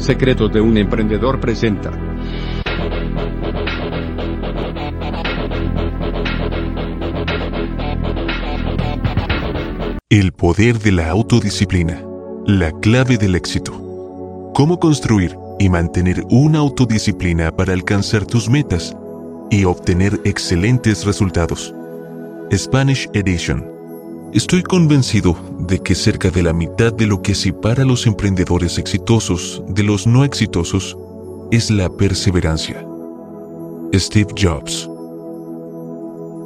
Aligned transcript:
Secretos 0.00 0.50
de 0.50 0.62
un 0.62 0.78
emprendedor 0.78 1.38
presenta. 1.40 1.90
El 10.08 10.32
poder 10.32 10.78
de 10.78 10.92
la 10.92 11.10
autodisciplina. 11.10 12.02
La 12.46 12.72
clave 12.80 13.18
del 13.18 13.34
éxito. 13.34 14.50
Cómo 14.54 14.80
construir 14.80 15.36
y 15.58 15.68
mantener 15.68 16.24
una 16.30 16.60
autodisciplina 16.60 17.54
para 17.54 17.74
alcanzar 17.74 18.24
tus 18.24 18.48
metas 18.48 18.96
y 19.50 19.64
obtener 19.64 20.18
excelentes 20.24 21.04
resultados. 21.04 21.74
Spanish 22.50 23.06
Edition. 23.12 23.79
Estoy 24.32 24.62
convencido 24.62 25.36
de 25.58 25.80
que 25.80 25.96
cerca 25.96 26.30
de 26.30 26.44
la 26.44 26.52
mitad 26.52 26.92
de 26.92 27.08
lo 27.08 27.20
que 27.20 27.34
separa 27.34 27.82
a 27.82 27.86
los 27.86 28.06
emprendedores 28.06 28.78
exitosos 28.78 29.60
de 29.66 29.82
los 29.82 30.06
no 30.06 30.22
exitosos 30.22 30.96
es 31.50 31.68
la 31.68 31.88
perseverancia. 31.88 32.86
Steve 33.92 34.32
Jobs. 34.40 34.88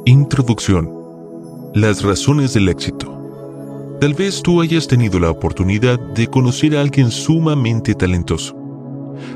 Introducción. 0.05 0.89
Las 1.75 2.01
razones 2.01 2.55
del 2.55 2.69
éxito. 2.69 3.97
Tal 4.01 4.15
vez 4.15 4.41
tú 4.41 4.61
hayas 4.61 4.87
tenido 4.87 5.19
la 5.19 5.29
oportunidad 5.29 5.99
de 5.99 6.25
conocer 6.25 6.75
a 6.75 6.81
alguien 6.81 7.11
sumamente 7.11 7.93
talentoso, 7.93 8.55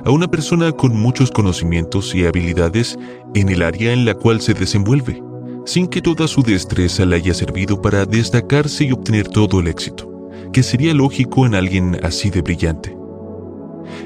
a 0.03 0.09
una 0.09 0.27
persona 0.27 0.71
con 0.71 0.97
muchos 0.97 1.29
conocimientos 1.29 2.15
y 2.15 2.25
habilidades 2.25 2.97
en 3.35 3.49
el 3.49 3.61
área 3.61 3.93
en 3.93 4.05
la 4.05 4.15
cual 4.15 4.41
se 4.41 4.55
desenvuelve, 4.55 5.21
sin 5.69 5.87
que 5.87 6.01
toda 6.01 6.27
su 6.27 6.41
destreza 6.41 7.05
le 7.05 7.17
haya 7.17 7.31
servido 7.31 7.79
para 7.79 8.03
destacarse 8.03 8.85
y 8.85 8.91
obtener 8.91 9.27
todo 9.27 9.59
el 9.59 9.67
éxito, 9.67 10.31
que 10.51 10.63
sería 10.63 10.95
lógico 10.95 11.45
en 11.45 11.53
alguien 11.53 11.95
así 12.01 12.31
de 12.31 12.41
brillante. 12.41 12.97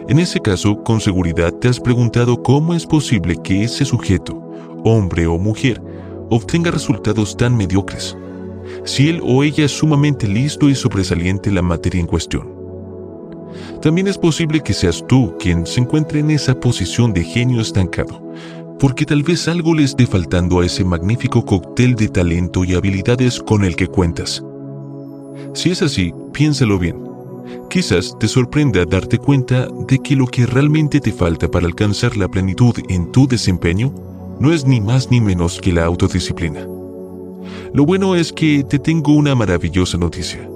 En 0.09 0.19
ese 0.19 0.41
caso, 0.41 0.84
con 0.84 1.00
seguridad 1.00 1.53
te 1.53 1.69
has 1.69 1.80
preguntado 1.80 2.44
cómo 2.44 2.73
es 2.73 2.86
posible 2.86 3.38
que 3.41 3.64
ese 3.64 3.86
sujeto, 3.86 4.44
hombre 4.84 5.25
o 5.25 5.38
mujer, 5.38 5.81
obtenga 6.30 6.69
resultados 6.69 7.38
tan 7.38 7.56
mediocres 7.56 8.17
si 8.84 9.08
él 9.08 9.22
o 9.23 9.41
ella 9.41 9.64
es 9.64 9.72
sumamente 9.72 10.28
listo 10.28 10.67
y 10.67 10.75
sobresaliente 10.75 11.47
en 11.47 11.56
la 11.56 11.61
materia 11.61 12.02
en 12.02 12.08
cuestión. 12.08 12.45
También 13.81 14.08
es 14.08 14.17
posible 14.17 14.59
que 14.59 14.73
seas 14.73 15.02
tú 15.08 15.38
quien 15.39 15.66
se 15.66 15.80
encuentre 15.80 16.19
en 16.19 16.31
esa 16.31 16.59
posición 16.59 17.14
de 17.14 17.23
genio 17.23 17.61
estancado, 17.61 18.22
porque 18.80 19.06
tal 19.06 19.24
vez 19.24 19.48
algo 19.48 19.74
le 19.74 19.84
esté 19.84 20.06
faltando 20.06 20.60
a 20.60 20.66
ese 20.66 20.84
magnífico 20.84 21.46
cóctel 21.46 21.96
de 21.96 22.10
talento 22.10 22.64
y 22.64 22.74
habilidades 22.74 23.40
con 23.40 23.64
el 23.64 23.76
que 23.76 23.88
cuentas. 23.88 24.44
Si 25.54 25.72
es 25.72 25.82
así, 25.82 26.14
piénsalo 26.34 26.80
bien. 26.80 26.98
Quizás 27.70 28.18
te 28.20 28.28
sorprenda 28.28 28.86
darte 28.86 29.18
cuenta 29.18 29.68
de 29.88 30.00
que 30.00 30.16
lo 30.16 30.28
que 30.28 30.46
realmente 30.46 31.00
te 31.00 31.12
falta 31.12 31.50
para 31.50 31.66
alcanzar 31.66 32.18
la 32.18 32.28
plenitud 32.28 32.75
en 32.90 33.12
tu 33.12 33.28
desempeño 33.28 33.94
no 34.40 34.52
es 34.52 34.66
ni 34.66 34.81
más 34.81 35.09
ni 35.12 35.22
menos 35.22 35.59
que 35.59 35.72
la 35.72 35.86
autodisciplina. 35.86 36.68
Lo 37.74 37.86
bueno 37.86 38.16
es 38.16 38.31
que 38.31 38.64
te 38.64 38.80
tengo 38.80 39.14
una 39.14 39.36
maravillosa 39.36 39.97
noticia. 39.97 40.47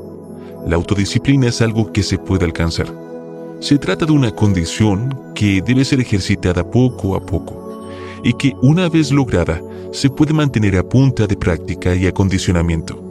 La 0.68 0.76
autodisciplina 0.76 1.48
es 1.48 1.62
algo 1.62 1.92
que 1.92 2.04
se 2.04 2.18
puede 2.18 2.46
alcanzar. 2.46 2.88
Se 3.60 3.78
trata 3.78 4.06
de 4.06 4.12
una 4.12 4.32
condición 4.32 5.18
que 5.34 5.62
debe 5.62 5.86
ser 5.86 6.00
ejercitada 6.00 6.70
poco 6.70 7.16
a 7.16 7.26
poco 7.26 7.67
y 8.24 8.34
que 8.34 8.54
una 8.62 8.90
vez 8.90 9.12
lograda 9.12 9.62
se 9.92 10.10
puede 10.10 10.34
mantener 10.34 10.78
a 10.78 10.88
punta 10.88 11.28
de 11.28 11.38
práctica 11.38 11.96
y 11.96 12.08
acondicionamiento. 12.08 13.04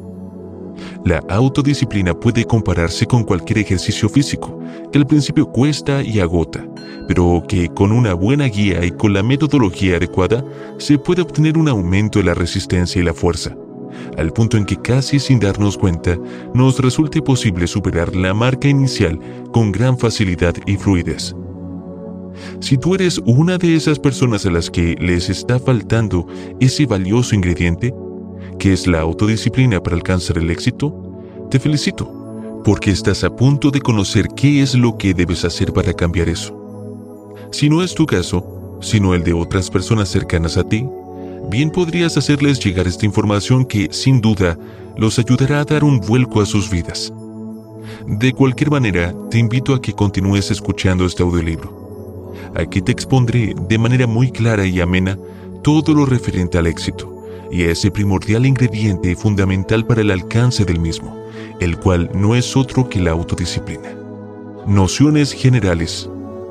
La 1.04 1.22
autodisciplina 1.28 2.18
puede 2.18 2.44
compararse 2.44 3.06
con 3.06 3.24
cualquier 3.24 3.58
ejercicio 3.58 4.08
físico, 4.08 4.58
que 4.92 4.98
al 4.98 5.06
principio 5.06 5.46
cuesta 5.46 6.02
y 6.02 6.20
agota, 6.20 6.66
pero 7.08 7.42
que 7.48 7.68
con 7.68 7.92
una 7.92 8.14
buena 8.14 8.46
guía 8.46 8.84
y 8.84 8.90
con 8.90 9.12
la 9.12 9.22
metodología 9.22 9.96
adecuada 9.96 10.44
se 10.78 10.98
puede 10.98 11.22
obtener 11.22 11.56
un 11.56 11.68
aumento 11.68 12.18
de 12.18 12.26
la 12.26 12.34
resistencia 12.34 13.00
y 13.00 13.04
la 13.04 13.14
fuerza 13.14 13.56
al 14.16 14.32
punto 14.32 14.56
en 14.56 14.64
que 14.64 14.76
casi 14.76 15.18
sin 15.18 15.40
darnos 15.40 15.76
cuenta 15.76 16.18
nos 16.54 16.78
resulte 16.78 17.22
posible 17.22 17.66
superar 17.66 18.14
la 18.14 18.34
marca 18.34 18.68
inicial 18.68 19.18
con 19.52 19.72
gran 19.72 19.98
facilidad 19.98 20.54
y 20.66 20.76
fluidez. 20.76 21.34
Si 22.60 22.78
tú 22.78 22.94
eres 22.94 23.20
una 23.24 23.58
de 23.58 23.76
esas 23.76 23.98
personas 23.98 24.47
a 24.47 24.50
las 24.50 24.70
que 24.70 24.97
les 25.00 25.28
está 25.28 25.58
faltando 25.58 26.26
ese 26.60 26.86
valioso 26.86 27.34
ingrediente, 27.34 27.94
que 28.58 28.72
es 28.72 28.86
la 28.86 29.00
autodisciplina 29.00 29.82
para 29.82 29.97
alcanzar 29.97 30.38
el 30.38 30.50
éxito, 30.50 30.94
te 31.50 31.58
felicito, 31.58 32.62
porque 32.64 32.91
estás 32.91 33.22
a 33.24 33.34
punto 33.34 33.70
de 33.70 33.80
conocer 33.80 34.28
qué 34.34 34.62
es 34.62 34.74
lo 34.74 34.97
que 34.98 35.14
debes 35.14 35.44
hacer 35.44 35.72
para 35.72 35.92
cambiar 35.92 36.28
eso. 36.28 36.56
Si 37.52 37.69
no 37.69 37.82
es 37.82 37.94
tu 37.94 38.06
caso, 38.06 38.78
sino 38.80 39.14
el 39.14 39.22
de 39.22 39.32
otras 39.32 39.70
personas 39.70 40.08
cercanas 40.08 40.56
a 40.56 40.64
ti, 40.64 40.86
bien 41.50 41.70
podrías 41.70 42.16
hacerles 42.16 42.58
llegar 42.58 42.86
esta 42.86 43.06
información 43.06 43.64
que, 43.64 43.88
sin 43.92 44.20
duda, 44.20 44.58
los 44.97 45.18
ayudará 45.18 45.60
a 45.60 45.64
dar 45.64 45.84
un 45.84 46.00
vuelco 46.00 46.41
a 46.41 46.47
sus 46.47 46.70
vidas. 46.70 47.12
De 48.06 48.32
cualquier 48.32 48.70
manera, 48.70 49.14
te 49.30 49.38
invito 49.38 49.74
a 49.74 49.80
que 49.80 49.92
continúes 49.92 50.50
escuchando 50.50 51.06
este 51.06 51.22
audiolibro. 51.22 51.85
Aquí 52.56 52.80
te 52.80 52.90
expondré 52.90 53.54
de 53.68 53.78
manera 53.78 54.06
muy 54.06 54.30
clara 54.30 54.64
y 54.64 54.80
amena 54.80 55.18
todo 55.62 55.92
lo 55.92 56.06
referente 56.06 56.56
al 56.56 56.66
éxito 56.66 57.14
y 57.50 57.62
a 57.62 57.70
ese 57.70 57.90
primordial 57.90 58.46
ingrediente 58.46 59.14
fundamental 59.14 59.86
para 59.86 60.00
el 60.00 60.10
alcance 60.10 60.64
del 60.64 60.80
mismo, 60.80 61.14
el 61.60 61.76
cual 61.76 62.10
no 62.14 62.34
es 62.34 62.56
otro 62.56 62.88
que 62.88 62.98
la 62.98 63.10
autodisciplina. 63.10 63.94
Nociones 64.66 65.32
generales. 65.32 66.08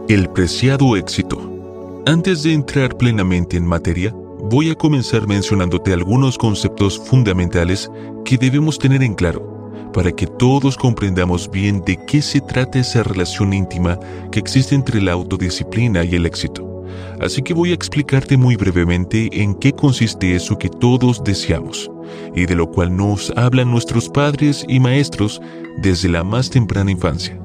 El 0.08 0.30
preciado 0.30 0.96
éxito. 0.96 2.04
Antes 2.06 2.44
de 2.44 2.54
entrar 2.54 2.96
plenamente 2.98 3.58
en 3.58 3.66
materia, 3.66 4.14
voy 4.14 4.70
a 4.70 4.76
comenzar 4.76 5.28
mencionándote 5.28 5.92
algunos 5.92 6.38
conceptos 6.38 7.00
fundamentales 7.00 7.90
que 8.24 8.38
debemos 8.38 8.78
tener 8.78 9.02
en 9.02 9.16
claro 9.16 9.55
para 9.96 10.12
que 10.12 10.28
todos 10.28 10.76
comprendamos 10.76 11.50
bien 11.50 11.82
de 11.86 11.98
qué 12.06 12.22
se 12.22 12.42
trata 12.42 12.80
esa 12.80 13.02
relación 13.02 13.54
íntima 13.54 13.98
que 14.30 14.40
existe 14.40 14.76
entre 14.76 15.02
la 15.02 15.14
autodisciplina 15.14 16.04
y 16.04 16.16
el 16.16 16.26
éxito. 16.26 16.84
Así 17.22 17.42
que 17.42 17.54
voy 17.54 17.72
a 17.72 17.76
explicarte 17.76 18.36
muy 18.36 18.58
brevemente 18.58 19.30
en 19.32 19.56
qué 19.56 19.72
consiste 19.72 20.36
eso 20.36 20.58
que 20.58 20.68
todos 20.68 21.24
deseamos 21.24 21.90
y 22.36 22.46
de 22.46 22.56
lo 22.56 22.70
cual 22.70 22.94
nos 22.94 23.32
hablan 23.38 23.72
nuestros 23.72 24.10
padres 24.10 24.66
y 24.68 24.82
maestros 24.82 25.42
desde 25.78 26.10
la 26.10 26.26
más 26.26 26.50
temprana 26.50 26.92
infancia, 26.92 27.40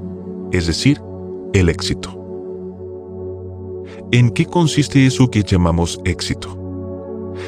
es 0.50 0.66
decir, 0.66 1.00
el 1.52 1.68
éxito. 1.68 2.16
¿En 4.10 4.28
qué 4.28 4.44
consiste 4.44 5.06
eso 5.06 5.30
que 5.30 5.44
llamamos 5.44 6.00
éxito? 6.04 6.56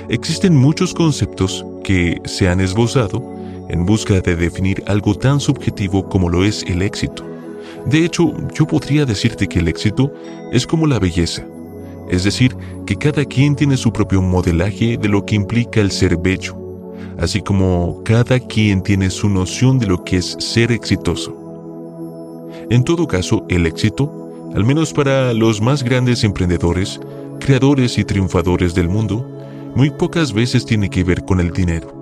Existen 0.08 0.56
muchos 0.56 0.94
conceptos 0.94 1.66
que 1.82 2.20
se 2.24 2.48
han 2.48 2.60
esbozado 2.60 3.31
en 3.68 3.86
busca 3.86 4.20
de 4.20 4.36
definir 4.36 4.82
algo 4.86 5.14
tan 5.14 5.40
subjetivo 5.40 6.08
como 6.08 6.28
lo 6.28 6.44
es 6.44 6.62
el 6.64 6.82
éxito. 6.82 7.24
De 7.86 8.04
hecho, 8.04 8.32
yo 8.54 8.66
podría 8.66 9.04
decirte 9.04 9.48
que 9.48 9.58
el 9.58 9.68
éxito 9.68 10.12
es 10.52 10.66
como 10.66 10.86
la 10.86 10.98
belleza, 10.98 11.44
es 12.08 12.24
decir, 12.24 12.56
que 12.86 12.96
cada 12.96 13.24
quien 13.24 13.56
tiene 13.56 13.76
su 13.76 13.92
propio 13.92 14.22
modelaje 14.22 14.96
de 14.96 15.08
lo 15.08 15.24
que 15.24 15.34
implica 15.34 15.80
el 15.80 15.90
ser 15.90 16.16
bello, 16.16 16.56
así 17.18 17.40
como 17.40 18.02
cada 18.04 18.38
quien 18.38 18.82
tiene 18.82 19.10
su 19.10 19.28
noción 19.28 19.78
de 19.78 19.86
lo 19.86 20.04
que 20.04 20.18
es 20.18 20.36
ser 20.38 20.72
exitoso. 20.72 21.36
En 22.70 22.84
todo 22.84 23.06
caso, 23.06 23.44
el 23.48 23.66
éxito, 23.66 24.50
al 24.54 24.64
menos 24.64 24.92
para 24.92 25.32
los 25.32 25.60
más 25.60 25.82
grandes 25.82 26.22
emprendedores, 26.24 27.00
creadores 27.40 27.98
y 27.98 28.04
triunfadores 28.04 28.74
del 28.74 28.88
mundo, 28.88 29.26
muy 29.74 29.90
pocas 29.90 30.32
veces 30.32 30.64
tiene 30.64 30.90
que 30.90 31.02
ver 31.02 31.24
con 31.24 31.40
el 31.40 31.50
dinero. 31.50 31.92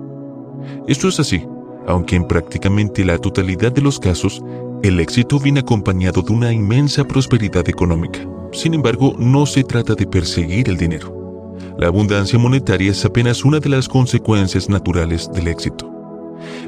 Esto 0.87 1.07
es 1.07 1.19
así, 1.19 1.45
aunque 1.87 2.15
en 2.15 2.27
prácticamente 2.27 3.03
la 3.05 3.17
totalidad 3.17 3.71
de 3.71 3.81
los 3.81 3.99
casos, 3.99 4.41
el 4.83 4.99
éxito 4.99 5.39
viene 5.39 5.59
acompañado 5.59 6.21
de 6.21 6.33
una 6.33 6.51
inmensa 6.51 7.03
prosperidad 7.03 7.67
económica. 7.69 8.19
Sin 8.51 8.73
embargo, 8.73 9.13
no 9.17 9.45
se 9.45 9.63
trata 9.63 9.95
de 9.95 10.07
perseguir 10.07 10.69
el 10.69 10.77
dinero. 10.77 11.55
La 11.77 11.87
abundancia 11.87 12.37
monetaria 12.37 12.91
es 12.91 13.05
apenas 13.05 13.45
una 13.45 13.59
de 13.59 13.69
las 13.69 13.87
consecuencias 13.87 14.69
naturales 14.69 15.29
del 15.33 15.47
éxito. 15.47 15.89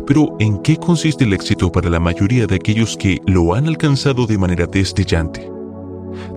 Pero 0.05 0.35
¿en 0.39 0.59
qué 0.59 0.77
consiste 0.77 1.23
el 1.23 1.33
éxito 1.33 1.71
para 1.71 1.89
la 1.89 1.99
mayoría 1.99 2.45
de 2.45 2.55
aquellos 2.55 2.95
que 2.95 3.19
lo 3.25 3.53
han 3.53 3.67
alcanzado 3.67 4.27
de 4.27 4.37
manera 4.37 4.67
destellante? 4.67 5.49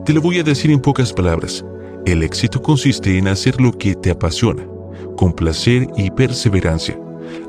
Te 0.04 0.12
lo 0.12 0.20
voy 0.20 0.38
a 0.38 0.42
decir 0.42 0.70
en 0.70 0.80
pocas 0.80 1.12
palabras. 1.12 1.64
El 2.06 2.22
éxito 2.22 2.62
consiste 2.62 3.18
en 3.18 3.28
hacer 3.28 3.60
lo 3.60 3.72
que 3.72 3.94
te 3.94 4.10
apasiona, 4.10 4.66
con 5.16 5.32
placer 5.32 5.86
y 5.96 6.10
perseverancia, 6.10 6.98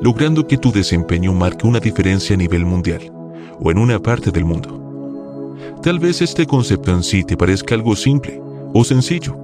logrando 0.01 0.47
que 0.47 0.57
tu 0.57 0.71
desempeño 0.71 1.33
marque 1.33 1.67
una 1.67 1.79
diferencia 1.79 2.35
a 2.35 2.37
nivel 2.37 2.65
mundial 2.65 3.11
o 3.59 3.71
en 3.71 3.77
una 3.77 3.99
parte 3.99 4.31
del 4.31 4.45
mundo. 4.45 5.57
Tal 5.81 5.99
vez 5.99 6.21
este 6.21 6.45
concepto 6.45 6.91
en 6.91 7.03
sí 7.03 7.23
te 7.23 7.37
parezca 7.37 7.75
algo 7.75 7.95
simple 7.95 8.41
o 8.73 8.83
sencillo, 8.83 9.37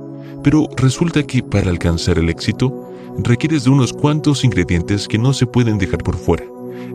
pero 0.43 0.67
resulta 0.77 1.23
que 1.23 1.41
para 1.41 1.69
alcanzar 1.69 2.17
el 2.17 2.29
éxito 2.29 2.91
requieres 3.19 3.63
de 3.63 3.69
unos 3.69 3.93
cuantos 3.93 4.43
ingredientes 4.43 5.07
que 5.07 5.17
no 5.17 5.33
se 5.33 5.45
pueden 5.45 5.77
dejar 5.77 6.03
por 6.03 6.17
fuera, 6.17 6.45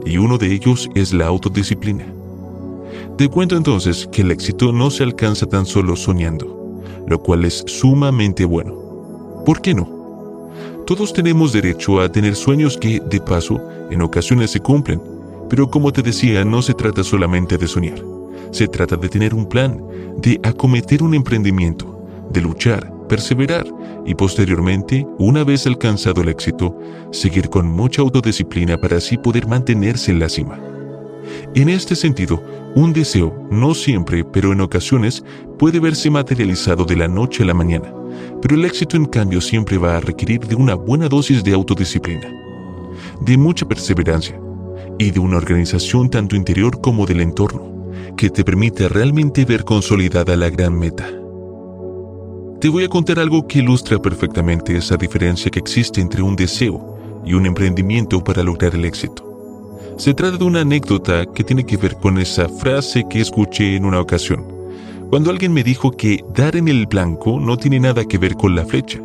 y 0.05 0.19
uno 0.19 0.38
de 0.38 0.52
ellos 0.52 0.88
es 0.94 1.12
la 1.12 1.26
autodisciplina. 1.26 2.06
Te 3.17 3.29
cuento 3.29 3.56
entonces 3.56 4.08
que 4.12 4.23
el 4.23 4.31
éxito 4.31 4.73
no 4.73 4.90
se 4.90 5.02
alcanza 5.02 5.46
tan 5.46 5.67
solo 5.67 5.96
soñando, 5.96 6.82
lo 7.06 7.23
cual 7.23 7.44
es 7.44 7.64
sumamente 7.67 8.44
bueno. 8.44 9.43
¿Por 9.44 9.61
qué 9.61 9.75
no? 9.75 9.98
Todos 10.88 11.12
tenemos 11.12 11.52
derecho 11.52 12.00
a 12.00 12.11
tener 12.11 12.35
sueños 12.35 12.79
que, 12.79 12.99
de 12.99 13.20
paso, 13.20 13.61
en 13.90 14.00
ocasiones 14.00 14.52
se 14.52 14.61
cumplen, 14.61 15.02
pero 15.50 15.70
como 15.70 15.93
te 15.93 16.00
decía, 16.00 16.46
no 16.46 16.62
se 16.62 16.73
trata 16.73 17.05
solamente 17.05 17.58
de 17.58 17.69
soñar, 17.69 18.02
se 18.52 18.69
trata 18.69 18.96
de 18.96 19.11
tener 19.11 19.35
un 19.35 19.46
plan, 19.46 19.85
de 20.17 20.40
acometer 20.43 21.02
un 21.02 21.12
emprendimiento, 21.12 22.02
de 22.31 22.40
luchar, 22.40 22.90
perseverar 23.06 23.67
y 24.06 24.14
posteriormente, 24.14 25.06
una 25.19 25.44
vez 25.44 25.67
alcanzado 25.67 26.23
el 26.23 26.31
éxito, 26.31 26.75
seguir 27.12 27.50
con 27.50 27.70
mucha 27.70 28.00
autodisciplina 28.00 28.79
para 28.79 28.96
así 28.96 29.19
poder 29.19 29.46
mantenerse 29.46 30.11
en 30.11 30.20
la 30.20 30.31
cima. 30.31 30.58
En 31.55 31.69
este 31.69 31.96
sentido, 31.96 32.43
un 32.75 32.94
deseo, 32.94 33.46
no 33.50 33.75
siempre, 33.75 34.25
pero 34.25 34.55
en 34.55 34.62
ocasiones, 34.62 35.23
puede 35.58 35.81
verse 35.81 36.08
materializado 36.08 36.87
de 36.87 36.96
la 36.96 37.08
noche 37.08 37.43
a 37.43 37.46
la 37.46 37.52
mañana, 37.52 37.93
pero 38.41 38.55
el 38.55 38.65
éxito 38.65 38.97
en 38.97 39.07
cambio 39.07 39.41
siempre 39.41 39.79
va 39.79 39.97
a 39.97 40.01
requerir 40.01 40.41
de 40.47 40.55
una 40.55 40.75
buena 40.75 41.09
dosis 41.09 41.43
de 41.43 41.55
autodisciplina, 41.55 42.33
de 43.21 43.37
mucha 43.37 43.67
perseverancia 43.67 44.41
y 44.99 45.11
de 45.11 45.21
una 45.21 45.37
organización 45.37 46.11
tanto 46.11 46.37
interior 46.37 46.81
como 46.81 47.07
del 47.07 47.21
entorno, 47.21 47.93
que 48.17 48.31
te 48.31 48.45
permite 48.45 48.89
realmente 48.89 49.45
ver 49.45 49.65
consolidada 49.65 50.37
la 50.37 50.51
gran 50.51 50.79
meta. 50.79 51.09
Te 52.61 52.69
voy 52.69 52.85
a 52.85 52.89
contar 52.89 53.21
algo 53.21 53.47
que 53.47 53.61
ilustra 53.61 54.01
perfectamente 54.01 54.77
esa 54.77 54.97
diferencia 54.97 55.51
que 55.51 55.61
existe 55.61 56.01
entre 56.01 56.23
un 56.23 56.35
deseo 56.35 56.99
y 57.25 57.35
un 57.35 57.47
emprendimiento 57.47 58.23
para 58.23 58.43
lograr 58.43 58.75
el 58.75 58.85
éxito. 58.85 59.25
Se 59.97 60.15
trata 60.15 60.39
de 60.39 60.45
una 60.45 60.63
anécdota 60.63 61.27
que 61.27 61.45
tiene 61.45 61.65
que 61.65 61.77
ver 61.77 61.97
con 61.97 62.19
esa 62.19 62.49
frase 62.49 63.05
que 63.09 63.21
escuché 63.21 63.77
en 63.77 63.85
una 63.85 64.01
ocasión, 64.01 64.58
cuando 65.11 65.31
alguien 65.31 65.53
me 65.53 65.65
dijo 65.65 65.91
que 65.91 66.25
dar 66.35 66.57
en 66.57 66.69
el 66.69 66.87
blanco 66.87 67.41
no 67.41 67.57
tiene 67.57 67.81
nada 67.81 68.05
que 68.05 68.19
ver 68.19 68.35
con 68.35 68.55
la 68.55 68.65
flecha, 68.65 69.01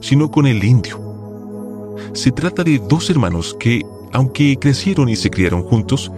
sino 0.00 0.30
con 0.30 0.46
el 0.46 0.62
indio. 0.62 1.00
Se 2.12 2.30
trata 2.30 2.62
de 2.62 2.78
dos 2.78 3.10
hermanos 3.10 3.56
que, 3.58 3.82
aunque 4.12 4.56
crecieron 4.58 5.08
y 5.08 5.16
se 5.16 5.30
criaron 5.30 5.62
juntos, 5.62 6.10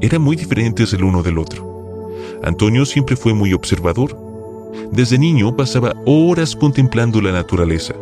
eran 0.00 0.22
muy 0.22 0.36
diferentes 0.36 0.92
el 0.92 1.04
uno 1.04 1.22
del 1.22 1.38
otro. 1.38 2.12
Antonio 2.42 2.84
siempre 2.84 3.16
fue 3.16 3.34
muy 3.34 3.52
observador 3.52 4.24
desde 4.92 5.18
niño 5.18 5.56
pasaba 5.56 5.94
horas 6.04 6.54
contemplando 6.54 7.20
la 7.20 7.32
naturaleza. 7.32 7.94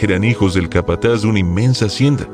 Eran 0.00 0.24
hijos 0.24 0.54
del 0.54 0.68
capataz 0.68 1.22
de 1.22 1.28
una 1.28 1.38
inmensa 1.38 1.86
hacienda. 1.86 2.28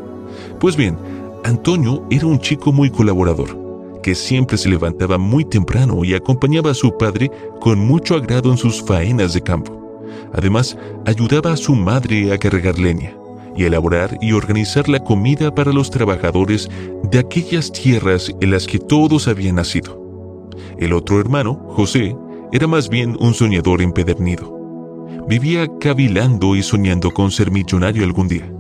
Pues 0.61 0.77
bien, 0.77 0.99
Antonio 1.45 2.05
era 2.11 2.27
un 2.27 2.41
chico 2.41 2.73
muy 2.73 2.91
colaborador, 2.91 3.57
que 4.03 4.15
siempre 4.15 4.59
se 4.59 4.69
levantaba 4.69 5.19
muy 5.19 5.45
temprano 5.45 6.05
y 6.05 6.15
acompañaba 6.15 6.73
a 6.73 6.75
su 6.75 6.97
padre 6.99 7.31
con 7.61 7.79
mucho 7.79 8.15
agrado 8.15 8.51
en 8.51 8.57
sus 8.59 8.83
faenas 8.83 9.33
de 9.35 9.41
campo. 9.41 10.01
Además, 10.33 10.77
ayudaba 11.07 11.53
a 11.53 11.57
su 11.57 11.75
madre 11.75 12.33
a 12.33 12.39
cargar 12.39 12.79
leña 12.79 13.15
y 13.57 13.65
elaborar 13.65 14.19
y 14.21 14.33
organizar 14.33 14.89
la 14.89 14.99
comida 14.99 15.55
para 15.55 15.73
los 15.73 15.91
trabajadores 15.91 16.69
de 17.11 17.19
aquellas 17.19 17.71
tierras 17.71 18.33
en 18.41 18.51
las 18.51 18.67
que 18.67 18.79
todos 18.79 19.29
habían 19.29 19.57
nacido. 19.57 20.01
El 20.79 20.93
otro 20.93 21.21
hermano, 21.21 21.55
José, 21.69 22.17
era 22.53 22.67
más 22.67 22.89
bien 22.89 23.17
un 23.21 23.35
soñador 23.35 23.83
empedernido. 23.83 24.59
Vivía 25.29 25.69
cavilando 25.81 26.57
y 26.57 26.63
soñando 26.63 27.11
con 27.11 27.31
ser 27.31 27.51
millonario 27.51 28.05
algún 28.05 28.29
día. 28.29 28.53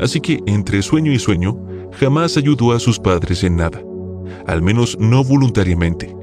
Así 0.00 0.20
que 0.20 0.40
entre 0.46 0.82
sueño 0.82 1.12
y 1.12 1.18
sueño, 1.18 1.58
jamás 1.92 2.36
ayudó 2.36 2.72
a 2.72 2.80
sus 2.80 2.98
padres 2.98 3.44
en 3.44 3.56
nada, 3.56 3.80
al 4.46 4.62
menos 4.62 4.96
no 4.98 5.24
voluntariamente. 5.24 6.14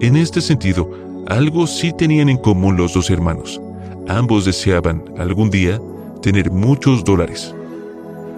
En 0.00 0.16
este 0.16 0.40
sentido, 0.40 0.90
algo 1.26 1.66
sí 1.66 1.92
tenían 1.96 2.28
en 2.28 2.36
común 2.36 2.76
los 2.76 2.94
dos 2.94 3.10
hermanos. 3.10 3.60
Ambos 4.08 4.44
deseaban, 4.44 5.04
algún 5.16 5.50
día, 5.50 5.80
tener 6.20 6.50
muchos 6.50 7.04
dólares. 7.04 7.54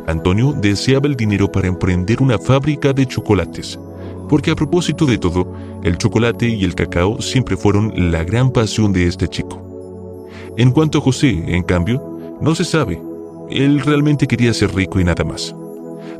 Antonio 0.06 0.52
deseaba 0.52 1.06
el 1.06 1.16
dinero 1.16 1.50
para 1.50 1.68
emprender 1.68 2.20
una 2.20 2.38
fábrica 2.38 2.92
de 2.92 3.06
chocolates, 3.06 3.78
porque 4.28 4.50
a 4.50 4.54
propósito 4.54 5.06
de 5.06 5.18
todo, 5.18 5.50
el 5.82 5.96
chocolate 5.96 6.48
y 6.48 6.64
el 6.64 6.74
cacao 6.74 7.20
siempre 7.22 7.56
fueron 7.56 7.92
la 8.10 8.24
gran 8.24 8.50
pasión 8.50 8.92
de 8.92 9.06
este 9.06 9.28
chico. 9.28 9.64
En 10.56 10.70
cuanto 10.70 10.98
a 10.98 11.00
José, 11.00 11.42
en 11.46 11.62
cambio, 11.62 12.02
no 12.40 12.54
se 12.54 12.64
sabe. 12.64 13.00
Él 13.50 13.80
realmente 13.80 14.26
quería 14.26 14.52
ser 14.52 14.74
rico 14.74 15.00
y 15.00 15.04
nada 15.04 15.24
más. 15.24 15.54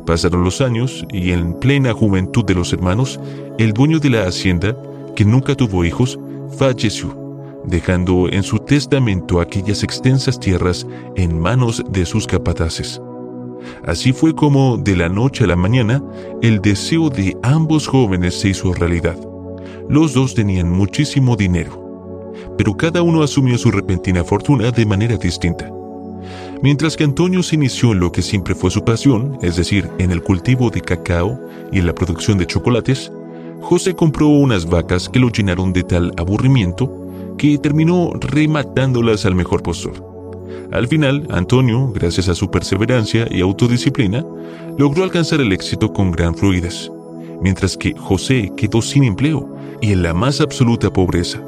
Pasaron 0.05 0.43
los 0.43 0.61
años 0.61 1.05
y 1.11 1.31
en 1.31 1.53
plena 1.59 1.93
juventud 1.93 2.45
de 2.45 2.53
los 2.53 2.71
hermanos, 2.71 3.19
el 3.57 3.73
dueño 3.73 3.99
de 3.99 4.11
la 4.11 4.27
hacienda, 4.27 4.77
que 5.15 5.25
nunca 5.25 5.55
tuvo 5.55 5.83
hijos, 5.83 6.19
falleció, 6.57 7.15
dejando 7.63 8.29
en 8.29 8.43
su 8.43 8.59
testamento 8.59 9.41
aquellas 9.41 9.81
extensas 9.81 10.39
tierras 10.39 10.85
en 11.15 11.39
manos 11.39 11.83
de 11.89 12.05
sus 12.05 12.27
capataces. 12.27 13.01
Así 13.83 14.13
fue 14.13 14.35
como, 14.35 14.77
de 14.77 14.95
la 14.95 15.09
noche 15.09 15.45
a 15.45 15.47
la 15.47 15.55
mañana, 15.55 16.03
el 16.43 16.61
deseo 16.61 17.09
de 17.09 17.35
ambos 17.41 17.87
jóvenes 17.87 18.39
se 18.39 18.49
hizo 18.49 18.73
realidad. 18.73 19.17
Los 19.89 20.13
dos 20.13 20.35
tenían 20.35 20.71
muchísimo 20.71 21.35
dinero, 21.35 22.33
pero 22.57 22.77
cada 22.77 23.01
uno 23.01 23.23
asumió 23.23 23.57
su 23.57 23.71
repentina 23.71 24.23
fortuna 24.23 24.69
de 24.69 24.85
manera 24.85 25.17
distinta. 25.17 25.71
Mientras 26.61 26.95
que 26.95 27.03
Antonio 27.03 27.43
se 27.43 27.55
inició 27.55 27.91
en 27.91 27.99
lo 27.99 28.11
que 28.11 28.21
siempre 28.21 28.55
fue 28.55 28.71
su 28.71 28.83
pasión, 28.83 29.37
es 29.41 29.55
decir, 29.55 29.89
en 29.99 30.11
el 30.11 30.23
cultivo 30.23 30.69
de 30.69 30.81
cacao 30.81 31.39
y 31.71 31.79
en 31.79 31.85
la 31.85 31.93
producción 31.93 32.37
de 32.37 32.47
chocolates, 32.47 33.11
José 33.61 33.95
compró 33.95 34.27
unas 34.27 34.65
vacas 34.65 35.09
que 35.09 35.19
lo 35.19 35.29
llenaron 35.29 35.73
de 35.73 35.83
tal 35.83 36.11
aburrimiento 36.17 37.35
que 37.37 37.57
terminó 37.57 38.11
rematándolas 38.19 39.25
al 39.25 39.35
mejor 39.35 39.63
postor. 39.63 40.15
Al 40.71 40.87
final, 40.87 41.27
Antonio, 41.29 41.91
gracias 41.93 42.29
a 42.29 42.35
su 42.35 42.49
perseverancia 42.49 43.27
y 43.29 43.41
autodisciplina, 43.41 44.25
logró 44.77 45.03
alcanzar 45.03 45.41
el 45.41 45.51
éxito 45.51 45.91
con 45.93 46.11
gran 46.11 46.35
fluidez, 46.35 46.91
mientras 47.41 47.77
que 47.77 47.93
José 47.93 48.51
quedó 48.55 48.81
sin 48.81 49.03
empleo 49.03 49.55
y 49.81 49.91
en 49.91 50.03
la 50.03 50.13
más 50.13 50.41
absoluta 50.41 50.91
pobreza, 50.91 51.41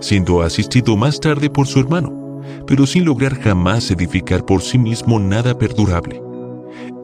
siendo 0.00 0.42
asistido 0.42 0.96
más 0.96 1.20
tarde 1.20 1.50
por 1.50 1.66
su 1.66 1.80
hermano, 1.80 2.23
pero 2.66 2.86
sin 2.86 3.04
lograr 3.04 3.38
jamás 3.38 3.90
edificar 3.90 4.44
por 4.44 4.62
sí 4.62 4.78
mismo 4.78 5.18
nada 5.18 5.56
perdurable. 5.58 6.22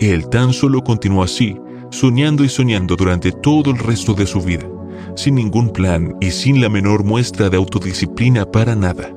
Él 0.01 0.29
tan 0.29 0.53
solo 0.53 0.83
continuó 0.83 1.23
así, 1.23 1.57
soñando 1.91 2.45
y 2.45 2.49
soñando 2.49 2.97
durante 2.97 3.33
todo 3.33 3.71
el 3.71 3.79
resto 3.79 4.15
de 4.15 4.27
su 4.27 4.41
vida, 4.41 4.67
sin 5.17 5.35
ningún 5.35 5.71
plan 5.71 6.17
y 6.21 6.31
sin 6.31 6.61
la 6.61 6.69
menor 6.69 7.05
muestra 7.05 7.51
de 7.51 7.57
autodisciplina 7.57 8.45
para 8.45 8.75
nada. 8.75 9.13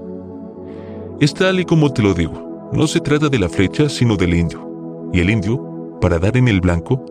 Es 1.19 1.33
tal 1.33 1.59
y 1.59 1.65
como 1.65 1.91
te 1.93 2.01
lo 2.01 2.13
digo, 2.13 2.69
no 2.73 2.87
se 2.87 2.99
trata 2.99 3.29
de 3.29 3.39
la 3.39 3.49
flecha, 3.49 3.87
sino 3.87 4.17
del 4.17 4.33
indio. 4.33 5.09
Y 5.13 5.19
el 5.19 5.29
indio, 5.29 5.97
para 6.01 6.19
dar 6.19 6.35
en 6.35 6.47
el 6.47 6.59
blanco, 6.59 7.05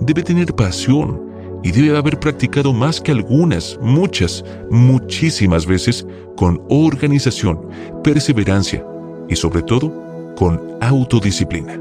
debe 0.00 0.22
tener 0.22 0.54
pasión 0.54 1.27
y 1.62 1.72
debe 1.72 1.96
haber 1.96 2.18
practicado 2.18 2.72
más 2.72 3.00
que 3.00 3.12
algunas, 3.12 3.78
muchas, 3.82 4.44
muchísimas 4.70 5.66
veces 5.66 6.06
con 6.36 6.62
organización, 6.68 7.60
perseverancia 8.04 8.84
y 9.28 9.36
sobre 9.36 9.62
todo 9.62 10.34
con 10.36 10.60
autodisciplina. 10.80 11.80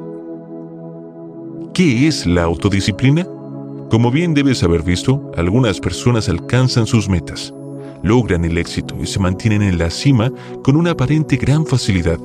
¿Qué 1.73 2.07
es 2.07 2.25
la 2.25 2.43
autodisciplina? 2.43 3.25
Como 3.91 4.11
bien 4.11 4.33
debes 4.33 4.63
haber 4.63 4.81
visto, 4.81 5.31
algunas 5.37 5.79
personas 5.79 6.27
alcanzan 6.27 6.87
sus 6.87 7.07
metas, 7.07 7.53
logran 8.03 8.43
el 8.45 8.57
éxito 8.57 8.95
y 9.01 9.05
se 9.05 9.19
mantienen 9.19 9.61
en 9.61 9.77
la 9.77 9.89
cima 9.89 10.31
con 10.63 10.75
una 10.75 10.91
aparente 10.91 11.37
gran 11.37 11.65
facilidad, 11.65 12.19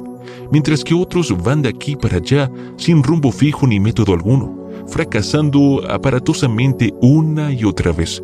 mientras 0.51 0.83
que 0.83 0.95
otros 0.95 1.37
van 1.43 1.63
de 1.63 1.69
aquí 1.69 1.97
para 1.97 2.17
allá 2.17 2.51
sin 2.77 3.03
rumbo 3.03 3.31
fijo 3.31 3.67
ni 3.67 3.79
método 3.79 4.15
alguno, 4.15 4.62
fracasando 4.93 5.83
aparatosamente 5.89 6.93
una 7.01 7.51
y 7.51 7.65
otra 7.65 7.93
vez. 7.93 8.23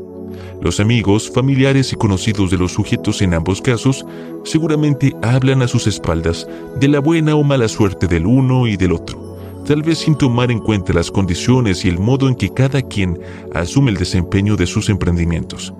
Los 0.61 0.81
amigos, 0.81 1.31
familiares 1.31 1.93
y 1.93 1.97
conocidos 1.97 2.51
de 2.51 2.59
los 2.59 2.73
sujetos 2.73 3.23
en 3.23 3.33
ambos 3.33 3.63
casos 3.63 4.05
seguramente 4.45 5.15
hablan 5.23 5.63
a 5.63 5.69
sus 5.69 5.87
espaldas 5.87 6.47
de 6.79 6.89
la 6.89 7.01
buena 7.01 7.37
o 7.37 7.43
mala 7.43 7.69
suerte 7.69 8.07
del 8.07 8.27
uno 8.27 8.67
y 8.67 8.77
del 8.77 8.93
otro, 8.93 9.39
tal 9.67 9.83
vez 9.83 9.99
sin 9.99 10.15
tomar 10.15 10.51
en 10.51 10.59
cuenta 10.59 10.93
las 10.93 11.11
condiciones 11.11 11.85
y 11.85 11.89
el 11.89 11.99
modo 11.99 12.29
en 12.29 12.35
que 12.35 12.51
cada 12.51 12.83
quien 12.83 13.19
asume 13.55 13.91
el 13.91 13.97
desempeño 13.97 14.55
de 14.57 14.67
sus 14.67 14.91
emprendimientos. 14.91 15.73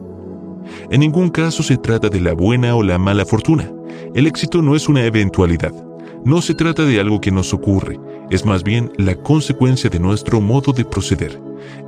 En 0.91 1.01
ningún 1.01 1.29
caso 1.29 1.63
se 1.63 1.77
trata 1.77 2.09
de 2.09 2.21
la 2.21 2.33
buena 2.33 2.75
o 2.75 2.83
la 2.83 2.99
mala 2.99 3.27
fortuna. 3.27 3.71
El 4.15 4.27
éxito 4.27 4.63
no 4.63 4.75
es 4.75 4.89
una 4.89 5.05
eventualidad. 5.05 5.88
No 6.25 6.43
se 6.43 6.55
trata 6.55 6.85
de 6.85 7.01
algo 7.01 7.21
que 7.21 7.31
nos 7.31 7.55
ocurre, 7.55 7.99
es 8.31 8.45
más 8.45 8.63
bien 8.63 8.93
la 8.97 9.15
consecuencia 9.15 9.89
de 9.89 10.01
nuestro 10.01 10.41
modo 10.41 10.73
de 10.73 10.85
proceder, 10.85 11.41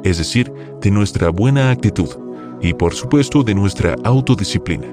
es 0.05 0.19
decir, 0.19 0.53
de 0.81 0.91
nuestra 0.91 1.31
buena 1.31 1.71
actitud 1.71 2.09
y 2.63 2.73
por 2.75 2.95
supuesto 2.95 3.43
de 3.43 3.55
nuestra 3.55 3.97
autodisciplina. 4.05 4.87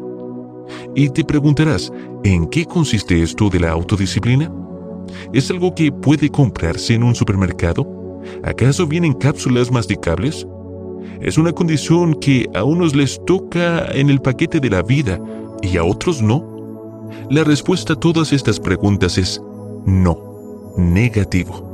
Y 0.96 1.10
te 1.10 1.24
preguntarás, 1.24 1.91
¿en 2.24 2.48
qué 2.48 2.65
consiste 2.65 3.22
esto 3.22 3.50
de 3.50 3.60
la 3.60 3.72
autodisciplina? 3.72 4.51
¿Es 5.34 5.50
algo 5.51 5.74
que 5.74 5.91
puede 5.91 6.29
comprarse 6.29 6.96
en 6.96 7.03
un 7.03 7.15
supermercado? 7.15 8.22
¿Acaso 8.44 8.88
vienen 8.88 9.13
cápsulas 9.13 9.72
masticables? 9.72 10.46
¿Es 11.22 11.38
una 11.38 11.53
condición 11.53 12.15
que 12.15 12.48
a 12.53 12.63
unos 12.63 12.96
les 12.96 13.24
toca 13.25 13.88
en 13.94 14.10
el 14.10 14.20
paquete 14.20 14.60
de 14.60 14.70
la 14.70 14.82
vida 14.82 15.20
y 15.62 15.77
a 15.77 15.84
otros 15.84 16.22
no? 16.22 16.56
La 17.29 17.43
respuesta 17.43 17.93
a 17.93 17.99
todas 17.99 18.33
estas 18.33 18.59
preguntas 18.59 19.17
es 19.17 19.41
no, 19.85 20.73
negativo. 20.77 21.67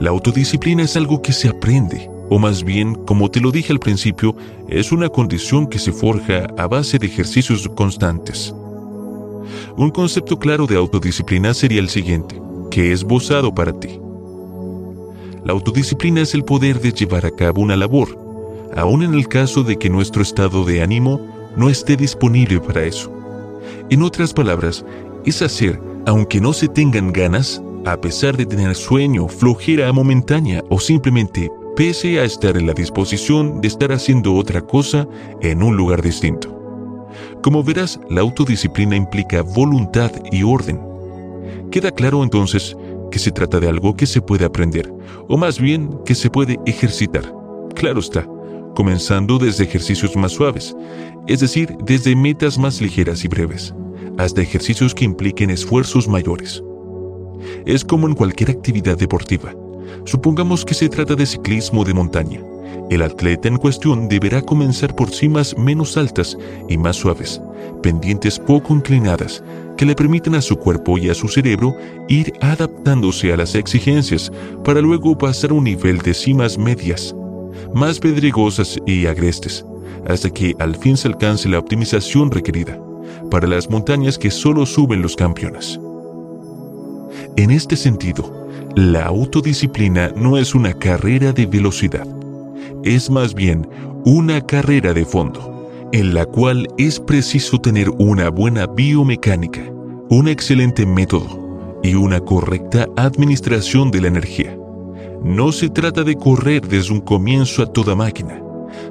La 0.00 0.10
autodisciplina 0.10 0.82
es 0.82 0.96
algo 0.96 1.22
que 1.22 1.32
se 1.32 1.48
aprende, 1.48 2.10
o 2.28 2.38
más 2.38 2.64
bien, 2.64 2.94
como 2.94 3.30
te 3.30 3.40
lo 3.40 3.52
dije 3.52 3.72
al 3.72 3.78
principio, 3.78 4.34
es 4.68 4.90
una 4.90 5.08
condición 5.08 5.66
que 5.66 5.78
se 5.78 5.92
forja 5.92 6.46
a 6.58 6.66
base 6.66 6.98
de 6.98 7.06
ejercicios 7.06 7.68
constantes. 7.68 8.54
Un 9.76 9.90
concepto 9.90 10.38
claro 10.38 10.66
de 10.66 10.76
autodisciplina 10.76 11.54
sería 11.54 11.80
el 11.80 11.88
siguiente, 11.88 12.40
que 12.70 12.92
es 12.92 13.04
bozado 13.04 13.54
para 13.54 13.78
ti. 13.78 14.00
La 15.44 15.52
autodisciplina 15.52 16.22
es 16.22 16.34
el 16.34 16.44
poder 16.44 16.80
de 16.80 16.92
llevar 16.92 17.26
a 17.26 17.30
cabo 17.30 17.62
una 17.62 17.76
labor, 17.76 18.18
aun 18.76 19.02
en 19.02 19.14
el 19.14 19.28
caso 19.28 19.62
de 19.62 19.76
que 19.76 19.90
nuestro 19.90 20.22
estado 20.22 20.64
de 20.64 20.82
ánimo 20.82 21.20
no 21.56 21.68
esté 21.68 21.96
disponible 21.96 22.60
para 22.60 22.84
eso. 22.84 23.21
En 23.90 24.02
otras 24.02 24.32
palabras, 24.32 24.84
es 25.24 25.42
hacer, 25.42 25.80
aunque 26.06 26.40
no 26.40 26.52
se 26.52 26.68
tengan 26.68 27.12
ganas, 27.12 27.62
a 27.84 28.00
pesar 28.00 28.36
de 28.36 28.46
tener 28.46 28.74
sueño, 28.74 29.28
flojera 29.28 29.92
momentánea 29.92 30.62
o 30.68 30.78
simplemente 30.78 31.50
pese 31.76 32.20
a 32.20 32.24
estar 32.24 32.56
en 32.56 32.66
la 32.66 32.74
disposición 32.74 33.60
de 33.60 33.68
estar 33.68 33.92
haciendo 33.92 34.34
otra 34.34 34.60
cosa 34.60 35.06
en 35.40 35.62
un 35.62 35.76
lugar 35.76 36.02
distinto. 36.02 36.58
Como 37.42 37.62
verás, 37.62 37.98
la 38.08 38.20
autodisciplina 38.20 38.94
implica 38.96 39.42
voluntad 39.42 40.12
y 40.30 40.42
orden. 40.42 40.80
Queda 41.70 41.90
claro 41.90 42.22
entonces 42.22 42.76
que 43.10 43.18
se 43.18 43.30
trata 43.30 43.58
de 43.60 43.68
algo 43.68 43.94
que 43.94 44.06
se 44.06 44.22
puede 44.22 44.44
aprender, 44.44 44.92
o 45.28 45.36
más 45.36 45.58
bien 45.58 45.90
que 46.04 46.14
se 46.14 46.30
puede 46.30 46.58
ejercitar. 46.66 47.34
Claro 47.74 48.00
está, 48.00 48.26
comenzando 48.74 49.38
desde 49.38 49.64
ejercicios 49.64 50.16
más 50.16 50.32
suaves, 50.32 50.74
es 51.26 51.40
decir, 51.40 51.76
desde 51.84 52.16
metas 52.16 52.58
más 52.58 52.80
ligeras 52.80 53.24
y 53.24 53.28
breves, 53.28 53.74
hasta 54.18 54.42
ejercicios 54.42 54.94
que 54.94 55.04
impliquen 55.04 55.50
esfuerzos 55.50 56.08
mayores. 56.08 56.62
Es 57.66 57.84
como 57.84 58.06
en 58.08 58.14
cualquier 58.14 58.50
actividad 58.50 58.96
deportiva. 58.96 59.54
Supongamos 60.04 60.64
que 60.64 60.74
se 60.74 60.88
trata 60.88 61.14
de 61.14 61.26
ciclismo 61.26 61.84
de 61.84 61.94
montaña. 61.94 62.40
El 62.90 63.02
atleta 63.02 63.48
en 63.48 63.56
cuestión 63.56 64.08
deberá 64.08 64.42
comenzar 64.42 64.94
por 64.94 65.10
cimas 65.10 65.56
menos 65.56 65.96
altas 65.96 66.36
y 66.68 66.76
más 66.76 66.96
suaves, 66.96 67.40
pendientes 67.82 68.38
poco 68.38 68.74
inclinadas, 68.74 69.42
que 69.76 69.86
le 69.86 69.94
permitan 69.94 70.34
a 70.34 70.42
su 70.42 70.56
cuerpo 70.56 70.98
y 70.98 71.08
a 71.08 71.14
su 71.14 71.28
cerebro 71.28 71.74
ir 72.08 72.32
adaptándose 72.40 73.32
a 73.32 73.36
las 73.36 73.54
exigencias 73.54 74.30
para 74.64 74.80
luego 74.80 75.16
pasar 75.16 75.50
a 75.50 75.54
un 75.54 75.64
nivel 75.64 75.98
de 75.98 76.14
cimas 76.14 76.58
medias, 76.58 77.14
más 77.74 77.98
pedregosas 77.98 78.78
y 78.86 79.06
agrestes, 79.06 79.64
hasta 80.06 80.30
que 80.30 80.54
al 80.58 80.76
fin 80.76 80.96
se 80.96 81.08
alcance 81.08 81.48
la 81.48 81.58
optimización 81.58 82.30
requerida 82.30 82.78
para 83.30 83.46
las 83.46 83.70
montañas 83.70 84.18
que 84.18 84.30
solo 84.30 84.66
suben 84.66 85.02
los 85.02 85.16
campeones. 85.16 85.78
En 87.36 87.50
este 87.50 87.76
sentido, 87.76 88.48
la 88.76 89.04
autodisciplina 89.04 90.12
no 90.16 90.36
es 90.38 90.54
una 90.54 90.72
carrera 90.72 91.32
de 91.32 91.46
velocidad, 91.46 92.06
es 92.84 93.10
más 93.10 93.34
bien 93.34 93.68
una 94.04 94.40
carrera 94.40 94.92
de 94.92 95.04
fondo, 95.04 95.68
en 95.92 96.14
la 96.14 96.24
cual 96.24 96.66
es 96.78 96.98
preciso 96.98 97.60
tener 97.60 97.90
una 97.90 98.30
buena 98.30 98.66
biomecánica, 98.66 99.62
un 100.08 100.28
excelente 100.28 100.84
método 100.86 101.80
y 101.82 101.94
una 101.94 102.20
correcta 102.20 102.86
administración 102.96 103.90
de 103.90 104.00
la 104.00 104.08
energía. 104.08 104.61
No 105.24 105.52
se 105.52 105.68
trata 105.68 106.02
de 106.02 106.16
correr 106.16 106.66
desde 106.66 106.92
un 106.92 107.00
comienzo 107.00 107.62
a 107.62 107.66
toda 107.66 107.94
máquina, 107.94 108.42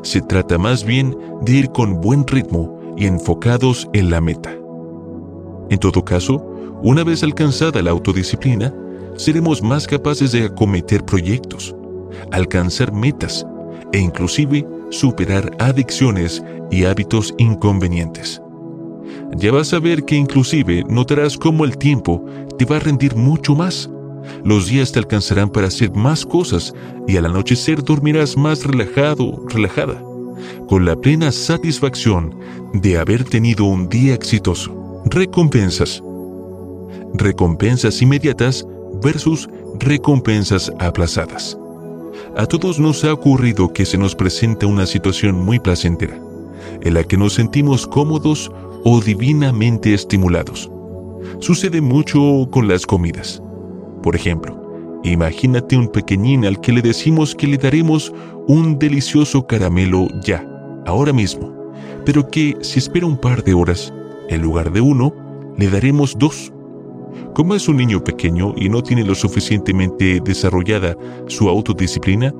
se 0.02 0.22
trata 0.22 0.58
más 0.58 0.84
bien 0.84 1.18
de 1.42 1.54
ir 1.54 1.72
con 1.72 2.00
buen 2.00 2.26
ritmo 2.26 2.80
y 2.96 3.06
enfocados 3.06 3.90
en 3.94 4.10
la 4.10 4.22
meta. 4.22 4.56
En 5.70 5.78
todo 5.80 6.04
caso, 6.06 6.38
una 6.84 7.04
vez 7.04 7.24
alcanzada 7.24 7.82
la 7.82 7.92
autodisciplina, 7.92 8.74
seremos 9.16 9.62
más 9.62 9.88
capaces 9.88 10.32
de 10.32 10.46
acometer 10.46 11.04
proyectos, 11.04 11.76
alcanzar 12.32 12.92
metas 12.92 13.46
e 13.92 14.00
inclusive 14.00 14.66
superar 14.90 15.52
adicciones 15.60 16.44
y 16.70 16.86
hábitos 16.86 17.34
inconvenientes. 17.38 18.42
Ya 19.36 19.52
vas 19.52 19.74
a 19.74 19.80
ver 19.80 20.04
que 20.04 20.16
inclusive 20.16 20.84
notarás 20.88 21.38
cómo 21.38 21.66
el 21.66 21.78
tiempo 21.78 22.26
te 22.58 22.66
va 22.66 22.78
a 22.78 22.80
rendir 22.80 23.16
mucho 23.16 23.56
más. 23.56 23.90
Los 24.44 24.68
días 24.68 24.92
te 24.92 25.00
alcanzarán 25.00 25.50
para 25.50 25.68
hacer 25.68 25.92
más 25.92 26.25
cosas 26.25 26.74
y 27.08 27.18
al 27.18 27.25
anochecer 27.25 27.84
dormirás 27.84 28.38
más 28.38 28.66
relajado, 28.66 29.44
relajada, 29.48 30.01
con 30.68 30.86
la 30.86 30.96
plena 30.96 31.32
satisfacción 31.32 32.36
de 32.74 32.98
haber 32.98 33.24
tenido 33.24 33.66
un 33.66 33.90
día 33.90 34.13
exitoso. 34.13 35.01
Recompensas. 35.06 36.01
Recompensas 37.13 38.01
inmediatas 38.01 38.66
versus 39.04 39.50
recompensas 39.80 40.72
aplazadas. 40.80 41.58
A 42.38 42.46
todos 42.46 42.80
nos 42.80 43.04
ha 43.04 43.13
ocurrido 43.13 43.74
que 43.74 43.86
se 43.86 43.98
nos 43.98 44.16
presenta 44.16 44.66
una 44.66 44.86
situación 44.86 45.36
muy 45.36 45.60
placentera, 45.60 46.18
en 46.82 46.94
la 46.94 47.04
que 47.04 47.18
nos 47.18 47.34
sentimos 47.34 47.86
cómodos 47.86 48.51
o 48.84 49.01
divinamente 49.01 49.94
estimulados. 49.94 50.72
Sucede 51.40 51.82
mucho 51.82 52.48
con 52.51 52.68
las 52.68 52.86
comidas. 52.86 53.42
Por 54.01 54.15
ejemplo, 54.15 55.00
imagínate 55.03 55.77
un 55.77 55.88
pequeñín 55.88 56.46
al 56.46 56.60
que 56.60 56.72
le 56.72 56.81
decimos 56.81 57.36
que 57.36 57.48
le 57.48 57.58
daremos 57.58 58.13
un 58.48 58.79
delicioso 58.79 59.46
caramelo 59.46 60.08
ya, 60.24 60.46
ahora 60.86 61.13
mismo, 61.13 61.53
pero 62.05 62.27
que 62.27 62.58
si 62.62 62.79
espera 62.79 63.05
un 63.05 63.17
par 63.17 63.43
de 63.43 63.53
horas, 63.53 63.93
en 64.29 64.41
lugar 64.41 64.72
de 64.72 64.81
uno, 64.81 65.13
le 65.58 65.70
daremos 65.70 66.17
dos 66.17 66.51
como 67.34 67.55
es 67.55 67.67
un 67.67 67.77
niño 67.77 68.03
pequeño 68.03 68.53
y 68.58 68.70
no 68.70 68.84
tiene 68.84 69.05
lo 69.05 69.15
suficientemente 69.15 70.20
desarrollada 70.24 70.98
su 71.27 71.48
autodisciplina, 71.48 72.34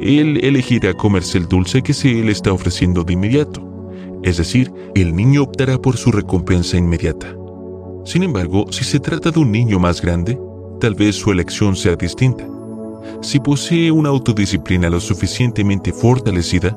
él 0.00 0.40
elegirá 0.42 0.94
comerse 0.94 1.38
el 1.38 1.48
dulce 1.48 1.82
que 1.82 1.92
se 1.92 2.08
le 2.08 2.32
está 2.32 2.52
ofreciendo 2.52 3.04
de 3.04 3.12
inmediato. 3.12 3.62
Es 4.22 4.38
decir, 4.38 4.72
el 4.94 5.14
niño 5.14 5.42
optará 5.42 5.78
por 5.78 5.96
su 5.96 6.10
recompensa 6.10 6.76
inmediata. 6.76 7.34
Sin 8.04 8.22
embargo, 8.22 8.66
si 8.70 8.84
se 8.84 9.00
trata 9.00 9.30
de 9.30 9.38
un 9.38 9.52
niño 9.52 9.78
más 9.78 10.00
grande, 10.00 10.38
tal 10.80 10.94
vez 10.94 11.16
su 11.16 11.30
elección 11.30 11.76
sea 11.76 11.96
distinta. 11.96 12.46
Si 13.22 13.40
posee 13.40 13.90
una 13.90 14.10
autodisciplina 14.10 14.90
lo 14.90 15.00
suficientemente 15.00 15.92
fortalecida, 15.92 16.76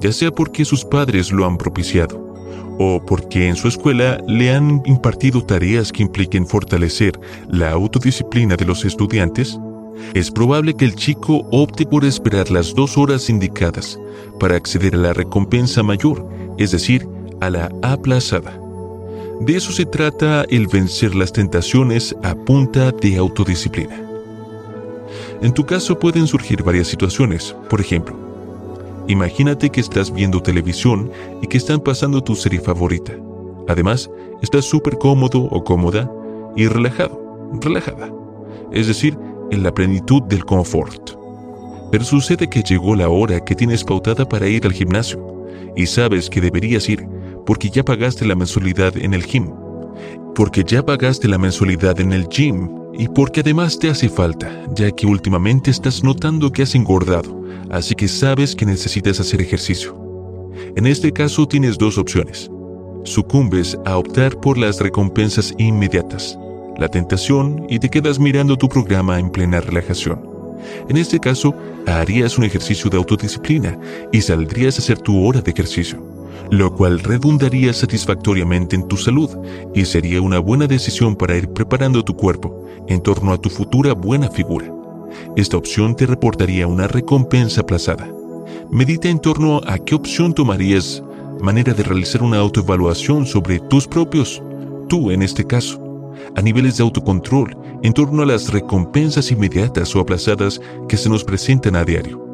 ya 0.00 0.12
sea 0.12 0.30
porque 0.30 0.64
sus 0.64 0.84
padres 0.84 1.32
lo 1.32 1.44
han 1.44 1.58
propiciado, 1.58 2.34
o 2.78 3.02
porque 3.04 3.48
en 3.48 3.56
su 3.56 3.68
escuela 3.68 4.22
le 4.26 4.54
han 4.54 4.82
impartido 4.86 5.44
tareas 5.44 5.92
que 5.92 6.02
impliquen 6.02 6.46
fortalecer 6.46 7.18
la 7.48 7.72
autodisciplina 7.72 8.56
de 8.56 8.64
los 8.64 8.84
estudiantes, 8.84 9.58
es 10.14 10.30
probable 10.30 10.74
que 10.74 10.84
el 10.84 10.94
chico 10.94 11.46
opte 11.50 11.86
por 11.86 12.04
esperar 12.04 12.50
las 12.50 12.74
dos 12.74 12.98
horas 12.98 13.30
indicadas 13.30 13.98
para 14.38 14.56
acceder 14.56 14.94
a 14.94 14.98
la 14.98 15.12
recompensa 15.12 15.82
mayor, 15.82 16.28
es 16.58 16.70
decir, 16.70 17.08
a 17.40 17.50
la 17.50 17.70
aplazada. 17.82 18.65
De 19.40 19.56
eso 19.56 19.72
se 19.72 19.86
trata 19.86 20.44
el 20.48 20.66
vencer 20.66 21.14
las 21.14 21.32
tentaciones 21.32 22.14
a 22.22 22.34
punta 22.34 22.90
de 22.90 23.16
autodisciplina. 23.16 24.02
En 25.42 25.52
tu 25.52 25.64
caso 25.64 25.98
pueden 25.98 26.26
surgir 26.26 26.62
varias 26.62 26.88
situaciones, 26.88 27.54
por 27.68 27.80
ejemplo, 27.80 28.26
Imagínate 29.08 29.70
que 29.70 29.80
estás 29.80 30.12
viendo 30.12 30.42
televisión 30.42 31.10
y 31.40 31.46
que 31.46 31.58
están 31.58 31.80
pasando 31.80 32.22
tu 32.22 32.34
serie 32.34 32.60
favorita. 32.60 33.12
Además, 33.68 34.10
estás 34.42 34.64
súper 34.64 34.98
cómodo 34.98 35.42
o 35.42 35.62
cómoda 35.62 36.10
y 36.56 36.66
relajado, 36.66 37.48
relajada. 37.60 38.12
Es 38.72 38.88
decir, 38.88 39.16
en 39.52 39.62
la 39.62 39.72
plenitud 39.72 40.22
del 40.22 40.44
confort. 40.44 41.12
Pero 41.92 42.02
sucede 42.02 42.50
que 42.50 42.62
llegó 42.62 42.96
la 42.96 43.08
hora 43.08 43.44
que 43.44 43.54
tienes 43.54 43.84
pautada 43.84 44.28
para 44.28 44.48
ir 44.48 44.66
al 44.66 44.72
gimnasio 44.72 45.46
y 45.76 45.86
sabes 45.86 46.28
que 46.28 46.40
deberías 46.40 46.88
ir 46.88 47.06
porque 47.46 47.70
ya 47.70 47.84
pagaste 47.84 48.26
la 48.26 48.34
mensualidad 48.34 48.96
en 48.96 49.14
el 49.14 49.24
gym. 49.24 49.50
Porque 50.34 50.64
ya 50.64 50.84
pagaste 50.84 51.28
la 51.28 51.38
mensualidad 51.38 51.98
en 52.00 52.12
el 52.12 52.28
gym 52.28 52.68
y 52.92 53.08
porque 53.08 53.40
además 53.40 53.78
te 53.78 53.88
hace 53.88 54.08
falta, 54.08 54.50
ya 54.74 54.90
que 54.90 55.06
últimamente 55.06 55.70
estás 55.70 56.02
notando 56.02 56.50
que 56.50 56.62
has 56.62 56.74
engordado, 56.74 57.42
así 57.70 57.94
que 57.94 58.08
sabes 58.08 58.54
que 58.54 58.66
necesitas 58.66 59.20
hacer 59.20 59.40
ejercicio. 59.40 59.96
En 60.74 60.86
este 60.86 61.12
caso 61.12 61.46
tienes 61.46 61.78
dos 61.78 61.96
opciones. 61.98 62.50
Sucumbes 63.04 63.78
a 63.84 63.96
optar 63.96 64.38
por 64.40 64.58
las 64.58 64.80
recompensas 64.80 65.54
inmediatas, 65.58 66.38
la 66.78 66.88
tentación 66.88 67.64
y 67.68 67.78
te 67.78 67.88
quedas 67.88 68.18
mirando 68.18 68.56
tu 68.56 68.68
programa 68.68 69.18
en 69.18 69.30
plena 69.30 69.60
relajación. 69.60 70.20
En 70.88 70.96
este 70.96 71.20
caso, 71.20 71.54
harías 71.86 72.38
un 72.38 72.44
ejercicio 72.44 72.90
de 72.90 72.96
autodisciplina 72.96 73.78
y 74.12 74.20
saldrías 74.20 74.76
a 74.76 74.82
hacer 74.82 74.98
tu 74.98 75.24
hora 75.24 75.40
de 75.40 75.50
ejercicio, 75.50 76.15
lo 76.50 76.74
cual 76.74 77.00
redundaría 77.00 77.72
satisfactoriamente 77.72 78.76
en 78.76 78.86
tu 78.88 78.96
salud 78.96 79.30
y 79.74 79.84
sería 79.84 80.20
una 80.20 80.38
buena 80.38 80.66
decisión 80.66 81.16
para 81.16 81.36
ir 81.36 81.48
preparando 81.48 82.04
tu 82.04 82.16
cuerpo 82.16 82.64
en 82.88 83.00
torno 83.00 83.32
a 83.32 83.38
tu 83.38 83.50
futura 83.50 83.92
buena 83.94 84.30
figura. 84.30 84.72
Esta 85.36 85.56
opción 85.56 85.96
te 85.96 86.06
reportaría 86.06 86.66
una 86.66 86.88
recompensa 86.88 87.62
aplazada. 87.62 88.08
Medita 88.70 89.08
en 89.08 89.18
torno 89.18 89.60
a 89.66 89.78
qué 89.78 89.94
opción 89.94 90.34
tomarías, 90.34 91.02
manera 91.40 91.74
de 91.74 91.82
realizar 91.82 92.22
una 92.22 92.38
autoevaluación 92.38 93.26
sobre 93.26 93.60
tus 93.60 93.86
propios, 93.86 94.42
tú 94.88 95.10
en 95.10 95.22
este 95.22 95.44
caso, 95.46 96.12
a 96.34 96.42
niveles 96.42 96.76
de 96.76 96.82
autocontrol 96.82 97.56
en 97.82 97.92
torno 97.92 98.22
a 98.22 98.26
las 98.26 98.52
recompensas 98.52 99.30
inmediatas 99.30 99.94
o 99.94 100.00
aplazadas 100.00 100.60
que 100.88 100.96
se 100.96 101.08
nos 101.08 101.24
presentan 101.24 101.76
a 101.76 101.84
diario. 101.84 102.24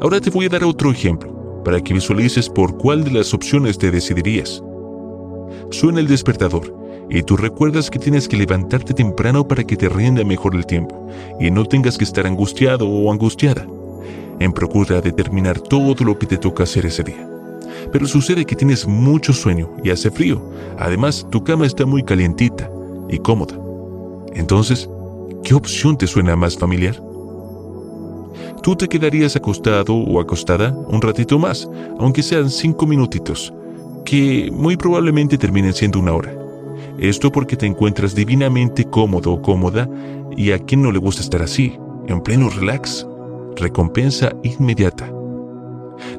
Ahora 0.00 0.20
te 0.20 0.30
voy 0.30 0.46
a 0.46 0.48
dar 0.48 0.64
otro 0.64 0.90
ejemplo 0.90 1.37
para 1.64 1.80
que 1.80 1.94
visualices 1.94 2.48
por 2.48 2.76
cuál 2.76 3.04
de 3.04 3.10
las 3.10 3.34
opciones 3.34 3.78
te 3.78 3.90
decidirías. 3.90 4.62
Suena 5.70 6.00
el 6.00 6.08
despertador 6.08 6.74
y 7.10 7.22
tú 7.22 7.36
recuerdas 7.36 7.90
que 7.90 7.98
tienes 7.98 8.28
que 8.28 8.36
levantarte 8.36 8.94
temprano 8.94 9.46
para 9.46 9.64
que 9.64 9.76
te 9.76 9.88
rinda 9.88 10.24
mejor 10.24 10.54
el 10.54 10.66
tiempo 10.66 11.08
y 11.40 11.50
no 11.50 11.64
tengas 11.64 11.96
que 11.96 12.04
estar 12.04 12.26
angustiado 12.26 12.86
o 12.86 13.12
angustiada 13.12 13.66
en 14.40 14.52
procura 14.52 15.00
de 15.00 15.12
terminar 15.12 15.60
todo 15.60 16.04
lo 16.04 16.18
que 16.18 16.26
te 16.26 16.36
toca 16.36 16.64
hacer 16.64 16.86
ese 16.86 17.02
día. 17.02 17.28
Pero 17.92 18.06
sucede 18.06 18.44
que 18.44 18.56
tienes 18.56 18.86
mucho 18.86 19.32
sueño 19.32 19.70
y 19.82 19.90
hace 19.90 20.10
frío. 20.10 20.42
Además, 20.78 21.26
tu 21.30 21.42
cama 21.42 21.66
está 21.66 21.86
muy 21.86 22.02
calientita 22.02 22.70
y 23.08 23.18
cómoda. 23.18 23.58
Entonces, 24.34 24.88
¿qué 25.42 25.54
opción 25.54 25.96
te 25.96 26.06
suena 26.06 26.36
más 26.36 26.56
familiar? 26.56 27.00
Tú 28.62 28.76
te 28.76 28.88
quedarías 28.88 29.36
acostado 29.36 29.94
o 29.94 30.20
acostada 30.20 30.74
un 30.88 31.00
ratito 31.00 31.38
más, 31.38 31.68
aunque 31.98 32.22
sean 32.22 32.50
cinco 32.50 32.86
minutitos, 32.86 33.52
que 34.04 34.50
muy 34.52 34.76
probablemente 34.76 35.38
terminen 35.38 35.72
siendo 35.72 35.98
una 36.00 36.14
hora. 36.14 36.34
Esto 36.98 37.30
porque 37.30 37.56
te 37.56 37.66
encuentras 37.66 38.14
divinamente 38.14 38.84
cómodo 38.84 39.32
o 39.32 39.42
cómoda 39.42 39.88
y 40.36 40.50
a 40.50 40.58
quien 40.58 40.82
no 40.82 40.92
le 40.92 40.98
gusta 40.98 41.22
estar 41.22 41.42
así, 41.42 41.78
en 42.06 42.20
pleno 42.20 42.48
relax. 42.48 43.06
Recompensa 43.56 44.32
inmediata. 44.42 45.12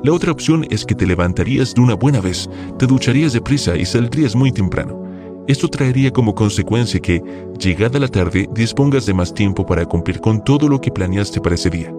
La 0.03 0.13
otra 0.13 0.31
opción 0.31 0.65
es 0.69 0.85
que 0.85 0.95
te 0.95 1.05
levantarías 1.05 1.73
de 1.73 1.81
una 1.81 1.95
buena 1.95 2.19
vez, 2.21 2.49
te 2.77 2.85
ducharías 2.85 3.33
deprisa 3.33 3.75
y 3.75 3.85
saldrías 3.85 4.35
muy 4.35 4.51
temprano. 4.51 5.03
Esto 5.47 5.67
traería 5.67 6.11
como 6.11 6.35
consecuencia 6.35 6.99
que, 6.99 7.23
llegada 7.57 7.97
la 7.97 8.07
tarde, 8.07 8.47
dispongas 8.53 9.05
de 9.05 9.13
más 9.13 9.33
tiempo 9.33 9.65
para 9.65 9.85
cumplir 9.85 10.19
con 10.19 10.43
todo 10.43 10.69
lo 10.69 10.79
que 10.79 10.91
planeaste 10.91 11.41
para 11.41 11.55
ese 11.55 11.69
día. 11.69 11.93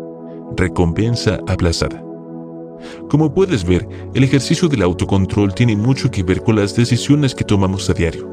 Recompensa 0.60 1.40
aplazada. 1.48 2.04
Como 3.08 3.32
puedes 3.32 3.64
ver, 3.64 3.88
el 4.12 4.24
ejercicio 4.24 4.68
del 4.68 4.82
autocontrol 4.82 5.54
tiene 5.54 5.74
mucho 5.74 6.10
que 6.10 6.22
ver 6.22 6.42
con 6.42 6.56
las 6.56 6.76
decisiones 6.76 7.34
que 7.34 7.44
tomamos 7.44 7.88
a 7.88 7.94
diario. 7.94 8.28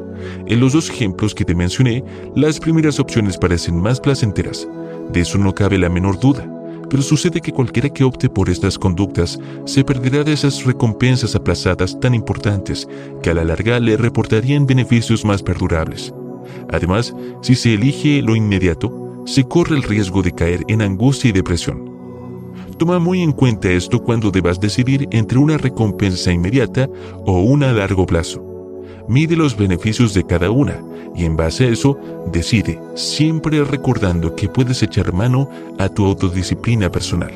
En 0.45 0.59
los 0.59 0.73
dos 0.73 0.89
ejemplos 0.89 1.33
que 1.33 1.45
te 1.45 1.55
mencioné, 1.55 2.03
las 2.35 2.59
primeras 2.59 2.99
opciones 2.99 3.37
parecen 3.37 3.79
más 3.79 4.01
placenteras. 4.01 4.67
De 5.13 5.21
eso 5.21 5.37
no 5.37 5.55
cabe 5.55 5.77
la 5.77 5.87
menor 5.87 6.19
duda 6.19 6.53
pero 6.89 7.03
sucede 7.03 7.41
que 7.41 7.51
cualquiera 7.51 7.89
que 7.89 8.05
opte 8.05 8.29
por 8.29 8.49
estas 8.49 8.77
conductas 8.77 9.37
se 9.65 9.83
perderá 9.83 10.23
de 10.23 10.31
esas 10.31 10.63
recompensas 10.63 11.35
aplazadas 11.35 11.99
tan 11.99 12.13
importantes 12.13 12.87
que 13.21 13.29
a 13.29 13.33
la 13.33 13.43
larga 13.43 13.81
le 13.81 13.97
reportarían 13.97 14.65
beneficios 14.65 15.25
más 15.25 15.43
perdurables. 15.43 16.13
Además, 16.71 17.13
si 17.41 17.55
se 17.55 17.73
elige 17.73 18.21
lo 18.21 18.37
inmediato, 18.37 19.23
se 19.25 19.43
corre 19.43 19.75
el 19.75 19.83
riesgo 19.83 20.21
de 20.21 20.31
caer 20.31 20.63
en 20.69 20.81
angustia 20.81 21.29
y 21.29 21.33
depresión. 21.33 21.96
Toma 22.77 22.99
muy 22.99 23.23
en 23.23 23.31
cuenta 23.31 23.71
esto 23.71 24.03
cuando 24.03 24.29
debas 24.29 24.59
decidir 24.59 25.07
entre 25.09 25.39
una 25.39 25.57
recompensa 25.57 26.31
inmediata 26.31 26.87
o 27.25 27.41
una 27.41 27.71
a 27.71 27.73
largo 27.73 28.05
plazo. 28.05 28.43
Mide 29.07 29.35
los 29.35 29.57
beneficios 29.57 30.13
de 30.13 30.23
cada 30.23 30.51
una 30.51 30.79
y 31.15 31.25
en 31.25 31.35
base 31.35 31.65
a 31.65 31.69
eso 31.69 31.97
decide, 32.31 32.79
siempre 32.93 33.63
recordando 33.63 34.35
que 34.35 34.47
puedes 34.47 34.83
echar 34.83 35.11
mano 35.11 35.49
a 35.79 35.89
tu 35.89 36.05
autodisciplina 36.05 36.91
personal, 36.91 37.31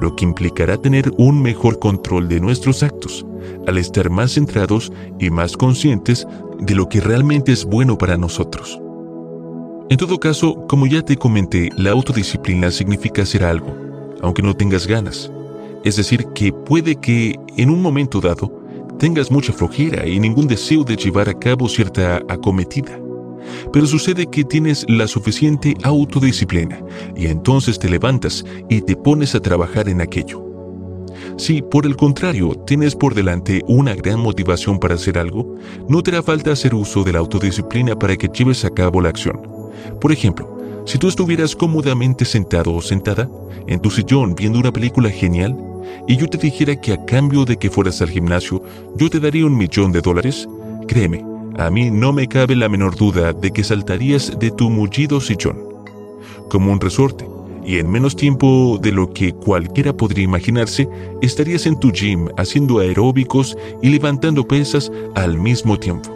lo 0.00 0.16
que 0.16 0.24
implicará 0.24 0.78
tener 0.78 1.12
un 1.18 1.42
mejor 1.42 1.78
control 1.78 2.28
de 2.28 2.40
nuestros 2.40 2.82
actos, 2.82 3.26
al 3.66 3.76
estar 3.76 4.08
más 4.08 4.32
centrados 4.32 4.90
y 5.18 5.28
más 5.28 5.58
conscientes 5.58 6.26
de 6.58 6.74
lo 6.74 6.88
que 6.88 7.02
realmente 7.02 7.52
es 7.52 7.66
bueno 7.66 7.98
para 7.98 8.16
nosotros. 8.16 8.80
En 9.90 9.98
todo 9.98 10.18
caso, 10.18 10.66
como 10.68 10.86
ya 10.86 11.02
te 11.02 11.16
comenté, 11.16 11.68
la 11.76 11.90
autodisciplina 11.90 12.70
significa 12.70 13.22
hacer 13.22 13.44
algo, 13.44 13.89
aunque 14.22 14.42
no 14.42 14.54
tengas 14.54 14.86
ganas. 14.86 15.30
Es 15.84 15.96
decir, 15.96 16.26
que 16.34 16.52
puede 16.52 16.96
que 16.96 17.38
en 17.56 17.70
un 17.70 17.80
momento 17.80 18.20
dado 18.20 18.52
tengas 18.98 19.30
mucha 19.30 19.52
flojera 19.52 20.06
y 20.06 20.20
ningún 20.20 20.46
deseo 20.46 20.84
de 20.84 20.96
llevar 20.96 21.28
a 21.28 21.38
cabo 21.38 21.68
cierta 21.68 22.22
acometida 22.28 23.00
pero 23.72 23.86
sucede 23.86 24.26
que 24.26 24.44
tienes 24.44 24.84
la 24.88 25.06
suficiente 25.06 25.76
autodisciplina 25.82 26.80
y 27.16 27.26
entonces 27.26 27.78
te 27.78 27.88
levantas 27.88 28.44
y 28.68 28.80
te 28.82 28.96
pones 28.96 29.34
a 29.34 29.40
trabajar 29.40 29.88
en 29.88 30.00
aquello. 30.00 30.46
Si, 31.36 31.62
por 31.62 31.86
el 31.86 31.96
contrario, 31.96 32.54
tienes 32.66 32.94
por 32.94 33.14
delante 33.14 33.62
una 33.66 33.94
gran 33.94 34.20
motivación 34.20 34.78
para 34.78 34.94
hacer 34.94 35.18
algo, 35.18 35.54
no 35.88 36.02
te 36.02 36.10
hará 36.10 36.22
falta 36.22 36.52
hacer 36.52 36.74
uso 36.74 37.02
de 37.02 37.12
la 37.12 37.18
autodisciplina 37.18 37.98
para 37.98 38.16
que 38.16 38.28
lleves 38.28 38.64
a 38.64 38.70
cabo 38.70 39.00
la 39.00 39.10
acción. 39.10 39.40
Por 40.00 40.12
ejemplo, 40.12 40.59
si 40.90 40.98
tú 40.98 41.06
estuvieras 41.06 41.54
cómodamente 41.54 42.24
sentado 42.24 42.74
o 42.74 42.82
sentada 42.82 43.30
en 43.68 43.78
tu 43.78 43.92
sillón 43.92 44.34
viendo 44.34 44.58
una 44.58 44.72
película 44.72 45.08
genial, 45.08 45.56
y 46.08 46.16
yo 46.16 46.28
te 46.28 46.36
dijera 46.36 46.80
que 46.80 46.92
a 46.92 47.04
cambio 47.04 47.44
de 47.44 47.56
que 47.56 47.70
fueras 47.70 48.02
al 48.02 48.10
gimnasio, 48.10 48.60
yo 48.96 49.08
te 49.08 49.20
daría 49.20 49.46
un 49.46 49.56
millón 49.56 49.92
de 49.92 50.00
dólares, 50.00 50.48
créeme, 50.88 51.24
a 51.58 51.70
mí 51.70 51.92
no 51.92 52.12
me 52.12 52.26
cabe 52.26 52.56
la 52.56 52.68
menor 52.68 52.96
duda 52.96 53.32
de 53.32 53.52
que 53.52 53.62
saltarías 53.62 54.36
de 54.40 54.50
tu 54.50 54.68
mullido 54.68 55.20
sillón, 55.20 55.60
como 56.48 56.72
un 56.72 56.80
resorte, 56.80 57.24
y 57.64 57.78
en 57.78 57.88
menos 57.88 58.16
tiempo 58.16 58.76
de 58.82 58.90
lo 58.90 59.12
que 59.12 59.32
cualquiera 59.32 59.96
podría 59.96 60.24
imaginarse, 60.24 60.88
estarías 61.22 61.66
en 61.66 61.78
tu 61.78 61.92
gym 61.92 62.30
haciendo 62.36 62.80
aeróbicos 62.80 63.56
y 63.80 63.90
levantando 63.90 64.42
pesas 64.48 64.90
al 65.14 65.38
mismo 65.38 65.78
tiempo. 65.78 66.10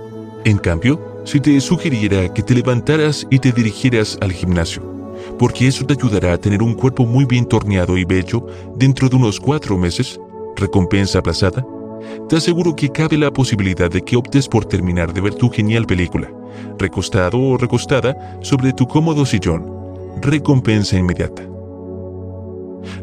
En 0.45 0.59
cambio, 0.59 1.14
si 1.25 1.41
te 1.41 1.61
sugiriera 1.61 2.33
que 2.33 2.43
te 2.43 2.55
levantaras 2.55 3.27
y 3.31 3.39
te 3.39 3.53
dirigieras 3.53 4.19
al 4.21 4.33
gimnasio, 4.33 4.83
porque 5.39 5.67
eso 5.67 5.85
te 5.87 5.95
ayudará 5.95 6.35
a 6.35 6.39
tener 6.39 6.63
un 6.63 6.75
cuerpo 6.75 7.07
muy 7.07 7.25
bien 7.25 7.47
torneado 7.47 7.97
y 7.97 8.05
bello 8.05 8.47
dentro 8.77 9.09
de 9.09 9.17
unos 9.17 9.41
cuatro 9.41 9.77
meses, 9.79 10.21
recompensa 10.57 11.19
aplazada, 11.19 11.65
te 12.29 12.37
aseguro 12.37 12.77
que 12.77 12.91
cabe 12.91 13.17
la 13.17 13.33
posibilidad 13.33 13.91
de 13.91 14.03
que 14.03 14.17
optes 14.17 14.49
por 14.49 14.65
terminar 14.65 15.13
de 15.13 15.21
ver 15.21 15.35
tu 15.35 15.51
genial 15.51 15.87
película, 15.87 16.31
recostado 16.79 17.39
o 17.39 17.57
recostada 17.57 18.39
sobre 18.43 18.73
tu 18.73 18.87
cómodo 18.87 19.25
sillón. 19.25 19.67
Recompensa 20.21 20.97
inmediata. 20.97 21.43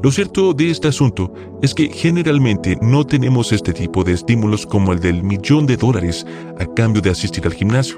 Lo 0.04 0.12
cierto 0.12 0.54
de 0.54 0.70
este 0.70 0.88
asunto 0.88 1.34
es 1.62 1.74
que 1.74 1.90
generalmente 1.90 2.78
no 2.82 3.06
tenemos 3.06 3.52
este 3.52 3.74
tipo 3.74 4.04
de 4.04 4.14
estímulos 4.14 4.66
como 4.66 4.94
el 4.94 5.00
del 5.00 5.24
millón 5.24 5.66
de 5.66 5.78
dólares 5.78 6.26
a 6.60 6.66
cambio 6.66 7.02
de 7.02 7.10
asistir 7.10 7.46
al 7.46 7.54
gimnasio, 7.54 7.98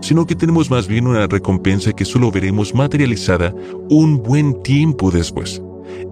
sino 0.00 0.26
que 0.26 0.34
tenemos 0.34 0.70
más 0.70 0.86
bien 0.86 1.06
una 1.06 1.26
recompensa 1.26 1.92
que 1.92 2.04
solo 2.04 2.30
veremos 2.30 2.74
materializada 2.74 3.54
un 3.90 4.22
buen 4.22 4.62
tiempo 4.62 5.10
después. 5.10 5.62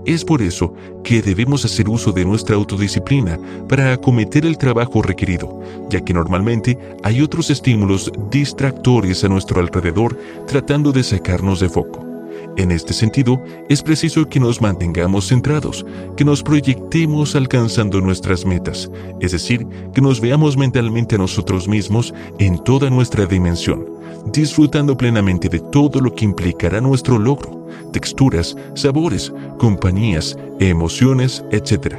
Es 0.05 0.25
por 0.25 0.43
eso 0.43 0.75
que 1.05 1.23
debemos 1.23 1.65
hacer 1.65 1.89
uso 1.89 2.13
de 2.13 2.25
nuestra 2.25 2.57
autodisciplina 2.57 3.39
para 3.69 3.93
acometer 3.93 4.45
el 4.45 4.59
trabajo 4.59 5.03
requerido, 5.03 5.61
ya 5.91 6.01
que 6.01 6.13
normalmente 6.13 6.79
hay 7.03 7.21
otros 7.21 7.51
estímulos 7.51 8.11
distractores 8.31 9.23
a 9.25 9.29
nuestro 9.29 9.61
alrededor 9.61 10.19
tratando 10.47 10.93
de 10.93 11.03
sacarnos 11.03 11.61
de 11.61 11.69
foco. 11.69 12.12
En 12.57 12.71
este 12.71 12.93
sentido, 12.93 13.43
es 13.71 13.83
preciso 13.83 14.29
que 14.29 14.39
nos 14.39 14.61
mantengamos 14.61 15.29
centrados, 15.29 15.87
que 16.17 16.25
nos 16.25 16.43
proyectemos 16.43 17.35
alcanzando 17.35 18.01
nuestras 18.01 18.45
metas, 18.45 18.91
es 19.21 19.33
decir, 19.33 19.67
que 19.95 20.03
nos 20.03 20.21
veamos 20.21 20.57
mentalmente 20.59 21.15
a 21.15 21.19
nosotros 21.19 21.67
mismos 21.67 22.13
en 22.39 22.63
toda 22.63 22.91
nuestra 22.91 23.25
dimensión, 23.25 23.87
disfrutando 24.27 24.97
plenamente 24.97 25.49
de 25.49 25.61
todo 25.61 26.01
lo 26.01 26.15
que 26.15 26.27
implicará 26.27 26.81
nuestro 26.83 27.19
logro, 27.19 27.69
texturas, 27.91 28.55
sabores, 28.75 29.33
compañías, 29.59 30.37
emociones, 30.61 31.43
etc. 31.53 31.97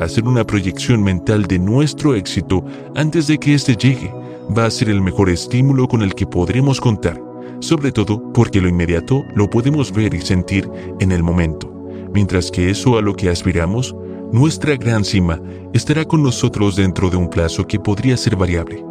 Hacer 0.00 0.24
una 0.24 0.44
proyección 0.44 1.02
mental 1.02 1.44
de 1.44 1.58
nuestro 1.58 2.14
éxito 2.14 2.64
antes 2.94 3.26
de 3.26 3.38
que 3.38 3.54
éste 3.54 3.76
llegue 3.76 4.10
va 4.56 4.64
a 4.64 4.70
ser 4.70 4.88
el 4.88 5.02
mejor 5.02 5.28
estímulo 5.28 5.88
con 5.88 6.02
el 6.02 6.14
que 6.14 6.26
podremos 6.26 6.80
contar, 6.80 7.20
sobre 7.64 7.92
todo 7.92 8.32
porque 8.32 8.60
lo 8.60 8.68
inmediato 8.68 9.24
lo 9.34 9.48
podemos 9.48 9.92
ver 9.92 10.14
y 10.14 10.20
sentir 10.20 10.68
en 11.00 11.12
el 11.12 11.22
momento, 11.22 11.72
mientras 12.12 12.50
que 12.50 12.70
eso 12.70 12.98
a 12.98 13.02
lo 13.02 13.14
que 13.14 13.30
aspiramos, 13.30 13.94
nuestra 14.32 14.76
gran 14.76 15.04
cima, 15.04 15.40
estará 15.72 16.04
con 16.04 16.22
nosotros 16.22 16.76
dentro 16.76 17.08
de 17.08 17.16
un 17.16 17.30
plazo 17.30 17.66
que 17.66 17.78
podría 17.78 18.16
ser 18.16 18.36
variable. 18.36 18.84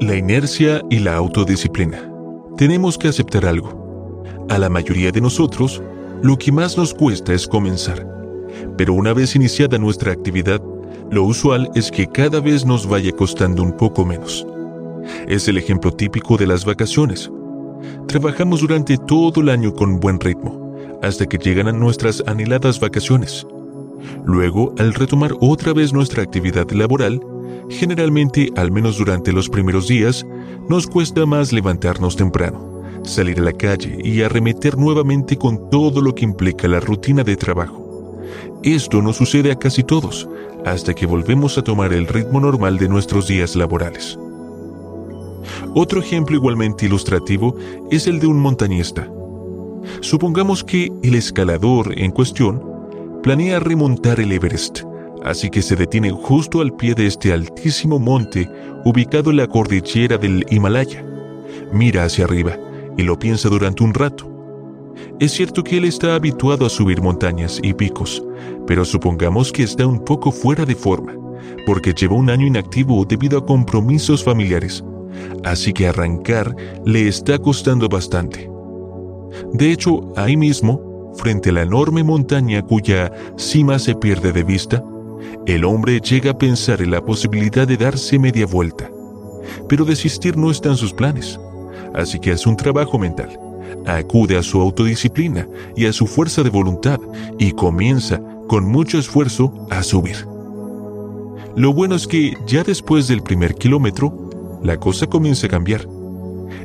La 0.00 0.14
inercia 0.14 0.82
y 0.90 0.98
la 0.98 1.16
autodisciplina. 1.16 2.10
Tenemos 2.56 2.96
que 2.96 3.08
aceptar 3.08 3.46
algo. 3.46 4.22
A 4.48 4.58
la 4.58 4.68
mayoría 4.68 5.10
de 5.10 5.20
nosotros, 5.20 5.82
lo 6.22 6.36
que 6.36 6.52
más 6.52 6.76
nos 6.76 6.94
cuesta 6.94 7.32
es 7.32 7.46
comenzar. 7.46 8.06
Pero 8.76 8.94
una 8.94 9.12
vez 9.12 9.34
iniciada 9.36 9.78
nuestra 9.78 10.12
actividad, 10.12 10.62
lo 11.10 11.24
usual 11.24 11.70
es 11.74 11.90
que 11.90 12.06
cada 12.06 12.40
vez 12.40 12.64
nos 12.64 12.86
vaya 12.86 13.12
costando 13.12 13.62
un 13.62 13.76
poco 13.76 14.04
menos. 14.04 14.46
Es 15.26 15.48
el 15.48 15.56
ejemplo 15.56 15.90
típico 15.92 16.36
de 16.36 16.46
las 16.46 16.64
vacaciones. 16.64 17.30
Trabajamos 18.06 18.60
durante 18.60 18.96
todo 18.96 19.40
el 19.40 19.48
año 19.48 19.74
con 19.74 20.00
buen 20.00 20.18
ritmo, 20.18 20.76
hasta 21.02 21.26
que 21.26 21.38
llegan 21.38 21.68
a 21.68 21.72
nuestras 21.72 22.22
anheladas 22.26 22.80
vacaciones. 22.80 23.46
Luego, 24.24 24.74
al 24.78 24.94
retomar 24.94 25.34
otra 25.40 25.72
vez 25.72 25.92
nuestra 25.92 26.22
actividad 26.22 26.70
laboral, 26.70 27.20
generalmente, 27.68 28.50
al 28.56 28.72
menos 28.72 28.98
durante 28.98 29.32
los 29.32 29.48
primeros 29.48 29.88
días, 29.88 30.26
nos 30.68 30.86
cuesta 30.86 31.26
más 31.26 31.52
levantarnos 31.52 32.16
temprano, 32.16 32.82
salir 33.04 33.38
a 33.38 33.44
la 33.44 33.52
calle 33.52 33.98
y 34.02 34.22
arremeter 34.22 34.76
nuevamente 34.76 35.36
con 35.36 35.70
todo 35.70 36.00
lo 36.00 36.14
que 36.14 36.24
implica 36.24 36.68
la 36.68 36.80
rutina 36.80 37.22
de 37.22 37.36
trabajo. 37.36 38.18
Esto 38.62 39.00
no 39.00 39.12
sucede 39.12 39.52
a 39.52 39.58
casi 39.58 39.82
todos, 39.82 40.28
hasta 40.64 40.94
que 40.94 41.06
volvemos 41.06 41.56
a 41.56 41.62
tomar 41.62 41.92
el 41.92 42.06
ritmo 42.06 42.40
normal 42.40 42.78
de 42.78 42.88
nuestros 42.88 43.26
días 43.26 43.56
laborales. 43.56 44.18
Otro 45.74 46.00
ejemplo 46.00 46.36
igualmente 46.36 46.86
ilustrativo 46.86 47.54
es 47.90 48.06
el 48.06 48.20
de 48.20 48.26
un 48.26 48.38
montañista. 48.38 49.10
Supongamos 50.00 50.64
que 50.64 50.90
el 51.02 51.14
escalador 51.14 51.98
en 51.98 52.10
cuestión 52.10 52.62
planea 53.22 53.60
remontar 53.60 54.20
el 54.20 54.32
Everest, 54.32 54.82
así 55.24 55.50
que 55.50 55.62
se 55.62 55.76
detiene 55.76 56.10
justo 56.10 56.60
al 56.60 56.74
pie 56.74 56.94
de 56.94 57.06
este 57.06 57.32
altísimo 57.32 57.98
monte 57.98 58.48
ubicado 58.84 59.30
en 59.30 59.36
la 59.36 59.46
cordillera 59.46 60.16
del 60.18 60.44
Himalaya. 60.50 61.04
Mira 61.72 62.04
hacia 62.04 62.24
arriba 62.24 62.58
y 62.96 63.02
lo 63.02 63.18
piensa 63.18 63.48
durante 63.48 63.84
un 63.84 63.94
rato. 63.94 64.26
Es 65.18 65.32
cierto 65.32 65.62
que 65.62 65.78
él 65.78 65.84
está 65.84 66.14
habituado 66.14 66.66
a 66.66 66.70
subir 66.70 67.00
montañas 67.00 67.60
y 67.62 67.72
picos, 67.72 68.22
pero 68.66 68.84
supongamos 68.84 69.52
que 69.52 69.62
está 69.62 69.86
un 69.86 70.04
poco 70.04 70.32
fuera 70.32 70.64
de 70.64 70.74
forma, 70.74 71.14
porque 71.66 71.94
lleva 71.94 72.16
un 72.16 72.28
año 72.28 72.46
inactivo 72.46 73.04
debido 73.04 73.38
a 73.38 73.46
compromisos 73.46 74.24
familiares 74.24 74.84
así 75.44 75.72
que 75.72 75.88
arrancar 75.88 76.54
le 76.84 77.08
está 77.08 77.38
costando 77.38 77.88
bastante. 77.88 78.50
De 79.52 79.72
hecho, 79.72 80.12
ahí 80.16 80.36
mismo, 80.36 81.14
frente 81.16 81.50
a 81.50 81.52
la 81.52 81.62
enorme 81.62 82.02
montaña 82.02 82.62
cuya 82.62 83.12
cima 83.36 83.78
se 83.78 83.94
pierde 83.94 84.32
de 84.32 84.44
vista, 84.44 84.82
el 85.46 85.64
hombre 85.64 86.00
llega 86.00 86.32
a 86.32 86.38
pensar 86.38 86.82
en 86.82 86.90
la 86.90 87.04
posibilidad 87.04 87.66
de 87.66 87.76
darse 87.76 88.18
media 88.18 88.46
vuelta. 88.46 88.90
Pero 89.68 89.84
desistir 89.84 90.36
no 90.36 90.50
está 90.50 90.70
en 90.70 90.76
sus 90.76 90.92
planes, 90.92 91.38
así 91.94 92.18
que 92.18 92.32
hace 92.32 92.48
un 92.48 92.56
trabajo 92.56 92.98
mental. 92.98 93.38
Acude 93.86 94.36
a 94.36 94.42
su 94.42 94.60
autodisciplina 94.60 95.48
y 95.76 95.86
a 95.86 95.92
su 95.92 96.06
fuerza 96.06 96.42
de 96.42 96.50
voluntad 96.50 97.00
y 97.38 97.52
comienza, 97.52 98.20
con 98.46 98.64
mucho 98.64 98.98
esfuerzo, 98.98 99.66
a 99.70 99.82
subir. 99.82 100.26
Lo 101.56 101.72
bueno 101.72 101.94
es 101.96 102.06
que 102.06 102.36
ya 102.46 102.62
después 102.62 103.08
del 103.08 103.22
primer 103.22 103.54
kilómetro, 103.54 104.12
la 104.62 104.78
cosa 104.78 105.06
comienza 105.06 105.46
a 105.46 105.50
cambiar. 105.50 105.86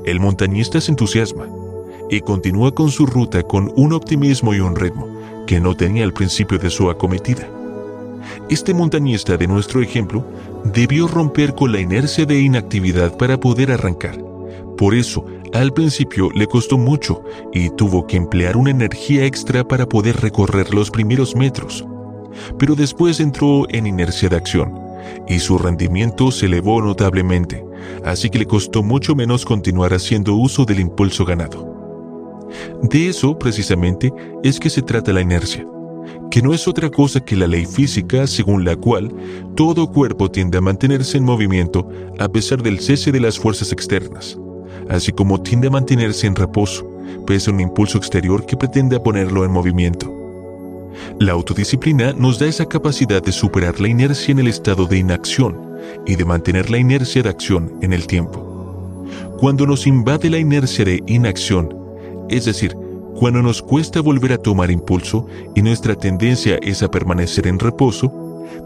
El 0.06 0.20
montañista 0.20 0.82
se 0.82 0.92
entusiasma 0.92 1.48
y 2.10 2.22
continúa 2.22 2.74
con 2.74 2.92
su 2.92 3.06
ruta 3.06 3.44
con 3.44 3.72
un 3.76 3.94
optimismo 3.94 4.54
y 4.54 4.60
un 4.60 4.76
ritmo 4.76 5.08
que 5.48 5.60
no 5.60 5.76
tenía 5.76 6.04
al 6.04 6.14
principio 6.14 6.58
de 6.58 6.70
su 6.70 6.90
acometida. 6.90 7.48
Este 8.50 8.74
montañista 8.74 9.38
de 9.38 9.48
nuestro 9.48 9.82
ejemplo 9.82 10.26
debió 10.64 11.08
romper 11.08 11.54
con 11.56 11.72
la 11.72 11.80
inercia 11.80 12.26
de 12.26 12.40
inactividad 12.40 13.18
para 13.18 13.40
poder 13.40 13.72
arrancar. 13.72 14.18
Por 14.78 14.94
eso, 14.94 15.26
al 15.54 15.72
principio 15.72 16.30
le 16.34 16.48
costó 16.48 16.78
mucho 16.78 17.24
y 17.54 17.70
tuvo 17.70 18.06
que 18.08 18.18
emplear 18.18 18.58
una 18.58 18.72
energía 18.72 19.26
extra 19.26 19.64
para 19.66 19.88
poder 19.88 20.18
recorrer 20.18 20.74
los 20.74 20.92
primeros 20.92 21.36
metros. 21.36 21.86
Pero 22.60 22.76
después 22.76 23.20
entró 23.20 23.66
en 23.70 23.88
inercia 23.88 24.28
de 24.28 24.36
acción 24.36 24.78
y 25.28 25.40
su 25.40 25.58
rendimiento 25.58 26.32
se 26.32 26.48
elevó 26.48 26.82
notablemente, 26.82 27.64
así 28.04 28.30
que 28.30 28.40
le 28.40 28.46
costó 28.46 28.84
mucho 28.84 29.16
menos 29.16 29.46
continuar 29.46 29.94
haciendo 29.94 30.36
uso 30.36 30.66
del 30.66 30.80
impulso 30.80 31.26
ganado. 31.26 31.76
De 32.82 33.10
eso, 33.10 33.38
precisamente, 33.38 34.14
es 34.44 34.60
que 34.60 34.70
se 34.70 34.82
trata 34.82 35.14
la 35.14 35.22
inercia, 35.22 35.66
que 36.32 36.42
no 36.42 36.54
es 36.54 36.68
otra 36.68 36.90
cosa 36.90 37.20
que 37.20 37.36
la 37.36 37.48
ley 37.48 37.66
física 37.66 38.28
según 38.28 38.64
la 38.64 38.76
cual 38.76 39.12
todo 39.56 39.92
cuerpo 39.92 40.30
tiende 40.30 40.58
a 40.58 40.62
mantenerse 40.62 41.18
en 41.18 41.24
movimiento 41.24 41.90
a 42.20 42.28
pesar 42.28 42.62
del 42.62 42.80
cese 42.80 43.12
de 43.12 43.20
las 43.20 43.40
fuerzas 43.40 43.72
externas, 43.72 44.38
así 44.90 45.12
como 45.12 45.42
tiende 45.42 45.68
a 45.68 45.72
mantenerse 45.72 46.28
en 46.28 46.36
reposo, 46.36 46.88
pese 47.26 47.50
a 47.50 47.54
un 47.54 47.62
impulso 47.62 47.98
exterior 47.98 48.46
que 48.46 48.58
pretende 48.58 49.00
ponerlo 49.00 49.46
en 49.46 49.52
movimiento. 49.52 50.12
La 51.20 51.34
autodisciplina 51.34 52.14
nos 52.14 52.40
da 52.40 52.48
esa 52.48 52.66
capacidad 52.66 53.22
de 53.22 53.32
superar 53.32 53.80
la 53.80 53.90
inercia 53.90 54.32
en 54.32 54.40
el 54.40 54.48
estado 54.48 54.86
de 54.86 54.98
inacción 54.98 55.75
y 56.06 56.16
de 56.16 56.26
mantener 56.26 56.70
la 56.70 56.78
inercia 56.78 57.24
de 57.24 57.30
acción 57.30 57.74
en 57.82 57.94
el 57.94 58.08
tiempo. 58.08 59.06
Cuando 59.40 59.66
nos 59.66 59.86
invade 59.88 60.30
la 60.30 60.38
inercia 60.38 60.86
de 60.86 61.04
inacción, 61.08 61.76
es 62.30 62.46
decir, 62.46 62.76
cuando 63.16 63.42
nos 63.42 63.62
cuesta 63.62 64.02
volver 64.02 64.34
a 64.34 64.38
tomar 64.38 64.72
impulso 64.72 65.28
y 65.56 65.62
nuestra 65.62 65.96
tendencia 65.96 66.58
es 66.62 66.84
a 66.84 66.92
permanecer 66.92 67.48
en 67.48 67.60
reposo, 67.60 68.12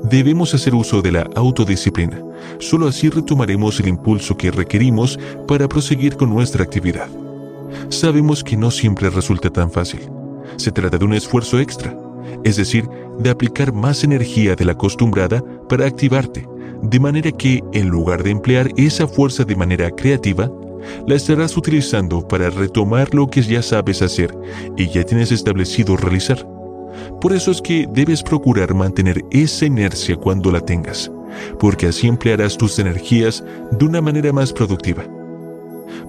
debemos 0.03 0.53
hacer 0.53 0.73
uso 0.73 1.01
de 1.01 1.11
la 1.11 1.29
autodisciplina. 1.35 2.21
Solo 2.59 2.87
así 2.87 3.09
retomaremos 3.09 3.79
el 3.79 3.87
impulso 3.87 4.37
que 4.37 4.51
requerimos 4.51 5.19
para 5.47 5.67
proseguir 5.67 6.15
con 6.15 6.29
nuestra 6.29 6.63
actividad. 6.63 7.09
Sabemos 7.89 8.43
que 8.43 8.57
no 8.57 8.71
siempre 8.71 9.09
resulta 9.09 9.49
tan 9.49 9.71
fácil. 9.71 10.01
Se 10.57 10.71
trata 10.71 10.97
de 10.97 11.05
un 11.05 11.13
esfuerzo 11.13 11.59
extra, 11.59 11.95
es 12.43 12.57
decir, 12.57 12.87
de 13.19 13.29
aplicar 13.29 13.73
más 13.73 14.03
energía 14.03 14.55
de 14.55 14.65
la 14.65 14.71
acostumbrada 14.71 15.43
para 15.67 15.85
activarte, 15.85 16.47
de 16.81 16.99
manera 16.99 17.31
que, 17.31 17.63
en 17.73 17.89
lugar 17.89 18.23
de 18.23 18.31
emplear 18.31 18.71
esa 18.77 19.07
fuerza 19.07 19.43
de 19.43 19.55
manera 19.55 19.91
creativa, 19.91 20.51
la 21.07 21.15
estarás 21.15 21.57
utilizando 21.57 22.27
para 22.27 22.49
retomar 22.49 23.13
lo 23.13 23.27
que 23.27 23.41
ya 23.41 23.61
sabes 23.61 24.01
hacer 24.01 24.35
y 24.77 24.87
ya 24.89 25.03
tienes 25.03 25.31
establecido 25.31 25.97
realizar. 25.97 26.47
Por 27.21 27.33
eso 27.33 27.51
es 27.51 27.61
que 27.61 27.87
debes 27.91 28.23
procurar 28.23 28.73
mantener 28.73 29.23
esa 29.31 29.65
inercia 29.65 30.15
cuando 30.15 30.51
la 30.51 30.61
tengas, 30.61 31.11
porque 31.59 31.87
así 31.87 32.07
emplearás 32.07 32.57
tus 32.57 32.79
energías 32.79 33.43
de 33.71 33.85
una 33.85 34.01
manera 34.01 34.31
más 34.31 34.53
productiva. 34.53 35.03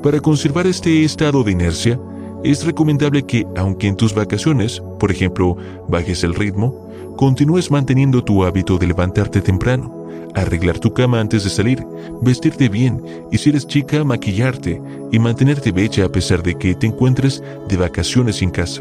Para 0.03 0.21
conservar 0.21 0.67
este 0.67 1.05
estado 1.05 1.43
de 1.43 1.53
inercia, 1.53 1.99
es 2.43 2.65
recomendable 2.65 3.25
que, 3.25 3.47
aunque 3.57 3.87
en 3.87 3.97
tus 3.97 4.15
vacaciones, 4.15 4.83
por 4.99 5.11
ejemplo, 5.11 5.57
bajes 5.89 6.25
el 6.25 6.35
ritmo, 6.35 6.90
continúes 7.21 7.71
manteniendo 7.71 8.25
tu 8.25 8.45
hábito 8.45 8.79
de 8.79 8.87
levantarte 8.87 9.43
temprano, 9.43 10.07
arreglar 10.35 10.79
tu 10.79 10.95
cama 10.95 11.21
antes 11.21 11.45
de 11.45 11.51
salir, 11.51 11.85
vestirte 12.23 12.71
bien 12.71 13.03
y 13.31 13.37
si 13.37 13.51
eres 13.51 13.67
chica, 13.67 14.03
maquillarte 14.05 14.81
y 15.13 15.19
mantenerte 15.19 15.71
bella 15.71 16.07
a 16.07 16.09
pesar 16.09 16.43
de 16.43 16.55
que 16.55 16.75
te 16.75 16.87
encuentres 16.87 17.43
de 17.69 17.77
vacaciones 17.77 18.41
en 18.41 18.49
casa. 18.49 18.81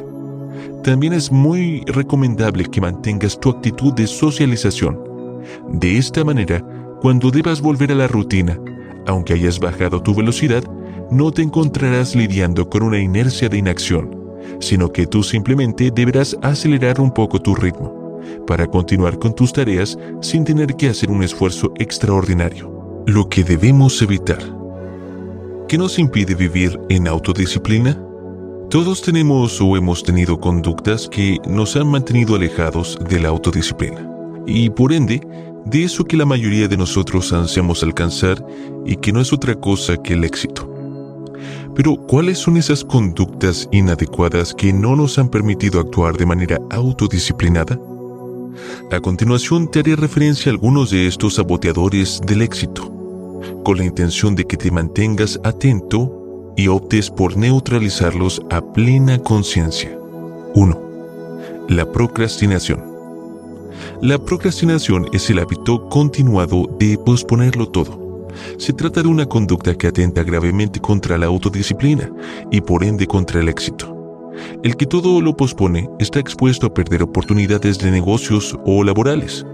También 0.86 1.12
es 1.12 1.34
muy 1.34 1.84
recomendable 1.88 2.64
que 2.64 2.80
mantengas 2.80 3.38
tu 3.38 3.50
actitud 3.50 3.92
de 3.92 4.08
socialización. 4.08 4.98
De 5.74 5.98
esta 5.98 6.24
manera, 6.24 6.64
cuando 7.02 7.32
debas 7.32 7.60
volver 7.60 7.92
a 7.92 7.96
la 7.96 8.08
rutina, 8.08 8.58
aunque 9.06 9.34
hayas 9.34 9.60
bajado 9.60 10.02
tu 10.02 10.16
velocidad, 10.16 10.64
no 11.12 11.30
te 11.34 11.42
encontrarás 11.42 12.16
lidiando 12.16 12.70
con 12.70 12.84
una 12.84 13.00
inercia 13.00 13.50
de 13.50 13.58
inacción, 13.58 14.18
sino 14.62 14.94
que 14.94 15.08
tú 15.08 15.24
simplemente 15.24 15.92
deberás 15.92 16.38
acelerar 16.42 17.02
un 17.02 17.14
poco 17.14 17.42
tu 17.42 17.54
ritmo 17.54 17.99
para 18.48 18.68
continuar 18.68 19.18
con 19.20 19.34
tus 19.34 19.54
tareas 19.54 19.98
sin 20.22 20.44
tener 20.44 20.76
que 20.76 20.90
hacer 20.90 21.10
un 21.10 21.24
esfuerzo 21.24 21.72
extraordinario. 21.78 23.04
Lo 23.06 23.28
que 23.30 23.44
debemos 23.44 24.02
evitar. 24.02 24.40
¿Qué 25.68 25.78
nos 25.78 26.00
impide 26.00 26.36
vivir 26.36 26.80
en 26.90 27.08
autodisciplina? 27.08 28.02
Todos 28.70 29.02
tenemos 29.02 29.60
o 29.62 29.76
hemos 29.76 30.04
tenido 30.04 30.40
conductas 30.40 31.08
que 31.10 31.38
nos 31.48 31.76
han 31.76 31.88
mantenido 31.88 32.36
alejados 32.36 33.00
de 33.10 33.20
la 33.20 33.30
autodisciplina 33.30 34.08
y 34.46 34.70
por 34.70 34.94
ende 34.94 35.22
de 35.66 35.84
eso 35.84 36.06
que 36.06 36.18
la 36.18 36.26
mayoría 36.26 36.68
de 36.68 36.78
nosotros 36.78 37.32
ansiamos 37.34 37.84
alcanzar 37.84 38.44
y 38.86 38.96
que 38.96 39.12
no 39.12 39.22
es 39.22 39.32
otra 39.32 39.56
cosa 39.56 39.98
que 39.98 40.14
el 40.14 40.24
éxito. 40.24 40.68
Pero, 41.76 41.96
¿cuáles 41.96 42.40
son 42.40 42.58
esas 42.58 42.84
conductas 42.84 43.70
inadecuadas 43.72 44.54
que 44.54 44.74
no 44.74 44.96
nos 44.96 45.18
han 45.18 45.30
permitido 45.30 45.80
actuar 45.80 46.18
de 46.18 46.26
manera 46.26 46.58
autodisciplinada? 46.72 47.80
A 48.92 49.00
continuación 49.00 49.70
te 49.70 49.80
haré 49.80 49.96
referencia 49.96 50.52
a 50.52 50.54
algunos 50.54 50.92
de 50.92 51.08
estos 51.08 51.36
saboteadores 51.36 52.22
del 52.26 52.42
éxito, 52.42 52.92
con 53.64 53.78
la 53.78 53.86
intención 53.86 54.36
de 54.36 54.46
que 54.46 54.58
te 54.58 54.72
mantengas 54.72 55.40
atento 55.44 56.54
y 56.58 56.68
optes 56.68 57.10
por 57.10 57.38
neutralizarlos 57.38 58.42
a 58.50 58.62
plena 58.62 59.20
conciencia. 59.20 59.98
1. 60.56 60.82
La 61.70 61.92
procrastinación. 61.92 62.84
La 64.02 64.18
procrastinación 64.18 65.08
es 65.14 65.30
el 65.30 65.40
hábito 65.40 65.88
continuado 65.90 66.68
de 66.80 66.98
posponerlo 66.98 67.70
todo. 67.70 68.28
Se 68.58 68.74
trata 68.74 69.02
de 69.02 69.08
una 69.08 69.26
conducta 69.26 69.76
que 69.76 69.88
atenta 69.88 70.24
gravemente 70.24 70.80
contra 70.80 71.18
la 71.18 71.28
autodisciplina 71.28 72.12
y 72.52 72.62
por 72.62 72.84
ende 72.84 73.08
contra 73.08 73.40
el 73.40 73.50
éxito. 73.50 73.99
El 74.64 74.76
que 74.76 74.86
todo 74.86 75.22
lo 75.22 75.36
pospone 75.36 75.90
está 76.00 76.20
expuesto 76.20 76.68
a 76.68 76.74
perder 76.74 77.04
oportunidades 77.04 77.80
de 77.80 77.92
negocios 77.92 78.58
o 78.66 78.84
laborales. 78.84 79.46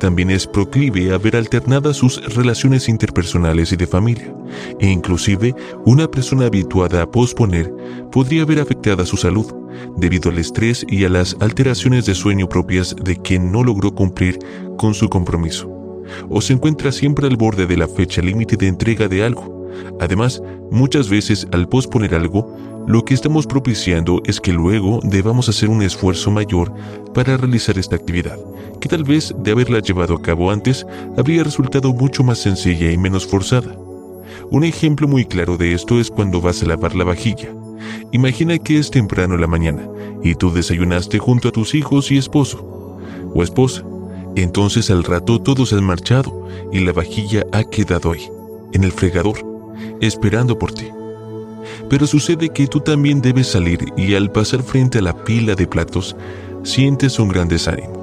También 0.00 0.30
es 0.30 0.46
proclive 0.46 1.12
a 1.12 1.18
ver 1.18 1.36
alternadas 1.36 1.96
sus 1.96 2.34
relaciones 2.34 2.88
interpersonales 2.88 3.72
y 3.72 3.76
de 3.76 3.86
familia, 3.86 4.34
e 4.80 4.88
inclusive 4.88 5.54
una 5.84 6.10
persona 6.10 6.46
habituada 6.46 7.02
a 7.02 7.10
posponer 7.10 7.72
podría 8.10 8.44
ver 8.44 8.60
afectada 8.60 9.04
su 9.04 9.16
salud 9.16 9.46
debido 9.96 10.30
al 10.30 10.38
estrés 10.38 10.84
y 10.88 11.04
a 11.04 11.08
las 11.08 11.36
alteraciones 11.40 12.06
de 12.06 12.14
sueño 12.14 12.48
propias 12.48 12.96
de 12.96 13.16
quien 13.16 13.52
no 13.52 13.62
logró 13.62 13.94
cumplir 13.94 14.38
con 14.76 14.94
su 14.94 15.08
compromiso, 15.08 15.70
o 16.28 16.40
se 16.40 16.54
encuentra 16.54 16.90
siempre 16.90 17.26
al 17.26 17.36
borde 17.36 17.66
de 17.66 17.76
la 17.76 17.88
fecha 17.88 18.22
límite 18.22 18.56
de 18.56 18.68
entrega 18.68 19.08
de 19.08 19.24
algo. 19.24 19.57
Además, 20.00 20.42
muchas 20.70 21.08
veces 21.08 21.46
al 21.52 21.68
posponer 21.68 22.14
algo, 22.14 22.56
lo 22.86 23.04
que 23.04 23.12
estamos 23.12 23.46
propiciando 23.46 24.22
es 24.24 24.40
que 24.40 24.52
luego 24.52 25.00
debamos 25.02 25.48
hacer 25.48 25.68
un 25.68 25.82
esfuerzo 25.82 26.30
mayor 26.30 26.72
para 27.12 27.36
realizar 27.36 27.78
esta 27.78 27.96
actividad, 27.96 28.38
que 28.80 28.88
tal 28.88 29.04
vez 29.04 29.34
de 29.38 29.50
haberla 29.50 29.80
llevado 29.80 30.14
a 30.14 30.22
cabo 30.22 30.50
antes 30.50 30.86
habría 31.16 31.44
resultado 31.44 31.92
mucho 31.92 32.24
más 32.24 32.38
sencilla 32.38 32.90
y 32.90 32.96
menos 32.96 33.26
forzada. 33.26 33.76
Un 34.50 34.64
ejemplo 34.64 35.06
muy 35.06 35.26
claro 35.26 35.58
de 35.58 35.74
esto 35.74 36.00
es 36.00 36.10
cuando 36.10 36.40
vas 36.40 36.62
a 36.62 36.66
lavar 36.66 36.94
la 36.94 37.04
vajilla. 37.04 37.50
Imagina 38.12 38.56
que 38.58 38.78
es 38.78 38.90
temprano 38.90 39.34
en 39.34 39.42
la 39.42 39.46
mañana 39.46 39.86
y 40.22 40.34
tú 40.34 40.50
desayunaste 40.50 41.18
junto 41.18 41.48
a 41.48 41.52
tus 41.52 41.74
hijos 41.74 42.10
y 42.10 42.16
esposo 42.16 42.98
o 43.34 43.42
esposa. 43.42 43.84
Entonces 44.34 44.90
al 44.90 45.04
rato 45.04 45.40
todos 45.40 45.74
han 45.74 45.84
marchado 45.84 46.48
y 46.72 46.80
la 46.80 46.92
vajilla 46.92 47.44
ha 47.52 47.64
quedado 47.64 48.12
ahí, 48.12 48.30
en 48.72 48.84
el 48.84 48.92
fregador, 48.92 49.38
esperando 50.00 50.58
por 50.58 50.72
ti. 50.72 50.88
Pero 51.88 52.06
sucede 52.06 52.48
que 52.50 52.66
tú 52.66 52.80
también 52.80 53.20
debes 53.20 53.48
salir 53.48 53.80
y 53.96 54.14
al 54.14 54.30
pasar 54.30 54.62
frente 54.62 54.98
a 54.98 55.02
la 55.02 55.24
pila 55.24 55.54
de 55.54 55.66
platos, 55.66 56.16
sientes 56.62 57.18
un 57.18 57.28
gran 57.28 57.48
desánimo. 57.48 57.98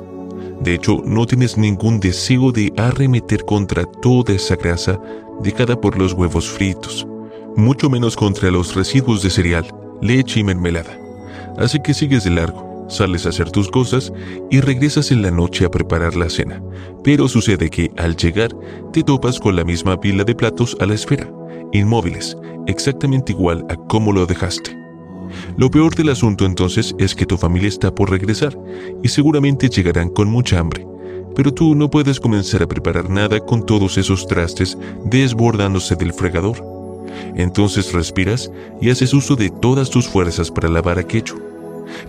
De 0.61 0.73
hecho, 0.73 1.01
no 1.05 1.25
tienes 1.25 1.57
ningún 1.57 1.99
deseo 1.99 2.51
de 2.51 2.73
arremeter 2.77 3.43
contra 3.45 3.85
toda 3.85 4.33
esa 4.33 4.55
grasa 4.55 4.99
dejada 5.41 5.79
por 5.79 5.97
los 5.97 6.13
huevos 6.13 6.49
fritos, 6.49 7.05
mucho 7.55 7.89
menos 7.89 8.15
contra 8.15 8.49
los 8.51 8.73
residuos 8.73 9.21
de 9.21 9.29
cereal, 9.29 9.67
leche 10.01 10.39
y 10.39 10.43
mermelada. 10.43 10.97
Así 11.57 11.79
que 11.81 11.93
sigues 11.93 12.23
de 12.23 12.31
largo, 12.31 12.85
sales 12.89 13.25
a 13.25 13.29
hacer 13.29 13.51
tus 13.51 13.69
cosas 13.69 14.11
y 14.49 14.61
regresas 14.61 15.11
en 15.11 15.21
la 15.21 15.31
noche 15.31 15.65
a 15.65 15.71
preparar 15.71 16.15
la 16.15 16.29
cena. 16.29 16.61
Pero 17.03 17.27
sucede 17.27 17.69
que 17.69 17.91
al 17.97 18.15
llegar 18.15 18.51
te 18.91 19.03
topas 19.03 19.39
con 19.39 19.55
la 19.55 19.63
misma 19.63 19.99
pila 19.99 20.23
de 20.23 20.35
platos 20.35 20.75
a 20.79 20.85
la 20.85 20.95
esfera, 20.95 21.29
inmóviles, 21.71 22.37
exactamente 22.67 23.31
igual 23.31 23.65
a 23.69 23.75
cómo 23.75 24.11
lo 24.11 24.25
dejaste. 24.25 24.77
Lo 25.57 25.69
peor 25.69 25.95
del 25.95 26.09
asunto 26.09 26.45
entonces 26.45 26.95
es 26.97 27.15
que 27.15 27.25
tu 27.25 27.37
familia 27.37 27.69
está 27.69 27.93
por 27.93 28.09
regresar 28.09 28.57
y 29.03 29.07
seguramente 29.07 29.69
llegarán 29.69 30.09
con 30.09 30.27
mucha 30.27 30.59
hambre, 30.59 30.85
pero 31.35 31.53
tú 31.53 31.75
no 31.75 31.89
puedes 31.89 32.19
comenzar 32.19 32.63
a 32.63 32.67
preparar 32.67 33.09
nada 33.09 33.39
con 33.39 33.65
todos 33.65 33.97
esos 33.97 34.27
trastes 34.27 34.77
desbordándose 35.03 35.95
del 35.95 36.13
fregador. 36.13 36.63
Entonces 37.35 37.93
respiras 37.93 38.51
y 38.81 38.89
haces 38.89 39.13
uso 39.13 39.35
de 39.35 39.49
todas 39.49 39.89
tus 39.89 40.07
fuerzas 40.07 40.51
para 40.51 40.69
lavar 40.69 40.99
aquello. 40.99 41.35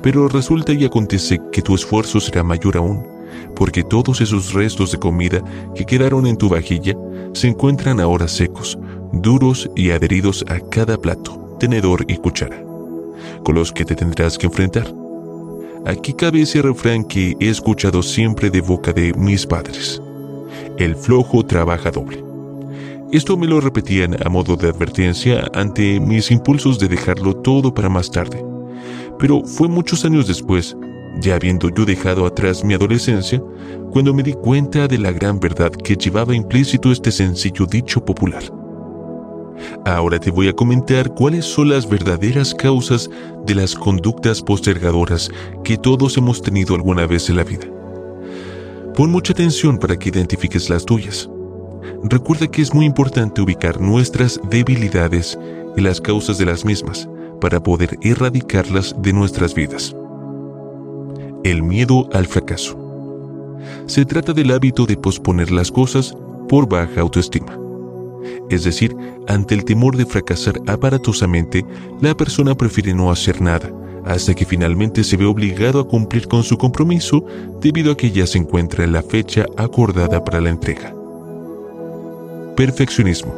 Pero 0.02 0.28
resulta 0.28 0.72
y 0.72 0.84
acontece 0.84 1.38
que 1.52 1.62
tu 1.62 1.74
esfuerzo 1.74 2.18
será 2.20 2.42
mayor 2.42 2.76
aún, 2.76 3.06
porque 3.54 3.82
todos 3.82 4.20
esos 4.20 4.52
restos 4.52 4.92
de 4.92 4.98
comida 4.98 5.42
que 5.74 5.84
quedaron 5.84 6.26
en 6.26 6.36
tu 6.36 6.48
vajilla 6.48 6.96
se 7.34 7.48
encuentran 7.48 8.00
ahora 8.00 8.26
secos, 8.26 8.78
duros 9.22 9.70
y 9.74 9.90
adheridos 9.90 10.44
a 10.48 10.60
cada 10.60 10.96
plato, 10.96 11.56
tenedor 11.58 12.04
y 12.08 12.16
cuchara, 12.16 12.62
con 13.44 13.54
los 13.54 13.72
que 13.72 13.84
te 13.84 13.94
tendrás 13.94 14.38
que 14.38 14.46
enfrentar. 14.46 14.92
Aquí 15.86 16.12
cabe 16.14 16.42
ese 16.42 16.62
refrán 16.62 17.04
que 17.04 17.36
he 17.38 17.48
escuchado 17.48 18.02
siempre 18.02 18.50
de 18.50 18.60
boca 18.60 18.92
de 18.92 19.12
mis 19.14 19.46
padres. 19.46 20.02
El 20.78 20.96
flojo 20.96 21.44
trabaja 21.44 21.90
doble. 21.90 22.24
Esto 23.12 23.36
me 23.36 23.46
lo 23.46 23.60
repetían 23.60 24.16
a 24.26 24.28
modo 24.28 24.56
de 24.56 24.68
advertencia 24.68 25.48
ante 25.54 26.00
mis 26.00 26.30
impulsos 26.32 26.80
de 26.80 26.88
dejarlo 26.88 27.36
todo 27.36 27.72
para 27.72 27.88
más 27.88 28.10
tarde. 28.10 28.44
Pero 29.18 29.44
fue 29.44 29.68
muchos 29.68 30.04
años 30.04 30.26
después, 30.26 30.76
ya 31.20 31.36
habiendo 31.36 31.70
yo 31.70 31.84
dejado 31.84 32.26
atrás 32.26 32.64
mi 32.64 32.74
adolescencia, 32.74 33.40
cuando 33.92 34.12
me 34.12 34.24
di 34.24 34.32
cuenta 34.32 34.88
de 34.88 34.98
la 34.98 35.12
gran 35.12 35.38
verdad 35.38 35.70
que 35.70 35.94
llevaba 35.94 36.34
implícito 36.34 36.90
este 36.90 37.12
sencillo 37.12 37.64
dicho 37.64 38.04
popular. 38.04 38.42
Ahora 39.84 40.18
te 40.18 40.30
voy 40.30 40.48
a 40.48 40.52
comentar 40.52 41.14
cuáles 41.14 41.44
son 41.44 41.68
las 41.68 41.88
verdaderas 41.88 42.54
causas 42.54 43.08
de 43.46 43.54
las 43.54 43.74
conductas 43.74 44.42
postergadoras 44.42 45.30
que 45.64 45.76
todos 45.76 46.16
hemos 46.16 46.42
tenido 46.42 46.74
alguna 46.74 47.06
vez 47.06 47.30
en 47.30 47.36
la 47.36 47.44
vida. 47.44 47.66
Pon 48.94 49.10
mucha 49.10 49.32
atención 49.32 49.78
para 49.78 49.96
que 49.98 50.08
identifiques 50.08 50.70
las 50.70 50.84
tuyas. 50.84 51.28
Recuerda 52.02 52.46
que 52.48 52.62
es 52.62 52.74
muy 52.74 52.84
importante 52.84 53.40
ubicar 53.40 53.80
nuestras 53.80 54.40
debilidades 54.50 55.38
y 55.76 55.80
las 55.80 56.00
causas 56.00 56.38
de 56.38 56.46
las 56.46 56.64
mismas 56.64 57.08
para 57.40 57.62
poder 57.62 57.98
erradicarlas 58.02 58.94
de 58.98 59.12
nuestras 59.12 59.54
vidas. 59.54 59.94
El 61.44 61.62
miedo 61.62 62.08
al 62.12 62.26
fracaso. 62.26 62.78
Se 63.86 64.04
trata 64.04 64.32
del 64.32 64.50
hábito 64.50 64.86
de 64.86 64.96
posponer 64.96 65.50
las 65.50 65.70
cosas 65.70 66.16
por 66.48 66.68
baja 66.68 67.00
autoestima 67.00 67.65
es 68.50 68.64
decir, 68.64 68.96
ante 69.28 69.54
el 69.54 69.64
temor 69.64 69.96
de 69.96 70.06
fracasar 70.06 70.60
aparatosamente, 70.66 71.64
la 72.00 72.16
persona 72.16 72.54
prefiere 72.54 72.94
no 72.94 73.10
hacer 73.10 73.40
nada, 73.40 73.70
hasta 74.04 74.34
que 74.34 74.44
finalmente 74.44 75.02
se 75.02 75.16
ve 75.16 75.26
obligado 75.26 75.80
a 75.80 75.88
cumplir 75.88 76.28
con 76.28 76.42
su 76.42 76.56
compromiso 76.56 77.24
debido 77.60 77.92
a 77.92 77.96
que 77.96 78.10
ya 78.10 78.26
se 78.26 78.38
encuentra 78.38 78.84
en 78.84 78.92
la 78.92 79.02
fecha 79.02 79.46
acordada 79.56 80.24
para 80.24 80.40
la 80.40 80.50
entrega. 80.50 80.94
Perfeccionismo. 82.56 83.34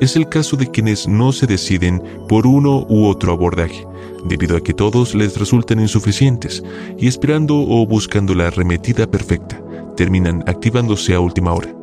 Es 0.00 0.16
el 0.16 0.28
caso 0.28 0.56
de 0.56 0.68
quienes 0.68 1.06
no 1.06 1.32
se 1.32 1.46
deciden 1.46 2.02
por 2.28 2.46
uno 2.46 2.86
u 2.88 3.06
otro 3.06 3.32
abordaje, 3.32 3.86
debido 4.24 4.56
a 4.56 4.60
que 4.60 4.74
todos 4.74 5.14
les 5.14 5.38
resultan 5.38 5.78
insuficientes 5.78 6.62
y 6.98 7.06
esperando 7.06 7.56
o 7.56 7.86
buscando 7.86 8.34
la 8.34 8.48
arremetida 8.48 9.06
perfecta, 9.06 9.62
terminan 9.96 10.42
activándose 10.46 11.14
a 11.14 11.20
última 11.20 11.52
hora. 11.52 11.81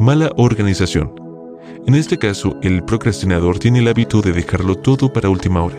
Mala 0.00 0.32
organización. 0.36 1.12
En 1.86 1.94
este 1.94 2.18
caso, 2.18 2.56
el 2.62 2.82
procrastinador 2.82 3.58
tiene 3.58 3.78
el 3.78 3.88
hábito 3.88 4.20
de 4.22 4.32
dejarlo 4.32 4.74
todo 4.74 5.12
para 5.12 5.28
última 5.28 5.62
hora, 5.62 5.78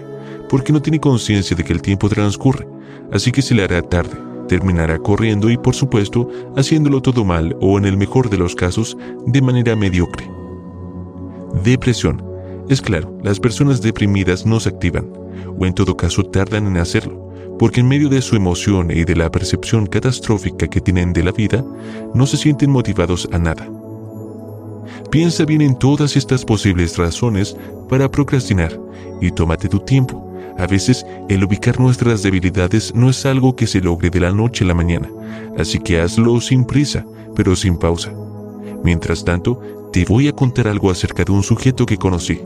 porque 0.49 0.71
no 0.71 0.81
tiene 0.81 0.99
conciencia 0.99 1.55
de 1.55 1.63
que 1.63 1.73
el 1.73 1.81
tiempo 1.81 2.07
transcurre, 2.07 2.65
así 3.11 3.31
que 3.31 3.41
se 3.41 3.53
le 3.53 3.63
hará 3.63 3.81
tarde, 3.81 4.17
terminará 4.47 4.99
corriendo 4.99 5.49
y 5.49 5.57
por 5.57 5.75
supuesto 5.75 6.29
haciéndolo 6.55 7.01
todo 7.01 7.25
mal 7.25 7.57
o 7.59 7.77
en 7.77 7.85
el 7.85 7.97
mejor 7.97 8.29
de 8.29 8.37
los 8.37 8.55
casos 8.55 8.97
de 9.27 9.41
manera 9.41 9.75
mediocre. 9.75 10.29
Depresión. 11.63 12.23
Es 12.69 12.81
claro, 12.81 13.15
las 13.21 13.39
personas 13.39 13.81
deprimidas 13.81 14.45
no 14.45 14.59
se 14.59 14.69
activan, 14.69 15.11
o 15.59 15.65
en 15.65 15.73
todo 15.73 15.97
caso 15.97 16.23
tardan 16.23 16.67
en 16.67 16.77
hacerlo, 16.77 17.31
porque 17.59 17.81
en 17.81 17.89
medio 17.89 18.09
de 18.09 18.21
su 18.21 18.35
emoción 18.35 18.91
y 18.91 19.03
de 19.03 19.15
la 19.15 19.29
percepción 19.29 19.85
catastrófica 19.85 20.67
que 20.67 20.81
tienen 20.81 21.13
de 21.13 21.23
la 21.23 21.31
vida, 21.31 21.63
no 22.13 22.25
se 22.25 22.37
sienten 22.37 22.71
motivados 22.71 23.27
a 23.31 23.37
nada. 23.37 23.69
Piensa 25.11 25.45
bien 25.45 25.61
en 25.61 25.77
todas 25.77 26.15
estas 26.15 26.45
posibles 26.45 26.97
razones 26.97 27.55
para 27.89 28.09
procrastinar 28.09 28.79
y 29.21 29.31
tómate 29.31 29.69
tu 29.69 29.79
tiempo. 29.79 30.21
A 30.57 30.67
veces 30.67 31.05
el 31.29 31.43
ubicar 31.43 31.79
nuestras 31.79 32.23
debilidades 32.23 32.93
no 32.95 33.09
es 33.09 33.25
algo 33.25 33.55
que 33.55 33.67
se 33.67 33.81
logre 33.81 34.09
de 34.09 34.21
la 34.21 34.31
noche 34.31 34.63
a 34.63 34.67
la 34.67 34.73
mañana, 34.73 35.09
así 35.57 35.79
que 35.79 35.99
hazlo 35.99 36.39
sin 36.39 36.65
prisa, 36.65 37.05
pero 37.35 37.55
sin 37.55 37.77
pausa. 37.77 38.13
Mientras 38.83 39.25
tanto, 39.25 39.59
te 39.91 40.05
voy 40.05 40.27
a 40.27 40.33
contar 40.33 40.67
algo 40.67 40.91
acerca 40.91 41.23
de 41.23 41.31
un 41.31 41.43
sujeto 41.43 41.85
que 41.85 41.97
conocí 41.97 42.41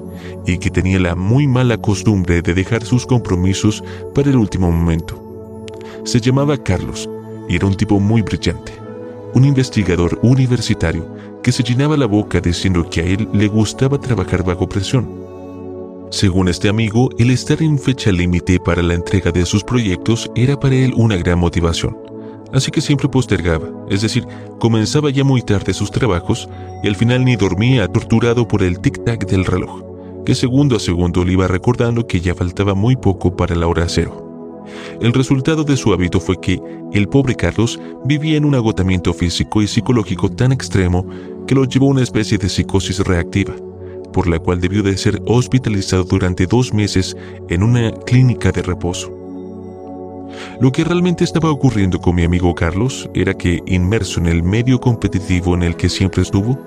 y 0.46 0.58
que 0.58 0.70
tenía 0.70 1.00
la 1.00 1.16
muy 1.16 1.48
mala 1.48 1.78
costumbre 1.78 2.42
de 2.42 2.54
dejar 2.54 2.84
sus 2.84 3.06
compromisos 3.06 3.84
para 4.14 4.30
el 4.30 4.38
último 4.38 4.72
momento. 4.72 5.76
Se 6.04 6.22
llamaba 6.22 6.58
Carlos 6.58 7.10
y 7.48 7.56
era 7.56 7.68
un 7.68 7.76
tipo 7.76 8.00
muy 8.00 8.22
brillante, 8.22 8.72
un 9.34 9.46
investigador 9.46 10.20
universitario 10.24 11.06
que 11.44 11.52
se 11.52 11.64
llenaba 11.64 11.98
la 11.98 12.06
boca 12.06 12.42
diciendo 12.42 12.90
que 12.90 13.02
a 13.02 13.04
él 13.06 13.28
le 13.34 13.48
gustaba 13.48 14.00
trabajar 14.00 14.44
bajo 14.44 14.68
presión. 14.68 15.10
Según 16.12 16.48
este 16.48 16.70
amigo, 16.70 17.10
el 17.18 17.30
estar 17.30 17.62
en 17.62 17.78
fecha 17.78 18.12
límite 18.12 18.60
para 18.60 18.82
la 18.82 18.96
entrega 18.96 19.32
de 19.32 19.46
sus 19.46 19.64
proyectos 19.64 20.30
era 20.36 20.60
para 20.60 20.76
él 20.76 20.94
una 20.96 21.18
gran 21.18 21.40
motivación. 21.40 21.98
Así 22.52 22.72
que 22.72 22.82
siempre 22.82 23.08
postergaba, 23.08 23.68
es 23.90 24.02
decir, 24.02 24.26
comenzaba 24.60 25.12
ya 25.12 25.24
muy 25.24 25.44
tarde 25.44 25.74
sus 25.74 25.92
trabajos 25.92 26.50
y 26.84 26.88
al 26.88 26.96
final 26.96 27.24
ni 27.24 27.36
dormía 27.36 27.88
torturado 27.88 28.48
por 28.48 28.64
el 28.64 28.80
tic-tac 28.80 29.28
del 29.28 29.46
reloj. 29.46 29.84
que 30.26 30.36
segundo 30.36 30.76
a 30.76 30.80
segundo 30.80 31.26
le 31.26 31.34
iba 31.34 31.48
recordando 31.48 32.06
que 32.06 32.22
ya 32.22 32.36
faltaba 32.36 32.76
muy 32.76 32.96
poco 32.96 33.36
para 33.36 33.56
la 33.56 33.68
hora 33.68 33.86
cero. 33.88 34.29
El 35.02 35.14
resultado 35.14 35.64
de 35.64 35.78
su 35.78 35.94
hábito 35.94 36.20
fue 36.20 36.40
que 36.40 36.60
el 36.94 37.08
pobre 37.08 37.36
Carlos 37.36 37.80
vivía 38.06 38.38
en 38.38 38.46
un 38.46 38.56
agotamiento 38.56 39.14
físico 39.14 39.62
y 39.62 39.68
psicológico 39.68 40.30
tan 40.30 40.52
extremo 40.52 41.06
que 41.48 41.56
lo 41.56 41.66
llevó 41.66 41.88
a 41.88 41.92
una 41.92 42.04
especie 42.04 42.38
de 42.38 42.50
psicosis 42.50 43.00
reactiva, 43.00 43.56
por 44.12 44.28
la 44.28 44.40
cual 44.40 44.60
debió 44.60 44.84
de 44.84 44.98
ser 44.98 45.22
hospitalizado 45.26 46.04
durante 46.04 46.46
dos 46.46 46.74
meses 46.74 47.16
en 47.50 47.64
una 47.64 47.92
clínica 47.92 48.52
de 48.52 48.62
reposo. 48.62 49.16
Lo 50.62 50.72
que 50.72 50.84
realmente 50.84 51.24
estaba 51.24 51.52
ocurriendo 51.52 52.00
con 52.00 52.16
mi 52.16 52.24
amigo 52.24 52.54
Carlos 52.54 53.10
era 53.14 53.34
que, 53.34 53.62
inmerso 53.66 54.20
en 54.20 54.28
el 54.28 54.44
medio 54.44 54.80
competitivo 54.80 55.56
en 55.56 55.64
el 55.64 55.76
que 55.76 55.90
siempre 55.90 56.22
estuvo, 56.22 56.58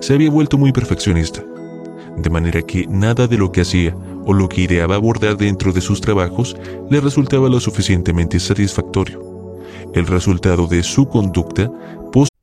se 0.00 0.14
había 0.14 0.30
vuelto 0.30 0.58
muy 0.58 0.72
perfeccionista, 0.72 1.44
de 2.16 2.30
manera 2.30 2.62
que 2.62 2.86
nada 2.86 3.26
de 3.26 3.38
lo 3.38 3.52
que 3.52 3.62
hacía 3.62 3.96
o 4.24 4.32
lo 4.32 4.48
que 4.48 4.62
ideaba 4.62 4.96
abordar 4.96 5.36
dentro 5.36 5.72
de 5.72 5.80
sus 5.80 6.00
trabajos 6.00 6.56
le 6.90 7.00
resultaba 7.00 7.48
lo 7.48 7.60
suficientemente 7.60 8.38
satisfactorio. 8.38 9.20
El 9.94 10.06
resultado 10.06 10.66
de 10.66 10.82
su 10.82 11.06
conducta 11.06 11.70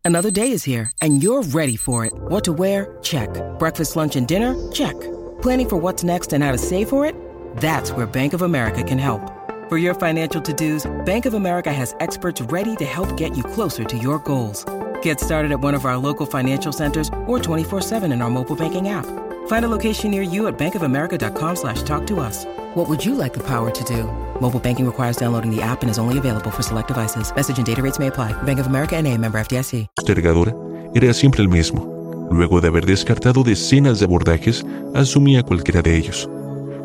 Another 0.05 0.31
day 0.31 0.51
is 0.51 0.63
here 0.63 0.91
and 1.01 1.21
you're 1.21 1.43
ready 1.53 1.75
for 1.75 2.05
it. 2.05 2.13
What 2.29 2.43
to 2.45 2.53
wear? 2.53 2.97
Check. 3.03 3.29
Breakfast, 3.59 3.95
lunch 3.95 4.15
and 4.15 4.27
dinner? 4.27 4.55
Check. 4.71 4.95
Planning 5.41 5.69
for 5.69 5.77
what's 5.77 6.03
next 6.03 6.33
and 6.33 6.43
how 6.43 6.51
to 6.51 6.57
save 6.57 6.89
for 6.89 7.05
it? 7.05 7.13
That's 7.57 7.91
where 7.91 8.07
Bank 8.07 8.33
of 8.33 8.41
America 8.41 8.83
can 8.83 8.97
help. 8.97 9.21
For 9.69 9.77
your 9.77 9.93
financial 9.93 10.41
to-dos, 10.41 10.89
Bank 11.05 11.27
of 11.27 11.35
America 11.35 11.71
has 11.71 11.95
experts 11.99 12.41
ready 12.41 12.75
to 12.77 12.85
help 12.85 13.15
get 13.17 13.37
you 13.37 13.43
closer 13.43 13.83
to 13.83 13.97
your 13.97 14.17
goals. 14.19 14.65
Get 15.03 15.19
started 15.19 15.51
at 15.51 15.59
one 15.59 15.75
of 15.75 15.85
our 15.85 15.97
local 15.97 16.25
financial 16.25 16.71
centers 16.71 17.09
or 17.27 17.37
24-7 17.37 18.11
in 18.11 18.21
our 18.23 18.31
mobile 18.31 18.55
banking 18.55 18.89
app. 18.89 19.05
Find 19.49 19.65
a 19.65 19.67
location 19.67 20.11
near 20.11 20.21
you 20.21 20.45
at 20.45 20.59
bankofamerica.com 20.59 21.55
slash 21.55 21.81
talk 21.81 22.05
to 22.05 22.19
us. 22.19 22.45
What 22.75 22.87
would 22.87 23.03
you 23.03 23.15
like 23.15 23.33
the 23.33 23.43
power 23.43 23.71
to 23.71 23.83
do? 23.83 24.03
Mobile 24.39 24.59
banking 24.59 24.85
requires 24.85 25.17
downloading 25.17 25.49
the 25.49 25.59
app 25.63 25.81
and 25.81 25.89
is 25.89 25.97
only 25.97 26.19
available 26.19 26.51
for 26.51 26.61
select 26.61 26.87
devices. 26.87 27.33
Message 27.35 27.57
and 27.57 27.65
data 27.65 27.81
rates 27.81 27.97
may 27.97 28.07
apply. 28.07 28.31
Bank 28.43 28.59
of 28.59 28.67
America 28.67 28.95
and 28.95 29.07
a 29.07 29.17
member 29.17 29.39
FDIC. 29.39 29.87
postergadora 29.95 30.53
era 30.93 31.11
siempre 31.13 31.41
el 31.41 31.49
mismo. 31.49 32.29
Luego 32.31 32.61
de 32.61 32.67
haber 32.67 32.85
descartado 32.85 33.43
decenas 33.43 33.97
de 33.97 34.05
abordajes, 34.05 34.63
asumía 34.93 35.41
cualquiera 35.41 35.81
de 35.81 35.97
ellos. 35.97 36.29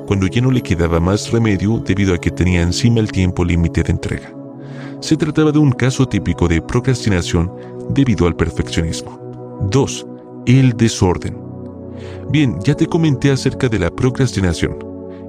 Cuando 0.07 0.27
ya 0.27 0.41
no 0.41 0.51
le 0.51 0.63
quedaba 0.63 1.01
más 1.01 1.31
remedio 1.33 1.79
debido 1.81 2.15
a 2.15 2.19
que 2.19 2.31
tenía 2.31 2.63
encima 2.63 3.01
el 3.01 3.13
tiempo 3.13 3.45
límite 3.45 3.83
de 3.83 3.93
entrega. 3.93 4.33
Se 5.01 5.19
trataba 5.19 5.53
de 5.53 5.59
un 5.59 5.73
caso 5.73 6.09
típico 6.09 6.49
de 6.49 6.63
procrastinación 6.63 7.53
debido 7.91 8.27
al 8.27 8.37
perfeccionismo. 8.37 9.19
2. 9.71 10.07
El 10.47 10.73
desorden. 10.79 11.44
Bien, 12.31 12.59
ya 12.65 12.75
te 12.75 12.87
comenté 12.87 13.31
acerca 13.31 13.69
de 13.69 13.79
la 13.79 13.91
procrastinación 13.91 14.79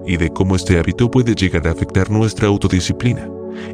y 0.06 0.17
de 0.17 0.30
cómo 0.32 0.56
este 0.56 0.78
hábito 0.78 1.10
puede 1.10 1.36
llegar 1.36 1.67
a 1.67 1.71
afectar 1.71 2.10
nuestra 2.10 2.47
autodisciplina 2.47 3.30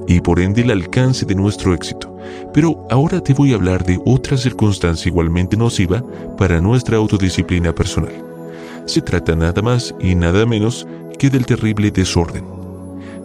y 0.07 0.21
por 0.21 0.39
ende 0.39 0.61
el 0.61 0.71
alcance 0.71 1.25
de 1.25 1.35
nuestro 1.35 1.73
éxito. 1.73 2.15
Pero 2.53 2.85
ahora 2.89 3.21
te 3.21 3.33
voy 3.33 3.51
a 3.51 3.55
hablar 3.55 3.83
de 3.83 3.99
otra 4.05 4.37
circunstancia 4.37 5.09
igualmente 5.09 5.57
nociva 5.57 6.03
para 6.37 6.61
nuestra 6.61 6.97
autodisciplina 6.97 7.73
personal. 7.73 8.13
Se 8.85 9.01
trata 9.01 9.35
nada 9.35 9.61
más 9.61 9.93
y 9.99 10.15
nada 10.15 10.45
menos 10.45 10.87
que 11.17 11.29
del 11.29 11.45
terrible 11.45 11.91
desorden. 11.91 12.45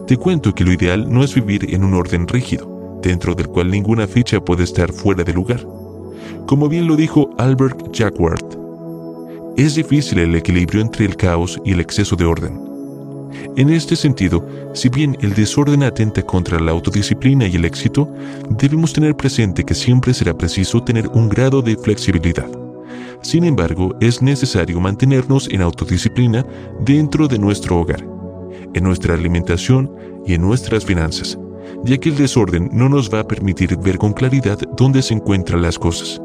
Te 0.06 0.16
cuento 0.16 0.54
que 0.54 0.64
lo 0.64 0.72
ideal 0.72 1.12
no 1.12 1.24
es 1.24 1.34
vivir 1.34 1.74
en 1.74 1.82
un 1.82 1.94
orden 1.94 2.28
rígido, 2.28 3.00
dentro 3.02 3.34
del 3.34 3.48
cual 3.48 3.70
ninguna 3.70 4.06
ficha 4.06 4.40
puede 4.40 4.64
estar 4.64 4.92
fuera 4.92 5.24
de 5.24 5.32
lugar. 5.32 5.66
Como 6.46 6.68
bien 6.68 6.86
lo 6.86 6.96
dijo 6.96 7.30
Albert 7.38 7.92
Jacquard, 7.92 8.65
es 9.56 9.74
difícil 9.74 10.18
el 10.18 10.34
equilibrio 10.34 10.82
entre 10.82 11.06
el 11.06 11.16
caos 11.16 11.58
y 11.64 11.72
el 11.72 11.80
exceso 11.80 12.14
de 12.14 12.26
orden. 12.26 12.60
En 13.56 13.70
este 13.70 13.96
sentido, 13.96 14.46
si 14.74 14.90
bien 14.90 15.16
el 15.22 15.34
desorden 15.34 15.82
atenta 15.82 16.22
contra 16.22 16.60
la 16.60 16.72
autodisciplina 16.72 17.46
y 17.46 17.56
el 17.56 17.64
éxito, 17.64 18.12
debemos 18.50 18.92
tener 18.92 19.16
presente 19.16 19.64
que 19.64 19.74
siempre 19.74 20.12
será 20.12 20.36
preciso 20.36 20.82
tener 20.82 21.08
un 21.08 21.30
grado 21.30 21.62
de 21.62 21.74
flexibilidad. 21.76 22.48
Sin 23.22 23.44
embargo, 23.44 23.96
es 24.00 24.20
necesario 24.20 24.78
mantenernos 24.78 25.48
en 25.50 25.62
autodisciplina 25.62 26.44
dentro 26.80 27.26
de 27.26 27.38
nuestro 27.38 27.80
hogar, 27.80 28.06
en 28.74 28.84
nuestra 28.84 29.14
alimentación 29.14 29.90
y 30.26 30.34
en 30.34 30.42
nuestras 30.42 30.84
finanzas, 30.84 31.38
ya 31.82 31.96
que 31.96 32.10
el 32.10 32.16
desorden 32.16 32.68
no 32.72 32.90
nos 32.90 33.12
va 33.12 33.20
a 33.20 33.28
permitir 33.28 33.74
ver 33.78 33.96
con 33.96 34.12
claridad 34.12 34.58
dónde 34.76 35.00
se 35.00 35.14
encuentran 35.14 35.62
las 35.62 35.78
cosas 35.78 36.20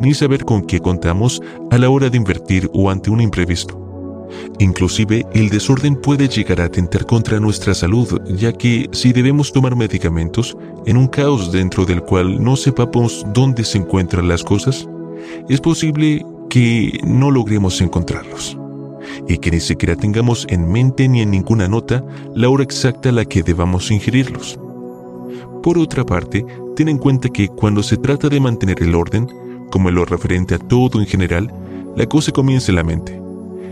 ni 0.00 0.14
saber 0.14 0.44
con 0.44 0.62
qué 0.62 0.80
contamos 0.80 1.40
a 1.70 1.78
la 1.78 1.90
hora 1.90 2.10
de 2.10 2.16
invertir 2.16 2.70
o 2.72 2.90
ante 2.90 3.10
un 3.10 3.20
imprevisto. 3.20 3.78
Inclusive 4.58 5.26
el 5.34 5.50
desorden 5.50 5.96
puede 5.96 6.28
llegar 6.28 6.60
a 6.60 6.64
atentar 6.64 7.06
contra 7.06 7.40
nuestra 7.40 7.74
salud, 7.74 8.20
ya 8.34 8.52
que 8.52 8.88
si 8.92 9.12
debemos 9.12 9.52
tomar 9.52 9.76
medicamentos 9.76 10.56
en 10.86 10.96
un 10.96 11.06
caos 11.06 11.52
dentro 11.52 11.84
del 11.84 12.02
cual 12.02 12.42
no 12.42 12.56
sepamos 12.56 13.26
dónde 13.34 13.64
se 13.64 13.78
encuentran 13.78 14.28
las 14.28 14.42
cosas, 14.42 14.88
es 15.48 15.60
posible 15.60 16.24
que 16.48 16.98
no 17.04 17.30
logremos 17.30 17.80
encontrarlos 17.80 18.56
y 19.28 19.38
que 19.38 19.50
ni 19.50 19.60
siquiera 19.60 19.96
tengamos 19.96 20.46
en 20.48 20.70
mente 20.70 21.08
ni 21.08 21.22
en 21.22 21.30
ninguna 21.30 21.68
nota 21.68 22.04
la 22.34 22.48
hora 22.48 22.62
exacta 22.62 23.08
a 23.08 23.12
la 23.12 23.24
que 23.24 23.42
debamos 23.42 23.90
ingerirlos. 23.90 24.58
Por 25.62 25.78
otra 25.78 26.04
parte, 26.04 26.44
ten 26.74 26.88
en 26.88 26.98
cuenta 26.98 27.28
que 27.28 27.48
cuando 27.48 27.82
se 27.82 27.96
trata 27.96 28.28
de 28.28 28.40
mantener 28.40 28.82
el 28.82 28.94
orden, 28.94 29.28
como 29.72 29.88
en 29.88 29.96
lo 29.96 30.04
referente 30.04 30.54
a 30.54 30.58
todo 30.58 31.00
en 31.00 31.06
general, 31.06 31.50
la 31.96 32.06
cosa 32.06 32.30
comienza 32.30 32.70
en 32.70 32.76
la 32.76 32.84
mente. 32.84 33.20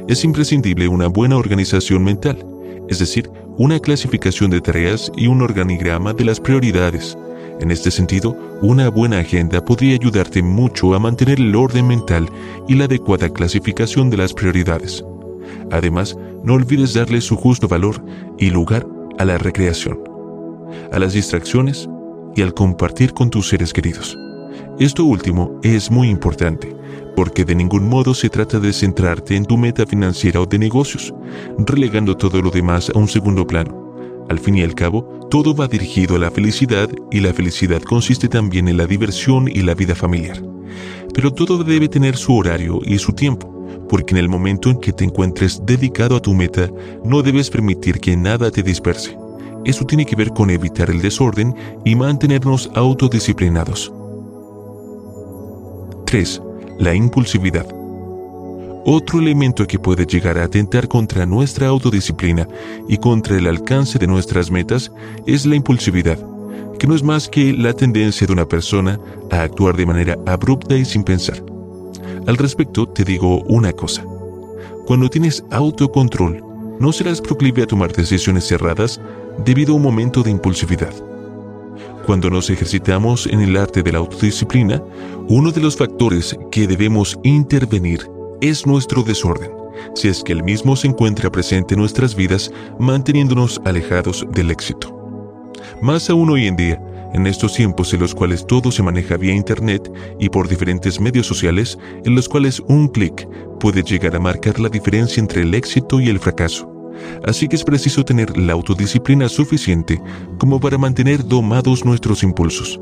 Es 0.09 0.25
imprescindible 0.25 0.89
una 0.89 1.07
buena 1.07 1.37
organización 1.37 2.03
mental, 2.03 2.45
es 2.89 2.99
decir, 2.99 3.31
una 3.59 3.79
clasificación 3.79 4.51
de 4.51 4.63
tareas 4.63 5.13
y 5.17 5.27
un 5.27 5.43
organigrama 5.43 6.15
de 6.15 6.25
las 6.25 6.41
prioridades. 6.41 7.17
En 7.61 7.71
este 7.71 7.91
sentido, 7.91 8.35
una 8.63 8.89
buena 8.89 9.19
agenda 9.19 9.63
podría 9.63 9.95
ayudarte 9.95 10.43
mucho 10.43 10.95
a 10.95 10.99
mantener 10.99 11.39
el 11.39 11.55
orden 11.55 11.87
mental 11.87 12.31
y 12.67 12.75
la 12.75 12.87
adecuada 12.87 13.29
clasificación 13.29 14.09
de 14.09 14.17
las 14.17 14.33
prioridades. 14.33 15.05
Además, 15.71 16.17
no 16.43 16.55
olvides 16.55 16.95
darle 16.95 17.21
su 17.21 17.37
justo 17.37 17.69
valor 17.69 18.03
y 18.39 18.49
lugar 18.49 18.87
a 19.19 19.27
la 19.27 19.37
recreación, 19.37 20.01
a 20.91 20.99
las 20.99 21.13
distracciones 21.13 21.89
y 22.35 22.41
al 22.41 22.55
compartir 22.55 23.13
con 23.13 23.29
tus 23.29 23.51
seres 23.51 23.75
queridos. 23.75 24.17
Esto 24.81 25.05
último 25.05 25.61
es 25.63 25.91
muy 25.91 26.09
importante, 26.09 26.75
porque 27.15 27.45
de 27.45 27.55
ningún 27.55 27.87
modo 27.87 28.15
se 28.15 28.31
trata 28.31 28.59
de 28.59 28.73
centrarte 28.73 29.37
en 29.37 29.45
tu 29.45 29.59
meta 29.59 29.85
financiera 29.85 30.41
o 30.41 30.47
de 30.47 30.59
negocios, 30.59 31.13
relegando 31.59 32.17
todo 32.17 32.41
lo 32.41 32.51
demás 32.51 32.91
a 32.95 32.99
un 32.99 33.07
segundo 33.07 33.47
plano. 33.47 34.25
Al 34.31 34.39
fin 34.39 34.57
y 34.57 34.63
al 34.63 34.75
cabo, 34.75 35.29
todo 35.31 35.55
va 35.55 35.69
dirigido 35.69 36.17
a 36.17 36.19
la 36.19 36.31
felicidad 36.31 36.89
y 37.11 37.21
la 37.21 37.35
felicidad 37.35 37.83
consiste 37.83 38.27
también 38.27 38.69
en 38.69 38.79
la 38.79 38.87
diversión 38.87 39.49
y 39.49 39.61
la 39.61 39.75
vida 39.75 39.95
familiar. 39.95 40.43
Pero 41.13 41.31
todo 41.31 41.63
debe 41.63 41.87
tener 41.87 42.17
su 42.17 42.35
horario 42.35 42.81
y 42.83 42.97
su 42.97 43.13
tiempo, 43.13 43.67
porque 43.87 44.15
en 44.15 44.19
el 44.19 44.31
momento 44.31 44.71
en 44.71 44.81
que 44.81 44.95
te 44.95 45.05
encuentres 45.05 45.61
dedicado 45.67 46.17
a 46.17 46.23
tu 46.23 46.33
meta, 46.33 46.71
no 47.05 47.21
debes 47.21 47.51
permitir 47.51 48.01
que 48.01 48.17
nada 48.17 48.51
te 48.51 48.63
disperse. 48.63 49.15
Eso 49.67 49.85
tiene 49.85 50.07
que 50.07 50.17
ver 50.17 50.31
con 50.31 50.49
evitar 50.49 50.89
el 50.89 51.03
desorden 51.03 51.55
y 51.85 51.95
mantenernos 51.97 52.71
autodisciplinados. 52.75 53.93
3. 56.11 56.43
La 56.81 56.93
impulsividad. 56.93 57.69
Otro 58.85 59.21
elemento 59.21 59.65
que 59.65 59.79
puede 59.79 60.05
llegar 60.07 60.39
a 60.39 60.43
atentar 60.43 60.89
contra 60.89 61.25
nuestra 61.25 61.69
autodisciplina 61.69 62.49
y 62.89 62.97
contra 62.97 63.37
el 63.39 63.47
alcance 63.47 63.97
de 63.97 64.09
nuestras 64.09 64.51
metas 64.51 64.91
es 65.25 65.47
la 65.47 65.55
impulsividad, 65.55 66.19
que 66.81 66.89
no 66.89 66.97
es 66.97 67.05
más 67.05 67.29
que 67.29 67.53
la 67.53 67.75
tendencia 67.75 68.27
de 68.27 68.33
una 68.33 68.49
persona 68.49 68.99
a 69.31 69.43
actuar 69.43 69.77
de 69.77 69.87
manera 69.87 70.19
abrupta 70.27 70.77
y 70.77 70.85
sin 70.85 71.05
pensar. 71.05 71.45
Al 72.27 72.37
respecto, 72.37 72.89
te 72.89 73.05
digo 73.05 73.43
una 73.43 73.73
cosa. 73.73 74.05
Cuando 74.87 75.09
tienes 75.09 75.45
autocontrol, 75.53 76.43
no 76.81 76.91
serás 76.91 77.21
proclive 77.21 77.63
a 77.63 77.69
tomar 77.69 77.93
decisiones 77.93 78.49
cerradas 78.49 79.01
debido 79.45 79.75
a 79.75 79.77
un 79.77 79.83
momento 79.83 80.25
de 80.25 80.33
impulsividad. 80.33 81.10
Cuando 82.11 82.29
nos 82.29 82.51
ejercitamos 82.51 83.29
en 83.29 83.41
el 83.41 83.57
arte 83.57 83.85
de 83.85 83.93
la 83.93 83.99
autodisciplina, 83.99 84.83
uno 85.29 85.53
de 85.53 85.61
los 85.61 85.77
factores 85.77 86.37
que 86.51 86.67
debemos 86.67 87.17
intervenir 87.23 88.01
es 88.41 88.67
nuestro 88.67 89.05
desorden, 89.05 89.53
si 89.95 90.09
es 90.09 90.25
que 90.25 90.33
el 90.33 90.43
mismo 90.43 90.75
se 90.75 90.89
encuentra 90.89 91.31
presente 91.31 91.75
en 91.75 91.81
nuestras 91.81 92.17
vidas 92.17 92.51
manteniéndonos 92.81 93.61
alejados 93.65 94.27
del 94.33 94.51
éxito. 94.51 94.93
Más 95.83 96.11
aún 96.11 96.31
hoy 96.31 96.49
en 96.49 96.57
día, 96.57 96.83
en 97.15 97.29
estos 97.29 97.55
tiempos 97.55 97.95
en 97.95 98.01
los 98.01 98.13
cuales 98.13 98.45
todo 98.45 98.73
se 98.73 98.83
maneja 98.83 99.17
vía 99.17 99.33
Internet 99.33 99.89
y 100.19 100.31
por 100.31 100.49
diferentes 100.49 100.99
medios 100.99 101.29
sociales, 101.29 101.79
en 102.05 102.17
los 102.17 102.29
cuales 102.29 102.59
un 102.67 102.89
clic 102.89 103.29
puede 103.61 103.85
llegar 103.85 104.17
a 104.17 104.19
marcar 104.19 104.59
la 104.59 104.69
diferencia 104.69 105.21
entre 105.21 105.43
el 105.43 105.55
éxito 105.55 106.01
y 106.01 106.09
el 106.09 106.19
fracaso. 106.19 106.80
Así 107.27 107.49
que 107.49 107.57
es 107.57 107.65
preciso 107.65 108.05
tener 108.05 108.37
la 108.37 108.53
autodisciplina 108.53 109.29
suficiente 109.29 110.01
como 110.39 110.61
para 110.61 110.79
mantener 110.79 111.25
domados 111.25 111.85
nuestros 111.85 112.23
impulsos. 112.23 112.81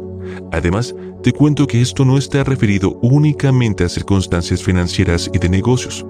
Además, 0.53 0.95
te 1.23 1.33
cuento 1.33 1.67
que 1.67 1.81
esto 1.81 2.05
no 2.05 2.19
está 2.19 2.45
referido 2.45 2.99
únicamente 3.03 3.85
a 3.85 3.89
circunstancias 3.89 4.63
financieras 4.63 5.31
y 5.33 5.39
de 5.39 5.49
negocios. 5.49 6.05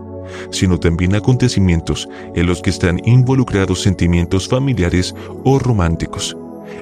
sino 0.51 0.79
también 0.79 1.15
acontecimientos 1.15 2.09
en 2.35 2.47
los 2.47 2.61
que 2.61 2.71
están 2.71 3.01
involucrados 3.07 3.83
sentimientos 3.83 4.49
familiares 4.49 5.15
o 5.45 5.59
románticos. 5.59 6.37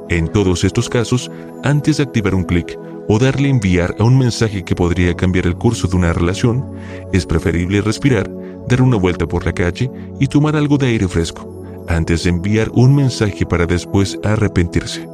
En 0.09 0.29
todos 0.29 0.65
estos 0.65 0.89
casos, 0.89 1.31
antes 1.63 1.99
de 1.99 2.05
activar 2.05 2.35
un 2.35 2.45
clic 2.45 2.79
o 3.09 3.19
darle 3.19 3.49
enviar 3.49 3.95
a 3.99 4.05
un 4.05 4.19
mensaje 4.19 4.65
que 4.65 4.75
podría 4.75 5.15
cambiar 5.15 5.47
el 5.47 5.57
curso 5.57 5.87
de 5.87 5.97
una 5.97 6.13
relación, 6.13 6.65
es 7.13 7.25
preferible 7.25 7.81
respirar, 7.81 8.29
dar 8.69 8.83
una 8.83 8.97
vuelta 8.97 9.27
por 9.27 9.45
la 9.45 9.53
calle 9.53 9.91
y 10.19 10.27
tomar 10.27 10.57
algo 10.57 10.79
de 10.79 10.87
aire 10.87 11.09
fresco, 11.09 11.65
antes 11.89 12.25
de 12.25 12.31
enviar 12.31 12.71
un 12.75 12.95
mensaje 12.95 13.47
para 13.47 13.67
después 13.67 14.19
arrepentirse. 14.23 15.09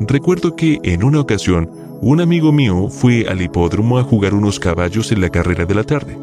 Recuerdo 0.00 0.56
que 0.56 0.80
en 0.82 1.04
una 1.04 1.20
ocasión, 1.20 1.70
un 2.00 2.20
amigo 2.20 2.52
mío 2.52 2.88
fue 2.88 3.26
al 3.28 3.40
hipódromo 3.40 3.98
a 3.98 4.02
jugar 4.02 4.34
unos 4.34 4.58
caballos 4.58 5.12
en 5.12 5.20
la 5.20 5.30
carrera 5.30 5.64
de 5.64 5.74
la 5.74 5.84
tarde. 5.84 6.18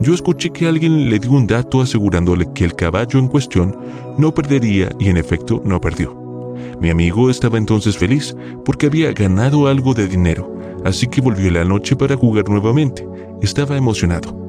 Yo 0.00 0.12
escuché 0.12 0.50
que 0.50 0.66
alguien 0.66 1.08
le 1.08 1.18
dio 1.18 1.32
un 1.32 1.46
dato 1.46 1.80
asegurándole 1.80 2.52
que 2.52 2.64
el 2.64 2.74
caballo 2.74 3.18
en 3.18 3.28
cuestión 3.28 3.76
no 4.18 4.34
perdería 4.34 4.90
y 4.98 5.08
en 5.08 5.16
efecto 5.16 5.62
no 5.64 5.80
perdió. 5.80 6.14
Mi 6.80 6.90
amigo 6.90 7.30
estaba 7.30 7.58
entonces 7.58 7.96
feliz 7.96 8.36
porque 8.64 8.86
había 8.86 9.12
ganado 9.12 9.68
algo 9.68 9.94
de 9.94 10.06
dinero, 10.06 10.54
así 10.84 11.06
que 11.06 11.20
volvió 11.20 11.50
la 11.50 11.64
noche 11.64 11.96
para 11.96 12.16
jugar 12.16 12.48
nuevamente. 12.48 13.06
Estaba 13.40 13.76
emocionado. 13.76 14.43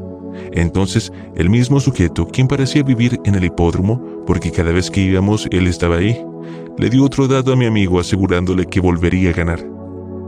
Entonces, 0.54 1.12
el 1.36 1.50
mismo 1.50 1.80
sujeto, 1.80 2.28
quien 2.28 2.48
parecía 2.48 2.84
vivir 2.84 3.20
en 3.26 3.36
el 3.36 3.46
hipódromo, 3.46 4.02
porque 4.26 4.52
cada 4.52 4.72
vez 4.72 4.90
que 4.90 5.02
íbamos 5.02 5.48
él 5.52 5.68
estaba 5.68 5.98
ahí, 5.98 6.24
le 6.78 6.90
dio 6.90 7.04
otro 7.04 7.28
dato 7.28 7.54
a 7.54 7.56
mi 7.56 7.66
amigo 7.66 8.00
asegurándole 8.00 8.66
que 8.66 8.80
volvería 8.80 9.30
a 9.30 9.34
ganar 9.34 9.76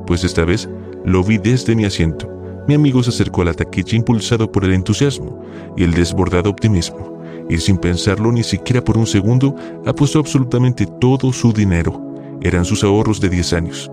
pues 0.07 0.23
esta 0.23 0.45
vez 0.45 0.67
lo 1.05 1.23
vi 1.23 1.37
desde 1.37 1.75
mi 1.75 1.85
asiento. 1.85 2.33
Mi 2.67 2.73
amigo 2.73 3.03
se 3.03 3.11
acercó 3.11 3.43
a 3.43 3.45
la 3.45 3.53
taquilla 3.53 3.95
impulsado 3.95 4.51
por 4.51 4.65
el 4.65 4.73
entusiasmo 4.73 5.43
y 5.77 5.83
el 5.83 5.93
desbordado 5.93 6.49
optimismo, 6.49 7.21
y 7.49 7.57
sin 7.59 7.77
pensarlo 7.77 8.31
ni 8.31 8.43
siquiera 8.43 8.83
por 8.83 8.97
un 8.97 9.05
segundo, 9.05 9.55
apostó 9.85 10.19
absolutamente 10.19 10.87
todo 10.99 11.31
su 11.31 11.53
dinero. 11.53 12.01
Eran 12.41 12.65
sus 12.65 12.83
ahorros 12.83 13.21
de 13.21 13.29
10 13.29 13.53
años. 13.53 13.91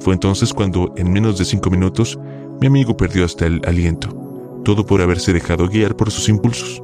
Fue 0.00 0.14
entonces 0.14 0.52
cuando, 0.52 0.92
en 0.96 1.12
menos 1.12 1.38
de 1.38 1.44
cinco 1.44 1.70
minutos, 1.70 2.18
mi 2.60 2.66
amigo 2.66 2.96
perdió 2.96 3.24
hasta 3.24 3.46
el 3.46 3.60
aliento, 3.66 4.08
todo 4.64 4.84
por 4.86 5.00
haberse 5.00 5.32
dejado 5.32 5.68
guiar 5.68 5.96
por 5.96 6.10
sus 6.10 6.28
impulsos. 6.28 6.82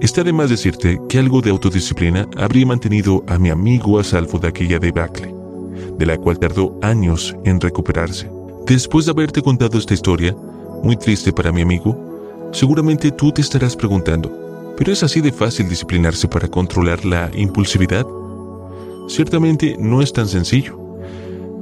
Está 0.00 0.24
de 0.24 0.32
más 0.32 0.50
decirte 0.50 0.98
que 1.08 1.18
algo 1.18 1.40
de 1.40 1.50
autodisciplina 1.50 2.26
habría 2.36 2.66
mantenido 2.66 3.22
a 3.26 3.38
mi 3.38 3.50
amigo 3.50 3.98
a 3.98 4.04
salvo 4.04 4.38
de 4.38 4.48
aquella 4.48 4.78
debacle 4.78 5.40
de 6.00 6.06
la 6.06 6.16
cual 6.16 6.38
tardó 6.38 6.78
años 6.80 7.36
en 7.44 7.60
recuperarse. 7.60 8.30
Después 8.66 9.04
de 9.04 9.12
haberte 9.12 9.42
contado 9.42 9.78
esta 9.78 9.92
historia, 9.92 10.34
muy 10.82 10.96
triste 10.96 11.30
para 11.30 11.52
mi 11.52 11.60
amigo, 11.60 12.48
seguramente 12.52 13.10
tú 13.10 13.30
te 13.30 13.42
estarás 13.42 13.76
preguntando, 13.76 14.74
¿pero 14.78 14.92
es 14.92 15.02
así 15.02 15.20
de 15.20 15.30
fácil 15.30 15.68
disciplinarse 15.68 16.26
para 16.26 16.48
controlar 16.48 17.04
la 17.04 17.30
impulsividad? 17.34 18.06
Ciertamente 19.08 19.76
no 19.78 20.00
es 20.00 20.12
tan 20.12 20.26
sencillo. 20.26 20.78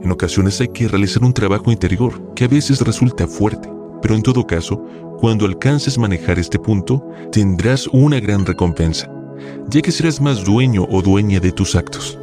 En 0.03 0.13
ocasiones 0.13 0.61
hay 0.61 0.69
que 0.69 0.87
realizar 0.87 1.25
un 1.25 1.33
trabajo 1.33 1.73
interior 1.73 2.35
que 2.35 2.45
a 2.45 2.49
veces 2.49 2.81
resulta 2.83 3.27
fuerte, 3.27 3.69
pero 4.01 4.15
en 4.15 4.23
todo 4.23 4.47
caso, 4.47 4.83
cuando 5.19 5.47
alcances 5.47 5.99
manejar 5.99 6.39
este 6.39 6.59
punto, 6.59 7.05
tendrás 7.33 7.87
una 7.89 8.21
gran 8.21 8.47
recompensa, 8.47 9.11
ya 9.69 9.81
que 9.83 9.93
serás 9.93 10.21
más 10.21 10.45
dueño 10.45 10.87
o 10.91 11.03
dueña 11.03 11.41
de 11.41 11.53
tus 11.53 11.75
actos. 11.75 12.19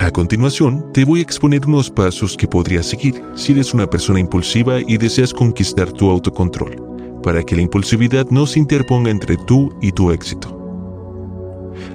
A 0.00 0.10
continuación, 0.10 0.92
te 0.92 1.04
voy 1.04 1.20
a 1.20 1.22
exponer 1.22 1.66
unos 1.66 1.90
pasos 1.90 2.36
que 2.36 2.46
podrías 2.46 2.86
seguir 2.86 3.22
si 3.34 3.52
eres 3.52 3.74
una 3.74 3.88
persona 3.88 4.20
impulsiva 4.20 4.80
y 4.80 4.96
deseas 4.96 5.34
conquistar 5.34 5.92
tu 5.92 6.10
autocontrol, 6.10 7.20
para 7.22 7.42
que 7.42 7.56
la 7.56 7.62
impulsividad 7.62 8.26
no 8.30 8.46
se 8.46 8.60
interponga 8.60 9.10
entre 9.10 9.36
tú 9.36 9.72
y 9.82 9.92
tu 9.92 10.12
éxito. 10.12 10.54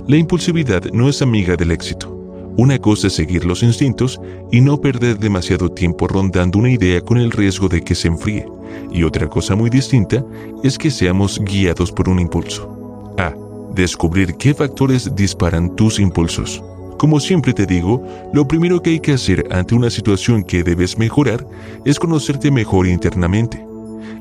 La 0.07 0.17
impulsividad 0.17 0.83
no 0.91 1.07
es 1.07 1.21
amiga 1.21 1.55
del 1.55 1.71
éxito. 1.71 2.22
Una 2.55 2.77
cosa 2.77 3.07
es 3.07 3.13
seguir 3.13 3.45
los 3.45 3.63
instintos 3.63 4.21
y 4.51 4.61
no 4.61 4.79
perder 4.79 5.17
demasiado 5.17 5.69
tiempo 5.69 6.07
rondando 6.07 6.59
una 6.59 6.69
idea 6.69 7.01
con 7.01 7.17
el 7.17 7.31
riesgo 7.31 7.67
de 7.67 7.81
que 7.81 7.95
se 7.95 8.07
enfríe, 8.07 8.45
y 8.91 9.03
otra 9.03 9.27
cosa 9.27 9.55
muy 9.55 9.71
distinta 9.71 10.23
es 10.63 10.77
que 10.77 10.91
seamos 10.91 11.39
guiados 11.39 11.91
por 11.91 12.09
un 12.09 12.19
impulso. 12.19 13.15
A. 13.17 13.33
Descubrir 13.73 14.35
qué 14.35 14.53
factores 14.53 15.15
disparan 15.15 15.75
tus 15.75 15.99
impulsos. 15.99 16.63
Como 16.99 17.19
siempre 17.19 17.53
te 17.53 17.65
digo, 17.65 18.05
lo 18.33 18.47
primero 18.47 18.81
que 18.83 18.91
hay 18.91 18.99
que 18.99 19.13
hacer 19.13 19.47
ante 19.49 19.73
una 19.73 19.89
situación 19.89 20.43
que 20.43 20.63
debes 20.63 20.97
mejorar 20.99 21.45
es 21.85 21.97
conocerte 21.97 22.51
mejor 22.51 22.85
internamente. 22.85 23.65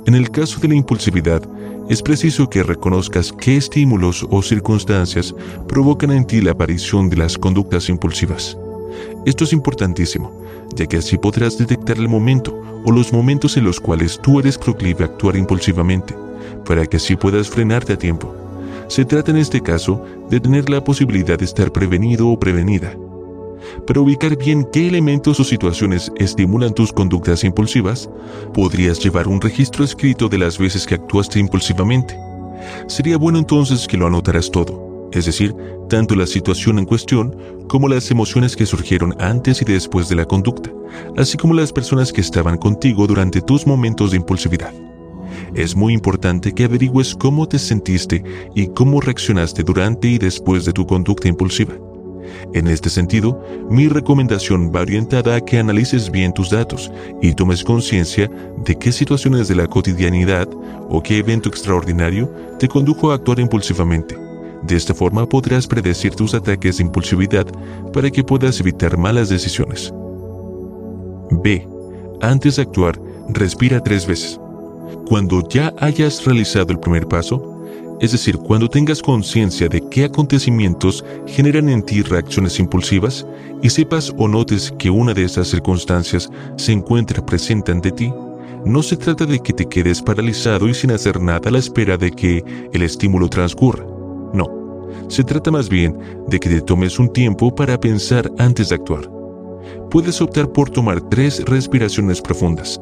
En 0.06 0.14
el 0.14 0.30
caso 0.30 0.58
de 0.58 0.68
la 0.68 0.74
impulsividad, 0.74 1.42
es 1.88 2.02
preciso 2.02 2.48
que 2.48 2.62
reconozcas 2.62 3.32
qué 3.32 3.56
estímulos 3.56 4.26
o 4.30 4.42
circunstancias 4.42 5.34
provocan 5.68 6.10
en 6.12 6.26
ti 6.26 6.40
la 6.40 6.52
aparición 6.52 7.10
de 7.10 7.16
las 7.16 7.36
conductas 7.36 7.88
impulsivas. 7.88 8.56
Esto 9.26 9.44
es 9.44 9.52
importantísimo, 9.52 10.32
ya 10.74 10.86
que 10.86 10.98
así 10.98 11.18
podrás 11.18 11.58
detectar 11.58 11.98
el 11.98 12.08
momento 12.08 12.58
o 12.84 12.92
los 12.92 13.12
momentos 13.12 13.56
en 13.56 13.64
los 13.64 13.80
cuales 13.80 14.18
tú 14.22 14.38
eres 14.40 14.58
proclive 14.58 15.04
a 15.04 15.06
actuar 15.06 15.36
impulsivamente, 15.36 16.14
para 16.66 16.86
que 16.86 16.96
así 16.96 17.16
puedas 17.16 17.48
frenarte 17.48 17.94
a 17.94 17.98
tiempo. 17.98 18.34
Se 18.88 19.04
trata 19.04 19.30
en 19.30 19.38
este 19.38 19.60
caso 19.60 20.04
de 20.30 20.40
tener 20.40 20.68
la 20.68 20.82
posibilidad 20.82 21.38
de 21.38 21.44
estar 21.44 21.72
prevenido 21.72 22.28
o 22.28 22.38
prevenida. 22.38 22.94
Para 23.86 24.00
ubicar 24.00 24.36
bien 24.36 24.66
qué 24.72 24.88
elementos 24.88 25.40
o 25.40 25.44
situaciones 25.44 26.12
estimulan 26.16 26.74
tus 26.74 26.92
conductas 26.92 27.44
impulsivas, 27.44 28.08
podrías 28.54 28.98
llevar 28.98 29.28
un 29.28 29.40
registro 29.40 29.84
escrito 29.84 30.28
de 30.28 30.38
las 30.38 30.58
veces 30.58 30.86
que 30.86 30.94
actuaste 30.94 31.38
impulsivamente. 31.38 32.16
Sería 32.86 33.16
bueno 33.16 33.38
entonces 33.38 33.86
que 33.86 33.96
lo 33.96 34.06
anotaras 34.06 34.50
todo, 34.50 35.08
es 35.12 35.26
decir, 35.26 35.54
tanto 35.88 36.14
la 36.14 36.26
situación 36.26 36.78
en 36.78 36.86
cuestión 36.86 37.36
como 37.68 37.88
las 37.88 38.10
emociones 38.10 38.56
que 38.56 38.66
surgieron 38.66 39.14
antes 39.20 39.62
y 39.62 39.64
después 39.64 40.08
de 40.08 40.16
la 40.16 40.24
conducta, 40.24 40.70
así 41.16 41.36
como 41.36 41.54
las 41.54 41.72
personas 41.72 42.12
que 42.12 42.20
estaban 42.20 42.58
contigo 42.58 43.06
durante 43.06 43.40
tus 43.40 43.66
momentos 43.66 44.10
de 44.10 44.18
impulsividad 44.18 44.72
es 45.54 45.76
muy 45.76 45.92
importante 45.92 46.52
que 46.52 46.64
averigües 46.64 47.14
cómo 47.14 47.46
te 47.46 47.58
sentiste 47.58 48.24
y 48.54 48.68
cómo 48.68 49.00
reaccionaste 49.00 49.62
durante 49.62 50.08
y 50.08 50.18
después 50.18 50.64
de 50.64 50.72
tu 50.72 50.86
conducta 50.86 51.28
impulsiva. 51.28 51.74
En 52.52 52.66
este 52.66 52.90
sentido, 52.90 53.42
mi 53.70 53.88
recomendación 53.88 54.72
va 54.74 54.82
orientada 54.82 55.36
a 55.36 55.40
que 55.40 55.58
analices 55.58 56.10
bien 56.10 56.32
tus 56.32 56.50
datos 56.50 56.90
y 57.20 57.34
tomes 57.34 57.64
conciencia 57.64 58.30
de 58.64 58.76
qué 58.76 58.92
situaciones 58.92 59.48
de 59.48 59.56
la 59.56 59.66
cotidianidad 59.66 60.48
o 60.88 61.02
qué 61.02 61.18
evento 61.18 61.48
extraordinario 61.48 62.32
te 62.58 62.68
condujo 62.68 63.10
a 63.10 63.14
actuar 63.14 63.40
impulsivamente. 63.40 64.16
De 64.62 64.76
esta 64.76 64.94
forma 64.94 65.28
podrás 65.28 65.66
predecir 65.66 66.14
tus 66.14 66.34
ataques 66.34 66.76
de 66.76 66.84
impulsividad 66.84 67.46
para 67.92 68.10
que 68.10 68.22
puedas 68.22 68.60
evitar 68.60 68.96
malas 68.96 69.28
decisiones. 69.28 69.92
B. 71.42 71.66
Antes 72.20 72.56
de 72.56 72.62
actuar, 72.62 73.00
respira 73.30 73.82
tres 73.82 74.06
veces. 74.06 74.38
Cuando 75.06 75.46
ya 75.48 75.72
hayas 75.78 76.24
realizado 76.24 76.72
el 76.72 76.78
primer 76.78 77.08
paso, 77.08 77.61
es 78.02 78.10
decir, 78.10 78.36
cuando 78.36 78.68
tengas 78.68 79.00
conciencia 79.00 79.68
de 79.68 79.80
qué 79.88 80.04
acontecimientos 80.04 81.04
generan 81.24 81.68
en 81.68 81.84
ti 81.84 82.02
reacciones 82.02 82.58
impulsivas 82.58 83.24
y 83.62 83.70
sepas 83.70 84.12
o 84.18 84.26
notes 84.26 84.74
que 84.76 84.90
una 84.90 85.14
de 85.14 85.22
esas 85.22 85.46
circunstancias 85.46 86.28
se 86.56 86.72
encuentra 86.72 87.24
presente 87.24 87.70
ante 87.70 87.92
ti, 87.92 88.12
no 88.66 88.82
se 88.82 88.96
trata 88.96 89.24
de 89.24 89.38
que 89.38 89.52
te 89.52 89.66
quedes 89.66 90.02
paralizado 90.02 90.68
y 90.68 90.74
sin 90.74 90.90
hacer 90.90 91.20
nada 91.20 91.48
a 91.48 91.52
la 91.52 91.60
espera 91.60 91.96
de 91.96 92.10
que 92.10 92.44
el 92.72 92.82
estímulo 92.82 93.28
transcurra. 93.28 93.86
No, 94.34 94.48
se 95.06 95.22
trata 95.22 95.52
más 95.52 95.68
bien 95.68 95.96
de 96.26 96.40
que 96.40 96.48
te 96.48 96.60
tomes 96.60 96.98
un 96.98 97.12
tiempo 97.12 97.54
para 97.54 97.78
pensar 97.78 98.28
antes 98.38 98.70
de 98.70 98.74
actuar. 98.74 99.08
Puedes 99.92 100.20
optar 100.20 100.50
por 100.50 100.70
tomar 100.70 101.00
tres 101.08 101.44
respiraciones 101.44 102.20
profundas 102.20 102.80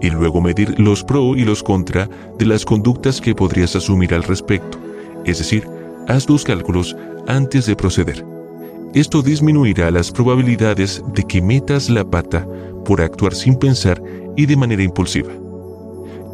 y 0.00 0.10
luego 0.10 0.40
medir 0.40 0.78
los 0.78 1.04
pro 1.04 1.36
y 1.36 1.44
los 1.44 1.62
contra 1.62 2.08
de 2.38 2.46
las 2.46 2.64
conductas 2.64 3.20
que 3.20 3.34
podrías 3.34 3.74
asumir 3.76 4.14
al 4.14 4.22
respecto. 4.22 4.78
Es 5.24 5.38
decir, 5.38 5.66
haz 6.06 6.26
tus 6.26 6.44
cálculos 6.44 6.96
antes 7.26 7.66
de 7.66 7.76
proceder. 7.76 8.24
Esto 8.94 9.22
disminuirá 9.22 9.90
las 9.90 10.10
probabilidades 10.10 11.02
de 11.14 11.22
que 11.24 11.42
metas 11.42 11.90
la 11.90 12.04
pata 12.04 12.46
por 12.84 13.02
actuar 13.02 13.34
sin 13.34 13.56
pensar 13.56 14.02
y 14.36 14.46
de 14.46 14.56
manera 14.56 14.82
impulsiva. 14.82 15.30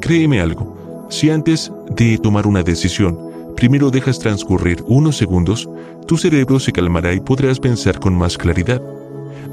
Créeme 0.01 0.41
algo, 0.41 1.07
si 1.11 1.31
antes 1.31 1.73
de 1.97 2.19
tomar 2.19 2.47
una 2.47 2.63
decisión, 2.63 3.19
primero 3.57 3.91
dejas 3.91 4.19
transcurrir 4.19 4.85
unos 4.87 5.17
segundos, 5.17 5.69
tu 6.07 6.17
cerebro 6.17 6.61
se 6.61 6.73
calmará 6.73 7.13
y 7.13 7.21
podrás 7.21 7.59
pensar 7.59 7.99
con 7.99 8.15
más 8.15 8.39
claridad. 8.39 8.81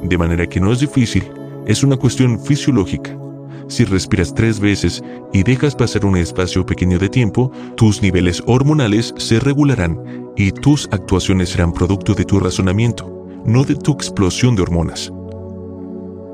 De 0.03 0.17
manera 0.17 0.47
que 0.47 0.59
no 0.59 0.71
es 0.71 0.79
difícil, 0.79 1.23
es 1.65 1.83
una 1.83 1.97
cuestión 1.97 2.39
fisiológica. 2.39 3.17
Si 3.67 3.85
respiras 3.85 4.33
tres 4.33 4.59
veces 4.59 5.03
y 5.33 5.43
dejas 5.43 5.75
pasar 5.75 6.05
un 6.05 6.17
espacio 6.17 6.65
pequeño 6.65 6.99
de 6.99 7.09
tiempo, 7.09 7.51
tus 7.75 8.01
niveles 8.01 8.41
hormonales 8.45 9.13
se 9.17 9.39
regularán 9.39 10.31
y 10.35 10.51
tus 10.51 10.87
actuaciones 10.91 11.49
serán 11.49 11.73
producto 11.73 12.13
de 12.13 12.25
tu 12.25 12.39
razonamiento, 12.39 13.27
no 13.45 13.63
de 13.63 13.75
tu 13.75 13.91
explosión 13.93 14.55
de 14.55 14.61
hormonas. 14.63 15.11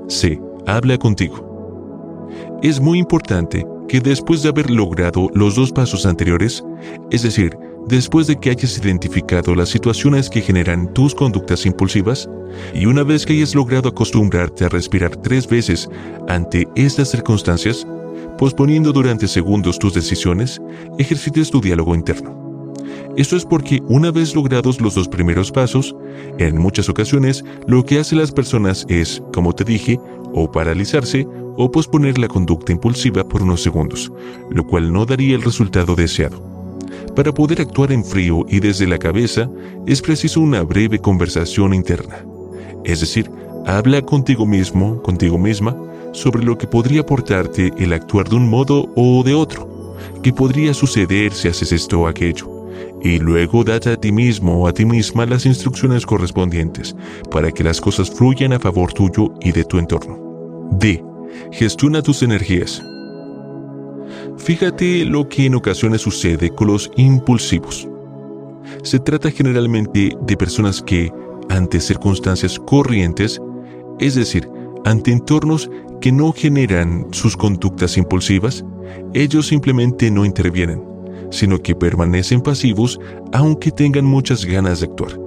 C. 0.07 0.39
Habla 0.65 0.97
contigo. 0.97 1.47
Es 2.61 2.79
muy 2.79 2.99
importante 2.99 3.65
que 3.87 4.01
después 4.01 4.43
de 4.43 4.49
haber 4.49 4.69
logrado 4.69 5.29
los 5.33 5.55
dos 5.55 5.71
pasos 5.71 6.05
anteriores, 6.05 6.63
es 7.09 7.23
decir, 7.23 7.57
después 7.87 8.27
de 8.27 8.39
que 8.39 8.49
hayas 8.49 8.77
identificado 8.77 9.55
las 9.55 9.69
situaciones 9.69 10.29
que 10.29 10.41
generan 10.41 10.93
tus 10.93 11.15
conductas 11.15 11.65
impulsivas, 11.65 12.29
y 12.73 12.85
una 12.85 13.03
vez 13.03 13.25
que 13.25 13.33
hayas 13.33 13.55
logrado 13.55 13.89
acostumbrarte 13.89 14.65
a 14.65 14.69
respirar 14.69 15.15
tres 15.15 15.47
veces 15.47 15.89
ante 16.27 16.67
estas 16.75 17.11
circunstancias, 17.11 17.87
posponiendo 18.37 18.91
durante 18.91 19.27
segundos 19.27 19.79
tus 19.79 19.93
decisiones, 19.93 20.61
ejercites 20.99 21.49
tu 21.49 21.61
diálogo 21.61 21.95
interno. 21.95 22.35
Esto 23.15 23.35
es 23.35 23.45
porque 23.45 23.81
una 23.87 24.11
vez 24.11 24.35
logrados 24.35 24.79
los 24.79 24.93
dos 24.93 25.07
primeros 25.07 25.51
pasos, 25.51 25.95
en 26.37 26.57
muchas 26.57 26.87
ocasiones 26.87 27.43
lo 27.65 27.83
que 27.83 27.99
hacen 27.99 28.19
las 28.19 28.31
personas 28.31 28.85
es, 28.89 29.23
como 29.33 29.53
te 29.53 29.63
dije, 29.63 29.99
o 30.33 30.51
paralizarse 30.51 31.25
o 31.57 31.71
posponer 31.71 32.19
la 32.19 32.27
conducta 32.27 32.71
impulsiva 32.71 33.27
por 33.27 33.41
unos 33.41 33.63
segundos, 33.63 34.11
lo 34.51 34.63
cual 34.67 34.93
no 34.93 35.05
daría 35.05 35.35
el 35.35 35.41
resultado 35.41 35.95
deseado. 35.95 36.56
Para 37.15 37.33
poder 37.33 37.61
actuar 37.61 37.91
en 37.91 38.03
frío 38.03 38.45
y 38.47 38.59
desde 38.59 38.87
la 38.87 38.97
cabeza 38.97 39.49
es 39.85 40.01
preciso 40.01 40.41
una 40.41 40.61
breve 40.63 40.99
conversación 40.99 41.73
interna. 41.73 42.23
Es 42.83 43.01
decir, 43.01 43.29
habla 43.65 44.01
contigo 44.01 44.45
mismo, 44.45 45.01
contigo 45.01 45.37
misma, 45.37 45.75
sobre 46.13 46.43
lo 46.43 46.57
que 46.57 46.67
podría 46.67 47.01
aportarte 47.01 47.71
el 47.77 47.93
actuar 47.93 48.29
de 48.29 48.35
un 48.35 48.49
modo 48.49 48.87
o 48.95 49.23
de 49.23 49.33
otro, 49.33 49.95
qué 50.23 50.31
podría 50.33 50.73
suceder 50.73 51.33
si 51.33 51.47
haces 51.47 51.71
esto 51.71 52.01
o 52.01 52.07
aquello, 52.07 52.49
y 53.01 53.19
luego 53.19 53.63
date 53.63 53.91
a 53.91 53.97
ti 53.97 54.11
mismo 54.11 54.63
o 54.63 54.67
a 54.67 54.73
ti 54.73 54.85
misma 54.85 55.25
las 55.25 55.45
instrucciones 55.45 56.05
correspondientes 56.05 56.95
para 57.31 57.51
que 57.51 57.63
las 57.63 57.81
cosas 57.81 58.09
fluyan 58.09 58.53
a 58.53 58.59
favor 58.59 58.93
tuyo 58.93 59.33
y 59.41 59.51
de 59.51 59.63
tu 59.63 59.77
entorno. 59.77 60.17
D. 60.71 61.03
Gestiona 61.51 62.01
tus 62.01 62.23
energías. 62.23 62.81
Fíjate 64.37 65.03
lo 65.05 65.27
que 65.27 65.45
en 65.45 65.55
ocasiones 65.55 66.01
sucede 66.01 66.49
con 66.51 66.67
los 66.67 66.91
impulsivos. 66.95 67.87
Se 68.83 68.99
trata 68.99 69.31
generalmente 69.31 70.15
de 70.21 70.37
personas 70.37 70.81
que, 70.81 71.11
ante 71.49 71.79
circunstancias 71.79 72.59
corrientes, 72.59 73.41
es 73.99 74.15
decir, 74.15 74.49
ante 74.85 75.11
entornos 75.11 75.69
que 76.01 76.11
no 76.11 76.31
generan 76.31 77.07
sus 77.11 77.35
conductas 77.35 77.97
impulsivas, 77.97 78.63
ellos 79.13 79.47
simplemente 79.47 80.11
no 80.11 80.23
intervienen, 80.23 80.83
sino 81.31 81.61
que 81.61 81.75
permanecen 81.75 82.41
pasivos 82.41 82.99
aunque 83.33 83.71
tengan 83.71 84.05
muchas 84.05 84.45
ganas 84.45 84.79
de 84.79 84.85
actuar. 84.85 85.19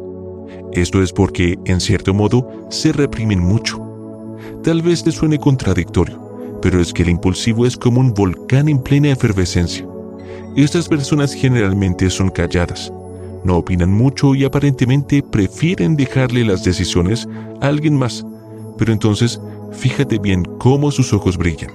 Esto 0.72 1.02
es 1.02 1.12
porque, 1.12 1.58
en 1.64 1.80
cierto 1.80 2.14
modo, 2.14 2.48
se 2.70 2.92
reprimen 2.92 3.40
mucho. 3.40 3.84
Tal 4.62 4.82
vez 4.82 5.02
te 5.02 5.10
suene 5.10 5.38
contradictorio, 5.38 6.29
pero 6.62 6.80
es 6.80 6.92
que 6.92 7.02
el 7.02 7.10
impulsivo 7.10 7.66
es 7.66 7.76
como 7.76 8.00
un 8.00 8.12
volcán 8.14 8.68
en 8.68 8.82
plena 8.82 9.10
efervescencia. 9.10 9.86
Estas 10.56 10.88
personas 10.88 11.32
generalmente 11.32 12.10
son 12.10 12.30
calladas, 12.30 12.92
no 13.44 13.56
opinan 13.56 13.92
mucho 13.92 14.34
y 14.34 14.44
aparentemente 14.44 15.22
prefieren 15.22 15.96
dejarle 15.96 16.44
las 16.44 16.64
decisiones 16.64 17.28
a 17.60 17.68
alguien 17.68 17.96
más, 17.96 18.24
pero 18.76 18.92
entonces 18.92 19.40
fíjate 19.72 20.18
bien 20.18 20.44
cómo 20.58 20.90
sus 20.90 21.12
ojos 21.12 21.36
brillan. 21.36 21.70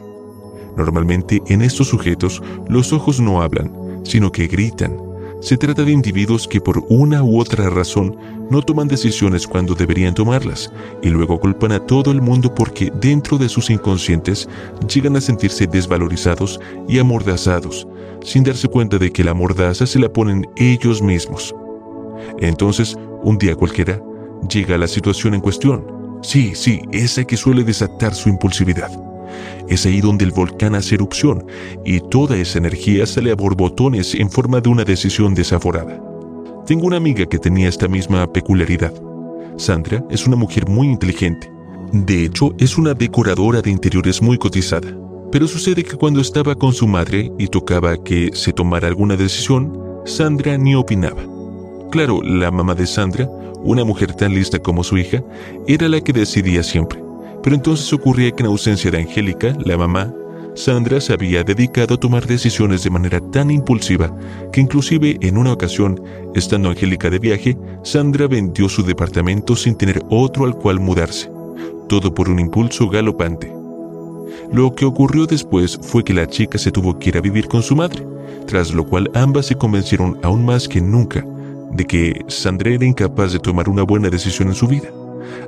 Normalmente 0.76 1.42
en 1.48 1.62
estos 1.62 1.88
sujetos 1.88 2.44
los 2.68 2.92
ojos 2.92 3.20
no 3.20 3.42
hablan, 3.42 3.72
sino 4.04 4.32
que 4.32 4.48
gritan, 4.48 4.98
se 5.46 5.58
trata 5.58 5.84
de 5.84 5.92
individuos 5.92 6.48
que 6.48 6.60
por 6.60 6.84
una 6.90 7.22
u 7.22 7.40
otra 7.40 7.70
razón 7.70 8.18
no 8.50 8.64
toman 8.64 8.88
decisiones 8.88 9.46
cuando 9.46 9.76
deberían 9.76 10.16
tomarlas 10.16 10.72
y 11.04 11.10
luego 11.10 11.40
culpan 11.40 11.72
a 11.72 11.80
todo 11.80 12.10
el 12.10 12.20
mundo 12.20 12.56
porque 12.56 12.92
dentro 13.00 13.38
de 13.38 13.48
sus 13.48 13.70
inconscientes 13.70 14.50
llegan 14.92 15.16
a 15.16 15.22
sentirse 15.22 15.68
desvalorizados 15.68 16.60
y 16.88 16.98
amordazados, 16.98 17.88
sin 18.24 18.44
darse 18.44 18.68
cuenta 18.68 18.98
de 18.98 19.12
que 19.12 19.24
la 19.24 19.36
mordaza 19.36 19.86
se 19.86 20.00
la 20.00 20.12
ponen 20.12 20.48
ellos 20.56 21.04
mismos. 21.04 21.54
Entonces, 22.40 22.98
un 23.22 23.38
día 23.38 23.56
cualquiera, 23.56 24.02
llega 24.52 24.80
la 24.80 24.88
situación 24.88 25.36
en 25.36 25.42
cuestión. 25.42 25.86
Sí, 26.24 26.56
sí, 26.56 26.82
esa 26.92 27.24
que 27.24 27.38
suele 27.38 27.64
desatar 27.64 28.16
su 28.16 28.30
impulsividad. 28.30 29.05
Es 29.68 29.86
ahí 29.86 30.02
donde 30.02 30.26
el 30.26 30.32
volcán 30.32 30.76
hace 30.76 30.96
erupción 30.96 31.46
y 31.84 32.00
toda 32.00 32.38
esa 32.38 32.60
energía 32.60 33.06
sale 33.06 33.32
a 33.32 33.36
borbotones 33.36 34.14
en 34.16 34.30
forma 34.30 34.62
de 34.62 34.70
una 34.70 34.84
decisión 34.84 35.34
desaforada. 35.34 36.02
Tengo 36.66 36.88
una 36.88 36.98
amiga 36.98 37.26
que 37.26 37.40
tenía 37.40 37.70
esta 37.70 37.88
misma 37.88 38.32
peculiaridad. 38.32 38.94
Sandra 39.58 40.04
es 40.10 40.28
una 40.28 40.36
mujer 40.36 40.68
muy 40.68 40.88
inteligente. 40.88 41.52
De 41.92 42.26
hecho, 42.26 42.54
es 42.58 42.78
una 42.78 42.94
decoradora 42.94 43.62
de 43.62 43.70
interiores 43.70 44.22
muy 44.22 44.38
cotizada. 44.38 44.88
Pero 45.32 45.48
sucede 45.48 45.84
que 45.84 45.96
cuando 45.96 46.22
estaba 46.22 46.56
con 46.56 46.74
su 46.74 46.88
madre 46.88 47.32
y 47.38 47.48
tocaba 47.48 48.02
que 48.04 48.32
se 48.34 48.52
tomara 48.52 48.88
alguna 48.88 49.16
decisión, 49.16 49.78
Sandra 50.06 50.58
ni 50.58 50.76
opinaba. 50.76 51.24
Claro, 51.92 52.22
la 52.24 52.52
mamá 52.52 52.76
de 52.76 52.88
Sandra, 52.88 53.30
una 53.64 53.84
mujer 53.84 54.14
tan 54.14 54.34
lista 54.34 54.60
como 54.60 54.84
su 54.84 54.98
hija, 54.98 55.24
era 55.68 55.88
la 55.88 56.02
que 56.02 56.14
decidía 56.14 56.64
siempre. 56.64 57.05
Pero 57.46 57.58
entonces 57.58 57.94
ocurría 57.94 58.32
que 58.32 58.42
en 58.42 58.48
ausencia 58.48 58.90
de 58.90 58.98
Angélica, 58.98 59.56
la 59.64 59.78
mamá, 59.78 60.12
Sandra 60.56 61.00
se 61.00 61.14
había 61.14 61.44
dedicado 61.44 61.94
a 61.94 62.00
tomar 62.00 62.26
decisiones 62.26 62.84
de 62.84 62.90
manera 62.90 63.22
tan 63.30 63.52
impulsiva 63.52 64.12
que 64.52 64.62
inclusive 64.62 65.20
en 65.22 65.38
una 65.38 65.54
ocasión, 65.54 66.02
estando 66.34 66.70
Angélica 66.70 67.12
de 67.12 67.20
viaje, 67.20 67.56
Sandra 67.84 68.26
vendió 68.26 68.68
su 68.68 68.82
departamento 68.82 69.56
sin 69.56 69.76
tener 69.76 70.02
otro 70.10 70.46
al 70.46 70.56
cual 70.56 70.80
mudarse, 70.80 71.30
todo 71.88 72.16
por 72.16 72.30
un 72.30 72.40
impulso 72.40 72.90
galopante. 72.90 73.54
Lo 74.52 74.74
que 74.74 74.86
ocurrió 74.86 75.28
después 75.28 75.78
fue 75.84 76.04
que 76.04 76.16
la 76.16 76.26
chica 76.26 76.58
se 76.58 76.72
tuvo 76.72 76.98
que 76.98 77.10
ir 77.10 77.18
a 77.18 77.22
vivir 77.22 77.48
con 77.48 77.62
su 77.62 77.76
madre, 77.76 78.04
tras 78.48 78.74
lo 78.74 78.88
cual 78.88 79.12
ambas 79.14 79.46
se 79.46 79.56
convencieron 79.56 80.18
aún 80.24 80.46
más 80.46 80.68
que 80.68 80.82
nunca 80.82 81.24
de 81.72 81.86
que 81.86 82.26
Sandra 82.28 82.72
era 82.72 82.86
incapaz 82.86 83.34
de 83.34 83.40
tomar 83.40 83.70
una 83.70 83.84
buena 83.84 84.10
decisión 84.10 84.48
en 84.48 84.56
su 84.56 84.66
vida. 84.68 84.90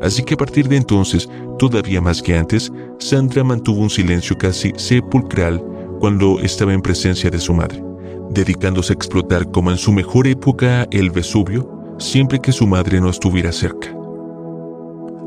Así 0.02 0.24
que 0.24 0.36
a 0.36 0.38
partir 0.38 0.68
de 0.68 0.78
entonces, 0.78 1.30
todavía 1.58 2.02
más 2.02 2.22
que 2.22 2.38
antes, 2.38 2.72
Sandra 3.00 3.44
mantuvo 3.44 3.82
un 3.82 3.90
silencio 3.90 4.38
casi 4.38 4.74
sepulcral 4.76 5.64
cuando 6.00 6.40
estaba 6.40 6.74
en 6.74 6.82
presencia 6.82 7.30
de 7.30 7.40
su 7.40 7.54
madre, 7.54 7.84
dedicándose 8.30 8.94
a 8.94 8.96
explotar 8.96 9.50
como 9.52 9.72
en 9.72 9.78
su 9.78 9.92
mejor 9.92 10.28
época 10.28 10.88
el 10.92 11.10
Vesubio, 11.12 11.96
siempre 11.98 12.40
que 12.40 12.52
su 12.52 12.68
madre 12.68 13.02
no 13.02 13.10
estuviera 13.10 13.52
cerca. 13.52 13.94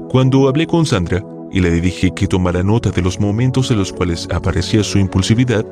Cuando 0.08 0.48
hablé 0.48 0.66
con 0.66 0.86
Sandra 0.86 1.24
y 1.52 1.60
le 1.60 1.70
dije 1.80 2.12
que 2.14 2.28
tomara 2.28 2.62
nota 2.62 2.90
de 2.90 3.02
los 3.02 3.18
momentos 3.18 3.70
en 3.70 3.78
los 3.78 3.92
cuales 3.92 4.28
aparecía 4.30 4.84
su 4.84 4.98
impulsividad, 4.98 5.66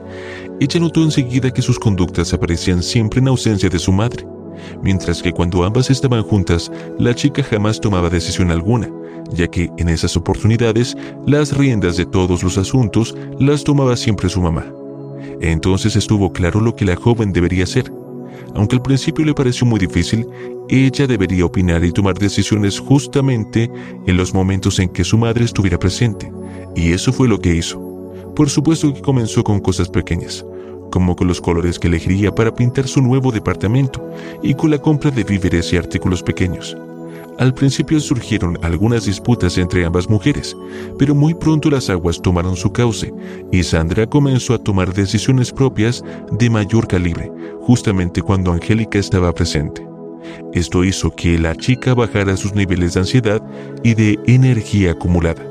ella 0.60 0.80
notó 0.80 1.02
enseguida 1.02 1.52
que 1.52 1.62
sus 1.62 1.78
conductas 1.78 2.32
aparecían 2.32 2.82
siempre 2.82 3.20
en 3.20 3.28
ausencia 3.28 3.68
de 3.68 3.78
su 3.78 3.92
madre 3.92 4.26
mientras 4.82 5.22
que 5.22 5.32
cuando 5.32 5.64
ambas 5.64 5.90
estaban 5.90 6.22
juntas, 6.22 6.70
la 6.98 7.14
chica 7.14 7.42
jamás 7.42 7.80
tomaba 7.80 8.10
decisión 8.10 8.50
alguna, 8.50 8.90
ya 9.32 9.48
que 9.48 9.70
en 9.78 9.88
esas 9.88 10.16
oportunidades 10.16 10.96
las 11.26 11.56
riendas 11.56 11.96
de 11.96 12.06
todos 12.06 12.42
los 12.42 12.58
asuntos 12.58 13.14
las 13.38 13.64
tomaba 13.64 13.96
siempre 13.96 14.28
su 14.28 14.40
mamá. 14.40 14.66
Entonces 15.40 15.96
estuvo 15.96 16.32
claro 16.32 16.60
lo 16.60 16.74
que 16.74 16.84
la 16.84 16.96
joven 16.96 17.32
debería 17.32 17.64
hacer. 17.64 17.92
Aunque 18.54 18.76
al 18.76 18.82
principio 18.82 19.24
le 19.24 19.34
pareció 19.34 19.66
muy 19.66 19.78
difícil, 19.78 20.26
ella 20.68 21.06
debería 21.06 21.44
opinar 21.44 21.84
y 21.84 21.92
tomar 21.92 22.18
decisiones 22.18 22.78
justamente 22.78 23.70
en 24.06 24.16
los 24.16 24.34
momentos 24.34 24.78
en 24.78 24.88
que 24.88 25.04
su 25.04 25.18
madre 25.18 25.44
estuviera 25.44 25.78
presente, 25.78 26.30
y 26.74 26.92
eso 26.92 27.12
fue 27.12 27.28
lo 27.28 27.38
que 27.38 27.54
hizo. 27.54 27.80
Por 28.34 28.48
supuesto 28.50 28.92
que 28.92 29.02
comenzó 29.02 29.44
con 29.44 29.60
cosas 29.60 29.88
pequeñas, 29.88 30.44
como 30.90 31.16
con 31.16 31.28
los 31.28 31.40
colores 31.40 31.78
que 31.78 31.88
elegiría 31.88 32.34
para 32.34 32.54
pintar 32.54 32.86
su 32.86 33.00
nuevo 33.00 33.32
departamento 33.32 34.08
y 34.42 34.54
con 34.54 34.70
la 34.70 34.78
compra 34.78 35.10
de 35.10 35.24
víveres 35.24 35.72
y 35.72 35.76
artículos 35.76 36.22
pequeños. 36.22 36.76
Al 37.38 37.54
principio 37.54 38.00
surgieron 38.00 38.58
algunas 38.62 39.04
disputas 39.04 39.58
entre 39.58 39.84
ambas 39.84 40.10
mujeres, 40.10 40.56
pero 40.98 41.14
muy 41.14 41.34
pronto 41.34 41.70
las 41.70 41.88
aguas 41.88 42.20
tomaron 42.20 42.56
su 42.56 42.72
cauce 42.72 43.14
y 43.52 43.62
Sandra 43.62 44.08
comenzó 44.08 44.54
a 44.54 44.58
tomar 44.58 44.92
decisiones 44.92 45.52
propias 45.52 46.04
de 46.32 46.50
mayor 46.50 46.88
calibre, 46.88 47.30
justamente 47.60 48.22
cuando 48.22 48.50
Angélica 48.50 48.98
estaba 48.98 49.32
presente. 49.32 49.86
Esto 50.52 50.82
hizo 50.82 51.14
que 51.14 51.38
la 51.38 51.54
chica 51.54 51.94
bajara 51.94 52.36
sus 52.36 52.54
niveles 52.54 52.94
de 52.94 53.00
ansiedad 53.00 53.40
y 53.84 53.94
de 53.94 54.18
energía 54.26 54.90
acumulada 54.92 55.47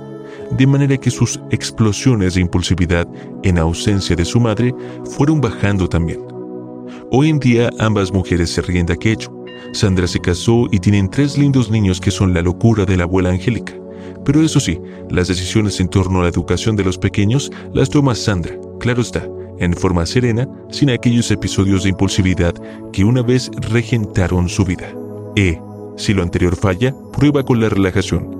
de 0.51 0.67
manera 0.67 0.97
que 0.97 1.11
sus 1.11 1.39
explosiones 1.51 2.35
de 2.35 2.41
impulsividad 2.41 3.07
en 3.43 3.57
ausencia 3.57 4.15
de 4.15 4.25
su 4.25 4.39
madre 4.39 4.73
fueron 5.11 5.41
bajando 5.41 5.87
también. 5.87 6.19
Hoy 7.11 7.29
en 7.29 7.39
día 7.39 7.69
ambas 7.79 8.11
mujeres 8.11 8.49
se 8.49 8.61
ríen 8.61 8.85
de 8.85 8.93
aquello. 8.93 9.33
Sandra 9.73 10.07
se 10.07 10.19
casó 10.19 10.67
y 10.71 10.79
tienen 10.79 11.09
tres 11.09 11.37
lindos 11.37 11.69
niños 11.69 11.99
que 11.99 12.11
son 12.11 12.33
la 12.33 12.41
locura 12.41 12.85
de 12.85 12.97
la 12.97 13.03
abuela 13.03 13.29
Angélica. 13.29 13.73
Pero 14.25 14.41
eso 14.41 14.59
sí, 14.59 14.79
las 15.09 15.27
decisiones 15.27 15.79
en 15.79 15.89
torno 15.89 16.19
a 16.19 16.23
la 16.23 16.29
educación 16.29 16.75
de 16.75 16.83
los 16.83 16.97
pequeños 16.97 17.51
las 17.73 17.89
toma 17.89 18.15
Sandra, 18.15 18.57
claro 18.79 19.01
está, 19.01 19.27
en 19.59 19.73
forma 19.73 20.05
serena, 20.05 20.47
sin 20.69 20.89
aquellos 20.89 21.31
episodios 21.31 21.83
de 21.83 21.89
impulsividad 21.89 22.53
que 22.91 23.03
una 23.03 23.21
vez 23.21 23.49
regentaron 23.71 24.49
su 24.49 24.65
vida. 24.65 24.93
E. 25.35 25.59
Si 25.95 26.13
lo 26.13 26.23
anterior 26.23 26.55
falla, 26.55 26.93
prueba 27.13 27.43
con 27.43 27.59
la 27.59 27.69
relajación. 27.69 28.36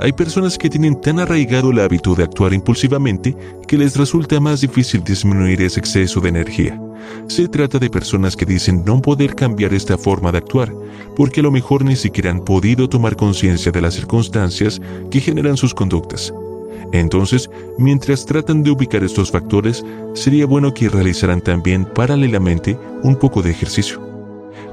Hay 0.00 0.12
personas 0.12 0.58
que 0.58 0.68
tienen 0.68 1.00
tan 1.00 1.20
arraigado 1.20 1.70
el 1.70 1.78
hábito 1.78 2.14
de 2.14 2.24
actuar 2.24 2.52
impulsivamente 2.52 3.36
que 3.68 3.78
les 3.78 3.96
resulta 3.96 4.40
más 4.40 4.60
difícil 4.60 5.04
disminuir 5.04 5.62
ese 5.62 5.80
exceso 5.80 6.20
de 6.20 6.30
energía. 6.30 6.80
Se 7.28 7.48
trata 7.48 7.78
de 7.78 7.90
personas 7.90 8.36
que 8.36 8.44
dicen 8.44 8.84
no 8.84 9.00
poder 9.00 9.34
cambiar 9.34 9.72
esta 9.72 9.96
forma 9.96 10.32
de 10.32 10.38
actuar, 10.38 10.72
porque 11.16 11.40
a 11.40 11.42
lo 11.44 11.52
mejor 11.52 11.84
ni 11.84 11.96
siquiera 11.96 12.30
han 12.30 12.44
podido 12.44 12.88
tomar 12.88 13.14
conciencia 13.14 13.70
de 13.70 13.80
las 13.80 13.94
circunstancias 13.94 14.80
que 15.10 15.20
generan 15.20 15.56
sus 15.56 15.74
conductas. 15.74 16.32
Entonces, 16.92 17.48
mientras 17.78 18.26
tratan 18.26 18.62
de 18.62 18.70
ubicar 18.70 19.04
estos 19.04 19.30
factores, 19.30 19.84
sería 20.14 20.46
bueno 20.46 20.74
que 20.74 20.88
realizaran 20.88 21.40
también 21.40 21.84
paralelamente 21.84 22.78
un 23.02 23.16
poco 23.16 23.42
de 23.42 23.50
ejercicio. 23.50 24.00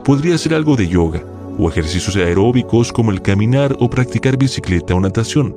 Podría 0.03 0.37
ser 0.37 0.55
algo 0.55 0.75
de 0.75 0.87
yoga, 0.87 1.23
o 1.57 1.69
ejercicios 1.69 2.15
aeróbicos 2.15 2.91
como 2.91 3.11
el 3.11 3.21
caminar 3.21 3.75
o 3.79 3.89
practicar 3.89 4.37
bicicleta 4.37 4.95
o 4.95 4.99
natación. 4.99 5.55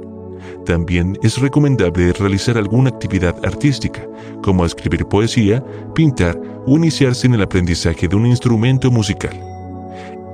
También 0.67 1.19
es 1.23 1.39
recomendable 1.39 2.13
realizar 2.13 2.59
alguna 2.59 2.91
actividad 2.91 3.37
artística, 3.45 4.07
como 4.43 4.65
escribir 4.65 5.07
poesía, 5.07 5.65
pintar 5.95 6.41
o 6.67 6.77
iniciarse 6.77 7.27
en 7.27 7.35
el 7.35 7.43
aprendizaje 7.43 8.09
de 8.09 8.17
un 8.17 8.27
instrumento 8.27 8.91
musical. 8.91 9.39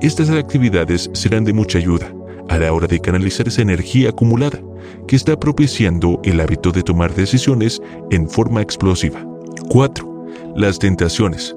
Estas 0.00 0.30
actividades 0.30 1.10
serán 1.12 1.44
de 1.44 1.52
mucha 1.52 1.78
ayuda 1.78 2.12
a 2.48 2.58
la 2.58 2.72
hora 2.72 2.86
de 2.86 3.00
canalizar 3.00 3.46
esa 3.48 3.62
energía 3.62 4.10
acumulada 4.10 4.60
que 5.06 5.16
está 5.16 5.38
propiciando 5.38 6.20
el 6.24 6.40
hábito 6.40 6.72
de 6.72 6.82
tomar 6.82 7.14
decisiones 7.14 7.80
en 8.10 8.28
forma 8.28 8.62
explosiva. 8.62 9.24
4. 9.68 10.26
Las 10.56 10.78
tentaciones. 10.78 11.54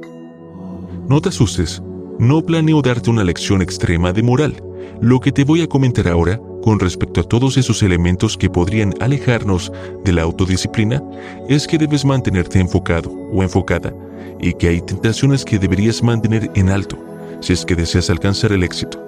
No 1.07 1.19
te 1.19 1.29
asustes, 1.29 1.81
no 2.19 2.45
planeo 2.45 2.81
darte 2.81 3.09
una 3.09 3.23
lección 3.23 3.61
extrema 3.61 4.13
de 4.13 4.23
moral. 4.23 4.63
Lo 5.01 5.19
que 5.19 5.31
te 5.31 5.43
voy 5.43 5.61
a 5.61 5.67
comentar 5.67 6.07
ahora 6.07 6.39
con 6.61 6.79
respecto 6.79 7.21
a 7.21 7.23
todos 7.23 7.57
esos 7.57 7.83
elementos 7.83 8.37
que 8.37 8.49
podrían 8.49 8.93
alejarnos 8.99 9.71
de 10.05 10.13
la 10.13 10.21
autodisciplina 10.21 11.03
es 11.49 11.67
que 11.67 11.77
debes 11.77 12.05
mantenerte 12.05 12.59
enfocado 12.59 13.11
o 13.33 13.43
enfocada 13.43 13.93
y 14.39 14.53
que 14.53 14.69
hay 14.69 14.81
tentaciones 14.81 15.43
que 15.43 15.59
deberías 15.59 16.01
mantener 16.01 16.49
en 16.55 16.69
alto 16.69 16.97
si 17.41 17.53
es 17.53 17.65
que 17.65 17.75
deseas 17.75 18.09
alcanzar 18.09 18.53
el 18.53 18.63
éxito. 18.63 19.03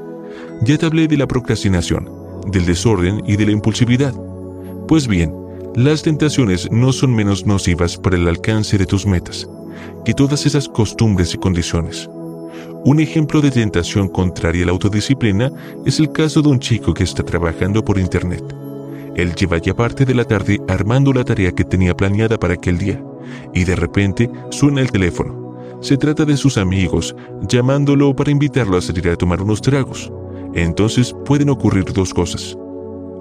Ya 0.61 0.77
te 0.77 0.85
hablé 0.85 1.07
de 1.07 1.17
la 1.17 1.27
procrastinación, 1.27 2.09
del 2.47 2.65
desorden 2.65 3.23
y 3.25 3.37
de 3.37 3.45
la 3.45 3.51
impulsividad. 3.51 4.13
Pues 4.87 5.07
bien, 5.07 5.33
las 5.75 6.03
tentaciones 6.03 6.69
no 6.71 6.91
son 6.91 7.13
menos 7.13 7.45
nocivas 7.45 7.97
para 7.97 8.17
el 8.17 8.27
alcance 8.27 8.77
de 8.77 8.85
tus 8.85 9.05
metas 9.05 9.47
que 10.05 10.13
todas 10.13 10.45
esas 10.45 10.69
costumbres 10.69 11.33
y 11.33 11.37
condiciones. 11.37 12.09
Un 12.85 12.99
ejemplo 12.99 13.41
de 13.41 13.49
tentación 13.49 14.07
contraria 14.07 14.61
a 14.61 14.67
la 14.67 14.71
autodisciplina 14.71 15.51
es 15.87 15.99
el 15.99 16.11
caso 16.11 16.43
de 16.43 16.49
un 16.49 16.59
chico 16.59 16.93
que 16.93 17.03
está 17.03 17.23
trabajando 17.23 17.83
por 17.83 17.97
Internet. 17.97 18.43
Él 19.15 19.33
lleva 19.33 19.57
ya 19.57 19.73
parte 19.73 20.05
de 20.05 20.13
la 20.13 20.23
tarde 20.23 20.61
armando 20.67 21.11
la 21.11 21.23
tarea 21.23 21.51
que 21.51 21.63
tenía 21.63 21.97
planeada 21.97 22.37
para 22.37 22.53
aquel 22.53 22.77
día, 22.77 23.03
y 23.55 23.63
de 23.63 23.75
repente 23.75 24.29
suena 24.51 24.81
el 24.81 24.91
teléfono. 24.91 25.57
Se 25.81 25.97
trata 25.97 26.25
de 26.25 26.37
sus 26.37 26.59
amigos, 26.59 27.15
llamándolo 27.49 28.15
para 28.15 28.29
invitarlo 28.29 28.77
a 28.77 28.81
salir 28.83 29.09
a 29.09 29.15
tomar 29.15 29.41
unos 29.41 29.63
tragos. 29.63 30.11
Entonces 30.53 31.11
pueden 31.25 31.49
ocurrir 31.49 31.85
dos 31.85 32.13
cosas. 32.13 32.55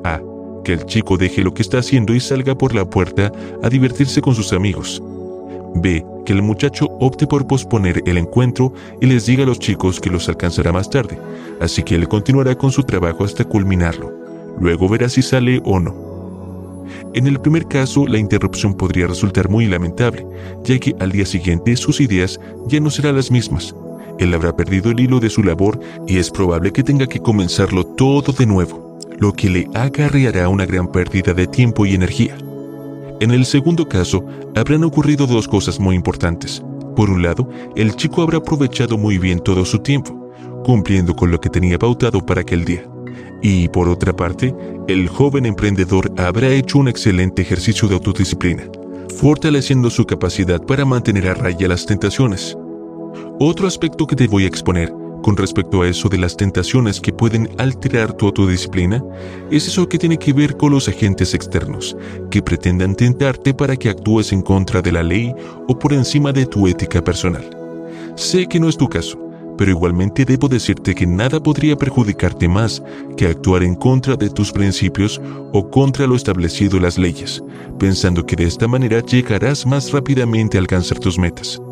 A. 0.05 0.21
Que 0.63 0.75
el 0.75 0.85
chico 0.85 1.17
deje 1.17 1.43
lo 1.43 1.55
que 1.55 1.63
está 1.63 1.79
haciendo 1.79 2.15
y 2.15 2.21
salga 2.21 2.55
por 2.55 2.75
la 2.75 2.85
puerta 2.85 3.33
a 3.63 3.71
divertirse 3.71 4.21
con 4.21 4.35
sus 4.35 4.53
amigos. 4.53 5.03
B 5.75 6.05
que 6.25 6.33
el 6.33 6.43
muchacho 6.43 6.87
opte 7.01 7.27
por 7.27 7.47
posponer 7.47 8.03
el 8.07 8.19
encuentro 8.19 8.73
y 9.01 9.07
les 9.07 9.27
diga 9.27 9.45
a 9.45 9.47
los 9.47 9.59
chicos 9.59 10.01
que 10.01 10.11
los 10.11 10.29
alcanzará 10.29 10.73
más 10.73 10.89
tarde, 10.89 11.19
así 11.61 11.83
que 11.83 11.95
él 11.95 12.09
continuará 12.09 12.55
con 12.57 12.73
su 12.73 12.83
trabajo 12.83 13.25
hasta 13.25 13.45
culminarlo. 13.45 14.13
Luego 14.59 14.89
verá 14.89 15.09
si 15.09 15.23
sale 15.23 15.61
o 15.65 15.81
no. 15.81 16.85
En 17.15 17.27
el 17.27 17.41
primer 17.41 17.67
caso, 17.67 18.07
la 18.07 18.19
interrupción 18.19 18.75
podría 18.75 19.07
resultar 19.07 19.49
muy 19.49 19.67
lamentable, 19.67 20.27
ya 20.65 20.79
que 20.79 20.95
al 21.01 21.13
día 21.13 21.27
siguiente 21.27 21.77
sus 21.77 22.01
ideas 22.01 22.41
ya 22.69 22.81
no 22.81 22.91
serán 22.91 23.17
las 23.17 23.31
mismas. 23.31 23.75
Él 24.19 24.33
habrá 24.33 24.57
perdido 24.57 24.91
el 24.91 25.01
hilo 25.01 25.19
de 25.19 25.31
su 25.31 25.43
labor 25.43 25.81
y 26.07 26.19
es 26.19 26.31
probable 26.31 26.73
que 26.73 26.83
tenga 26.83 27.07
que 27.07 27.21
comenzarlo 27.21 27.85
todo 27.85 28.33
de 28.33 28.47
nuevo, 28.47 28.99
lo 29.19 29.33
que 29.33 29.51
le 29.51 29.69
acarreará 29.75 30.49
una 30.49 30.67
gran 30.67 30.91
pérdida 30.91 31.35
de 31.35 31.47
tiempo 31.47 31.85
y 31.85 31.95
energía. 31.95 32.37
En 33.25 33.31
el 33.31 33.47
segundo 33.47 33.89
caso, 33.89 34.23
habrán 34.55 34.85
ocurrido 34.85 35.27
dos 35.27 35.49
cosas 35.49 35.81
muy 35.81 35.97
importantes. 35.97 36.63
Por 36.95 37.09
un 37.09 37.23
lado, 37.23 37.49
el 37.75 37.97
chico 37.97 38.21
habrá 38.21 38.37
aprovechado 38.37 38.99
muy 38.99 39.17
bien 39.17 39.41
todo 39.41 39.65
su 39.65 39.79
tiempo, 39.79 40.31
cumpliendo 40.63 41.17
con 41.17 41.31
lo 41.31 41.41
que 41.41 41.49
tenía 41.49 41.79
pautado 41.79 42.21
para 42.21 42.43
aquel 42.43 42.67
día. 42.67 42.87
Y 43.41 43.69
por 43.69 43.89
otra 43.89 44.15
parte, 44.15 44.55
el 44.89 45.09
joven 45.09 45.47
emprendedor 45.47 46.13
habrá 46.19 46.51
hecho 46.51 46.77
un 46.77 46.87
excelente 46.87 47.41
ejercicio 47.41 47.89
de 47.89 47.95
autodisciplina, 47.95 48.65
fortaleciendo 49.17 49.89
su 49.89 50.05
capacidad 50.05 50.61
para 50.61 50.85
mantener 50.85 51.29
a 51.29 51.35
raya 51.35 51.67
las 51.67 51.87
tentaciones. 51.87 52.55
Otro 53.41 53.67
aspecto 53.67 54.07
que 54.07 54.17
te 54.17 54.29
voy 54.29 54.45
a 54.45 54.49
exponer 54.49 54.93
con 55.25 55.39
respecto 55.39 55.81
a 55.81 55.89
eso 55.89 56.11
de 56.11 56.19
las 56.19 56.37
tentaciones 56.37 57.01
que 57.01 57.11
pueden 57.11 57.49
alterar 57.57 58.13
tu 58.13 58.27
autodisciplina, 58.27 59.03
es 59.51 59.67
eso 59.67 59.89
que 59.89 59.97
tiene 59.97 60.19
que 60.19 60.35
ver 60.35 60.55
con 60.59 60.71
los 60.71 60.87
agentes 60.87 61.33
externos, 61.33 61.97
que 62.31 62.43
pretendan 62.43 62.95
tentarte 62.95 63.55
para 63.55 63.75
que 63.75 63.89
actúes 63.89 64.35
en 64.35 64.43
contra 64.43 64.83
de 64.83 64.93
la 64.93 65.03
ley 65.03 65.35
o 65.67 65.79
por 65.79 65.95
encima 65.95 66.31
de 66.31 66.45
tu 66.45 66.69
ética 66.69 67.03
personal. 67.03 67.43
Sé 68.17 68.47
que 68.47 68.61
no 68.61 68.69
es 68.69 68.77
tu 68.77 68.87
caso, 68.87 69.19
pero 69.57 69.71
igualmente 69.71 70.27
debo 70.27 70.47
decirte 70.47 70.95
que 70.95 71.07
nada 71.07 71.43
podría 71.43 71.75
perjudicarte 71.75 72.47
más 72.47 72.83
que 73.17 73.27
actuar 73.27 73.63
en 73.63 73.77
contra 73.77 74.17
de 74.17 74.29
tus 74.29 74.53
principios 74.53 75.23
o 75.55 75.71
contra 75.71 76.07
lo 76.07 76.17
establecido 76.17 76.77
en 76.77 76.83
las 76.83 76.99
leyes, 76.99 77.43
pensando 77.79 78.27
que 78.27 78.37
de 78.37 78.45
esta 78.45 78.69
manera 78.69 79.01
llegarás 79.01 79.65
más 79.65 79.91
rápidamente 79.91 80.59
a 80.59 80.61
alcanzar 80.61 80.99
tus 80.99 81.19
metas. 81.19 81.63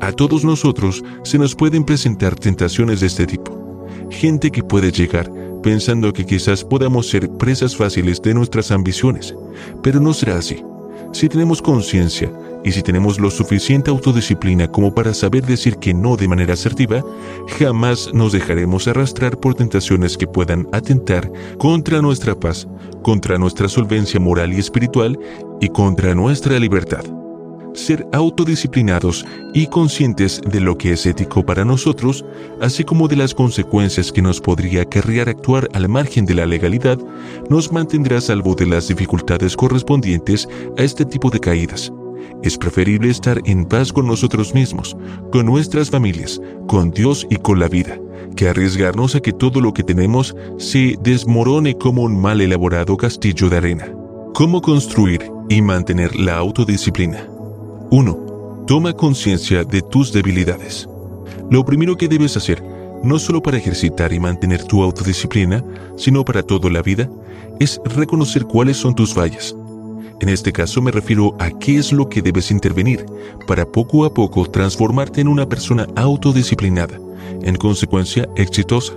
A 0.00 0.12
todos 0.12 0.44
nosotros 0.44 1.02
se 1.22 1.38
nos 1.38 1.54
pueden 1.54 1.84
presentar 1.84 2.34
tentaciones 2.34 3.00
de 3.00 3.06
este 3.06 3.26
tipo. 3.26 3.86
Gente 4.10 4.50
que 4.50 4.62
puede 4.62 4.92
llegar 4.92 5.30
pensando 5.62 6.12
que 6.12 6.24
quizás 6.24 6.62
podamos 6.62 7.08
ser 7.08 7.28
presas 7.28 7.76
fáciles 7.76 8.22
de 8.22 8.34
nuestras 8.34 8.70
ambiciones, 8.70 9.34
pero 9.82 9.98
no 9.98 10.14
será 10.14 10.38
así. 10.38 10.62
Si 11.12 11.28
tenemos 11.28 11.60
conciencia 11.60 12.30
y 12.64 12.72
si 12.72 12.82
tenemos 12.82 13.18
lo 13.18 13.30
suficiente 13.30 13.90
autodisciplina 13.90 14.70
como 14.70 14.94
para 14.94 15.14
saber 15.14 15.44
decir 15.44 15.78
que 15.78 15.94
no 15.94 16.16
de 16.16 16.28
manera 16.28 16.54
asertiva, 16.54 17.04
jamás 17.58 18.12
nos 18.12 18.32
dejaremos 18.32 18.86
arrastrar 18.86 19.38
por 19.38 19.54
tentaciones 19.54 20.16
que 20.16 20.26
puedan 20.26 20.68
atentar 20.72 21.32
contra 21.58 22.00
nuestra 22.00 22.38
paz, 22.38 22.68
contra 23.02 23.38
nuestra 23.38 23.68
solvencia 23.68 24.20
moral 24.20 24.52
y 24.52 24.58
espiritual 24.58 25.18
y 25.60 25.68
contra 25.68 26.14
nuestra 26.14 26.58
libertad 26.58 27.04
ser 27.76 28.06
autodisciplinados 28.12 29.24
y 29.54 29.66
conscientes 29.66 30.40
de 30.50 30.60
lo 30.60 30.76
que 30.76 30.92
es 30.92 31.06
ético 31.06 31.44
para 31.44 31.64
nosotros, 31.64 32.24
así 32.60 32.84
como 32.84 33.06
de 33.06 33.16
las 33.16 33.34
consecuencias 33.34 34.10
que 34.10 34.22
nos 34.22 34.40
podría 34.40 34.82
acarrear 34.82 35.28
actuar 35.28 35.68
al 35.72 35.88
margen 35.88 36.24
de 36.24 36.34
la 36.34 36.46
legalidad, 36.46 36.98
nos 37.48 37.70
mantendrá 37.70 38.20
salvo 38.20 38.54
de 38.54 38.66
las 38.66 38.88
dificultades 38.88 39.56
correspondientes 39.56 40.48
a 40.78 40.82
este 40.82 41.04
tipo 41.04 41.30
de 41.30 41.40
caídas. 41.40 41.92
Es 42.42 42.56
preferible 42.56 43.10
estar 43.10 43.40
en 43.44 43.64
paz 43.64 43.92
con 43.92 44.06
nosotros 44.06 44.54
mismos, 44.54 44.96
con 45.32 45.46
nuestras 45.46 45.90
familias, 45.90 46.40
con 46.66 46.90
Dios 46.90 47.26
y 47.30 47.36
con 47.36 47.58
la 47.58 47.68
vida, 47.68 47.98
que 48.36 48.48
arriesgarnos 48.48 49.14
a 49.14 49.20
que 49.20 49.32
todo 49.32 49.60
lo 49.60 49.72
que 49.72 49.82
tenemos 49.82 50.34
se 50.58 50.96
desmorone 51.02 51.76
como 51.76 52.02
un 52.02 52.20
mal 52.20 52.40
elaborado 52.40 52.96
castillo 52.96 53.48
de 53.48 53.56
arena. 53.56 53.92
¿Cómo 54.34 54.60
construir 54.60 55.30
y 55.48 55.62
mantener 55.62 56.14
la 56.16 56.36
autodisciplina? 56.36 57.35
1. 57.90 58.64
Toma 58.66 58.92
conciencia 58.92 59.62
de 59.62 59.80
tus 59.80 60.12
debilidades. 60.12 60.88
Lo 61.50 61.64
primero 61.64 61.96
que 61.96 62.08
debes 62.08 62.36
hacer, 62.36 62.62
no 63.04 63.18
solo 63.18 63.40
para 63.40 63.58
ejercitar 63.58 64.12
y 64.12 64.18
mantener 64.18 64.64
tu 64.64 64.82
autodisciplina, 64.82 65.64
sino 65.96 66.24
para 66.24 66.42
toda 66.42 66.68
la 66.68 66.82
vida, 66.82 67.08
es 67.60 67.80
reconocer 67.84 68.44
cuáles 68.44 68.76
son 68.76 68.94
tus 68.94 69.14
fallas. 69.14 69.54
En 70.20 70.28
este 70.28 70.52
caso 70.52 70.82
me 70.82 70.90
refiero 70.90 71.36
a 71.38 71.50
qué 71.50 71.78
es 71.78 71.92
lo 71.92 72.08
que 72.08 72.22
debes 72.22 72.50
intervenir 72.50 73.06
para 73.46 73.64
poco 73.64 74.04
a 74.04 74.12
poco 74.12 74.46
transformarte 74.50 75.20
en 75.20 75.28
una 75.28 75.48
persona 75.48 75.86
autodisciplinada, 75.94 76.98
en 77.42 77.54
consecuencia 77.54 78.28
exitosa. 78.34 78.94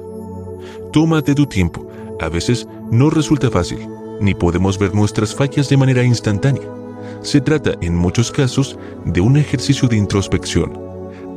Tómate 0.92 1.36
tu 1.36 1.46
tiempo. 1.46 1.88
A 2.20 2.30
veces 2.30 2.68
no 2.90 3.12
resulta 3.12 3.52
fácil, 3.52 3.88
ni 4.20 4.34
podemos 4.34 4.80
ver 4.80 4.96
nuestras 4.96 5.36
fallas 5.36 5.70
de 5.70 5.78
manera 5.78 6.04
instantánea 6.04 6.79
se 7.22 7.41
trata, 7.41 7.74
en 7.82 7.95
muchos 7.95 8.32
casos, 8.32 8.78
de 9.05 9.22
un 9.22 9.38
ejercicio 9.38 9.88
de 9.88 9.97
introspección. 9.97 10.80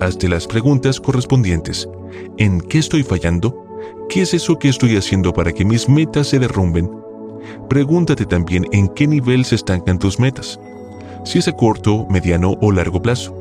Hazte 0.00 0.28
las 0.28 0.46
preguntas 0.46 1.00
correspondientes. 1.00 1.88
¿En 2.38 2.60
qué 2.60 2.78
estoy 2.78 3.02
fallando? 3.02 3.64
¿Qué 4.08 4.22
es 4.22 4.34
eso 4.34 4.58
que 4.58 4.68
estoy 4.68 4.96
haciendo 4.96 5.32
para 5.32 5.52
que 5.52 5.64
mis 5.64 5.88
metas 5.88 6.28
se 6.28 6.38
derrumben? 6.38 6.90
Pregúntate 7.68 8.26
también 8.26 8.66
en 8.72 8.88
qué 8.88 9.06
nivel 9.06 9.44
se 9.44 9.56
estancan 9.56 9.98
tus 9.98 10.18
metas. 10.18 10.58
Si 11.24 11.38
es 11.38 11.48
a 11.48 11.52
corto, 11.52 12.06
mediano 12.08 12.56
o 12.60 12.72
largo 12.72 13.00
plazo. 13.00 13.36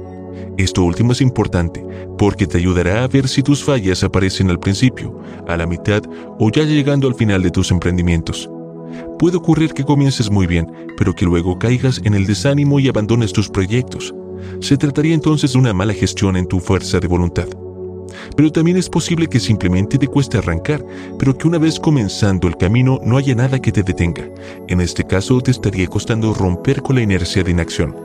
Esto 0.58 0.84
último 0.84 1.12
es 1.12 1.22
importante 1.22 1.86
porque 2.18 2.48
te 2.48 2.58
ayudará 2.58 3.04
a 3.04 3.08
ver 3.08 3.28
si 3.28 3.44
tus 3.44 3.64
fallas 3.64 4.04
aparecen 4.04 4.50
al 4.50 4.60
principio, 4.60 5.20
a 5.48 5.58
la 5.58 5.66
mitad 5.66 6.02
o 6.40 6.50
ya 6.50 6.64
llegando 6.64 7.08
al 7.08 7.16
final 7.16 7.42
de 7.42 7.52
tus 7.52 7.72
emprendimientos. 7.72 8.50
Puede 9.20 9.38
ocurrir 9.38 9.74
que 9.74 9.84
comiences 9.84 10.32
muy 10.32 10.48
bien, 10.48 10.72
pero 10.98 11.14
que 11.14 11.26
luego 11.26 11.60
caigas 11.60 12.02
en 12.04 12.14
el 12.14 12.26
desánimo 12.26 12.80
y 12.80 12.88
abandones 12.88 13.34
tus 13.34 13.50
proyectos. 13.50 14.14
Se 14.60 14.78
trataría 14.78 15.14
entonces 15.14 15.54
de 15.54 15.60
una 15.60 15.74
mala 15.74 15.94
gestión 15.94 16.36
en 16.36 16.48
tu 16.48 16.60
fuerza 16.60 17.00
de 17.00 17.08
voluntad. 17.08 17.48
Pero 18.36 18.52
también 18.52 18.78
es 18.78 18.90
posible 18.90 19.28
que 19.28 19.40
simplemente 19.40 19.98
te 19.98 20.08
cueste 20.08 20.38
arrancar, 20.38 20.84
pero 21.18 21.38
que 21.38 21.48
una 21.48 21.58
vez 21.58 21.80
comenzando 21.80 22.48
el 22.48 22.58
camino 22.58 23.00
no 23.04 23.18
haya 23.18 23.36
nada 23.36 23.60
que 23.60 23.72
te 23.72 23.84
detenga. 23.84 24.28
En 24.68 24.82
este 24.82 25.04
caso 25.06 25.40
te 25.42 25.52
estaría 25.52 25.88
costando 25.88 26.34
romper 26.34 26.82
con 26.82 26.96
la 26.96 27.02
inercia 27.02 27.44
de 27.44 27.52
inacción. 27.52 27.96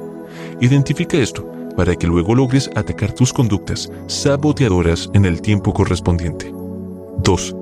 Identifica 0.61 1.16
esto 1.16 1.51
para 1.76 1.95
que 1.95 2.07
luego 2.07 2.34
logres 2.34 2.70
atacar 2.74 3.12
tus 3.12 3.32
conductas 3.32 3.91
saboteadoras 4.07 5.11
en 5.12 5.26
el 5.26 5.43
tiempo 5.43 5.72
correspondiente. 5.72 6.53
2. 7.22 7.57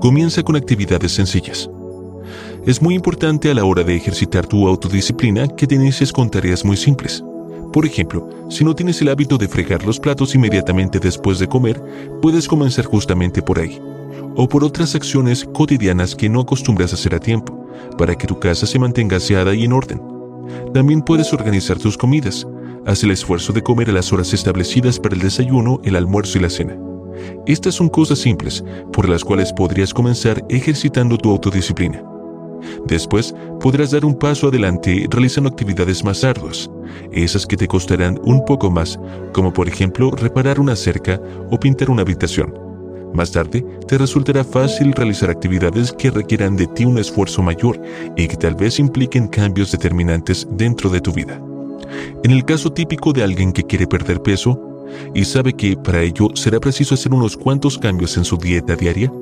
Comienza 0.00 0.42
con 0.42 0.56
actividades 0.56 1.12
sencillas. 1.12 1.70
Es 2.66 2.80
muy 2.80 2.94
importante 2.94 3.50
a 3.50 3.54
la 3.54 3.66
hora 3.66 3.84
de 3.84 3.94
ejercitar 3.94 4.46
tu 4.46 4.66
autodisciplina 4.66 5.46
que 5.48 5.66
te 5.66 5.74
inicies 5.74 6.10
con 6.10 6.30
tareas 6.30 6.64
muy 6.64 6.78
simples. 6.78 7.22
Por 7.74 7.84
ejemplo, 7.84 8.26
si 8.48 8.64
no 8.64 8.74
tienes 8.74 9.02
el 9.02 9.10
hábito 9.10 9.36
de 9.36 9.48
fregar 9.48 9.84
los 9.84 10.00
platos 10.00 10.34
inmediatamente 10.34 10.98
después 10.98 11.38
de 11.38 11.46
comer, 11.46 11.78
puedes 12.22 12.48
comenzar 12.48 12.86
justamente 12.86 13.42
por 13.42 13.58
ahí. 13.58 13.78
O 14.34 14.48
por 14.48 14.64
otras 14.64 14.94
acciones 14.94 15.44
cotidianas 15.44 16.14
que 16.14 16.30
no 16.30 16.40
acostumbras 16.40 16.92
a 16.92 16.94
hacer 16.94 17.14
a 17.14 17.20
tiempo, 17.20 17.68
para 17.98 18.16
que 18.16 18.26
tu 18.26 18.40
casa 18.40 18.66
se 18.66 18.78
mantenga 18.78 19.18
aseada 19.18 19.54
y 19.54 19.64
en 19.64 19.72
orden. 19.74 20.00
También 20.72 21.02
puedes 21.02 21.34
organizar 21.34 21.76
tus 21.78 21.98
comidas. 21.98 22.46
Haz 22.86 23.02
el 23.02 23.10
esfuerzo 23.10 23.52
de 23.52 23.62
comer 23.62 23.90
a 23.90 23.92
las 23.92 24.10
horas 24.10 24.32
establecidas 24.32 24.98
para 24.98 25.14
el 25.14 25.20
desayuno, 25.20 25.82
el 25.84 25.96
almuerzo 25.96 26.38
y 26.38 26.40
la 26.40 26.48
cena. 26.48 26.78
Estas 27.46 27.74
son 27.74 27.90
cosas 27.90 28.20
simples 28.20 28.64
por 28.90 29.06
las 29.06 29.22
cuales 29.22 29.52
podrías 29.52 29.92
comenzar 29.92 30.42
ejercitando 30.48 31.18
tu 31.18 31.30
autodisciplina. 31.30 32.13
Después 32.86 33.34
podrás 33.60 33.90
dar 33.90 34.04
un 34.04 34.14
paso 34.14 34.48
adelante 34.48 35.06
realizando 35.10 35.50
actividades 35.50 36.04
más 36.04 36.24
arduas, 36.24 36.70
esas 37.12 37.46
que 37.46 37.56
te 37.56 37.68
costarán 37.68 38.20
un 38.24 38.44
poco 38.44 38.70
más, 38.70 38.98
como 39.32 39.52
por 39.52 39.68
ejemplo 39.68 40.10
reparar 40.10 40.60
una 40.60 40.76
cerca 40.76 41.20
o 41.50 41.58
pintar 41.58 41.90
una 41.90 42.02
habitación. 42.02 42.54
Más 43.14 43.30
tarde, 43.30 43.64
te 43.86 43.96
resultará 43.96 44.42
fácil 44.42 44.92
realizar 44.92 45.30
actividades 45.30 45.92
que 45.92 46.10
requieran 46.10 46.56
de 46.56 46.66
ti 46.66 46.84
un 46.84 46.98
esfuerzo 46.98 47.42
mayor 47.42 47.80
y 48.16 48.26
que 48.26 48.36
tal 48.36 48.56
vez 48.56 48.80
impliquen 48.80 49.28
cambios 49.28 49.70
determinantes 49.70 50.48
dentro 50.50 50.90
de 50.90 51.00
tu 51.00 51.12
vida. 51.12 51.40
En 52.24 52.32
el 52.32 52.44
caso 52.44 52.72
típico 52.72 53.12
de 53.12 53.22
alguien 53.22 53.52
que 53.52 53.62
quiere 53.62 53.86
perder 53.86 54.20
peso, 54.20 54.60
y 55.14 55.24
sabe 55.24 55.52
que 55.52 55.76
para 55.76 56.02
ello 56.02 56.28
será 56.34 56.60
preciso 56.60 56.94
hacer 56.94 57.12
unos 57.12 57.36
cuantos 57.36 57.78
cambios 57.78 58.16
en 58.16 58.24
su 58.24 58.36
dieta 58.36 58.74
diaria, 58.76 59.12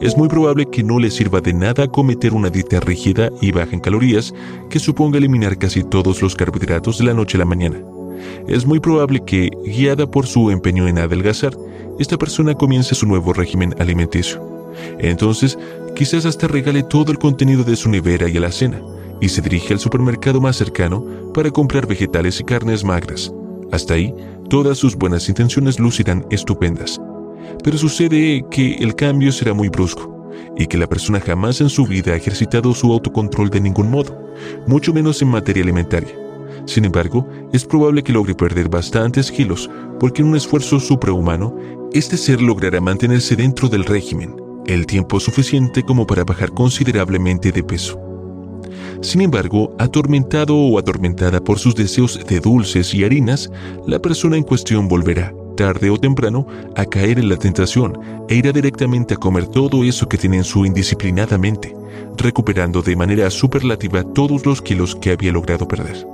es 0.00 0.16
muy 0.16 0.28
probable 0.28 0.66
que 0.70 0.82
no 0.82 0.98
le 0.98 1.10
sirva 1.10 1.40
de 1.40 1.52
nada 1.52 1.88
cometer 1.88 2.34
una 2.34 2.50
dieta 2.50 2.80
rígida 2.80 3.30
y 3.40 3.52
baja 3.52 3.72
en 3.72 3.80
calorías 3.80 4.34
que 4.70 4.78
suponga 4.78 5.18
eliminar 5.18 5.58
casi 5.58 5.82
todos 5.84 6.22
los 6.22 6.34
carbohidratos 6.34 6.98
de 6.98 7.04
la 7.04 7.14
noche 7.14 7.36
a 7.36 7.40
la 7.40 7.44
mañana. 7.44 7.80
Es 8.46 8.66
muy 8.66 8.80
probable 8.80 9.24
que, 9.24 9.50
guiada 9.64 10.10
por 10.10 10.26
su 10.26 10.50
empeño 10.50 10.88
en 10.88 10.98
adelgazar, 10.98 11.56
esta 11.98 12.16
persona 12.16 12.54
comience 12.54 12.94
su 12.94 13.06
nuevo 13.06 13.32
régimen 13.32 13.74
alimenticio. 13.78 14.42
Entonces, 14.98 15.58
quizás 15.94 16.26
hasta 16.26 16.48
regale 16.48 16.82
todo 16.82 17.12
el 17.12 17.18
contenido 17.18 17.64
de 17.64 17.76
su 17.76 17.88
nevera 17.90 18.28
y 18.28 18.36
a 18.36 18.40
la 18.40 18.52
cena, 18.52 18.80
y 19.20 19.28
se 19.28 19.42
dirige 19.42 19.74
al 19.74 19.80
supermercado 19.80 20.40
más 20.40 20.56
cercano 20.56 21.04
para 21.34 21.50
comprar 21.50 21.86
vegetales 21.86 22.40
y 22.40 22.44
carnes 22.44 22.84
magras. 22.84 23.32
Hasta 23.72 23.94
ahí, 23.94 24.14
todas 24.48 24.78
sus 24.78 24.96
buenas 24.96 25.28
intenciones 25.28 25.78
lucirán 25.78 26.24
estupendas. 26.30 27.00
Pero 27.62 27.78
sucede 27.78 28.44
que 28.50 28.74
el 28.74 28.94
cambio 28.94 29.32
será 29.32 29.54
muy 29.54 29.68
brusco 29.68 30.30
y 30.56 30.66
que 30.66 30.78
la 30.78 30.88
persona 30.88 31.20
jamás 31.20 31.60
en 31.60 31.68
su 31.68 31.86
vida 31.86 32.12
ha 32.12 32.16
ejercitado 32.16 32.74
su 32.74 32.92
autocontrol 32.92 33.50
de 33.50 33.60
ningún 33.60 33.90
modo, 33.90 34.18
mucho 34.66 34.92
menos 34.92 35.20
en 35.22 35.28
materia 35.28 35.62
alimentaria. 35.62 36.14
Sin 36.66 36.84
embargo, 36.84 37.26
es 37.52 37.64
probable 37.64 38.02
que 38.02 38.12
logre 38.12 38.34
perder 38.34 38.68
bastantes 38.68 39.30
kilos 39.30 39.70
porque 39.98 40.22
en 40.22 40.28
un 40.28 40.36
esfuerzo 40.36 40.80
suprahumano, 40.80 41.56
este 41.92 42.16
ser 42.16 42.42
logrará 42.42 42.80
mantenerse 42.80 43.36
dentro 43.36 43.68
del 43.68 43.84
régimen 43.84 44.48
el 44.68 44.86
tiempo 44.86 45.18
suficiente 45.18 45.82
como 45.82 46.06
para 46.06 46.24
bajar 46.24 46.52
considerablemente 46.52 47.50
de 47.50 47.64
peso. 47.64 47.98
Sin 49.00 49.22
embargo, 49.22 49.74
atormentado 49.78 50.54
o 50.54 50.78
atormentada 50.78 51.40
por 51.40 51.58
sus 51.58 51.74
deseos 51.74 52.20
de 52.26 52.40
dulces 52.40 52.92
y 52.94 53.04
harinas, 53.04 53.50
la 53.86 53.98
persona 53.98 54.36
en 54.36 54.42
cuestión 54.42 54.86
volverá, 54.86 55.32
tarde 55.58 55.90
o 55.90 55.98
temprano, 55.98 56.46
a 56.76 56.84
caer 56.84 57.18
en 57.18 57.28
la 57.28 57.36
tentación 57.36 57.98
e 58.28 58.36
irá 58.36 58.52
directamente 58.52 59.14
a 59.14 59.16
comer 59.16 59.48
todo 59.48 59.82
eso 59.82 60.08
que 60.08 60.16
tiene 60.16 60.36
en 60.36 60.44
su 60.44 60.64
indisciplinada 60.64 61.36
mente, 61.36 61.74
recuperando 62.16 62.80
de 62.80 62.94
manera 62.94 63.28
superlativa 63.28 64.04
todos 64.04 64.46
los 64.46 64.62
kilos 64.62 64.94
que 64.94 65.10
había 65.10 65.32
logrado 65.32 65.66
perder. 65.66 66.06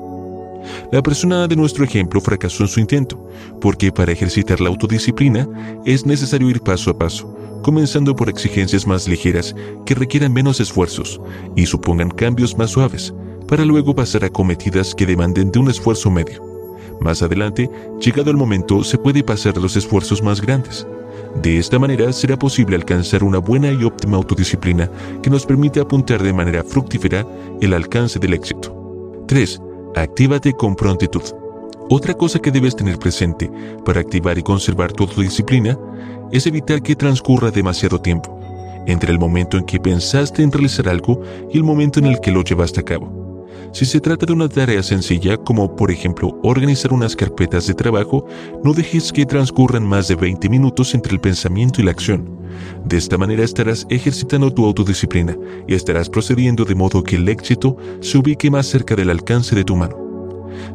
La 0.91 1.03
persona 1.03 1.47
de 1.47 1.57
nuestro 1.57 1.85
ejemplo 1.85 2.23
fracasó 2.23 2.63
en 2.63 2.69
su 2.71 2.81
intento, 2.81 3.23
porque 3.61 3.93
para 3.93 4.13
ejercitar 4.13 4.63
la 4.63 4.71
autodisciplina 4.71 5.47
es 5.85 6.07
necesario 6.07 6.49
ir 6.49 6.63
paso 6.63 6.91
a 6.91 6.99
paso, 6.99 7.37
comenzando 7.63 8.17
por 8.17 8.31
exigencias 8.31 8.87
más 8.87 9.07
ligeras 9.07 9.55
que 9.85 9.95
requieran 9.95 10.33
menos 10.33 10.59
esfuerzos 10.59 11.21
y 11.55 11.67
supongan 11.67 12.09
cambios 12.09 12.57
más 12.57 12.71
suaves, 12.71 13.13
para 13.47 13.67
luego 13.67 13.95
pasar 13.95 14.25
a 14.25 14.31
cometidas 14.31 14.95
que 14.95 15.05
demanden 15.05 15.51
de 15.51 15.59
un 15.59 15.69
esfuerzo 15.69 16.11
medio. 16.11 16.54
Más 17.05 17.21
adelante, 17.21 17.71
llegado 18.01 18.31
el 18.31 18.39
momento, 18.39 18.83
se 18.83 18.97
puede 18.97 19.23
pasar 19.23 19.59
los 19.59 19.77
esfuerzos 19.77 20.23
más 20.23 20.41
grandes. 20.41 20.87
De 21.43 21.59
esta 21.59 21.79
manera 21.79 22.11
será 22.15 22.39
posible 22.39 22.77
alcanzar 22.77 23.23
una 23.23 23.37
buena 23.39 23.71
y 23.71 23.85
óptima 23.85 24.17
autodisciplina 24.17 24.91
que 25.23 25.29
nos 25.29 25.45
permite 25.45 25.81
apuntar 25.81 26.23
de 26.23 26.33
manera 26.33 26.65
fructífera 26.65 27.27
el 27.61 27.75
alcance 27.75 28.19
del 28.19 28.33
éxito. 28.33 29.25
3. 29.29 29.61
Actívate 29.97 30.55
con 30.55 30.75
prontitud. 30.75 31.23
Otra 31.91 32.15
cosa 32.15 32.39
que 32.39 32.51
debes 32.51 32.75
tener 32.75 32.99
presente 32.99 33.51
para 33.85 34.01
activar 34.01 34.39
y 34.39 34.43
conservar 34.43 34.91
tu 34.91 35.05
autodisciplina 35.05 35.79
es 36.33 36.47
evitar 36.47 36.83
que 36.83 36.97
transcurra 36.97 37.51
demasiado 37.51 38.01
tiempo 38.01 38.41
entre 38.87 39.13
el 39.13 39.19
momento 39.19 39.59
en 39.59 39.65
que 39.65 39.79
pensaste 39.79 40.43
en 40.43 40.51
realizar 40.51 40.89
algo 40.89 41.21
y 41.53 41.59
el 41.59 41.65
momento 41.65 41.99
en 41.99 42.07
el 42.07 42.21
que 42.21 42.31
lo 42.31 42.43
llevaste 42.43 42.81
a 42.81 42.85
cabo. 42.85 43.24
Si 43.73 43.85
se 43.85 44.01
trata 44.01 44.27
de 44.27 44.33
una 44.33 44.49
tarea 44.49 44.83
sencilla, 44.83 45.37
como 45.37 45.75
por 45.75 45.91
ejemplo 45.91 46.39
organizar 46.43 46.93
unas 46.93 47.17
carpetas 47.17 47.67
de 47.67 47.75
trabajo, 47.75 48.27
no 48.63 48.73
dejes 48.73 49.13
que 49.13 49.27
transcurran 49.27 49.85
más 49.85 50.09
de 50.09 50.15
20 50.15 50.49
minutos 50.49 50.95
entre 50.95 51.13
el 51.13 51.21
pensamiento 51.21 51.81
y 51.81 51.85
la 51.85 51.91
acción. 51.91 52.39
De 52.85 52.97
esta 52.97 53.19
manera 53.19 53.43
estarás 53.43 53.87
ejercitando 53.91 54.53
tu 54.53 54.65
autodisciplina 54.65 55.37
y 55.67 55.75
estarás 55.75 56.09
procediendo 56.09 56.65
de 56.65 56.75
modo 56.75 57.03
que 57.03 57.17
el 57.17 57.29
éxito 57.29 57.77
se 58.01 58.19
ubique 58.19 58.51
más 58.51 58.67
cerca 58.67 58.95
del 58.95 59.11
alcance 59.11 59.57
de 59.57 59.65
tu 59.65 59.75
mano. 59.75 60.05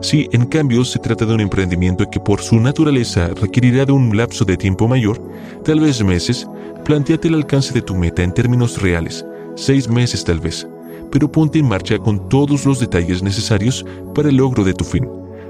Si, 0.02 0.28
en 0.32 0.46
cambio, 0.46 0.84
se 0.84 1.00
trata 1.00 1.26
de 1.26 1.34
un 1.34 1.42
emprendimiento 1.42 2.10
que 2.10 2.20
por 2.20 2.42
su 2.42 2.60
naturaleza 2.60 3.30
requerirá 3.30 3.86
de 3.86 3.92
un 3.92 4.16
lapso 4.16 4.46
de 4.46 4.58
tiempo 4.58 4.88
mayor, 4.88 5.22
tal 5.64 5.80
vez 5.80 6.04
meses, 6.04 6.48
planteate 6.86 7.28
el 7.28 7.36
alcance 7.36 7.74
de 7.74 7.82
tu 7.82 7.96
meta 7.96 8.24
en 8.24 8.34
términos 8.34 8.82
reales, 8.82 9.26
seis 9.56 9.88
meses 9.90 10.24
tal 10.24 10.40
vez, 10.40 10.68
pero 11.12 11.32
ponte 11.32 11.60
en 11.60 11.68
marcha 11.68 11.98
con 11.98 12.30
todos 12.30 12.66
los 12.66 12.80
detalles 12.80 13.24
necesarios 13.24 13.86
para 14.14 14.30
el 14.30 14.38
logro 14.38 14.64
de 14.64 14.74
tu 14.74 14.84
fin. 14.84 15.08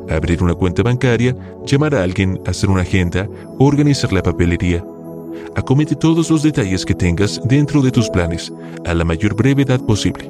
Abrir 0.10 0.42
una 0.42 0.56
cuenta 0.56 0.84
bancaria, 0.84 1.36
llamar 1.66 1.96
a 1.96 2.04
alguien, 2.04 2.40
hacer 2.46 2.70
una 2.70 2.82
agenda, 2.82 3.28
organizar 3.60 4.12
la 4.12 4.24
papelería. 4.24 4.84
Acomete 5.56 5.96
todos 5.96 6.30
los 6.30 6.44
detalles 6.44 6.86
que 6.86 6.96
tengas 6.96 7.42
dentro 7.46 7.82
de 7.82 7.92
tus 7.92 8.10
planes, 8.10 8.52
a 8.86 8.94
la 8.94 9.04
mayor 9.04 9.36
brevedad 9.36 9.80
posible. 9.82 10.30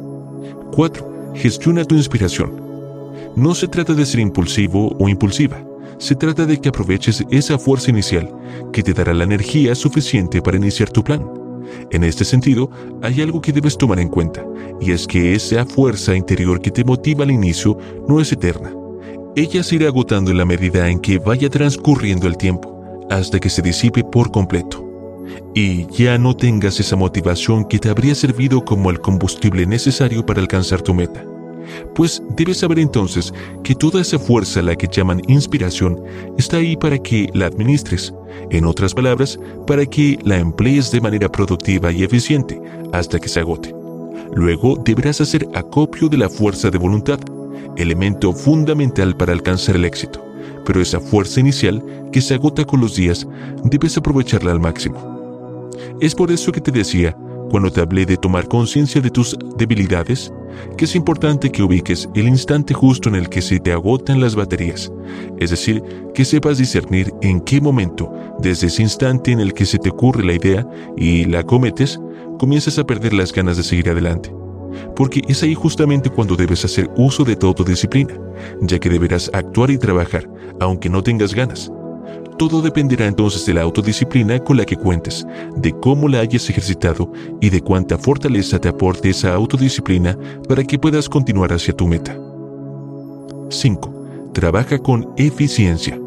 4. 0.73 1.33
Gestiona 1.35 1.85
tu 1.85 1.95
inspiración. 1.95 2.61
No 3.35 3.53
se 3.55 3.67
trata 3.67 3.93
de 3.93 4.05
ser 4.05 4.19
impulsivo 4.19 4.95
o 4.99 5.07
impulsiva, 5.07 5.63
se 5.97 6.15
trata 6.15 6.45
de 6.45 6.59
que 6.59 6.69
aproveches 6.69 7.23
esa 7.29 7.59
fuerza 7.59 7.91
inicial 7.91 8.33
que 8.73 8.83
te 8.83 8.93
dará 8.93 9.13
la 9.13 9.25
energía 9.25 9.75
suficiente 9.75 10.41
para 10.41 10.57
iniciar 10.57 10.89
tu 10.89 11.03
plan. 11.03 11.38
En 11.91 12.03
este 12.03 12.25
sentido, 12.25 12.69
hay 13.01 13.21
algo 13.21 13.41
que 13.41 13.53
debes 13.53 13.77
tomar 13.77 13.99
en 13.99 14.09
cuenta, 14.09 14.45
y 14.79 14.91
es 14.91 15.07
que 15.07 15.33
esa 15.33 15.65
fuerza 15.65 16.15
interior 16.15 16.61
que 16.61 16.71
te 16.71 16.83
motiva 16.83 17.23
al 17.23 17.31
inicio 17.31 17.77
no 18.07 18.19
es 18.19 18.31
eterna. 18.31 18.73
Ella 19.35 19.63
se 19.63 19.75
irá 19.75 19.87
agotando 19.87 20.31
en 20.31 20.37
la 20.37 20.45
medida 20.45 20.89
en 20.89 20.99
que 20.99 21.19
vaya 21.19 21.49
transcurriendo 21.49 22.27
el 22.27 22.37
tiempo, 22.37 23.07
hasta 23.09 23.39
que 23.39 23.49
se 23.49 23.61
disipe 23.61 24.03
por 24.03 24.31
completo. 24.31 24.85
Y 25.53 25.87
ya 25.87 26.17
no 26.17 26.35
tengas 26.35 26.79
esa 26.79 26.95
motivación 26.95 27.65
que 27.65 27.79
te 27.79 27.89
habría 27.89 28.15
servido 28.15 28.65
como 28.65 28.89
el 28.89 28.99
combustible 28.99 29.65
necesario 29.65 30.25
para 30.25 30.41
alcanzar 30.41 30.81
tu 30.81 30.93
meta. 30.93 31.23
Pues 31.95 32.21
debes 32.35 32.57
saber 32.57 32.79
entonces 32.79 33.33
que 33.63 33.75
toda 33.75 34.01
esa 34.01 34.19
fuerza 34.19 34.61
la 34.61 34.75
que 34.75 34.87
llaman 34.87 35.21
inspiración 35.27 36.01
está 36.37 36.57
ahí 36.57 36.75
para 36.75 36.97
que 36.97 37.29
la 37.33 37.47
administres, 37.47 38.13
en 38.51 38.65
otras 38.65 38.93
palabras, 38.93 39.39
para 39.67 39.85
que 39.85 40.17
la 40.23 40.37
emplees 40.37 40.91
de 40.91 41.01
manera 41.01 41.31
productiva 41.31 41.91
y 41.91 42.03
eficiente 42.03 42.59
hasta 42.93 43.19
que 43.19 43.29
se 43.29 43.39
agote. 43.39 43.73
Luego 44.35 44.77
deberás 44.83 45.21
hacer 45.21 45.47
acopio 45.55 46.07
de 46.07 46.17
la 46.17 46.29
fuerza 46.29 46.69
de 46.69 46.77
voluntad, 46.77 47.19
elemento 47.77 48.33
fundamental 48.33 49.15
para 49.15 49.33
alcanzar 49.33 49.75
el 49.75 49.85
éxito. 49.85 50.23
Pero 50.65 50.81
esa 50.81 50.99
fuerza 50.99 51.39
inicial, 51.39 51.83
que 52.11 52.21
se 52.21 52.35
agota 52.35 52.63
con 52.63 52.81
los 52.81 52.95
días, 52.95 53.27
debes 53.63 53.97
aprovecharla 53.97 54.51
al 54.51 54.59
máximo. 54.59 55.69
Es 55.99 56.13
por 56.13 56.31
eso 56.31 56.51
que 56.51 56.61
te 56.61 56.71
decía, 56.71 57.17
cuando 57.49 57.71
te 57.71 57.81
hablé 57.81 58.05
de 58.05 58.17
tomar 58.17 58.47
conciencia 58.47 59.01
de 59.01 59.09
tus 59.09 59.37
debilidades, 59.57 60.31
que 60.77 60.85
es 60.85 60.95
importante 60.95 61.51
que 61.51 61.63
ubiques 61.63 62.09
el 62.15 62.27
instante 62.27 62.73
justo 62.73 63.09
en 63.09 63.15
el 63.15 63.29
que 63.29 63.41
se 63.41 63.59
te 63.59 63.71
agotan 63.71 64.21
las 64.21 64.35
baterías, 64.35 64.91
es 65.39 65.49
decir, 65.49 65.83
que 66.13 66.25
sepas 66.25 66.57
discernir 66.57 67.13
en 67.21 67.41
qué 67.41 67.61
momento, 67.61 68.11
desde 68.39 68.67
ese 68.67 68.83
instante 68.83 69.31
en 69.31 69.39
el 69.39 69.53
que 69.53 69.65
se 69.65 69.79
te 69.79 69.89
ocurre 69.89 70.23
la 70.23 70.33
idea 70.33 70.67
y 70.97 71.25
la 71.25 71.43
cometes, 71.43 71.99
comienzas 72.37 72.79
a 72.79 72.85
perder 72.85 73.13
las 73.13 73.33
ganas 73.33 73.57
de 73.57 73.63
seguir 73.63 73.89
adelante. 73.89 74.33
Porque 74.95 75.21
es 75.27 75.41
ahí 75.43 75.55
justamente 75.55 76.09
cuando 76.09 76.35
debes 76.35 76.63
hacer 76.63 76.89
uso 76.95 77.23
de 77.23 77.35
tu 77.35 77.47
autodisciplina, 77.47 78.13
ya 78.61 78.79
que 78.79 78.89
deberás 78.89 79.29
actuar 79.33 79.71
y 79.71 79.77
trabajar, 79.77 80.29
aunque 80.59 80.89
no 80.89 81.01
tengas 81.01 81.33
ganas. 81.33 81.71
Todo 82.39 82.61
dependerá 82.61 83.05
entonces 83.05 83.45
de 83.45 83.53
la 83.53 83.63
autodisciplina 83.63 84.39
con 84.39 84.55
la 84.55 84.63
que 84.63 84.77
cuentes, 84.77 85.27
de 85.57 85.73
cómo 85.73 86.07
la 86.07 86.21
hayas 86.21 86.49
ejercitado 86.49 87.11
y 87.41 87.49
de 87.49 87.59
cuánta 87.59 87.97
fortaleza 87.97 88.57
te 88.59 88.69
aporte 88.69 89.09
esa 89.09 89.33
autodisciplina 89.33 90.17
para 90.47 90.63
que 90.63 90.79
puedas 90.79 91.09
continuar 91.09 91.51
hacia 91.51 91.75
tu 91.75 91.85
meta. 91.85 92.17
5. 93.49 94.31
Trabaja 94.33 94.79
con 94.79 95.09
eficiencia. 95.17 95.99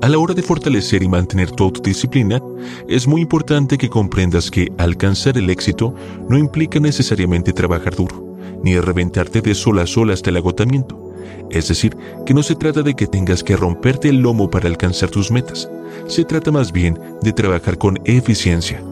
A 0.00 0.08
la 0.08 0.18
hora 0.20 0.32
de 0.32 0.42
fortalecer 0.42 1.02
y 1.02 1.08
mantener 1.08 1.50
tu 1.50 1.64
autodisciplina, 1.64 2.40
es 2.86 3.08
muy 3.08 3.20
importante 3.20 3.76
que 3.76 3.90
comprendas 3.90 4.48
que 4.48 4.68
alcanzar 4.78 5.36
el 5.36 5.50
éxito 5.50 5.92
no 6.28 6.38
implica 6.38 6.78
necesariamente 6.78 7.52
trabajar 7.52 7.96
duro, 7.96 8.36
ni 8.62 8.78
reventarte 8.78 9.40
de 9.40 9.56
sol 9.56 9.80
a 9.80 9.88
sol 9.88 10.12
hasta 10.12 10.30
el 10.30 10.36
agotamiento. 10.36 11.11
Es 11.50 11.68
decir, 11.68 11.96
que 12.24 12.34
no 12.34 12.42
se 12.42 12.54
trata 12.54 12.82
de 12.82 12.94
que 12.94 13.06
tengas 13.06 13.42
que 13.42 13.56
romperte 13.56 14.08
el 14.08 14.18
lomo 14.18 14.50
para 14.50 14.68
alcanzar 14.68 15.10
tus 15.10 15.30
metas, 15.30 15.68
se 16.06 16.24
trata 16.24 16.50
más 16.50 16.72
bien 16.72 16.98
de 17.22 17.32
trabajar 17.32 17.78
con 17.78 17.98
eficiencia. 18.04 18.82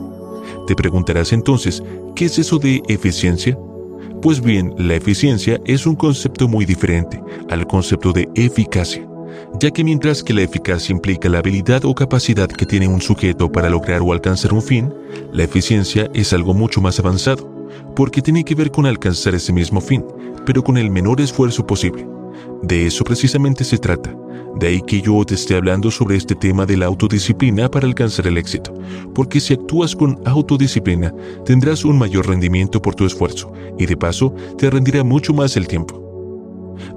Te 0.66 0.74
preguntarás 0.74 1.32
entonces, 1.32 1.82
¿qué 2.14 2.26
es 2.26 2.38
eso 2.38 2.58
de 2.58 2.82
eficiencia? 2.88 3.58
Pues 4.22 4.42
bien, 4.42 4.74
la 4.76 4.96
eficiencia 4.96 5.58
es 5.64 5.86
un 5.86 5.96
concepto 5.96 6.46
muy 6.46 6.66
diferente 6.66 7.22
al 7.48 7.66
concepto 7.66 8.12
de 8.12 8.28
eficacia, 8.34 9.08
ya 9.58 9.70
que 9.70 9.82
mientras 9.82 10.22
que 10.22 10.34
la 10.34 10.42
eficacia 10.42 10.92
implica 10.92 11.28
la 11.30 11.38
habilidad 11.38 11.84
o 11.86 11.94
capacidad 11.94 12.46
que 12.46 12.66
tiene 12.66 12.86
un 12.86 13.00
sujeto 13.00 13.50
para 13.50 13.70
lograr 13.70 14.02
o 14.02 14.12
alcanzar 14.12 14.52
un 14.52 14.62
fin, 14.62 14.92
la 15.32 15.44
eficiencia 15.44 16.10
es 16.12 16.34
algo 16.34 16.52
mucho 16.52 16.82
más 16.82 16.98
avanzado, 16.98 17.59
porque 17.94 18.22
tiene 18.22 18.44
que 18.44 18.54
ver 18.54 18.70
con 18.70 18.86
alcanzar 18.86 19.34
ese 19.34 19.52
mismo 19.52 19.80
fin, 19.80 20.04
pero 20.46 20.62
con 20.62 20.76
el 20.76 20.90
menor 20.90 21.20
esfuerzo 21.20 21.66
posible. 21.66 22.06
De 22.62 22.86
eso 22.86 23.04
precisamente 23.04 23.64
se 23.64 23.78
trata. 23.78 24.14
De 24.56 24.66
ahí 24.66 24.82
que 24.82 25.00
yo 25.00 25.24
te 25.24 25.34
esté 25.34 25.54
hablando 25.54 25.90
sobre 25.90 26.16
este 26.16 26.34
tema 26.34 26.66
de 26.66 26.76
la 26.76 26.86
autodisciplina 26.86 27.70
para 27.70 27.86
alcanzar 27.86 28.26
el 28.26 28.36
éxito, 28.36 28.74
porque 29.14 29.40
si 29.40 29.54
actúas 29.54 29.94
con 29.94 30.20
autodisciplina 30.24 31.14
tendrás 31.44 31.84
un 31.84 31.98
mayor 31.98 32.26
rendimiento 32.28 32.82
por 32.82 32.94
tu 32.94 33.06
esfuerzo 33.06 33.52
y 33.78 33.86
de 33.86 33.96
paso 33.96 34.34
te 34.58 34.68
rendirá 34.68 35.04
mucho 35.04 35.32
más 35.32 35.56
el 35.56 35.68
tiempo. 35.68 36.00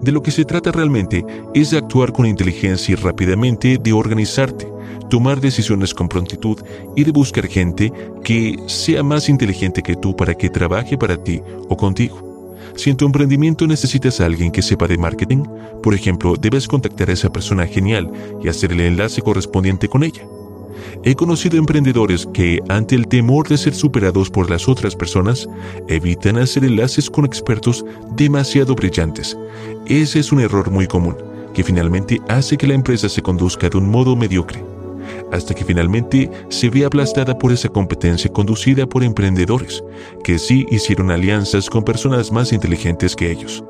De 0.02 0.12
lo 0.12 0.22
que 0.22 0.32
se 0.32 0.46
trata 0.46 0.72
realmente 0.72 1.24
es 1.54 1.72
de 1.72 1.78
actuar 1.78 2.12
con 2.12 2.26
inteligencia 2.26 2.94
y 2.94 2.96
rápidamente 2.96 3.78
de 3.82 3.94
organizarte, 3.94 4.68
tomar 5.10 5.42
decisiones 5.42 5.94
con 5.94 6.10
prontitud 6.10 6.60
y 6.96 7.04
de 7.04 7.12
buscar 7.12 7.48
gente 7.48 7.92
que 8.24 8.58
sea 8.68 9.04
más 9.04 9.30
inteligente 9.30 9.82
que 9.82 9.96
tú 9.96 10.16
para 10.16 10.34
que 10.34 10.50
trabaje 10.50 10.98
para 10.98 11.22
ti 11.22 11.42
o 11.70 11.78
contigo. 11.78 12.34
Si 12.76 12.90
en 12.90 12.98
tu 12.98 13.06
emprendimiento 13.06 13.68
necesitas 13.68 14.20
a 14.20 14.26
alguien 14.26 14.52
que 14.52 14.62
sepa 14.62 14.88
de 14.88 14.98
marketing, 14.98 15.44
por 15.82 15.94
ejemplo, 15.94 16.36
debes 16.36 16.68
contactar 16.68 17.10
a 17.10 17.14
esa 17.14 17.32
persona 17.32 17.68
genial 17.68 18.12
y 18.42 18.48
hacer 18.48 18.72
el 18.72 18.82
enlace 18.82 19.22
correspondiente 19.22 19.88
con 19.88 20.04
ella. 20.04 20.24
He 21.04 21.16
conocido 21.16 21.58
emprendedores 21.58 22.28
que, 22.34 22.60
ante 22.70 22.96
el 22.96 23.08
temor 23.08 23.48
de 23.48 23.58
ser 23.58 23.76
superados 23.76 24.30
por 24.30 24.50
las 24.50 24.68
otras 24.68 24.96
personas, 24.96 25.48
evitan 25.88 26.38
hacer 26.38 26.64
enlaces 26.64 27.10
con 27.10 27.26
expertos 27.26 27.86
demasiado 28.16 28.74
brillantes. 28.74 29.38
Ese 29.86 30.20
es 30.20 30.32
un 30.32 30.40
error 30.40 30.72
muy 30.72 30.88
común, 30.88 31.16
que 31.54 31.64
finalmente 31.64 32.22
hace 32.28 32.58
que 32.58 32.68
la 32.68 32.74
empresa 32.74 33.08
se 33.08 33.22
conduzca 33.22 33.70
de 33.70 33.78
un 33.78 33.90
modo 33.90 34.16
mediocre 34.16 34.73
hasta 35.34 35.54
que 35.56 35.66
finalmente 35.66 36.30
se 36.50 36.70
ve 36.70 36.86
aplastada 36.86 37.38
por 37.38 37.52
esa 37.52 37.68
competencia 37.68 38.32
conducida 38.32 38.86
por 38.86 39.04
emprendedores, 39.04 39.84
que 40.24 40.38
sí 40.38 40.66
hicieron 40.70 41.10
alianzas 41.10 41.70
con 41.70 41.84
personas 41.84 42.32
más 42.32 42.54
inteligentes 42.54 43.16
que 43.16 43.32
ellos. 43.32 43.64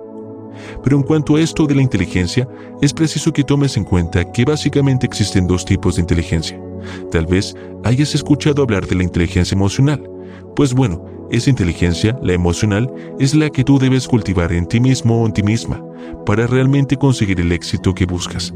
Pero 0.84 0.98
en 0.98 1.04
cuanto 1.04 1.36
a 1.36 1.42
esto 1.42 1.66
de 1.66 1.76
la 1.76 1.82
inteligencia, 1.82 2.48
es 2.82 2.94
preciso 2.94 3.32
que 3.32 3.44
tomes 3.44 3.78
en 3.78 3.86
cuenta 3.86 4.30
que 4.32 4.46
básicamente 4.46 5.06
existen 5.06 5.48
dos 5.48 5.64
tipos 5.64 5.96
de 5.96 6.02
inteligencia. 6.02 6.60
Tal 7.12 7.26
vez 7.26 7.56
hayas 7.86 8.14
escuchado 8.14 8.62
hablar 8.62 8.86
de 8.86 8.96
la 8.96 9.04
inteligencia 9.04 9.56
emocional. 9.56 10.08
Pues 10.56 10.74
bueno, 10.74 11.06
esa 11.32 11.50
inteligencia, 11.50 12.18
la 12.22 12.34
emocional, 12.34 12.94
es 13.20 13.34
la 13.34 13.50
que 13.50 13.64
tú 13.64 13.80
debes 13.80 14.08
cultivar 14.08 14.52
en 14.52 14.68
ti 14.68 14.80
mismo 14.82 15.22
o 15.22 15.26
en 15.26 15.34
ti 15.34 15.44
misma 15.44 15.84
para 16.26 16.46
realmente 16.46 16.98
conseguir 16.98 17.40
el 17.40 17.54
éxito 17.54 17.96
que 17.96 18.06
buscas. 18.06 18.54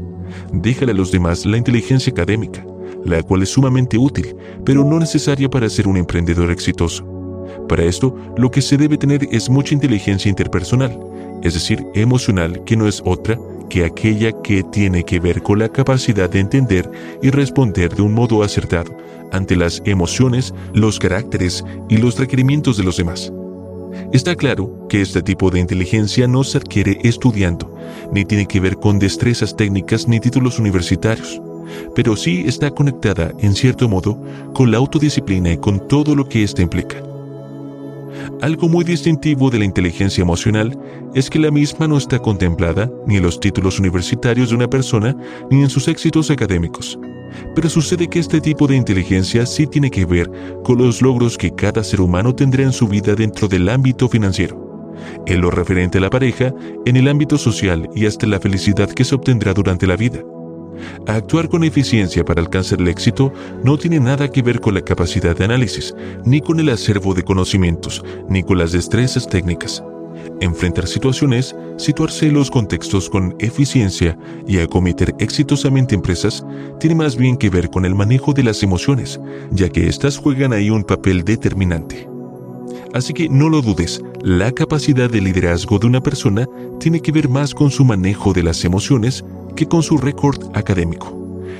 Déjale 0.52 0.92
a 0.92 0.94
los 0.94 1.10
demás 1.10 1.46
la 1.46 1.56
inteligencia 1.56 2.12
académica, 2.12 2.64
la 3.04 3.22
cual 3.22 3.42
es 3.42 3.50
sumamente 3.50 3.98
útil, 3.98 4.36
pero 4.64 4.84
no 4.84 4.98
necesaria 4.98 5.48
para 5.48 5.68
ser 5.68 5.88
un 5.88 5.96
emprendedor 5.96 6.50
exitoso. 6.50 7.04
Para 7.68 7.84
esto, 7.84 8.16
lo 8.36 8.50
que 8.50 8.62
se 8.62 8.76
debe 8.76 8.96
tener 8.96 9.28
es 9.30 9.50
mucha 9.50 9.74
inteligencia 9.74 10.28
interpersonal, 10.28 10.98
es 11.42 11.54
decir, 11.54 11.84
emocional, 11.94 12.64
que 12.64 12.76
no 12.76 12.88
es 12.88 13.02
otra 13.04 13.38
que 13.68 13.84
aquella 13.84 14.32
que 14.42 14.62
tiene 14.62 15.04
que 15.04 15.20
ver 15.20 15.42
con 15.42 15.58
la 15.58 15.68
capacidad 15.68 16.30
de 16.30 16.40
entender 16.40 16.90
y 17.22 17.30
responder 17.30 17.94
de 17.94 18.02
un 18.02 18.14
modo 18.14 18.42
acertado 18.42 18.96
ante 19.30 19.56
las 19.56 19.82
emociones, 19.84 20.54
los 20.72 20.98
caracteres 20.98 21.64
y 21.88 21.98
los 21.98 22.18
requerimientos 22.18 22.78
de 22.78 22.84
los 22.84 22.96
demás. 22.96 23.30
Está 24.12 24.34
claro 24.34 24.86
que 24.88 25.02
este 25.02 25.22
tipo 25.22 25.50
de 25.50 25.60
inteligencia 25.60 26.26
no 26.26 26.44
se 26.44 26.58
adquiere 26.58 26.98
estudiando, 27.02 27.74
ni 28.12 28.24
tiene 28.24 28.46
que 28.46 28.60
ver 28.60 28.76
con 28.76 28.98
destrezas 28.98 29.54
técnicas 29.54 30.08
ni 30.08 30.18
títulos 30.18 30.58
universitarios 30.58 31.42
pero 31.94 32.16
sí 32.16 32.44
está 32.46 32.70
conectada, 32.70 33.32
en 33.38 33.54
cierto 33.54 33.88
modo, 33.88 34.20
con 34.54 34.70
la 34.70 34.78
autodisciplina 34.78 35.52
y 35.52 35.58
con 35.58 35.86
todo 35.88 36.14
lo 36.14 36.28
que 36.28 36.42
ésta 36.42 36.62
implica. 36.62 37.02
Algo 38.40 38.68
muy 38.68 38.84
distintivo 38.84 39.50
de 39.50 39.58
la 39.58 39.64
inteligencia 39.64 40.22
emocional 40.22 40.78
es 41.14 41.28
que 41.30 41.38
la 41.38 41.50
misma 41.50 41.88
no 41.88 41.96
está 41.96 42.18
contemplada 42.18 42.90
ni 43.06 43.16
en 43.16 43.22
los 43.22 43.40
títulos 43.40 43.78
universitarios 43.78 44.50
de 44.50 44.56
una 44.56 44.68
persona 44.68 45.16
ni 45.50 45.62
en 45.62 45.70
sus 45.70 45.88
éxitos 45.88 46.30
académicos. 46.30 46.98
Pero 47.54 47.68
sucede 47.68 48.08
que 48.08 48.20
este 48.20 48.40
tipo 48.40 48.66
de 48.66 48.76
inteligencia 48.76 49.44
sí 49.44 49.66
tiene 49.66 49.90
que 49.90 50.06
ver 50.06 50.30
con 50.64 50.78
los 50.78 51.02
logros 51.02 51.36
que 51.36 51.54
cada 51.54 51.84
ser 51.84 52.00
humano 52.00 52.34
tendrá 52.34 52.62
en 52.62 52.72
su 52.72 52.88
vida 52.88 53.14
dentro 53.14 53.48
del 53.48 53.68
ámbito 53.68 54.08
financiero, 54.08 54.94
en 55.26 55.40
lo 55.40 55.50
referente 55.50 55.98
a 55.98 56.00
la 56.00 56.10
pareja, 56.10 56.54
en 56.86 56.96
el 56.96 57.08
ámbito 57.08 57.36
social 57.38 57.88
y 57.94 58.06
hasta 58.06 58.26
la 58.26 58.40
felicidad 58.40 58.88
que 58.88 59.04
se 59.04 59.14
obtendrá 59.14 59.52
durante 59.52 59.86
la 59.86 59.96
vida. 59.96 60.20
Actuar 61.06 61.48
con 61.48 61.64
eficiencia 61.64 62.24
para 62.24 62.40
alcanzar 62.40 62.80
el 62.80 62.88
éxito 62.88 63.32
no 63.64 63.78
tiene 63.78 64.00
nada 64.00 64.30
que 64.30 64.42
ver 64.42 64.60
con 64.60 64.74
la 64.74 64.82
capacidad 64.82 65.36
de 65.36 65.44
análisis, 65.44 65.94
ni 66.24 66.40
con 66.40 66.60
el 66.60 66.68
acervo 66.68 67.14
de 67.14 67.24
conocimientos, 67.24 68.04
ni 68.28 68.42
con 68.42 68.58
las 68.58 68.72
destrezas 68.72 69.28
técnicas. 69.28 69.82
Enfrentar 70.40 70.86
situaciones, 70.86 71.56
situarse 71.78 72.26
en 72.26 72.34
los 72.34 72.50
contextos 72.50 73.10
con 73.10 73.34
eficiencia 73.40 74.16
y 74.46 74.58
acometer 74.58 75.14
exitosamente 75.18 75.94
empresas 75.94 76.44
tiene 76.78 76.94
más 76.94 77.16
bien 77.16 77.36
que 77.36 77.50
ver 77.50 77.70
con 77.70 77.84
el 77.84 77.94
manejo 77.94 78.32
de 78.32 78.44
las 78.44 78.62
emociones, 78.62 79.20
ya 79.50 79.68
que 79.68 79.88
éstas 79.88 80.16
juegan 80.16 80.52
ahí 80.52 80.70
un 80.70 80.84
papel 80.84 81.24
determinante. 81.24 82.08
Así 82.94 83.12
que 83.12 83.28
no 83.28 83.48
lo 83.48 83.60
dudes, 83.62 84.00
la 84.22 84.52
capacidad 84.52 85.10
de 85.10 85.20
liderazgo 85.20 85.78
de 85.78 85.86
una 85.86 86.00
persona 86.00 86.46
tiene 86.78 87.00
que 87.00 87.12
ver 87.12 87.28
más 87.28 87.54
con 87.54 87.70
su 87.70 87.84
manejo 87.84 88.32
de 88.32 88.42
las 88.42 88.64
emociones 88.64 89.24
que 89.58 89.66
con 89.66 89.82
su 89.82 89.98
récord 89.98 90.40
académico. 90.54 91.12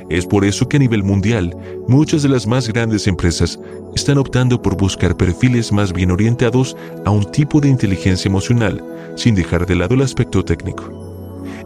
Es 0.09 0.24
por 0.24 0.44
eso 0.44 0.68
que 0.68 0.76
a 0.76 0.80
nivel 0.80 1.03
mundial, 1.03 1.53
muchas 1.88 2.22
de 2.22 2.28
las 2.28 2.46
más 2.46 2.68
grandes 2.68 3.09
empresas 3.09 3.59
están 3.96 4.18
optando 4.18 4.62
por 4.62 4.76
buscar 4.76 5.16
perfiles 5.16 5.72
más 5.72 5.92
bien 5.92 6.12
orientados 6.12 6.76
a 7.05 7.11
un 7.11 7.28
tipo 7.32 7.61
de 7.61 7.68
inteligencia 7.68 8.28
emocional, 8.28 8.84
sin 9.16 9.34
dejar 9.34 9.66
de 9.66 9.74
lado 9.74 9.96
el 9.96 10.03
aspecto 10.03 10.44
técnico. 10.44 10.84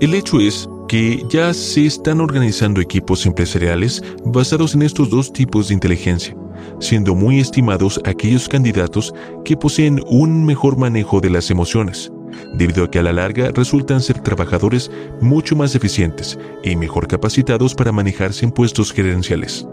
El 0.01 0.14
hecho 0.14 0.41
es 0.41 0.66
que 0.89 1.22
ya 1.28 1.53
se 1.53 1.85
están 1.85 2.18
organizando 2.18 2.80
equipos 2.80 3.26
empresariales 3.26 4.03
basados 4.24 4.74
en 4.74 4.80
estos 4.80 5.11
dos 5.11 5.35
tipos 5.35 5.68
de 5.68 5.74
inteligencia, 5.74 6.35
siendo 6.80 7.14
muy 7.14 7.41
estimados 7.41 8.01
aquellos 8.07 8.49
candidatos 8.49 9.12
que 9.45 9.55
poseen 9.55 10.03
un 10.07 10.47
mejor 10.47 10.78
manejo 10.78 11.20
de 11.20 11.28
las 11.28 11.51
emociones 11.51 12.11
debido 12.55 12.85
a 12.85 12.91
que 12.91 12.99
a 12.99 13.03
la 13.03 13.12
larga 13.12 13.51
resultan 13.53 14.01
ser 14.01 14.20
trabajadores 14.20 14.91
mucho 15.20 15.57
más 15.57 15.74
eficientes 15.74 16.39
y 16.62 16.76
mejor 16.76 17.09
capacitados 17.09 17.74
para 17.74 17.93
manejarse 17.93 18.45
en 18.45 18.53
puestos 18.53 18.93
gerenciales. 18.93 19.66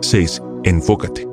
6. 0.00 0.42
Enfócate. 0.64 1.28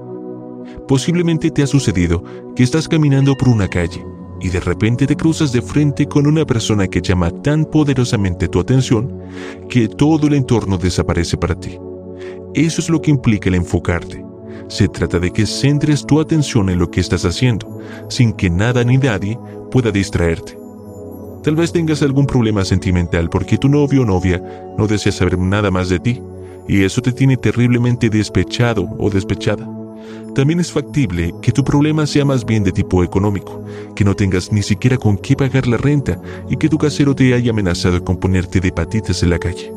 Posiblemente 0.88 1.52
te 1.52 1.64
ha 1.64 1.68
sucedido 1.68 2.24
que 2.56 2.64
estás 2.64 2.88
caminando 2.88 3.36
por 3.36 3.50
una 3.50 3.68
calle 3.68 4.04
y 4.42 4.50
de 4.50 4.60
repente 4.60 5.06
te 5.06 5.16
cruzas 5.16 5.52
de 5.52 5.62
frente 5.62 6.08
con 6.08 6.28
una 6.28 6.46
persona 6.46 6.88
que 6.88 7.02
llama 7.02 7.30
tan 7.30 7.66
poderosamente 7.66 8.48
tu 8.48 8.60
atención 8.60 9.22
que 9.70 9.88
todo 9.88 10.28
el 10.28 10.34
entorno 10.34 10.78
desaparece 10.78 11.38
para 11.38 11.56
ti. 11.56 11.78
Eso 12.54 12.82
es 12.82 12.90
lo 12.90 13.02
que 13.02 13.12
implica 13.12 13.50
el 13.50 13.56
enfocarte 13.56 14.31
Se 14.72 14.88
trata 14.88 15.20
de 15.20 15.32
que 15.32 15.46
centres 15.46 16.06
tu 16.06 16.22
atención 16.22 16.70
en 16.70 16.80
lo 16.80 16.90
que 16.90 17.02
estás 17.02 17.26
haciendo, 17.26 17.82
sin 18.08 18.32
que 18.32 18.50
nada 18.50 18.86
ni 18.86 18.98
nadie 18.98 19.38
pueda 19.70 19.92
distraerte. 19.92 20.58
Tal 21.44 21.58
vez 21.58 21.74
tengas 21.74 22.02
algún 22.02 22.26
problema 22.26 22.64
sentimental 22.64 23.30
porque 23.30 23.58
tu 23.58 23.68
novio 23.68 24.04
o 24.04 24.06
novia 24.06 24.42
no 24.78 24.88
desea 24.88 25.12
saber 25.12 25.38
nada 25.38 25.72
más 25.72 25.90
de 25.90 26.00
ti, 26.00 26.22
y 26.70 26.86
eso 26.86 27.02
te 27.02 27.12
tiene 27.12 27.36
terriblemente 27.36 28.10
despechado 28.10 28.88
o 28.98 29.10
despechada. 29.10 29.70
También 30.36 30.62
es 30.62 30.72
factible 30.72 31.34
que 31.42 31.52
tu 31.52 31.66
problema 31.66 32.08
sea 32.08 32.24
más 32.24 32.46
bien 32.46 32.64
de 32.64 32.72
tipo 32.72 33.04
económico, 33.04 33.66
que 33.94 34.06
no 34.06 34.16
tengas 34.16 34.54
ni 34.54 34.64
siquiera 34.64 34.98
con 34.98 35.18
qué 35.18 35.36
pagar 35.36 35.68
la 35.68 35.76
renta 35.76 36.18
y 36.50 36.56
que 36.56 36.70
tu 36.70 36.78
casero 36.78 37.14
te 37.14 37.34
haya 37.34 37.52
amenazado 37.52 38.02
con 38.06 38.16
ponerte 38.16 38.62
de 38.62 38.72
patitas 38.72 39.22
en 39.22 39.32
la 39.32 39.38
calle. 39.38 39.74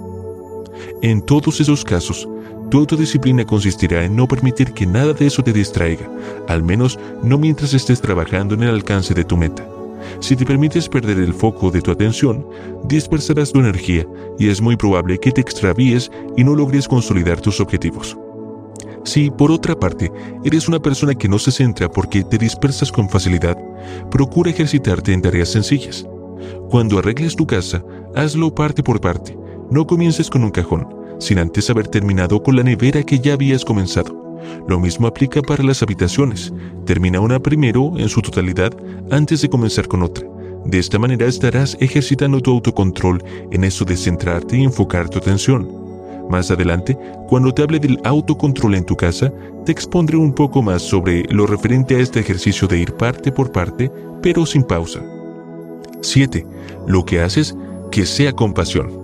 En 1.03 1.20
todos 1.20 1.61
esos 1.61 1.84
casos, 1.84 2.28
tu 2.75 2.81
autodisciplina 2.81 3.45
consistirá 3.45 4.05
en 4.05 4.16
no 4.16 4.27
permitir 4.27 4.72
que 4.72 4.85
nada 4.85 5.12
de 5.12 5.29
eso 5.29 5.45
te 5.45 5.53
distraiga, 5.53 6.11
al 6.49 6.64
menos 6.64 6.99
no 7.22 7.39
mientras 7.39 7.72
estés 7.72 8.01
trabajando 8.01 8.57
en 8.57 8.64
el 8.64 8.70
alcance 8.70 9.14
de 9.14 9.22
tu 9.22 9.37
meta. 9.37 9.64
Si 10.18 10.35
te 10.35 10.45
permites 10.45 10.89
perder 10.89 11.20
el 11.20 11.35
foco 11.35 11.70
de 11.70 11.81
tu 11.81 11.93
atención, 11.93 12.45
dispersarás 12.83 13.53
tu 13.53 13.61
energía 13.61 14.05
y 14.41 14.49
es 14.49 14.61
muy 14.61 14.75
probable 14.75 15.18
que 15.18 15.31
te 15.31 15.41
extravíes 15.41 16.11
y 16.37 16.43
no 16.43 16.57
logres 16.57 16.89
consolidar 16.89 17.41
tus 17.41 17.61
objetivos. 17.61 18.18
Si, 19.05 19.31
por 19.31 19.53
otra 19.53 19.79
parte, 19.79 20.11
eres 20.43 20.66
una 20.66 20.81
persona 20.83 21.14
que 21.14 21.29
no 21.29 21.39
se 21.39 21.53
centra 21.53 21.89
porque 21.89 22.25
te 22.25 22.39
dispersas 22.39 22.91
con 22.91 23.09
facilidad, 23.09 23.57
procura 24.11 24.51
ejercitarte 24.51 25.12
en 25.12 25.22
tareas 25.22 25.51
sencillas. 25.51 26.09
Cuando 26.70 26.99
arregles 26.99 27.37
tu 27.37 27.47
casa, 27.47 27.85
hazlo 28.16 28.53
parte 28.53 28.83
por 28.83 29.01
parte. 29.01 29.39
No 29.70 29.87
comiences 29.87 30.29
con 30.29 30.43
un 30.43 30.51
cajón, 30.51 31.03
sin 31.18 31.38
antes 31.38 31.70
haber 31.70 31.88
terminado 31.88 32.42
con 32.42 32.56
la 32.56 32.62
nevera 32.62 33.02
que 33.02 33.18
ya 33.18 33.34
habías 33.34 33.64
comenzado. 33.64 34.24
Lo 34.68 34.78
mismo 34.78 35.06
aplica 35.06 35.42
para 35.42 35.64
las 35.64 35.82
habitaciones. 35.82 36.52
Termina 36.86 37.20
una 37.20 37.40
primero 37.40 37.92
en 37.96 38.08
su 38.08 38.20
totalidad 38.20 38.72
antes 39.10 39.42
de 39.42 39.48
comenzar 39.48 39.88
con 39.88 40.02
otra. 40.02 40.26
De 40.64 40.78
esta 40.78 40.98
manera 40.98 41.26
estarás 41.26 41.76
ejercitando 41.80 42.40
tu 42.40 42.50
autocontrol 42.50 43.22
en 43.50 43.64
eso 43.64 43.84
de 43.84 43.96
centrarte 43.96 44.56
y 44.56 44.64
enfocar 44.64 45.08
tu 45.08 45.18
atención. 45.18 45.68
Más 46.30 46.50
adelante, 46.50 46.96
cuando 47.28 47.52
te 47.52 47.62
hable 47.62 47.78
del 47.78 48.00
autocontrol 48.04 48.74
en 48.74 48.84
tu 48.84 48.96
casa, 48.96 49.30
te 49.66 49.72
expondré 49.72 50.16
un 50.16 50.32
poco 50.32 50.62
más 50.62 50.82
sobre 50.82 51.24
lo 51.24 51.46
referente 51.46 51.96
a 51.96 51.98
este 51.98 52.20
ejercicio 52.20 52.66
de 52.66 52.78
ir 52.78 52.94
parte 52.94 53.30
por 53.30 53.52
parte, 53.52 53.90
pero 54.22 54.46
sin 54.46 54.62
pausa. 54.62 55.00
7. 56.00 56.46
Lo 56.86 57.04
que 57.04 57.20
haces 57.20 57.54
que 57.90 58.06
sea 58.06 58.32
compasión. 58.32 59.03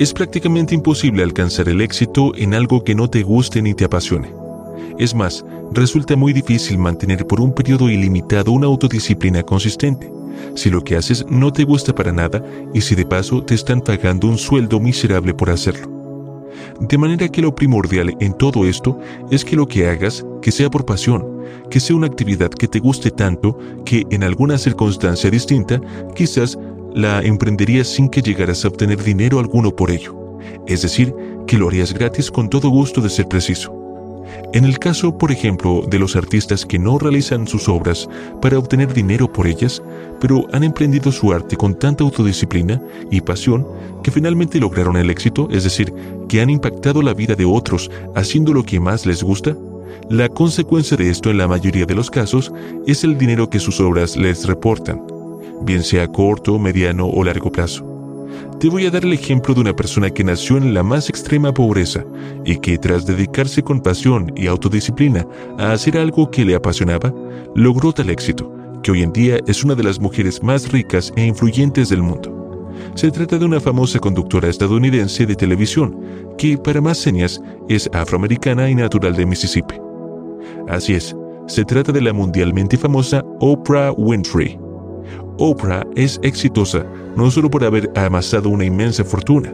Es 0.00 0.14
prácticamente 0.14 0.74
imposible 0.74 1.22
alcanzar 1.22 1.68
el 1.68 1.82
éxito 1.82 2.32
en 2.34 2.54
algo 2.54 2.82
que 2.82 2.94
no 2.94 3.10
te 3.10 3.22
guste 3.22 3.60
ni 3.60 3.74
te 3.74 3.84
apasione. 3.84 4.32
Es 4.98 5.14
más, 5.14 5.44
resulta 5.72 6.16
muy 6.16 6.32
difícil 6.32 6.78
mantener 6.78 7.26
por 7.26 7.38
un 7.38 7.52
periodo 7.52 7.90
ilimitado 7.90 8.50
una 8.52 8.66
autodisciplina 8.66 9.42
consistente 9.42 10.10
si 10.54 10.70
lo 10.70 10.82
que 10.82 10.96
haces 10.96 11.26
no 11.28 11.52
te 11.52 11.64
gusta 11.64 11.94
para 11.94 12.12
nada 12.12 12.42
y 12.72 12.80
si 12.80 12.94
de 12.94 13.04
paso 13.04 13.42
te 13.44 13.54
están 13.54 13.82
pagando 13.82 14.26
un 14.26 14.38
sueldo 14.38 14.80
miserable 14.80 15.34
por 15.34 15.50
hacerlo. 15.50 16.46
De 16.80 16.96
manera 16.96 17.28
que 17.28 17.42
lo 17.42 17.54
primordial 17.54 18.16
en 18.20 18.32
todo 18.32 18.64
esto 18.64 18.98
es 19.30 19.44
que 19.44 19.54
lo 19.54 19.68
que 19.68 19.86
hagas, 19.86 20.24
que 20.40 20.50
sea 20.50 20.70
por 20.70 20.86
pasión, 20.86 21.42
que 21.68 21.78
sea 21.78 21.94
una 21.94 22.06
actividad 22.06 22.48
que 22.48 22.68
te 22.68 22.78
guste 22.78 23.10
tanto 23.10 23.58
que 23.84 24.06
en 24.10 24.24
alguna 24.24 24.56
circunstancia 24.56 25.30
distinta 25.30 25.78
quizás 26.14 26.58
la 26.94 27.22
emprenderías 27.22 27.88
sin 27.88 28.08
que 28.08 28.22
llegaras 28.22 28.64
a 28.64 28.68
obtener 28.68 29.02
dinero 29.02 29.38
alguno 29.38 29.74
por 29.74 29.90
ello. 29.90 30.38
Es 30.66 30.82
decir, 30.82 31.14
que 31.46 31.58
lo 31.58 31.68
harías 31.68 31.92
gratis 31.92 32.30
con 32.30 32.48
todo 32.48 32.68
gusto 32.68 33.00
de 33.00 33.10
ser 33.10 33.26
preciso. 33.26 33.76
En 34.52 34.64
el 34.64 34.78
caso, 34.78 35.16
por 35.16 35.32
ejemplo, 35.32 35.84
de 35.88 35.98
los 35.98 36.16
artistas 36.16 36.66
que 36.66 36.78
no 36.78 36.98
realizan 36.98 37.46
sus 37.46 37.68
obras 37.68 38.08
para 38.40 38.58
obtener 38.58 38.92
dinero 38.92 39.32
por 39.32 39.46
ellas, 39.46 39.82
pero 40.20 40.46
han 40.52 40.64
emprendido 40.64 41.12
su 41.12 41.32
arte 41.32 41.56
con 41.56 41.78
tanta 41.78 42.04
autodisciplina 42.04 42.80
y 43.10 43.20
pasión 43.20 43.66
que 44.02 44.10
finalmente 44.10 44.60
lograron 44.60 44.96
el 44.96 45.10
éxito, 45.10 45.48
es 45.50 45.64
decir, 45.64 45.92
que 46.28 46.40
han 46.40 46.50
impactado 46.50 47.02
la 47.02 47.14
vida 47.14 47.34
de 47.34 47.44
otros 47.44 47.90
haciendo 48.14 48.52
lo 48.52 48.64
que 48.64 48.80
más 48.80 49.06
les 49.06 49.22
gusta, 49.22 49.56
la 50.08 50.28
consecuencia 50.28 50.96
de 50.96 51.10
esto 51.10 51.30
en 51.30 51.38
la 51.38 51.46
mayoría 51.46 51.86
de 51.86 51.94
los 51.94 52.10
casos 52.10 52.52
es 52.86 53.04
el 53.04 53.16
dinero 53.16 53.48
que 53.48 53.60
sus 53.60 53.80
obras 53.80 54.16
les 54.16 54.46
reportan, 54.46 55.00
bien 55.62 55.82
sea 55.82 56.08
corto, 56.08 56.58
mediano 56.58 57.06
o 57.06 57.24
largo 57.24 57.50
plazo. 57.50 57.86
Te 58.58 58.68
voy 58.68 58.86
a 58.86 58.90
dar 58.90 59.04
el 59.04 59.12
ejemplo 59.12 59.54
de 59.54 59.62
una 59.62 59.74
persona 59.74 60.10
que 60.10 60.22
nació 60.22 60.58
en 60.58 60.74
la 60.74 60.82
más 60.82 61.08
extrema 61.08 61.52
pobreza 61.52 62.04
y 62.44 62.56
que 62.58 62.76
tras 62.78 63.06
dedicarse 63.06 63.62
con 63.62 63.80
pasión 63.80 64.32
y 64.36 64.46
autodisciplina 64.46 65.26
a 65.58 65.72
hacer 65.72 65.96
algo 65.96 66.30
que 66.30 66.44
le 66.44 66.54
apasionaba, 66.54 67.12
logró 67.54 67.92
tal 67.92 68.10
éxito, 68.10 68.52
que 68.82 68.90
hoy 68.90 69.02
en 69.02 69.12
día 69.12 69.38
es 69.46 69.64
una 69.64 69.74
de 69.74 69.82
las 69.82 69.98
mujeres 69.98 70.42
más 70.42 70.70
ricas 70.70 71.12
e 71.16 71.24
influyentes 71.24 71.88
del 71.88 72.02
mundo. 72.02 72.68
Se 72.94 73.10
trata 73.10 73.38
de 73.38 73.44
una 73.44 73.60
famosa 73.60 73.98
conductora 73.98 74.48
estadounidense 74.48 75.26
de 75.26 75.36
televisión, 75.36 75.98
que 76.36 76.58
para 76.58 76.80
más 76.80 76.98
señas 76.98 77.40
es 77.68 77.88
afroamericana 77.92 78.68
y 78.68 78.74
natural 78.74 79.16
de 79.16 79.26
Mississippi. 79.26 79.76
Así 80.68 80.94
es, 80.94 81.16
se 81.46 81.64
trata 81.64 81.92
de 81.92 82.00
la 82.00 82.12
mundialmente 82.12 82.76
famosa 82.76 83.24
Oprah 83.40 83.92
Winfrey. 83.92 84.69
Oprah 85.40 85.86
es 85.96 86.20
exitosa 86.22 86.84
no 87.16 87.30
solo 87.30 87.50
por 87.50 87.64
haber 87.64 87.90
amasado 87.96 88.50
una 88.50 88.64
inmensa 88.64 89.04
fortuna. 89.04 89.52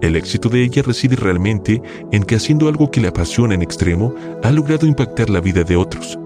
El 0.00 0.14
éxito 0.14 0.48
de 0.48 0.62
ella 0.62 0.82
reside 0.82 1.16
realmente 1.16 1.82
en 2.12 2.22
que 2.22 2.36
haciendo 2.36 2.68
algo 2.68 2.90
que 2.90 3.00
le 3.00 3.08
apasiona 3.08 3.54
en 3.54 3.62
extremo, 3.62 4.14
ha 4.42 4.52
logrado 4.52 4.86
impactar 4.86 5.30
la 5.30 5.40
vida 5.40 5.64
de 5.64 5.76
otros. 5.76 6.16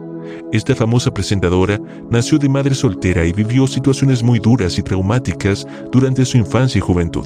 Esta 0.52 0.74
famosa 0.74 1.12
presentadora 1.12 1.80
nació 2.10 2.38
de 2.38 2.50
madre 2.50 2.74
soltera 2.74 3.24
y 3.24 3.32
vivió 3.32 3.66
situaciones 3.66 4.22
muy 4.22 4.38
duras 4.38 4.78
y 4.78 4.82
traumáticas 4.82 5.66
durante 5.90 6.26
su 6.26 6.36
infancia 6.36 6.78
y 6.78 6.82
juventud. 6.82 7.24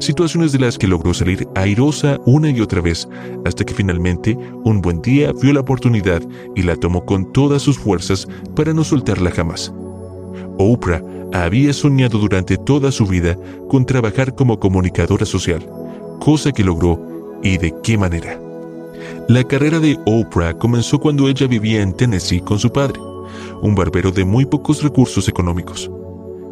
Situaciones 0.00 0.50
de 0.50 0.58
las 0.58 0.76
que 0.76 0.88
logró 0.88 1.14
salir 1.14 1.46
airosa 1.54 2.18
una 2.24 2.50
y 2.50 2.60
otra 2.60 2.80
vez, 2.80 3.08
hasta 3.44 3.64
que 3.64 3.74
finalmente, 3.74 4.36
un 4.64 4.80
buen 4.80 5.00
día, 5.02 5.32
vio 5.40 5.52
la 5.52 5.60
oportunidad 5.60 6.20
y 6.56 6.62
la 6.62 6.76
tomó 6.76 7.04
con 7.04 7.32
todas 7.32 7.62
sus 7.62 7.78
fuerzas 7.78 8.26
para 8.56 8.72
no 8.72 8.82
soltarla 8.82 9.30
jamás. 9.30 9.72
Oprah 10.62 11.02
había 11.32 11.72
soñado 11.72 12.18
durante 12.18 12.56
toda 12.56 12.92
su 12.92 13.06
vida 13.06 13.36
con 13.68 13.84
trabajar 13.84 14.34
como 14.34 14.58
comunicadora 14.58 15.26
social, 15.26 15.66
cosa 16.20 16.52
que 16.52 16.64
logró 16.64 17.40
y 17.42 17.58
de 17.58 17.74
qué 17.82 17.98
manera. 17.98 18.38
La 19.28 19.44
carrera 19.44 19.80
de 19.80 19.98
Oprah 20.06 20.54
comenzó 20.58 20.98
cuando 20.98 21.28
ella 21.28 21.46
vivía 21.46 21.82
en 21.82 21.94
Tennessee 21.94 22.40
con 22.40 22.58
su 22.58 22.70
padre, 22.70 23.00
un 23.62 23.74
barbero 23.74 24.10
de 24.10 24.24
muy 24.24 24.46
pocos 24.46 24.82
recursos 24.82 25.28
económicos. 25.28 25.90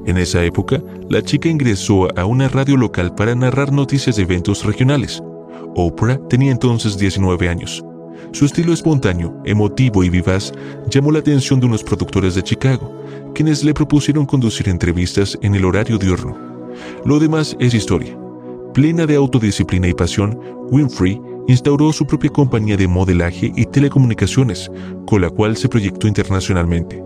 En 0.06 0.16
esa 0.16 0.42
época, 0.44 0.82
la 1.08 1.22
chica 1.22 1.48
ingresó 1.48 2.08
a 2.18 2.24
una 2.24 2.48
radio 2.48 2.76
local 2.76 3.14
para 3.14 3.34
narrar 3.34 3.72
noticias 3.72 4.16
de 4.16 4.22
eventos 4.22 4.64
regionales. 4.64 5.22
Oprah 5.76 6.18
tenía 6.28 6.50
entonces 6.50 6.98
19 6.98 7.48
años. 7.48 7.84
Su 8.32 8.44
estilo 8.44 8.72
espontáneo, 8.72 9.40
emotivo 9.44 10.04
y 10.04 10.10
vivaz 10.10 10.52
llamó 10.88 11.12
la 11.12 11.18
atención 11.18 11.60
de 11.60 11.66
unos 11.66 11.82
productores 11.82 12.34
de 12.34 12.42
Chicago, 12.42 12.99
quienes 13.34 13.64
le 13.64 13.74
propusieron 13.74 14.26
conducir 14.26 14.68
entrevistas 14.68 15.38
en 15.42 15.54
el 15.54 15.64
horario 15.64 15.98
diurno. 15.98 16.36
Lo 17.04 17.18
demás 17.18 17.56
es 17.60 17.74
historia. 17.74 18.16
Plena 18.74 19.06
de 19.06 19.16
autodisciplina 19.16 19.88
y 19.88 19.94
pasión, 19.94 20.38
Winfrey 20.70 21.20
instauró 21.48 21.92
su 21.92 22.06
propia 22.06 22.30
compañía 22.30 22.76
de 22.76 22.86
modelaje 22.86 23.52
y 23.56 23.66
telecomunicaciones, 23.66 24.70
con 25.06 25.20
la 25.22 25.30
cual 25.30 25.56
se 25.56 25.68
proyectó 25.68 26.06
internacionalmente. 26.06 27.02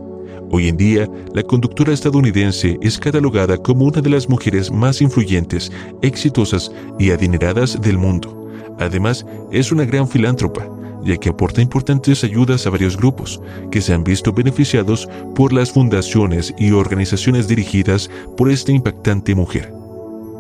Hoy 0.50 0.68
en 0.68 0.76
día, 0.76 1.08
la 1.32 1.42
conductora 1.42 1.92
estadounidense 1.92 2.78
es 2.82 2.98
catalogada 2.98 3.56
como 3.56 3.86
una 3.86 4.00
de 4.00 4.10
las 4.10 4.28
mujeres 4.28 4.70
más 4.70 5.00
influyentes, 5.00 5.72
exitosas 6.02 6.70
y 6.98 7.10
adineradas 7.10 7.80
del 7.80 7.98
mundo. 7.98 8.48
Además, 8.78 9.24
es 9.50 9.72
una 9.72 9.84
gran 9.84 10.06
filántropa, 10.06 10.68
ya 11.04 11.16
que 11.16 11.28
aporta 11.28 11.62
importantes 11.62 12.24
ayudas 12.24 12.66
a 12.66 12.70
varios 12.70 12.96
grupos 12.96 13.40
que 13.70 13.80
se 13.80 13.92
han 13.92 14.04
visto 14.04 14.32
beneficiados 14.32 15.08
por 15.34 15.52
las 15.52 15.72
fundaciones 15.72 16.54
y 16.58 16.72
organizaciones 16.72 17.46
dirigidas 17.46 18.10
por 18.36 18.50
esta 18.50 18.72
impactante 18.72 19.34
mujer. 19.34 19.72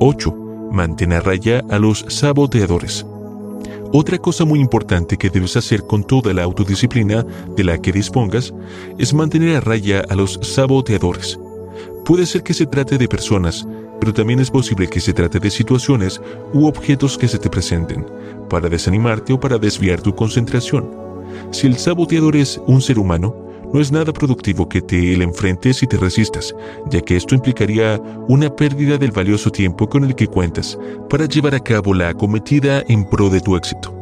8. 0.00 0.70
Mantén 0.72 1.12
a 1.12 1.20
raya 1.20 1.62
a 1.70 1.78
los 1.78 2.04
saboteadores. 2.08 3.06
Otra 3.92 4.18
cosa 4.18 4.44
muy 4.44 4.58
importante 4.58 5.16
que 5.16 5.30
debes 5.30 5.56
hacer 5.56 5.82
con 5.84 6.02
toda 6.02 6.32
la 6.32 6.42
autodisciplina 6.42 7.24
de 7.56 7.62
la 7.62 7.80
que 7.80 7.92
dispongas 7.92 8.52
es 8.98 9.14
mantener 9.14 9.56
a 9.56 9.60
raya 9.60 10.04
a 10.08 10.16
los 10.16 10.40
saboteadores. 10.42 11.38
Puede 12.04 12.26
ser 12.26 12.42
que 12.42 12.54
se 12.54 12.66
trate 12.66 12.98
de 12.98 13.06
personas, 13.06 13.64
pero 14.00 14.12
también 14.12 14.40
es 14.40 14.50
posible 14.50 14.88
que 14.88 15.00
se 15.00 15.12
trate 15.12 15.38
de 15.38 15.48
situaciones 15.48 16.20
u 16.52 16.66
objetos 16.66 17.16
que 17.16 17.28
se 17.28 17.38
te 17.38 17.48
presenten, 17.48 18.04
para 18.48 18.68
desanimarte 18.68 19.32
o 19.32 19.40
para 19.40 19.58
desviar 19.58 20.00
tu 20.00 20.14
concentración. 20.14 20.90
Si 21.50 21.66
el 21.66 21.76
saboteador 21.76 22.36
es 22.36 22.60
un 22.66 22.80
ser 22.80 22.98
humano, 22.98 23.34
no 23.72 23.80
es 23.80 23.90
nada 23.90 24.12
productivo 24.12 24.68
que 24.68 24.80
te 24.80 25.16
le 25.16 25.24
enfrentes 25.24 25.82
y 25.82 25.86
te 25.88 25.96
resistas, 25.96 26.54
ya 26.90 27.00
que 27.00 27.16
esto 27.16 27.34
implicaría 27.34 28.00
una 28.28 28.54
pérdida 28.54 28.98
del 28.98 29.10
valioso 29.10 29.50
tiempo 29.50 29.88
con 29.88 30.04
el 30.04 30.14
que 30.14 30.28
cuentas 30.28 30.78
para 31.10 31.26
llevar 31.26 31.56
a 31.56 31.60
cabo 31.60 31.92
la 31.92 32.10
acometida 32.10 32.84
en 32.88 33.04
pro 33.04 33.28
de 33.28 33.40
tu 33.40 33.56
éxito. 33.56 33.92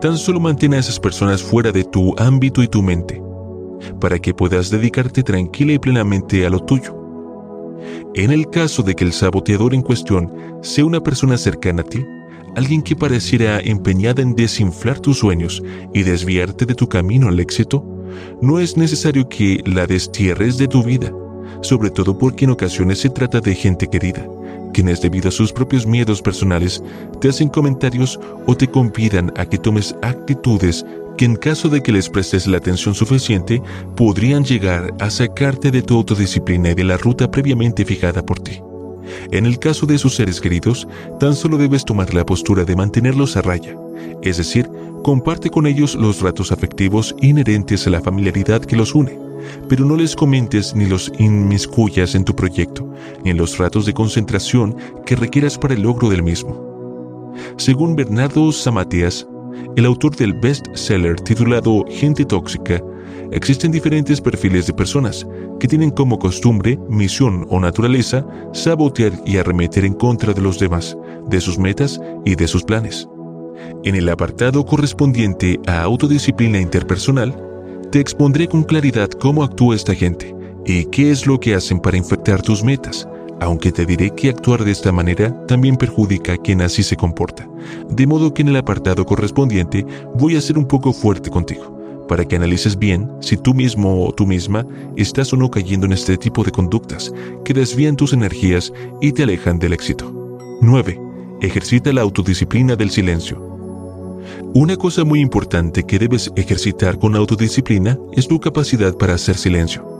Tan 0.00 0.16
solo 0.16 0.38
mantén 0.38 0.74
a 0.74 0.78
esas 0.78 1.00
personas 1.00 1.42
fuera 1.42 1.72
de 1.72 1.82
tu 1.82 2.14
ámbito 2.18 2.62
y 2.62 2.68
tu 2.68 2.82
mente, 2.82 3.20
para 4.00 4.18
que 4.20 4.32
puedas 4.32 4.70
dedicarte 4.70 5.24
tranquila 5.24 5.72
y 5.72 5.78
plenamente 5.80 6.46
a 6.46 6.50
lo 6.50 6.60
tuyo. 6.60 6.94
En 8.14 8.30
el 8.30 8.48
caso 8.48 8.84
de 8.84 8.94
que 8.94 9.04
el 9.04 9.12
saboteador 9.12 9.74
en 9.74 9.82
cuestión 9.82 10.32
sea 10.62 10.84
una 10.84 11.02
persona 11.02 11.36
cercana 11.36 11.82
a 11.82 11.84
ti, 11.84 12.06
alguien 12.56 12.82
que 12.82 12.96
pareciera 12.96 13.60
empeñada 13.60 14.22
en 14.22 14.34
desinflar 14.34 14.98
tus 14.98 15.18
sueños 15.18 15.62
y 15.92 16.02
desviarte 16.02 16.64
de 16.64 16.74
tu 16.74 16.88
camino 16.88 17.28
al 17.28 17.38
éxito, 17.38 17.84
no 18.40 18.58
es 18.58 18.78
necesario 18.78 19.28
que 19.28 19.62
la 19.66 19.86
destierres 19.86 20.56
de 20.56 20.66
tu 20.66 20.82
vida, 20.82 21.12
sobre 21.60 21.90
todo 21.90 22.18
porque 22.18 22.46
en 22.46 22.52
ocasiones 22.52 22.98
se 22.98 23.10
trata 23.10 23.40
de 23.40 23.54
gente 23.54 23.88
querida, 23.88 24.26
quienes 24.72 25.02
debido 25.02 25.28
a 25.28 25.32
sus 25.32 25.52
propios 25.52 25.86
miedos 25.86 26.22
personales 26.22 26.82
te 27.20 27.28
hacen 27.28 27.48
comentarios 27.48 28.18
o 28.46 28.56
te 28.56 28.66
convidan 28.66 29.32
a 29.36 29.44
que 29.44 29.58
tomes 29.58 29.94
actitudes 30.00 30.84
que 31.18 31.26
en 31.26 31.36
caso 31.36 31.68
de 31.68 31.82
que 31.82 31.92
les 31.92 32.08
prestes 32.08 32.46
la 32.46 32.56
atención 32.56 32.94
suficiente 32.94 33.62
podrían 33.96 34.44
llegar 34.44 34.94
a 34.98 35.10
sacarte 35.10 35.70
de 35.70 35.82
tu 35.82 35.96
autodisciplina 35.96 36.70
y 36.70 36.74
de 36.74 36.84
la 36.84 36.96
ruta 36.96 37.30
previamente 37.30 37.84
fijada 37.84 38.24
por 38.24 38.40
ti. 38.40 38.60
En 39.30 39.46
el 39.46 39.58
caso 39.58 39.86
de 39.86 39.98
sus 39.98 40.14
seres 40.14 40.40
queridos, 40.40 40.86
tan 41.20 41.34
solo 41.34 41.58
debes 41.58 41.84
tomar 41.84 42.12
la 42.14 42.24
postura 42.24 42.64
de 42.64 42.76
mantenerlos 42.76 43.36
a 43.36 43.42
raya, 43.42 43.76
es 44.22 44.38
decir, 44.38 44.68
comparte 45.02 45.50
con 45.50 45.66
ellos 45.66 45.94
los 45.94 46.20
ratos 46.20 46.52
afectivos 46.52 47.14
inherentes 47.20 47.86
a 47.86 47.90
la 47.90 48.00
familiaridad 48.00 48.60
que 48.62 48.76
los 48.76 48.94
une, 48.94 49.18
pero 49.68 49.84
no 49.84 49.96
les 49.96 50.16
comentes 50.16 50.74
ni 50.74 50.86
los 50.86 51.12
inmiscuyas 51.18 52.14
en 52.14 52.24
tu 52.24 52.34
proyecto, 52.34 52.88
ni 53.22 53.30
en 53.30 53.36
los 53.36 53.58
ratos 53.58 53.86
de 53.86 53.94
concentración 53.94 54.76
que 55.04 55.16
requieras 55.16 55.58
para 55.58 55.74
el 55.74 55.82
logro 55.82 56.08
del 56.08 56.22
mismo. 56.22 57.34
Según 57.56 57.96
Bernardo 57.96 58.50
Zamateas, 58.50 59.26
el 59.76 59.86
autor 59.86 60.16
del 60.16 60.34
best-seller 60.34 61.16
titulado 61.20 61.84
Gente 61.88 62.24
Tóxica, 62.24 62.82
existen 63.30 63.72
diferentes 63.72 64.20
perfiles 64.20 64.66
de 64.66 64.72
personas 64.72 65.26
que 65.58 65.68
tienen 65.68 65.90
como 65.90 66.18
costumbre, 66.18 66.78
misión 66.88 67.46
o 67.50 67.60
naturaleza 67.60 68.26
sabotear 68.52 69.12
y 69.24 69.36
arremeter 69.36 69.84
en 69.84 69.94
contra 69.94 70.32
de 70.32 70.40
los 70.40 70.58
demás, 70.58 70.96
de 71.28 71.40
sus 71.40 71.58
metas 71.58 72.00
y 72.24 72.34
de 72.34 72.46
sus 72.46 72.62
planes. 72.62 73.08
En 73.84 73.94
el 73.94 74.08
apartado 74.08 74.64
correspondiente 74.64 75.60
a 75.66 75.82
autodisciplina 75.82 76.60
interpersonal, 76.60 77.34
te 77.90 78.00
expondré 78.00 78.48
con 78.48 78.64
claridad 78.64 79.08
cómo 79.10 79.42
actúa 79.44 79.74
esta 79.74 79.94
gente 79.94 80.34
y 80.64 80.84
qué 80.86 81.10
es 81.10 81.26
lo 81.26 81.38
que 81.38 81.54
hacen 81.54 81.78
para 81.78 81.96
infectar 81.96 82.42
tus 82.42 82.64
metas, 82.64 83.08
aunque 83.40 83.72
te 83.72 83.86
diré 83.86 84.10
que 84.10 84.30
actuar 84.30 84.64
de 84.64 84.72
esta 84.72 84.92
manera 84.92 85.46
también 85.46 85.76
perjudica 85.76 86.34
a 86.34 86.36
quien 86.38 86.62
así 86.62 86.82
se 86.82 86.96
comporta. 86.96 87.48
De 87.90 88.06
modo 88.06 88.32
que 88.32 88.42
en 88.42 88.48
el 88.48 88.56
apartado 88.56 89.04
correspondiente 89.04 89.86
voy 90.14 90.36
a 90.36 90.40
ser 90.40 90.58
un 90.58 90.66
poco 90.66 90.92
fuerte 90.92 91.30
contigo 91.30 91.76
para 92.08 92.24
que 92.24 92.36
analices 92.36 92.78
bien 92.78 93.10
si 93.20 93.36
tú 93.36 93.52
mismo 93.54 94.06
o 94.06 94.12
tú 94.12 94.26
misma 94.26 94.66
estás 94.96 95.32
o 95.32 95.36
no 95.36 95.50
cayendo 95.50 95.86
en 95.86 95.92
este 95.92 96.16
tipo 96.16 96.44
de 96.44 96.52
conductas 96.52 97.12
que 97.44 97.54
desvían 97.54 97.96
tus 97.96 98.12
energías 98.12 98.72
y 99.00 99.12
te 99.12 99.24
alejan 99.24 99.58
del 99.58 99.72
éxito. 99.72 100.12
9. 100.60 101.00
Ejercita 101.40 101.92
la 101.92 102.02
autodisciplina 102.02 102.76
del 102.76 102.90
silencio. 102.90 103.38
Una 104.54 104.76
cosa 104.76 105.04
muy 105.04 105.20
importante 105.20 105.84
que 105.84 105.98
debes 105.98 106.32
ejercitar 106.36 106.98
con 106.98 107.14
autodisciplina 107.14 107.98
es 108.12 108.26
tu 108.26 108.40
capacidad 108.40 108.96
para 108.96 109.14
hacer 109.14 109.36
silencio. 109.36 109.95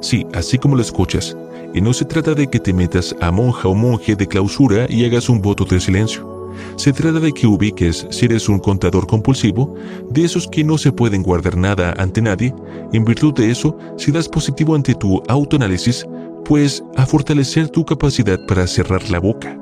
Sí, 0.00 0.26
así 0.34 0.58
como 0.58 0.76
lo 0.76 0.82
escuchas, 0.82 1.36
y 1.74 1.80
no 1.80 1.92
se 1.92 2.04
trata 2.04 2.34
de 2.34 2.48
que 2.48 2.60
te 2.60 2.72
metas 2.72 3.14
a 3.20 3.30
monja 3.30 3.68
o 3.68 3.74
monje 3.74 4.16
de 4.16 4.26
clausura 4.26 4.86
y 4.88 5.04
hagas 5.04 5.28
un 5.28 5.40
voto 5.40 5.64
de 5.64 5.80
silencio. 5.80 6.38
Se 6.76 6.92
trata 6.92 7.20
de 7.20 7.32
que 7.32 7.46
ubiques, 7.46 8.06
si 8.10 8.24
eres 8.24 8.48
un 8.48 8.58
contador 8.58 9.06
compulsivo, 9.06 9.74
de 10.10 10.24
esos 10.24 10.48
que 10.48 10.64
no 10.64 10.78
se 10.78 10.92
pueden 10.92 11.22
guardar 11.22 11.56
nada 11.56 11.94
ante 11.98 12.22
nadie, 12.22 12.54
en 12.92 13.04
virtud 13.04 13.34
de 13.34 13.50
eso, 13.50 13.76
si 13.96 14.10
das 14.10 14.28
positivo 14.28 14.74
ante 14.74 14.94
tu 14.94 15.22
autoanálisis, 15.28 16.06
pues 16.44 16.82
a 16.96 17.06
fortalecer 17.06 17.68
tu 17.68 17.84
capacidad 17.84 18.38
para 18.46 18.66
cerrar 18.66 19.08
la 19.10 19.20
boca. 19.20 19.58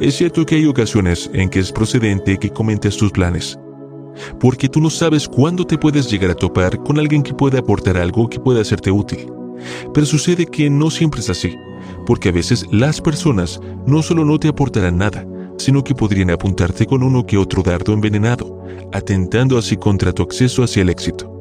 Es 0.00 0.16
cierto 0.16 0.46
que 0.46 0.56
hay 0.56 0.66
ocasiones 0.66 1.30
en 1.34 1.50
que 1.50 1.60
es 1.60 1.70
procedente 1.70 2.38
que 2.38 2.50
comentes 2.50 2.96
tus 2.96 3.12
planes, 3.12 3.58
porque 4.40 4.68
tú 4.68 4.80
no 4.80 4.90
sabes 4.90 5.28
cuándo 5.28 5.64
te 5.66 5.78
puedes 5.78 6.10
llegar 6.10 6.30
a 6.30 6.34
topar 6.34 6.82
con 6.82 6.98
alguien 6.98 7.22
que 7.22 7.34
pueda 7.34 7.58
aportar 7.60 7.96
algo 7.96 8.28
que 8.28 8.40
pueda 8.40 8.60
hacerte 8.60 8.90
útil. 8.90 9.30
Pero 9.92 10.06
sucede 10.06 10.46
que 10.46 10.70
no 10.70 10.90
siempre 10.90 11.20
es 11.20 11.30
así, 11.30 11.54
porque 12.06 12.28
a 12.28 12.32
veces 12.32 12.66
las 12.70 13.00
personas 13.00 13.60
no 13.86 14.02
solo 14.02 14.24
no 14.24 14.38
te 14.38 14.48
aportarán 14.48 14.98
nada, 14.98 15.26
sino 15.58 15.82
que 15.82 15.94
podrían 15.94 16.30
apuntarte 16.30 16.86
con 16.86 17.02
uno 17.02 17.26
que 17.26 17.36
otro 17.36 17.62
dardo 17.62 17.92
envenenado, 17.92 18.62
atentando 18.92 19.58
así 19.58 19.76
contra 19.76 20.12
tu 20.12 20.22
acceso 20.22 20.62
hacia 20.62 20.82
el 20.82 20.90
éxito. 20.90 21.37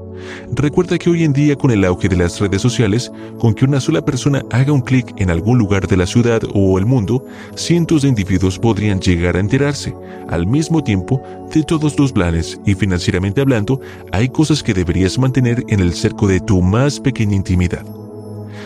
Recuerda 0.54 0.98
que 0.98 1.10
hoy 1.10 1.24
en 1.24 1.34
día 1.34 1.56
con 1.56 1.72
el 1.72 1.84
auge 1.86 2.10
de 2.10 2.16
las 2.16 2.40
redes 2.40 2.62
sociales, 2.62 3.12
con 3.40 3.54
que 3.54 3.66
una 3.66 3.80
sola 3.80 4.04
persona 4.04 4.44
haga 4.52 4.72
un 4.72 4.82
clic 4.82 5.14
en 5.18 5.30
algún 5.30 5.58
lugar 5.58 5.88
de 5.88 5.98
la 5.98 6.06
ciudad 6.06 6.42
o 6.54 6.78
el 6.78 6.86
mundo, 6.86 7.26
cientos 7.56 8.02
de 8.02 8.10
individuos 8.10 8.60
podrían 8.60 9.00
llegar 9.00 9.36
a 9.36 9.40
enterarse. 9.40 9.94
Al 10.30 10.48
mismo 10.48 10.84
tiempo, 10.84 11.22
de 11.54 11.64
todos 11.64 11.96
tus 11.96 12.12
planes 12.12 12.60
y 12.66 12.76
financieramente 12.76 13.42
hablando, 13.42 13.80
hay 14.12 14.30
cosas 14.30 14.64
que 14.64 14.74
deberías 14.74 15.18
mantener 15.18 15.64
en 15.68 15.80
el 15.80 15.94
cerco 15.94 16.28
de 16.28 16.40
tu 16.40 16.62
más 16.62 17.00
pequeña 17.00 17.36
intimidad. 17.36 17.86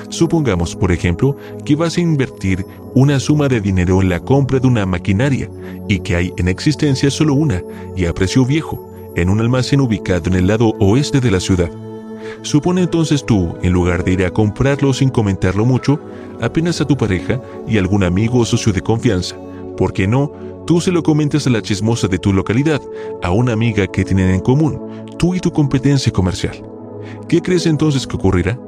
Supongamos, 0.09 0.75
por 0.75 0.91
ejemplo, 0.91 1.37
que 1.63 1.75
vas 1.75 1.97
a 1.97 2.01
invertir 2.01 2.65
una 2.93 3.19
suma 3.19 3.47
de 3.47 3.61
dinero 3.61 4.01
en 4.01 4.09
la 4.09 4.19
compra 4.19 4.59
de 4.59 4.67
una 4.67 4.85
maquinaria 4.85 5.49
y 5.87 5.99
que 5.99 6.15
hay 6.15 6.33
en 6.37 6.49
existencia 6.49 7.09
solo 7.09 7.33
una 7.33 7.61
y 7.95 8.05
a 8.05 8.13
precio 8.13 8.45
viejo, 8.45 8.90
en 9.15 9.29
un 9.29 9.39
almacén 9.39 9.81
ubicado 9.81 10.29
en 10.29 10.35
el 10.35 10.47
lado 10.47 10.73
oeste 10.79 11.19
de 11.19 11.31
la 11.31 11.39
ciudad. 11.39 11.69
Supone 12.41 12.81
entonces 12.81 13.25
tú, 13.25 13.55
en 13.61 13.73
lugar 13.73 14.03
de 14.03 14.13
ir 14.13 14.25
a 14.25 14.31
comprarlo 14.31 14.93
sin 14.93 15.09
comentarlo 15.09 15.65
mucho, 15.65 15.99
apenas 16.39 16.81
a 16.81 16.85
tu 16.85 16.97
pareja 16.97 17.41
y 17.67 17.77
algún 17.77 18.03
amigo 18.03 18.39
o 18.39 18.45
socio 18.45 18.73
de 18.73 18.81
confianza, 18.81 19.35
¿por 19.77 19.93
qué 19.93 20.07
no? 20.07 20.31
Tú 20.65 20.79
se 20.79 20.91
lo 20.91 21.03
comentas 21.03 21.47
a 21.47 21.49
la 21.49 21.61
chismosa 21.61 22.07
de 22.07 22.19
tu 22.19 22.33
localidad, 22.33 22.81
a 23.21 23.31
una 23.31 23.53
amiga 23.53 23.87
que 23.87 24.05
tienen 24.05 24.29
en 24.29 24.39
común, 24.39 24.79
tú 25.17 25.35
y 25.35 25.39
tu 25.39 25.51
competencia 25.51 26.11
comercial. 26.11 26.63
¿Qué 27.27 27.41
crees 27.41 27.65
entonces 27.65 28.05
que 28.05 28.15
ocurrirá? 28.15 28.59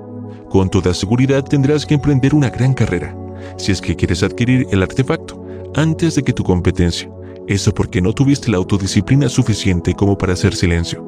Con 0.49 0.69
toda 0.69 0.93
seguridad 0.93 1.43
tendrás 1.43 1.85
que 1.85 1.95
emprender 1.95 2.35
una 2.35 2.49
gran 2.49 2.73
carrera, 2.73 3.15
si 3.57 3.71
es 3.71 3.81
que 3.81 3.95
quieres 3.95 4.23
adquirir 4.23 4.67
el 4.71 4.83
artefacto, 4.83 5.43
antes 5.75 6.15
de 6.15 6.23
que 6.23 6.33
tu 6.33 6.43
competencia. 6.43 7.09
Eso 7.47 7.73
porque 7.73 8.01
no 8.01 8.13
tuviste 8.13 8.51
la 8.51 8.57
autodisciplina 8.57 9.29
suficiente 9.29 9.93
como 9.93 10.17
para 10.17 10.33
hacer 10.33 10.55
silencio. 10.55 11.03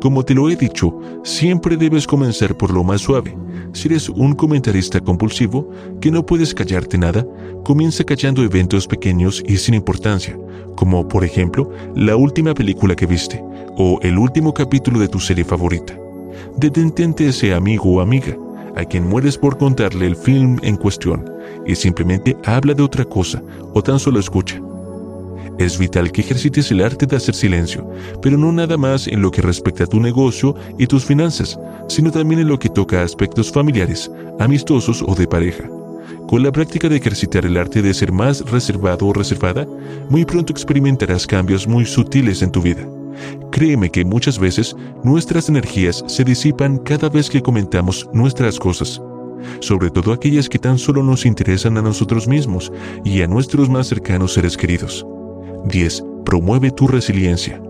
Como 0.00 0.24
te 0.24 0.34
lo 0.34 0.50
he 0.50 0.56
dicho, 0.56 0.98
siempre 1.22 1.76
debes 1.76 2.06
comenzar 2.06 2.56
por 2.56 2.72
lo 2.72 2.82
más 2.82 3.02
suave. 3.02 3.36
Si 3.72 3.88
eres 3.88 4.08
un 4.08 4.34
comentarista 4.34 5.00
compulsivo, 5.00 5.70
que 6.00 6.10
no 6.10 6.24
puedes 6.24 6.54
callarte 6.54 6.98
nada, 6.98 7.26
comienza 7.64 8.02
callando 8.04 8.42
eventos 8.42 8.86
pequeños 8.86 9.42
y 9.46 9.56
sin 9.58 9.74
importancia, 9.74 10.38
como 10.74 11.06
por 11.06 11.24
ejemplo 11.24 11.70
la 11.94 12.16
última 12.16 12.54
película 12.54 12.96
que 12.96 13.06
viste 13.06 13.42
o 13.76 14.00
el 14.02 14.18
último 14.18 14.52
capítulo 14.52 14.98
de 14.98 15.08
tu 15.08 15.20
serie 15.20 15.44
favorita 15.44 15.96
detente 16.56 17.28
ese 17.28 17.54
amigo 17.54 17.94
o 17.94 18.00
amiga 18.00 18.36
a 18.76 18.84
quien 18.84 19.08
mueres 19.08 19.36
por 19.36 19.58
contarle 19.58 20.06
el 20.06 20.16
film 20.16 20.58
en 20.62 20.76
cuestión 20.76 21.28
y 21.66 21.74
simplemente 21.74 22.36
habla 22.44 22.74
de 22.74 22.82
otra 22.82 23.04
cosa 23.04 23.42
o 23.74 23.82
tan 23.82 23.98
solo 23.98 24.20
escucha. 24.20 24.60
Es 25.58 25.76
vital 25.76 26.12
que 26.12 26.20
ejercites 26.20 26.70
el 26.70 26.84
arte 26.84 27.04
de 27.04 27.16
hacer 27.16 27.34
silencio, 27.34 27.88
pero 28.22 28.38
no 28.38 28.52
nada 28.52 28.76
más 28.76 29.08
en 29.08 29.20
lo 29.20 29.32
que 29.32 29.42
respecta 29.42 29.84
a 29.84 29.86
tu 29.88 29.98
negocio 29.98 30.54
y 30.78 30.86
tus 30.86 31.04
finanzas, 31.04 31.58
sino 31.88 32.12
también 32.12 32.40
en 32.40 32.48
lo 32.48 32.60
que 32.60 32.68
toca 32.68 33.00
a 33.00 33.04
aspectos 33.04 33.50
familiares, 33.50 34.08
amistosos 34.38 35.02
o 35.06 35.16
de 35.16 35.26
pareja. 35.26 35.68
Con 36.28 36.44
la 36.44 36.52
práctica 36.52 36.88
de 36.88 36.96
ejercitar 36.96 37.44
el 37.44 37.56
arte 37.56 37.82
de 37.82 37.92
ser 37.92 38.12
más 38.12 38.48
reservado 38.50 39.06
o 39.06 39.12
reservada, 39.12 39.66
muy 40.08 40.24
pronto 40.24 40.52
experimentarás 40.52 41.26
cambios 41.26 41.66
muy 41.66 41.84
sutiles 41.84 42.42
en 42.42 42.52
tu 42.52 42.62
vida. 42.62 42.86
Créeme 43.50 43.90
que 43.90 44.04
muchas 44.04 44.38
veces 44.38 44.76
nuestras 45.02 45.48
energías 45.48 46.04
se 46.06 46.22
disipan 46.22 46.78
cada 46.78 47.08
vez 47.08 47.28
que 47.28 47.42
comentamos 47.42 48.08
nuestras 48.12 48.60
cosas, 48.60 49.02
sobre 49.60 49.90
todo 49.90 50.12
aquellas 50.12 50.48
que 50.48 50.60
tan 50.60 50.78
solo 50.78 51.02
nos 51.02 51.26
interesan 51.26 51.76
a 51.78 51.82
nosotros 51.82 52.28
mismos 52.28 52.70
y 53.04 53.22
a 53.22 53.26
nuestros 53.26 53.68
más 53.68 53.88
cercanos 53.88 54.34
seres 54.34 54.56
queridos. 54.56 55.04
10. 55.66 56.04
promueve 56.24 56.70
tu 56.70 56.86
resiliencia. 56.86 57.60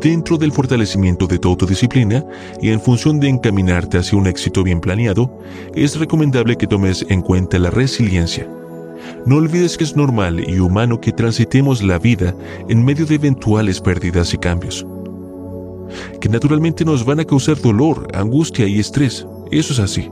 Dentro 0.00 0.36
del 0.36 0.52
fortalecimiento 0.52 1.26
de 1.26 1.38
tu 1.38 1.48
autodisciplina 1.48 2.24
y 2.60 2.70
en 2.70 2.80
función 2.80 3.20
de 3.20 3.28
encaminarte 3.28 3.98
hacia 3.98 4.18
un 4.18 4.26
éxito 4.26 4.62
bien 4.62 4.80
planeado, 4.80 5.38
es 5.74 5.98
recomendable 5.98 6.56
que 6.56 6.66
tomes 6.66 7.06
en 7.08 7.22
cuenta 7.22 7.58
la 7.58 7.70
resiliencia. 7.70 8.46
No 9.24 9.36
olvides 9.36 9.76
que 9.76 9.84
es 9.84 9.96
normal 9.96 10.44
y 10.46 10.58
humano 10.58 11.00
que 11.00 11.12
transitemos 11.12 11.82
la 11.82 11.98
vida 11.98 12.34
en 12.68 12.84
medio 12.84 13.06
de 13.06 13.14
eventuales 13.14 13.80
pérdidas 13.80 14.34
y 14.34 14.38
cambios, 14.38 14.86
que 16.20 16.28
naturalmente 16.28 16.84
nos 16.84 17.04
van 17.04 17.20
a 17.20 17.24
causar 17.24 17.60
dolor, 17.60 18.08
angustia 18.12 18.66
y 18.66 18.78
estrés. 18.78 19.26
Eso 19.50 19.72
es 19.72 19.78
así. 19.78 20.10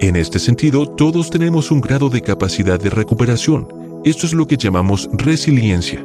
En 0.00 0.16
este 0.16 0.38
sentido, 0.38 0.86
todos 0.86 1.30
tenemos 1.30 1.70
un 1.70 1.80
grado 1.80 2.08
de 2.08 2.22
capacidad 2.22 2.80
de 2.80 2.90
recuperación. 2.90 3.83
Esto 4.04 4.26
es 4.26 4.34
lo 4.34 4.46
que 4.46 4.58
llamamos 4.58 5.08
resiliencia. 5.14 6.04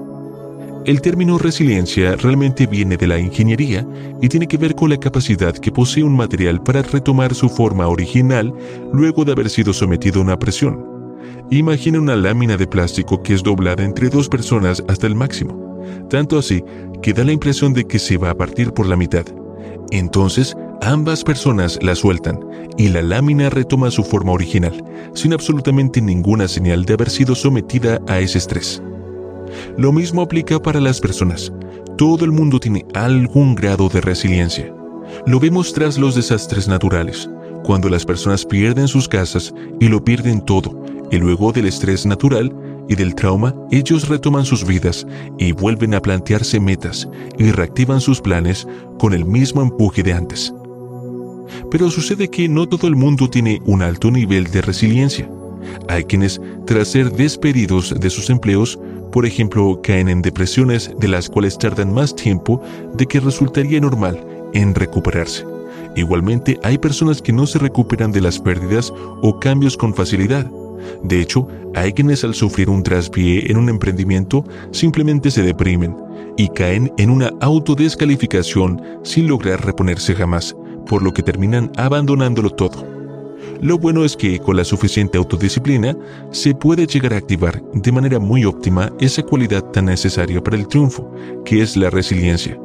El 0.86 1.02
término 1.02 1.38
resiliencia 1.38 2.16
realmente 2.16 2.66
viene 2.66 2.96
de 2.96 3.08
la 3.08 3.20
ingeniería 3.20 3.86
y 4.22 4.30
tiene 4.30 4.48
que 4.48 4.56
ver 4.56 4.74
con 4.74 4.90
la 4.90 4.98
capacidad 4.98 5.54
que 5.54 5.70
posee 5.70 6.04
un 6.04 6.16
material 6.16 6.64
para 6.64 6.82
retomar 6.82 7.36
su 7.36 7.50
forma 7.50 7.90
original 7.90 8.54
luego 8.94 9.26
de 9.26 9.34
haber 9.34 9.50
sido 9.50 9.74
sometido 9.74 10.22
a 10.22 10.24
una 10.24 10.40
presión. 10.40 10.82
Imagina 11.52 12.00
una 12.00 12.16
lámina 12.16 12.56
de 12.56 12.68
plástico 12.68 13.22
que 13.22 13.34
es 13.34 13.44
doblada 13.44 13.84
entre 13.84 14.08
dos 14.08 14.30
personas 14.30 14.82
hasta 14.88 15.06
el 15.06 15.16
máximo, 15.16 15.84
tanto 16.10 16.38
así 16.38 16.64
que 17.02 17.12
da 17.12 17.26
la 17.26 17.34
impresión 17.34 17.74
de 17.74 17.86
que 17.86 18.00
se 18.00 18.18
va 18.18 18.30
a 18.30 18.38
partir 18.38 18.72
por 18.72 18.88
la 18.88 18.96
mitad. 18.96 19.26
Entonces, 19.92 20.56
ambas 20.82 21.24
personas 21.24 21.80
la 21.82 21.96
sueltan 21.96 22.40
y 22.78 22.90
la 22.90 23.02
lámina 23.02 23.50
retoma 23.50 23.92
su 23.92 24.04
forma 24.04 24.32
original, 24.32 24.84
sin 25.14 25.34
absolutamente 25.34 26.02
ninguna 26.02 26.48
señal 26.48 26.86
de 26.86 26.94
haber 26.94 27.10
sido 27.10 27.36
sometida 27.36 28.00
a 28.08 28.20
ese 28.20 28.38
estrés. 28.38 28.82
Lo 29.78 29.92
mismo 29.92 30.22
aplica 30.22 30.60
para 30.60 30.80
las 30.80 31.00
personas. 31.00 31.52
Todo 31.98 32.24
el 32.24 32.32
mundo 32.32 32.60
tiene 32.60 32.86
algún 32.94 33.56
grado 33.56 33.90
de 33.90 34.02
resiliencia. 34.02 34.74
Lo 35.26 35.40
vemos 35.40 35.74
tras 35.74 35.98
los 35.98 36.16
desastres 36.16 36.68
naturales, 36.68 37.30
cuando 37.64 37.90
las 37.90 38.06
personas 38.06 38.46
pierden 38.46 38.88
sus 38.88 39.08
casas 39.08 39.54
y 39.80 39.88
lo 39.88 40.04
pierden 40.04 40.42
todo, 40.42 40.84
y 41.12 41.18
luego 41.18 41.52
del 41.52 41.66
estrés 41.66 42.06
natural 42.06 42.54
y 42.90 42.96
del 42.96 43.16
trauma, 43.16 43.56
ellos 43.72 44.10
retoman 44.10 44.44
sus 44.44 44.66
vidas 44.66 45.08
y 45.38 45.54
vuelven 45.54 45.94
a 45.94 46.02
plantearse 46.02 46.60
metas 46.60 47.08
y 47.38 47.52
reactivan 47.52 48.02
sus 48.02 48.20
planes 48.20 48.68
con 48.98 49.14
el 49.14 49.24
mismo 49.24 49.62
empuje 49.62 50.04
de 50.04 50.12
antes. 50.12 50.54
Pero 51.72 51.90
sucede 51.90 52.28
que 52.30 52.50
no 52.50 52.68
todo 52.68 52.88
el 52.88 52.96
mundo 52.96 53.30
tiene 53.30 53.62
un 53.66 53.84
alto 53.84 54.12
nivel 54.12 54.46
de 54.52 54.62
resiliencia. 54.62 55.30
Hay 55.88 56.04
quienes, 56.04 56.42
tras 56.66 56.90
ser 56.90 57.12
despedidos 57.12 57.94
de 57.98 58.10
sus 58.10 58.30
empleos, 58.30 58.80
por 59.12 59.26
ejemplo, 59.26 59.80
caen 59.84 60.10
en 60.10 60.22
depresiones 60.22 60.92
de 61.00 61.08
las 61.08 61.30
cuales 61.30 61.58
tardan 61.58 61.94
más 61.94 62.16
tiempo 62.16 62.62
de 62.96 63.06
que 63.06 63.20
resultaría 63.20 63.80
normal 63.80 64.20
en 64.54 64.74
recuperarse. 64.74 65.46
Igualmente, 65.96 66.60
hay 66.64 66.78
personas 66.78 67.22
que 67.22 67.34
no 67.34 67.46
se 67.46 67.60
recuperan 67.60 68.12
de 68.12 68.22
las 68.22 68.40
pérdidas 68.40 68.94
o 69.22 69.40
cambios 69.40 69.78
con 69.78 69.94
facilidad. 69.94 70.50
De 71.04 71.22
hecho, 71.22 71.48
hay 71.76 71.94
quienes 71.94 72.24
al 72.24 72.34
sufrir 72.34 72.70
un 72.70 72.84
traspié 72.84 73.52
en 73.52 73.58
un 73.58 73.70
emprendimiento 73.70 74.44
simplemente 74.72 75.32
se 75.32 75.44
deprimen 75.44 75.96
y 76.38 76.50
caen 76.50 76.92
en 76.98 77.10
una 77.10 77.32
autodescalificación 77.42 78.82
sin 79.04 79.28
lograr 79.28 79.66
reponerse 79.66 80.16
jamás, 80.16 80.56
por 80.88 81.04
lo 81.04 81.14
que 81.14 81.24
terminan 81.24 81.72
abandonándolo 81.78 82.50
todo. 82.50 82.88
Lo 83.62 83.78
bueno 83.78 84.06
es 84.06 84.16
que 84.16 84.40
con 84.40 84.56
la 84.56 84.64
suficiente 84.64 85.18
autodisciplina 85.18 85.98
se 86.32 86.56
puede 86.56 86.88
llegar 86.88 87.14
a 87.14 87.18
activar 87.18 87.62
de 87.74 87.92
manera 87.92 88.18
muy 88.18 88.46
óptima 88.46 88.92
esa 89.00 89.22
cualidad 89.24 89.64
tan 89.72 89.86
necesaria 89.86 90.42
para 90.42 90.56
el 90.56 90.68
triunfo, 90.68 91.12
que 91.44 91.62
es 91.62 91.76
la 91.76 91.90
resiliencia. 91.90 92.58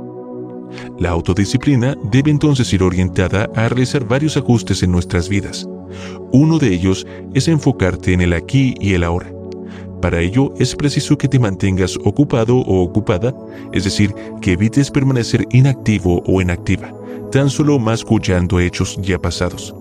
La 0.99 1.11
autodisciplina 1.11 1.97
debe 2.13 2.31
entonces 2.31 2.73
ir 2.73 2.83
orientada 2.83 3.51
a 3.55 3.69
realizar 3.69 4.07
varios 4.07 4.37
ajustes 4.37 4.83
en 4.83 4.93
nuestras 4.93 5.29
vidas. 5.29 5.69
Uno 6.33 6.59
de 6.59 6.73
ellos 6.73 7.07
es 7.35 7.49
enfocarte 7.49 8.13
en 8.13 8.21
el 8.21 8.33
aquí 8.33 8.75
y 8.81 8.95
el 8.95 9.05
ahora. 9.05 9.33
Para 10.01 10.21
ello 10.21 10.53
es 10.59 10.75
preciso 10.77 11.17
que 11.17 11.29
te 11.29 11.39
mantengas 11.39 11.97
ocupado 12.05 12.59
o 12.59 12.83
ocupada, 12.83 13.35
es 13.73 13.85
decir, 13.85 14.15
que 14.43 14.53
evites 14.53 14.91
permanecer 14.91 15.47
inactivo 15.51 16.23
o 16.27 16.43
inactiva, 16.43 16.93
tan 17.33 17.49
solo 17.49 17.79
mascullando 17.79 18.61
hechos 18.61 18.99
ya 19.01 19.19
pasados. 19.19 19.75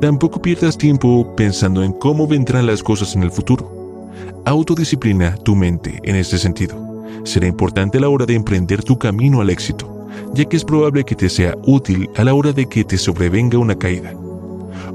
Tampoco 0.00 0.42
pierdas 0.42 0.76
tiempo 0.76 1.32
pensando 1.36 1.82
en 1.84 1.92
cómo 1.92 2.26
vendrán 2.26 2.66
las 2.66 2.82
cosas 2.82 3.14
en 3.14 3.22
el 3.22 3.30
futuro. 3.30 4.10
Autodisciplina 4.44 5.36
tu 5.36 5.54
mente 5.54 6.00
en 6.02 6.16
este 6.16 6.38
sentido. 6.38 6.76
Será 7.24 7.46
importante 7.46 7.98
a 7.98 8.00
la 8.00 8.08
hora 8.08 8.26
de 8.26 8.34
emprender 8.34 8.82
tu 8.82 8.98
camino 8.98 9.40
al 9.40 9.50
éxito, 9.50 10.08
ya 10.34 10.44
que 10.44 10.56
es 10.56 10.64
probable 10.64 11.04
que 11.04 11.14
te 11.14 11.28
sea 11.28 11.56
útil 11.66 12.10
a 12.16 12.24
la 12.24 12.34
hora 12.34 12.52
de 12.52 12.66
que 12.66 12.82
te 12.82 12.98
sobrevenga 12.98 13.58
una 13.58 13.78
caída. 13.78 14.12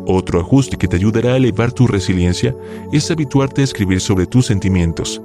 Otro 0.07 0.39
ajuste 0.39 0.77
que 0.77 0.87
te 0.87 0.95
ayudará 0.95 1.33
a 1.33 1.37
elevar 1.37 1.71
tu 1.71 1.85
resiliencia 1.85 2.55
es 2.91 3.11
habituarte 3.11 3.61
a 3.61 3.65
escribir 3.65 4.01
sobre 4.01 4.25
tus 4.25 4.45
sentimientos. 4.45 5.21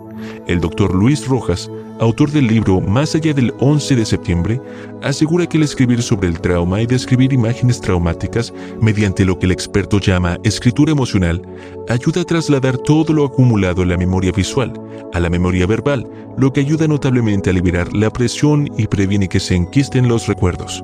El 0.47 0.61
doctor 0.61 0.95
Luis 0.95 1.27
Rojas 1.27 1.71
autor 2.03 2.33
del 2.33 2.49
libro 2.49 2.81
Más 2.81 3.15
allá 3.15 3.33
del 3.33 3.55
11 3.61 3.95
de 3.95 4.05
septiembre, 4.05 4.61
asegura 5.03 5.47
que 5.47 5.57
el 5.57 5.63
escribir 5.63 6.03
sobre 6.03 6.29
el 6.29 6.41
trauma 6.41 6.83
y 6.83 6.87
describir 6.87 7.33
imágenes 7.33 7.81
traumáticas 7.81 8.53
mediante 8.81 9.25
lo 9.25 9.39
que 9.39 9.47
el 9.47 9.53
experto 9.53 10.01
llama 10.01 10.39
escritura 10.43 10.93
emocional 10.93 11.43
ayuda 11.89 12.23
a 12.23 12.25
trasladar 12.25 12.77
todo 12.79 13.13
lo 13.13 13.25
acumulado 13.25 13.83
en 13.83 13.91
la 13.91 13.97
memoria 13.97 14.33
visual 14.33 14.73
a 15.13 15.21
la 15.21 15.31
memoria 15.31 15.67
verbal, 15.67 16.09
lo 16.39 16.53
que 16.53 16.61
ayuda 16.61 16.89
notablemente 16.89 17.51
a 17.51 17.53
liberar 17.53 17.93
la 17.93 18.11
presión 18.11 18.69
y 18.79 18.87
previene 18.87 19.29
que 19.29 19.41
se 19.41 19.55
enquisten 19.55 20.09
los 20.09 20.27
recuerdos. 20.27 20.83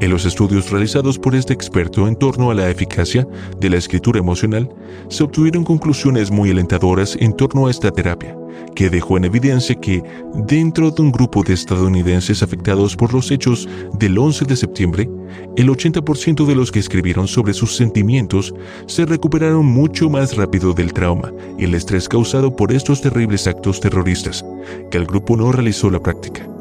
En 0.00 0.10
los 0.10 0.24
estudios 0.24 0.70
realizados 0.70 1.18
por 1.18 1.34
este 1.34 1.52
experto 1.52 2.06
en 2.06 2.16
torno 2.16 2.50
a 2.50 2.54
la 2.54 2.70
eficacia 2.70 3.26
de 3.60 3.70
la 3.70 3.76
escritura 3.76 4.18
emocional, 4.18 4.68
se 5.08 5.24
obtuvieron 5.24 5.64
conclusiones 5.64 6.30
muy 6.30 6.50
alentadoras 6.50 7.16
en 7.20 7.32
torno 7.34 7.66
a 7.66 7.70
esta 7.70 7.90
terapia, 7.90 8.36
que 8.74 8.90
dejó 8.90 9.16
en 9.16 9.24
evidencia 9.24 9.74
que 9.74 10.02
dentro 10.46 10.90
de 10.90 11.02
un 11.02 11.12
grupo 11.12 11.42
de 11.42 11.54
estadounidenses 11.54 12.42
afectados 12.42 12.96
por 12.96 13.12
los 13.12 13.30
hechos 13.30 13.68
del 13.98 14.18
11 14.18 14.44
de 14.44 14.56
septiembre, 14.56 15.10
el 15.56 15.68
80% 15.68 16.46
de 16.46 16.54
los 16.54 16.70
que 16.70 16.78
escribieron 16.78 17.28
sobre 17.28 17.54
sus 17.54 17.76
sentimientos 17.76 18.54
se 18.86 19.06
recuperaron 19.06 19.64
mucho 19.64 20.10
más 20.10 20.36
rápido 20.36 20.72
del 20.72 20.92
trauma 20.92 21.32
y 21.58 21.64
el 21.64 21.74
estrés 21.74 22.08
causado 22.08 22.54
por 22.54 22.72
estos 22.72 23.00
terribles 23.00 23.46
actos 23.46 23.80
terroristas, 23.80 24.44
que 24.90 24.98
el 24.98 25.06
grupo 25.06 25.36
no 25.36 25.52
realizó 25.52 25.90
la 25.90 26.00
práctica. 26.00 26.55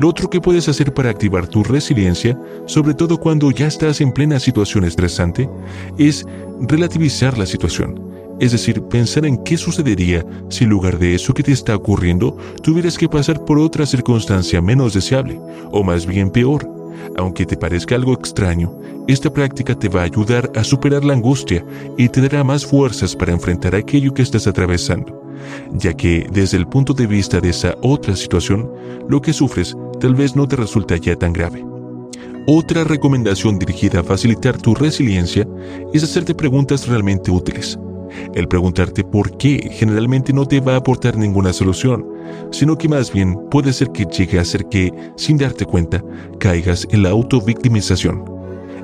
Lo 0.00 0.08
otro 0.08 0.30
que 0.30 0.40
puedes 0.40 0.68
hacer 0.68 0.92
para 0.92 1.10
activar 1.10 1.46
tu 1.46 1.62
resiliencia, 1.62 2.38
sobre 2.66 2.94
todo 2.94 3.18
cuando 3.18 3.50
ya 3.50 3.66
estás 3.66 4.00
en 4.00 4.12
plena 4.12 4.40
situación 4.40 4.84
estresante, 4.84 5.48
es 5.98 6.24
relativizar 6.60 7.38
la 7.38 7.46
situación. 7.46 8.14
Es 8.40 8.52
decir, 8.52 8.82
pensar 8.82 9.26
en 9.26 9.38
qué 9.44 9.56
sucedería 9.56 10.24
si 10.48 10.64
en 10.64 10.70
lugar 10.70 10.98
de 10.98 11.14
eso 11.14 11.32
que 11.34 11.42
te 11.42 11.52
está 11.52 11.76
ocurriendo 11.76 12.36
tuvieras 12.62 12.98
que 12.98 13.08
pasar 13.08 13.44
por 13.44 13.58
otra 13.58 13.86
circunstancia 13.86 14.60
menos 14.60 14.94
deseable, 14.94 15.38
o 15.70 15.84
más 15.84 16.04
bien 16.04 16.30
peor. 16.30 16.83
Aunque 17.16 17.46
te 17.46 17.56
parezca 17.56 17.94
algo 17.94 18.12
extraño, 18.12 18.78
esta 19.06 19.32
práctica 19.32 19.74
te 19.74 19.88
va 19.88 20.00
a 20.00 20.04
ayudar 20.04 20.50
a 20.54 20.64
superar 20.64 21.04
la 21.04 21.14
angustia 21.14 21.64
y 21.96 22.08
te 22.08 22.20
dará 22.20 22.44
más 22.44 22.64
fuerzas 22.64 23.14
para 23.14 23.32
enfrentar 23.32 23.74
aquello 23.74 24.12
que 24.14 24.22
estás 24.22 24.46
atravesando 24.46 25.24
ya 25.72 25.94
que 25.94 26.26
desde 26.30 26.56
el 26.56 26.66
punto 26.66 26.92
de 26.94 27.06
vista 27.06 27.40
de 27.40 27.50
esa 27.50 27.76
otra 27.82 28.16
situación, 28.16 28.70
lo 29.08 29.20
que 29.20 29.32
sufres 29.32 29.76
tal 30.00 30.14
vez 30.14 30.36
no 30.36 30.46
te 30.46 30.56
resulta 30.56 30.96
ya 30.96 31.16
tan 31.16 31.32
grave. 31.32 31.64
Otra 32.46 32.84
recomendación 32.84 33.58
dirigida 33.58 34.00
a 34.00 34.04
facilitar 34.04 34.58
tu 34.58 34.74
resiliencia 34.74 35.46
es 35.92 36.04
hacerte 36.04 36.34
preguntas 36.34 36.86
realmente 36.86 37.30
útiles. 37.30 37.78
El 38.34 38.48
preguntarte 38.48 39.04
por 39.04 39.36
qué 39.36 39.70
generalmente 39.72 40.32
no 40.32 40.46
te 40.46 40.60
va 40.60 40.74
a 40.74 40.78
aportar 40.78 41.16
ninguna 41.16 41.52
solución, 41.52 42.06
sino 42.50 42.76
que 42.76 42.88
más 42.88 43.12
bien 43.12 43.36
puede 43.50 43.72
ser 43.72 43.90
que 43.90 44.04
llegue 44.04 44.38
a 44.38 44.44
ser 44.44 44.66
que, 44.66 44.92
sin 45.16 45.36
darte 45.36 45.64
cuenta, 45.64 46.02
caigas 46.38 46.86
en 46.90 47.02
la 47.02 47.10
autovictimización. 47.10 48.24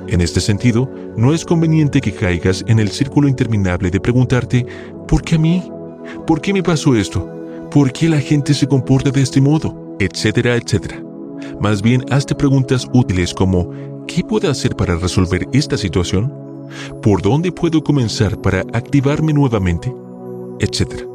En 0.07 0.21
este 0.21 0.41
sentido, 0.41 0.89
no 1.15 1.33
es 1.33 1.45
conveniente 1.45 2.01
que 2.01 2.11
caigas 2.11 2.63
en 2.67 2.79
el 2.79 2.89
círculo 2.89 3.27
interminable 3.27 3.91
de 3.91 3.99
preguntarte 3.99 4.65
¿por 5.07 5.23
qué 5.23 5.35
a 5.35 5.39
mí? 5.39 5.63
¿Por 6.25 6.41
qué 6.41 6.53
me 6.53 6.63
pasó 6.63 6.95
esto? 6.95 7.29
¿Por 7.69 7.91
qué 7.91 8.09
la 8.09 8.19
gente 8.19 8.53
se 8.53 8.67
comporta 8.67 9.11
de 9.11 9.21
este 9.21 9.39
modo? 9.39 9.95
Etcétera, 9.99 10.55
etcétera. 10.55 11.01
Más 11.59 11.81
bien, 11.81 12.03
hazte 12.09 12.35
preguntas 12.35 12.87
útiles 12.93 13.33
como 13.33 13.71
¿qué 14.07 14.23
puedo 14.23 14.49
hacer 14.49 14.75
para 14.75 14.95
resolver 14.95 15.47
esta 15.53 15.77
situación? 15.77 16.40
¿Por 17.01 17.21
dónde 17.21 17.51
puedo 17.51 17.83
comenzar 17.83 18.39
para 18.41 18.61
activarme 18.73 19.33
nuevamente? 19.33 19.93
Etcétera. 20.59 21.05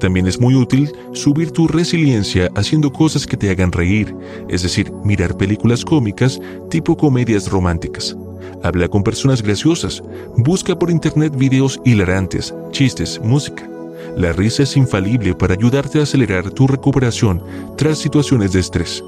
También 0.00 0.26
es 0.26 0.40
muy 0.40 0.54
útil 0.54 0.92
subir 1.12 1.50
tu 1.50 1.66
resiliencia 1.66 2.50
haciendo 2.54 2.92
cosas 2.92 3.26
que 3.26 3.36
te 3.36 3.50
hagan 3.50 3.72
reír, 3.72 4.14
es 4.48 4.62
decir, 4.62 4.92
mirar 5.04 5.36
películas 5.36 5.84
cómicas 5.84 6.40
tipo 6.70 6.96
comedias 6.96 7.50
románticas. 7.50 8.16
Habla 8.62 8.88
con 8.88 9.02
personas 9.02 9.42
graciosas, 9.42 10.02
busca 10.36 10.78
por 10.78 10.90
internet 10.90 11.34
videos 11.36 11.80
hilarantes, 11.84 12.54
chistes, 12.70 13.20
música. 13.22 13.68
La 14.16 14.32
risa 14.32 14.62
es 14.62 14.76
infalible 14.76 15.34
para 15.34 15.54
ayudarte 15.54 15.98
a 15.98 16.02
acelerar 16.02 16.50
tu 16.50 16.66
recuperación 16.66 17.42
tras 17.76 17.98
situaciones 17.98 18.52
de 18.52 18.60
estrés. 18.60 19.02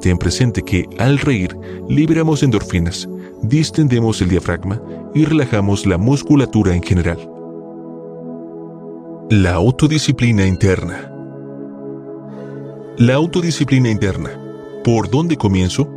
Ten 0.00 0.18
presente 0.18 0.62
que 0.62 0.88
al 0.98 1.18
reír 1.18 1.56
liberamos 1.88 2.42
endorfinas, 2.42 3.08
distendemos 3.48 4.20
el 4.20 4.28
diafragma 4.28 4.80
y 5.14 5.24
relajamos 5.24 5.86
la 5.86 5.98
musculatura 5.98 6.74
en 6.74 6.82
general. 6.82 7.18
La 9.30 9.54
autodisciplina 9.54 10.46
interna. 10.46 11.12
La 12.98 13.14
autodisciplina 13.14 13.90
interna. 13.90 14.30
¿Por 14.84 15.10
dónde 15.10 15.36
comienzo? 15.36 15.88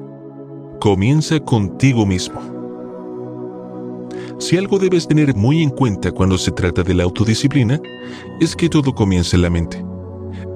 Comienza 0.80 1.39
contigo 1.39 2.05
mismo. 2.05 2.39
Si 4.39 4.57
algo 4.57 4.80
debes 4.80 5.07
tener 5.07 5.35
muy 5.35 5.61
en 5.61 5.69
cuenta 5.69 6.11
cuando 6.11 6.38
se 6.38 6.51
trata 6.51 6.81
de 6.81 6.93
la 6.93 7.03
autodisciplina, 7.03 7.80
es 8.39 8.55
que 8.55 8.69
todo 8.69 8.95
comienza 8.95 9.35
en 9.35 9.41
la 9.41 9.49
mente. 9.49 9.85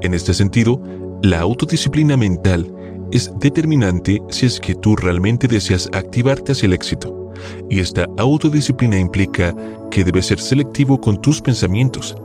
En 0.01 0.13
este 0.13 0.33
sentido, 0.33 0.81
la 1.21 1.41
autodisciplina 1.41 2.17
mental 2.17 2.72
es 3.13 3.31
determinante 3.39 4.21
si 4.29 4.45
es 4.45 4.59
que 4.59 4.75
tú 4.75 4.95
realmente 4.95 5.47
deseas 5.47 5.89
activarte 5.93 6.51
hacia 6.51 6.67
el 6.67 6.73
éxito. 6.73 7.31
Y 7.69 7.79
esta 7.79 8.07
autodisciplina 8.17 8.99
implica 8.99 9.55
que 9.91 10.03
debes 10.03 10.27
ser 10.27 10.39
selectivo 10.39 10.99
con 10.99 11.21
tus 11.21 11.41
pensamientos. 11.41 12.15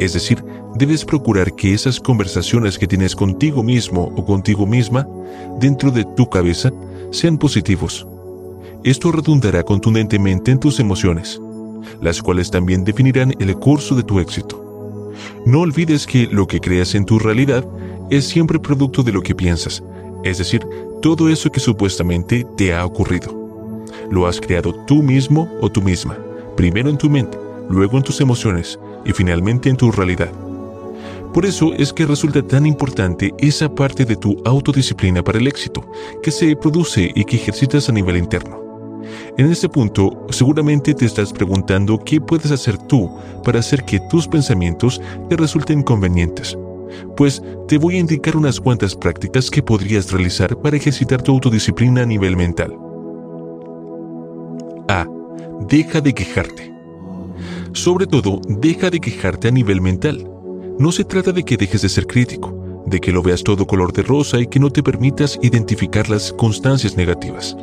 Es 0.00 0.12
decir, 0.12 0.44
debes 0.76 1.04
procurar 1.04 1.54
que 1.54 1.72
esas 1.72 2.00
conversaciones 2.00 2.78
que 2.78 2.86
tienes 2.86 3.14
contigo 3.14 3.62
mismo 3.62 4.12
o 4.16 4.24
contigo 4.24 4.66
misma 4.66 5.06
dentro 5.60 5.90
de 5.90 6.04
tu 6.16 6.28
cabeza 6.28 6.70
sean 7.10 7.38
positivos 7.38 8.06
esto 8.84 9.10
redundará 9.10 9.62
contundentemente 9.62 10.50
en 10.50 10.60
tus 10.60 10.78
emociones, 10.78 11.40
las 12.02 12.20
cuales 12.20 12.50
también 12.50 12.84
definirán 12.84 13.32
el 13.40 13.56
curso 13.56 13.94
de 13.94 14.02
tu 14.02 14.20
éxito. 14.20 15.12
No 15.46 15.60
olvides 15.60 16.06
que 16.06 16.26
lo 16.26 16.46
que 16.46 16.60
creas 16.60 16.94
en 16.94 17.06
tu 17.06 17.18
realidad 17.18 17.66
es 18.10 18.26
siempre 18.26 18.58
producto 18.58 19.02
de 19.02 19.12
lo 19.12 19.22
que 19.22 19.34
piensas, 19.34 19.82
es 20.24 20.38
decir, 20.38 20.66
todo 21.02 21.28
eso 21.28 21.52
que 21.52 21.60
supuestamente 21.60 22.46
te 22.56 22.74
ha 22.74 22.84
ocurrido. 22.84 23.82
Lo 24.10 24.26
has 24.26 24.40
creado 24.40 24.74
tú 24.86 25.02
mismo 25.02 25.48
o 25.60 25.70
tú 25.70 25.82
misma, 25.82 26.18
primero 26.56 26.88
en 26.88 26.98
tu 26.98 27.08
mente, 27.08 27.38
luego 27.68 27.98
en 27.98 28.02
tus 28.02 28.20
emociones 28.20 28.78
y 29.04 29.12
finalmente 29.12 29.68
en 29.68 29.76
tu 29.76 29.92
realidad. 29.92 30.32
Por 31.32 31.44
eso 31.44 31.72
es 31.74 31.92
que 31.92 32.06
resulta 32.06 32.42
tan 32.42 32.64
importante 32.64 33.34
esa 33.38 33.74
parte 33.74 34.04
de 34.04 34.16
tu 34.16 34.40
autodisciplina 34.44 35.22
para 35.22 35.38
el 35.38 35.46
éxito, 35.46 35.84
que 36.22 36.30
se 36.30 36.54
produce 36.56 37.10
y 37.14 37.24
que 37.24 37.36
ejercitas 37.36 37.88
a 37.88 37.92
nivel 37.92 38.16
interno. 38.16 38.62
En 39.36 39.50
este 39.50 39.68
punto, 39.68 40.26
seguramente 40.30 40.94
te 40.94 41.04
estás 41.04 41.32
preguntando 41.32 41.98
qué 41.98 42.20
puedes 42.20 42.50
hacer 42.50 42.78
tú 42.78 43.10
para 43.42 43.58
hacer 43.58 43.84
que 43.84 44.00
tus 44.08 44.28
pensamientos 44.28 45.00
te 45.28 45.36
resulten 45.36 45.82
convenientes. 45.82 46.56
Pues 47.16 47.42
te 47.68 47.78
voy 47.78 47.96
a 47.96 48.00
indicar 48.00 48.36
unas 48.36 48.60
cuantas 48.60 48.94
prácticas 48.94 49.50
que 49.50 49.62
podrías 49.62 50.10
realizar 50.10 50.56
para 50.60 50.76
ejercitar 50.76 51.22
tu 51.22 51.32
autodisciplina 51.32 52.02
a 52.02 52.06
nivel 52.06 52.36
mental. 52.36 52.76
A. 54.88 55.06
Deja 55.68 56.00
de 56.00 56.12
quejarte. 56.12 56.72
Sobre 57.72 58.06
todo, 58.06 58.40
deja 58.46 58.90
de 58.90 59.00
quejarte 59.00 59.48
a 59.48 59.50
nivel 59.50 59.80
mental. 59.80 60.30
No 60.78 60.92
se 60.92 61.04
trata 61.04 61.32
de 61.32 61.44
que 61.44 61.56
dejes 61.56 61.82
de 61.82 61.88
ser 61.88 62.06
crítico, 62.06 62.82
de 62.86 63.00
que 63.00 63.12
lo 63.12 63.22
veas 63.22 63.42
todo 63.42 63.66
color 63.66 63.92
de 63.92 64.02
rosa 64.02 64.40
y 64.40 64.46
que 64.46 64.60
no 64.60 64.70
te 64.70 64.82
permitas 64.82 65.38
identificar 65.42 66.08
las 66.08 66.32
constancias 66.32 66.96
negativas. 66.96 67.56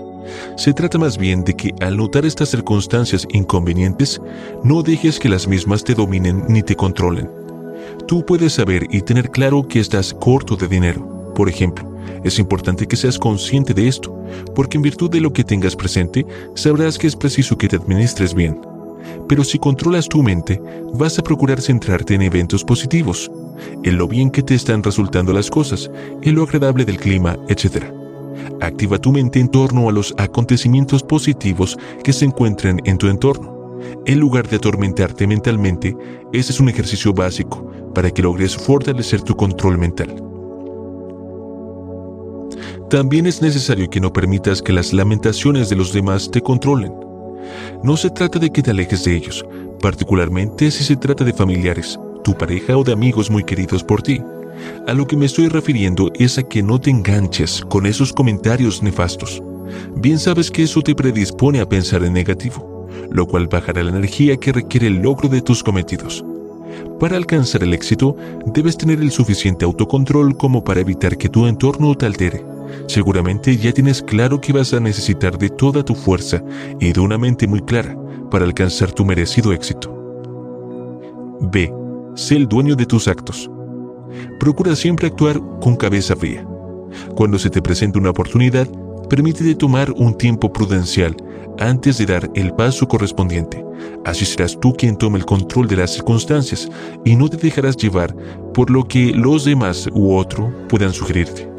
Se 0.57 0.73
trata 0.73 0.97
más 0.97 1.17
bien 1.17 1.43
de 1.43 1.55
que 1.55 1.73
al 1.81 1.97
notar 1.97 2.25
estas 2.25 2.49
circunstancias 2.49 3.27
inconvenientes, 3.31 4.21
no 4.63 4.81
dejes 4.81 5.19
que 5.19 5.29
las 5.29 5.47
mismas 5.47 5.83
te 5.83 5.95
dominen 5.95 6.45
ni 6.47 6.63
te 6.63 6.75
controlen. 6.75 7.40
Tú 8.07 8.25
puedes 8.25 8.53
saber 8.53 8.87
y 8.89 9.01
tener 9.01 9.29
claro 9.31 9.67
que 9.67 9.79
estás 9.79 10.13
corto 10.13 10.55
de 10.55 10.67
dinero. 10.67 11.33
Por 11.35 11.47
ejemplo, 11.47 11.89
es 12.23 12.39
importante 12.39 12.87
que 12.87 12.95
seas 12.95 13.17
consciente 13.17 13.73
de 13.73 13.87
esto, 13.87 14.13
porque 14.55 14.77
en 14.77 14.83
virtud 14.83 15.09
de 15.09 15.21
lo 15.21 15.31
que 15.31 15.43
tengas 15.43 15.75
presente, 15.75 16.25
sabrás 16.55 16.97
que 16.97 17.07
es 17.07 17.15
preciso 17.15 17.57
que 17.57 17.67
te 17.67 17.77
administres 17.77 18.33
bien. 18.33 18.59
Pero 19.27 19.43
si 19.43 19.57
controlas 19.57 20.07
tu 20.07 20.21
mente, 20.21 20.61
vas 20.93 21.17
a 21.17 21.23
procurar 21.23 21.61
centrarte 21.61 22.13
en 22.13 22.21
eventos 22.21 22.63
positivos, 22.63 23.31
en 23.83 23.97
lo 23.97 24.07
bien 24.07 24.29
que 24.29 24.43
te 24.43 24.55
están 24.55 24.83
resultando 24.83 25.31
las 25.33 25.49
cosas, 25.49 25.89
en 26.21 26.35
lo 26.35 26.43
agradable 26.43 26.85
del 26.85 26.97
clima, 26.97 27.37
etc. 27.47 27.85
Activa 28.59 28.99
tu 28.99 29.11
mente 29.11 29.39
en 29.39 29.49
torno 29.49 29.89
a 29.89 29.91
los 29.91 30.13
acontecimientos 30.17 31.01
positivos 31.03 31.77
que 32.03 32.13
se 32.13 32.25
encuentren 32.25 32.81
en 32.85 32.97
tu 32.97 33.07
entorno. 33.07 33.79
En 34.05 34.19
lugar 34.19 34.47
de 34.47 34.57
atormentarte 34.57 35.25
mentalmente, 35.25 35.95
ese 36.33 36.51
es 36.51 36.59
un 36.59 36.69
ejercicio 36.69 37.13
básico 37.13 37.71
para 37.93 38.11
que 38.11 38.21
logres 38.21 38.55
fortalecer 38.55 39.21
tu 39.21 39.35
control 39.35 39.77
mental. 39.77 40.15
También 42.89 43.25
es 43.25 43.41
necesario 43.41 43.89
que 43.89 44.01
no 44.01 44.11
permitas 44.11 44.61
que 44.61 44.73
las 44.73 44.91
lamentaciones 44.91 45.69
de 45.69 45.77
los 45.77 45.93
demás 45.93 46.29
te 46.29 46.41
controlen. 46.41 46.93
No 47.83 47.95
se 47.95 48.09
trata 48.09 48.37
de 48.37 48.51
que 48.51 48.61
te 48.61 48.71
alejes 48.71 49.05
de 49.05 49.15
ellos, 49.15 49.45
particularmente 49.81 50.69
si 50.71 50.83
se 50.83 50.97
trata 50.97 51.23
de 51.23 51.33
familiares, 51.33 51.97
tu 52.23 52.37
pareja 52.37 52.77
o 52.77 52.83
de 52.83 52.91
amigos 52.91 53.31
muy 53.31 53.43
queridos 53.45 53.83
por 53.83 54.01
ti. 54.01 54.21
A 54.87 54.93
lo 54.93 55.07
que 55.07 55.15
me 55.15 55.25
estoy 55.25 55.47
refiriendo 55.47 56.11
es 56.15 56.37
a 56.37 56.43
que 56.43 56.61
no 56.61 56.79
te 56.79 56.89
enganches 56.89 57.61
con 57.61 57.85
esos 57.85 58.11
comentarios 58.11 58.83
nefastos. 58.83 59.41
Bien 59.95 60.19
sabes 60.19 60.51
que 60.51 60.63
eso 60.63 60.81
te 60.81 60.93
predispone 60.93 61.61
a 61.61 61.69
pensar 61.69 62.03
en 62.03 62.13
negativo, 62.13 62.87
lo 63.09 63.25
cual 63.25 63.47
bajará 63.47 63.83
la 63.83 63.91
energía 63.91 64.35
que 64.37 64.51
requiere 64.51 64.87
el 64.87 65.01
logro 65.01 65.29
de 65.29 65.41
tus 65.41 65.63
cometidos. 65.63 66.25
Para 66.99 67.17
alcanzar 67.17 67.63
el 67.63 67.73
éxito, 67.73 68.15
debes 68.45 68.77
tener 68.77 68.99
el 68.99 69.11
suficiente 69.11 69.65
autocontrol 69.65 70.37
como 70.37 70.63
para 70.63 70.81
evitar 70.81 71.17
que 71.17 71.29
tu 71.29 71.47
entorno 71.47 71.95
te 71.95 72.05
altere. 72.05 72.45
Seguramente 72.87 73.57
ya 73.57 73.71
tienes 73.71 74.01
claro 74.01 74.39
que 74.39 74.53
vas 74.53 74.73
a 74.73 74.79
necesitar 74.79 75.37
de 75.37 75.49
toda 75.49 75.83
tu 75.83 75.95
fuerza 75.95 76.43
y 76.79 76.93
de 76.93 76.99
una 76.99 77.17
mente 77.17 77.47
muy 77.47 77.61
clara 77.61 77.97
para 78.29 78.45
alcanzar 78.45 78.91
tu 78.91 79.03
merecido 79.03 79.51
éxito. 79.51 79.97
B. 81.41 81.73
Sé 82.15 82.35
el 82.35 82.47
dueño 82.47 82.75
de 82.75 82.85
tus 82.85 83.07
actos. 83.07 83.49
Procura 84.39 84.75
siempre 84.75 85.07
actuar 85.07 85.41
con 85.59 85.75
cabeza 85.75 86.15
fría. 86.15 86.45
Cuando 87.15 87.39
se 87.39 87.49
te 87.49 87.61
presente 87.61 87.97
una 87.97 88.09
oportunidad, 88.09 88.67
permítete 89.09 89.55
tomar 89.55 89.91
un 89.91 90.17
tiempo 90.17 90.51
prudencial 90.51 91.15
antes 91.61 91.97
de 91.97 92.05
dar 92.05 92.29
el 92.35 92.53
paso 92.53 92.87
correspondiente. 92.87 93.63
Así 94.03 94.25
serás 94.25 94.59
tú 94.59 94.73
quien 94.73 94.97
tome 94.97 95.19
el 95.19 95.25
control 95.25 95.67
de 95.67 95.77
las 95.77 95.91
circunstancias 95.93 96.67
y 97.05 97.15
no 97.15 97.29
te 97.29 97.37
dejarás 97.37 97.77
llevar 97.77 98.15
por 98.53 98.69
lo 98.69 98.87
que 98.87 99.11
los 99.11 99.45
demás 99.45 99.87
u 99.93 100.15
otro 100.15 100.51
puedan 100.67 100.91
sugerirte. 100.91 101.49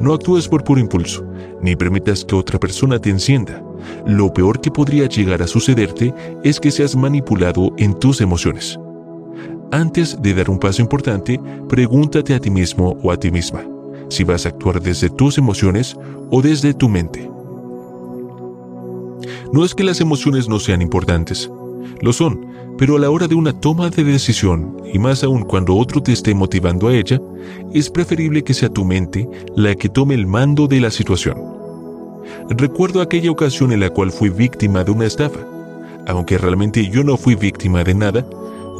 No 0.00 0.12
actúes 0.12 0.46
por 0.46 0.64
puro 0.64 0.80
impulso, 0.80 1.24
ni 1.62 1.74
permitas 1.74 2.24
que 2.24 2.34
otra 2.34 2.60
persona 2.60 2.98
te 2.98 3.10
encienda. 3.10 3.62
Lo 4.06 4.32
peor 4.32 4.60
que 4.60 4.70
podría 4.70 5.06
llegar 5.06 5.42
a 5.42 5.46
sucederte 5.46 6.14
es 6.44 6.60
que 6.60 6.70
seas 6.70 6.94
manipulado 6.94 7.72
en 7.78 7.98
tus 7.98 8.20
emociones. 8.20 8.78
Antes 9.72 10.20
de 10.20 10.34
dar 10.34 10.50
un 10.50 10.58
paso 10.58 10.82
importante, 10.82 11.40
pregúntate 11.68 12.34
a 12.34 12.40
ti 12.40 12.50
mismo 12.50 12.96
o 13.02 13.10
a 13.10 13.18
ti 13.18 13.30
misma 13.30 13.64
si 14.08 14.24
vas 14.24 14.46
a 14.46 14.50
actuar 14.50 14.80
desde 14.80 15.10
tus 15.10 15.38
emociones 15.38 15.96
o 16.30 16.42
desde 16.42 16.74
tu 16.74 16.88
mente. 16.88 17.28
No 19.52 19.64
es 19.64 19.74
que 19.74 19.84
las 19.84 20.00
emociones 20.00 20.48
no 20.48 20.58
sean 20.58 20.82
importantes, 20.82 21.50
lo 22.00 22.12
son, 22.12 22.46
pero 22.78 22.96
a 22.96 23.00
la 23.00 23.10
hora 23.10 23.26
de 23.26 23.34
una 23.34 23.52
toma 23.52 23.90
de 23.90 24.04
decisión, 24.04 24.76
y 24.92 24.98
más 24.98 25.24
aún 25.24 25.42
cuando 25.42 25.76
otro 25.76 26.02
te 26.02 26.12
esté 26.12 26.34
motivando 26.34 26.88
a 26.88 26.94
ella, 26.94 27.20
es 27.74 27.90
preferible 27.90 28.44
que 28.44 28.54
sea 28.54 28.68
tu 28.68 28.84
mente 28.84 29.28
la 29.56 29.74
que 29.74 29.88
tome 29.88 30.14
el 30.14 30.26
mando 30.26 30.68
de 30.68 30.80
la 30.80 30.90
situación. 30.90 31.36
Recuerdo 32.50 33.00
aquella 33.00 33.30
ocasión 33.30 33.72
en 33.72 33.80
la 33.80 33.90
cual 33.90 34.12
fui 34.12 34.30
víctima 34.30 34.84
de 34.84 34.92
una 34.92 35.06
estafa. 35.06 35.40
Aunque 36.06 36.38
realmente 36.38 36.88
yo 36.88 37.02
no 37.02 37.16
fui 37.16 37.34
víctima 37.34 37.84
de 37.84 37.94
nada, 37.94 38.24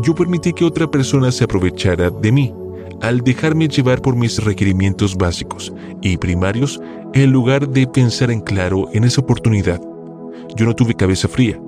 yo 0.02 0.14
permití 0.14 0.52
que 0.52 0.64
otra 0.64 0.90
persona 0.90 1.32
se 1.32 1.44
aprovechara 1.44 2.10
de 2.10 2.32
mí 2.32 2.54
al 3.00 3.20
dejarme 3.20 3.68
llevar 3.68 4.00
por 4.00 4.16
mis 4.16 4.42
requerimientos 4.42 5.16
básicos 5.16 5.72
y 6.02 6.16
primarios 6.16 6.80
en 7.14 7.30
lugar 7.32 7.68
de 7.68 7.86
pensar 7.86 8.30
en 8.30 8.40
claro 8.40 8.88
en 8.92 9.04
esa 9.04 9.20
oportunidad. 9.20 9.80
Yo 10.56 10.66
no 10.66 10.74
tuve 10.74 10.94
cabeza 10.94 11.28
fría. 11.28 11.60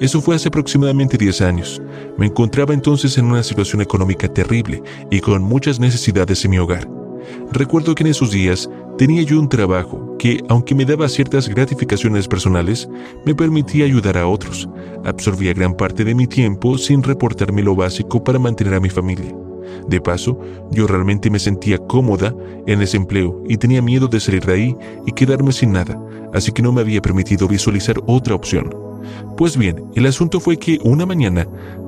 Eso 0.00 0.20
fue 0.20 0.34
hace 0.34 0.48
aproximadamente 0.48 1.16
10 1.16 1.42
años. 1.42 1.80
Me 2.18 2.26
encontraba 2.26 2.74
entonces 2.74 3.16
en 3.18 3.26
una 3.26 3.42
situación 3.42 3.82
económica 3.82 4.26
terrible 4.26 4.82
y 5.10 5.20
con 5.20 5.42
muchas 5.42 5.78
necesidades 5.78 6.44
en 6.44 6.50
mi 6.50 6.58
hogar. 6.58 6.88
Recuerdo 7.52 7.94
que 7.94 8.02
en 8.02 8.10
esos 8.10 8.32
días 8.32 8.68
tenía 8.98 9.22
yo 9.22 9.38
un 9.38 9.48
trabajo 9.48 10.16
que, 10.18 10.42
aunque 10.48 10.74
me 10.74 10.84
daba 10.84 11.08
ciertas 11.08 11.48
gratificaciones 11.48 12.26
personales, 12.26 12.88
me 13.24 13.34
permitía 13.34 13.84
ayudar 13.84 14.18
a 14.18 14.26
otros. 14.26 14.68
Absorbía 15.04 15.52
gran 15.52 15.74
parte 15.74 16.04
de 16.04 16.14
mi 16.14 16.26
tiempo 16.26 16.78
sin 16.78 17.02
reportarme 17.02 17.62
lo 17.62 17.76
básico 17.76 18.22
para 18.24 18.38
mantener 18.38 18.74
a 18.74 18.80
mi 18.80 18.90
familia. 18.90 19.32
De 19.88 20.00
paso, 20.00 20.38
yo 20.70 20.86
realmente 20.86 21.30
me 21.30 21.38
sentía 21.38 21.78
cómoda 21.78 22.34
en 22.66 22.82
ese 22.82 22.96
empleo 22.96 23.42
y 23.48 23.56
tenía 23.56 23.82
miedo 23.82 24.08
de 24.08 24.20
salir 24.20 24.44
de 24.44 24.52
ahí 24.52 24.76
y 25.06 25.12
quedarme 25.12 25.52
sin 25.52 25.72
nada, 25.72 26.00
así 26.32 26.52
que 26.52 26.62
no 26.62 26.72
me 26.72 26.80
había 26.80 27.02
permitido 27.02 27.48
visualizar 27.48 27.96
otra 28.06 28.34
opción. 28.34 28.74
Pues 29.36 29.56
bien, 29.56 29.84
el 29.94 30.06
asunto 30.06 30.40
fue 30.40 30.56
que 30.56 30.78
una 30.84 31.06
mañana 31.06 31.46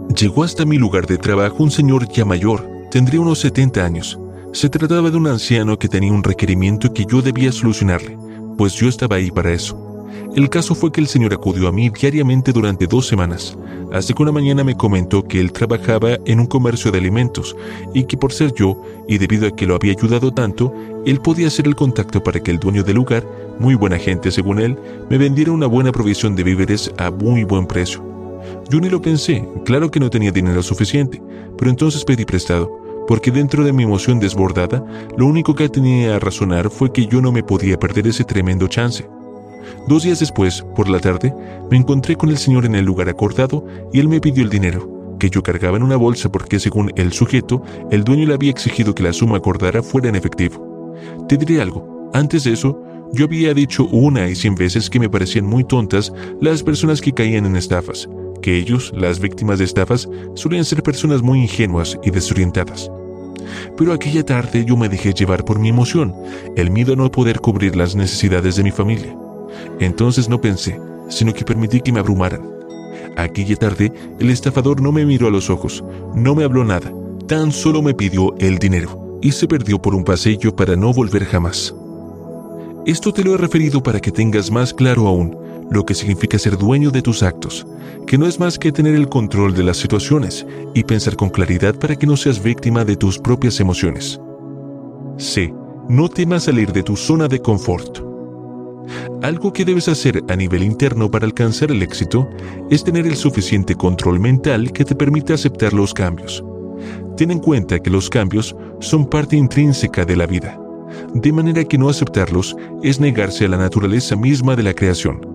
Llegó 0.09 0.45
hasta 0.45 0.65
mi 0.65 0.77
lugar 0.77 1.07
de 1.07 1.17
trabajo 1.17 1.63
un 1.63 1.71
señor 1.71 2.07
ya 2.09 2.25
mayor, 2.25 2.69
tendría 2.91 3.21
unos 3.21 3.41
70 3.41 3.85
años. 3.85 4.19
Se 4.53 4.69
trataba 4.69 5.11
de 5.11 5.17
un 5.17 5.27
anciano 5.27 5.79
que 5.79 5.89
tenía 5.89 6.13
un 6.13 6.23
requerimiento 6.23 6.93
que 6.93 7.07
yo 7.07 7.23
debía 7.23 7.51
solucionarle, 7.51 8.17
pues 8.57 8.75
yo 8.75 8.89
estaba 8.89 9.17
ahí 9.17 9.31
para 9.31 9.53
eso. 9.53 9.94
El 10.35 10.51
caso 10.51 10.75
fue 10.75 10.91
que 10.91 11.01
el 11.01 11.07
señor 11.07 11.33
acudió 11.33 11.69
a 11.69 11.73
mí 11.73 11.91
diariamente 11.91 12.53
durante 12.53 12.89
dos 12.89 13.07
semanas, 13.07 13.57
hasta 13.93 14.13
que 14.13 14.21
una 14.21 14.33
mañana 14.33 14.65
me 14.65 14.77
comentó 14.77 15.23
que 15.23 15.39
él 15.39 15.53
trabajaba 15.53 16.19
en 16.25 16.41
un 16.41 16.47
comercio 16.47 16.91
de 16.91 16.99
alimentos 16.99 17.55
y 17.95 18.03
que 18.03 18.17
por 18.17 18.33
ser 18.33 18.53
yo, 18.53 18.83
y 19.07 19.19
debido 19.19 19.47
a 19.47 19.53
que 19.53 19.65
lo 19.65 19.77
había 19.77 19.93
ayudado 19.93 20.33
tanto, 20.33 20.75
él 21.07 21.21
podía 21.21 21.47
hacer 21.47 21.69
el 21.69 21.77
contacto 21.77 22.21
para 22.21 22.41
que 22.41 22.51
el 22.51 22.59
dueño 22.59 22.83
del 22.83 22.97
lugar, 22.97 23.25
muy 23.61 23.77
buena 23.77 23.97
gente 23.97 24.33
según 24.33 24.59
él, 24.59 24.77
me 25.09 25.19
vendiera 25.19 25.53
una 25.53 25.69
buena 25.69 25.93
provisión 25.93 26.35
de 26.35 26.43
víveres 26.43 26.93
a 26.99 27.13
muy 27.13 27.45
buen 27.45 27.69
precio. 27.69 28.03
Yo 28.69 28.81
ni 28.81 28.91
lo 28.91 29.01
pensé, 29.01 29.49
claro 29.65 29.89
que 29.89 30.01
no 30.01 30.11
tenía 30.11 30.33
dinero 30.33 30.65
suficiente, 30.65 31.23
pero 31.57 31.71
entonces 31.71 32.05
pedí 32.05 32.25
prestado, 32.25 32.73
porque 33.07 33.31
dentro 33.31 33.63
de 33.63 33.73
mi 33.73 33.85
emoción 33.85 34.19
desbordada, 34.19 34.85
lo 35.17 35.27
único 35.27 35.55
que 35.55 35.69
tenía 35.69 36.17
a 36.17 36.19
razonar 36.19 36.71
fue 36.71 36.91
que 36.91 37.07
yo 37.07 37.23
no 37.23 37.31
me 37.31 37.45
podía 37.45 37.79
perder 37.79 38.09
ese 38.09 38.25
tremendo 38.25 38.67
chance. 38.67 39.07
Dos 39.89 40.03
días 40.03 40.21
después, 40.21 40.65
por 40.75 40.89
la 40.89 41.01
tarde, 41.01 41.35
me 41.71 41.77
encontré 41.77 42.17
con 42.17 42.31
el 42.31 42.39
señor 42.39 42.65
en 42.65 42.75
el 42.75 42.85
lugar 42.85 43.09
acordado 43.09 43.65
y 43.93 44.01
él 44.01 44.09
me 44.09 44.21
pidió 44.21 44.43
el 44.43 44.51
dinero, 44.51 45.17
que 45.19 45.31
yo 45.31 45.43
cargaba 45.43 45.77
en 45.77 45.83
una 45.83 45.97
bolsa 45.97 46.31
porque 46.31 46.61
según 46.61 46.93
el 46.97 47.13
sujeto, 47.13 47.63
el 47.91 48.05
dueño 48.05 48.27
le 48.27 48.35
había 48.35 48.51
exigido 48.51 48.95
que 48.95 49.03
la 49.03 49.13
suma 49.13 49.39
acordada 49.39 49.83
fuera 49.83 50.09
en 50.09 50.17
efectivo. 50.17 50.95
Te 51.29 51.37
diré 51.37 51.61
algo, 51.61 52.11
antes 52.13 52.45
de 52.45 52.53
eso, 52.53 52.81
yo 53.13 53.27
había 53.27 53.55
dicho 53.55 53.87
una 53.87 54.29
y 54.29 54.35
cien 54.35 54.55
veces 54.55 54.91
que 54.91 54.99
me 54.99 55.09
parecían 55.09 55.47
muy 55.47 55.65
tontas 55.65 56.13
las 56.41 56.63
personas 56.63 57.01
que 57.01 57.13
caían 57.13 57.47
en 57.47 57.57
estafas, 57.57 58.09
que 58.43 58.57
ellos, 58.57 58.93
las 58.97 59.21
víctimas 59.21 59.59
de 59.59 59.65
estafas, 59.65 60.09
solían 60.35 60.65
ser 60.65 60.83
personas 60.83 61.23
muy 61.23 61.41
ingenuas 61.41 61.99
y 62.03 62.11
desorientadas. 62.11 62.91
Pero 63.77 63.93
aquella 63.93 64.25
tarde 64.25 64.65
yo 64.65 64.77
me 64.77 64.89
dejé 64.89 65.13
llevar 65.13 65.45
por 65.45 65.59
mi 65.59 65.69
emoción, 65.69 66.15
el 66.57 66.71
miedo 66.71 66.95
a 66.95 66.97
no 66.97 67.11
poder 67.11 67.41
cubrir 67.41 67.77
las 67.77 67.95
necesidades 67.95 68.57
de 68.57 68.65
mi 68.65 68.71
familia. 68.71 69.17
Entonces 69.81 70.29
no 70.29 70.41
pensé, 70.41 70.81
sino 71.09 71.33
que 71.33 71.45
permití 71.45 71.81
que 71.81 71.93
me 71.93 72.01
abrumaran. 72.01 72.55
Aquella 73.17 73.57
tarde, 73.57 73.93
el 74.19 74.31
estafador 74.31 74.81
no 74.81 74.93
me 74.93 75.07
miró 75.07 75.29
a 75.29 75.31
los 75.31 75.51
ojos, 75.51 75.85
no 76.15 76.35
me 76.35 76.45
habló 76.45 76.65
nada, 76.65 76.93
tan 77.27 77.53
solo 77.53 77.83
me 77.83 77.95
pidió 77.95 78.35
el 78.39 78.59
dinero 78.59 79.19
y 79.23 79.33
se 79.33 79.47
perdió 79.47 79.81
por 79.81 79.95
un 79.95 80.05
pasillo 80.05 80.55
para 80.55 80.77
no 80.77 80.93
volver 80.93 81.25
jamás. 81.25 81.75
Esto 82.87 83.13
te 83.13 83.25
lo 83.25 83.35
he 83.35 83.39
referido 83.39 83.83
para 83.83 84.01
que 84.01 84.11
tengas 84.11 84.51
más 84.51 84.75
claro 84.75 85.07
aún 85.07 85.37
lo 85.71 85.87
que 85.87 85.95
significa 85.95 86.39
ser 86.39 86.59
dueño 86.59 86.91
de 86.91 87.01
tus 87.01 87.23
actos, 87.23 87.67
que 88.07 88.19
no 88.19 88.27
es 88.27 88.39
más 88.39 88.59
que 88.59 88.73
tener 88.73 88.95
el 88.95 89.09
control 89.09 89.55
de 89.55 89.63
las 89.63 89.79
situaciones 89.79 90.47
y 90.75 90.85
pensar 90.85 91.17
con 91.17 91.31
claridad 91.31 91.75
para 91.77 91.97
que 91.97 92.07
no 92.07 92.17
seas 92.17 92.43
víctima 92.43 92.85
de 92.85 92.97
tus 92.97 93.19
propias 93.19 93.61
emociones. 93.61 94.21
C. 95.17 95.55
No 95.89 96.09
temas 96.09 96.45
salir 96.45 96.73
de 96.73 96.83
tu 96.83 96.97
zona 96.97 97.29
de 97.29 97.41
confort. 97.41 98.14
Algo 99.23 99.53
que 99.53 99.65
debes 99.65 99.89
hacer 99.89 100.23
a 100.29 100.37
nivel 100.37 100.63
interno 100.63 101.11
para 101.11 101.27
alcanzar 101.27 101.71
el 101.71 101.83
éxito 101.83 102.29
es 102.71 102.85
tener 102.85 103.07
el 103.07 103.17
suficiente 103.17 103.75
control 103.75 104.21
mental 104.21 104.73
que 104.73 104.85
te 104.85 104.95
permita 104.95 105.35
aceptar 105.35 105.73
los 105.73 105.95
cambios. 105.95 106.45
Ten 107.17 107.31
en 107.31 107.39
cuenta 107.39 107.79
que 107.79 107.91
los 107.91 108.11
cambios 108.11 108.55
son 108.81 109.07
parte 109.07 109.37
intrínseca 109.37 110.05
de 110.05 110.17
la 110.17 110.27
vida, 110.27 110.59
de 111.15 111.33
manera 111.33 111.65
que 111.65 111.79
no 111.79 111.89
aceptarlos 111.89 112.57
es 112.83 113.01
negarse 113.01 113.45
a 113.45 113.49
la 113.49 113.57
naturaleza 113.57 114.17
misma 114.17 114.57
de 114.57 114.65
la 114.65 114.75
creación. 114.75 115.27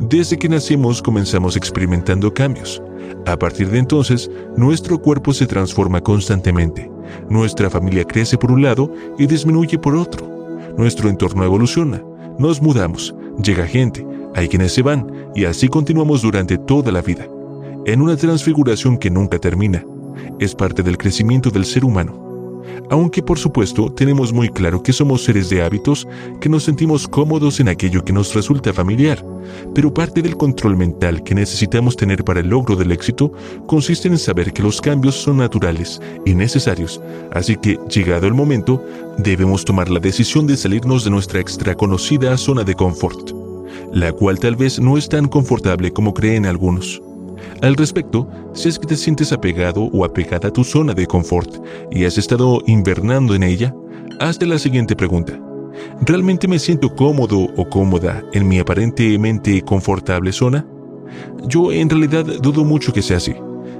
Desde 0.00 0.38
que 0.38 0.48
nacemos 0.48 1.02
comenzamos 1.02 1.56
experimentando 1.56 2.32
cambios. 2.32 2.82
A 3.26 3.36
partir 3.36 3.68
de 3.70 3.78
entonces, 3.78 4.30
nuestro 4.56 4.98
cuerpo 4.98 5.32
se 5.32 5.46
transforma 5.46 6.00
constantemente. 6.00 6.90
Nuestra 7.28 7.68
familia 7.68 8.04
crece 8.04 8.38
por 8.38 8.50
un 8.50 8.62
lado 8.62 8.92
y 9.18 9.26
disminuye 9.26 9.78
por 9.78 9.96
otro. 9.96 10.26
Nuestro 10.76 11.08
entorno 11.08 11.44
evoluciona 11.44 12.02
nos 12.38 12.62
mudamos, 12.62 13.14
llega 13.42 13.66
gente, 13.66 14.06
hay 14.34 14.48
quienes 14.48 14.72
se 14.72 14.82
van 14.82 15.10
y 15.34 15.44
así 15.44 15.68
continuamos 15.68 16.22
durante 16.22 16.58
toda 16.58 16.92
la 16.92 17.02
vida, 17.02 17.26
en 17.86 18.00
una 18.00 18.16
transfiguración 18.16 18.98
que 18.98 19.10
nunca 19.10 19.38
termina. 19.38 19.84
Es 20.38 20.54
parte 20.54 20.82
del 20.82 20.98
crecimiento 20.98 21.50
del 21.50 21.64
ser 21.64 21.84
humano. 21.84 22.27
Aunque 22.90 23.22
por 23.22 23.38
supuesto 23.38 23.90
tenemos 23.90 24.32
muy 24.32 24.48
claro 24.48 24.82
que 24.82 24.92
somos 24.92 25.24
seres 25.24 25.50
de 25.50 25.62
hábitos, 25.62 26.06
que 26.40 26.48
nos 26.48 26.64
sentimos 26.64 27.06
cómodos 27.06 27.60
en 27.60 27.68
aquello 27.68 28.04
que 28.04 28.12
nos 28.12 28.34
resulta 28.34 28.72
familiar, 28.72 29.24
pero 29.74 29.92
parte 29.92 30.22
del 30.22 30.36
control 30.36 30.76
mental 30.76 31.22
que 31.22 31.34
necesitamos 31.34 31.96
tener 31.96 32.24
para 32.24 32.40
el 32.40 32.48
logro 32.48 32.76
del 32.76 32.92
éxito 32.92 33.32
consiste 33.66 34.08
en 34.08 34.18
saber 34.18 34.52
que 34.52 34.62
los 34.62 34.80
cambios 34.80 35.16
son 35.16 35.38
naturales 35.38 36.00
y 36.24 36.34
necesarios, 36.34 37.00
así 37.32 37.56
que, 37.56 37.78
llegado 37.90 38.26
el 38.26 38.34
momento, 38.34 38.82
debemos 39.18 39.64
tomar 39.64 39.90
la 39.90 40.00
decisión 40.00 40.46
de 40.46 40.56
salirnos 40.56 41.04
de 41.04 41.10
nuestra 41.10 41.40
extra 41.40 41.74
conocida 41.74 42.36
zona 42.36 42.64
de 42.64 42.74
confort, 42.74 43.32
la 43.92 44.12
cual 44.12 44.38
tal 44.38 44.56
vez 44.56 44.78
no 44.78 44.96
es 44.96 45.08
tan 45.08 45.28
confortable 45.28 45.92
como 45.92 46.14
creen 46.14 46.46
algunos. 46.46 47.02
Al 47.60 47.74
respecto, 47.74 48.28
si 48.54 48.68
es 48.68 48.78
que 48.78 48.86
te 48.86 48.96
sientes 48.96 49.32
apegado 49.32 49.90
o 49.92 50.04
apegada 50.04 50.48
a 50.48 50.52
tu 50.52 50.62
zona 50.62 50.94
de 50.94 51.06
confort 51.06 51.56
y 51.90 52.04
has 52.04 52.16
estado 52.16 52.62
invernando 52.66 53.34
en 53.34 53.42
ella, 53.42 53.74
hazte 54.20 54.46
la 54.46 54.60
siguiente 54.60 54.94
pregunta. 54.94 55.40
¿Realmente 56.02 56.46
me 56.46 56.60
siento 56.60 56.94
cómodo 56.94 57.48
o 57.56 57.68
cómoda 57.68 58.22
en 58.32 58.46
mi 58.46 58.60
aparentemente 58.60 59.60
confortable 59.62 60.32
zona? 60.32 60.66
Yo 61.48 61.72
en 61.72 61.90
realidad 61.90 62.24
dudo 62.40 62.64
mucho 62.64 62.92
que 62.92 63.02
sea 63.02 63.16
así. 63.16 63.34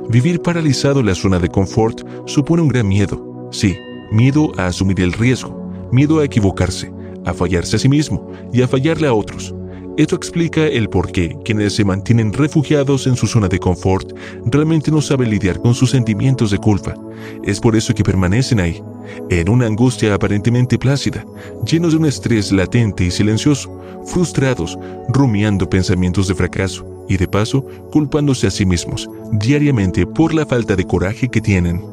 Vivir 0.09 0.41
paralizado 0.41 1.01
en 1.01 1.07
la 1.07 1.15
zona 1.15 1.39
de 1.39 1.49
confort 1.49 2.01
supone 2.27 2.63
un 2.63 2.69
gran 2.69 2.89
miedo. 2.89 3.49
Sí, 3.53 3.77
miedo 4.11 4.53
a 4.57 4.67
asumir 4.67 5.01
el 5.01 5.13
riesgo, 5.13 5.89
miedo 5.93 6.19
a 6.19 6.25
equivocarse, 6.25 6.93
a 7.25 7.33
fallarse 7.33 7.77
a 7.77 7.79
sí 7.79 7.89
mismo 7.89 8.29
y 8.53 8.63
a 8.63 8.69
fallarle 8.69 9.07
a 9.07 9.15
otros. 9.15 9.55
Esto 9.99 10.15
explica 10.15 10.65
el 10.65 10.89
por 10.89 11.11
qué 11.11 11.37
quienes 11.45 11.75
se 11.75 11.85
mantienen 11.85 12.33
refugiados 12.33 13.09
en 13.09 13.17
su 13.17 13.27
zona 13.27 13.49
de 13.49 13.59
confort 13.59 14.17
realmente 14.45 14.93
no 14.93 15.03
saben 15.03 15.29
lidiar 15.29 15.61
con 15.61 15.75
sus 15.75 15.91
sentimientos 15.91 16.53
de 16.53 16.59
culpa. 16.59 16.95
Es 17.43 17.59
por 17.59 17.75
eso 17.75 17.93
que 17.93 18.05
permanecen 18.05 18.61
ahí, 18.61 18.81
en 19.29 19.49
una 19.49 19.67
angustia 19.67 20.15
aparentemente 20.15 20.79
plácida, 20.79 21.27
llenos 21.67 21.91
de 21.91 21.99
un 21.99 22.05
estrés 22.05 22.53
latente 22.53 23.07
y 23.07 23.11
silencioso, 23.11 23.77
frustrados, 24.07 24.79
rumiando 25.09 25.69
pensamientos 25.69 26.29
de 26.29 26.37
fracaso 26.37 26.87
y 27.09 27.17
de 27.17 27.27
paso 27.27 27.67
culpándose 27.91 28.47
a 28.47 28.53
sí 28.53 28.65
mismos 28.65 29.11
diariamente 29.33 30.07
por 30.07 30.33
la 30.33 30.47
falta 30.47 30.77
de 30.77 30.87
coraje 30.87 31.29
que 31.29 31.41
tienen. 31.41 31.85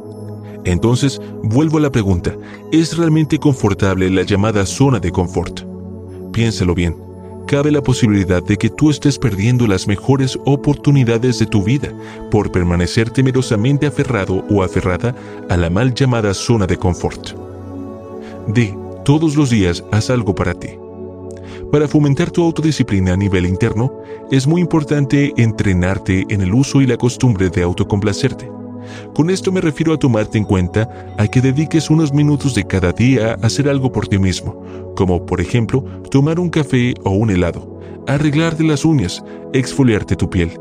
Entonces, 0.64 1.20
vuelvo 1.42 1.80
a 1.80 1.82
la 1.82 1.92
pregunta, 1.92 2.36
¿es 2.72 2.96
realmente 2.96 3.40
confortable 3.40 4.12
la 4.12 4.22
llamada 4.22 4.64
zona 4.68 5.00
de 5.00 5.12
confort? 5.12 5.62
Piénsalo 6.32 6.76
bien 6.76 7.05
cabe 7.46 7.72
la 7.72 7.82
posibilidad 7.82 8.44
de 8.44 8.58
que 8.58 8.70
tú 8.70 8.90
estés 8.90 9.18
perdiendo 9.18 9.68
las 9.68 9.88
mejores 9.88 10.38
oportunidades 10.46 11.40
de 11.40 11.46
tu 11.46 11.64
vida 11.64 11.94
por 12.32 12.52
permanecer 12.52 13.10
temerosamente 13.10 13.88
aferrado 13.88 14.44
o 14.50 14.64
aferrada 14.64 15.16
a 15.50 15.58
la 15.58 15.70
mal 15.70 15.94
llamada 15.94 16.34
zona 16.34 16.68
de 16.68 16.78
confort. 16.78 17.32
D. 18.48 18.76
Todos 19.04 19.36
los 19.36 19.50
días 19.50 19.84
haz 19.92 20.10
algo 20.10 20.34
para 20.34 20.54
ti. 20.54 20.70
Para 21.72 21.88
fomentar 21.88 22.32
tu 22.32 22.44
autodisciplina 22.44 23.14
a 23.14 23.18
nivel 23.18 23.46
interno, 23.46 23.92
es 24.32 24.48
muy 24.48 24.62
importante 24.62 25.34
entrenarte 25.38 26.26
en 26.30 26.42
el 26.42 26.54
uso 26.54 26.82
y 26.82 26.88
la 26.88 26.98
costumbre 26.98 27.50
de 27.50 27.64
autocomplacerte. 27.64 28.55
Con 29.14 29.30
esto 29.30 29.52
me 29.52 29.62
refiero 29.62 29.94
a 29.94 30.00
tomarte 30.00 30.38
en 30.38 30.44
cuenta 30.44 30.90
a 31.18 31.28
que 31.28 31.42
dediques 31.42 31.90
unos 31.90 32.14
minutos 32.14 32.56
de 32.56 32.66
cada 32.66 32.92
día 32.92 33.32
a 33.34 33.46
hacer 33.46 33.70
algo 33.70 33.92
por 33.92 34.08
ti 34.08 34.18
mismo, 34.18 34.64
como 34.96 35.26
por 35.26 35.42
ejemplo 35.42 35.84
tomar 36.12 36.40
un 36.40 36.50
café 36.50 36.94
o 37.04 37.12
un 37.12 37.30
helado, 37.30 37.80
arreglarte 38.08 38.64
las 38.64 38.86
uñas, 38.86 39.24
exfoliarte 39.54 40.16
tu 40.16 40.30
piel. 40.30 40.52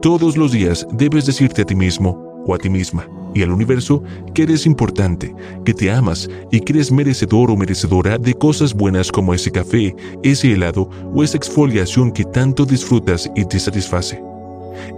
Todos 0.00 0.36
los 0.36 0.52
días 0.52 0.86
debes 0.92 1.26
decirte 1.26 1.62
a 1.62 1.64
ti 1.64 1.74
mismo 1.74 2.42
o 2.46 2.54
a 2.54 2.58
ti 2.58 2.70
misma 2.70 3.08
y 3.34 3.42
al 3.42 3.50
universo 3.50 4.02
que 4.34 4.44
eres 4.44 4.66
importante, 4.66 5.34
que 5.64 5.74
te 5.74 5.90
amas 5.90 6.28
y 6.50 6.60
que 6.60 6.72
eres 6.72 6.90
merecedor 6.90 7.50
o 7.50 7.56
merecedora 7.56 8.18
de 8.18 8.34
cosas 8.34 8.74
buenas 8.74 9.12
como 9.12 9.34
ese 9.34 9.50
café, 9.50 9.94
ese 10.22 10.52
helado 10.52 10.88
o 11.14 11.22
esa 11.22 11.36
exfoliación 11.36 12.12
que 12.12 12.24
tanto 12.24 12.64
disfrutas 12.64 13.30
y 13.36 13.44
te 13.44 13.58
satisface. 13.58 14.22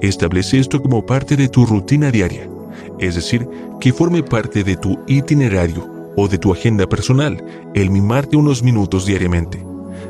Establece 0.03 0.59
esto 0.59 0.81
como 0.81 1.05
parte 1.05 1.37
de 1.37 1.49
tu 1.49 1.67
rutina 1.67 2.11
diaria 2.11 2.49
es 3.01 3.15
decir, 3.15 3.49
que 3.81 3.93
forme 3.93 4.23
parte 4.23 4.63
de 4.63 4.77
tu 4.77 4.99
itinerario 5.07 6.13
o 6.17 6.29
de 6.29 6.39
tu 6.39 6.53
agenda 6.53 6.87
personal 6.87 7.43
el 7.75 7.91
mimarte 7.91 8.37
unos 8.37 8.63
minutos 8.63 9.07
diariamente. 9.07 9.65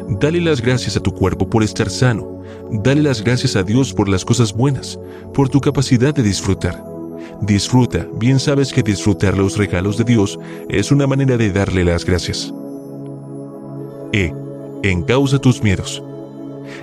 Dale 0.08 0.40
las 0.40 0.60
gracias 0.60 0.96
a 0.96 1.00
tu 1.00 1.14
cuerpo 1.14 1.48
por 1.48 1.62
estar 1.62 1.88
sano. 1.88 2.42
Dale 2.72 3.02
las 3.02 3.22
gracias 3.22 3.56
a 3.56 3.62
Dios 3.62 3.94
por 3.94 4.08
las 4.08 4.24
cosas 4.24 4.52
buenas, 4.52 4.98
por 5.32 5.48
tu 5.48 5.60
capacidad 5.60 6.14
de 6.14 6.22
disfrutar. 6.22 6.84
Disfruta, 7.42 8.06
bien 8.16 8.38
sabes 8.38 8.72
que 8.72 8.82
disfrutar 8.82 9.36
los 9.38 9.56
regalos 9.56 9.96
de 9.96 10.04
Dios 10.04 10.38
es 10.68 10.90
una 10.90 11.06
manera 11.06 11.36
de 11.36 11.50
darle 11.50 11.84
las 11.84 12.04
gracias. 12.04 12.52
E. 14.12 14.32
Encausa 14.82 15.38
tus 15.38 15.62
miedos. 15.62 16.02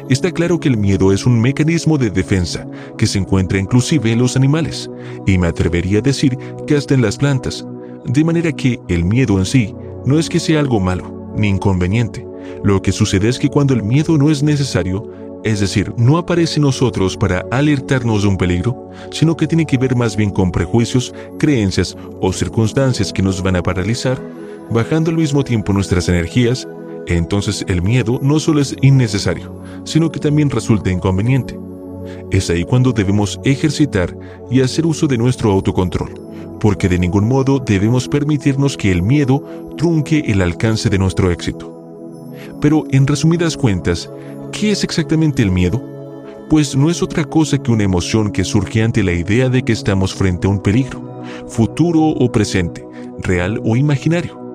Está 0.09 0.31
claro 0.31 0.59
que 0.59 0.69
el 0.69 0.77
miedo 0.77 1.11
es 1.11 1.25
un 1.25 1.39
mecanismo 1.39 1.97
de 1.97 2.09
defensa 2.09 2.67
que 2.97 3.07
se 3.07 3.19
encuentra 3.19 3.59
inclusive 3.59 4.11
en 4.11 4.19
los 4.19 4.35
animales, 4.35 4.89
y 5.25 5.37
me 5.37 5.47
atrevería 5.47 5.99
a 5.99 6.01
decir 6.01 6.37
que 6.65 6.75
hasta 6.75 6.93
en 6.93 7.01
las 7.01 7.17
plantas, 7.17 7.65
de 8.05 8.23
manera 8.23 8.51
que 8.51 8.79
el 8.87 9.03
miedo 9.03 9.37
en 9.37 9.45
sí 9.45 9.75
no 10.05 10.17
es 10.17 10.29
que 10.29 10.39
sea 10.39 10.59
algo 10.59 10.79
malo 10.79 11.33
ni 11.35 11.47
inconveniente. 11.47 12.25
Lo 12.63 12.81
que 12.81 12.91
sucede 12.91 13.29
es 13.29 13.39
que 13.39 13.49
cuando 13.49 13.73
el 13.73 13.83
miedo 13.83 14.17
no 14.17 14.29
es 14.29 14.41
necesario, 14.41 15.11
es 15.43 15.59
decir, 15.59 15.93
no 15.97 16.17
aparece 16.17 16.55
en 16.55 16.63
nosotros 16.63 17.15
para 17.15 17.45
alertarnos 17.51 18.23
de 18.23 18.27
un 18.27 18.37
peligro, 18.37 18.89
sino 19.11 19.37
que 19.37 19.47
tiene 19.47 19.65
que 19.65 19.77
ver 19.77 19.95
más 19.95 20.15
bien 20.15 20.31
con 20.31 20.51
prejuicios, 20.51 21.13
creencias 21.39 21.95
o 22.21 22.33
circunstancias 22.33 23.13
que 23.13 23.21
nos 23.21 23.41
van 23.41 23.55
a 23.55 23.63
paralizar, 23.63 24.21
bajando 24.69 25.11
al 25.11 25.17
mismo 25.17 25.43
tiempo 25.43 25.73
nuestras 25.73 26.09
energías, 26.09 26.67
entonces 27.15 27.63
el 27.67 27.81
miedo 27.81 28.19
no 28.21 28.39
solo 28.39 28.61
es 28.61 28.75
innecesario, 28.81 29.63
sino 29.85 30.11
que 30.11 30.19
también 30.19 30.49
resulta 30.49 30.91
inconveniente. 30.91 31.57
Es 32.31 32.49
ahí 32.49 32.63
cuando 32.63 32.91
debemos 32.91 33.39
ejercitar 33.43 34.17
y 34.49 34.61
hacer 34.61 34.85
uso 34.85 35.07
de 35.07 35.17
nuestro 35.17 35.51
autocontrol, 35.51 36.13
porque 36.59 36.89
de 36.89 36.99
ningún 36.99 37.27
modo 37.27 37.59
debemos 37.59 38.07
permitirnos 38.07 38.77
que 38.77 38.91
el 38.91 39.01
miedo 39.01 39.43
trunque 39.77 40.19
el 40.27 40.41
alcance 40.41 40.89
de 40.89 40.97
nuestro 40.97 41.31
éxito. 41.31 41.73
Pero 42.61 42.85
en 42.91 43.07
resumidas 43.07 43.55
cuentas, 43.55 44.09
¿qué 44.51 44.71
es 44.71 44.83
exactamente 44.83 45.41
el 45.43 45.51
miedo? 45.51 45.81
Pues 46.49 46.75
no 46.75 46.89
es 46.89 47.03
otra 47.03 47.25
cosa 47.25 47.57
que 47.57 47.71
una 47.71 47.83
emoción 47.83 48.31
que 48.31 48.43
surge 48.43 48.81
ante 48.81 49.03
la 49.03 49.11
idea 49.11 49.49
de 49.49 49.63
que 49.63 49.73
estamos 49.73 50.13
frente 50.13 50.47
a 50.47 50.49
un 50.49 50.61
peligro, 50.61 51.23
futuro 51.47 52.01
o 52.01 52.31
presente, 52.31 52.85
real 53.19 53.61
o 53.65 53.75
imaginario. 53.75 54.46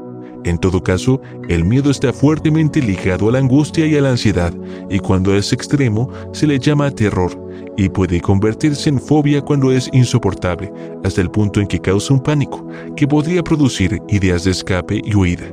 En 0.45 0.59
todo 0.59 0.83
caso, 0.83 1.21
el 1.49 1.65
miedo 1.65 1.91
está 1.91 2.13
fuertemente 2.13 2.83
ligado 2.83 3.29
a 3.29 3.33
la 3.33 3.39
angustia 3.39 3.87
y 3.87 3.97
a 3.97 4.01
la 4.01 4.11
ansiedad, 4.11 4.53
y 4.91 4.99
cuando 4.99 5.35
es 5.35 5.53
extremo 5.53 6.11
se 6.33 6.49
le 6.49 6.59
llama 6.59 6.91
terror, 6.91 7.31
y 7.77 7.89
puede 7.89 8.21
convertirse 8.21 8.89
en 8.89 9.01
fobia 9.01 9.41
cuando 9.41 9.71
es 9.71 9.89
insoportable, 9.93 10.73
hasta 11.05 11.21
el 11.21 11.31
punto 11.31 11.61
en 11.61 11.69
que 11.69 11.81
causa 11.81 12.13
un 12.13 12.21
pánico, 12.21 12.67
que 12.97 13.07
podría 13.07 13.43
producir 13.45 14.01
ideas 14.09 14.45
de 14.45 14.51
escape 14.51 15.01
y 15.05 15.15
huida. 15.15 15.45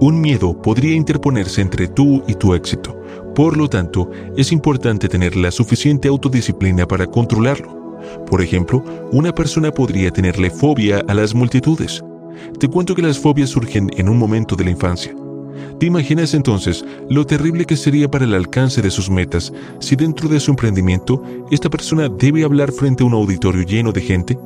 Un 0.00 0.20
miedo 0.20 0.60
podría 0.60 0.94
interponerse 0.94 1.62
entre 1.62 1.88
tú 1.88 2.22
y 2.28 2.34
tu 2.34 2.52
éxito. 2.52 3.00
Por 3.34 3.56
lo 3.56 3.68
tanto, 3.68 4.10
es 4.36 4.52
importante 4.52 5.08
tener 5.08 5.34
la 5.36 5.50
suficiente 5.50 6.08
autodisciplina 6.08 6.86
para 6.86 7.06
controlarlo. 7.06 7.98
Por 8.26 8.42
ejemplo, 8.42 8.84
una 9.12 9.32
persona 9.32 9.70
podría 9.70 10.10
tenerle 10.10 10.50
fobia 10.50 11.02
a 11.08 11.14
las 11.14 11.34
multitudes. 11.34 12.02
Te 12.58 12.68
cuento 12.68 12.94
que 12.94 13.02
las 13.02 13.18
fobias 13.18 13.50
surgen 13.50 13.90
en 13.96 14.08
un 14.08 14.18
momento 14.18 14.56
de 14.56 14.64
la 14.64 14.70
infancia. 14.70 15.14
¿Te 15.78 15.86
imaginas 15.86 16.34
entonces 16.34 16.84
lo 17.08 17.24
terrible 17.24 17.64
que 17.64 17.76
sería 17.76 18.10
para 18.10 18.24
el 18.24 18.34
alcance 18.34 18.82
de 18.82 18.90
sus 18.90 19.08
metas 19.08 19.52
si 19.78 19.96
dentro 19.96 20.28
de 20.28 20.38
su 20.38 20.50
emprendimiento 20.50 21.22
esta 21.50 21.70
persona 21.70 22.08
debe 22.08 22.44
hablar 22.44 22.70
frente 22.70 23.02
a 23.02 23.06
un 23.06 23.14
auditorio 23.14 23.62
lleno 23.62 23.90
de 23.90 24.02
gente? 24.02 24.38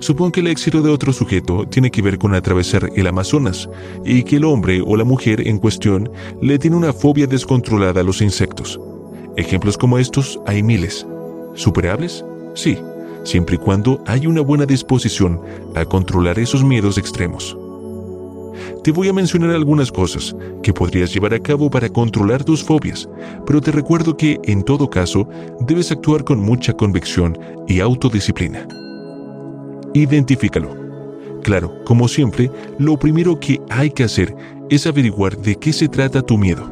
Supongo 0.00 0.32
que 0.32 0.40
el 0.40 0.46
éxito 0.46 0.80
de 0.80 0.90
otro 0.90 1.12
sujeto 1.12 1.66
tiene 1.66 1.90
que 1.90 2.02
ver 2.02 2.18
con 2.18 2.34
atravesar 2.34 2.90
el 2.94 3.06
Amazonas 3.06 3.68
y 4.04 4.22
que 4.22 4.36
el 4.36 4.44
hombre 4.44 4.80
o 4.84 4.96
la 4.96 5.04
mujer 5.04 5.46
en 5.46 5.58
cuestión 5.58 6.10
le 6.40 6.58
tiene 6.58 6.76
una 6.76 6.92
fobia 6.92 7.26
descontrolada 7.26 8.00
a 8.00 8.04
los 8.04 8.22
insectos. 8.22 8.80
Ejemplos 9.36 9.76
como 9.76 9.98
estos 9.98 10.40
hay 10.46 10.62
miles. 10.62 11.06
¿Superables? 11.54 12.24
Sí, 12.54 12.78
siempre 13.24 13.56
y 13.56 13.58
cuando 13.58 14.02
hay 14.06 14.26
una 14.26 14.40
buena 14.40 14.66
disposición 14.66 15.40
a 15.74 15.84
controlar 15.84 16.38
esos 16.38 16.64
miedos 16.64 16.98
extremos. 16.98 17.56
Te 18.84 18.90
voy 18.90 19.08
a 19.08 19.12
mencionar 19.12 19.50
algunas 19.50 19.92
cosas 19.92 20.34
que 20.62 20.72
podrías 20.72 21.12
llevar 21.14 21.34
a 21.34 21.40
cabo 21.40 21.70
para 21.70 21.88
controlar 21.88 22.42
tus 22.42 22.64
fobias, 22.64 23.08
pero 23.46 23.60
te 23.60 23.70
recuerdo 23.70 24.16
que, 24.16 24.40
en 24.44 24.64
todo 24.64 24.90
caso, 24.90 25.28
debes 25.60 25.92
actuar 25.92 26.24
con 26.24 26.40
mucha 26.40 26.72
convicción 26.72 27.38
y 27.68 27.80
autodisciplina. 27.80 28.66
Identifícalo. 29.94 30.76
Claro, 31.42 31.72
como 31.84 32.08
siempre, 32.08 32.50
lo 32.78 32.96
primero 32.96 33.38
que 33.38 33.60
hay 33.68 33.90
que 33.90 34.04
hacer 34.04 34.34
es 34.68 34.86
averiguar 34.86 35.36
de 35.36 35.56
qué 35.56 35.72
se 35.72 35.88
trata 35.88 36.22
tu 36.22 36.38
miedo. 36.38 36.70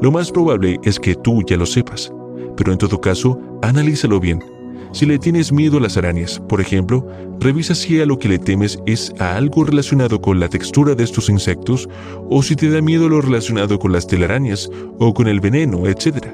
Lo 0.00 0.10
más 0.10 0.30
probable 0.30 0.78
es 0.84 0.98
que 0.98 1.14
tú 1.14 1.42
ya 1.46 1.56
lo 1.56 1.66
sepas, 1.66 2.12
pero 2.56 2.72
en 2.72 2.78
todo 2.78 3.00
caso, 3.00 3.38
analízalo 3.62 4.20
bien. 4.20 4.53
Si 4.94 5.06
le 5.06 5.18
tienes 5.18 5.50
miedo 5.50 5.78
a 5.78 5.80
las 5.80 5.96
arañas, 5.96 6.40
por 6.48 6.60
ejemplo, 6.60 7.04
revisa 7.40 7.74
si 7.74 8.00
a 8.00 8.06
lo 8.06 8.16
que 8.16 8.28
le 8.28 8.38
temes 8.38 8.78
es 8.86 9.12
a 9.18 9.36
algo 9.36 9.64
relacionado 9.64 10.20
con 10.20 10.38
la 10.38 10.48
textura 10.48 10.94
de 10.94 11.02
estos 11.02 11.28
insectos 11.28 11.88
o 12.30 12.44
si 12.44 12.54
te 12.54 12.70
da 12.70 12.80
miedo 12.80 13.08
lo 13.08 13.20
relacionado 13.20 13.80
con 13.80 13.90
las 13.90 14.06
telarañas 14.06 14.70
o 15.00 15.12
con 15.12 15.26
el 15.26 15.40
veneno, 15.40 15.88
etc. 15.88 16.28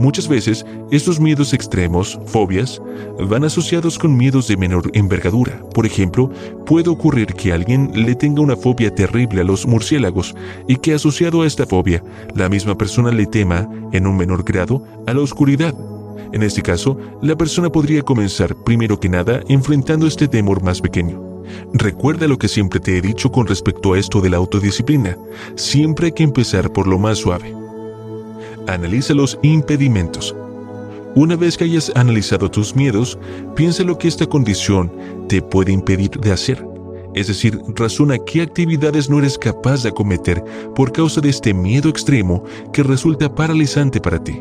Muchas 0.00 0.26
veces, 0.26 0.64
estos 0.90 1.20
miedos 1.20 1.52
extremos, 1.52 2.18
fobias, 2.24 2.80
van 3.20 3.44
asociados 3.44 3.98
con 3.98 4.16
miedos 4.16 4.48
de 4.48 4.56
menor 4.56 4.90
envergadura. 4.94 5.60
Por 5.74 5.84
ejemplo, 5.84 6.30
puede 6.64 6.88
ocurrir 6.88 7.34
que 7.34 7.52
alguien 7.52 7.90
le 7.94 8.14
tenga 8.14 8.40
una 8.40 8.56
fobia 8.56 8.94
terrible 8.94 9.42
a 9.42 9.44
los 9.44 9.66
murciélagos 9.66 10.34
y 10.66 10.76
que 10.76 10.94
asociado 10.94 11.42
a 11.42 11.46
esta 11.46 11.66
fobia, 11.66 12.02
la 12.34 12.48
misma 12.48 12.78
persona 12.78 13.10
le 13.10 13.26
tema, 13.26 13.68
en 13.92 14.06
un 14.06 14.16
menor 14.16 14.44
grado, 14.44 14.82
a 15.06 15.12
la 15.12 15.20
oscuridad. 15.20 15.74
En 16.32 16.42
este 16.42 16.62
caso, 16.62 16.96
la 17.20 17.36
persona 17.36 17.70
podría 17.70 18.02
comenzar, 18.02 18.54
primero 18.54 18.98
que 18.98 19.08
nada, 19.08 19.40
enfrentando 19.48 20.06
este 20.06 20.28
temor 20.28 20.62
más 20.62 20.80
pequeño. 20.80 21.22
Recuerda 21.72 22.28
lo 22.28 22.38
que 22.38 22.48
siempre 22.48 22.80
te 22.80 22.96
he 22.96 23.00
dicho 23.00 23.30
con 23.30 23.46
respecto 23.46 23.92
a 23.92 23.98
esto 23.98 24.20
de 24.20 24.30
la 24.30 24.38
autodisciplina. 24.38 25.16
Siempre 25.56 26.06
hay 26.06 26.12
que 26.12 26.22
empezar 26.22 26.72
por 26.72 26.86
lo 26.86 26.98
más 26.98 27.18
suave. 27.18 27.54
Analiza 28.66 29.14
los 29.14 29.38
impedimentos. 29.42 30.34
Una 31.14 31.36
vez 31.36 31.58
que 31.58 31.64
hayas 31.64 31.92
analizado 31.94 32.50
tus 32.50 32.74
miedos, 32.74 33.18
piensa 33.54 33.82
lo 33.82 33.98
que 33.98 34.08
esta 34.08 34.26
condición 34.26 34.90
te 35.28 35.42
puede 35.42 35.72
impedir 35.72 36.10
de 36.10 36.32
hacer. 36.32 36.66
Es 37.14 37.26
decir, 37.26 37.60
razona 37.76 38.16
qué 38.18 38.40
actividades 38.40 39.10
no 39.10 39.18
eres 39.18 39.36
capaz 39.36 39.82
de 39.82 39.90
acometer 39.90 40.42
por 40.74 40.92
causa 40.92 41.20
de 41.20 41.28
este 41.28 41.52
miedo 41.52 41.90
extremo 41.90 42.42
que 42.72 42.82
resulta 42.82 43.34
paralizante 43.34 44.00
para 44.00 44.22
ti. 44.22 44.40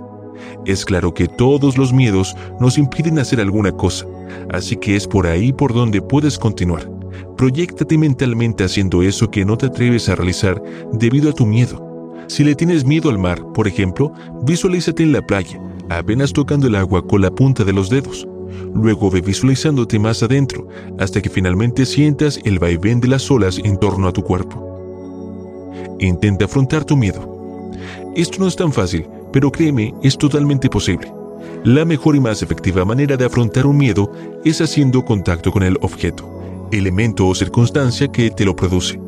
Es 0.65 0.86
claro 0.86 1.14
que 1.14 1.28
todos 1.28 1.78
los 1.78 1.94
miedos 1.94 2.36
nos 2.60 2.78
impiden 2.78 3.19
hacer 3.19 3.40
alguna 3.40 3.72
cosa, 3.72 4.06
así 4.52 4.76
que 4.76 4.95
es 4.95 5.07
por 5.07 5.28
ahí 5.28 5.52
por 5.52 5.73
donde 5.73 6.02
puedes 6.02 6.38
continuar. 6.38 6.90
Proyéctate 7.38 7.98
mentalmente 7.98 8.64
haciendo 8.64 9.02
eso 9.02 9.30
que 9.30 9.45
no 9.45 9.57
te 9.57 9.68
atreves 9.68 10.07
a 10.10 10.15
realizar 10.15 10.61
debido 10.94 11.30
a 11.30 11.34
tu 11.34 11.45
miedo. 11.45 11.91
Si 12.28 12.44
le 12.44 12.56
tienes 12.56 12.86
miedo 12.86 13.10
al 13.10 13.18
mar, 13.18 13.44
por 13.53 13.68
ejemplo, 13.68 14.14
visualízate 14.44 15.03
en 15.03 15.11
la 15.11 15.26
playa, 15.26 15.60
apenas 15.90 16.32
tocando 16.32 16.68
el 16.68 16.76
agua 16.76 17.06
con 17.06 17.22
la 17.22 17.32
punta 17.32 17.64
de 17.64 17.73
los 17.73 17.90
dedos. 17.90 18.28
Luego 18.73 19.10
ve 19.10 19.22
visualizándote 19.22 19.99
más 19.99 20.23
adentro, 20.23 20.68
hasta 20.98 21.22
que 21.22 21.30
finalmente 21.30 21.86
sientas 21.86 22.40
el 22.45 22.60
vaivén 22.60 23.02
de 23.02 23.10
las 23.10 23.30
olas 23.30 23.60
en 23.64 23.78
torno 23.78 24.07
a 24.07 24.14
tu 24.14 24.23
cuerpo. 24.23 24.68
Intenta 25.99 26.45
afrontar 26.45 26.86
tu 26.86 26.95
miedo. 26.95 27.69
Esto 28.15 28.40
no 28.40 28.48
es 28.48 28.56
tan 28.56 28.72
fácil, 28.72 29.06
pero 29.31 29.51
créeme, 29.51 29.93
es 30.03 30.17
totalmente 30.17 30.69
posible. 30.69 31.11
La 31.63 31.85
mejor 31.85 32.15
y 32.15 32.19
más 32.19 32.41
efectiva 32.41 32.85
manera 32.85 33.17
de 33.17 33.25
afrontar 33.25 33.65
un 33.65 33.77
miedo 33.77 34.11
es 34.43 34.61
haciendo 34.61 35.03
contacto 35.03 35.51
con 35.51 35.63
el 35.63 35.77
objeto, 35.81 36.67
elemento 36.71 37.27
o 37.27 37.35
circunstancia 37.35 38.07
que 38.07 38.31
te 38.31 38.45
lo 38.45 38.55
produce. 38.55 38.99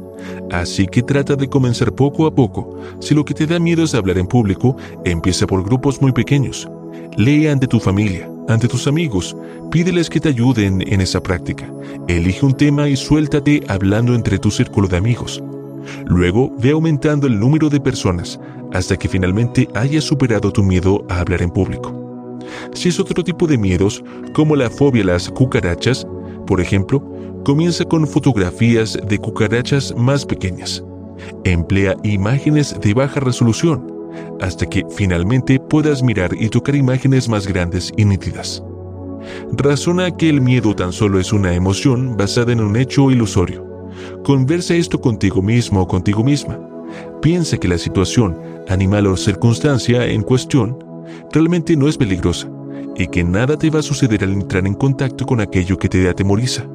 Así 0.51 0.87
que 0.87 1.01
trata 1.01 1.35
de 1.35 1.49
comenzar 1.49 1.93
poco 1.93 2.25
a 2.25 2.33
poco. 2.33 2.79
Si 2.99 3.13
lo 3.13 3.25
que 3.25 3.33
te 3.33 3.47
da 3.47 3.59
miedo 3.59 3.83
es 3.83 3.95
hablar 3.95 4.17
en 4.17 4.27
público, 4.27 4.77
empieza 5.03 5.47
por 5.47 5.63
grupos 5.63 6.01
muy 6.01 6.11
pequeños. 6.11 6.69
Lee 7.17 7.47
ante 7.47 7.67
tu 7.67 7.79
familia, 7.79 8.29
ante 8.47 8.67
tus 8.67 8.87
amigos, 8.87 9.35
pídeles 9.71 10.09
que 10.09 10.19
te 10.19 10.29
ayuden 10.29 10.81
en 10.87 11.01
esa 11.01 11.21
práctica. 11.21 11.71
Elige 12.07 12.45
un 12.45 12.53
tema 12.53 12.87
y 12.87 12.95
suéltate 12.95 13.63
hablando 13.67 14.15
entre 14.15 14.39
tu 14.39 14.51
círculo 14.51 14.87
de 14.87 14.97
amigos. 14.97 15.43
Luego 16.05 16.53
ve 16.59 16.71
aumentando 16.71 17.27
el 17.27 17.39
número 17.39 17.69
de 17.69 17.79
personas 17.79 18.39
hasta 18.73 18.97
que 18.97 19.07
finalmente 19.07 19.67
hayas 19.75 20.03
superado 20.03 20.51
tu 20.51 20.63
miedo 20.63 21.05
a 21.09 21.19
hablar 21.19 21.41
en 21.41 21.49
público. 21.49 21.93
Si 22.73 22.89
es 22.89 22.99
otro 22.99 23.23
tipo 23.23 23.47
de 23.47 23.57
miedos, 23.57 24.03
como 24.33 24.55
la 24.55 24.69
fobia 24.69 25.03
a 25.03 25.07
las 25.07 25.29
cucarachas, 25.29 26.05
por 26.45 26.59
ejemplo, 26.59 27.01
Comienza 27.43 27.83
con 27.83 28.07
fotografías 28.07 28.97
de 29.05 29.17
cucarachas 29.17 29.93
más 29.97 30.25
pequeñas. 30.25 30.81
Emplea 31.43 31.93
imágenes 32.03 32.73
de 32.79 32.93
baja 32.93 33.19
resolución 33.19 33.91
hasta 34.39 34.65
que 34.65 34.85
finalmente 34.95 35.59
puedas 35.59 36.01
mirar 36.03 36.31
y 36.39 36.47
tocar 36.47 36.73
imágenes 36.75 37.27
más 37.27 37.45
grandes 37.45 37.91
y 37.97 38.05
nítidas. 38.05 38.63
Razona 39.51 40.15
que 40.15 40.29
el 40.29 40.39
miedo 40.39 40.73
tan 40.73 40.93
solo 40.93 41.19
es 41.19 41.33
una 41.33 41.53
emoción 41.53 42.15
basada 42.15 42.53
en 42.53 42.61
un 42.61 42.77
hecho 42.77 43.11
ilusorio. 43.11 43.67
Conversa 44.23 44.75
esto 44.75 45.01
contigo 45.01 45.41
mismo 45.41 45.81
o 45.81 45.87
contigo 45.87 46.23
misma. 46.23 46.57
Piensa 47.21 47.57
que 47.57 47.67
la 47.67 47.77
situación, 47.77 48.37
animal 48.69 49.07
o 49.07 49.17
circunstancia 49.17 50.05
en 50.05 50.21
cuestión 50.21 50.77
realmente 51.31 51.75
no 51.75 51.87
es 51.87 51.97
peligrosa 51.97 52.49
y 52.95 53.07
que 53.07 53.23
nada 53.23 53.57
te 53.57 53.69
va 53.69 53.79
a 53.79 53.83
suceder 53.83 54.23
al 54.23 54.33
entrar 54.33 54.65
en 54.67 54.75
contacto 54.75 55.25
con 55.25 55.41
aquello 55.41 55.77
que 55.77 55.89
te 55.89 56.07
atemoriza. 56.07 56.65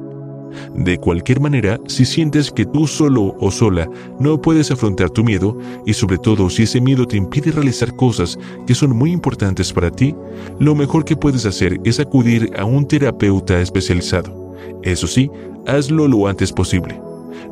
De 0.75 0.97
cualquier 0.97 1.39
manera, 1.39 1.79
si 1.87 2.05
sientes 2.05 2.51
que 2.51 2.65
tú 2.65 2.87
solo 2.87 3.35
o 3.39 3.51
sola 3.51 3.87
no 4.19 4.41
puedes 4.41 4.71
afrontar 4.71 5.09
tu 5.09 5.23
miedo, 5.23 5.57
y 5.85 5.93
sobre 5.93 6.17
todo 6.17 6.49
si 6.49 6.63
ese 6.63 6.81
miedo 6.81 7.05
te 7.05 7.17
impide 7.17 7.51
realizar 7.51 7.95
cosas 7.95 8.37
que 8.65 8.75
son 8.75 8.95
muy 8.95 9.11
importantes 9.11 9.71
para 9.71 9.91
ti, 9.91 10.15
lo 10.59 10.75
mejor 10.75 11.05
que 11.05 11.15
puedes 11.15 11.45
hacer 11.45 11.79
es 11.83 11.99
acudir 11.99 12.51
a 12.57 12.65
un 12.65 12.87
terapeuta 12.87 13.61
especializado. 13.61 14.55
Eso 14.83 15.07
sí, 15.07 15.29
hazlo 15.67 16.07
lo 16.07 16.27
antes 16.27 16.51
posible. 16.51 16.99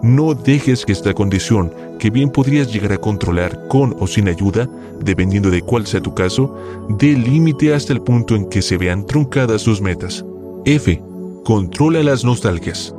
No 0.02 0.34
dejes 0.34 0.86
que 0.86 0.92
esta 0.92 1.14
condición, 1.14 1.74
que 2.00 2.10
bien 2.10 2.30
podrías 2.30 2.72
llegar 2.72 2.94
a 2.94 2.98
controlar 2.98 3.68
con 3.68 3.96
o 4.00 4.08
sin 4.08 4.28
ayuda, 4.28 4.70
dependiendo 5.02 5.50
de 5.50 5.62
cuál 5.62 5.88
sea 5.88 6.02
tu 6.02 6.14
caso, 6.14 6.56
dé 6.90 7.14
límite 7.14 7.74
hasta 7.74 7.94
el 7.94 8.02
punto 8.02 8.36
en 8.36 8.50
que 8.50 8.62
se 8.62 8.78
vean 8.78 9.06
truncadas 9.06 9.62
sus 9.62 9.82
metas. 9.82 10.26
F. 10.66 11.02
Controla 11.44 12.04
las 12.04 12.24
nostalgias. 12.24 12.94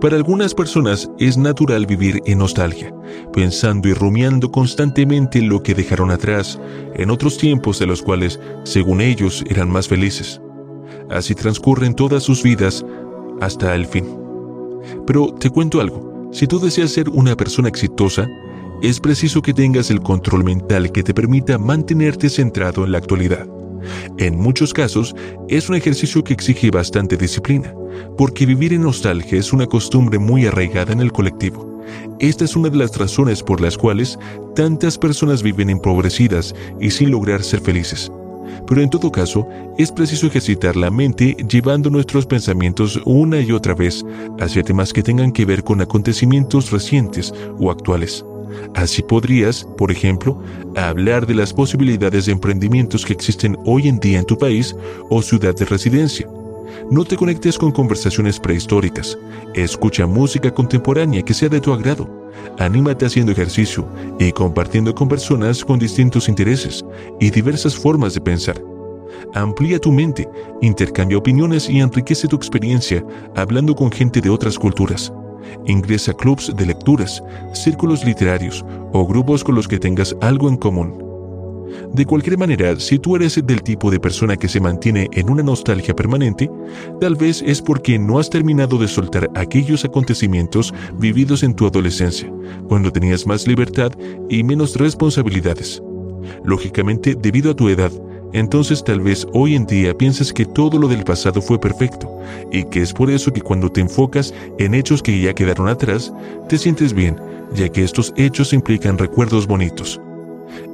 Para 0.00 0.16
algunas 0.16 0.54
personas 0.54 1.10
es 1.18 1.36
natural 1.36 1.86
vivir 1.86 2.22
en 2.24 2.38
nostalgia, 2.38 2.94
pensando 3.32 3.88
y 3.88 3.94
rumiando 3.94 4.50
constantemente 4.50 5.42
lo 5.42 5.62
que 5.62 5.74
dejaron 5.74 6.10
atrás, 6.10 6.60
en 6.94 7.10
otros 7.10 7.36
tiempos 7.36 7.78
de 7.78 7.86
los 7.86 8.02
cuales, 8.02 8.40
según 8.64 9.00
ellos, 9.00 9.44
eran 9.48 9.68
más 9.68 9.88
felices. 9.88 10.40
Así 11.10 11.34
transcurren 11.34 11.94
todas 11.94 12.22
sus 12.22 12.42
vidas 12.42 12.84
hasta 13.40 13.74
el 13.74 13.86
fin. 13.86 14.27
Pero 15.06 15.34
te 15.34 15.50
cuento 15.50 15.80
algo, 15.80 16.30
si 16.32 16.46
tú 16.46 16.58
deseas 16.58 16.90
ser 16.90 17.08
una 17.08 17.36
persona 17.36 17.68
exitosa, 17.68 18.28
es 18.82 19.00
preciso 19.00 19.42
que 19.42 19.54
tengas 19.54 19.90
el 19.90 20.00
control 20.00 20.44
mental 20.44 20.92
que 20.92 21.02
te 21.02 21.14
permita 21.14 21.58
mantenerte 21.58 22.28
centrado 22.28 22.84
en 22.84 22.92
la 22.92 22.98
actualidad. 22.98 23.48
En 24.18 24.38
muchos 24.38 24.72
casos, 24.72 25.14
es 25.48 25.68
un 25.68 25.76
ejercicio 25.76 26.22
que 26.22 26.32
exige 26.32 26.70
bastante 26.70 27.16
disciplina, 27.16 27.74
porque 28.16 28.46
vivir 28.46 28.72
en 28.72 28.82
nostalgia 28.82 29.38
es 29.38 29.52
una 29.52 29.66
costumbre 29.66 30.18
muy 30.18 30.46
arraigada 30.46 30.92
en 30.92 31.00
el 31.00 31.12
colectivo. 31.12 31.82
Esta 32.18 32.44
es 32.44 32.54
una 32.56 32.68
de 32.68 32.76
las 32.76 32.96
razones 32.96 33.42
por 33.42 33.60
las 33.60 33.78
cuales 33.78 34.18
tantas 34.54 34.98
personas 34.98 35.42
viven 35.42 35.70
empobrecidas 35.70 36.54
y 36.80 36.90
sin 36.90 37.10
lograr 37.10 37.42
ser 37.42 37.60
felices. 37.60 38.12
Pero 38.66 38.82
en 38.82 38.90
todo 38.90 39.10
caso, 39.10 39.48
es 39.76 39.92
preciso 39.92 40.26
ejercitar 40.26 40.76
la 40.76 40.90
mente 40.90 41.36
llevando 41.48 41.90
nuestros 41.90 42.26
pensamientos 42.26 43.00
una 43.04 43.40
y 43.40 43.52
otra 43.52 43.74
vez 43.74 44.04
hacia 44.40 44.62
temas 44.62 44.92
que 44.92 45.02
tengan 45.02 45.32
que 45.32 45.44
ver 45.44 45.64
con 45.64 45.80
acontecimientos 45.80 46.70
recientes 46.70 47.32
o 47.58 47.70
actuales. 47.70 48.24
Así 48.74 49.02
podrías, 49.02 49.64
por 49.76 49.90
ejemplo, 49.90 50.42
hablar 50.76 51.26
de 51.26 51.34
las 51.34 51.52
posibilidades 51.52 52.26
de 52.26 52.32
emprendimientos 52.32 53.04
que 53.04 53.12
existen 53.12 53.56
hoy 53.64 53.88
en 53.88 53.98
día 53.98 54.18
en 54.18 54.24
tu 54.24 54.36
país 54.38 54.74
o 55.10 55.22
ciudad 55.22 55.54
de 55.54 55.64
residencia. 55.64 56.28
No 56.90 57.04
te 57.04 57.16
conectes 57.16 57.58
con 57.58 57.72
conversaciones 57.72 58.38
prehistóricas. 58.40 59.18
Escucha 59.54 60.06
música 60.06 60.52
contemporánea 60.52 61.22
que 61.22 61.34
sea 61.34 61.48
de 61.48 61.60
tu 61.60 61.72
agrado. 61.72 62.08
Anímate 62.58 63.06
haciendo 63.06 63.32
ejercicio 63.32 63.86
y 64.18 64.32
compartiendo 64.32 64.94
con 64.94 65.08
personas 65.08 65.64
con 65.64 65.78
distintos 65.78 66.28
intereses 66.28 66.84
y 67.20 67.30
diversas 67.30 67.76
formas 67.76 68.14
de 68.14 68.20
pensar. 68.20 68.62
Amplía 69.34 69.78
tu 69.78 69.92
mente, 69.92 70.28
intercambia 70.62 71.18
opiniones 71.18 71.68
y 71.68 71.80
enriquece 71.80 72.28
tu 72.28 72.36
experiencia 72.36 73.04
hablando 73.36 73.74
con 73.74 73.90
gente 73.90 74.20
de 74.20 74.30
otras 74.30 74.58
culturas. 74.58 75.12
Ingresa 75.66 76.12
a 76.12 76.14
clubs 76.14 76.54
de 76.54 76.66
lecturas, 76.66 77.22
círculos 77.52 78.04
literarios 78.04 78.64
o 78.92 79.06
grupos 79.06 79.42
con 79.42 79.54
los 79.54 79.66
que 79.66 79.78
tengas 79.78 80.14
algo 80.20 80.48
en 80.48 80.56
común. 80.56 81.07
De 81.92 82.04
cualquier 82.04 82.38
manera, 82.38 82.78
si 82.78 82.98
tú 82.98 83.16
eres 83.16 83.40
del 83.44 83.62
tipo 83.62 83.90
de 83.90 84.00
persona 84.00 84.36
que 84.36 84.48
se 84.48 84.60
mantiene 84.60 85.08
en 85.12 85.30
una 85.30 85.42
nostalgia 85.42 85.94
permanente, 85.94 86.50
tal 87.00 87.16
vez 87.16 87.42
es 87.46 87.62
porque 87.62 87.98
no 87.98 88.18
has 88.18 88.30
terminado 88.30 88.78
de 88.78 88.88
soltar 88.88 89.30
aquellos 89.34 89.84
acontecimientos 89.84 90.72
vividos 90.98 91.42
en 91.42 91.54
tu 91.54 91.66
adolescencia, 91.66 92.30
cuando 92.68 92.92
tenías 92.92 93.26
más 93.26 93.46
libertad 93.46 93.92
y 94.28 94.42
menos 94.42 94.76
responsabilidades. 94.76 95.82
Lógicamente, 96.44 97.14
debido 97.14 97.50
a 97.50 97.56
tu 97.56 97.68
edad, 97.68 97.92
entonces 98.32 98.84
tal 98.84 99.00
vez 99.00 99.26
hoy 99.32 99.54
en 99.54 99.66
día 99.66 99.96
piensas 99.96 100.32
que 100.32 100.44
todo 100.44 100.78
lo 100.78 100.88
del 100.88 101.04
pasado 101.04 101.40
fue 101.40 101.58
perfecto 101.58 102.10
y 102.52 102.64
que 102.64 102.82
es 102.82 102.92
por 102.92 103.10
eso 103.10 103.32
que 103.32 103.40
cuando 103.40 103.70
te 103.70 103.80
enfocas 103.80 104.34
en 104.58 104.74
hechos 104.74 105.02
que 105.02 105.18
ya 105.18 105.34
quedaron 105.34 105.68
atrás, 105.68 106.12
te 106.48 106.58
sientes 106.58 106.92
bien, 106.92 107.16
ya 107.54 107.68
que 107.68 107.82
estos 107.82 108.12
hechos 108.16 108.52
implican 108.52 108.98
recuerdos 108.98 109.46
bonitos. 109.46 109.98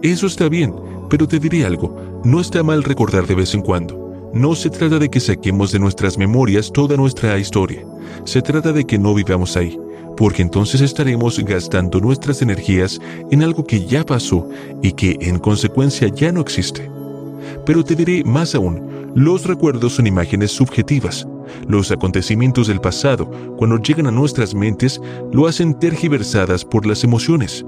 Eso 0.03 0.27
está 0.27 0.49
bien, 0.49 0.75
pero 1.09 1.27
te 1.27 1.39
diré 1.39 1.65
algo, 1.65 2.23
no 2.25 2.41
está 2.41 2.63
mal 2.63 2.83
recordar 2.83 3.27
de 3.27 3.35
vez 3.35 3.55
en 3.55 3.63
cuando. 3.63 4.31
No 4.33 4.55
se 4.55 4.69
trata 4.69 4.99
de 4.99 5.09
que 5.09 5.21
saquemos 5.21 5.71
de 5.71 5.79
nuestras 5.79 6.19
memorias 6.19 6.73
toda 6.73 6.97
nuestra 6.97 7.39
historia, 7.39 7.85
se 8.25 8.43
trata 8.43 8.73
de 8.73 8.85
que 8.85 8.99
no 8.99 9.15
vivamos 9.15 9.57
ahí, 9.57 9.79
porque 10.17 10.43
entonces 10.43 10.81
estaremos 10.81 11.39
gastando 11.39 12.01
nuestras 12.01 12.43
energías 12.43 13.01
en 13.31 13.43
algo 13.43 13.65
que 13.65 13.87
ya 13.87 14.05
pasó 14.05 14.49
y 14.83 14.93
que 14.93 15.17
en 15.21 15.39
consecuencia 15.39 16.09
ya 16.09 16.33
no 16.33 16.41
existe. 16.41 16.91
Pero 17.65 17.85
te 17.85 17.95
diré 17.95 18.25
más 18.25 18.55
aún, 18.55 19.13
los 19.15 19.45
recuerdos 19.45 19.95
son 19.95 20.07
imágenes 20.07 20.51
subjetivas. 20.51 21.27
Los 21.69 21.93
acontecimientos 21.93 22.67
del 22.67 22.81
pasado, 22.81 23.31
cuando 23.57 23.79
llegan 23.79 24.07
a 24.09 24.11
nuestras 24.11 24.55
mentes, 24.55 25.01
lo 25.33 25.47
hacen 25.47 25.79
tergiversadas 25.79 26.65
por 26.65 26.87
las 26.87 27.05
emociones. 27.05 27.65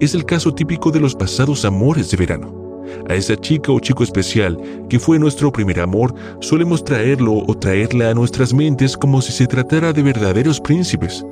Es 0.00 0.14
el 0.14 0.24
caso 0.24 0.54
típico 0.54 0.90
de 0.90 1.00
los 1.00 1.14
pasados 1.14 1.64
amores 1.64 2.10
de 2.10 2.16
verano. 2.16 2.62
A 3.08 3.14
esa 3.14 3.36
chica 3.36 3.72
o 3.72 3.80
chico 3.80 4.04
especial 4.04 4.58
que 4.88 4.98
fue 4.98 5.18
nuestro 5.18 5.50
primer 5.50 5.80
amor, 5.80 6.14
solemos 6.40 6.84
traerlo 6.84 7.42
o 7.46 7.56
traerla 7.56 8.10
a 8.10 8.14
nuestras 8.14 8.52
mentes 8.52 8.96
como 8.96 9.22
si 9.22 9.32
se 9.32 9.46
tratara 9.46 9.92
de 9.92 10.02
verdaderos 10.02 10.60
príncipes. 10.60 11.24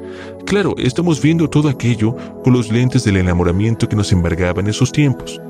Claro, 0.46 0.74
estamos 0.78 1.20
viendo 1.20 1.48
todo 1.48 1.68
aquello 1.68 2.16
con 2.42 2.52
los 2.52 2.70
lentes 2.70 3.04
del 3.04 3.18
enamoramiento 3.18 3.88
que 3.88 3.96
nos 3.96 4.12
embargaba 4.12 4.60
en 4.60 4.68
esos 4.68 4.90
tiempos. 4.90 5.40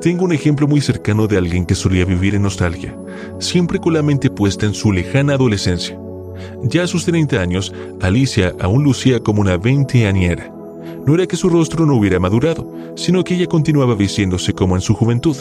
Tengo 0.00 0.24
un 0.24 0.32
ejemplo 0.32 0.66
muy 0.66 0.80
cercano 0.80 1.26
de 1.26 1.38
alguien 1.38 1.64
que 1.64 1.74
solía 1.74 2.04
vivir 2.04 2.34
en 2.34 2.42
nostalgia, 2.42 2.96
siempre 3.38 3.78
con 3.78 3.94
la 3.94 4.02
mente 4.02 4.30
puesta 4.30 4.66
en 4.66 4.74
su 4.74 4.92
lejana 4.92 5.34
adolescencia. 5.34 5.98
Ya 6.62 6.84
a 6.84 6.86
sus 6.86 7.04
30 7.04 7.40
años, 7.40 7.72
Alicia 8.00 8.52
aún 8.60 8.84
lucía 8.84 9.20
como 9.20 9.40
una 9.40 9.56
veinteañera. 9.56 10.52
No 11.06 11.14
era 11.14 11.26
que 11.26 11.36
su 11.36 11.48
rostro 11.48 11.84
no 11.84 11.96
hubiera 11.96 12.20
madurado, 12.20 12.72
sino 12.94 13.24
que 13.24 13.34
ella 13.34 13.46
continuaba 13.46 13.94
vistiéndose 13.94 14.52
como 14.52 14.76
en 14.76 14.80
su 14.80 14.94
juventud, 14.94 15.36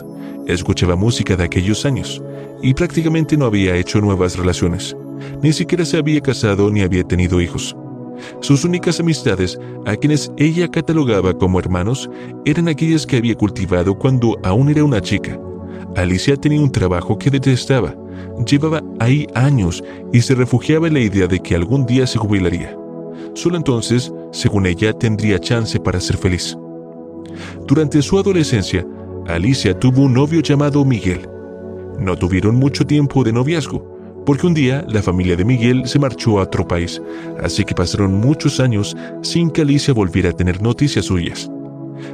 escuchaba 0.48 0.96
música 0.96 1.36
de 1.36 1.44
aquellos 1.44 1.86
años 1.86 2.22
y 2.62 2.74
prácticamente 2.74 3.38
no 3.38 3.46
había 3.46 3.76
hecho 3.76 4.02
nuevas 4.02 4.38
relaciones. 4.38 4.96
Ni 5.42 5.54
siquiera 5.54 5.86
se 5.86 5.98
había 5.98 6.22
casado 6.22 6.70
ni 6.72 6.82
había 6.82 7.04
tenido 7.04 7.42
hijos. 7.42 7.76
Sus 8.40 8.64
únicas 8.64 9.00
amistades, 9.00 9.60
a 9.86 9.96
quienes 9.96 10.32
ella 10.38 10.68
catalogaba 10.68 11.34
como 11.34 11.60
hermanos, 11.60 12.10
eran 12.46 12.68
aquellas 12.68 13.06
que 13.06 13.18
había 13.18 13.36
cultivado 13.36 13.98
cuando 13.98 14.38
aún 14.44 14.70
era 14.70 14.84
una 14.84 15.02
chica. 15.02 15.40
Alicia 15.96 16.38
tenía 16.38 16.62
un 16.62 16.72
trabajo 16.72 17.18
que 17.18 17.30
detestaba, 17.30 17.96
llevaba 18.46 18.82
ahí 19.00 19.28
años 19.36 19.84
y 20.12 20.22
se 20.22 20.36
refugiaba 20.36 20.88
en 20.88 20.94
la 20.94 21.00
idea 21.02 21.28
de 21.28 21.40
que 21.40 21.56
algún 21.56 21.86
día 21.86 22.08
se 22.08 22.18
jubilaría. 22.18 22.81
Solo 23.34 23.58
entonces, 23.58 24.12
según 24.32 24.66
ella, 24.66 24.94
tendría 24.94 25.40
chance 25.40 25.80
para 25.80 26.00
ser 26.00 26.18
feliz. 26.18 26.58
Durante 27.68 28.02
su 28.02 28.18
adolescencia, 28.18 28.86
Alicia 29.28 29.78
tuvo 29.78 30.04
un 30.04 30.14
novio 30.14 30.42
llamado 30.42 30.84
Miguel. 30.84 31.28
No 32.00 32.18
tuvieron 32.18 32.56
mucho 32.56 32.86
tiempo 32.86 33.24
de 33.24 33.32
noviazgo, 33.32 34.24
porque 34.26 34.48
un 34.48 34.54
día 34.54 34.86
la 34.88 35.02
familia 35.02 35.36
de 35.36 35.46
Miguel 35.46 35.88
se 35.88 36.00
marchó 36.00 36.40
a 36.40 36.44
otro 36.44 36.68
país, 36.68 37.02
así 37.42 37.64
que 37.64 37.76
pasaron 37.76 38.14
muchos 38.16 38.60
años 38.60 38.96
sin 39.22 39.50
que 39.50 39.62
Alicia 39.62 39.94
volviera 39.94 40.32
a 40.32 40.34
tener 40.34 40.62
noticias 40.62 41.06
suyas. 41.06 41.50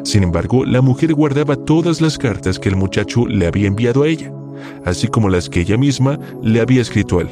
Sin 0.04 0.24
embargo, 0.24 0.66
la 0.66 0.82
mujer 0.82 1.14
guardaba 1.14 1.56
todas 1.56 2.02
las 2.02 2.18
cartas 2.18 2.60
que 2.60 2.70
el 2.70 2.76
muchacho 2.76 3.26
le 3.26 3.48
había 3.48 3.68
enviado 3.68 4.04
a 4.04 4.08
ella, 4.08 4.32
así 4.86 5.08
como 5.08 5.30
las 5.30 5.50
que 5.50 5.62
ella 5.62 5.78
misma 5.78 6.20
le 6.44 6.62
había 6.62 6.82
escrito 6.82 7.20
a 7.20 7.22
él. 7.24 7.30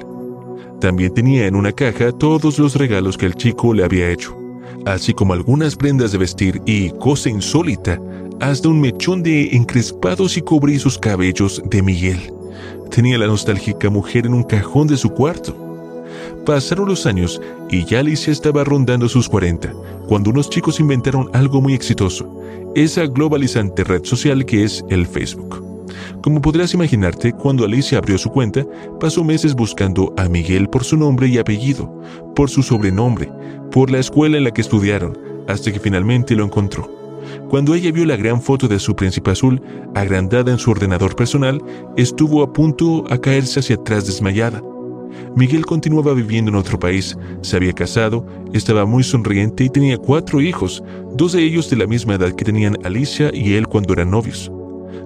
También 0.80 1.14
tenía 1.14 1.47
en 1.47 1.56
una 1.56 1.72
caja 1.72 2.11
todos 2.11 2.60
los 2.60 2.76
regalos 2.76 3.18
que 3.18 3.26
el 3.26 3.35
chico 3.35 3.73
le 3.73 3.84
había 3.84 4.10
hecho, 4.10 4.38
así 4.85 5.14
como 5.14 5.34
algunas 5.34 5.76
prendas 5.76 6.11
de 6.11 6.18
vestir 6.18 6.61
y, 6.65 6.89
cosa 6.91 7.30
insólita, 7.30 7.99
hasta 8.39 8.68
un 8.68 8.81
mechón 8.81 9.23
de 9.23 9.56
encrespados 9.56 10.38
y 10.38 10.41
cobrizos 10.41 10.97
cabellos 10.97 11.61
de 11.65 11.81
Miguel. 11.81 12.34
Tenía 12.91 13.18
la 13.18 13.27
nostálgica 13.27 13.89
mujer 13.89 14.26
en 14.26 14.34
un 14.34 14.43
cajón 14.43 14.88
de 14.88 14.97
su 14.97 15.10
cuarto. 15.10 15.56
Pasaron 16.45 16.88
los 16.88 17.06
años 17.06 17.41
y 17.69 17.85
ya 17.85 17.99
Alicia 17.99 18.31
estaba 18.31 18.64
rondando 18.64 19.10
sus 19.10 19.27
40, 19.27 19.73
cuando 20.07 20.30
unos 20.30 20.49
chicos 20.49 20.80
inventaron 20.80 21.30
algo 21.34 21.61
muy 21.61 21.73
exitoso, 21.73 22.41
esa 22.76 23.07
globalizante 23.07 23.84
red 23.84 24.03
social 24.03 24.45
que 24.45 24.64
es 24.64 24.84
el 24.89 25.07
Facebook. 25.07 25.74
Como 26.22 26.41
podrás 26.41 26.73
imaginarte, 26.73 27.34
cuando 27.34 27.65
Alicia 27.65 27.97
abrió 27.97 28.17
su 28.17 28.30
cuenta, 28.30 28.65
pasó 28.99 29.23
meses 29.23 29.55
buscando 29.55 30.13
a 30.17 30.27
Miguel 30.27 30.67
por 30.69 30.84
su 30.84 30.97
nombre 30.97 31.27
y 31.27 31.38
apellido, 31.38 32.01
por 32.35 32.49
su 32.49 32.63
sobrenombre, 32.63 33.31
por 33.72 33.91
la 33.91 33.99
escuela 33.99 34.38
en 34.38 34.43
la 34.43 34.51
que 34.51 34.61
estudiaron, 34.61 35.17
hasta 35.47 35.72
que 35.72 35.80
finalmente 35.80 36.35
lo 36.35 36.43
encontró. 36.43 36.89
Cuando 37.49 37.73
ella 37.73 37.91
vio 37.91 38.05
la 38.05 38.15
gran 38.15 38.41
foto 38.41 38.67
de 38.67 38.80
su 38.80 38.95
príncipe 38.95 39.31
azul, 39.31 39.61
agrandada 39.93 40.51
en 40.51 40.59
su 40.59 40.72
ordenador 40.72 41.15
personal, 41.15 41.61
estuvo 41.97 42.43
a 42.43 42.51
punto 42.53 43.03
a 43.09 43.17
caerse 43.17 43.59
hacia 43.59 43.76
atrás 43.76 44.05
desmayada. 44.05 44.61
Miguel 45.35 45.65
continuaba 45.65 46.13
viviendo 46.13 46.49
en 46.49 46.55
otro 46.55 46.80
país, 46.80 47.17
se 47.41 47.55
había 47.55 47.73
casado, 47.73 48.26
estaba 48.53 48.85
muy 48.85 49.03
sonriente 49.03 49.63
y 49.63 49.69
tenía 49.69 49.97
cuatro 49.97 50.41
hijos, 50.41 50.84
dos 51.13 51.34
de 51.34 51.43
ellos 51.43 51.69
de 51.69 51.77
la 51.77 51.88
misma 51.88 52.15
edad 52.15 52.34
que 52.34 52.45
tenían 52.45 52.77
Alicia 52.84 53.31
y 53.34 53.53
él 53.53 53.67
cuando 53.67 53.93
eran 53.93 54.11
novios. 54.11 54.51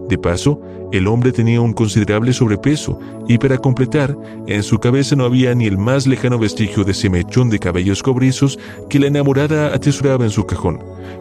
De 0.10 0.18
paso, 0.18 0.60
el 0.92 1.06
hombre 1.06 1.32
tenía 1.32 1.62
un 1.62 1.72
considerable 1.72 2.34
sobrepeso 2.34 3.00
y 3.28 3.38
para 3.38 3.60
completar, 3.60 4.18
en 4.48 4.64
su 4.64 4.80
cabeza 4.80 5.16
no 5.16 5.24
había 5.24 5.54
ni 5.54 5.68
el 5.68 5.78
más 5.78 6.08
lejano 6.08 6.40
vestigio 6.40 6.84
de 6.84 6.94
ese 6.94 7.12
mechón 7.12 7.52
de 7.52 7.60
cabellos 7.60 8.02
cobrizos 8.02 8.58
que 8.90 8.98
la 8.98 9.06
enamorada 9.06 9.68
atesoraba 9.68 10.26
en 10.26 10.32
su 10.32 10.48
cajón, 10.48 10.80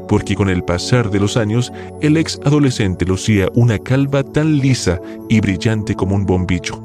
porque 0.09 0.35
con 0.35 0.49
el 0.49 0.65
pasar 0.65 1.11
de 1.11 1.21
los 1.21 1.37
años, 1.37 1.71
el 2.01 2.17
ex 2.17 2.41
adolescente 2.47 3.05
lucía 3.05 3.51
una 3.55 3.79
calva 3.79 4.23
tan 4.23 4.57
lisa 4.57 5.03
y 5.29 5.41
brillante 5.41 5.95
como 5.95 6.15
un 6.15 6.25
bombillo. 6.25 6.81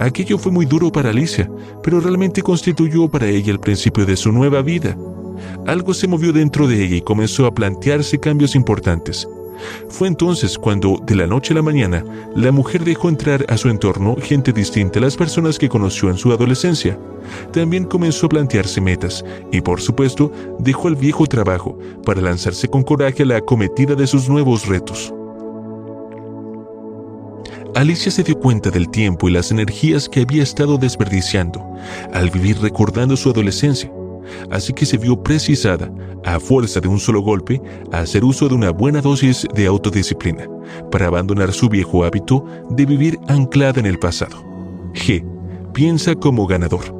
Aquello 0.00 0.36
fue 0.36 0.52
muy 0.52 0.66
duro 0.66 0.92
para 0.92 1.08
Alicia, 1.08 1.50
pero 1.82 2.00
realmente 2.00 2.42
constituyó 2.42 3.08
para 3.08 3.26
ella 3.26 3.52
el 3.52 3.60
principio 3.60 4.04
de 4.04 4.18
su 4.18 4.32
nueva 4.32 4.60
vida. 4.60 4.94
Algo 5.66 5.94
se 5.94 6.08
movió 6.08 6.30
dentro 6.34 6.68
de 6.68 6.84
ella 6.84 6.96
y 6.96 7.00
comenzó 7.00 7.46
a 7.46 7.54
plantearse 7.54 8.20
cambios 8.20 8.54
importantes. 8.54 9.26
Fue 9.88 10.08
entonces 10.08 10.58
cuando, 10.58 11.00
de 11.04 11.16
la 11.16 11.26
noche 11.26 11.52
a 11.52 11.56
la 11.56 11.62
mañana, 11.62 12.04
la 12.34 12.52
mujer 12.52 12.84
dejó 12.84 13.08
entrar 13.08 13.44
a 13.48 13.56
su 13.56 13.68
entorno 13.68 14.16
gente 14.20 14.52
distinta 14.52 14.98
a 14.98 15.02
las 15.02 15.16
personas 15.16 15.58
que 15.58 15.68
conoció 15.68 16.10
en 16.10 16.16
su 16.16 16.32
adolescencia. 16.32 16.98
También 17.52 17.84
comenzó 17.84 18.26
a 18.26 18.30
plantearse 18.30 18.80
metas 18.80 19.24
y, 19.52 19.60
por 19.60 19.80
supuesto, 19.80 20.32
dejó 20.58 20.88
el 20.88 20.96
viejo 20.96 21.26
trabajo 21.26 21.78
para 22.04 22.20
lanzarse 22.20 22.68
con 22.68 22.82
coraje 22.82 23.22
a 23.22 23.26
la 23.26 23.36
acometida 23.36 23.94
de 23.94 24.06
sus 24.06 24.28
nuevos 24.28 24.66
retos. 24.66 25.12
Alicia 27.74 28.10
se 28.10 28.24
dio 28.24 28.38
cuenta 28.38 28.70
del 28.70 28.90
tiempo 28.90 29.28
y 29.28 29.32
las 29.32 29.52
energías 29.52 30.08
que 30.08 30.22
había 30.22 30.42
estado 30.42 30.76
desperdiciando 30.76 31.64
al 32.12 32.28
vivir 32.30 32.58
recordando 32.60 33.16
su 33.16 33.30
adolescencia, 33.30 33.90
así 34.50 34.72
que 34.72 34.86
se 34.86 34.98
vio 34.98 35.22
precisada, 35.22 35.92
a 36.24 36.38
fuerza 36.40 36.80
de 36.80 36.88
un 36.88 36.98
solo 36.98 37.20
golpe, 37.20 37.60
a 37.92 38.00
hacer 38.00 38.24
uso 38.24 38.48
de 38.48 38.54
una 38.54 38.70
buena 38.70 39.00
dosis 39.00 39.46
de 39.54 39.66
autodisciplina 39.66 40.46
para 40.90 41.06
abandonar 41.06 41.52
su 41.52 41.68
viejo 41.68 42.04
hábito 42.04 42.44
de 42.70 42.86
vivir 42.86 43.18
anclada 43.28 43.80
en 43.80 43.86
el 43.86 43.98
pasado. 43.98 44.42
G. 44.94 45.24
Piensa 45.72 46.14
como 46.14 46.46
ganador. 46.46 46.94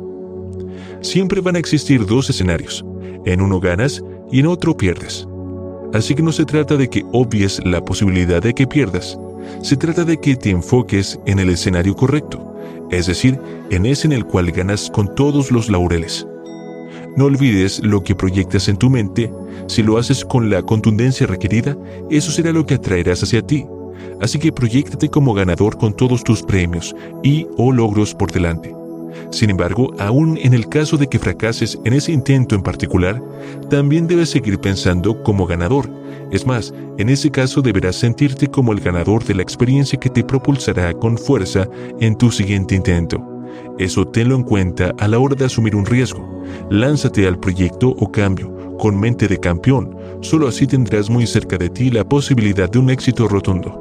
Siempre 1.03 1.41
van 1.41 1.57
a 1.57 1.59
existir 1.59 2.07
dos 2.07 2.31
escenarios. 2.31 2.85
En 3.25 3.41
uno 3.41 3.61
ganas 3.61 4.03
y 4.31 4.41
en 4.41 4.47
otro 4.47 4.77
pierdes. 4.77 5.27
Así 5.93 6.15
que 6.15 6.23
no 6.23 6.33
se 6.33 6.45
trata 6.45 6.77
de 6.77 6.89
que 6.89 7.05
obvies 7.13 7.61
la 7.65 7.85
posibilidad 7.85 8.41
de 8.41 8.55
que 8.55 8.67
pierdas, 8.67 9.19
se 9.63 9.77
trata 9.77 10.05
de 10.05 10.19
que 10.19 10.37
te 10.37 10.51
enfoques 10.51 11.19
en 11.27 11.39
el 11.39 11.51
escenario 11.51 11.95
correcto, 11.97 12.55
es 12.91 13.07
decir, 13.07 13.39
en 13.71 13.87
ese 13.87 14.07
en 14.07 14.13
el 14.13 14.25
cual 14.25 14.51
ganas 14.53 14.91
con 14.91 15.13
todos 15.15 15.51
los 15.51 15.69
laureles. 15.69 16.27
No 17.17 17.25
olvides 17.27 17.81
lo 17.85 18.03
que 18.03 18.15
proyectas 18.15 18.69
en 18.69 18.77
tu 18.77 18.89
mente, 18.89 19.31
si 19.67 19.83
lo 19.83 19.99
haces 19.99 20.25
con 20.25 20.51
la 20.51 20.63
contundencia 20.63 21.27
requerida, 21.27 21.77
eso 22.11 22.31
será 22.31 22.53
lo 22.53 22.65
que 22.67 22.75
atraerás 22.75 23.23
hacia 23.23 23.43
ti. 23.43 23.67
Así 24.21 24.39
que 24.39 24.53
proyectate 24.53 25.09
como 25.09 25.35
ganador 25.35 25.77
con 25.77 25.95
todos 25.95 26.25
tus 26.25 26.43
premios 26.43 26.95
y 27.23 27.47
o 27.57 27.73
logros 27.73 28.15
por 28.15 28.31
delante. 28.31 28.75
Sin 29.31 29.51
embargo, 29.51 29.93
aún 29.99 30.39
en 30.43 30.55
el 30.55 30.69
caso 30.69 30.97
de 30.97 31.09
que 31.09 31.19
fracases 31.19 31.79
en 31.85 31.93
ese 31.93 32.13
intento 32.13 32.55
en 32.55 32.63
particular, 32.63 33.21
también 33.69 34.07
debes 34.07 34.31
seguir 34.31 34.59
pensando 34.59 35.23
como 35.23 35.47
ganador. 35.47 35.91
Es 36.31 36.47
más, 36.47 36.73
en 36.99 37.09
ese 37.09 37.31
caso 37.31 37.61
deberás 37.61 37.97
sentirte 37.97 38.47
como 38.47 38.73
el 38.73 38.81
ganador 38.81 39.25
de 39.25 39.35
la 39.35 39.43
experiencia 39.43 39.99
que 39.99 40.11
te 40.11 40.23
propulsará 40.23 40.93
con 40.95 41.19
fuerza 41.19 41.69
en 42.01 42.17
tu 42.17 42.31
siguiente 42.31 42.75
intento. 42.75 43.40
Eso 43.79 44.07
tenlo 44.07 44.35
en 44.35 44.43
cuenta 44.43 44.95
a 44.99 45.09
la 45.09 45.19
hora 45.19 45.35
de 45.35 45.47
asumir 45.47 45.75
un 45.75 45.87
riesgo. 45.87 46.43
Lánzate 46.71 47.27
al 47.27 47.39
proyecto 47.39 47.91
o 47.91 48.11
cambio 48.11 48.61
con 48.81 48.99
mente 48.99 49.29
de 49.29 49.39
campeón. 49.39 49.95
Solo 50.23 50.49
así 50.49 50.67
tendrás 50.67 51.11
muy 51.11 51.27
cerca 51.27 51.59
de 51.59 51.69
ti 51.69 51.91
la 51.91 52.03
posibilidad 52.03 52.69
de 52.69 52.79
un 52.79 52.91
éxito 52.91 53.29
rotundo. 53.29 53.77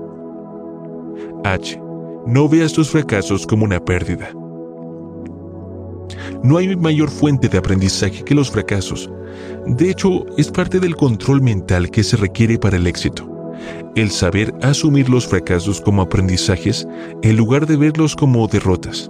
H. 1.46 1.82
No 2.28 2.50
veas 2.50 2.74
tus 2.74 2.90
fracasos 2.90 3.48
como 3.48 3.64
una 3.64 3.84
pérdida. 3.84 4.30
No 6.44 6.58
hay 6.58 6.76
mayor 6.76 7.10
fuente 7.10 7.48
de 7.48 7.58
aprendizaje 7.58 8.24
que 8.24 8.36
los 8.36 8.52
fracasos. 8.52 9.10
De 9.66 9.90
hecho, 9.90 10.26
es 10.38 10.52
parte 10.52 10.80
del 10.80 10.96
control 10.96 11.42
mental 11.42 11.90
que 11.90 12.04
se 12.04 12.18
requiere 12.18 12.60
para 12.60 12.78
el 12.78 12.86
éxito. 12.86 13.26
El 13.96 14.10
saber 14.12 14.54
asumir 14.62 15.10
los 15.10 15.28
fracasos 15.28 15.80
como 15.82 16.02
aprendizajes 16.02 16.88
en 17.24 17.38
lugar 17.38 17.66
de 17.66 17.78
verlos 17.78 18.16
como 18.16 18.48
derrotas. 18.48 19.10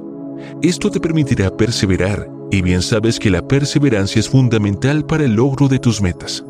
Esto 0.61 0.89
te 0.89 0.99
permitirá 0.99 1.55
perseverar 1.55 2.29
y 2.51 2.61
bien 2.61 2.81
sabes 2.81 3.19
que 3.19 3.29
la 3.29 3.47
perseverancia 3.47 4.19
es 4.19 4.29
fundamental 4.29 5.05
para 5.05 5.23
el 5.25 5.33
logro 5.33 5.67
de 5.67 5.79
tus 5.79 6.01
metas. 6.01 6.43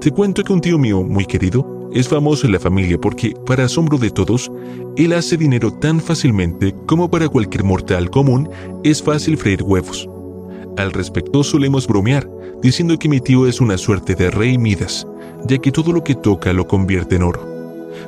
Te 0.00 0.10
cuento 0.10 0.44
que 0.44 0.52
un 0.52 0.60
tío 0.60 0.78
mío 0.78 1.02
muy 1.02 1.24
querido 1.26 1.88
es 1.92 2.08
famoso 2.08 2.46
en 2.46 2.52
la 2.52 2.60
familia 2.60 2.98
porque, 3.00 3.34
para 3.46 3.64
asombro 3.64 3.96
de 3.98 4.10
todos, 4.10 4.50
él 4.96 5.12
hace 5.12 5.36
dinero 5.36 5.72
tan 5.72 6.00
fácilmente 6.00 6.74
como 6.86 7.10
para 7.10 7.28
cualquier 7.28 7.64
mortal 7.64 8.10
común 8.10 8.50
es 8.84 9.02
fácil 9.02 9.36
freír 9.38 9.62
huevos. 9.62 10.08
Al 10.76 10.92
respecto 10.92 11.42
solemos 11.42 11.86
bromear, 11.86 12.28
diciendo 12.62 12.98
que 12.98 13.08
mi 13.08 13.20
tío 13.20 13.46
es 13.46 13.60
una 13.60 13.78
suerte 13.78 14.14
de 14.14 14.30
rey 14.30 14.58
Midas, 14.58 15.06
ya 15.46 15.58
que 15.58 15.72
todo 15.72 15.92
lo 15.92 16.04
que 16.04 16.14
toca 16.14 16.52
lo 16.52 16.66
convierte 16.66 17.16
en 17.16 17.22
oro. 17.22 17.55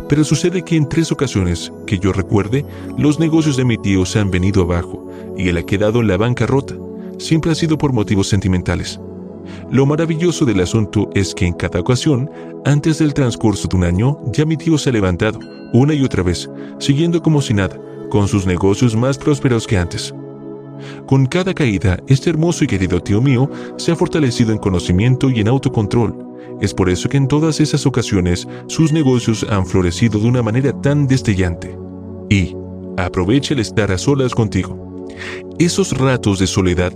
Pero 0.08 0.24
sucede 0.24 0.62
que 0.62 0.76
en 0.76 0.88
tres 0.88 1.12
ocasiones, 1.12 1.72
que 1.86 1.98
yo 1.98 2.12
recuerde, 2.12 2.64
los 2.96 3.18
negocios 3.18 3.56
de 3.56 3.64
mi 3.64 3.76
tío 3.78 4.04
se 4.04 4.18
han 4.18 4.30
venido 4.30 4.62
abajo 4.62 5.08
y 5.36 5.48
él 5.48 5.56
ha 5.56 5.62
quedado 5.62 6.00
en 6.00 6.08
la 6.08 6.16
bancarrota. 6.16 6.74
Siempre 7.18 7.52
ha 7.52 7.54
sido 7.54 7.78
por 7.78 7.92
motivos 7.92 8.28
sentimentales. 8.28 9.00
Lo 9.70 9.86
maravilloso 9.86 10.44
del 10.44 10.60
asunto 10.60 11.10
es 11.14 11.34
que 11.34 11.46
en 11.46 11.54
cada 11.54 11.80
ocasión, 11.80 12.30
antes 12.64 12.98
del 12.98 13.14
transcurso 13.14 13.68
de 13.68 13.76
un 13.76 13.84
año, 13.84 14.18
ya 14.32 14.44
mi 14.44 14.56
tío 14.56 14.78
se 14.78 14.90
ha 14.90 14.92
levantado, 14.92 15.38
una 15.72 15.94
y 15.94 16.04
otra 16.04 16.22
vez, 16.22 16.48
siguiendo 16.78 17.22
como 17.22 17.40
si 17.42 17.54
nada, 17.54 17.78
con 18.10 18.28
sus 18.28 18.46
negocios 18.46 18.96
más 18.96 19.18
prósperos 19.18 19.66
que 19.66 19.78
antes. 19.78 20.14
Con 21.06 21.26
cada 21.26 21.54
caída, 21.54 21.98
este 22.06 22.30
hermoso 22.30 22.64
y 22.64 22.66
querido 22.66 23.00
tío 23.00 23.20
mío 23.20 23.50
se 23.76 23.92
ha 23.92 23.96
fortalecido 23.96 24.52
en 24.52 24.58
conocimiento 24.58 25.30
y 25.30 25.40
en 25.40 25.48
autocontrol. 25.48 26.27
Es 26.60 26.74
por 26.74 26.90
eso 26.90 27.08
que 27.08 27.16
en 27.16 27.28
todas 27.28 27.60
esas 27.60 27.86
ocasiones 27.86 28.48
sus 28.66 28.92
negocios 28.92 29.46
han 29.48 29.64
florecido 29.64 30.18
de 30.18 30.26
una 30.26 30.42
manera 30.42 30.72
tan 30.80 31.06
destellante. 31.06 31.76
Y 32.28 32.56
aprovecha 32.96 33.54
el 33.54 33.60
estar 33.60 33.92
a 33.92 33.98
solas 33.98 34.34
contigo. 34.34 35.06
Esos 35.58 35.96
ratos 35.96 36.38
de 36.40 36.46
soledad 36.46 36.92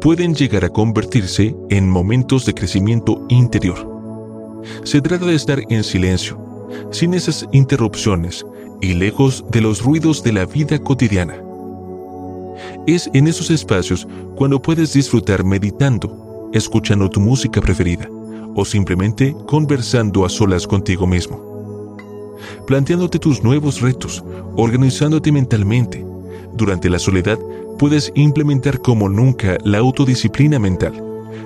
pueden 0.00 0.34
llegar 0.34 0.64
a 0.64 0.68
convertirse 0.68 1.54
en 1.70 1.88
momentos 1.88 2.44
de 2.44 2.54
crecimiento 2.54 3.24
interior. 3.28 3.88
Se 4.84 5.00
trata 5.00 5.26
de 5.26 5.34
estar 5.34 5.60
en 5.70 5.82
silencio, 5.82 6.38
sin 6.90 7.14
esas 7.14 7.46
interrupciones 7.52 8.44
y 8.82 8.94
lejos 8.94 9.44
de 9.50 9.62
los 9.62 9.82
ruidos 9.82 10.22
de 10.22 10.32
la 10.32 10.44
vida 10.44 10.78
cotidiana. 10.78 11.42
Es 12.86 13.10
en 13.14 13.28
esos 13.28 13.50
espacios 13.50 14.06
cuando 14.36 14.60
puedes 14.60 14.92
disfrutar 14.92 15.42
meditando, 15.44 16.50
escuchando 16.52 17.08
tu 17.08 17.20
música 17.20 17.60
preferida 17.60 18.08
o 18.54 18.64
simplemente 18.64 19.34
conversando 19.46 20.24
a 20.24 20.28
solas 20.28 20.66
contigo 20.66 21.06
mismo. 21.06 21.50
Planteándote 22.66 23.18
tus 23.18 23.42
nuevos 23.42 23.80
retos, 23.80 24.24
organizándote 24.56 25.32
mentalmente. 25.32 26.04
Durante 26.54 26.90
la 26.90 26.98
soledad 26.98 27.38
puedes 27.78 28.12
implementar 28.14 28.80
como 28.80 29.08
nunca 29.08 29.56
la 29.64 29.78
autodisciplina 29.78 30.58
mental, 30.58 30.92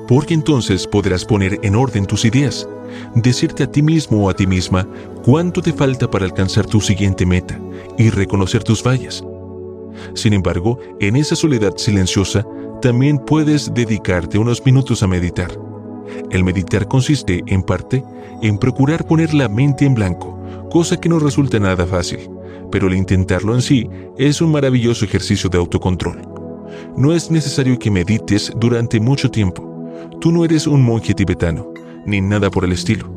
porque 0.09 0.35
entonces 0.35 0.86
podrás 0.86 1.24
poner 1.24 1.59
en 1.62 1.76
orden 1.76 2.06
tus 2.06 2.24
ideas, 2.24 2.68
decirte 3.14 3.62
a 3.64 3.70
ti 3.70 3.82
mismo 3.82 4.24
o 4.24 4.31
a 4.31 4.35
ti 4.35 4.47
misma 4.47 4.86
cuánto 5.24 5.62
te 5.62 5.72
falta 5.72 6.10
para 6.10 6.24
alcanzar 6.24 6.66
tu 6.66 6.81
siguiente 6.81 7.26
meta 7.26 7.59
y 7.98 8.10
reconocer 8.10 8.62
tus 8.62 8.82
fallas. 8.82 9.24
Sin 10.14 10.32
embargo, 10.32 10.78
en 11.01 11.16
esa 11.16 11.36
soledad 11.36 11.76
silenciosa 11.76 12.47
también 12.82 13.18
puedes 13.18 13.72
dedicarte 13.72 14.39
unos 14.39 14.64
minutos 14.64 15.02
a 15.02 15.06
meditar. 15.06 15.73
El 16.31 16.44
meditar 16.44 16.89
consiste, 16.89 17.43
en 17.47 17.62
parte, 17.62 18.05
en 18.43 18.59
procurar 18.59 19.06
poner 19.06 19.35
la 19.35 19.48
mente 19.48 19.85
en 19.85 19.94
blanco, 19.94 20.39
cosa 20.70 21.01
que 21.01 21.09
no 21.09 21.18
resulta 21.18 21.59
nada 21.59 21.86
fácil 21.86 22.31
pero 22.74 22.89
el 22.89 22.94
intentarlo 22.94 23.55
en 23.55 23.62
sí 23.62 23.89
es 24.18 24.40
un 24.40 24.51
maravilloso 24.51 25.05
ejercicio 25.05 25.48
de 25.48 25.59
autocontrol. 25.59 26.20
No 26.97 27.12
es 27.12 27.31
necesario 27.31 27.78
que 27.78 27.89
medites 27.89 28.52
durante 28.56 28.98
mucho 28.98 29.31
tiempo. 29.31 29.89
Tú 30.20 30.32
no 30.32 30.44
eres 30.44 30.66
un 30.66 30.82
monje 30.82 31.14
tibetano, 31.14 31.72
ni 32.05 32.20
nada 32.20 32.51
por 32.51 32.64
el 32.64 32.72
estilo. 32.72 33.09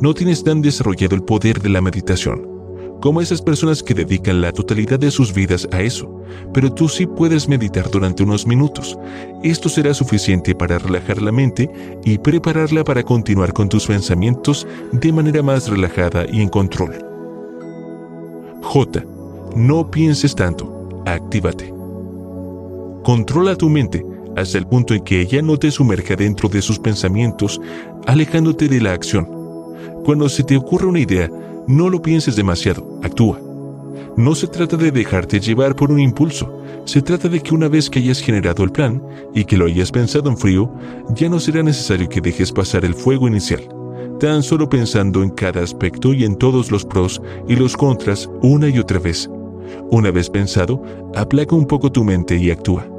No 0.00 0.12
tienes 0.12 0.42
tan 0.42 0.60
desarrollado 0.60 1.14
el 1.14 1.22
poder 1.22 1.62
de 1.62 1.68
la 1.68 1.80
meditación 1.80 2.55
como 3.00 3.20
esas 3.20 3.42
personas 3.42 3.82
que 3.82 3.94
dedican 3.94 4.40
la 4.40 4.52
totalidad 4.52 4.98
de 4.98 5.10
sus 5.10 5.32
vidas 5.32 5.68
a 5.72 5.82
eso, 5.82 6.22
pero 6.52 6.72
tú 6.72 6.88
sí 6.88 7.06
puedes 7.06 7.48
meditar 7.48 7.90
durante 7.90 8.22
unos 8.22 8.46
minutos. 8.46 8.98
Esto 9.42 9.68
será 9.68 9.94
suficiente 9.94 10.54
para 10.54 10.78
relajar 10.78 11.20
la 11.20 11.32
mente 11.32 11.70
y 12.04 12.18
prepararla 12.18 12.84
para 12.84 13.02
continuar 13.02 13.52
con 13.52 13.68
tus 13.68 13.86
pensamientos 13.86 14.66
de 14.92 15.12
manera 15.12 15.42
más 15.42 15.68
relajada 15.68 16.26
y 16.30 16.40
en 16.40 16.48
control. 16.48 16.94
J. 18.62 19.04
No 19.54 19.90
pienses 19.90 20.34
tanto. 20.34 21.02
Actívate. 21.06 21.72
Controla 23.04 23.54
tu 23.56 23.68
mente 23.68 24.04
hasta 24.36 24.58
el 24.58 24.66
punto 24.66 24.92
en 24.92 25.02
que 25.02 25.20
ella 25.20 25.40
no 25.40 25.56
te 25.56 25.70
sumerja 25.70 26.14
dentro 26.16 26.48
de 26.48 26.60
sus 26.60 26.78
pensamientos, 26.78 27.60
alejándote 28.06 28.68
de 28.68 28.80
la 28.80 28.92
acción. 28.92 29.26
Cuando 30.04 30.28
se 30.28 30.42
te 30.42 30.56
ocurre 30.56 30.86
una 30.86 31.00
idea, 31.00 31.30
no 31.66 31.90
lo 31.90 32.00
pienses 32.00 32.36
demasiado, 32.36 32.98
actúa. 33.02 33.40
No 34.16 34.34
se 34.34 34.46
trata 34.46 34.76
de 34.76 34.90
dejarte 34.90 35.40
llevar 35.40 35.76
por 35.76 35.90
un 35.90 36.00
impulso, 36.00 36.62
se 36.84 37.02
trata 37.02 37.28
de 37.28 37.40
que 37.40 37.54
una 37.54 37.68
vez 37.68 37.90
que 37.90 37.98
hayas 37.98 38.20
generado 38.20 38.64
el 38.64 38.72
plan 38.72 39.02
y 39.34 39.44
que 39.44 39.56
lo 39.56 39.66
hayas 39.66 39.90
pensado 39.90 40.30
en 40.30 40.38
frío, 40.38 40.72
ya 41.14 41.28
no 41.28 41.38
será 41.38 41.62
necesario 41.62 42.08
que 42.08 42.20
dejes 42.20 42.52
pasar 42.52 42.84
el 42.84 42.94
fuego 42.94 43.28
inicial, 43.28 43.68
tan 44.20 44.42
solo 44.42 44.68
pensando 44.68 45.22
en 45.22 45.30
cada 45.30 45.62
aspecto 45.62 46.14
y 46.14 46.24
en 46.24 46.36
todos 46.36 46.70
los 46.70 46.84
pros 46.84 47.20
y 47.48 47.56
los 47.56 47.76
contras 47.76 48.30
una 48.42 48.68
y 48.68 48.78
otra 48.78 48.98
vez. 48.98 49.28
Una 49.90 50.10
vez 50.10 50.30
pensado, 50.30 50.82
aplaca 51.14 51.56
un 51.56 51.66
poco 51.66 51.90
tu 51.90 52.04
mente 52.04 52.36
y 52.36 52.50
actúa. 52.50 52.95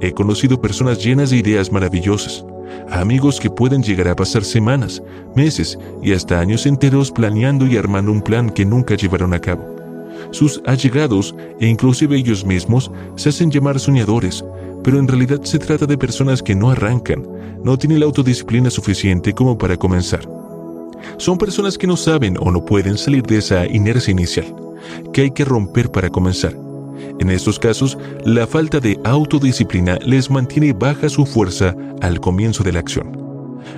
He 0.00 0.12
conocido 0.12 0.60
personas 0.60 1.02
llenas 1.02 1.30
de 1.30 1.36
ideas 1.36 1.70
maravillosas, 1.70 2.44
amigos 2.90 3.40
que 3.40 3.50
pueden 3.50 3.82
llegar 3.82 4.08
a 4.08 4.16
pasar 4.16 4.44
semanas, 4.44 5.02
meses 5.34 5.78
y 6.02 6.12
hasta 6.12 6.40
años 6.40 6.66
enteros 6.66 7.10
planeando 7.10 7.66
y 7.66 7.76
armando 7.76 8.12
un 8.12 8.22
plan 8.22 8.50
que 8.50 8.64
nunca 8.64 8.96
llevaron 8.96 9.34
a 9.34 9.40
cabo. 9.40 9.64
Sus 10.30 10.60
allegados 10.66 11.34
e 11.60 11.66
inclusive 11.66 12.16
ellos 12.16 12.44
mismos 12.44 12.90
se 13.16 13.28
hacen 13.28 13.50
llamar 13.50 13.78
soñadores, 13.78 14.44
pero 14.82 14.98
en 14.98 15.08
realidad 15.08 15.42
se 15.42 15.58
trata 15.58 15.86
de 15.86 15.98
personas 15.98 16.42
que 16.42 16.54
no 16.54 16.70
arrancan, 16.70 17.26
no 17.62 17.78
tienen 17.78 18.00
la 18.00 18.06
autodisciplina 18.06 18.70
suficiente 18.70 19.32
como 19.32 19.56
para 19.56 19.76
comenzar. 19.76 20.28
Son 21.16 21.38
personas 21.38 21.76
que 21.76 21.86
no 21.86 21.96
saben 21.96 22.36
o 22.38 22.50
no 22.50 22.64
pueden 22.64 22.96
salir 22.96 23.22
de 23.24 23.38
esa 23.38 23.66
inercia 23.66 24.12
inicial, 24.12 24.54
que 25.12 25.22
hay 25.22 25.30
que 25.30 25.44
romper 25.44 25.90
para 25.90 26.10
comenzar 26.10 26.54
en 27.18 27.30
estos 27.30 27.58
casos, 27.58 27.98
la 28.24 28.46
falta 28.46 28.80
de 28.80 28.98
autodisciplina 29.04 29.98
les 30.04 30.30
mantiene 30.30 30.72
baja 30.72 31.08
su 31.08 31.26
fuerza 31.26 31.74
al 32.00 32.20
comienzo 32.20 32.62
de 32.62 32.72
la 32.72 32.80
acción. 32.80 33.22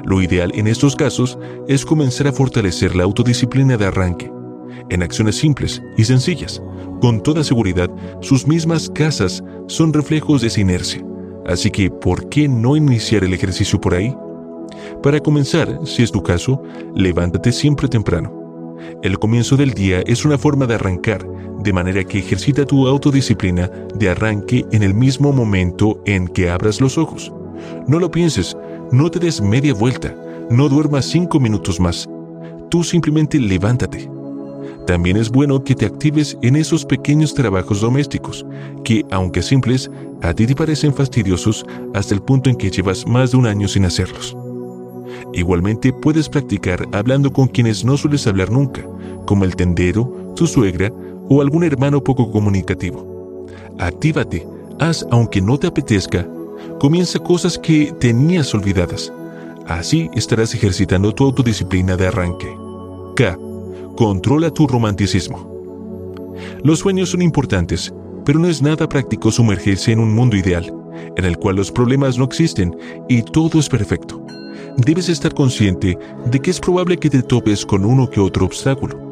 Lo 0.05 0.23
ideal 0.23 0.53
en 0.55 0.67
estos 0.67 0.97
casos 0.97 1.39
es 1.69 1.85
comenzar 1.85 2.27
a 2.27 2.33
fortalecer 2.33 2.97
la 2.97 3.05
autodisciplina 3.05 3.77
de 3.77 3.87
arranque, 3.87 4.33
en 4.91 5.03
acciones 5.03 5.37
simples 5.37 5.83
y 5.97 6.05
sencillas. 6.05 6.63
Con 7.01 7.23
toda 7.23 7.45
seguridad, 7.45 7.91
sus 8.21 8.47
mismas 8.47 8.89
casas 8.91 9.43
son 9.67 9.93
reflejos 9.93 10.41
de 10.41 10.49
esa 10.49 10.61
inercia. 10.61 11.05
Así 11.47 11.71
que, 11.71 11.91
¿por 11.91 12.29
qué 12.29 12.49
no 12.49 12.77
iniciar 12.77 13.25
el 13.25 13.35
ejercicio 13.35 13.81
por 13.81 13.95
ahí? 13.95 14.15
Para 15.03 15.21
comenzar, 15.21 15.81
si 15.85 16.03
es 16.03 16.11
tu 16.11 16.23
caso, 16.23 16.63
levántate 16.95 17.53
siempre 17.53 17.89
temprano. 17.89 18.77
El 19.03 19.19
comienzo 19.19 19.57
del 19.57 19.73
día 19.73 20.03
es 20.07 20.25
una 20.25 20.39
forma 20.39 20.67
de 20.67 20.75
arrancar, 20.75 21.27
de 21.65 21.73
manera 21.73 22.05
que 22.05 22.19
ejercita 22.19 22.67
tu 22.67 22.87
autodisciplina 22.87 23.71
de 23.95 24.11
arranque 24.11 24.67
en 24.71 24.83
el 24.83 24.95
mismo 24.95 25.33
momento 25.33 26.01
en 26.05 26.29
que 26.29 26.51
abras 26.51 26.81
los 26.81 26.99
ojos. 26.99 27.33
No 27.89 27.99
lo 27.99 28.11
pienses, 28.11 28.55
no 28.93 29.11
te 29.11 29.19
des 29.19 29.41
media 29.41 29.73
vuelta, 29.73 30.15
no 30.51 30.69
duermas 30.69 31.07
cinco 31.07 31.41
minutos 31.41 31.81
más. 31.81 32.07
Tú 32.71 32.85
simplemente 32.85 33.41
levántate. 33.41 34.11
También 34.87 35.17
es 35.17 35.31
bueno 35.31 35.65
que 35.65 35.75
te 35.75 35.87
actives 35.87 36.37
en 36.43 36.57
esos 36.57 36.85
pequeños 36.85 37.33
trabajos 37.33 37.81
domésticos, 37.81 38.45
que, 38.85 39.07
aunque 39.11 39.41
simples, 39.41 39.91
a 40.21 40.35
ti 40.35 40.47
te 40.47 40.55
parecen 40.55 40.93
fastidiosos 40.93 41.65
hasta 41.95 42.15
el 42.15 42.21
punto 42.21 42.51
en 42.51 42.57
que 42.57 42.71
llevas 42.71 43.07
más 43.07 43.31
de 43.31 43.39
un 43.39 43.47
año 43.47 43.69
sin 43.69 43.87
hacerlos. 43.87 44.37
Igualmente 45.33 45.95
puedes 45.95 46.29
practicar 46.29 46.87
hablando 46.93 47.33
con 47.33 47.49
quienes 47.49 47.87
no 47.87 47.97
sueles 47.97 48.27
hablar 48.27 48.51
nunca, 48.51 48.87
como 49.25 49.45
el 49.45 49.57
tendero, 49.57 50.35
tu 50.37 50.47
suegra 50.47 50.93
o 51.29 51.41
algún 51.41 51.65
hermano 51.65 52.03
poco 52.03 52.31
comunicativo. 52.31 53.47
Actívate, 53.79 54.47
haz 54.79 55.07
aunque 55.11 55.41
no 55.41 55.59
te 55.59 55.67
apetezca, 55.67 56.27
comienza 56.79 57.19
cosas 57.19 57.59
que 57.59 57.93
tenías 57.99 58.55
olvidadas. 58.55 59.13
Así 59.67 60.11
estarás 60.15 60.55
ejercitando 60.55 61.15
tu 61.15 61.25
autodisciplina 61.25 61.97
de 61.97 62.07
arranque. 62.07 62.55
K. 63.17 63.39
Controla 63.97 64.51
tu 64.51 64.67
romanticismo. 64.67 65.53
Los 66.63 66.81
sueños 66.81 67.11
son 67.11 67.23
importantes, 67.23 67.93
pero 68.25 68.39
no 68.39 68.49
es 68.49 68.61
nada 68.61 68.89
práctico 68.89 69.31
sumergirse 69.31 69.93
en 69.93 70.01
un 70.01 70.15
mundo 70.15 70.37
ideal, 70.37 70.73
en 71.17 71.25
el 71.25 71.37
cual 71.39 71.57
los 71.57 71.71
problemas 71.71 72.19
no 72.19 72.25
existen 72.25 72.77
y 73.09 73.23
todo 73.23 73.59
es 73.59 73.69
perfecto 73.69 74.25
debes 74.77 75.09
estar 75.09 75.35
consciente 75.35 75.99
de 76.27 76.41
que 76.41 76.51
es 76.51 76.61
probable 76.61 76.97
que 76.99 77.11
te 77.11 77.23
topes 77.23 77.65
con 77.65 77.85
uno 77.85 78.09
que 78.09 78.21
otro 78.21 78.47
obstáculo. 78.47 79.04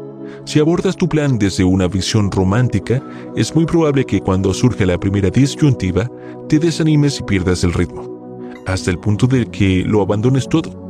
Si 0.45 0.59
abordas 0.59 0.97
tu 0.97 1.09
plan 1.09 1.39
desde 1.39 1.63
una 1.63 1.87
visión 1.87 2.31
romántica, 2.31 3.01
es 3.37 3.55
muy 3.55 3.65
probable 3.65 4.05
que 4.05 4.21
cuando 4.21 4.53
surja 4.53 4.85
la 4.85 4.99
primera 4.99 5.31
disyuntiva, 5.31 6.11
te 6.49 6.59
desanimes 6.59 7.21
y 7.21 7.23
pierdas 7.23 7.63
el 7.63 7.73
ritmo, 7.73 8.51
hasta 8.67 8.91
el 8.91 8.99
punto 8.99 9.29
de 9.29 9.47
que 9.47 9.85
lo 9.87 10.03
abandones 10.03 10.49
todo. 10.49 10.83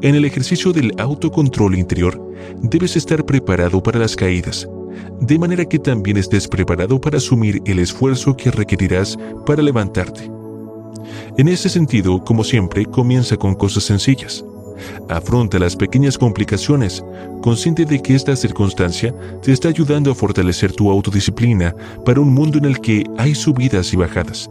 En 0.00 0.14
el 0.14 0.24
ejercicio 0.24 0.72
del 0.72 0.92
autocontrol 0.96 1.74
interior, 1.74 2.22
debes 2.62 2.96
estar 2.96 3.26
preparado 3.26 3.82
para 3.82 3.98
las 3.98 4.14
caídas, 4.14 4.68
de 5.20 5.38
manera 5.38 5.64
que 5.64 5.80
también 5.80 6.16
estés 6.16 6.46
preparado 6.46 7.00
para 7.00 7.18
asumir 7.18 7.60
el 7.66 7.80
esfuerzo 7.80 8.36
que 8.36 8.52
requerirás 8.52 9.18
para 9.44 9.60
levantarte. 9.60 10.30
En 11.36 11.48
ese 11.48 11.68
sentido, 11.68 12.22
como 12.22 12.44
siempre, 12.44 12.84
comienza 12.86 13.36
con 13.36 13.56
cosas 13.56 13.84
sencillas. 13.84 14.44
Afronta 15.08 15.58
las 15.58 15.76
pequeñas 15.76 16.18
complicaciones, 16.18 17.04
consciente 17.42 17.84
de 17.84 18.00
que 18.00 18.14
esta 18.14 18.36
circunstancia 18.36 19.14
te 19.42 19.52
está 19.52 19.68
ayudando 19.68 20.10
a 20.10 20.14
fortalecer 20.14 20.72
tu 20.72 20.90
autodisciplina 20.90 21.74
para 22.04 22.20
un 22.20 22.32
mundo 22.32 22.58
en 22.58 22.64
el 22.64 22.80
que 22.80 23.04
hay 23.16 23.34
subidas 23.34 23.92
y 23.92 23.96
bajadas. 23.96 24.50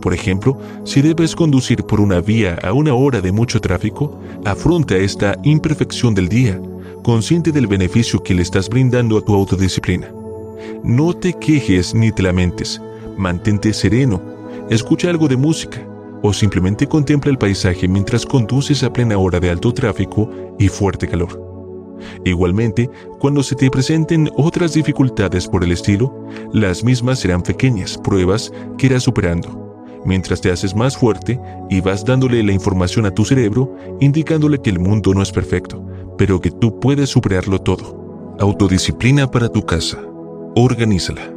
Por 0.00 0.14
ejemplo, 0.14 0.58
si 0.84 1.02
debes 1.02 1.36
conducir 1.36 1.84
por 1.84 2.00
una 2.00 2.20
vía 2.20 2.58
a 2.62 2.72
una 2.72 2.94
hora 2.94 3.20
de 3.20 3.32
mucho 3.32 3.60
tráfico, 3.60 4.18
afronta 4.44 4.96
esta 4.96 5.36
imperfección 5.42 6.14
del 6.14 6.28
día, 6.28 6.60
consciente 7.02 7.52
del 7.52 7.66
beneficio 7.66 8.22
que 8.22 8.34
le 8.34 8.42
estás 8.42 8.68
brindando 8.68 9.18
a 9.18 9.22
tu 9.22 9.34
autodisciplina. 9.34 10.10
No 10.82 11.12
te 11.12 11.34
quejes 11.34 11.94
ni 11.94 12.12
te 12.12 12.22
lamentes, 12.22 12.80
mantente 13.16 13.72
sereno, 13.74 14.22
escucha 14.70 15.10
algo 15.10 15.28
de 15.28 15.36
música, 15.36 15.86
o 16.22 16.32
simplemente 16.32 16.86
contempla 16.86 17.30
el 17.30 17.38
paisaje 17.38 17.88
mientras 17.88 18.26
conduces 18.26 18.82
a 18.82 18.92
plena 18.92 19.18
hora 19.18 19.40
de 19.40 19.50
alto 19.50 19.72
tráfico 19.72 20.30
y 20.58 20.68
fuerte 20.68 21.08
calor. 21.08 21.50
Igualmente, 22.24 22.88
cuando 23.18 23.42
se 23.42 23.54
te 23.54 23.70
presenten 23.70 24.30
otras 24.36 24.72
dificultades 24.72 25.46
por 25.46 25.64
el 25.64 25.72
estilo, 25.72 26.26
las 26.52 26.82
mismas 26.82 27.18
serán 27.18 27.42
pequeñas 27.42 27.98
pruebas 27.98 28.52
que 28.78 28.86
irás 28.86 29.02
superando, 29.02 29.84
mientras 30.04 30.40
te 30.40 30.50
haces 30.50 30.74
más 30.74 30.96
fuerte 30.96 31.38
y 31.68 31.80
vas 31.80 32.04
dándole 32.04 32.42
la 32.42 32.52
información 32.52 33.06
a 33.06 33.10
tu 33.10 33.24
cerebro, 33.24 33.74
indicándole 34.00 34.58
que 34.58 34.70
el 34.70 34.78
mundo 34.78 35.12
no 35.14 35.22
es 35.22 35.30
perfecto, 35.30 35.84
pero 36.16 36.40
que 36.40 36.50
tú 36.50 36.80
puedes 36.80 37.10
superarlo 37.10 37.60
todo. 37.60 38.36
Autodisciplina 38.38 39.30
para 39.30 39.50
tu 39.50 39.62
casa. 39.62 39.98
Organízala. 40.56 41.34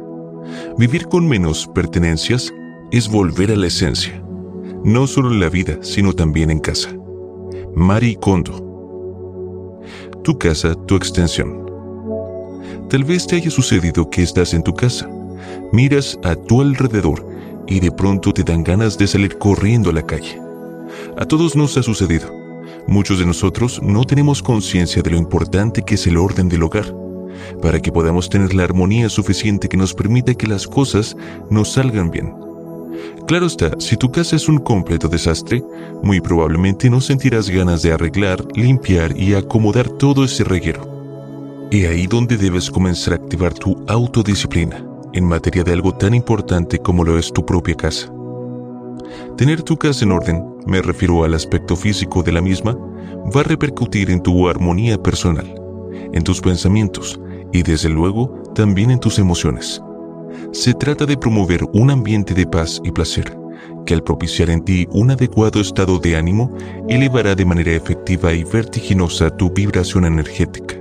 Vivir 0.78 1.06
con 1.08 1.28
menos 1.28 1.68
pertenencias 1.74 2.52
es 2.90 3.08
volver 3.08 3.52
a 3.52 3.56
la 3.56 3.66
esencia 3.66 4.23
no 4.84 5.06
solo 5.06 5.32
en 5.32 5.40
la 5.40 5.48
vida, 5.48 5.78
sino 5.80 6.12
también 6.12 6.50
en 6.50 6.60
casa. 6.60 6.94
Mari 7.74 8.16
Kondo. 8.16 9.80
Tu 10.22 10.38
casa, 10.38 10.74
tu 10.86 10.94
extensión. 10.94 11.64
Tal 12.90 13.02
vez 13.02 13.26
te 13.26 13.36
haya 13.36 13.50
sucedido 13.50 14.08
que 14.10 14.22
estás 14.22 14.52
en 14.52 14.62
tu 14.62 14.74
casa, 14.74 15.08
miras 15.72 16.18
a 16.22 16.36
tu 16.36 16.60
alrededor 16.60 17.26
y 17.66 17.80
de 17.80 17.90
pronto 17.90 18.32
te 18.32 18.44
dan 18.44 18.62
ganas 18.62 18.98
de 18.98 19.06
salir 19.06 19.38
corriendo 19.38 19.88
a 19.88 19.94
la 19.94 20.06
calle. 20.06 20.38
A 21.16 21.24
todos 21.24 21.56
nos 21.56 21.76
ha 21.78 21.82
sucedido. 21.82 22.30
Muchos 22.86 23.18
de 23.18 23.26
nosotros 23.26 23.80
no 23.82 24.04
tenemos 24.04 24.42
conciencia 24.42 25.02
de 25.02 25.10
lo 25.10 25.16
importante 25.16 25.82
que 25.82 25.94
es 25.94 26.06
el 26.06 26.18
orden 26.18 26.50
del 26.50 26.62
hogar, 26.62 26.94
para 27.62 27.80
que 27.80 27.90
podamos 27.90 28.28
tener 28.28 28.54
la 28.54 28.64
armonía 28.64 29.08
suficiente 29.08 29.68
que 29.68 29.78
nos 29.78 29.94
permita 29.94 30.34
que 30.34 30.46
las 30.46 30.66
cosas 30.66 31.16
nos 31.50 31.72
salgan 31.72 32.10
bien. 32.10 32.34
Claro 33.26 33.46
está, 33.46 33.72
si 33.78 33.96
tu 33.96 34.10
casa 34.10 34.36
es 34.36 34.48
un 34.48 34.58
completo 34.58 35.08
desastre, 35.08 35.62
muy 36.02 36.20
probablemente 36.20 36.90
no 36.90 37.00
sentirás 37.00 37.48
ganas 37.48 37.82
de 37.82 37.92
arreglar, 37.92 38.44
limpiar 38.54 39.18
y 39.18 39.34
acomodar 39.34 39.88
todo 39.88 40.24
ese 40.24 40.44
reguero. 40.44 41.68
Y 41.70 41.86
ahí 41.86 42.06
donde 42.06 42.36
debes 42.36 42.70
comenzar 42.70 43.14
a 43.14 43.16
activar 43.16 43.54
tu 43.54 43.82
autodisciplina 43.88 44.84
en 45.14 45.24
materia 45.24 45.64
de 45.64 45.72
algo 45.72 45.94
tan 45.94 46.14
importante 46.14 46.78
como 46.78 47.04
lo 47.04 47.18
es 47.18 47.32
tu 47.32 47.46
propia 47.46 47.74
casa. 47.74 48.12
Tener 49.36 49.62
tu 49.62 49.76
casa 49.76 50.04
en 50.04 50.12
orden, 50.12 50.44
me 50.66 50.82
refiero 50.82 51.24
al 51.24 51.34
aspecto 51.34 51.76
físico 51.76 52.22
de 52.22 52.32
la 52.32 52.40
misma, 52.40 52.76
va 53.34 53.40
a 53.40 53.44
repercutir 53.44 54.10
en 54.10 54.22
tu 54.22 54.48
armonía 54.48 55.02
personal, 55.02 55.52
en 56.12 56.22
tus 56.22 56.40
pensamientos 56.40 57.18
y 57.52 57.62
desde 57.62 57.88
luego 57.88 58.42
también 58.54 58.90
en 58.90 59.00
tus 59.00 59.18
emociones. 59.18 59.80
Se 60.52 60.74
trata 60.74 61.06
de 61.06 61.16
promover 61.16 61.64
un 61.72 61.90
ambiente 61.90 62.34
de 62.34 62.46
paz 62.46 62.80
y 62.84 62.90
placer, 62.90 63.36
que 63.86 63.94
al 63.94 64.02
propiciar 64.02 64.50
en 64.50 64.64
ti 64.64 64.86
un 64.92 65.10
adecuado 65.10 65.60
estado 65.60 65.98
de 65.98 66.16
ánimo, 66.16 66.56
elevará 66.88 67.34
de 67.34 67.44
manera 67.44 67.72
efectiva 67.72 68.32
y 68.32 68.44
vertiginosa 68.44 69.30
tu 69.36 69.50
vibración 69.50 70.04
energética. 70.04 70.76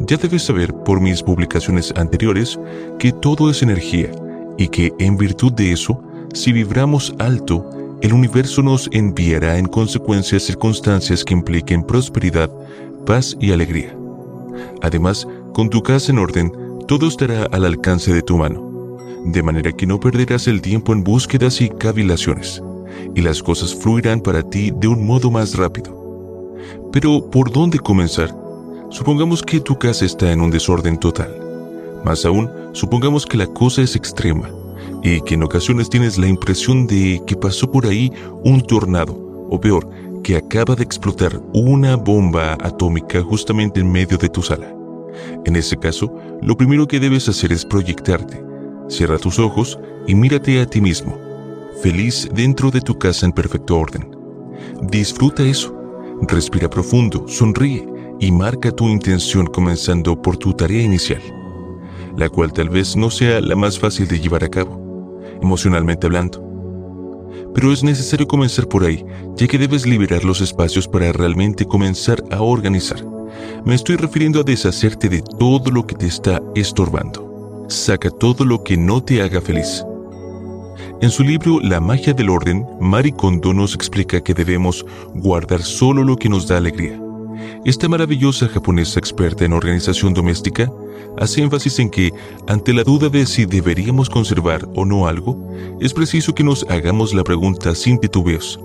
Ya 0.00 0.16
debes 0.16 0.42
saber 0.42 0.72
por 0.84 1.00
mis 1.00 1.22
publicaciones 1.22 1.92
anteriores 1.96 2.58
que 2.98 3.12
todo 3.12 3.50
es 3.50 3.62
energía 3.62 4.10
y 4.58 4.68
que 4.68 4.92
en 4.98 5.16
virtud 5.16 5.52
de 5.52 5.72
eso 5.72 6.02
si 6.34 6.50
vibramos 6.50 7.14
alto, 7.18 7.68
el 8.00 8.14
universo 8.14 8.62
nos 8.62 8.88
enviará 8.92 9.58
en 9.58 9.66
consecuencia 9.66 10.40
circunstancias 10.40 11.22
que 11.24 11.34
impliquen 11.34 11.82
prosperidad, 11.82 12.50
paz 13.04 13.36
y 13.38 13.52
alegría. 13.52 13.94
Además, 14.80 15.28
con 15.52 15.68
tu 15.68 15.82
casa 15.82 16.10
en 16.10 16.18
orden, 16.18 16.50
todo 16.86 17.08
estará 17.08 17.44
al 17.52 17.64
alcance 17.64 18.12
de 18.12 18.22
tu 18.22 18.36
mano, 18.36 18.96
de 19.24 19.42
manera 19.42 19.72
que 19.72 19.86
no 19.86 20.00
perderás 20.00 20.48
el 20.48 20.60
tiempo 20.60 20.92
en 20.92 21.04
búsquedas 21.04 21.60
y 21.60 21.68
cavilaciones, 21.68 22.62
y 23.14 23.20
las 23.20 23.42
cosas 23.42 23.74
fluirán 23.74 24.20
para 24.20 24.42
ti 24.42 24.72
de 24.74 24.88
un 24.88 25.06
modo 25.06 25.30
más 25.30 25.56
rápido. 25.56 26.56
Pero, 26.92 27.30
¿por 27.30 27.50
dónde 27.50 27.78
comenzar? 27.78 28.34
Supongamos 28.90 29.42
que 29.42 29.60
tu 29.60 29.78
casa 29.78 30.04
está 30.04 30.32
en 30.32 30.40
un 30.40 30.50
desorden 30.50 30.98
total. 30.98 31.34
Más 32.04 32.24
aún, 32.24 32.50
supongamos 32.72 33.24
que 33.24 33.38
la 33.38 33.46
cosa 33.46 33.82
es 33.82 33.96
extrema 33.96 34.50
y 35.02 35.20
que 35.22 35.34
en 35.34 35.42
ocasiones 35.42 35.88
tienes 35.88 36.18
la 36.18 36.28
impresión 36.28 36.86
de 36.86 37.22
que 37.26 37.36
pasó 37.36 37.70
por 37.70 37.86
ahí 37.86 38.12
un 38.44 38.60
tornado, 38.60 39.14
o 39.48 39.60
peor, 39.60 39.88
que 40.22 40.36
acaba 40.36 40.74
de 40.74 40.84
explotar 40.84 41.40
una 41.54 41.96
bomba 41.96 42.54
atómica 42.60 43.22
justamente 43.22 43.80
en 43.80 43.90
medio 43.90 44.18
de 44.18 44.28
tu 44.28 44.42
sala. 44.42 44.81
En 45.44 45.56
ese 45.56 45.76
caso, 45.76 46.14
lo 46.40 46.56
primero 46.56 46.86
que 46.86 47.00
debes 47.00 47.28
hacer 47.28 47.52
es 47.52 47.64
proyectarte. 47.64 48.42
Cierra 48.88 49.18
tus 49.18 49.38
ojos 49.38 49.78
y 50.06 50.14
mírate 50.14 50.60
a 50.60 50.66
ti 50.66 50.80
mismo, 50.80 51.18
feliz 51.82 52.28
dentro 52.34 52.70
de 52.70 52.80
tu 52.80 52.98
casa 52.98 53.26
en 53.26 53.32
perfecto 53.32 53.78
orden. 53.78 54.16
Disfruta 54.82 55.42
eso. 55.42 55.76
Respira 56.28 56.68
profundo, 56.68 57.26
sonríe 57.26 57.88
y 58.20 58.30
marca 58.30 58.70
tu 58.70 58.88
intención 58.88 59.46
comenzando 59.46 60.20
por 60.20 60.36
tu 60.36 60.52
tarea 60.52 60.82
inicial, 60.82 61.20
la 62.16 62.28
cual 62.28 62.52
tal 62.52 62.68
vez 62.68 62.96
no 62.96 63.10
sea 63.10 63.40
la 63.40 63.56
más 63.56 63.78
fácil 63.78 64.06
de 64.06 64.20
llevar 64.20 64.44
a 64.44 64.48
cabo, 64.48 65.20
emocionalmente 65.40 66.06
hablando. 66.06 66.51
Pero 67.54 67.72
es 67.72 67.82
necesario 67.82 68.26
comenzar 68.26 68.66
por 68.68 68.84
ahí, 68.84 69.04
ya 69.36 69.46
que 69.46 69.58
debes 69.58 69.86
liberar 69.86 70.24
los 70.24 70.40
espacios 70.40 70.88
para 70.88 71.12
realmente 71.12 71.66
comenzar 71.66 72.22
a 72.30 72.40
organizar. 72.42 73.04
Me 73.64 73.74
estoy 73.74 73.96
refiriendo 73.96 74.40
a 74.40 74.44
deshacerte 74.44 75.08
de 75.08 75.22
todo 75.22 75.70
lo 75.70 75.86
que 75.86 75.94
te 75.94 76.06
está 76.06 76.40
estorbando. 76.54 77.66
Saca 77.68 78.10
todo 78.10 78.44
lo 78.44 78.62
que 78.62 78.76
no 78.76 79.02
te 79.02 79.22
haga 79.22 79.40
feliz. 79.40 79.84
En 81.00 81.10
su 81.10 81.24
libro 81.24 81.58
La 81.60 81.80
magia 81.80 82.12
del 82.12 82.30
orden, 82.30 82.64
Mari 82.80 83.10
Kondo 83.12 83.52
nos 83.52 83.74
explica 83.74 84.20
que 84.20 84.34
debemos 84.34 84.86
guardar 85.14 85.62
solo 85.62 86.04
lo 86.04 86.16
que 86.16 86.28
nos 86.28 86.46
da 86.46 86.58
alegría. 86.58 87.01
Esta 87.64 87.88
maravillosa 87.88 88.48
japonesa 88.48 88.98
experta 88.98 89.44
en 89.44 89.52
organización 89.52 90.14
doméstica 90.14 90.72
hace 91.18 91.42
énfasis 91.42 91.78
en 91.78 91.90
que, 91.90 92.12
ante 92.48 92.72
la 92.72 92.84
duda 92.84 93.08
de 93.08 93.26
si 93.26 93.44
deberíamos 93.44 94.10
conservar 94.10 94.68
o 94.74 94.84
no 94.84 95.06
algo, 95.06 95.38
es 95.80 95.92
preciso 95.92 96.34
que 96.34 96.44
nos 96.44 96.64
hagamos 96.68 97.14
la 97.14 97.24
pregunta 97.24 97.74
sin 97.74 97.98
titubeos. 97.98 98.58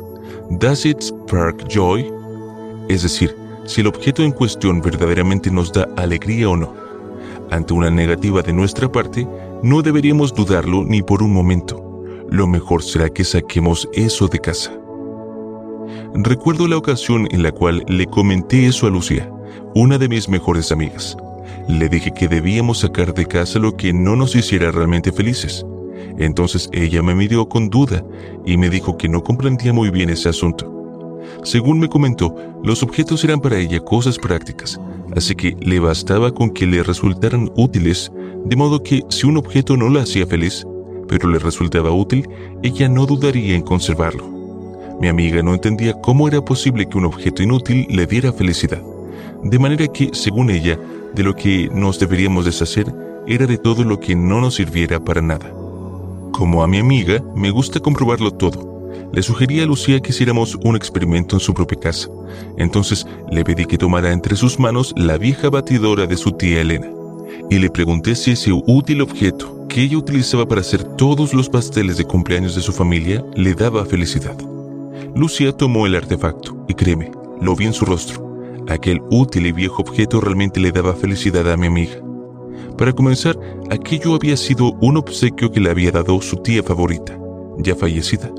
¿Does 0.49 0.86
it 0.86 1.02
spark 1.02 1.68
joy? 1.68 2.12
Es 2.90 3.04
decir, 3.04 3.36
si 3.66 3.82
el 3.82 3.88
objeto 3.88 4.24
en 4.24 4.32
cuestión 4.32 4.82
verdaderamente 4.82 5.52
nos 5.52 5.74
da 5.74 5.88
alegría 5.98 6.49
o 6.49 6.56
no. 6.56 6.74
Ante 7.52 7.74
una 7.74 7.90
negativa 7.90 8.41
de 8.41 8.54
nuestra 8.54 8.91
parte, 8.91 9.28
no 9.62 9.82
deberíamos 9.82 10.34
dudarlo 10.34 10.84
ni 10.84 11.02
por 11.02 11.22
un 11.22 11.34
momento. 11.34 12.04
Lo 12.30 12.48
mejor 12.48 12.84
será 12.84 13.10
que 13.10 13.24
saquemos 13.24 13.88
eso 13.94 14.28
de 14.28 14.40
casa. 14.40 14.72
Recuerdo 16.14 16.68
la 16.68 16.78
ocasión 16.78 17.28
en 17.32 17.44
la 17.44 17.52
cual 17.52 17.84
le 17.88 18.06
comenté 18.06 18.66
eso 18.66 18.88
a 18.88 18.90
Lucía, 18.90 19.30
una 19.76 19.98
de 19.98 20.10
mis 20.10 20.30
mejores 20.30 20.72
amigas. 20.72 21.18
Le 21.68 21.90
dije 21.90 22.14
que 22.14 22.28
debíamos 22.28 22.80
sacar 22.80 23.14
de 23.14 23.26
casa 23.26 23.60
lo 23.60 23.76
que 23.76 23.94
no 23.94 24.16
nos 24.16 24.36
hiciera 24.36 24.72
realmente 24.72 25.12
felices. 25.12 25.66
Entonces 26.18 26.70
ella 26.72 27.02
me 27.02 27.14
miró 27.14 27.48
con 27.48 27.70
duda 27.70 28.04
y 28.46 28.58
me 28.58 28.70
dijo 28.70 28.98
que 28.98 29.10
no 29.10 29.24
comprendía 29.24 29.74
muy 29.74 29.90
bien 29.90 30.10
ese 30.10 30.30
asunto. 30.30 30.78
Según 31.44 31.80
me 31.80 31.90
comentó, 31.90 32.36
los 32.64 32.84
objetos 32.84 33.24
eran 33.24 33.40
para 33.40 33.58
ella 33.58 33.80
cosas 33.80 34.18
prácticas, 34.18 34.80
así 35.16 35.36
que 35.36 35.56
le 35.60 35.80
bastaba 35.80 36.34
con 36.34 36.50
que 36.50 36.66
le 36.66 36.84
resultaran 36.84 37.52
útiles, 37.56 38.12
de 38.46 38.56
modo 38.56 38.82
que 38.82 39.04
si 39.10 39.28
un 39.28 39.38
objeto 39.38 39.78
no 39.78 39.90
la 39.90 40.02
hacía 40.02 40.26
feliz, 40.26 40.66
pero 41.08 41.30
le 41.30 41.40
resultaba 41.40 41.92
útil, 41.92 42.28
ella 42.64 42.90
no 42.90 43.06
dudaría 43.06 43.56
en 43.56 43.62
conservarlo. 43.62 44.37
Mi 44.99 45.07
amiga 45.07 45.44
no 45.44 45.53
entendía 45.53 45.94
cómo 45.94 46.28
era 46.28 46.41
posible 46.41 46.88
que 46.88 46.98
un 46.98 47.06
objeto 47.06 47.44
inútil 47.44 47.86
le 47.90 48.07
diera 48.07 48.34
felicidad, 48.34 48.82
de 49.44 49.60
manera 49.60 49.88
que, 49.88 50.10
según 50.14 50.49
ella, 50.49 50.80
de 51.14 51.24
lo 51.24 51.36
que 51.36 51.69
nos 51.72 51.99
deberíamos 51.99 52.45
deshacer 52.45 52.94
era 53.28 53.45
de 53.45 53.57
todo 53.57 53.84
lo 53.84 53.99
que 53.99 54.15
no 54.15 54.41
nos 54.41 54.56
sirviera 54.56 54.99
para 54.99 55.22
nada. 55.22 55.52
Como 56.32 56.64
a 56.64 56.68
mi 56.68 56.80
amiga, 56.80 57.24
me 57.36 57.52
gusta 57.52 57.80
comprobarlo 57.80 58.32
todo, 58.32 58.78
le 59.14 59.24
sugerí 59.24 59.61
a 59.61 59.65
Lucía 59.65 59.99
que 59.99 60.11
hiciéramos 60.11 60.56
un 60.64 60.76
experimento 60.76 61.36
en 61.36 61.40
su 61.40 61.53
propia 61.53 61.80
casa. 61.80 62.10
Entonces 62.57 63.06
le 63.32 63.44
pedí 63.44 63.65
que 63.65 63.78
tomara 63.78 64.11
entre 64.11 64.36
sus 64.36 64.60
manos 64.60 64.94
la 64.98 65.18
vieja 65.18 65.49
batidora 65.49 66.06
de 66.07 66.18
su 66.18 66.32
tía 66.32 66.61
Elena 66.61 66.88
y 67.49 67.60
le 67.60 67.69
pregunté 67.69 68.15
si 68.15 68.32
ese 68.32 68.52
útil 68.52 69.02
objeto 69.02 69.68
que 69.68 69.82
ella 69.82 69.98
utilizaba 69.98 70.48
para 70.48 70.61
hacer 70.61 70.84
todos 70.84 71.34
los 71.34 71.49
pasteles 71.49 71.98
de 71.98 72.06
cumpleaños 72.06 72.56
de 72.56 72.61
su 72.61 72.74
familia 72.74 73.24
le 73.36 73.53
daba 73.53 73.86
felicidad. 73.86 74.38
Lucía 75.18 75.52
tomó 75.52 75.88
el 75.88 75.95
artefacto 75.95 76.56
y 76.68 76.76
créeme, 76.76 77.11
lo 77.41 77.56
vi 77.56 77.65
en 77.65 77.73
su 77.73 77.85
rostro. 77.85 78.23
Aquel 78.69 79.02
útil 79.10 79.48
y 79.48 79.52
viejo 79.52 79.81
objeto 79.81 80.22
realmente 80.22 80.60
le 80.60 80.72
daba 80.72 80.94
felicidad 80.94 81.52
a 81.52 81.57
mi 81.57 81.65
amiga. 81.65 81.99
Para 82.77 82.94
comenzar, 82.94 83.35
aquello 83.72 84.14
había 84.14 84.38
sido 84.38 84.73
un 84.80 84.98
obsequio 84.98 85.52
que 85.52 85.60
le 85.60 85.72
había 85.72 85.91
dado 85.91 86.22
su 86.22 86.38
tía 86.38 86.61
favorita, 86.61 87.18
ya 87.57 87.76
fallecida 87.76 88.31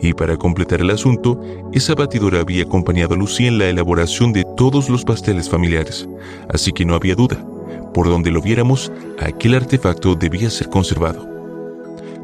y 0.00 0.14
para 0.14 0.36
completar 0.36 0.80
el 0.80 0.90
asunto, 0.90 1.40
esa 1.72 1.94
batidora 1.94 2.40
había 2.40 2.62
acompañado 2.62 3.14
a 3.14 3.18
Lucía 3.18 3.48
en 3.48 3.58
la 3.58 3.68
elaboración 3.68 4.32
de 4.32 4.44
todos 4.56 4.88
los 4.88 5.04
pasteles 5.04 5.48
familiares, 5.48 6.08
así 6.48 6.72
que 6.72 6.84
no 6.84 6.94
había 6.94 7.14
duda. 7.14 7.44
Por 7.92 8.08
donde 8.08 8.30
lo 8.30 8.40
viéramos, 8.40 8.92
aquel 9.18 9.54
artefacto 9.54 10.14
debía 10.14 10.48
ser 10.48 10.68
conservado. 10.68 11.28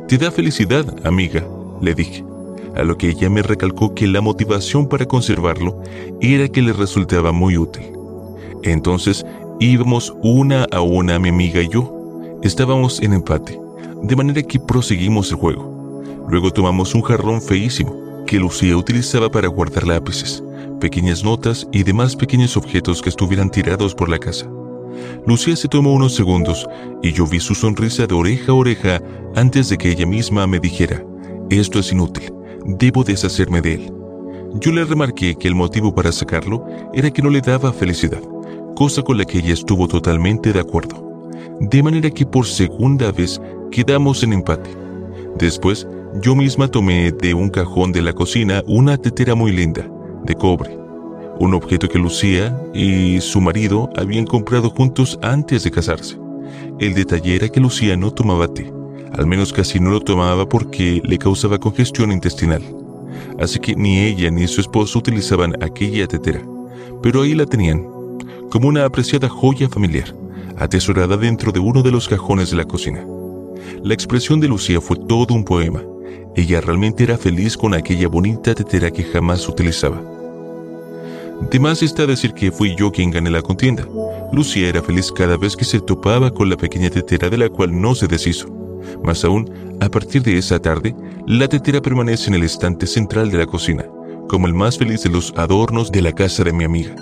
Te 0.09 0.17
da 0.17 0.31
felicidad, 0.31 0.87
amiga, 1.05 1.45
le 1.83 1.95
dije, 1.95 2.25
a 2.77 2.85
lo 2.85 2.97
que 2.97 3.09
ella 3.09 3.31
me 3.31 3.43
recalcó 3.43 3.95
que 3.95 4.07
la 4.07 4.21
motivación 4.21 4.89
para 4.89 5.07
conservarlo 5.07 5.81
era 6.21 6.49
que 6.49 6.63
le 6.63 6.73
resultaba 6.73 7.33
muy 7.33 7.57
útil. 7.57 7.85
Entonces 8.63 9.25
íbamos 9.61 10.15
una 10.23 10.65
a 10.65 10.81
una 10.81 11.19
mi 11.19 11.31
amiga 11.31 11.63
y 11.63 11.69
yo. 11.69 11.93
Estábamos 12.43 13.01
en 13.01 13.15
empate, 13.15 13.59
de 14.03 14.17
manera 14.17 14.43
que 14.43 14.61
proseguimos 14.61 15.31
el 15.31 15.39
juego. 15.39 16.05
Luego 16.29 16.53
tomamos 16.53 16.95
un 16.95 17.03
jarrón 17.03 17.41
feísimo 17.41 18.25
que 18.27 18.39
Lucía 18.39 18.77
utilizaba 18.77 19.31
para 19.31 19.49
guardar 19.49 19.87
lápices, 19.87 20.43
pequeñas 20.81 21.25
notas 21.25 21.67
y 21.73 21.83
demás 21.83 22.17
pequeños 22.17 22.57
objetos 22.57 23.01
que 23.01 23.09
estuvieran 23.09 23.51
tirados 23.51 23.95
por 23.95 24.09
la 24.09 24.19
casa. 24.19 24.47
Lucía 25.27 25.57
se 25.57 25.69
tomó 25.69 25.93
unos 25.93 26.15
segundos 26.15 26.67
y 27.03 27.13
yo 27.13 27.27
vi 27.27 27.41
su 27.41 27.55
sonrisa 27.55 28.07
de 28.07 28.15
oreja 28.15 28.53
a 28.53 28.55
oreja 28.55 29.03
antes 29.35 29.69
de 29.69 29.79
que 29.79 29.91
ella 29.91 30.07
misma 30.07 30.47
me 30.47 30.59
dijera, 30.59 31.05
esto 31.51 31.79
es 31.79 31.93
inútil, 31.93 32.33
debo 32.67 33.05
deshacerme 33.05 33.61
de 33.61 33.75
él. 33.75 33.93
Yo 34.61 34.73
le 34.73 34.85
remarqué 34.85 35.37
que 35.37 35.49
el 35.49 35.55
motivo 35.55 35.95
para 35.95 36.13
sacarlo 36.13 36.65
era 36.93 37.11
que 37.11 37.23
no 37.23 37.31
le 37.31 37.41
daba 37.41 37.73
felicidad, 37.73 38.23
cosa 38.75 39.03
con 39.03 39.19
la 39.19 39.25
que 39.25 39.39
ella 39.39 39.55
estuvo 39.55 39.87
totalmente 39.87 40.53
de 40.53 40.61
acuerdo. 40.61 41.31
De 41.61 41.83
manera 41.83 42.11
que 42.11 42.27
por 42.27 42.47
segunda 42.47 43.13
vez 43.13 43.41
quedamos 43.71 44.23
en 44.23 44.33
empate. 44.33 44.71
Después 45.39 45.87
yo 46.23 46.35
misma 46.35 46.69
tomé 46.69 47.13
de 47.13 47.35
un 47.35 47.51
cajón 47.51 47.93
de 47.93 48.03
la 48.03 48.13
cocina 48.13 48.63
una 48.67 48.97
tetera 48.97 49.35
muy 49.35 49.53
linda, 49.53 49.89
de 50.25 50.35
cobre, 50.35 50.79
un 51.39 51.55
objeto 51.55 51.89
que 51.89 51.99
Lucía 51.99 52.59
y 52.75 53.21
su 53.21 53.41
marido 53.41 53.91
habían 53.97 54.25
comprado 54.25 54.71
juntos 54.71 55.19
antes 55.23 55.65
de 55.65 55.71
casarse. 55.71 56.19
El 56.79 56.95
detalle 56.95 57.37
era 57.37 57.49
que 57.49 57.61
Lucía 57.61 57.97
no 57.97 58.11
tomaba 58.11 58.49
té, 58.49 58.73
al 59.17 59.27
menos 59.27 59.53
casi 59.53 59.81
no 59.81 59.91
lo 59.91 60.01
tomaba 60.01 60.49
porque 60.49 61.01
le 61.05 61.19
causaba 61.19 61.59
congestión 61.59 62.13
intestinal. 62.13 62.63
Así 63.39 63.59
que 63.59 63.75
ni 63.75 64.01
ella 64.01 64.31
ni 64.31 64.47
su 64.47 64.61
esposo 64.61 64.99
utilizaban 64.99 65.63
aquella 65.63 66.07
tetera, 66.07 66.43
pero 67.03 67.23
ahí 67.23 67.35
la 67.35 67.47
tenían, 67.47 67.87
como 68.51 68.69
una 68.69 68.85
apreciada 68.85 69.29
joya 69.29 69.69
familiar, 69.69 70.15
atesorada 70.57 71.17
dentro 71.17 71.53
de 71.53 71.61
uno 71.61 71.83
de 71.83 71.91
los 71.91 72.09
cajones 72.09 72.51
de 72.51 72.57
la 72.57 72.65
cocina. 72.65 73.05
La 73.83 73.95
expresión 73.95 74.41
de 74.41 74.49
Lucía 74.49 74.81
fue 74.81 74.97
todo 74.97 75.35
un 75.35 75.45
poema, 75.45 75.83
ella 76.35 76.61
realmente 76.61 77.05
era 77.05 77.17
feliz 77.17 77.57
con 77.57 77.75
aquella 77.75 78.09
bonita 78.09 78.55
tetera 78.55 78.91
que 78.91 79.05
jamás 79.05 79.49
utilizaba. 79.49 80.03
De 81.51 81.61
más 81.61 81.83
está 81.83 82.07
decir 82.07 82.33
que 82.33 82.51
fui 82.51 82.75
yo 82.77 82.91
quien 82.91 83.11
gané 83.11 83.31
la 83.31 83.43
contienda. 83.43 83.87
Lucía 84.33 84.69
era 84.69 84.83
feliz 84.83 85.13
cada 85.13 85.37
vez 85.37 85.55
que 85.55 85.65
se 85.65 85.81
topaba 85.81 86.31
con 86.31 86.49
la 86.49 86.57
pequeña 86.57 86.91
tetera 86.91 87.29
de 87.29 87.37
la 87.37 87.49
cual 87.51 87.79
no 87.79 87.95
se 87.95 88.07
deshizo. 88.07 88.66
Más 89.05 89.25
aún, 89.25 89.51
a 89.81 89.89
partir 89.89 90.23
de 90.23 90.39
esa 90.39 90.61
tarde, 90.61 90.95
la 91.27 91.49
tetera 91.49 91.81
permanece 91.81 92.29
en 92.29 92.35
el 92.35 92.43
estante 92.43 92.87
central 92.87 93.31
de 93.31 93.39
la 93.39 93.47
cocina, 93.47 93.85
como 94.29 94.47
el 94.47 94.55
más 94.55 94.79
feliz 94.79 95.03
de 95.03 95.11
los 95.11 95.33
adornos 95.37 95.93
de 95.93 96.03
la 96.03 96.13
casa 96.13 96.45
de 96.45 96.53
mi 96.53 96.65
amiga. 96.65 96.95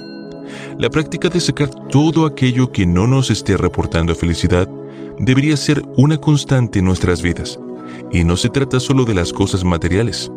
La 0.78 0.90
práctica 0.90 1.28
de 1.28 1.40
sacar 1.40 1.70
todo 1.89 2.27
aquello 2.27 2.73
que 2.73 2.86
no 2.86 3.06
nos 3.06 3.31
esté 3.31 3.56
reportando 3.56 4.15
felicidad 4.15 4.69
debería 5.19 5.56
ser 5.56 5.82
una 5.97 6.19
constante 6.19 6.81
en 6.81 6.85
nuestras 6.86 7.23
vidas, 7.23 7.59
Y 8.11 8.24
no 8.24 8.36
se 8.36 8.48
trata 8.48 8.81
solo 8.81 9.05
de 9.05 9.15
las 9.15 9.32
cosas 9.32 9.62
materiales. 9.65 10.31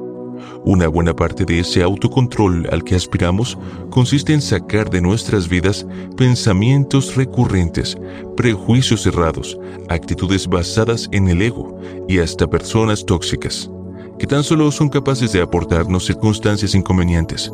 Una 0.68 0.90
buena 0.90 1.16
parte 1.16 1.46
de 1.46 1.62
ese 1.62 1.82
autocontrol 1.82 2.68
al 2.74 2.84
que 2.84 2.94
aspiramos 2.94 3.58
consiste 3.90 4.34
en 4.34 4.42
sacar 4.42 4.90
de 4.90 5.00
nuestras 5.00 5.48
vidas 5.48 5.88
pensamientos 6.18 7.16
recurrentes, 7.16 7.98
prejuicios 8.36 9.04
cerrados, 9.04 9.58
actitudes 9.88 10.46
basadas 10.46 11.08
en 11.14 11.30
el 11.30 11.42
ego 11.42 11.80
y 12.10 12.20
hasta 12.20 12.50
personas 12.50 13.06
tóxicas, 13.06 13.72
que 14.20 14.28
tan 14.28 14.44
solo 14.44 14.70
son 14.70 14.90
capaces 14.90 15.32
de 15.32 15.42
aportarnos 15.42 16.06
circunstancias 16.06 16.76
inconvenientes. 16.76 17.50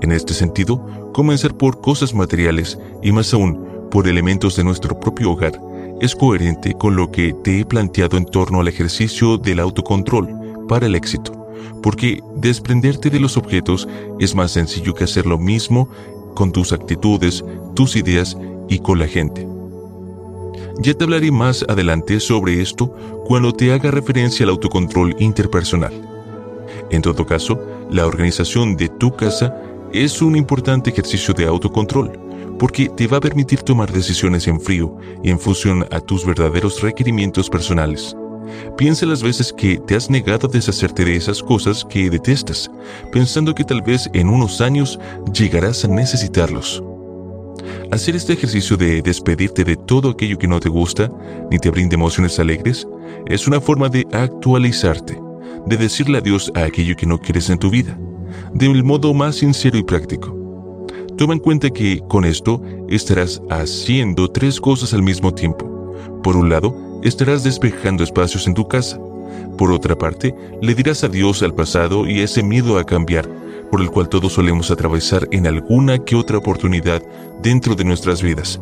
En 0.00 0.10
este 0.10 0.32
sentido, 0.32 1.12
comenzar 1.12 1.54
por 1.54 1.82
cosas 1.82 2.14
materiales 2.14 2.78
y 3.02 3.12
más 3.12 3.34
aún 3.34 3.66
por 3.90 4.08
elementos 4.08 4.56
de 4.56 4.64
nuestro 4.64 4.98
propio 4.98 5.32
hogar 5.32 5.60
es 6.00 6.16
coherente 6.16 6.72
con 6.72 6.96
lo 6.96 7.10
que 7.10 7.34
te 7.44 7.60
he 7.60 7.66
planteado 7.66 8.16
en 8.16 8.24
torno 8.24 8.60
al 8.60 8.68
ejercicio 8.68 9.36
del 9.36 9.60
autocontrol 9.60 10.66
para 10.66 10.86
el 10.86 10.94
éxito 10.94 11.39
porque 11.82 12.20
desprenderte 12.36 13.10
de 13.10 13.20
los 13.20 13.36
objetos 13.36 13.88
es 14.18 14.34
más 14.34 14.52
sencillo 14.52 14.94
que 14.94 15.04
hacer 15.04 15.26
lo 15.26 15.38
mismo 15.38 15.88
con 16.34 16.52
tus 16.52 16.72
actitudes, 16.72 17.44
tus 17.74 17.96
ideas 17.96 18.36
y 18.68 18.78
con 18.78 18.98
la 18.98 19.06
gente. 19.06 19.46
Ya 20.78 20.94
te 20.94 21.04
hablaré 21.04 21.30
más 21.30 21.64
adelante 21.68 22.20
sobre 22.20 22.62
esto 22.62 22.94
cuando 23.26 23.52
te 23.52 23.72
haga 23.72 23.90
referencia 23.90 24.44
al 24.44 24.50
autocontrol 24.50 25.14
interpersonal. 25.18 25.92
En 26.90 27.02
todo 27.02 27.26
caso, 27.26 27.60
la 27.90 28.06
organización 28.06 28.76
de 28.76 28.88
tu 28.88 29.14
casa 29.14 29.54
es 29.92 30.22
un 30.22 30.36
importante 30.36 30.90
ejercicio 30.90 31.34
de 31.34 31.46
autocontrol, 31.46 32.18
porque 32.58 32.88
te 32.88 33.06
va 33.06 33.18
a 33.18 33.20
permitir 33.20 33.62
tomar 33.62 33.92
decisiones 33.92 34.46
en 34.46 34.60
frío 34.60 34.96
y 35.22 35.30
en 35.30 35.38
función 35.38 35.86
a 35.90 36.00
tus 36.00 36.24
verdaderos 36.24 36.80
requerimientos 36.80 37.50
personales. 37.50 38.16
Piensa 38.76 39.06
las 39.06 39.22
veces 39.22 39.52
que 39.52 39.78
te 39.78 39.94
has 39.94 40.10
negado 40.10 40.48
a 40.48 40.50
deshacerte 40.50 41.04
de 41.04 41.16
esas 41.16 41.42
cosas 41.42 41.84
que 41.84 42.10
detestas, 42.10 42.70
pensando 43.12 43.54
que 43.54 43.64
tal 43.64 43.82
vez 43.82 44.08
en 44.14 44.28
unos 44.28 44.60
años 44.60 44.98
llegarás 45.32 45.84
a 45.84 45.88
necesitarlos. 45.88 46.82
Hacer 47.90 48.16
este 48.16 48.34
ejercicio 48.34 48.76
de 48.76 49.02
despedirte 49.02 49.64
de 49.64 49.76
todo 49.76 50.10
aquello 50.10 50.38
que 50.38 50.46
no 50.46 50.60
te 50.60 50.68
gusta 50.68 51.10
ni 51.50 51.58
te 51.58 51.70
brinde 51.70 51.96
emociones 51.96 52.38
alegres 52.38 52.86
es 53.26 53.46
una 53.48 53.60
forma 53.60 53.88
de 53.88 54.06
actualizarte, 54.12 55.20
de 55.66 55.76
decirle 55.76 56.18
adiós 56.18 56.50
a 56.54 56.64
aquello 56.64 56.94
que 56.96 57.06
no 57.06 57.18
quieres 57.18 57.50
en 57.50 57.58
tu 57.58 57.68
vida, 57.68 57.98
del 58.54 58.84
modo 58.84 59.12
más 59.12 59.36
sincero 59.36 59.76
y 59.76 59.82
práctico. 59.82 60.36
Toma 61.16 61.34
en 61.34 61.40
cuenta 61.40 61.68
que 61.68 62.00
con 62.08 62.24
esto 62.24 62.62
estarás 62.88 63.42
haciendo 63.50 64.28
tres 64.28 64.60
cosas 64.60 64.94
al 64.94 65.02
mismo 65.02 65.34
tiempo. 65.34 65.79
Por 66.22 66.36
un 66.36 66.48
lado, 66.48 66.74
estarás 67.02 67.42
despejando 67.42 68.04
espacios 68.04 68.46
en 68.46 68.54
tu 68.54 68.68
casa. 68.68 68.98
Por 69.56 69.72
otra 69.72 69.96
parte, 69.96 70.34
le 70.60 70.74
dirás 70.74 71.04
adiós 71.04 71.42
al 71.42 71.54
pasado 71.54 72.06
y 72.06 72.20
ese 72.20 72.42
miedo 72.42 72.78
a 72.78 72.84
cambiar, 72.84 73.28
por 73.70 73.80
el 73.80 73.90
cual 73.90 74.08
todos 74.08 74.32
solemos 74.32 74.70
atravesar 74.70 75.28
en 75.30 75.46
alguna 75.46 75.98
que 75.98 76.16
otra 76.16 76.38
oportunidad 76.38 77.02
dentro 77.42 77.74
de 77.74 77.84
nuestras 77.84 78.22
vidas. 78.22 78.60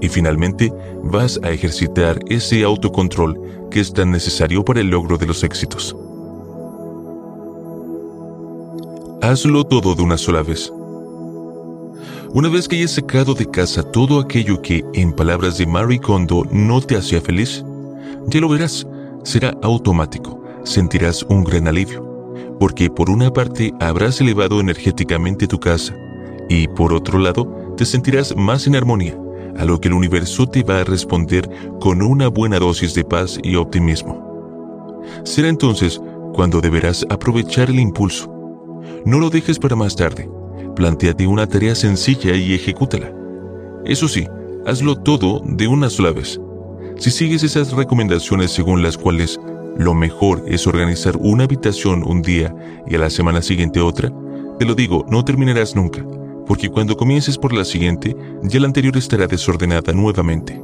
Y 0.00 0.08
finalmente, 0.08 0.72
vas 1.02 1.40
a 1.42 1.50
ejercitar 1.50 2.20
ese 2.28 2.62
autocontrol 2.64 3.68
que 3.70 3.80
es 3.80 3.92
tan 3.92 4.10
necesario 4.10 4.64
para 4.64 4.80
el 4.80 4.88
logro 4.88 5.18
de 5.18 5.26
los 5.26 5.42
éxitos. 5.42 5.96
Hazlo 9.22 9.64
todo 9.64 9.94
de 9.94 10.02
una 10.02 10.18
sola 10.18 10.42
vez. 10.42 10.72
Una 12.32 12.48
vez 12.48 12.68
que 12.68 12.76
hayas 12.76 12.92
sacado 12.92 13.34
de 13.34 13.46
casa 13.46 13.82
todo 13.82 14.20
aquello 14.20 14.60
que, 14.60 14.84
en 14.94 15.12
palabras 15.12 15.58
de 15.58 15.66
Marie 15.66 16.00
Kondo, 16.00 16.44
no 16.50 16.80
te 16.80 16.96
hacía 16.96 17.20
feliz, 17.20 17.64
ya 18.26 18.40
lo 18.40 18.48
verás, 18.48 18.86
será 19.22 19.54
automático, 19.62 20.42
sentirás 20.64 21.22
un 21.28 21.44
gran 21.44 21.68
alivio, 21.68 22.04
porque 22.58 22.90
por 22.90 23.10
una 23.10 23.32
parte 23.32 23.72
habrás 23.80 24.20
elevado 24.20 24.60
energéticamente 24.60 25.46
tu 25.46 25.60
casa 25.60 25.94
y 26.48 26.68
por 26.68 26.92
otro 26.92 27.18
lado 27.18 27.74
te 27.76 27.84
sentirás 27.84 28.36
más 28.36 28.66
en 28.66 28.76
armonía, 28.76 29.16
a 29.56 29.64
lo 29.64 29.80
que 29.80 29.88
el 29.88 29.94
universo 29.94 30.46
te 30.46 30.62
va 30.62 30.80
a 30.80 30.84
responder 30.84 31.48
con 31.80 32.02
una 32.02 32.28
buena 32.28 32.58
dosis 32.58 32.92
de 32.94 33.04
paz 33.04 33.38
y 33.42 33.54
optimismo. 33.54 35.02
Será 35.22 35.48
entonces 35.48 36.00
cuando 36.34 36.60
deberás 36.60 37.06
aprovechar 37.08 37.70
el 37.70 37.78
impulso. 37.78 38.32
No 39.04 39.20
lo 39.20 39.30
dejes 39.30 39.58
para 39.58 39.76
más 39.76 39.94
tarde 39.94 40.28
Plantéate 40.76 41.26
una 41.26 41.46
tarea 41.46 41.74
sencilla 41.74 42.36
y 42.36 42.52
ejecútala. 42.52 43.10
Eso 43.86 44.08
sí, 44.08 44.28
hazlo 44.66 44.94
todo 44.94 45.40
de 45.46 45.66
una 45.66 45.88
sola 45.88 46.12
vez. 46.12 46.38
Si 46.98 47.10
sigues 47.10 47.42
esas 47.42 47.72
recomendaciones 47.72 48.50
según 48.50 48.82
las 48.82 48.98
cuales 48.98 49.40
lo 49.78 49.94
mejor 49.94 50.44
es 50.46 50.66
organizar 50.66 51.16
una 51.16 51.44
habitación 51.44 52.02
un 52.06 52.20
día 52.20 52.54
y 52.86 52.94
a 52.94 52.98
la 52.98 53.08
semana 53.08 53.40
siguiente 53.40 53.80
otra, 53.80 54.12
te 54.58 54.66
lo 54.66 54.74
digo, 54.74 55.06
no 55.10 55.24
terminarás 55.24 55.74
nunca, 55.74 56.04
porque 56.46 56.68
cuando 56.68 56.94
comiences 56.94 57.38
por 57.38 57.54
la 57.54 57.64
siguiente, 57.64 58.14
ya 58.42 58.60
la 58.60 58.66
anterior 58.66 58.98
estará 58.98 59.26
desordenada 59.26 59.94
nuevamente. 59.94 60.60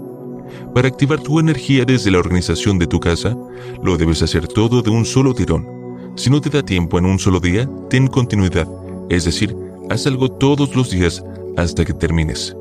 Para 0.75 0.89
activar 0.89 1.21
tu 1.21 1.41
energía 1.41 1.87
desde 1.87 2.11
la 2.11 2.19
organización 2.19 2.79
de 2.79 2.87
tu 2.87 3.01
casa, 3.01 3.35
lo 3.83 3.97
debes 3.97 4.23
hacer 4.23 4.47
todo 4.47 4.83
de 4.83 4.91
un 4.91 5.07
solo 5.07 5.35
tirón. 5.35 5.67
Si 6.17 6.29
no 6.29 6.41
te 6.43 6.51
da 6.51 6.63
tiempo 6.63 6.99
en 6.99 7.07
un 7.07 7.19
solo 7.19 7.41
día, 7.41 7.67
ten 7.89 8.07
continuidad, 8.07 8.69
es 9.09 9.25
decir, 9.25 9.57
Haz 9.91 10.07
algo 10.07 10.31
todos 10.31 10.75
los 10.75 10.91
días 10.91 11.23
hasta 11.57 11.85
que 11.85 11.93
termines. 11.93 12.57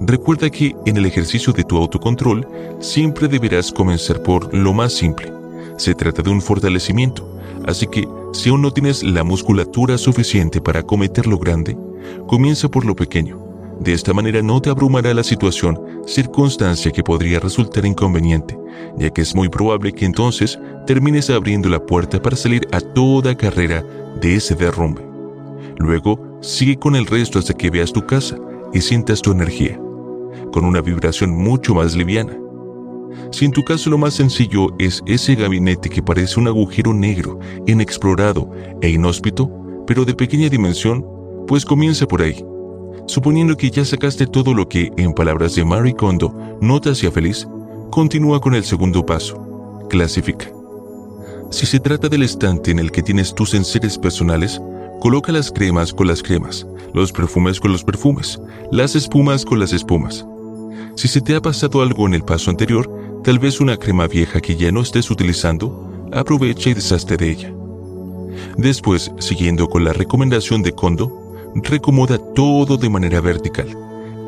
Recuerda 0.00 0.50
que 0.50 0.74
en 0.86 0.96
el 0.96 1.06
ejercicio 1.06 1.52
de 1.52 1.64
tu 1.64 1.76
autocontrol 1.76 2.46
siempre 2.80 3.28
deberás 3.28 3.70
comenzar 3.70 4.22
por 4.22 4.52
lo 4.52 4.72
más 4.72 4.92
simple. 4.92 5.32
Se 5.76 5.94
trata 5.94 6.22
de 6.22 6.30
un 6.30 6.42
fortalecimiento, 6.42 7.38
así 7.66 7.86
que 7.86 8.08
si 8.32 8.48
aún 8.48 8.62
no 8.62 8.72
tienes 8.72 9.02
la 9.02 9.22
musculatura 9.22 9.98
suficiente 9.98 10.60
para 10.60 10.82
cometer 10.82 11.26
lo 11.26 11.38
grande, 11.38 11.76
comienza 12.26 12.68
por 12.68 12.84
lo 12.84 12.96
pequeño. 12.96 13.38
De 13.80 13.92
esta 13.92 14.12
manera 14.12 14.40
no 14.40 14.60
te 14.60 14.70
abrumará 14.70 15.12
la 15.14 15.24
situación, 15.24 15.80
circunstancia 16.06 16.90
que 16.90 17.02
podría 17.02 17.40
resultar 17.40 17.84
inconveniente, 17.84 18.56
ya 18.98 19.10
que 19.10 19.22
es 19.22 19.34
muy 19.34 19.48
probable 19.48 19.92
que 19.92 20.04
entonces 20.04 20.58
termines 20.86 21.30
abriendo 21.30 21.68
la 21.68 21.84
puerta 21.84 22.20
para 22.20 22.36
salir 22.36 22.66
a 22.72 22.80
toda 22.80 23.36
carrera 23.36 23.84
de 24.20 24.36
ese 24.36 24.54
derrumbe. 24.54 25.13
Luego, 25.78 26.38
sigue 26.40 26.76
con 26.76 26.96
el 26.96 27.06
resto 27.06 27.38
hasta 27.38 27.54
que 27.54 27.70
veas 27.70 27.92
tu 27.92 28.06
casa 28.06 28.36
y 28.72 28.80
sientas 28.80 29.22
tu 29.22 29.32
energía, 29.32 29.80
con 30.52 30.64
una 30.64 30.80
vibración 30.80 31.30
mucho 31.30 31.74
más 31.74 31.94
liviana. 31.94 32.36
Si 33.30 33.44
en 33.44 33.52
tu 33.52 33.64
caso 33.64 33.90
lo 33.90 33.98
más 33.98 34.14
sencillo 34.14 34.68
es 34.78 35.02
ese 35.06 35.34
gabinete 35.34 35.88
que 35.88 36.02
parece 36.02 36.38
un 36.38 36.48
agujero 36.48 36.92
negro, 36.92 37.38
inexplorado 37.66 38.50
e 38.80 38.90
inhóspito, 38.90 39.50
pero 39.86 40.04
de 40.04 40.14
pequeña 40.14 40.48
dimensión, 40.48 41.04
pues 41.46 41.64
comienza 41.64 42.06
por 42.06 42.22
ahí. 42.22 42.44
Suponiendo 43.06 43.56
que 43.56 43.70
ya 43.70 43.84
sacaste 43.84 44.26
todo 44.26 44.54
lo 44.54 44.68
que, 44.68 44.90
en 44.96 45.12
palabras 45.12 45.54
de 45.54 45.64
Marie 45.64 45.94
Kondo, 45.94 46.34
no 46.60 46.80
te 46.80 46.90
hacía 46.90 47.10
feliz, 47.10 47.46
continúa 47.90 48.40
con 48.40 48.54
el 48.54 48.64
segundo 48.64 49.04
paso. 49.04 49.86
Clasifica. 49.90 50.50
Si 51.50 51.66
se 51.66 51.78
trata 51.78 52.08
del 52.08 52.22
estante 52.22 52.70
en 52.70 52.78
el 52.78 52.90
que 52.90 53.02
tienes 53.02 53.34
tus 53.34 53.54
enseres 53.54 53.98
personales, 53.98 54.60
Coloca 55.04 55.32
las 55.32 55.52
cremas 55.52 55.92
con 55.92 56.06
las 56.06 56.22
cremas, 56.22 56.66
los 56.94 57.12
perfumes 57.12 57.60
con 57.60 57.70
los 57.70 57.84
perfumes, 57.84 58.40
las 58.72 58.96
espumas 58.96 59.44
con 59.44 59.60
las 59.60 59.74
espumas. 59.74 60.24
Si 60.96 61.08
se 61.08 61.20
te 61.20 61.36
ha 61.36 61.42
pasado 61.42 61.82
algo 61.82 62.06
en 62.06 62.14
el 62.14 62.22
paso 62.22 62.50
anterior, 62.50 62.90
tal 63.22 63.38
vez 63.38 63.60
una 63.60 63.76
crema 63.76 64.08
vieja 64.08 64.40
que 64.40 64.56
ya 64.56 64.72
no 64.72 64.80
estés 64.80 65.10
utilizando, 65.10 66.08
aprovecha 66.10 66.70
y 66.70 66.74
deshazte 66.74 67.18
de 67.18 67.30
ella. 67.30 67.52
Después, 68.56 69.12
siguiendo 69.18 69.68
con 69.68 69.84
la 69.84 69.92
recomendación 69.92 70.62
de 70.62 70.72
Kondo, 70.72 71.52
recomoda 71.56 72.16
todo 72.16 72.78
de 72.78 72.88
manera 72.88 73.20
vertical, 73.20 73.76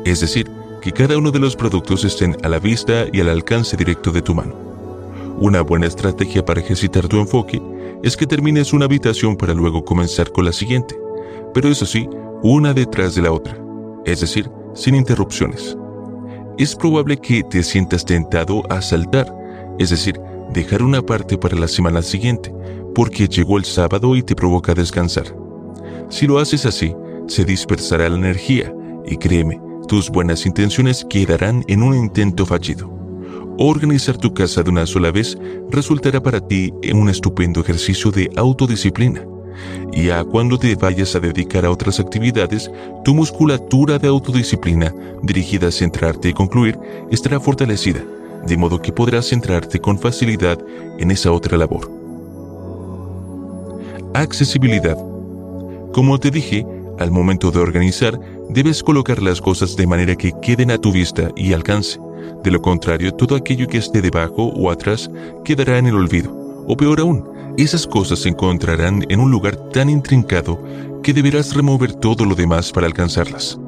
es 0.05 0.19
decir, 0.19 0.47
que 0.79 0.91
cada 0.91 1.17
uno 1.17 1.31
de 1.31 1.39
los 1.39 1.55
productos 1.55 2.05
estén 2.05 2.37
a 2.43 2.49
la 2.49 2.59
vista 2.59 3.07
y 3.11 3.19
al 3.19 3.29
alcance 3.29 3.75
directo 3.77 4.11
de 4.11 4.21
tu 4.21 4.35
mano. 4.35 4.53
Una 5.39 5.61
buena 5.61 5.87
estrategia 5.87 6.45
para 6.45 6.61
ejercitar 6.61 7.07
tu 7.07 7.17
enfoque 7.17 7.59
es 8.03 8.15
que 8.15 8.27
termines 8.27 8.73
una 8.73 8.85
habitación 8.85 9.35
para 9.35 9.53
luego 9.53 9.83
comenzar 9.83 10.31
con 10.31 10.45
la 10.45 10.53
siguiente, 10.53 10.95
pero 11.53 11.69
eso 11.69 11.85
sí, 11.85 12.07
una 12.43 12.73
detrás 12.73 13.15
de 13.15 13.23
la 13.23 13.31
otra, 13.31 13.57
es 14.05 14.21
decir, 14.21 14.49
sin 14.73 14.95
interrupciones. 14.95 15.77
Es 16.57 16.75
probable 16.75 17.17
que 17.17 17.43
te 17.43 17.63
sientas 17.63 18.05
tentado 18.05 18.63
a 18.71 18.81
saltar, 18.81 19.33
es 19.79 19.89
decir, 19.89 20.19
dejar 20.53 20.81
una 20.81 21.01
parte 21.01 21.37
para 21.37 21.57
la 21.57 21.67
semana 21.67 22.01
siguiente, 22.01 22.53
porque 22.95 23.27
llegó 23.27 23.57
el 23.57 23.65
sábado 23.65 24.15
y 24.15 24.23
te 24.23 24.35
provoca 24.35 24.73
descansar. 24.73 25.25
Si 26.09 26.25
lo 26.25 26.39
haces 26.39 26.65
así, 26.65 26.95
se 27.27 27.43
dispersará 27.43 28.09
la 28.09 28.17
energía 28.17 28.73
y 29.05 29.17
créeme, 29.17 29.59
tus 29.87 30.09
buenas 30.09 30.45
intenciones 30.45 31.05
quedarán 31.09 31.63
en 31.67 31.83
un 31.83 31.95
intento 31.95 32.45
fallido. 32.45 32.96
Organizar 33.59 34.17
tu 34.17 34.35
casa 34.35 34.61
de 34.61 34.69
una 34.69 34.85
sola 34.85 35.11
vez 35.11 35.35
resultará 35.71 36.21
para 36.21 36.39
ti 36.39 36.71
un 36.93 37.09
estupendo 37.09 37.61
ejercicio 37.61 38.11
de 38.11 38.29
autodisciplina. 38.35 39.25
Y 39.91 40.11
a 40.11 40.23
cuando 40.23 40.59
te 40.59 40.75
vayas 40.75 41.15
a 41.15 41.19
dedicar 41.19 41.65
a 41.65 41.71
otras 41.71 41.99
actividades, 41.99 42.69
tu 43.03 43.15
musculatura 43.15 43.97
de 43.97 44.09
autodisciplina, 44.09 44.93
dirigida 45.23 45.69
a 45.69 45.71
centrarte 45.71 46.29
y 46.29 46.33
concluir, 46.33 46.77
estará 47.09 47.39
fortalecida, 47.39 48.03
de 48.45 48.57
modo 48.57 48.79
que 48.79 48.91
podrás 48.91 49.27
centrarte 49.27 49.79
con 49.79 49.97
facilidad 49.97 50.59
en 50.99 51.09
esa 51.09 51.31
otra 51.31 51.57
labor. 51.57 51.89
Accesibilidad. 54.13 54.97
Como 55.93 56.19
te 56.19 56.29
dije, 56.29 56.63
al 56.99 57.09
momento 57.09 57.49
de 57.49 57.59
organizar, 57.59 58.19
debes 58.49 58.83
colocar 58.83 59.23
las 59.23 59.41
cosas 59.41 59.75
de 59.75 59.87
manera 59.87 60.15
que 60.15 60.31
queden 60.43 60.69
a 60.69 60.77
tu 60.77 60.91
vista 60.91 61.31
y 61.35 61.53
alcance. 61.53 61.99
De 62.43 62.51
lo 62.51 62.61
contrario, 62.61 63.13
todo 63.13 63.35
aquello 63.35 63.67
que 63.67 63.77
esté 63.77 64.01
debajo 64.01 64.47
o 64.47 64.71
atrás 64.71 65.09
quedará 65.43 65.77
en 65.77 65.87
el 65.87 65.95
olvido. 65.95 66.31
O 66.67 66.75
peor 66.75 66.99
aún, 66.99 67.23
esas 67.57 67.87
cosas 67.87 68.19
se 68.19 68.29
encontrarán 68.29 69.05
en 69.09 69.19
un 69.19 69.31
lugar 69.31 69.55
tan 69.71 69.89
intrincado 69.89 70.61
que 71.01 71.13
deberás 71.13 71.55
remover 71.55 71.93
todo 71.93 72.25
lo 72.25 72.35
demás 72.35 72.71
para 72.71 72.87
alcanzarlas. 72.87 73.59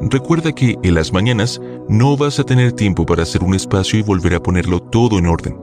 Recuerda 0.00 0.52
que 0.52 0.78
en 0.82 0.94
las 0.94 1.12
mañanas 1.12 1.60
no 1.88 2.16
vas 2.16 2.38
a 2.38 2.44
tener 2.44 2.72
tiempo 2.72 3.06
para 3.06 3.22
hacer 3.22 3.42
un 3.42 3.54
espacio 3.54 3.98
y 3.98 4.02
volver 4.02 4.34
a 4.34 4.42
ponerlo 4.42 4.80
todo 4.80 5.18
en 5.18 5.26
orden. 5.26 5.56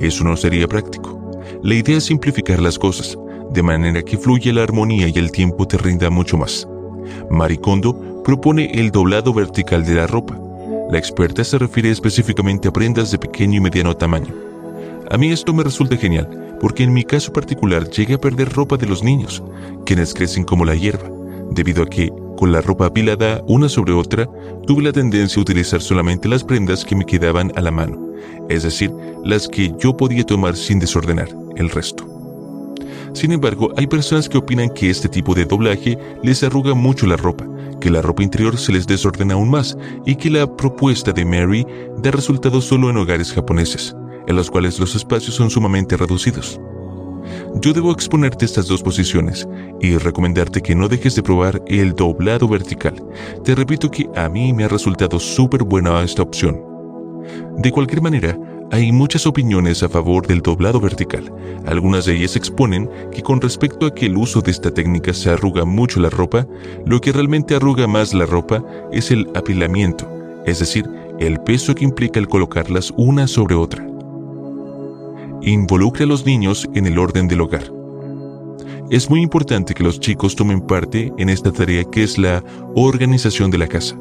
Eso 0.00 0.24
no 0.24 0.36
sería 0.36 0.68
práctico. 0.68 1.20
La 1.62 1.74
idea 1.74 1.98
es 1.98 2.04
simplificar 2.04 2.60
las 2.60 2.78
cosas, 2.78 3.16
de 3.52 3.62
manera 3.62 4.02
que 4.02 4.18
fluya 4.18 4.52
la 4.52 4.62
armonía 4.62 5.08
y 5.08 5.18
el 5.18 5.32
tiempo 5.32 5.66
te 5.66 5.78
rinda 5.78 6.10
mucho 6.10 6.36
más. 6.36 6.68
Maricondo 7.30 8.22
propone 8.22 8.70
el 8.74 8.90
doblado 8.90 9.32
vertical 9.32 9.84
de 9.84 9.94
la 9.94 10.06
ropa. 10.06 10.38
La 10.94 11.00
experta 11.00 11.42
se 11.42 11.58
refiere 11.58 11.90
específicamente 11.90 12.68
a 12.68 12.72
prendas 12.72 13.10
de 13.10 13.18
pequeño 13.18 13.56
y 13.56 13.60
mediano 13.60 13.96
tamaño. 13.96 14.32
A 15.10 15.18
mí 15.18 15.32
esto 15.32 15.52
me 15.52 15.64
resulta 15.64 15.96
genial, 15.96 16.56
porque 16.60 16.84
en 16.84 16.92
mi 16.92 17.02
caso 17.02 17.32
particular 17.32 17.90
llegué 17.90 18.14
a 18.14 18.20
perder 18.20 18.52
ropa 18.52 18.76
de 18.76 18.86
los 18.86 19.02
niños, 19.02 19.42
quienes 19.84 20.14
crecen 20.14 20.44
como 20.44 20.64
la 20.64 20.76
hierba, 20.76 21.10
debido 21.50 21.82
a 21.82 21.86
que, 21.86 22.12
con 22.36 22.52
la 22.52 22.60
ropa 22.60 22.86
apilada 22.86 23.42
una 23.48 23.68
sobre 23.68 23.92
otra, 23.92 24.30
tuve 24.68 24.84
la 24.84 24.92
tendencia 24.92 25.40
a 25.40 25.42
utilizar 25.42 25.82
solamente 25.82 26.28
las 26.28 26.44
prendas 26.44 26.84
que 26.84 26.94
me 26.94 27.04
quedaban 27.04 27.50
a 27.56 27.60
la 27.60 27.72
mano, 27.72 27.98
es 28.48 28.62
decir, 28.62 28.92
las 29.24 29.48
que 29.48 29.74
yo 29.80 29.96
podía 29.96 30.22
tomar 30.22 30.54
sin 30.54 30.78
desordenar 30.78 31.28
el 31.56 31.70
resto. 31.70 32.06
Sin 33.14 33.32
embargo, 33.32 33.72
hay 33.76 33.88
personas 33.88 34.28
que 34.28 34.38
opinan 34.38 34.70
que 34.70 34.90
este 34.90 35.08
tipo 35.08 35.34
de 35.34 35.44
doblaje 35.44 35.98
les 36.22 36.44
arruga 36.44 36.74
mucho 36.74 37.04
la 37.08 37.16
ropa, 37.16 37.44
que 37.84 37.90
la 37.90 38.00
ropa 38.00 38.22
interior 38.22 38.56
se 38.56 38.72
les 38.72 38.86
desordena 38.86 39.34
aún 39.34 39.50
más 39.50 39.76
y 40.06 40.16
que 40.16 40.30
la 40.30 40.46
propuesta 40.56 41.12
de 41.12 41.22
Mary 41.26 41.66
da 41.98 42.10
resultados 42.12 42.64
solo 42.64 42.88
en 42.88 42.96
hogares 42.96 43.30
japoneses, 43.30 43.94
en 44.26 44.36
los 44.36 44.50
cuales 44.50 44.80
los 44.80 44.94
espacios 44.94 45.34
son 45.34 45.50
sumamente 45.50 45.94
reducidos. 45.94 46.58
Yo 47.56 47.74
debo 47.74 47.92
exponerte 47.92 48.46
estas 48.46 48.68
dos 48.68 48.82
posiciones 48.82 49.46
y 49.82 49.98
recomendarte 49.98 50.62
que 50.62 50.74
no 50.74 50.88
dejes 50.88 51.14
de 51.14 51.22
probar 51.22 51.60
el 51.66 51.92
doblado 51.92 52.48
vertical. 52.48 52.94
Te 53.44 53.54
repito 53.54 53.90
que 53.90 54.08
a 54.16 54.30
mí 54.30 54.54
me 54.54 54.64
ha 54.64 54.68
resultado 54.68 55.20
súper 55.20 55.62
buena 55.62 56.02
esta 56.02 56.22
opción. 56.22 56.62
De 57.58 57.70
cualquier 57.70 58.00
manera, 58.00 58.38
hay 58.74 58.90
muchas 58.90 59.24
opiniones 59.24 59.84
a 59.84 59.88
favor 59.88 60.26
del 60.26 60.42
doblado 60.42 60.80
vertical. 60.80 61.32
Algunas 61.64 62.06
de 62.06 62.16
ellas 62.16 62.34
exponen 62.34 62.90
que 63.12 63.22
con 63.22 63.40
respecto 63.40 63.86
a 63.86 63.94
que 63.94 64.06
el 64.06 64.16
uso 64.16 64.40
de 64.40 64.50
esta 64.50 64.74
técnica 64.74 65.14
se 65.14 65.30
arruga 65.30 65.64
mucho 65.64 66.00
la 66.00 66.10
ropa, 66.10 66.44
lo 66.84 67.00
que 67.00 67.12
realmente 67.12 67.54
arruga 67.54 67.86
más 67.86 68.12
la 68.12 68.26
ropa 68.26 68.64
es 68.90 69.12
el 69.12 69.30
apilamiento, 69.36 70.10
es 70.44 70.58
decir, 70.58 70.90
el 71.20 71.38
peso 71.42 71.72
que 71.76 71.84
implica 71.84 72.18
el 72.18 72.26
colocarlas 72.26 72.92
una 72.96 73.28
sobre 73.28 73.54
otra. 73.54 73.86
Involucre 75.42 76.02
a 76.02 76.08
los 76.08 76.26
niños 76.26 76.68
en 76.74 76.86
el 76.86 76.98
orden 76.98 77.28
del 77.28 77.42
hogar. 77.42 77.70
Es 78.90 79.08
muy 79.08 79.22
importante 79.22 79.74
que 79.74 79.84
los 79.84 80.00
chicos 80.00 80.34
tomen 80.34 80.60
parte 80.60 81.12
en 81.16 81.28
esta 81.28 81.52
tarea 81.52 81.84
que 81.84 82.02
es 82.02 82.18
la 82.18 82.42
organización 82.74 83.52
de 83.52 83.58
la 83.58 83.68
casa 83.68 83.96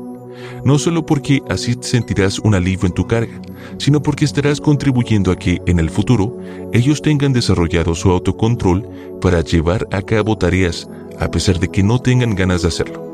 no 0.64 0.78
solo 0.78 1.06
porque 1.06 1.42
así 1.50 1.76
sentirás 1.82 2.40
un 2.40 2.56
alivio 2.56 2.88
en 2.88 2.94
tu 2.94 3.06
carga, 3.08 3.42
sino 3.78 4.02
porque 4.02 4.26
estarás 4.26 4.60
contribuyendo 4.62 5.32
a 5.32 5.36
que 5.38 5.62
en 5.66 5.80
el 5.80 5.90
futuro 5.90 6.38
ellos 6.72 7.02
tengan 7.02 7.34
desarrollado 7.34 7.96
su 7.96 8.10
autocontrol 8.10 8.88
para 9.22 9.42
llevar 9.42 9.88
a 9.92 10.02
cabo 10.02 10.38
tareas 10.38 10.90
a 11.20 11.30
pesar 11.30 11.60
de 11.60 11.70
que 11.70 11.84
no 11.84 12.00
tengan 12.00 12.36
ganas 12.36 12.62
de 12.62 12.68
hacerlo. 12.70 13.14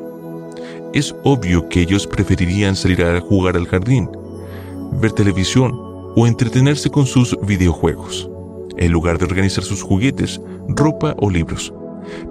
Es 0.94 1.16
obvio 1.24 1.70
que 1.70 1.82
ellos 1.82 2.08
preferirían 2.08 2.76
salir 2.76 3.04
a 3.04 3.20
jugar 3.22 3.56
al 3.56 3.68
jardín, 3.68 4.10
ver 4.94 5.12
televisión 5.12 5.72
o 6.16 6.26
entretenerse 6.26 6.90
con 6.90 7.06
sus 7.06 7.38
videojuegos, 7.46 8.30
en 8.78 8.92
lugar 8.92 9.20
de 9.20 9.26
organizar 9.26 9.64
sus 9.64 9.84
juguetes, 9.84 10.42
ropa 10.70 11.16
o 11.20 11.30
libros. 11.30 11.74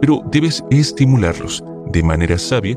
Pero 0.00 0.22
debes 0.32 0.64
estimularlos 0.70 1.62
de 1.92 2.02
manera 2.02 2.36
sabia 2.38 2.76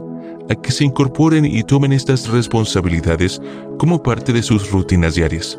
a 0.49 0.55
que 0.55 0.72
se 0.72 0.84
incorporen 0.84 1.45
y 1.45 1.63
tomen 1.63 1.93
estas 1.93 2.27
responsabilidades 2.30 3.41
como 3.77 4.01
parte 4.01 4.34
de 4.34 4.43
sus 4.43 4.72
rutinas 4.72 5.15
diarias. 5.15 5.57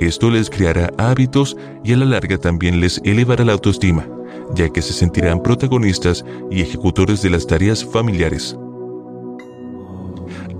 Esto 0.00 0.30
les 0.30 0.50
creará 0.50 0.92
hábitos 0.98 1.56
y 1.84 1.92
a 1.92 1.96
la 1.96 2.04
larga 2.04 2.38
también 2.38 2.80
les 2.80 3.00
elevará 3.04 3.44
la 3.44 3.52
autoestima, 3.52 4.06
ya 4.54 4.68
que 4.68 4.82
se 4.82 4.92
sentirán 4.92 5.42
protagonistas 5.42 6.24
y 6.50 6.60
ejecutores 6.60 7.22
de 7.22 7.30
las 7.30 7.46
tareas 7.46 7.84
familiares. 7.84 8.56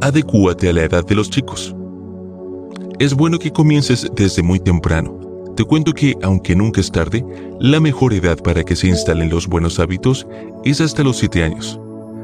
Adecúate 0.01 0.69
a 0.69 0.73
la 0.73 0.85
edad 0.85 1.05
de 1.05 1.15
los 1.15 1.31
chicos. 1.31 1.75
Es 2.99 3.15
bueno 3.15 3.39
que 3.39 3.53
comiences 3.53 4.11
desde 4.15 4.43
muy 4.43 4.59
temprano. 4.59 5.21
Te 5.55 5.65
cuento 5.65 5.93
que, 5.93 6.15
aunque 6.23 6.55
nunca 6.55 6.81
es 6.81 6.91
tarde, 6.91 7.25
la 7.61 7.81
mejor 7.81 8.13
edad 8.13 8.39
para 8.39 8.63
que 8.63 8.77
se 8.77 8.89
instalen 8.89 9.31
los 9.31 9.47
buenos 9.47 9.79
hábitos 9.79 10.27
es 10.65 10.81
hasta 10.81 11.03
los 11.03 11.17
7 11.19 11.45
años 11.45 11.81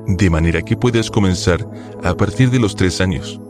de 0.07 0.31
manera 0.31 0.63
que 0.63 0.77
puedes 0.77 1.11
comenzar 1.11 1.67
a 2.03 2.15
partir 2.15 2.51
de 2.51 2.59
los 2.59 2.75
3 2.77 3.01
años. 3.01 3.41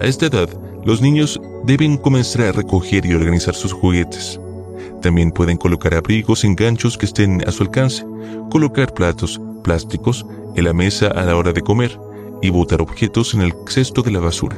A 0.00 0.06
esta 0.06 0.26
edad, 0.26 0.48
los 0.84 1.00
niños 1.00 1.40
deben 1.64 1.96
comenzar 1.96 2.46
a 2.46 2.52
recoger 2.52 3.06
y 3.06 3.14
organizar 3.14 3.54
sus 3.54 3.72
juguetes. 3.72 4.40
También 5.00 5.30
pueden 5.30 5.56
colocar 5.56 5.94
abrigos 5.94 6.44
en 6.44 6.56
ganchos 6.56 6.96
que 6.98 7.06
estén 7.06 7.46
a 7.46 7.52
su 7.52 7.62
alcance, 7.62 8.04
colocar 8.50 8.92
platos 8.94 9.40
plásticos 9.62 10.26
en 10.56 10.64
la 10.64 10.72
mesa 10.72 11.08
a 11.08 11.24
la 11.24 11.36
hora 11.36 11.52
de 11.52 11.60
comer 11.60 11.98
y 12.40 12.50
botar 12.50 12.82
objetos 12.82 13.34
en 13.34 13.42
el 13.42 13.52
cesto 13.68 14.02
de 14.02 14.10
la 14.10 14.20
basura. 14.20 14.56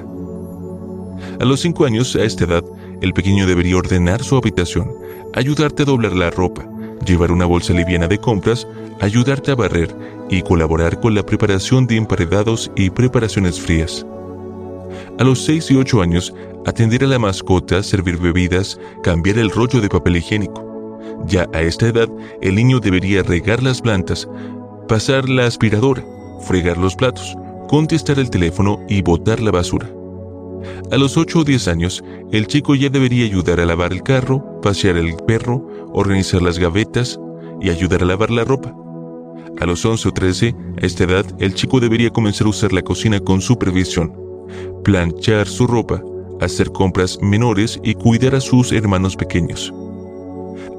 A 1.40 1.44
los 1.44 1.60
5 1.60 1.84
años, 1.84 2.16
a 2.16 2.24
esta 2.24 2.44
edad, 2.44 2.64
el 3.00 3.12
pequeño 3.12 3.46
debería 3.46 3.76
ordenar 3.76 4.22
su 4.22 4.36
habitación, 4.36 4.90
ayudarte 5.34 5.82
a 5.82 5.86
doblar 5.86 6.14
la 6.14 6.30
ropa, 6.30 6.66
llevar 7.04 7.32
una 7.32 7.46
bolsa 7.46 7.72
liviana 7.72 8.08
de 8.08 8.18
compras, 8.18 8.66
ayudarte 9.00 9.50
a 9.50 9.54
barrer 9.54 9.94
y 10.30 10.42
colaborar 10.42 11.00
con 11.00 11.14
la 11.14 11.24
preparación 11.24 11.86
de 11.86 11.96
emparedados 11.96 12.70
y 12.76 12.90
preparaciones 12.90 13.60
frías. 13.60 14.06
A 15.18 15.24
los 15.24 15.44
6 15.44 15.70
y 15.72 15.76
8 15.76 16.02
años, 16.02 16.34
atender 16.66 17.04
a 17.04 17.06
la 17.06 17.18
mascota, 17.18 17.82
servir 17.82 18.18
bebidas, 18.18 18.78
cambiar 19.02 19.38
el 19.38 19.50
rollo 19.50 19.80
de 19.80 19.88
papel 19.88 20.16
higiénico. 20.16 21.00
Ya 21.26 21.48
a 21.52 21.60
esta 21.60 21.88
edad, 21.88 22.08
el 22.40 22.54
niño 22.54 22.80
debería 22.80 23.22
regar 23.22 23.62
las 23.62 23.80
plantas, 23.80 24.28
pasar 24.88 25.28
la 25.28 25.46
aspiradora, 25.46 26.04
fregar 26.46 26.78
los 26.78 26.94
platos, 26.94 27.36
contestar 27.68 28.18
el 28.18 28.30
teléfono 28.30 28.80
y 28.88 29.02
botar 29.02 29.40
la 29.40 29.50
basura. 29.50 29.88
A 30.90 30.96
los 30.96 31.16
8 31.16 31.40
o 31.40 31.44
10 31.44 31.68
años, 31.68 32.04
el 32.32 32.46
chico 32.46 32.74
ya 32.74 32.88
debería 32.88 33.24
ayudar 33.24 33.60
a 33.60 33.66
lavar 33.66 33.92
el 33.92 34.02
carro, 34.02 34.60
pasear 34.60 34.96
el 34.96 35.16
perro, 35.16 35.66
organizar 35.92 36.42
las 36.42 36.58
gavetas 36.58 37.18
y 37.60 37.70
ayudar 37.70 38.02
a 38.02 38.06
lavar 38.06 38.30
la 38.30 38.44
ropa. 38.44 38.74
A 39.60 39.66
los 39.66 39.84
11 39.84 40.08
o 40.08 40.12
13, 40.12 40.54
a 40.82 40.86
esta 40.86 41.04
edad, 41.04 41.26
el 41.38 41.54
chico 41.54 41.80
debería 41.80 42.10
comenzar 42.10 42.46
a 42.46 42.50
usar 42.50 42.72
la 42.72 42.82
cocina 42.82 43.20
con 43.20 43.40
supervisión, 43.40 44.12
planchar 44.82 45.46
su 45.46 45.66
ropa, 45.66 46.02
hacer 46.40 46.70
compras 46.70 47.18
menores 47.22 47.80
y 47.82 47.94
cuidar 47.94 48.34
a 48.34 48.40
sus 48.40 48.72
hermanos 48.72 49.16
pequeños. 49.16 49.72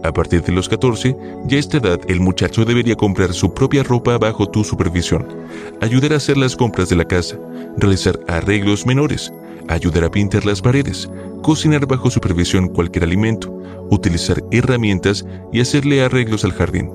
A 0.03 0.13
partir 0.13 0.43
de 0.43 0.51
los 0.51 0.69
14, 0.69 1.17
ya 1.47 1.57
a 1.57 1.59
esta 1.59 1.77
edad 1.77 1.99
el 2.07 2.19
muchacho 2.19 2.63
debería 2.63 2.95
comprar 2.95 3.33
su 3.33 3.53
propia 3.53 3.81
ropa 3.81 4.17
bajo 4.17 4.47
tu 4.47 4.63
supervisión, 4.63 5.27
ayudar 5.81 6.13
a 6.13 6.17
hacer 6.17 6.37
las 6.37 6.55
compras 6.55 6.89
de 6.89 6.95
la 6.95 7.05
casa, 7.05 7.39
realizar 7.77 8.19
arreglos 8.27 8.85
menores, 8.85 9.33
ayudar 9.67 10.03
a 10.03 10.11
pintar 10.11 10.45
las 10.45 10.61
paredes, 10.61 11.09
cocinar 11.41 11.85
bajo 11.85 12.09
supervisión 12.09 12.67
cualquier 12.69 13.03
alimento, 13.03 13.55
utilizar 13.89 14.43
herramientas 14.51 15.25
y 15.51 15.59
hacerle 15.59 16.03
arreglos 16.03 16.43
al 16.43 16.53
jardín. 16.53 16.89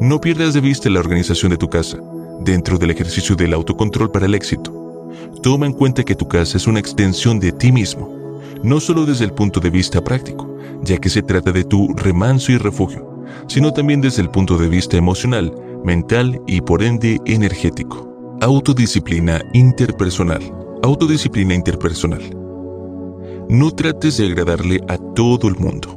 No 0.00 0.20
pierdas 0.20 0.54
de 0.54 0.60
vista 0.60 0.88
la 0.90 1.00
organización 1.00 1.50
de 1.50 1.58
tu 1.58 1.68
casa, 1.68 1.98
dentro 2.40 2.78
del 2.78 2.90
ejercicio 2.90 3.36
del 3.36 3.52
autocontrol 3.52 4.10
para 4.10 4.26
el 4.26 4.34
éxito. 4.34 5.10
Toma 5.42 5.66
en 5.66 5.72
cuenta 5.72 6.04
que 6.04 6.14
tu 6.14 6.26
casa 6.28 6.56
es 6.56 6.66
una 6.66 6.80
extensión 6.80 7.38
de 7.40 7.52
ti 7.52 7.72
mismo, 7.72 8.40
no 8.62 8.80
solo 8.80 9.04
desde 9.04 9.24
el 9.24 9.32
punto 9.32 9.60
de 9.60 9.70
vista 9.70 10.02
práctico, 10.02 10.56
ya 10.82 10.98
que 10.98 11.10
se 11.10 11.22
trata 11.22 11.52
de 11.52 11.64
tu 11.64 11.88
remanso 11.94 12.52
y 12.52 12.58
refugio, 12.58 13.24
sino 13.48 13.72
también 13.72 14.00
desde 14.00 14.22
el 14.22 14.30
punto 14.30 14.56
de 14.56 14.68
vista 14.68 14.96
emocional, 14.96 15.52
mental 15.84 16.40
y 16.46 16.60
por 16.60 16.82
ende 16.82 17.20
energético. 17.26 18.38
Autodisciplina 18.40 19.42
interpersonal. 19.52 20.61
Autodisciplina 20.84 21.54
interpersonal. 21.54 22.22
No 23.48 23.70
trates 23.70 24.16
de 24.16 24.26
agradarle 24.26 24.80
a 24.88 24.98
todo 24.98 25.46
el 25.46 25.54
mundo. 25.54 25.96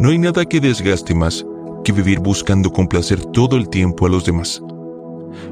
No 0.00 0.08
hay 0.08 0.16
nada 0.16 0.46
que 0.46 0.58
desgaste 0.58 1.14
más 1.14 1.44
que 1.84 1.92
vivir 1.92 2.18
buscando 2.20 2.72
complacer 2.72 3.22
todo 3.26 3.58
el 3.58 3.68
tiempo 3.68 4.06
a 4.06 4.08
los 4.08 4.24
demás. 4.24 4.62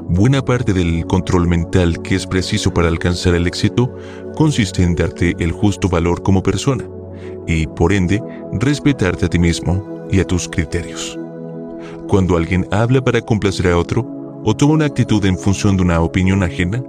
Buena 0.09 0.43
parte 0.43 0.73
del 0.73 1.05
control 1.05 1.47
mental 1.47 2.01
que 2.01 2.15
es 2.15 2.25
preciso 2.25 2.73
para 2.73 2.87
alcanzar 2.87 3.35
el 3.35 3.45
éxito 3.45 3.95
consiste 4.35 4.81
en 4.81 4.95
darte 4.95 5.35
el 5.37 5.51
justo 5.51 5.87
valor 5.87 6.23
como 6.23 6.41
persona 6.41 6.85
y, 7.45 7.67
por 7.67 7.93
ende, 7.93 8.19
respetarte 8.53 9.27
a 9.27 9.29
ti 9.29 9.37
mismo 9.37 10.07
y 10.11 10.19
a 10.19 10.25
tus 10.25 10.49
criterios. 10.49 11.19
Cuando 12.07 12.35
alguien 12.35 12.67
habla 12.71 13.03
para 13.03 13.21
complacer 13.21 13.67
a 13.67 13.77
otro 13.77 14.41
o 14.43 14.55
toma 14.55 14.73
una 14.73 14.85
actitud 14.85 15.23
en 15.23 15.37
función 15.37 15.77
de 15.77 15.83
una 15.83 16.01
opinión 16.01 16.41
ajena, 16.41 16.83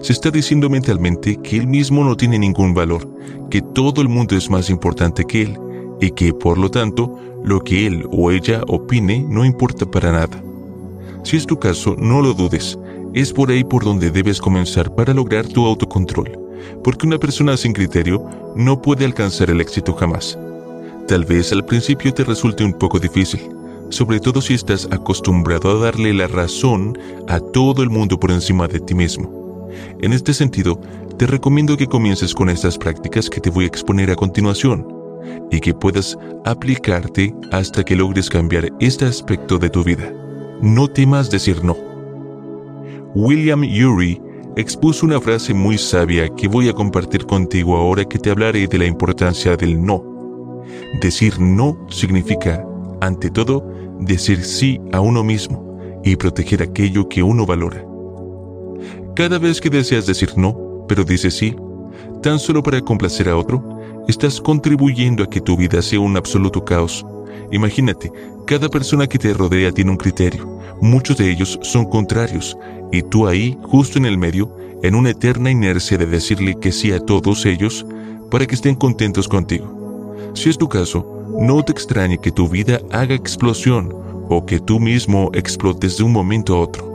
se 0.00 0.12
está 0.12 0.30
diciendo 0.30 0.70
mentalmente 0.70 1.36
que 1.42 1.56
él 1.56 1.66
mismo 1.66 2.04
no 2.04 2.16
tiene 2.16 2.38
ningún 2.38 2.74
valor, 2.74 3.06
que 3.50 3.60
todo 3.60 4.00
el 4.00 4.08
mundo 4.08 4.36
es 4.36 4.48
más 4.48 4.70
importante 4.70 5.24
que 5.24 5.42
él 5.42 5.58
y 6.00 6.10
que, 6.10 6.32
por 6.32 6.56
lo 6.56 6.70
tanto, 6.70 7.18
lo 7.44 7.60
que 7.60 7.86
él 7.86 8.06
o 8.10 8.30
ella 8.30 8.62
opine 8.68 9.24
no 9.28 9.44
importa 9.44 9.86
para 9.90 10.12
nada. 10.12 10.42
Si 11.22 11.36
es 11.36 11.46
tu 11.46 11.58
caso, 11.58 11.96
no 11.98 12.22
lo 12.22 12.32
dudes, 12.32 12.78
es 13.12 13.32
por 13.32 13.50
ahí 13.50 13.64
por 13.64 13.84
donde 13.84 14.10
debes 14.10 14.40
comenzar 14.40 14.94
para 14.94 15.12
lograr 15.12 15.46
tu 15.46 15.66
autocontrol, 15.66 16.30
porque 16.82 17.06
una 17.06 17.18
persona 17.18 17.56
sin 17.56 17.72
criterio 17.72 18.24
no 18.56 18.80
puede 18.80 19.04
alcanzar 19.04 19.50
el 19.50 19.60
éxito 19.60 19.92
jamás. 19.92 20.38
Tal 21.08 21.24
vez 21.24 21.52
al 21.52 21.64
principio 21.64 22.14
te 22.14 22.24
resulte 22.24 22.64
un 22.64 22.72
poco 22.72 22.98
difícil, 22.98 23.40
sobre 23.90 24.20
todo 24.20 24.40
si 24.40 24.54
estás 24.54 24.88
acostumbrado 24.90 25.70
a 25.70 25.84
darle 25.84 26.14
la 26.14 26.28
razón 26.28 26.96
a 27.28 27.40
todo 27.40 27.82
el 27.82 27.90
mundo 27.90 28.18
por 28.18 28.30
encima 28.30 28.68
de 28.68 28.80
ti 28.80 28.94
mismo. 28.94 29.39
En 30.00 30.12
este 30.12 30.34
sentido, 30.34 30.80
te 31.18 31.26
recomiendo 31.26 31.76
que 31.76 31.86
comiences 31.86 32.34
con 32.34 32.48
estas 32.48 32.78
prácticas 32.78 33.28
que 33.28 33.40
te 33.40 33.50
voy 33.50 33.64
a 33.64 33.68
exponer 33.68 34.10
a 34.10 34.16
continuación 34.16 34.86
y 35.50 35.60
que 35.60 35.74
puedas 35.74 36.16
aplicarte 36.44 37.34
hasta 37.52 37.84
que 37.84 37.96
logres 37.96 38.30
cambiar 38.30 38.68
este 38.80 39.04
aspecto 39.04 39.58
de 39.58 39.70
tu 39.70 39.84
vida. 39.84 40.12
No 40.62 40.88
temas 40.88 41.30
decir 41.30 41.62
no. 41.64 41.76
William 43.14 43.62
Ury 43.62 44.20
expuso 44.56 45.06
una 45.06 45.20
frase 45.20 45.54
muy 45.54 45.78
sabia 45.78 46.28
que 46.28 46.48
voy 46.48 46.68
a 46.68 46.72
compartir 46.72 47.26
contigo 47.26 47.76
ahora 47.76 48.04
que 48.04 48.18
te 48.18 48.30
hablaré 48.30 48.66
de 48.66 48.78
la 48.78 48.86
importancia 48.86 49.56
del 49.56 49.84
no. 49.84 50.04
Decir 51.00 51.40
no 51.40 51.86
significa, 51.88 52.64
ante 53.00 53.30
todo, 53.30 53.66
decir 54.00 54.44
sí 54.44 54.80
a 54.92 55.00
uno 55.00 55.24
mismo 55.24 55.78
y 56.04 56.16
proteger 56.16 56.62
aquello 56.62 57.08
que 57.08 57.22
uno 57.22 57.46
valora. 57.46 57.89
Cada 59.14 59.38
vez 59.38 59.60
que 59.60 59.70
deseas 59.70 60.06
decir 60.06 60.30
no, 60.36 60.84
pero 60.88 61.04
dices 61.04 61.34
sí, 61.34 61.56
tan 62.22 62.38
solo 62.38 62.62
para 62.62 62.80
complacer 62.80 63.28
a 63.28 63.36
otro, 63.36 63.62
estás 64.08 64.40
contribuyendo 64.40 65.24
a 65.24 65.28
que 65.28 65.40
tu 65.40 65.56
vida 65.56 65.82
sea 65.82 66.00
un 66.00 66.16
absoluto 66.16 66.64
caos. 66.64 67.04
Imagínate, 67.50 68.12
cada 68.46 68.68
persona 68.68 69.06
que 69.06 69.18
te 69.18 69.34
rodea 69.34 69.72
tiene 69.72 69.90
un 69.90 69.96
criterio, 69.96 70.60
muchos 70.80 71.16
de 71.16 71.30
ellos 71.30 71.58
son 71.62 71.84
contrarios, 71.86 72.56
y 72.92 73.02
tú 73.02 73.26
ahí, 73.26 73.58
justo 73.62 73.98
en 73.98 74.06
el 74.06 74.16
medio, 74.16 74.56
en 74.82 74.94
una 74.94 75.10
eterna 75.10 75.50
inercia 75.50 75.98
de 75.98 76.06
decirle 76.06 76.56
que 76.60 76.72
sí 76.72 76.92
a 76.92 77.00
todos 77.00 77.44
ellos 77.46 77.84
para 78.30 78.46
que 78.46 78.54
estén 78.54 78.74
contentos 78.74 79.28
contigo. 79.28 80.14
Si 80.34 80.48
es 80.48 80.56
tu 80.56 80.68
caso, 80.68 81.26
no 81.40 81.62
te 81.64 81.72
extrañe 81.72 82.18
que 82.18 82.30
tu 82.30 82.48
vida 82.48 82.80
haga 82.90 83.14
explosión 83.14 83.92
o 84.28 84.46
que 84.46 84.60
tú 84.60 84.78
mismo 84.78 85.30
explotes 85.34 85.98
de 85.98 86.04
un 86.04 86.12
momento 86.12 86.54
a 86.54 86.60
otro. 86.60 86.89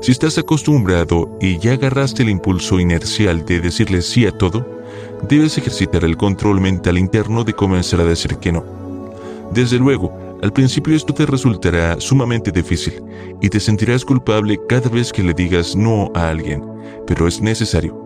Si 0.00 0.12
estás 0.12 0.38
acostumbrado 0.38 1.36
y 1.40 1.58
ya 1.58 1.72
agarraste 1.72 2.22
el 2.22 2.30
impulso 2.30 2.80
inercial 2.80 3.44
de 3.44 3.60
decirle 3.60 4.02
sí 4.02 4.26
a 4.26 4.32
todo, 4.32 4.66
debes 5.28 5.58
ejercitar 5.58 6.04
el 6.04 6.16
control 6.16 6.60
mental 6.60 6.98
interno 6.98 7.44
de 7.44 7.54
comenzar 7.54 8.00
a 8.00 8.04
decir 8.04 8.36
que 8.36 8.52
no. 8.52 8.64
Desde 9.52 9.78
luego, 9.78 10.12
al 10.42 10.52
principio 10.52 10.94
esto 10.94 11.12
te 11.12 11.26
resultará 11.26 12.00
sumamente 12.00 12.52
difícil 12.52 13.02
y 13.40 13.48
te 13.48 13.58
sentirás 13.58 14.04
culpable 14.04 14.60
cada 14.68 14.88
vez 14.88 15.12
que 15.12 15.22
le 15.22 15.34
digas 15.34 15.74
no 15.74 16.12
a 16.14 16.28
alguien, 16.28 16.64
pero 17.06 17.26
es 17.26 17.40
necesario. 17.40 17.96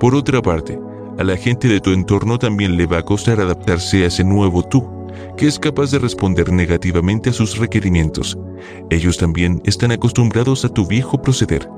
Por 0.00 0.14
otra 0.14 0.42
parte, 0.42 0.78
a 1.18 1.24
la 1.24 1.36
gente 1.36 1.68
de 1.68 1.80
tu 1.80 1.90
entorno 1.90 2.38
también 2.38 2.76
le 2.76 2.86
va 2.86 2.98
a 2.98 3.04
costar 3.04 3.40
adaptarse 3.40 4.04
a 4.04 4.06
ese 4.06 4.24
nuevo 4.24 4.62
tú, 4.62 4.97
que 5.36 5.46
es 5.46 5.58
capaz 5.58 5.90
de 5.90 5.98
responder 5.98 6.52
negativamente 6.52 7.30
a 7.30 7.32
sus 7.32 7.58
requerimientos. 7.58 8.36
Ellos 8.90 9.16
también 9.16 9.62
están 9.64 9.92
acostumbrados 9.92 10.64
a 10.64 10.68
tu 10.68 10.86
viejo 10.86 11.20
proceder, 11.22 11.68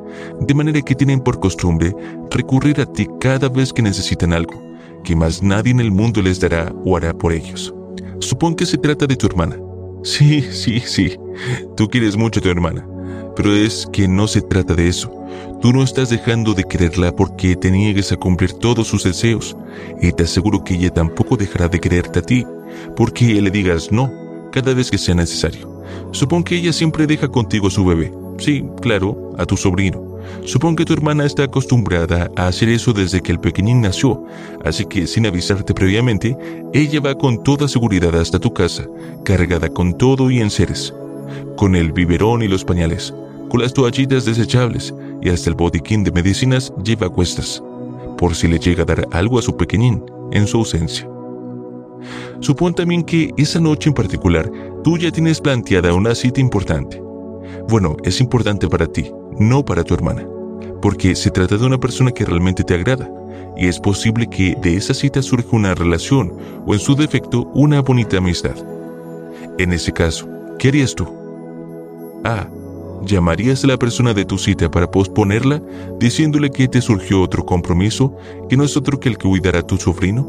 de 0.40 0.54
manera 0.54 0.80
que 0.82 0.94
tienen 0.94 1.20
por 1.20 1.40
costumbre 1.40 1.94
recurrir 2.30 2.80
a 2.80 2.86
ti 2.86 3.06
cada 3.20 3.48
vez 3.48 3.72
que 3.72 3.82
necesitan 3.82 4.32
algo, 4.32 4.62
que 5.04 5.14
más 5.14 5.42
nadie 5.42 5.72
en 5.72 5.80
el 5.80 5.90
mundo 5.90 6.22
les 6.22 6.40
dará 6.40 6.72
o 6.84 6.96
hará 6.96 7.12
por 7.12 7.32
ellos. 7.32 7.74
Supón 8.20 8.54
que 8.54 8.66
se 8.66 8.78
trata 8.78 9.06
de 9.06 9.16
tu 9.16 9.26
hermana. 9.26 9.56
Sí, 10.02 10.42
sí, 10.50 10.80
sí, 10.80 11.18
tú 11.76 11.88
quieres 11.88 12.16
mucho 12.16 12.40
a 12.40 12.42
tu 12.42 12.48
hermana, 12.48 12.86
pero 13.36 13.54
es 13.54 13.86
que 13.92 14.08
no 14.08 14.26
se 14.26 14.40
trata 14.40 14.74
de 14.74 14.88
eso. 14.88 15.12
Tú 15.60 15.72
no 15.74 15.82
estás 15.82 16.08
dejando 16.08 16.54
de 16.54 16.64
quererla 16.64 17.14
porque 17.14 17.54
te 17.54 17.70
niegues 17.70 18.10
a 18.12 18.16
cumplir 18.16 18.54
todos 18.54 18.88
sus 18.88 19.04
deseos, 19.04 19.56
y 20.00 20.12
te 20.12 20.22
aseguro 20.22 20.64
que 20.64 20.74
ella 20.74 20.90
tampoco 20.90 21.36
dejará 21.36 21.68
de 21.68 21.80
quererte 21.80 22.20
a 22.20 22.22
ti, 22.22 22.46
porque 22.96 23.40
le 23.40 23.50
digas 23.50 23.90
no 23.92 24.10
cada 24.52 24.74
vez 24.74 24.90
que 24.90 24.98
sea 24.98 25.14
necesario. 25.14 25.70
Supón 26.12 26.42
que 26.42 26.56
ella 26.56 26.72
siempre 26.72 27.06
deja 27.06 27.28
contigo 27.28 27.70
su 27.70 27.84
bebé. 27.84 28.12
Sí, 28.38 28.64
claro, 28.80 29.32
a 29.38 29.46
tu 29.46 29.56
sobrino. 29.56 30.10
Supón 30.44 30.76
que 30.76 30.84
tu 30.84 30.92
hermana 30.92 31.26
está 31.26 31.44
acostumbrada 31.44 32.30
a 32.36 32.46
hacer 32.46 32.68
eso 32.68 32.92
desde 32.92 33.20
que 33.20 33.32
el 33.32 33.40
pequeñín 33.40 33.80
nació, 33.80 34.24
así 34.64 34.84
que 34.86 35.06
sin 35.06 35.26
avisarte 35.26 35.74
previamente, 35.74 36.36
ella 36.72 37.00
va 37.00 37.14
con 37.16 37.42
toda 37.42 37.68
seguridad 37.68 38.14
hasta 38.14 38.38
tu 38.38 38.52
casa, 38.52 38.86
cargada 39.24 39.68
con 39.68 39.96
todo 39.96 40.30
y 40.30 40.40
enseres, 40.40 40.94
con 41.56 41.76
el 41.76 41.92
biberón 41.92 42.42
y 42.42 42.48
los 42.48 42.64
pañales, 42.64 43.14
con 43.48 43.60
las 43.60 43.74
toallitas 43.74 44.24
desechables 44.24 44.94
y 45.20 45.28
hasta 45.28 45.50
el 45.50 45.56
botiquín 45.56 46.04
de 46.04 46.12
medicinas 46.12 46.72
lleva 46.82 47.08
a 47.08 47.10
cuestas, 47.10 47.62
por 48.16 48.34
si 48.34 48.48
le 48.48 48.58
llega 48.58 48.82
a 48.82 48.86
dar 48.86 49.06
algo 49.12 49.38
a 49.38 49.42
su 49.42 49.56
pequeñín 49.56 50.02
en 50.32 50.46
su 50.46 50.58
ausencia. 50.58 51.08
Supón 52.40 52.74
también 52.74 53.02
que 53.02 53.32
esa 53.36 53.60
noche 53.60 53.88
en 53.88 53.94
particular 53.94 54.50
tú 54.82 54.98
ya 54.98 55.10
tienes 55.10 55.40
planteada 55.40 55.92
una 55.92 56.14
cita 56.14 56.40
importante. 56.40 57.02
Bueno, 57.68 57.96
es 58.04 58.20
importante 58.20 58.68
para 58.68 58.86
ti, 58.86 59.10
no 59.38 59.64
para 59.64 59.84
tu 59.84 59.94
hermana, 59.94 60.26
porque 60.80 61.14
se 61.14 61.30
trata 61.30 61.56
de 61.56 61.66
una 61.66 61.78
persona 61.78 62.10
que 62.10 62.24
realmente 62.24 62.64
te 62.64 62.74
agrada, 62.74 63.10
y 63.56 63.66
es 63.66 63.78
posible 63.78 64.28
que 64.28 64.56
de 64.62 64.76
esa 64.76 64.94
cita 64.94 65.22
surja 65.22 65.48
una 65.56 65.74
relación 65.74 66.32
o 66.66 66.74
en 66.74 66.80
su 66.80 66.94
defecto 66.94 67.50
una 67.54 67.80
bonita 67.82 68.18
amistad. 68.18 68.56
En 69.58 69.72
ese 69.72 69.92
caso, 69.92 70.26
¿qué 70.58 70.68
harías 70.68 70.94
tú? 70.94 71.06
A. 72.24 72.48
¿Llamarías 73.02 73.64
a 73.64 73.66
la 73.66 73.78
persona 73.78 74.12
de 74.12 74.26
tu 74.26 74.36
cita 74.36 74.70
para 74.70 74.90
posponerla 74.90 75.62
diciéndole 75.98 76.50
que 76.50 76.68
te 76.68 76.82
surgió 76.82 77.22
otro 77.22 77.46
compromiso 77.46 78.14
que 78.48 78.58
no 78.58 78.64
es 78.64 78.76
otro 78.76 79.00
que 79.00 79.08
el 79.08 79.16
que 79.16 79.28
cuidará 79.28 79.60
a 79.60 79.66
tu 79.66 79.78
sobrino? 79.78 80.26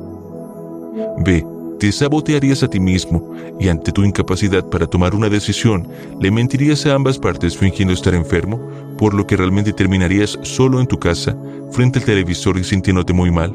B. 1.18 1.46
Te 1.82 1.92
sabotearías 1.92 2.62
a 2.62 2.68
ti 2.68 2.80
mismo 2.80 3.34
y 3.60 3.68
ante 3.68 3.92
tu 3.92 4.04
incapacidad 4.04 4.64
para 4.70 4.86
tomar 4.86 5.16
una 5.16 5.30
decisión, 5.30 5.88
le 6.20 6.30
mentirías 6.30 6.86
a 6.86 6.94
ambas 6.94 7.18
partes 7.18 7.58
fingiendo 7.58 7.92
estar 7.92 8.14
enfermo, 8.14 8.62
por 9.00 9.16
lo 9.16 9.26
que 9.26 9.36
realmente 9.36 9.74
terminarías 9.74 10.38
solo 10.44 10.80
en 10.80 10.86
tu 10.86 11.00
casa, 11.00 11.36
frente 11.72 11.98
al 11.98 12.06
televisor 12.06 12.60
y 12.60 12.64
sintiéndote 12.64 13.14
muy 13.14 13.32
mal. 13.32 13.52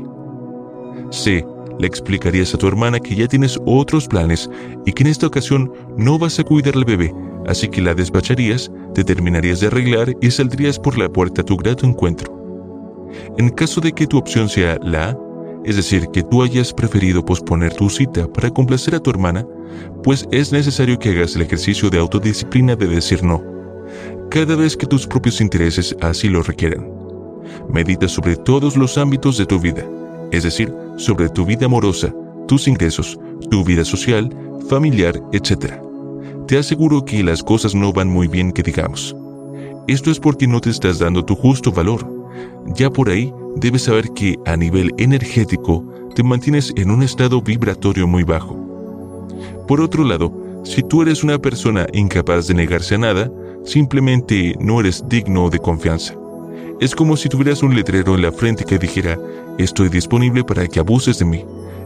C. 1.13 1.47
Le 1.79 1.87
explicarías 1.87 2.53
a 2.53 2.59
tu 2.59 2.67
hermana 2.67 2.99
que 2.99 3.15
ya 3.15 3.29
tienes 3.29 3.61
otros 3.65 4.09
planes 4.09 4.51
y 4.85 4.93
que 4.93 5.05
en 5.05 5.11
esta 5.11 5.29
ocasión 5.29 5.73
no 5.97 6.19
vas 6.19 6.41
a 6.41 6.43
cuidar 6.43 6.75
al 6.75 6.85
bebé, 6.85 7.15
así 7.47 7.69
que 7.69 7.81
la 7.81 7.95
despacharías, 7.95 8.73
te 8.93 9.05
terminarías 9.05 9.61
de 9.61 9.69
arreglar 9.69 10.13
y 10.21 10.33
saldrías 10.33 10.81
por 10.81 10.99
la 10.99 11.09
puerta 11.09 11.43
a 11.43 11.45
tu 11.45 11.57
grato 11.57 11.87
encuentro. 11.87 12.35
En 13.39 13.51
caso 13.51 13.81
de 13.81 13.93
que 13.93 14.09
tu 14.09 14.19
opción 14.19 14.49
sea 14.49 14.81
la 14.83 15.11
A, 15.11 15.26
es 15.67 15.77
decir, 15.77 16.09
que 16.13 16.23
tú 16.23 16.43
hayas 16.43 16.73
preferido 16.73 17.25
posponer 17.25 17.75
tu 17.75 17.91
cita 17.91 18.27
para 18.27 18.51
complacer 18.51 18.95
a 18.95 19.01
tu 19.01 19.11
hermana, 19.11 19.47
pues 20.03 20.27
es 20.31 20.53
necesario 20.53 20.99
que 20.99 21.11
hagas 21.11 21.37
el 21.37 21.43
ejercicio 21.43 21.91
de 21.91 21.99
autodisciplina 21.99 22.77
de 22.77 22.87
decir 22.87 23.23
no, 23.23 23.43
cada 24.31 24.57
vez 24.57 24.77
que 24.77 24.87
tus 24.87 25.07
propios 25.07 25.41
intereses 25.41 25.95
así 26.01 26.29
lo 26.29 26.43
requieran. 26.43 26.89
Medita 27.69 28.09
sobre 28.09 28.37
todos 28.37 28.77
los 28.77 28.97
ámbitos 28.97 29.37
de 29.37 29.47
tu 29.47 29.61
vida, 29.61 29.85
es 30.31 30.45
decir, 30.45 30.73
sobre 30.97 31.29
tu 31.29 31.45
vida 31.45 31.67
amorosa, 31.67 32.15
tus 32.49 32.67
ingresos, 32.69 33.19
tu 33.51 33.65
vida 33.65 33.85
social, 33.85 34.31
familiar, 34.69 35.21
etc 35.33 35.87
te 36.47 36.59
aseguro 36.59 37.05
que 37.05 37.25
las 37.25 37.43
cosas 37.43 37.75
no 37.75 37.93
van 37.93 38.09
muy 38.09 38.29
bien 38.29 38.53
que 38.53 38.63
digamos. 38.63 39.17
Esto 39.89 40.11
es 40.13 40.21
porque 40.21 40.47
no 40.47 40.61
te 40.61 40.71
estás 40.71 41.01
dando 41.01 41.25
tu 41.25 41.35
justo 41.35 41.73
valor. 41.73 42.07
Ya 42.77 42.89
por 42.89 43.09
ahí 43.09 43.33
debes 43.57 43.83
saber 43.83 44.11
que 44.11 44.39
a 44.47 44.57
nivel 44.57 44.93
energético 44.99 45.85
te 46.15 46.23
mantienes 46.23 46.73
en 46.77 46.91
un 46.91 47.03
estado 47.03 47.43
vibratorio 47.43 48.07
muy 48.07 48.23
bajo. 48.23 48.57
Por 49.67 49.81
otro 49.81 50.05
lado, 50.05 50.33
si 50.65 50.83
tú 50.83 51.03
eres 51.03 51.25
una 51.25 51.39
persona 51.39 51.87
incapaz 51.93 52.47
de 52.47 52.55
negarse 52.55 52.95
a 52.95 52.99
nada, 52.99 53.31
simplemente 53.65 54.55
no 54.61 54.81
eres 54.81 55.05
digno 55.09 55.51
de 55.51 55.59
confianza. 55.59 56.15
Es 56.81 56.95
como 56.95 57.17
si 57.17 57.29
tuvieras 57.29 57.63
un 57.63 57.75
letrero 57.75 58.15
en 58.15 58.23
la 58.23 58.33
frente 58.33 58.65
que 58.65 58.79
dijera, 58.79 59.19
estoy 59.59 59.89
disponible 59.89 60.45
para 60.45 60.67
que 60.67 60.79
abuses 60.79 61.19
de 61.19 61.25
mí, 61.25 61.45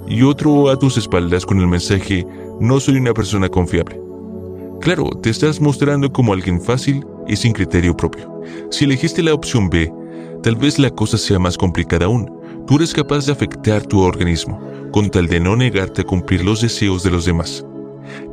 y 0.08 0.22
otro 0.22 0.68
a 0.68 0.78
tus 0.78 0.96
espaldas 0.98 1.46
con 1.46 1.60
el 1.60 1.68
mensaje, 1.68 2.26
no 2.60 2.80
soy 2.80 2.96
una 2.96 3.14
persona 3.14 3.48
confiable. 3.48 4.00
Claro, 4.80 5.10
te 5.22 5.30
estás 5.30 5.60
mostrando 5.60 6.10
como 6.10 6.32
alguien 6.32 6.60
fácil 6.60 7.04
y 7.28 7.36
sin 7.36 7.52
criterio 7.52 7.96
propio. 7.96 8.42
Si 8.70 8.84
elegiste 8.84 9.22
la 9.22 9.34
opción 9.34 9.70
B, 9.70 9.92
tal 10.42 10.56
vez 10.56 10.78
la 10.78 10.90
cosa 10.90 11.18
sea 11.18 11.38
más 11.38 11.56
complicada 11.56 12.06
aún. 12.06 12.30
Tú 12.66 12.76
eres 12.76 12.92
capaz 12.92 13.26
de 13.26 13.32
afectar 13.32 13.84
tu 13.86 14.00
organismo, 14.00 14.60
con 14.92 15.10
tal 15.10 15.26
de 15.26 15.40
no 15.40 15.56
negarte 15.56 16.02
a 16.02 16.04
cumplir 16.04 16.44
los 16.44 16.60
deseos 16.60 17.02
de 17.02 17.10
los 17.10 17.24
demás. 17.24 17.64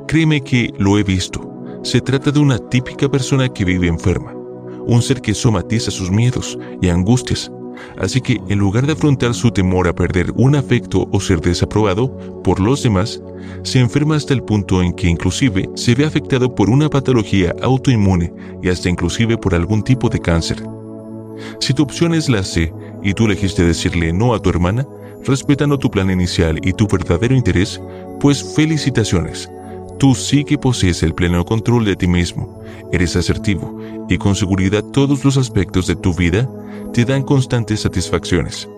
Créeme 0.08 0.42
que 0.42 0.74
lo 0.78 0.98
he 0.98 1.04
visto. 1.04 1.42
Se 1.84 2.02
trata 2.02 2.32
de 2.32 2.40
una 2.40 2.58
típica 2.58 3.10
persona 3.10 3.50
que 3.50 3.66
vive 3.66 3.88
enferma, 3.88 4.34
un 4.86 5.02
ser 5.02 5.22
que 5.22 5.34
somatiza 5.34 5.92
sus 5.92 6.12
miedos 6.12 6.58
y 6.82 6.90
angustias. 6.90 7.52
Así 7.98 8.22
que 8.22 8.42
en 8.50 8.58
lugar 8.58 8.88
de 8.88 8.94
afrontar 8.94 9.34
su 9.34 9.52
temor 9.52 9.88
a 9.88 9.94
perder 9.94 10.32
un 10.36 10.56
afecto 10.56 11.08
o 11.12 11.20
ser 11.20 11.42
desaprobado 11.42 12.16
por 12.44 12.60
los 12.60 12.84
demás, 12.84 13.22
se 13.64 13.80
enferma 13.80 14.16
hasta 14.16 14.34
el 14.34 14.44
punto 14.44 14.82
en 14.82 14.94
que 14.94 15.08
inclusive 15.08 15.70
se 15.76 15.94
ve 15.94 16.06
afectado 16.06 16.54
por 16.54 16.70
una 16.70 16.90
patología 16.90 17.56
autoinmune 17.62 18.34
y 18.64 18.70
hasta 18.70 18.90
inclusive 18.90 19.38
por 19.38 19.54
algún 19.54 19.84
tipo 19.84 20.10
de 20.10 20.20
cáncer. 20.20 20.64
Si 21.60 21.74
tu 21.74 21.84
opción 21.84 22.14
es 22.14 22.30
la 22.30 22.44
C 22.44 22.74
y 23.04 23.14
tú 23.14 23.26
elegiste 23.26 23.64
decirle 23.64 24.14
no 24.14 24.34
a 24.34 24.42
tu 24.42 24.50
hermana, 24.50 24.88
respetando 25.26 25.78
tu 25.78 25.92
plan 25.92 26.10
inicial 26.10 26.60
y 26.64 26.74
tu 26.74 26.88
verdadero 26.88 27.36
interés, 27.36 27.82
pues 28.20 28.44
felicitaciones. 28.56 29.50
Tú 30.00 30.14
sí 30.14 30.44
que 30.44 30.58
posees 30.58 31.02
el 31.04 31.16
pleno 31.16 31.44
control 31.44 31.86
de 31.86 31.96
ti 31.96 32.08
mismo, 32.08 32.62
eres 32.92 33.16
asertivo 33.16 33.80
y 34.08 34.18
con 34.18 34.36
seguridad 34.36 34.84
todos 34.84 35.26
los 35.26 35.38
aspectos 35.38 35.88
de 35.88 35.96
tu 35.96 36.14
vida 36.14 36.50
te 36.94 37.04
dan 37.04 37.24
constantes 37.24 37.82
satisfacciones. 37.82 38.70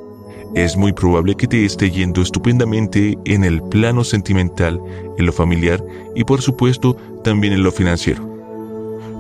Es 0.56 0.76
muy 0.76 0.94
probable 0.94 1.36
que 1.36 1.48
te 1.48 1.64
esté 1.64 1.91
yendo 1.91 2.22
estupendamente 2.22 3.18
en 3.26 3.44
el 3.44 3.61
plano 3.61 4.03
sentimental, 4.03 4.81
en 5.18 5.26
lo 5.26 5.31
familiar 5.31 5.84
y 6.15 6.23
por 6.23 6.41
supuesto 6.41 6.95
también 7.23 7.53
en 7.53 7.64
lo 7.64 7.72
financiero. 7.72 8.39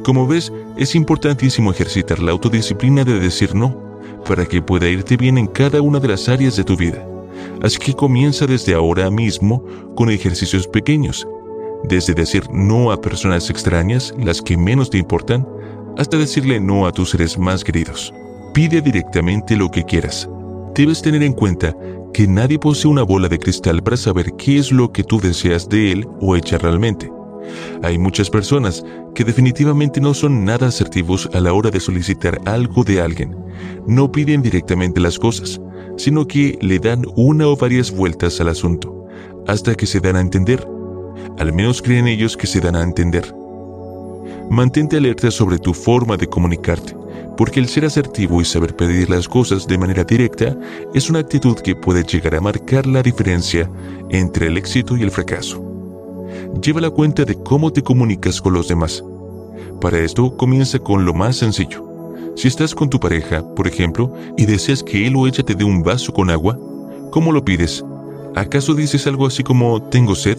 Como 0.09 0.25
ves, 0.25 0.51
es 0.75 0.95
importantísimo 0.95 1.69
ejercitar 1.69 2.17
la 2.17 2.31
autodisciplina 2.31 3.03
de 3.03 3.19
decir 3.19 3.53
no, 3.53 3.79
para 4.27 4.43
que 4.43 4.59
pueda 4.59 4.89
irte 4.89 5.15
bien 5.17 5.37
en 5.37 5.45
cada 5.45 5.83
una 5.83 5.99
de 5.99 6.07
las 6.07 6.27
áreas 6.27 6.55
de 6.55 6.63
tu 6.63 6.75
vida. 6.75 7.07
Así 7.61 7.77
que 7.77 7.93
comienza 7.93 8.47
desde 8.47 8.73
ahora 8.73 9.11
mismo 9.11 9.63
con 9.95 10.09
ejercicios 10.09 10.67
pequeños 10.67 11.27
desde 11.83 12.15
decir 12.15 12.49
no 12.51 12.91
a 12.91 12.99
personas 12.99 13.51
extrañas, 13.51 14.11
las 14.17 14.41
que 14.41 14.57
menos 14.57 14.89
te 14.89 14.97
importan, 14.97 15.47
hasta 15.95 16.17
decirle 16.17 16.59
no 16.59 16.87
a 16.87 16.91
tus 16.91 17.11
seres 17.11 17.37
más 17.37 17.63
queridos. 17.63 18.11
Pide 18.51 18.81
directamente 18.81 19.55
lo 19.55 19.69
que 19.69 19.83
quieras. 19.83 20.27
Debes 20.73 21.03
tener 21.03 21.21
en 21.21 21.33
cuenta 21.33 21.77
que 22.15 22.27
nadie 22.27 22.57
posee 22.57 22.89
una 22.89 23.03
bola 23.03 23.27
de 23.27 23.37
cristal 23.37 23.83
para 23.83 23.95
saber 23.95 24.33
qué 24.37 24.57
es 24.57 24.71
lo 24.71 24.91
que 24.91 25.03
tú 25.03 25.19
deseas 25.19 25.69
de 25.69 25.91
él 25.91 26.07
o 26.19 26.35
ella 26.35 26.57
realmente. 26.57 27.11
Hay 27.83 27.97
muchas 27.97 28.29
personas 28.29 28.83
que 29.15 29.23
definitivamente 29.23 30.01
no 30.01 30.13
son 30.13 30.45
nada 30.45 30.67
asertivos 30.67 31.29
a 31.33 31.39
la 31.39 31.53
hora 31.53 31.69
de 31.69 31.79
solicitar 31.79 32.39
algo 32.45 32.83
de 32.83 33.01
alguien. 33.01 33.35
No 33.87 34.11
piden 34.11 34.41
directamente 34.41 34.99
las 34.99 35.17
cosas, 35.17 35.59
sino 35.97 36.27
que 36.27 36.57
le 36.61 36.79
dan 36.79 37.05
una 37.15 37.47
o 37.47 37.55
varias 37.55 37.91
vueltas 37.91 38.39
al 38.39 38.49
asunto, 38.49 39.07
hasta 39.47 39.75
que 39.75 39.85
se 39.85 39.99
dan 39.99 40.15
a 40.15 40.21
entender 40.21 40.65
al 41.37 41.53
menos 41.53 41.81
creen 41.81 42.07
ellos 42.07 42.35
que 42.35 42.47
se 42.47 42.59
dan 42.59 42.75
a 42.75 42.83
entender. 42.83 43.33
Mantente 44.49 44.97
alerta 44.97 45.31
sobre 45.31 45.57
tu 45.57 45.73
forma 45.73 46.17
de 46.17 46.27
comunicarte, 46.27 46.95
porque 47.37 47.59
el 47.59 47.67
ser 47.67 47.85
asertivo 47.85 48.41
y 48.41 48.45
saber 48.45 48.75
pedir 48.75 49.09
las 49.09 49.27
cosas 49.27 49.67
de 49.67 49.77
manera 49.77 50.03
directa 50.03 50.57
es 50.93 51.09
una 51.09 51.19
actitud 51.19 51.55
que 51.57 51.75
puede 51.75 52.03
llegar 52.03 52.35
a 52.35 52.41
marcar 52.41 52.85
la 52.85 53.01
diferencia 53.01 53.69
entre 54.09 54.47
el 54.47 54.57
éxito 54.57 54.97
y 54.97 55.03
el 55.03 55.11
fracaso. 55.11 55.68
Lleva 56.61 56.81
la 56.81 56.89
cuenta 56.89 57.25
de 57.25 57.35
cómo 57.35 57.71
te 57.71 57.83
comunicas 57.83 58.41
con 58.41 58.53
los 58.53 58.67
demás. 58.67 59.03
Para 59.81 59.99
esto 59.99 60.35
comienza 60.35 60.79
con 60.79 61.05
lo 61.05 61.13
más 61.13 61.37
sencillo. 61.37 61.85
Si 62.35 62.47
estás 62.47 62.73
con 62.75 62.89
tu 62.89 62.99
pareja, 62.99 63.43
por 63.55 63.67
ejemplo, 63.67 64.13
y 64.37 64.45
deseas 64.45 64.83
que 64.83 65.07
él 65.07 65.15
o 65.15 65.27
ella 65.27 65.43
te 65.43 65.55
dé 65.55 65.63
un 65.63 65.83
vaso 65.83 66.13
con 66.13 66.29
agua, 66.29 66.57
¿cómo 67.11 67.31
lo 67.31 67.43
pides? 67.43 67.83
¿Acaso 68.35 68.73
dices 68.73 69.07
algo 69.07 69.25
así 69.25 69.43
como 69.43 69.81
tengo 69.83 70.15
sed? 70.15 70.37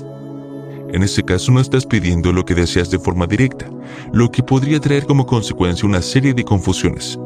En 0.93 1.03
este 1.03 1.23
caso 1.23 1.53
no 1.53 1.61
estás 1.61 1.87
pidiendo 1.87 2.33
lo 2.33 2.45
que 2.45 2.55
deseas 2.55 2.91
de 2.91 2.99
forma 2.99 3.27
directa, 3.27 3.71
lo 4.13 4.31
que 4.31 4.43
podría 4.43 4.81
traer 4.81 5.07
como 5.07 5.27
consecuencia 5.27 5.89
una 5.89 6.03
serie 6.03 6.35
de 6.35 6.45
confusiones. 6.45 7.19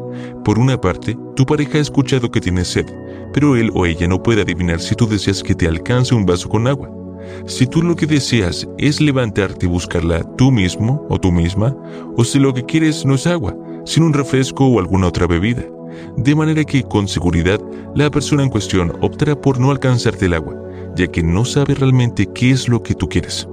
Por 0.45 0.59
una 0.59 0.81
parte, 0.81 1.17
tu 1.35 1.47
pareja 1.47 1.79
ha 1.79 1.81
escuchado 1.81 2.31
que 2.31 2.41
tienes 2.41 2.69
sed, 2.69 2.87
pero 3.33 3.57
él 3.57 3.71
o 3.75 3.87
ella 3.87 4.07
no 4.07 4.23
puede 4.23 4.43
adivinar 4.43 4.81
si 4.81 4.95
tú 4.95 5.07
deseas 5.07 5.43
que 5.43 5.55
te 5.55 5.67
alcance 5.67 6.15
un 6.15 6.27
vaso 6.27 6.49
con 6.49 6.67
agua. 6.67 7.04
Si 7.47 7.67
tú 7.67 7.83
lo 7.83 7.97
que 7.97 8.07
deseas 8.07 8.67
es 8.79 9.01
levantarte 9.01 9.67
y 9.67 9.69
buscarla 9.69 10.23
tú 10.37 10.51
mismo 10.51 11.07
o 11.09 11.19
tú 11.19 11.31
misma, 11.31 11.77
o 12.17 12.25
si 12.25 12.39
lo 12.39 12.55
que 12.55 12.65
quieres 12.65 13.05
no 13.05 13.15
es 13.15 13.27
agua, 13.27 13.57
sino 13.85 14.07
un 14.07 14.13
refresco 14.13 14.67
o 14.67 14.79
alguna 14.79 15.09
otra 15.09 15.27
bebida. 15.27 15.65
De 16.17 16.35
manera 16.35 16.65
que 16.65 16.83
con 16.83 17.07
seguridad 17.09 17.61
la 17.95 18.11
persona 18.11 18.43
en 18.43 18.51
cuestión 18.51 18.93
optará 19.01 19.41
por 19.41 19.59
no 19.59 19.71
alcanzarte 19.71 20.27
el 20.27 20.35
agua, 20.35 20.57
ya 20.97 21.07
que 21.07 21.23
no 21.23 21.45
sabe 21.45 21.75
realmente 21.75 22.27
qué 22.27 22.51
es 22.51 22.69
lo 22.69 22.83
que 22.83 22.95
tú 22.95 23.09
quieres. 23.09 23.49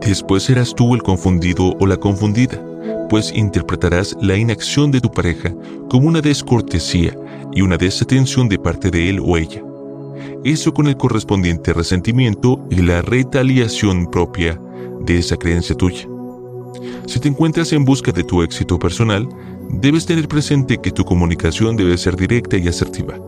Después 0.00 0.44
serás 0.44 0.74
tú 0.74 0.94
el 0.94 1.02
confundido 1.02 1.76
o 1.78 1.86
la 1.86 1.96
confundida, 1.96 2.62
pues 3.08 3.32
interpretarás 3.34 4.16
la 4.20 4.36
inacción 4.36 4.90
de 4.90 5.00
tu 5.00 5.10
pareja 5.10 5.52
como 5.88 6.08
una 6.08 6.20
descortesía 6.20 7.16
y 7.52 7.62
una 7.62 7.76
desatención 7.76 8.48
de 8.48 8.58
parte 8.58 8.90
de 8.90 9.10
él 9.10 9.20
o 9.22 9.36
ella. 9.36 9.62
Eso 10.44 10.72
con 10.72 10.86
el 10.86 10.96
correspondiente 10.96 11.72
resentimiento 11.72 12.64
y 12.70 12.82
la 12.82 13.02
retaliación 13.02 14.10
propia 14.10 14.60
de 15.00 15.18
esa 15.18 15.36
creencia 15.36 15.76
tuya. 15.76 16.08
Si 17.06 17.20
te 17.20 17.28
encuentras 17.28 17.72
en 17.72 17.84
busca 17.84 18.12
de 18.12 18.24
tu 18.24 18.42
éxito 18.42 18.78
personal, 18.78 19.28
debes 19.70 20.06
tener 20.06 20.28
presente 20.28 20.78
que 20.78 20.92
tu 20.92 21.04
comunicación 21.04 21.76
debe 21.76 21.96
ser 21.98 22.16
directa 22.16 22.56
y 22.56 22.68
asertiva. 22.68 23.18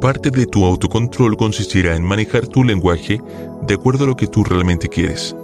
Parte 0.00 0.30
de 0.30 0.46
tu 0.46 0.64
autocontrol 0.64 1.36
consistirá 1.36 1.96
en 1.96 2.04
manejar 2.04 2.46
tu 2.46 2.62
lenguaje 2.62 3.20
de 3.66 3.74
acuerdo 3.74 4.04
a 4.04 4.06
lo 4.08 4.16
que 4.16 4.26
tú 4.26 4.44
realmente 4.44 4.88
quieres 4.88 5.34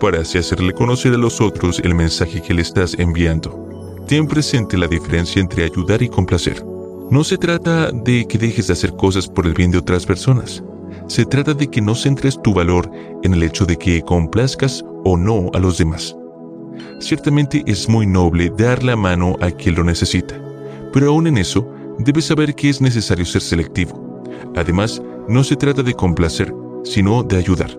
para 0.00 0.22
así 0.22 0.38
hacerle 0.38 0.72
conocer 0.72 1.14
a 1.14 1.18
los 1.18 1.40
otros 1.40 1.78
el 1.78 1.94
mensaje 1.94 2.42
que 2.42 2.54
le 2.54 2.62
estás 2.62 2.94
enviando. 2.98 4.00
Ten 4.08 4.26
presente 4.26 4.76
la 4.76 4.88
diferencia 4.88 5.40
entre 5.40 5.64
ayudar 5.64 6.02
y 6.02 6.08
complacer. 6.08 6.64
No 7.10 7.24
se 7.24 7.36
trata 7.36 7.90
de 7.90 8.24
que 8.28 8.38
dejes 8.38 8.68
de 8.68 8.72
hacer 8.72 8.94
cosas 8.94 9.26
por 9.26 9.44
el 9.44 9.52
bien 9.52 9.72
de 9.72 9.78
otras 9.78 10.06
personas. 10.06 10.62
Se 11.08 11.24
trata 11.24 11.54
de 11.54 11.68
que 11.68 11.80
no 11.80 11.96
centres 11.96 12.40
tu 12.40 12.54
valor 12.54 12.88
en 13.24 13.34
el 13.34 13.42
hecho 13.42 13.66
de 13.66 13.76
que 13.76 14.00
complazcas 14.02 14.84
o 15.04 15.16
no 15.16 15.50
a 15.52 15.58
los 15.58 15.76
demás. 15.76 16.16
Ciertamente 17.00 17.64
es 17.66 17.88
muy 17.88 18.06
noble 18.06 18.52
dar 18.56 18.84
la 18.84 18.94
mano 18.94 19.34
a 19.40 19.50
quien 19.50 19.74
lo 19.74 19.82
necesita, 19.82 20.40
pero 20.92 21.08
aún 21.08 21.26
en 21.26 21.38
eso 21.38 21.68
debes 21.98 22.26
saber 22.26 22.54
que 22.54 22.68
es 22.68 22.80
necesario 22.80 23.26
ser 23.26 23.42
selectivo. 23.42 24.22
Además, 24.54 25.02
no 25.28 25.42
se 25.42 25.56
trata 25.56 25.82
de 25.82 25.94
complacer, 25.94 26.54
sino 26.84 27.24
de 27.24 27.38
ayudar. 27.38 27.76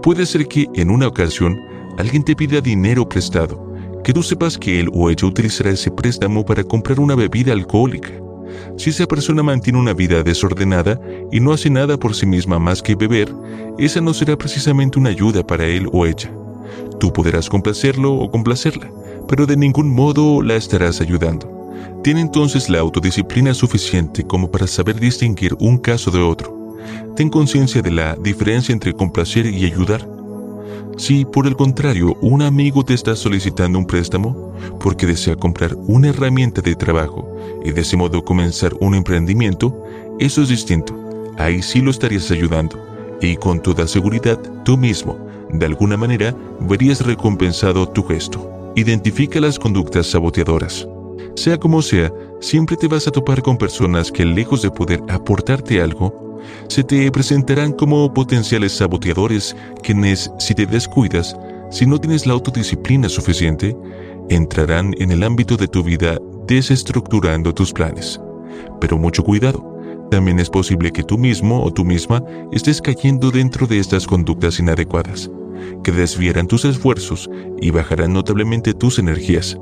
Puede 0.00 0.26
ser 0.26 0.46
que 0.46 0.68
en 0.74 0.90
una 0.90 1.08
ocasión 1.08 1.58
alguien 1.98 2.22
te 2.22 2.36
pida 2.36 2.60
dinero 2.60 3.08
prestado, 3.08 3.71
que 4.04 4.12
tú 4.12 4.22
sepas 4.22 4.58
que 4.58 4.80
él 4.80 4.90
o 4.92 5.10
ella 5.10 5.26
utilizará 5.26 5.70
ese 5.70 5.90
préstamo 5.90 6.44
para 6.44 6.64
comprar 6.64 7.00
una 7.00 7.14
bebida 7.14 7.52
alcohólica. 7.52 8.10
Si 8.76 8.90
esa 8.90 9.06
persona 9.06 9.42
mantiene 9.42 9.78
una 9.78 9.92
vida 9.92 10.22
desordenada 10.22 11.00
y 11.30 11.40
no 11.40 11.52
hace 11.52 11.70
nada 11.70 11.96
por 11.96 12.14
sí 12.14 12.26
misma 12.26 12.58
más 12.58 12.82
que 12.82 12.94
beber, 12.94 13.32
esa 13.78 14.00
no 14.00 14.12
será 14.14 14.36
precisamente 14.36 14.98
una 14.98 15.10
ayuda 15.10 15.46
para 15.46 15.66
él 15.66 15.88
o 15.92 16.06
ella. 16.06 16.32
Tú 16.98 17.12
podrás 17.12 17.48
complacerlo 17.48 18.14
o 18.14 18.30
complacerla, 18.30 18.90
pero 19.28 19.46
de 19.46 19.56
ningún 19.56 19.88
modo 19.88 20.42
la 20.42 20.56
estarás 20.56 21.00
ayudando. 21.00 21.48
Tiene 22.02 22.20
entonces 22.20 22.68
la 22.68 22.80
autodisciplina 22.80 23.54
suficiente 23.54 24.24
como 24.24 24.50
para 24.50 24.66
saber 24.66 24.98
distinguir 24.98 25.54
un 25.60 25.78
caso 25.78 26.10
de 26.10 26.20
otro 26.20 26.62
ten 27.16 27.28
conciencia 27.28 27.82
de 27.82 27.90
la 27.90 28.16
diferencia 28.16 28.72
entre 28.72 28.94
complacer 28.94 29.46
y 29.46 29.64
ayudar. 29.64 30.06
Si, 30.96 31.24
por 31.24 31.46
el 31.46 31.56
contrario, 31.56 32.16
un 32.20 32.42
amigo 32.42 32.84
te 32.84 32.94
está 32.94 33.16
solicitando 33.16 33.78
un 33.78 33.86
préstamo 33.86 34.52
porque 34.80 35.06
desea 35.06 35.36
comprar 35.36 35.74
una 35.86 36.08
herramienta 36.08 36.60
de 36.60 36.74
trabajo 36.74 37.36
y 37.64 37.72
de 37.72 37.80
ese 37.80 37.96
modo 37.96 38.24
comenzar 38.24 38.74
un 38.80 38.94
emprendimiento, 38.94 39.84
eso 40.18 40.42
es 40.42 40.48
distinto. 40.48 40.94
Ahí 41.38 41.62
sí 41.62 41.80
lo 41.80 41.90
estarías 41.90 42.30
ayudando 42.30 42.78
y 43.20 43.36
con 43.36 43.60
toda 43.60 43.86
seguridad 43.86 44.38
tú 44.64 44.76
mismo, 44.76 45.16
de 45.50 45.66
alguna 45.66 45.96
manera, 45.96 46.34
verías 46.60 47.04
recompensado 47.04 47.88
tu 47.88 48.02
gesto. 48.02 48.72
Identifica 48.74 49.40
las 49.40 49.58
conductas 49.58 50.06
saboteadoras. 50.08 50.86
Sea 51.36 51.58
como 51.58 51.82
sea, 51.82 52.12
siempre 52.40 52.76
te 52.76 52.88
vas 52.88 53.06
a 53.06 53.10
topar 53.10 53.42
con 53.42 53.56
personas 53.56 54.10
que 54.12 54.24
lejos 54.24 54.62
de 54.62 54.70
poder 54.70 55.02
aportarte 55.08 55.80
algo, 55.80 56.21
se 56.68 56.84
te 56.84 57.10
presentarán 57.10 57.72
como 57.72 58.12
potenciales 58.12 58.72
saboteadores 58.72 59.56
quienes, 59.82 60.30
si 60.38 60.54
te 60.54 60.66
descuidas, 60.66 61.36
si 61.70 61.86
no 61.86 61.98
tienes 61.98 62.26
la 62.26 62.34
autodisciplina 62.34 63.08
suficiente, 63.08 63.76
entrarán 64.28 64.94
en 64.98 65.10
el 65.10 65.22
ámbito 65.22 65.56
de 65.56 65.68
tu 65.68 65.82
vida 65.82 66.18
desestructurando 66.46 67.54
tus 67.54 67.72
planes. 67.72 68.20
Pero 68.80 68.98
mucho 68.98 69.22
cuidado, 69.22 69.72
también 70.10 70.38
es 70.38 70.50
posible 70.50 70.92
que 70.92 71.02
tú 71.02 71.16
mismo 71.16 71.62
o 71.62 71.72
tú 71.72 71.84
misma 71.84 72.22
estés 72.52 72.82
cayendo 72.82 73.30
dentro 73.30 73.66
de 73.66 73.78
estas 73.78 74.06
conductas 74.06 74.58
inadecuadas, 74.58 75.30
que 75.82 75.92
desviarán 75.92 76.48
tus 76.48 76.66
esfuerzos 76.66 77.30
y 77.60 77.70
bajarán 77.70 78.12
notablemente 78.12 78.74
tus 78.74 78.98
energías. 78.98 79.56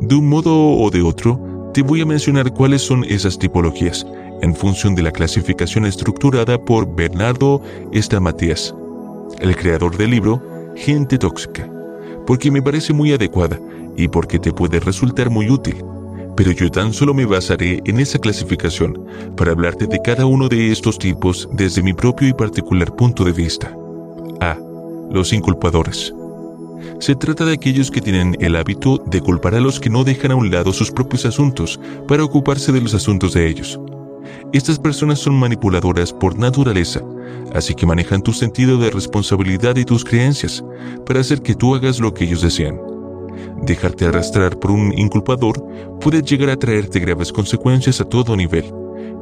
De 0.00 0.14
un 0.16 0.28
modo 0.28 0.72
o 0.72 0.90
de 0.90 1.02
otro, 1.02 1.40
te 1.72 1.82
voy 1.82 2.00
a 2.00 2.06
mencionar 2.06 2.52
cuáles 2.52 2.82
son 2.82 3.04
esas 3.04 3.38
tipologías, 3.38 4.06
en 4.40 4.54
función 4.54 4.94
de 4.94 5.02
la 5.02 5.10
clasificación 5.10 5.84
estructurada 5.84 6.58
por 6.58 6.94
Bernardo 6.94 7.60
Estamatías, 7.92 8.74
el 9.40 9.56
creador 9.56 9.96
del 9.96 10.10
libro 10.10 10.42
Gente 10.76 11.18
Tóxica, 11.18 11.68
porque 12.26 12.50
me 12.50 12.62
parece 12.62 12.92
muy 12.92 13.12
adecuada 13.12 13.58
y 13.96 14.08
porque 14.08 14.38
te 14.38 14.52
puede 14.52 14.80
resultar 14.80 15.30
muy 15.30 15.50
útil. 15.50 15.82
Pero 16.36 16.52
yo 16.52 16.70
tan 16.70 16.92
solo 16.92 17.12
me 17.12 17.26
basaré 17.26 17.82
en 17.84 17.98
esa 17.98 18.18
clasificación 18.18 19.06
para 19.36 19.50
hablarte 19.50 19.86
de 19.86 20.00
cada 20.00 20.24
uno 20.24 20.48
de 20.48 20.70
estos 20.70 20.98
tipos 20.98 21.48
desde 21.52 21.82
mi 21.82 21.92
propio 21.92 22.28
y 22.28 22.32
particular 22.32 22.94
punto 22.94 23.24
de 23.24 23.32
vista. 23.32 23.76
A. 24.40 24.56
Los 25.10 25.32
inculpadores. 25.32 26.14
Se 27.00 27.14
trata 27.14 27.44
de 27.44 27.52
aquellos 27.54 27.90
que 27.90 28.00
tienen 28.00 28.36
el 28.40 28.56
hábito 28.56 28.98
de 29.06 29.20
culpar 29.20 29.54
a 29.54 29.60
los 29.60 29.80
que 29.80 29.90
no 29.90 30.04
dejan 30.04 30.32
a 30.32 30.36
un 30.36 30.50
lado 30.50 30.72
sus 30.72 30.90
propios 30.90 31.24
asuntos 31.24 31.78
para 32.06 32.24
ocuparse 32.24 32.72
de 32.72 32.80
los 32.80 32.94
asuntos 32.94 33.34
de 33.34 33.48
ellos. 33.48 33.78
Estas 34.52 34.78
personas 34.78 35.18
son 35.18 35.34
manipuladoras 35.34 36.12
por 36.12 36.38
naturaleza, 36.38 37.02
así 37.54 37.74
que 37.74 37.86
manejan 37.86 38.22
tu 38.22 38.32
sentido 38.32 38.78
de 38.78 38.90
responsabilidad 38.90 39.76
y 39.76 39.84
tus 39.84 40.04
creencias 40.04 40.64
para 41.06 41.20
hacer 41.20 41.42
que 41.42 41.54
tú 41.54 41.74
hagas 41.74 42.00
lo 42.00 42.14
que 42.14 42.24
ellos 42.24 42.42
desean. 42.42 42.80
Dejarte 43.62 44.06
arrastrar 44.06 44.58
por 44.58 44.70
un 44.70 44.96
inculpador 44.96 45.62
puede 46.00 46.22
llegar 46.22 46.50
a 46.50 46.56
traerte 46.56 47.00
graves 47.00 47.32
consecuencias 47.32 48.00
a 48.00 48.04
todo 48.04 48.36
nivel, 48.36 48.64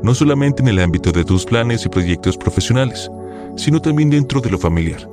no 0.03 0.15
solamente 0.15 0.63
en 0.63 0.69
el 0.69 0.79
ámbito 0.79 1.11
de 1.13 1.25
tus 1.25 1.45
planes 1.45 1.85
y 1.85 1.89
proyectos 1.89 2.37
profesionales, 2.37 3.11
sino 3.57 3.81
también 3.81 4.11
dentro 4.11 4.41
de 4.41 4.51
lo 4.51 4.59
familiar, 4.59 5.09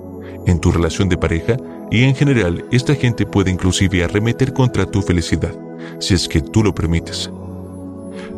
en 0.46 0.60
tu 0.60 0.72
relación 0.72 1.10
de 1.10 1.18
pareja 1.18 1.58
y 1.94 2.04
en 2.06 2.16
general 2.16 2.66
esta 2.72 2.96
gente 2.96 3.24
puede 3.24 3.52
inclusive 3.52 4.04
arremeter 4.04 4.52
contra 4.52 4.90
tu 4.90 5.04
felicidad, 5.04 5.56
si 6.00 6.16
es 6.16 6.28
que 6.28 6.42
tú 6.42 6.64
lo 6.64 6.74
permites. 6.74 7.30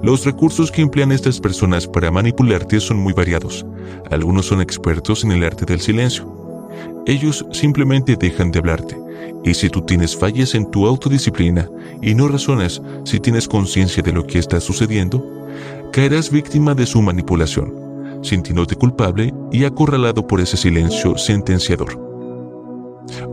Los 0.04 0.26
recursos 0.26 0.70
que 0.70 0.82
emplean 0.82 1.14
estas 1.14 1.40
personas 1.40 1.88
para 1.88 2.12
manipularte 2.12 2.82
son 2.82 2.98
muy 2.98 3.14
variados. 3.14 3.66
Algunos 4.12 4.48
son 4.48 4.60
expertos 4.60 5.24
en 5.24 5.32
el 5.32 5.44
arte 5.46 5.64
del 5.64 5.80
silencio. 5.80 6.70
Ellos 7.08 7.46
simplemente 7.54 8.18
dejan 8.18 8.52
de 8.52 8.60
hablarte. 8.60 8.98
Y 9.46 9.54
si 9.54 9.70
tú 9.70 9.82
tienes 9.82 10.18
fallas 10.18 10.54
en 10.54 10.70
tu 10.70 10.86
autodisciplina 10.86 11.70
y 12.02 12.14
no 12.14 12.28
razonas 12.28 12.82
si 13.06 13.22
tienes 13.22 13.48
conciencia 13.48 14.04
de 14.04 14.12
lo 14.12 14.28
que 14.28 14.38
está 14.38 14.60
sucediendo, 14.60 15.48
caerás 15.94 16.30
víctima 16.30 16.76
de 16.76 16.86
su 16.86 17.02
manipulación, 17.02 17.74
sintiéndote 18.22 18.76
culpable 18.76 19.34
y 19.50 19.64
acorralado 19.64 20.28
por 20.28 20.42
ese 20.42 20.58
silencio 20.58 21.18
sentenciador. 21.18 22.05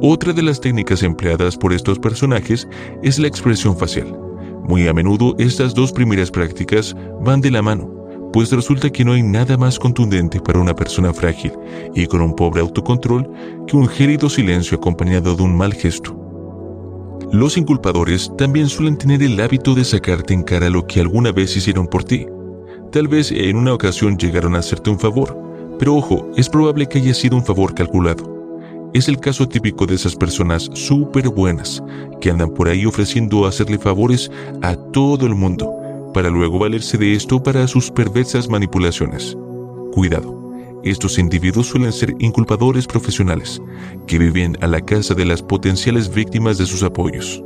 Otra 0.01 0.33
de 0.33 0.43
las 0.43 0.61
técnicas 0.61 1.03
empleadas 1.03 1.57
por 1.57 1.73
estos 1.73 1.99
personajes 1.99 2.69
es 3.03 3.19
la 3.19 3.29
expresión 3.29 3.77
facial. 3.77 4.17
Muy 4.65 4.87
a 4.87 4.93
menudo 4.93 5.35
estas 5.39 5.75
dos 5.75 5.93
primeras 5.93 6.31
prácticas 6.31 6.95
van 7.21 7.41
de 7.41 7.51
la 7.51 7.63
mano, 7.63 7.91
pues 8.33 8.51
resulta 8.51 8.91
que 8.91 9.05
no 9.05 9.13
hay 9.13 9.23
nada 9.23 9.57
más 9.57 9.79
contundente 9.79 10.41
para 10.41 10.61
una 10.61 10.75
persona 10.75 11.13
frágil 11.13 11.53
y 11.95 12.07
con 12.07 12.23
un 12.23 12.35
pobre 12.35 12.61
autocontrol 12.61 13.29
que 13.67 13.77
un 13.77 13.89
gélido 13.89 14.31
silencio 14.31 14.79
acompañado 14.79 15.35
de 15.35 15.43
un 15.43 15.57
mal 15.57 15.75
gesto. 15.75 16.19
Los 17.33 17.57
inculpadores 17.57 18.31
también 18.37 18.69
suelen 18.69 18.99
tener 18.99 19.23
el 19.23 19.41
hábito 19.41 19.75
de 19.75 19.85
sacarte 19.85 20.35
en 20.35 20.43
cara 20.43 20.71
lo 20.71 20.87
que 20.87 21.01
alguna 21.01 21.33
vez 21.33 21.57
hicieron 21.57 21.87
por 21.87 22.05
ti. 22.05 22.27
Tal 22.91 23.09
vez 23.09 23.33
en 23.33 23.57
una 23.57 23.73
ocasión 23.73 24.19
llegaron 24.19 24.55
a 24.55 24.59
hacerte 24.59 24.91
un 24.91 24.99
favor, 24.99 25.39
pero 25.79 25.97
ojo, 25.97 26.31
es 26.37 26.49
probable 26.49 26.87
que 26.87 26.99
haya 26.99 27.15
sido 27.15 27.37
un 27.37 27.45
favor 27.45 27.75
calculado. 27.75 28.32
Es 28.95 29.09
el 29.09 29.19
caso 29.19 29.49
típico 29.49 29.87
de 29.87 29.95
esas 29.95 30.15
personas 30.15 30.69
súper 30.75 31.31
buenas 31.31 31.83
que 32.21 32.31
andan 32.31 32.51
por 32.51 32.69
ahí 32.69 32.85
ofreciendo 32.85 33.47
hacerle 33.47 33.79
favores 33.79 34.31
a 34.61 34.77
todo 34.77 35.25
el 35.25 35.35
mundo 35.35 36.11
para 36.13 36.29
luego 36.29 36.59
valerse 36.59 36.99
de 36.99 37.15
esto 37.15 37.43
para 37.43 37.67
sus 37.67 37.91
perversas 37.91 38.51
manipulaciones. 38.51 39.35
Cuidado, 39.93 40.53
estos 40.85 41.19
individuos 41.19 41.69
suelen 41.69 41.91
ser 41.91 42.15
inculpadores 42.19 42.87
profesionales 42.87 43.63
que 44.07 44.19
viven 44.19 44.59
a 44.61 44.67
la 44.67 44.83
casa 44.83 45.15
de 45.15 45.25
las 45.25 45.43
potenciales 45.43 46.13
víctimas 46.13 46.59
de 46.59 46.67
sus 46.67 46.83
apoyos. 46.83 47.43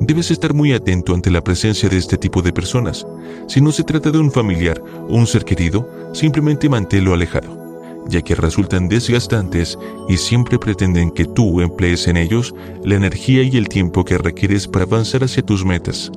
Debes 0.00 0.32
estar 0.32 0.52
muy 0.52 0.72
atento 0.72 1.14
ante 1.14 1.30
la 1.30 1.44
presencia 1.44 1.88
de 1.88 1.98
este 1.98 2.18
tipo 2.18 2.42
de 2.42 2.52
personas. 2.52 3.06
Si 3.46 3.60
no 3.60 3.70
se 3.70 3.84
trata 3.84 4.10
de 4.10 4.18
un 4.18 4.32
familiar 4.32 4.82
o 5.08 5.14
un 5.14 5.28
ser 5.28 5.44
querido, 5.44 5.88
simplemente 6.12 6.68
manténlo 6.68 7.14
alejado 7.14 7.61
ya 8.08 8.22
que 8.22 8.34
resultan 8.34 8.88
desgastantes 8.88 9.78
y 10.08 10.16
siempre 10.16 10.58
pretenden 10.58 11.10
que 11.10 11.24
tú 11.24 11.60
emplees 11.60 12.08
en 12.08 12.16
ellos 12.16 12.54
la 12.84 12.96
energía 12.96 13.42
y 13.42 13.56
el 13.56 13.68
tiempo 13.68 14.04
que 14.04 14.18
requieres 14.18 14.66
para 14.66 14.84
avanzar 14.84 15.24
hacia 15.24 15.44
tus 15.44 15.64
metas. 15.64 16.10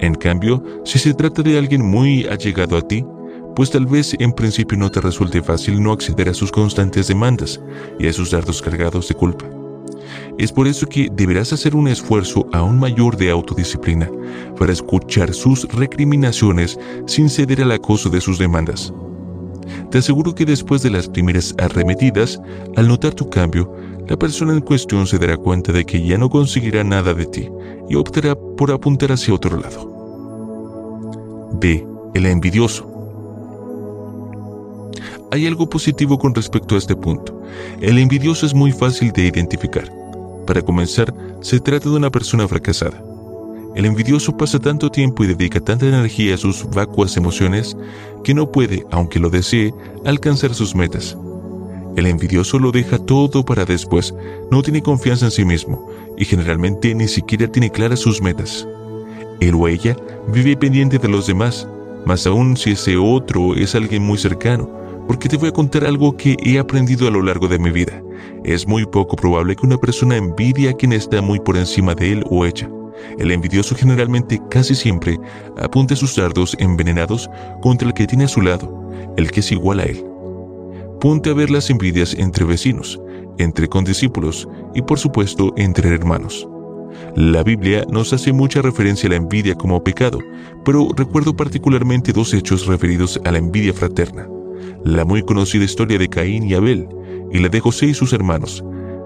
En 0.00 0.14
cambio, 0.14 0.62
si 0.84 0.98
se 0.98 1.14
trata 1.14 1.42
de 1.42 1.58
alguien 1.58 1.84
muy 1.84 2.26
allegado 2.26 2.76
a 2.76 2.82
ti, 2.82 3.04
pues 3.54 3.70
tal 3.70 3.86
vez 3.86 4.16
en 4.18 4.32
principio 4.32 4.78
no 4.78 4.90
te 4.90 5.00
resulte 5.00 5.42
fácil 5.42 5.82
no 5.82 5.92
acceder 5.92 6.28
a 6.28 6.34
sus 6.34 6.50
constantes 6.50 7.08
demandas 7.08 7.60
y 7.98 8.06
a 8.06 8.12
sus 8.12 8.30
dardos 8.30 8.62
cargados 8.62 9.08
de 9.08 9.14
culpa. 9.14 9.46
Es 10.38 10.52
por 10.52 10.66
eso 10.66 10.86
que 10.86 11.08
deberás 11.12 11.52
hacer 11.52 11.76
un 11.76 11.88
esfuerzo 11.88 12.46
aún 12.52 12.78
mayor 12.78 13.16
de 13.16 13.30
autodisciplina 13.30 14.08
para 14.58 14.72
escuchar 14.72 15.34
sus 15.34 15.68
recriminaciones 15.68 16.78
sin 17.06 17.28
ceder 17.28 17.62
al 17.62 17.72
acoso 17.72 18.08
de 18.08 18.20
sus 18.20 18.38
demandas. 18.38 18.92
Te 19.90 19.98
aseguro 19.98 20.34
que 20.34 20.46
después 20.46 20.82
de 20.82 20.90
las 20.90 21.08
primeras 21.08 21.54
arremetidas, 21.58 22.40
al 22.76 22.88
notar 22.88 23.14
tu 23.14 23.28
cambio, 23.28 23.72
la 24.08 24.16
persona 24.18 24.52
en 24.52 24.60
cuestión 24.60 25.06
se 25.06 25.18
dará 25.18 25.36
cuenta 25.36 25.72
de 25.72 25.84
que 25.84 26.04
ya 26.04 26.18
no 26.18 26.30
conseguirá 26.30 26.82
nada 26.82 27.14
de 27.14 27.26
ti 27.26 27.48
y 27.88 27.94
optará 27.94 28.34
por 28.34 28.72
apuntar 28.72 29.12
hacia 29.12 29.34
otro 29.34 29.56
lado. 29.56 31.50
B. 31.60 31.86
El 32.14 32.26
envidioso. 32.26 32.90
Hay 35.30 35.46
algo 35.46 35.68
positivo 35.70 36.18
con 36.18 36.34
respecto 36.34 36.74
a 36.74 36.78
este 36.78 36.96
punto. 36.96 37.40
El 37.80 37.98
envidioso 37.98 38.46
es 38.46 38.54
muy 38.54 38.72
fácil 38.72 39.12
de 39.12 39.26
identificar. 39.26 39.92
Para 40.44 40.62
comenzar, 40.62 41.14
se 41.40 41.60
trata 41.60 41.88
de 41.88 41.96
una 41.96 42.10
persona 42.10 42.48
fracasada. 42.48 43.00
El 43.76 43.86
envidioso 43.86 44.36
pasa 44.36 44.58
tanto 44.58 44.90
tiempo 44.90 45.22
y 45.22 45.28
dedica 45.28 45.60
tanta 45.60 45.86
energía 45.86 46.34
a 46.34 46.38
sus 46.38 46.68
vacuas 46.70 47.16
emociones 47.16 47.76
que 48.22 48.34
no 48.34 48.50
puede, 48.50 48.84
aunque 48.90 49.18
lo 49.18 49.30
desee, 49.30 49.74
alcanzar 50.04 50.54
sus 50.54 50.74
metas. 50.74 51.16
El 51.96 52.06
envidioso 52.06 52.58
lo 52.58 52.70
deja 52.70 52.98
todo 52.98 53.44
para 53.44 53.64
después, 53.64 54.14
no 54.50 54.62
tiene 54.62 54.82
confianza 54.82 55.26
en 55.26 55.30
sí 55.30 55.44
mismo 55.44 55.88
y 56.16 56.24
generalmente 56.24 56.94
ni 56.94 57.08
siquiera 57.08 57.50
tiene 57.50 57.70
claras 57.70 58.00
sus 58.00 58.22
metas. 58.22 58.66
Él 59.40 59.54
o 59.54 59.66
ella 59.68 59.96
vive 60.32 60.56
pendiente 60.56 60.98
de 60.98 61.08
los 61.08 61.26
demás, 61.26 61.66
más 62.06 62.26
aún 62.26 62.56
si 62.56 62.72
ese 62.72 62.96
otro 62.96 63.54
es 63.54 63.74
alguien 63.74 64.02
muy 64.02 64.18
cercano, 64.18 64.70
porque 65.06 65.28
te 65.28 65.36
voy 65.36 65.48
a 65.48 65.52
contar 65.52 65.84
algo 65.84 66.16
que 66.16 66.36
he 66.42 66.58
aprendido 66.58 67.08
a 67.08 67.10
lo 67.10 67.22
largo 67.22 67.48
de 67.48 67.58
mi 67.58 67.70
vida. 67.70 68.02
Es 68.44 68.66
muy 68.66 68.86
poco 68.86 69.16
probable 69.16 69.56
que 69.56 69.66
una 69.66 69.76
persona 69.76 70.16
envidie 70.16 70.68
a 70.68 70.74
quien 70.74 70.92
está 70.92 71.20
muy 71.20 71.40
por 71.40 71.56
encima 71.56 71.94
de 71.94 72.12
él 72.12 72.24
o 72.30 72.46
ella. 72.46 72.70
El 73.18 73.30
envidioso 73.30 73.74
generalmente 73.74 74.40
casi 74.50 74.74
siempre 74.74 75.18
apunta 75.56 75.96
sus 75.96 76.16
dardos 76.16 76.56
envenenados 76.58 77.28
contra 77.62 77.88
el 77.88 77.94
que 77.94 78.06
tiene 78.06 78.24
a 78.24 78.28
su 78.28 78.40
lado, 78.40 78.90
el 79.16 79.30
que 79.30 79.40
es 79.40 79.52
igual 79.52 79.80
a 79.80 79.84
él. 79.84 80.04
Ponte 81.00 81.30
a 81.30 81.34
ver 81.34 81.50
las 81.50 81.70
envidias 81.70 82.14
entre 82.14 82.44
vecinos, 82.44 83.00
entre 83.38 83.68
condiscípulos 83.68 84.48
y 84.74 84.82
por 84.82 84.98
supuesto 84.98 85.52
entre 85.56 85.94
hermanos. 85.94 86.46
La 87.16 87.42
Biblia 87.42 87.84
nos 87.90 88.12
hace 88.12 88.32
mucha 88.32 88.62
referencia 88.62 89.06
a 89.08 89.10
la 89.10 89.16
envidia 89.16 89.54
como 89.54 89.82
pecado, 89.82 90.18
pero 90.64 90.88
recuerdo 90.96 91.34
particularmente 91.34 92.12
dos 92.12 92.34
hechos 92.34 92.66
referidos 92.66 93.20
a 93.24 93.32
la 93.32 93.38
envidia 93.38 93.72
fraterna. 93.72 94.28
La 94.84 95.04
muy 95.04 95.22
conocida 95.22 95.64
historia 95.64 95.98
de 95.98 96.08
Caín 96.08 96.44
y 96.44 96.54
Abel 96.54 96.88
y 97.32 97.38
la 97.38 97.48
de 97.48 97.60
José 97.60 97.86
y 97.86 97.94
sus 97.94 98.12
hermanos, 98.12 98.64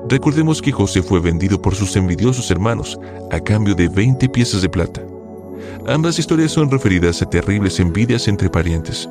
Recordemos 0.09 0.61
que 0.61 0.71
José 0.71 1.03
fue 1.03 1.21
vendido 1.21 1.61
por 1.61 1.75
sus 1.75 1.97
envidiosos 1.97 2.51
hermanos 2.51 2.99
a 3.31 3.41
cambio 3.41 3.75
de 3.75 3.89
20 3.89 4.29
piezas 4.29 4.61
de 4.61 4.69
plata. 4.69 5.03
Ambas 5.87 6.19
historias 6.19 6.53
son 6.53 6.71
referidas 6.71 7.23
a 7.23 7.31
terribles 7.31 7.81
envidias 7.81 8.29
entre 8.29 8.51
parientes. 8.51 9.09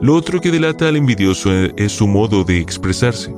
Lo 0.00 0.14
otro 0.14 0.40
que 0.40 0.50
delata 0.50 0.88
al 0.88 0.96
envidioso 0.96 1.52
es 1.52 1.92
su 1.92 2.06
modo 2.08 2.44
de 2.44 2.58
expresarse. 2.58 3.32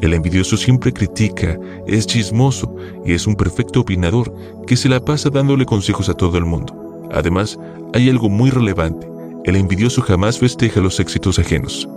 El 0.00 0.14
envidioso 0.14 0.56
siempre 0.56 0.92
critica, 0.92 1.58
es 1.86 2.06
chismoso 2.06 2.74
y 3.04 3.12
es 3.12 3.26
un 3.26 3.34
perfecto 3.34 3.80
opinador 3.80 4.32
que 4.66 4.76
se 4.76 4.88
la 4.88 5.04
pasa 5.04 5.28
dándole 5.28 5.66
consejos 5.66 6.08
a 6.08 6.14
todo 6.14 6.38
el 6.38 6.44
mundo. 6.44 7.08
Además, 7.12 7.58
hay 7.92 8.08
algo 8.08 8.28
muy 8.28 8.50
relevante. 8.50 9.08
El 9.44 9.56
envidioso 9.56 10.02
jamás 10.02 10.38
festeja 10.38 10.80
los 10.80 11.00
éxitos 11.00 11.38
ajenos. 11.38 11.88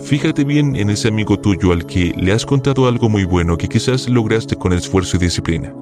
Fíjate 0.00 0.44
bien 0.44 0.76
en 0.76 0.90
ese 0.90 1.08
amigo 1.08 1.38
tuyo 1.38 1.72
al 1.72 1.86
que 1.86 2.12
le 2.16 2.32
has 2.32 2.44
contado 2.44 2.86
algo 2.86 3.08
muy 3.08 3.24
bueno 3.24 3.56
que 3.56 3.68
quizás 3.68 4.08
lograste 4.08 4.56
con 4.56 4.72
esfuerzo 4.72 5.16
y 5.16 5.20
disciplina. 5.20 5.74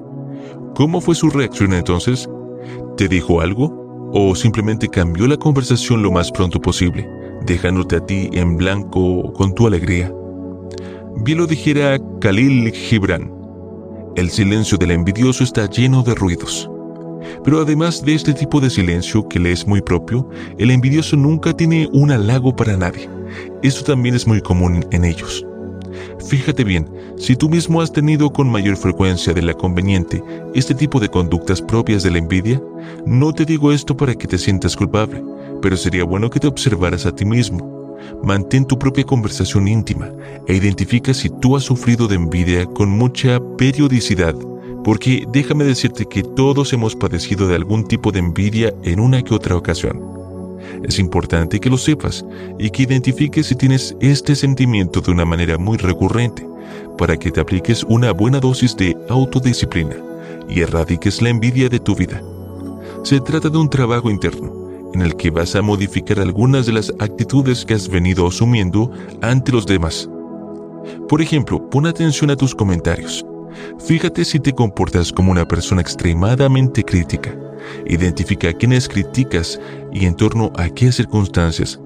¿Cómo 0.75 1.01
fue 1.01 1.15
su 1.15 1.29
reacción 1.29 1.73
entonces? 1.73 2.29
¿Te 2.97 3.07
dijo 3.07 3.41
algo? 3.41 4.11
¿O 4.13 4.35
simplemente 4.35 4.87
cambió 4.87 5.27
la 5.27 5.37
conversación 5.37 6.01
lo 6.01 6.11
más 6.11 6.31
pronto 6.31 6.59
posible, 6.59 7.07
dejándote 7.45 7.97
a 7.97 8.05
ti 8.05 8.29
en 8.33 8.57
blanco 8.57 9.33
con 9.33 9.53
tu 9.53 9.67
alegría? 9.67 10.13
Bien 11.17 11.37
lo 11.37 11.47
dijera 11.47 11.99
Khalil 12.21 12.71
Gibran. 12.71 13.31
El 14.15 14.29
silencio 14.29 14.77
del 14.77 14.91
envidioso 14.91 15.43
está 15.43 15.69
lleno 15.69 16.01
de 16.01 16.15
ruidos. 16.15 16.69
Pero 17.43 17.61
además 17.61 18.03
de 18.03 18.15
este 18.15 18.33
tipo 18.33 18.59
de 18.59 18.69
silencio 18.69 19.27
que 19.27 19.39
le 19.39 19.51
es 19.51 19.67
muy 19.67 19.81
propio, 19.81 20.29
el 20.57 20.71
envidioso 20.71 21.15
nunca 21.15 21.55
tiene 21.55 21.89
un 21.93 22.11
halago 22.11 22.55
para 22.55 22.77
nadie. 22.77 23.09
Esto 23.63 23.83
también 23.83 24.15
es 24.15 24.27
muy 24.27 24.41
común 24.41 24.85
en 24.91 25.05
ellos. 25.05 25.45
Fíjate 26.27 26.63
bien, 26.63 26.87
si 27.17 27.35
tú 27.35 27.49
mismo 27.49 27.81
has 27.81 27.91
tenido 27.91 28.31
con 28.31 28.49
mayor 28.49 28.77
frecuencia 28.77 29.33
de 29.33 29.41
la 29.41 29.53
conveniente 29.53 30.23
este 30.53 30.75
tipo 30.75 30.99
de 30.99 31.09
conductas 31.09 31.61
propias 31.61 32.03
de 32.03 32.11
la 32.11 32.19
envidia, 32.19 32.61
no 33.05 33.33
te 33.33 33.45
digo 33.45 33.71
esto 33.71 33.95
para 33.95 34.13
que 34.15 34.27
te 34.27 34.37
sientas 34.37 34.75
culpable, 34.75 35.23
pero 35.61 35.77
sería 35.77 36.03
bueno 36.03 36.29
que 36.29 36.39
te 36.39 36.47
observaras 36.47 37.05
a 37.05 37.15
ti 37.15 37.25
mismo. 37.25 37.97
Mantén 38.23 38.65
tu 38.65 38.77
propia 38.77 39.03
conversación 39.03 39.67
íntima 39.67 40.09
e 40.47 40.55
identifica 40.55 41.13
si 41.13 41.29
tú 41.29 41.55
has 41.55 41.63
sufrido 41.63 42.07
de 42.07 42.15
envidia 42.15 42.65
con 42.65 42.89
mucha 42.89 43.39
periodicidad, 43.57 44.35
porque 44.83 45.25
déjame 45.31 45.63
decirte 45.63 46.05
que 46.05 46.23
todos 46.23 46.73
hemos 46.73 46.95
padecido 46.95 47.47
de 47.47 47.55
algún 47.55 47.87
tipo 47.87 48.11
de 48.11 48.19
envidia 48.19 48.73
en 48.83 48.99
una 48.99 49.21
que 49.21 49.33
otra 49.33 49.55
ocasión. 49.55 50.01
Es 50.83 50.99
importante 50.99 51.59
que 51.59 51.69
lo 51.69 51.77
sepas 51.77 52.25
y 52.57 52.69
que 52.69 52.83
identifiques 52.83 53.47
si 53.47 53.55
tienes 53.55 53.95
este 53.99 54.35
sentimiento 54.35 55.01
de 55.01 55.11
una 55.11 55.25
manera 55.25 55.57
muy 55.57 55.77
recurrente, 55.77 56.47
para 56.97 57.17
que 57.17 57.31
te 57.31 57.41
apliques 57.41 57.83
una 57.83 58.11
buena 58.11 58.39
dosis 58.39 58.75
de 58.75 58.95
autodisciplina 59.09 59.95
y 60.49 60.61
erradiques 60.61 61.21
la 61.21 61.29
envidia 61.29 61.69
de 61.69 61.79
tu 61.79 61.95
vida. 61.95 62.21
Se 63.03 63.19
trata 63.19 63.49
de 63.49 63.57
un 63.57 63.69
trabajo 63.69 64.09
interno 64.09 64.59
en 64.93 65.01
el 65.01 65.15
que 65.15 65.29
vas 65.29 65.55
a 65.55 65.61
modificar 65.61 66.19
algunas 66.19 66.65
de 66.65 66.73
las 66.73 66.93
actitudes 66.99 67.63
que 67.63 67.75
has 67.75 67.87
venido 67.87 68.27
asumiendo 68.27 68.91
ante 69.21 69.51
los 69.51 69.65
demás. 69.65 70.09
Por 71.07 71.21
ejemplo, 71.21 71.69
pon 71.69 71.85
atención 71.85 72.31
a 72.31 72.35
tus 72.35 72.55
comentarios. 72.55 73.25
Fíjate 73.79 74.25
si 74.25 74.39
te 74.39 74.53
comportas 74.53 75.11
como 75.11 75.31
una 75.31 75.47
persona 75.47 75.81
extremadamente 75.81 76.83
crítica. 76.83 77.37
Identifica 77.85 78.49
a 78.49 78.53
quienes 78.53 78.87
criticas 78.87 79.59
y 79.93 80.05
en 80.05 80.15
torno 80.15 80.51
a 80.55 80.69
qué 80.69 80.91
circunstancias. 80.91 81.79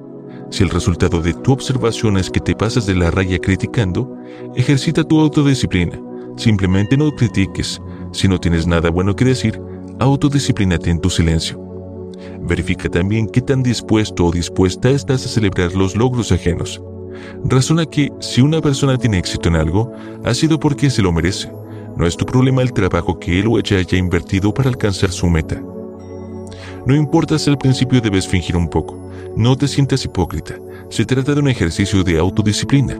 Si 0.49 0.63
el 0.63 0.69
resultado 0.69 1.21
de 1.21 1.33
tu 1.33 1.51
observación 1.51 2.17
es 2.17 2.29
que 2.29 2.39
te 2.39 2.55
pasas 2.55 2.85
de 2.85 2.95
la 2.95 3.09
raya 3.09 3.39
criticando, 3.39 4.15
ejercita 4.55 5.03
tu 5.03 5.19
autodisciplina. 5.19 5.99
Simplemente 6.37 6.95
no 6.97 7.11
critiques. 7.11 7.81
Si 8.11 8.27
no 8.27 8.39
tienes 8.39 8.67
nada 8.67 8.89
bueno 8.89 9.15
que 9.15 9.25
decir, 9.25 9.59
autodisciplínate 9.99 10.89
en 10.89 10.99
tu 10.99 11.09
silencio. 11.09 11.59
Verifica 12.41 12.89
también 12.89 13.27
qué 13.27 13.41
tan 13.41 13.63
dispuesto 13.63 14.25
o 14.25 14.31
dispuesta 14.31 14.89
estás 14.89 15.25
a 15.25 15.29
celebrar 15.29 15.73
los 15.73 15.95
logros 15.95 16.31
ajenos. 16.31 16.81
Razona 17.43 17.85
que 17.85 18.11
si 18.19 18.41
una 18.41 18.61
persona 18.61 18.97
tiene 18.97 19.17
éxito 19.17 19.49
en 19.49 19.55
algo, 19.55 19.91
ha 20.23 20.33
sido 20.33 20.59
porque 20.59 20.89
se 20.89 21.01
lo 21.01 21.11
merece. 21.11 21.51
No 21.95 22.07
es 22.07 22.17
tu 22.17 22.25
problema 22.25 22.61
el 22.61 22.73
trabajo 22.73 23.19
que 23.19 23.39
él 23.39 23.47
o 23.47 23.59
ella 23.59 23.77
haya 23.77 23.97
invertido 23.97 24.53
para 24.53 24.69
alcanzar 24.69 25.11
su 25.11 25.27
meta. 25.27 25.61
No 26.85 26.95
importa 26.95 27.39
si 27.39 27.49
al 27.49 27.57
principio 27.57 28.01
debes 28.01 28.27
fingir 28.27 28.57
un 28.57 28.67
poco. 28.67 29.09
No 29.35 29.55
te 29.55 29.67
sientas 29.67 30.03
hipócrita. 30.05 30.55
Se 30.89 31.05
trata 31.05 31.33
de 31.33 31.39
un 31.39 31.47
ejercicio 31.47 32.03
de 32.03 32.19
autodisciplina. 32.19 32.99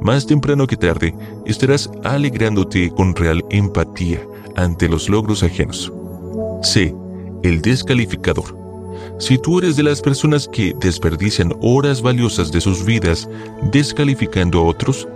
Más 0.00 0.26
temprano 0.26 0.66
que 0.66 0.76
tarde, 0.76 1.14
estarás 1.46 1.90
alegrándote 2.02 2.90
con 2.90 3.14
real 3.14 3.44
empatía 3.50 4.20
ante 4.56 4.88
los 4.88 5.08
logros 5.08 5.42
ajenos. 5.42 5.92
C. 6.62 6.94
El 7.42 7.62
descalificador. 7.62 8.59
Si 9.20 9.36
tú 9.36 9.58
eres 9.58 9.76
de 9.76 9.82
las 9.82 10.00
personas 10.00 10.48
que 10.48 10.74
desperdician 10.80 11.52
horas 11.60 12.00
valiosas 12.00 12.50
de 12.50 12.62
sus 12.62 12.86
vidas 12.86 13.28
descalificando 13.70 14.60
a 14.60 14.62
otros, 14.62 15.06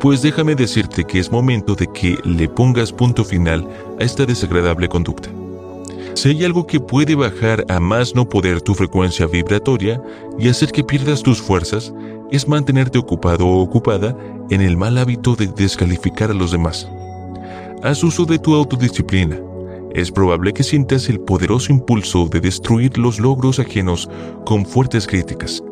pues 0.00 0.22
déjame 0.22 0.56
decirte 0.56 1.04
que 1.04 1.20
es 1.20 1.30
momento 1.30 1.76
de 1.76 1.86
que 1.86 2.18
le 2.24 2.48
pongas 2.48 2.92
punto 2.92 3.24
final 3.24 3.68
a 4.00 4.02
esta 4.02 4.26
desagradable 4.26 4.88
conducta. 4.88 5.30
Si 6.14 6.30
hay 6.30 6.44
algo 6.44 6.66
que 6.66 6.80
puede 6.80 7.14
bajar 7.14 7.64
a 7.68 7.78
más 7.78 8.16
no 8.16 8.28
poder 8.28 8.60
tu 8.60 8.74
frecuencia 8.74 9.28
vibratoria 9.28 10.02
y 10.36 10.48
hacer 10.48 10.72
que 10.72 10.82
pierdas 10.82 11.22
tus 11.22 11.40
fuerzas, 11.40 11.94
es 12.32 12.48
mantenerte 12.48 12.98
ocupado 12.98 13.46
o 13.46 13.62
ocupada 13.62 14.16
en 14.50 14.62
el 14.62 14.76
mal 14.76 14.98
hábito 14.98 15.36
de 15.36 15.46
descalificar 15.46 16.32
a 16.32 16.34
los 16.34 16.50
demás. 16.50 16.88
Haz 17.84 18.02
uso 18.02 18.24
de 18.24 18.40
tu 18.40 18.52
autodisciplina. 18.52 19.38
Es 19.94 20.10
probable 20.10 20.52
que 20.52 20.62
sientas 20.62 21.08
el 21.08 21.20
poderoso 21.20 21.72
impulso 21.72 22.26
de 22.26 22.40
destruir 22.40 22.98
los 22.98 23.20
logros 23.20 23.58
ajenos 23.58 24.08
con 24.44 24.66
fuertes 24.66 25.06
críticas, 25.06 25.62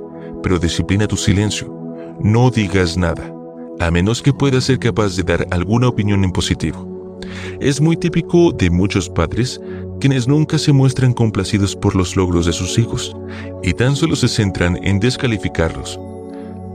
pero 0.43 0.59
disciplina 0.59 1.09
tu 1.09 1.16
silencio. 1.16 1.73
No 2.20 2.51
digas 2.51 2.97
nada 2.97 3.32
a 3.81 3.90
menos 3.90 4.23
que 4.23 4.32
puedas 4.32 4.65
ser 4.65 4.78
capaz 4.78 5.16
de 5.16 5.24
dar 5.24 5.47
alguna 5.51 5.89
opinión 5.89 6.23
en 6.24 6.31
positivo. 6.31 7.19
Es 7.61 7.81
muy 7.81 7.97
típico 7.97 8.53
de 8.53 8.70
muchos 8.70 9.09
padres 9.09 9.61
quienes 10.01 10.28
nunca 10.28 10.59
se 10.59 10.73
muestran 10.73 11.12
complacidos 11.12 11.74
por 11.74 11.97
los 11.97 12.16
logros 12.16 12.47
de 12.47 12.53
sus 12.53 12.78
hijos 12.78 13.16
y 13.62 13.73
tan 13.73 13.97
solo 13.97 14.16
se 14.16 14.28
centran 14.28 14.79
en 14.82 15.01
descalificarlos. 15.01 15.98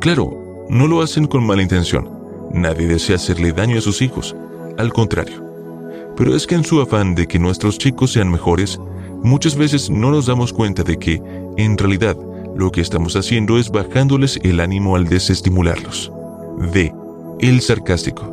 Claro, 0.02 0.66
no 0.70 0.88
lo 0.88 1.02
hacen 1.02 1.28
con 1.28 1.46
mala 1.46 1.62
intención. 1.62 2.10
Nadie 2.52 2.88
desea 2.88 3.16
hacerle 3.16 3.52
daño 3.52 3.78
a 3.78 3.82
sus 3.82 4.02
hijos, 4.02 4.36
al 4.78 4.92
contrario. 4.94 5.47
Pero 6.18 6.36
es 6.36 6.48
que 6.48 6.56
en 6.56 6.64
su 6.64 6.82
afán 6.82 7.14
de 7.14 7.28
que 7.28 7.38
nuestros 7.38 7.78
chicos 7.78 8.14
sean 8.14 8.32
mejores, 8.32 8.80
muchas 9.24 9.56
veces 9.56 9.92
no 9.92 10.10
nos 10.10 10.26
damos 10.26 10.52
cuenta 10.52 10.82
de 10.82 10.98
que, 10.98 11.22
en 11.58 11.78
realidad, 11.78 12.18
lo 12.56 12.72
que 12.72 12.82
estamos 12.82 13.16
haciendo 13.16 13.60
es 13.60 13.70
bajándoles 13.70 14.40
el 14.42 14.60
ánimo 14.60 14.96
al 14.96 15.08
desestimularlos. 15.08 16.12
D. 16.74 16.92
El 17.40 17.62
sarcástico. 17.62 18.24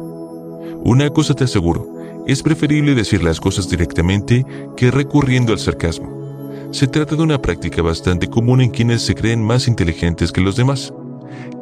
Una 0.82 1.10
cosa 1.10 1.34
te 1.34 1.44
aseguro, 1.44 1.86
es 2.26 2.42
preferible 2.42 2.94
decir 2.94 3.22
las 3.22 3.38
cosas 3.38 3.68
directamente 3.68 4.46
que 4.78 4.90
recurriendo 4.90 5.52
al 5.52 5.58
sarcasmo. 5.58 6.70
Se 6.70 6.86
trata 6.86 7.16
de 7.16 7.22
una 7.22 7.40
práctica 7.40 7.82
bastante 7.82 8.28
común 8.28 8.62
en 8.62 8.70
quienes 8.70 9.02
se 9.02 9.14
creen 9.14 9.42
más 9.42 9.68
inteligentes 9.68 10.32
que 10.32 10.40
los 10.40 10.56
demás. 10.56 10.92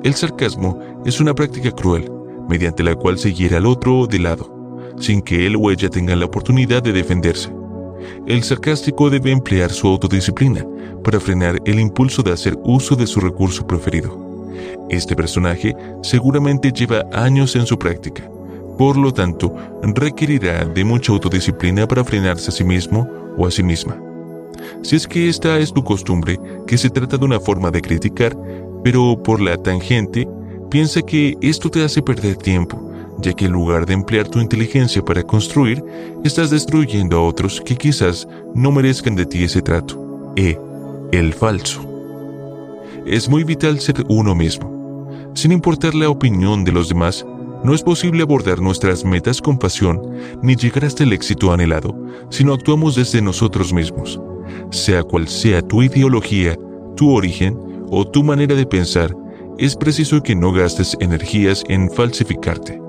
El 0.05 0.15
sarcasmo 0.15 0.79
es 1.05 1.19
una 1.19 1.35
práctica 1.35 1.73
cruel, 1.73 2.09
mediante 2.49 2.85
la 2.85 2.95
cual 2.95 3.19
se 3.19 3.35
hiere 3.35 3.57
al 3.57 3.67
otro 3.67 4.07
de 4.07 4.21
lado, 4.21 4.62
sin 4.99 5.23
que 5.23 5.47
él 5.47 5.57
o 5.57 5.71
ella 5.71 5.89
tengan 5.89 6.21
la 6.21 6.27
oportunidad 6.27 6.83
de 6.83 6.93
defenderse. 6.93 7.51
El 8.27 8.43
sarcástico 8.43 9.11
debe 9.11 9.31
emplear 9.31 9.71
su 9.71 9.87
autodisciplina 9.87 10.67
para 11.05 11.21
frenar 11.21 11.61
el 11.65 11.81
impulso 11.81 12.23
de 12.23 12.33
hacer 12.33 12.57
uso 12.65 12.97
de 12.97 13.07
su 13.07 13.21
recurso 13.21 13.67
preferido. 13.67 14.19
Este 14.89 15.17
personaje 15.17 15.75
seguramente 16.03 16.73
lleva 16.73 17.05
años 17.13 17.57
en 17.57 17.67
su 17.67 17.79
práctica, 17.79 18.29
por 18.79 18.97
lo 18.97 19.13
tanto, 19.13 19.55
requerirá 19.83 20.65
de 20.65 20.85
mucha 20.85 21.13
autodisciplina 21.13 21.87
para 21.87 22.05
frenarse 22.05 22.49
a 22.49 22.53
sí 22.53 22.65
mismo 22.65 23.09
o 23.37 23.47
a 23.47 23.51
sí 23.51 23.63
misma. 23.63 23.97
Si 24.83 24.97
es 24.97 25.07
que 25.07 25.29
esta 25.29 25.59
es 25.59 25.73
tu 25.73 25.85
costumbre, 25.85 26.39
que 26.67 26.79
se 26.79 26.91
trata 26.91 27.17
de 27.17 27.25
una 27.25 27.41
forma 27.41 27.71
de 27.71 27.83
criticar, 27.83 28.37
pero 28.83 29.21
por 29.23 29.41
la 29.41 29.57
tangente, 29.57 30.27
piensa 30.71 31.03
que 31.03 31.37
esto 31.41 31.71
te 31.71 31.85
hace 31.85 32.03
perder 32.03 32.37
tiempo, 32.37 32.92
ya 33.23 33.33
que 33.33 33.47
en 33.47 33.53
lugar 33.53 33.87
de 33.87 33.95
emplear 33.95 34.29
tu 34.29 34.41
inteligencia 34.41 35.03
para 35.03 35.23
construir, 35.23 35.83
estás 36.25 36.51
destruyendo 36.51 37.17
a 37.17 37.23
otros 37.23 37.61
que 37.61 37.77
quizás 37.77 38.29
no 38.55 38.71
merezcan 38.71 39.17
de 39.17 39.27
ti 39.27 39.45
ese 39.45 39.63
trato. 39.63 40.33
E. 40.37 40.59
El 41.13 41.33
falso 41.33 41.93
es 43.07 43.29
muy 43.29 43.45
vital 43.45 43.81
ser 43.81 44.05
uno 44.09 44.35
mismo. 44.35 45.09
Sin 45.35 45.53
importar 45.53 45.95
la 45.95 46.11
opinión 46.11 46.65
de 46.65 46.73
los 46.73 46.89
demás, 46.89 47.25
no 47.65 47.75
es 47.75 47.83
posible 47.83 48.23
abordar 48.23 48.61
nuestras 48.61 49.05
metas 49.05 49.41
con 49.41 49.59
pasión 49.59 50.01
ni 50.43 50.57
llegar 50.57 50.85
hasta 50.85 51.05
el 51.05 51.13
éxito 51.13 51.53
anhelado 51.53 51.97
si 52.29 52.45
no 52.45 52.53
actuamos 52.55 52.97
desde 52.97 53.23
nosotros 53.23 53.73
mismos. 53.73 54.21
Sea 54.71 55.03
cual 55.03 55.29
sea 55.29 55.63
tu 55.63 55.83
ideología, 55.83 56.57
tu 56.97 57.11
origen 57.11 57.59
o 57.91 58.07
tu 58.07 58.23
manera 58.23 58.55
de 58.55 58.67
pensar, 58.67 59.15
es 59.59 59.77
preciso 59.77 60.23
que 60.23 60.35
no 60.35 60.53
gastes 60.53 60.97
energías 61.01 61.63
en 61.69 61.91
falsificarte. 61.91 62.82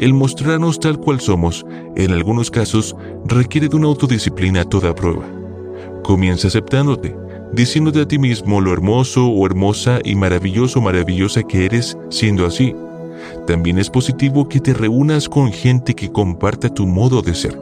El 0.00 0.14
mostrarnos 0.14 0.80
tal 0.80 0.98
cual 0.98 1.20
somos, 1.20 1.66
en 1.94 2.12
algunos 2.12 2.50
casos, 2.50 2.96
requiere 3.26 3.68
de 3.68 3.76
una 3.76 3.88
autodisciplina 3.88 4.62
a 4.62 4.64
toda 4.64 4.94
prueba. 4.94 5.26
Comienza 6.02 6.48
aceptándote, 6.48 7.14
diciéndote 7.52 8.00
a 8.00 8.08
ti 8.08 8.18
mismo 8.18 8.62
lo 8.62 8.72
hermoso 8.72 9.28
o 9.28 9.44
hermosa 9.44 9.98
y 10.02 10.14
maravilloso 10.14 10.80
maravillosa 10.80 11.42
que 11.42 11.66
eres 11.66 11.98
siendo 12.08 12.46
así. 12.46 12.74
También 13.46 13.78
es 13.78 13.90
positivo 13.90 14.48
que 14.48 14.58
te 14.58 14.72
reúnas 14.72 15.28
con 15.28 15.52
gente 15.52 15.94
que 15.94 16.10
comparta 16.10 16.72
tu 16.72 16.86
modo 16.86 17.20
de 17.20 17.34
ser 17.34 17.60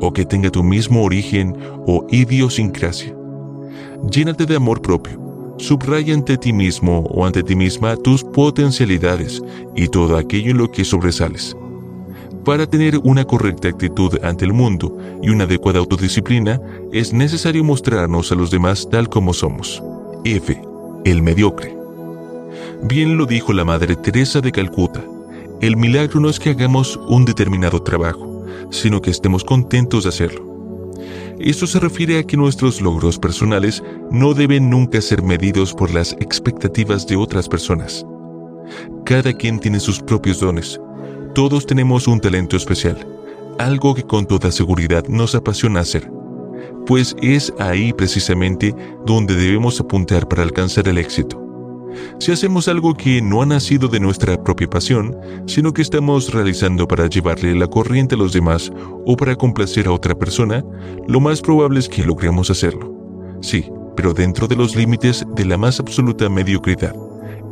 o 0.00 0.12
que 0.12 0.24
tenga 0.24 0.50
tu 0.50 0.64
mismo 0.64 1.04
origen 1.04 1.56
o 1.86 2.04
idiosincrasia. 2.10 3.14
Llénate 4.10 4.44
de 4.44 4.56
amor 4.56 4.82
propio. 4.82 5.29
Subraya 5.60 6.14
ante 6.14 6.38
ti 6.38 6.54
mismo 6.54 7.00
o 7.10 7.26
ante 7.26 7.42
ti 7.42 7.54
misma 7.54 7.94
tus 7.94 8.24
potencialidades 8.24 9.42
y 9.76 9.88
todo 9.88 10.16
aquello 10.16 10.52
en 10.52 10.58
lo 10.58 10.70
que 10.70 10.86
sobresales. 10.86 11.54
Para 12.46 12.66
tener 12.66 12.96
una 13.04 13.26
correcta 13.26 13.68
actitud 13.68 14.18
ante 14.24 14.46
el 14.46 14.54
mundo 14.54 14.96
y 15.22 15.28
una 15.28 15.44
adecuada 15.44 15.78
autodisciplina, 15.78 16.58
es 16.92 17.12
necesario 17.12 17.62
mostrarnos 17.62 18.32
a 18.32 18.36
los 18.36 18.50
demás 18.50 18.88
tal 18.90 19.10
como 19.10 19.34
somos. 19.34 19.82
F. 20.24 20.58
El 21.04 21.20
mediocre. 21.20 21.76
Bien 22.82 23.18
lo 23.18 23.26
dijo 23.26 23.52
la 23.52 23.66
Madre 23.66 23.96
Teresa 23.96 24.40
de 24.40 24.52
Calcuta. 24.52 25.04
El 25.60 25.76
milagro 25.76 26.20
no 26.20 26.30
es 26.30 26.40
que 26.40 26.50
hagamos 26.50 26.98
un 27.08 27.26
determinado 27.26 27.82
trabajo, 27.82 28.46
sino 28.70 29.02
que 29.02 29.10
estemos 29.10 29.44
contentos 29.44 30.04
de 30.04 30.08
hacerlo. 30.08 30.49
Esto 31.40 31.66
se 31.66 31.80
refiere 31.80 32.18
a 32.18 32.22
que 32.22 32.36
nuestros 32.36 32.82
logros 32.82 33.18
personales 33.18 33.82
no 34.10 34.34
deben 34.34 34.68
nunca 34.68 35.00
ser 35.00 35.22
medidos 35.22 35.72
por 35.72 35.90
las 35.90 36.12
expectativas 36.20 37.06
de 37.06 37.16
otras 37.16 37.48
personas. 37.48 38.04
Cada 39.06 39.32
quien 39.32 39.58
tiene 39.58 39.80
sus 39.80 40.00
propios 40.00 40.40
dones. 40.40 40.78
Todos 41.34 41.64
tenemos 41.64 42.06
un 42.08 42.20
talento 42.20 42.58
especial, 42.58 43.06
algo 43.58 43.94
que 43.94 44.02
con 44.02 44.26
toda 44.26 44.52
seguridad 44.52 45.06
nos 45.08 45.34
apasiona 45.34 45.80
hacer, 45.80 46.10
pues 46.86 47.16
es 47.22 47.54
ahí 47.58 47.94
precisamente 47.94 48.74
donde 49.06 49.34
debemos 49.34 49.80
apuntar 49.80 50.28
para 50.28 50.42
alcanzar 50.42 50.88
el 50.88 50.98
éxito. 50.98 51.49
Si 52.18 52.32
hacemos 52.32 52.68
algo 52.68 52.94
que 52.94 53.22
no 53.22 53.42
ha 53.42 53.46
nacido 53.46 53.88
de 53.88 54.00
nuestra 54.00 54.42
propia 54.42 54.68
pasión, 54.68 55.16
sino 55.46 55.72
que 55.72 55.82
estamos 55.82 56.32
realizando 56.32 56.86
para 56.86 57.06
llevarle 57.06 57.54
la 57.54 57.66
corriente 57.66 58.14
a 58.14 58.18
los 58.18 58.32
demás 58.32 58.72
o 59.06 59.16
para 59.16 59.36
complacer 59.36 59.86
a 59.86 59.92
otra 59.92 60.14
persona, 60.14 60.64
lo 61.08 61.20
más 61.20 61.40
probable 61.40 61.80
es 61.80 61.88
que 61.88 62.04
logremos 62.04 62.50
hacerlo. 62.50 62.94
Sí, 63.40 63.70
pero 63.96 64.12
dentro 64.12 64.46
de 64.48 64.56
los 64.56 64.76
límites 64.76 65.24
de 65.34 65.44
la 65.44 65.56
más 65.56 65.80
absoluta 65.80 66.28
mediocridad, 66.28 66.94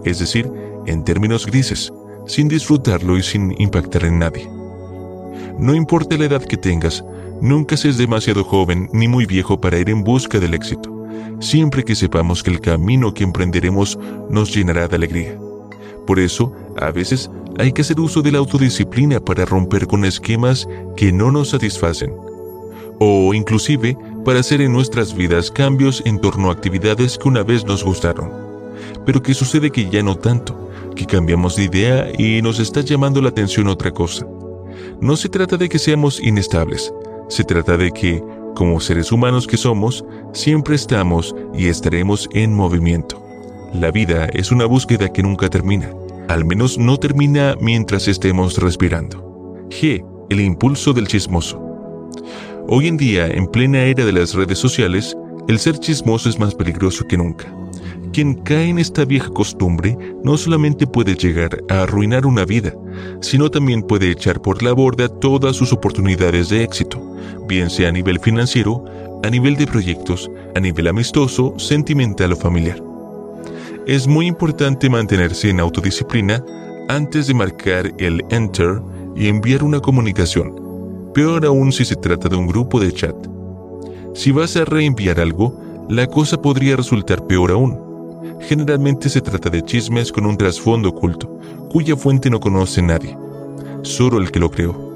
es 0.05 0.19
decir, 0.19 0.51
en 0.87 1.05
términos 1.05 1.47
grises, 1.47 1.93
sin 2.27 2.49
disfrutarlo 2.49 3.17
y 3.17 3.23
sin 3.23 3.55
impactar 3.61 4.05
en 4.05 4.19
nadie. 4.19 4.49
No 5.59 5.75
importa 5.75 6.17
la 6.17 6.27
edad 6.27 6.43
que 6.43 6.57
tengas, 6.57 7.05
nunca 7.41 7.77
seas 7.77 7.97
demasiado 7.99 8.45
joven 8.45 8.89
ni 8.93 9.09
muy 9.09 9.27
viejo 9.27 9.61
para 9.61 9.79
ir 9.79 9.91
en 9.91 10.05
busca 10.05 10.39
del 10.39 10.55
éxito 10.55 10.98
siempre 11.41 11.85
que 11.85 11.95
sepamos 11.95 12.43
que 12.43 12.51
el 12.51 12.61
camino 12.61 13.15
que 13.15 13.25
emprenderemos 13.25 13.99
nos 14.31 14.55
llenará 14.55 14.89
de 14.89 14.97
alegría. 14.97 15.39
Por 16.07 16.19
eso, 16.19 16.53
a 16.81 16.91
veces 16.91 17.31
hay 17.59 17.73
que 17.73 17.83
hacer 17.83 18.01
uso 18.01 18.23
de 18.23 18.33
la 18.33 18.39
autodisciplina 18.39 19.21
para 19.21 19.45
romper 19.45 19.87
con 19.87 20.05
esquemas 20.05 20.67
que 20.97 21.13
no 21.13 21.31
nos 21.31 21.51
satisfacen. 21.51 22.15
O 22.99 23.35
inclusive 23.35 23.97
para 24.25 24.41
hacer 24.41 24.61
en 24.61 24.73
nuestras 24.73 25.15
vidas 25.15 25.51
cambios 25.51 26.03
en 26.05 26.21
torno 26.21 26.49
a 26.49 26.53
actividades 26.53 27.19
que 27.19 27.29
una 27.29 27.43
vez 27.43 27.65
nos 27.65 27.85
gustaron. 27.85 28.31
Pero 29.05 29.23
que 29.23 29.35
sucede 29.35 29.71
que 29.71 29.89
ya 29.91 30.03
no 30.03 30.17
tanto, 30.17 30.71
que 30.95 31.07
cambiamos 31.07 31.57
de 31.57 31.65
idea 31.65 32.13
y 32.17 32.43
nos 32.43 32.59
está 32.59 32.81
llamando 32.81 33.21
la 33.21 33.29
atención 33.29 33.69
otra 33.69 33.91
cosa. 33.91 34.27
No 35.01 35.17
se 35.17 35.29
trata 35.29 35.57
de 35.57 35.69
que 35.69 35.79
seamos 35.79 36.23
inestables, 36.23 36.93
se 37.29 37.45
trata 37.45 37.77
de 37.77 37.91
que 37.93 38.23
como 38.59 38.81
seres 38.81 39.13
humanos 39.13 39.47
que 39.47 39.57
somos, 39.57 40.05
siempre 40.33 40.75
estamos 40.75 41.33
y 41.55 41.69
estaremos 41.69 42.29
en 42.35 42.53
movimiento. 42.53 43.25
La 43.73 43.93
vida 43.93 44.27
es 44.33 44.51
una 44.51 44.67
búsqueda 44.67 45.13
que 45.13 45.23
nunca 45.23 45.49
termina, 45.49 45.93
al 46.27 46.45
menos 46.45 46.77
no 46.77 46.97
termina 46.97 47.55
mientras 47.61 48.09
estemos 48.09 48.59
respirando. 48.59 49.65
G. 49.71 50.05
El 50.29 50.41
impulso 50.41 50.93
del 50.93 51.07
chismoso. 51.07 51.63
Hoy 52.67 52.89
en 52.89 52.97
día, 52.97 53.29
en 53.29 53.47
plena 53.47 53.85
era 53.85 54.05
de 54.05 54.13
las 54.13 54.35
redes 54.35 54.59
sociales, 54.59 55.17
el 55.47 55.61
ser 55.61 55.79
chismoso 55.79 56.29
es 56.29 56.41
más 56.41 56.53
peligroso 56.53 57.07
que 57.07 57.17
nunca. 57.17 57.47
Quien 58.13 58.35
cae 58.35 58.71
en 58.71 58.81
esta 58.81 59.05
vieja 59.05 59.31
costumbre 59.31 59.97
no 60.25 60.37
solamente 60.37 60.85
puede 60.85 61.15
llegar 61.15 61.63
a 61.71 61.83
arruinar 61.83 62.27
una 62.27 62.45
vida, 62.45 62.75
sino 63.21 63.53
también 63.53 63.83
puede 63.83 64.11
echar 64.11 64.43
por 64.43 64.65
la 64.65 64.73
borda 64.73 65.09
todas 65.09 65.55
sus 65.55 65.73
oportunidades 65.73 66.49
de 66.49 66.65
éxito, 66.65 67.08
bien 67.49 67.71
sea 67.71 67.89
a 67.89 67.93
nivel 67.93 68.21
financiero, 68.21 68.85
a 69.25 69.31
nivel 69.31 69.57
de 69.57 69.67
proyectos, 69.67 70.31
a 70.55 70.61
nivel 70.61 70.87
amistoso, 70.87 71.55
sentimental 71.59 72.33
o 72.33 72.37
familiar. 72.37 72.81
Es 73.87 74.07
muy 74.07 74.27
importante 74.27 74.89
mantenerse 74.89 75.51
en 75.51 75.59
autodisciplina 75.59 76.45
antes 76.89 77.27
de 77.27 77.35
marcar 77.35 77.93
el 77.99 78.25
enter 78.31 78.81
y 79.17 79.27
enviar 79.27 79.65
una 79.65 79.81
comunicación, 79.81 81.11
peor 81.13 81.45
aún 81.45 81.73
si 81.73 81.85
se 81.85 81.97
trata 81.97 82.29
de 82.29 82.37
un 82.37 82.47
grupo 82.47 82.79
de 82.79 82.93
chat. 82.93 83.17
Si 84.15 84.31
vas 84.31 84.57
a 84.57 84.65
reenviar 84.65 85.19
algo, 85.19 85.87
la 85.89 86.07
cosa 86.07 86.41
podría 86.41 86.77
resultar 86.77 87.27
peor 87.27 87.51
aún 87.51 87.89
Generalmente 88.41 89.09
se 89.09 89.21
trata 89.21 89.51
de 89.51 89.63
chismes 89.63 90.13
con 90.13 90.27
un 90.27 90.37
trasfondo 90.37 90.91
oculto, 90.91 91.39
cuya 91.71 91.97
fuente 91.97 92.31
no 92.31 92.41
conoce 92.41 92.83
nadie, 92.83 93.17
solo 93.83 94.19
el 94.19 94.31
que 94.31 94.39
lo 94.39 94.51
creó. 94.51 94.88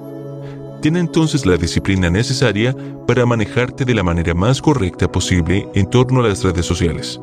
Tiene 0.82 0.98
entonces 0.98 1.46
la 1.46 1.56
disciplina 1.56 2.10
necesaria 2.10 2.76
para 3.06 3.24
manejarte 3.24 3.84
de 3.84 3.94
la 3.94 4.02
manera 4.02 4.34
más 4.34 4.60
correcta 4.60 5.10
posible 5.10 5.68
en 5.74 5.88
torno 5.88 6.18
a 6.18 6.28
las 6.28 6.42
redes 6.42 6.66
sociales. 6.66 7.20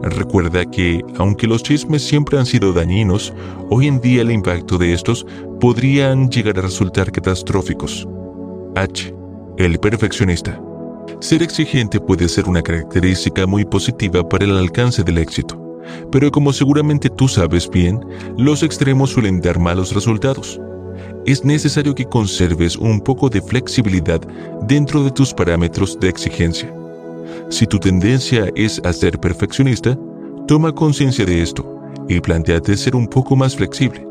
Recuerda 0.00 0.64
que, 0.64 1.02
aunque 1.18 1.46
los 1.46 1.62
chismes 1.62 2.02
siempre 2.02 2.38
han 2.38 2.46
sido 2.46 2.72
dañinos, 2.72 3.34
hoy 3.68 3.88
en 3.88 4.00
día 4.00 4.22
el 4.22 4.30
impacto 4.30 4.78
de 4.78 4.94
estos 4.94 5.26
podrían 5.60 6.30
llegar 6.30 6.58
a 6.58 6.62
resultar 6.62 7.12
catastróficos. 7.12 8.08
H. 8.74 9.14
El 9.58 9.78
perfeccionista. 9.78 10.58
Ser 11.20 11.42
exigente 11.42 12.00
puede 12.00 12.26
ser 12.26 12.48
una 12.48 12.62
característica 12.62 13.46
muy 13.46 13.66
positiva 13.66 14.26
para 14.26 14.46
el 14.46 14.56
alcance 14.56 15.02
del 15.02 15.18
éxito, 15.18 15.60
pero 16.10 16.30
como 16.30 16.54
seguramente 16.54 17.10
tú 17.10 17.28
sabes 17.28 17.68
bien, 17.68 18.00
los 18.38 18.62
extremos 18.62 19.10
suelen 19.10 19.42
dar 19.42 19.58
malos 19.58 19.92
resultados. 19.92 20.58
Es 21.26 21.42
necesario 21.42 21.94
que 21.94 22.04
conserves 22.04 22.76
un 22.76 23.00
poco 23.00 23.30
de 23.30 23.40
flexibilidad 23.40 24.20
dentro 24.68 25.02
de 25.02 25.10
tus 25.10 25.32
parámetros 25.32 25.98
de 25.98 26.10
exigencia. 26.10 26.72
Si 27.48 27.66
tu 27.66 27.78
tendencia 27.78 28.50
es 28.54 28.78
a 28.84 28.92
ser 28.92 29.18
perfeccionista, 29.18 29.98
toma 30.46 30.74
conciencia 30.74 31.24
de 31.24 31.42
esto 31.42 31.80
y 32.10 32.20
planteate 32.20 32.76
ser 32.76 32.94
un 32.94 33.08
poco 33.08 33.36
más 33.36 33.56
flexible. 33.56 34.06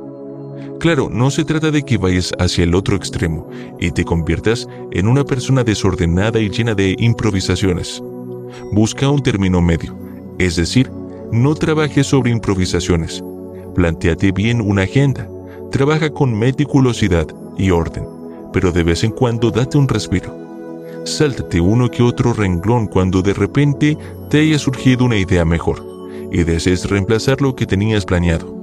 Claro, 0.80 1.08
no 1.08 1.30
se 1.30 1.46
trata 1.46 1.70
de 1.70 1.84
que 1.84 1.98
vayas 1.98 2.32
hacia 2.40 2.64
el 2.64 2.74
otro 2.74 2.96
extremo 2.96 3.48
y 3.80 3.92
te 3.92 4.04
conviertas 4.04 4.68
en 4.92 5.08
una 5.08 5.24
persona 5.24 5.64
desordenada 5.64 6.40
y 6.40 6.50
llena 6.50 6.74
de 6.74 6.96
improvisaciones. 6.98 8.02
Busca 8.72 9.10
un 9.10 9.22
término 9.22 9.62
medio, 9.62 9.96
es 10.40 10.56
decir, 10.56 10.90
no 11.32 11.54
trabajes 11.54 12.08
sobre 12.08 12.32
improvisaciones. 12.32 13.24
Plantéate 13.76 14.32
bien 14.32 14.62
una 14.62 14.82
agenda. 14.82 15.30
Trabaja 15.74 16.12
con 16.12 16.38
meticulosidad 16.38 17.26
y 17.58 17.72
orden, 17.72 18.06
pero 18.54 18.72
de 18.72 18.84
vez 18.84 19.04
en 19.04 19.10
cuando 19.10 19.50
date 19.50 19.76
un 19.76 19.88
respiro. 19.88 20.32
Sáltate 21.04 21.60
uno 21.60 21.90
que 21.90 22.04
otro 22.04 22.32
renglón 22.32 22.86
cuando 22.86 23.24
de 23.24 23.34
repente 23.34 23.98
te 24.30 24.42
haya 24.42 24.60
surgido 24.60 25.04
una 25.04 25.18
idea 25.18 25.44
mejor 25.46 25.84
y 26.32 26.44
desees 26.44 26.88
reemplazar 26.88 27.42
lo 27.42 27.56
que 27.56 27.66
tenías 27.66 28.06
planeado. 28.06 28.54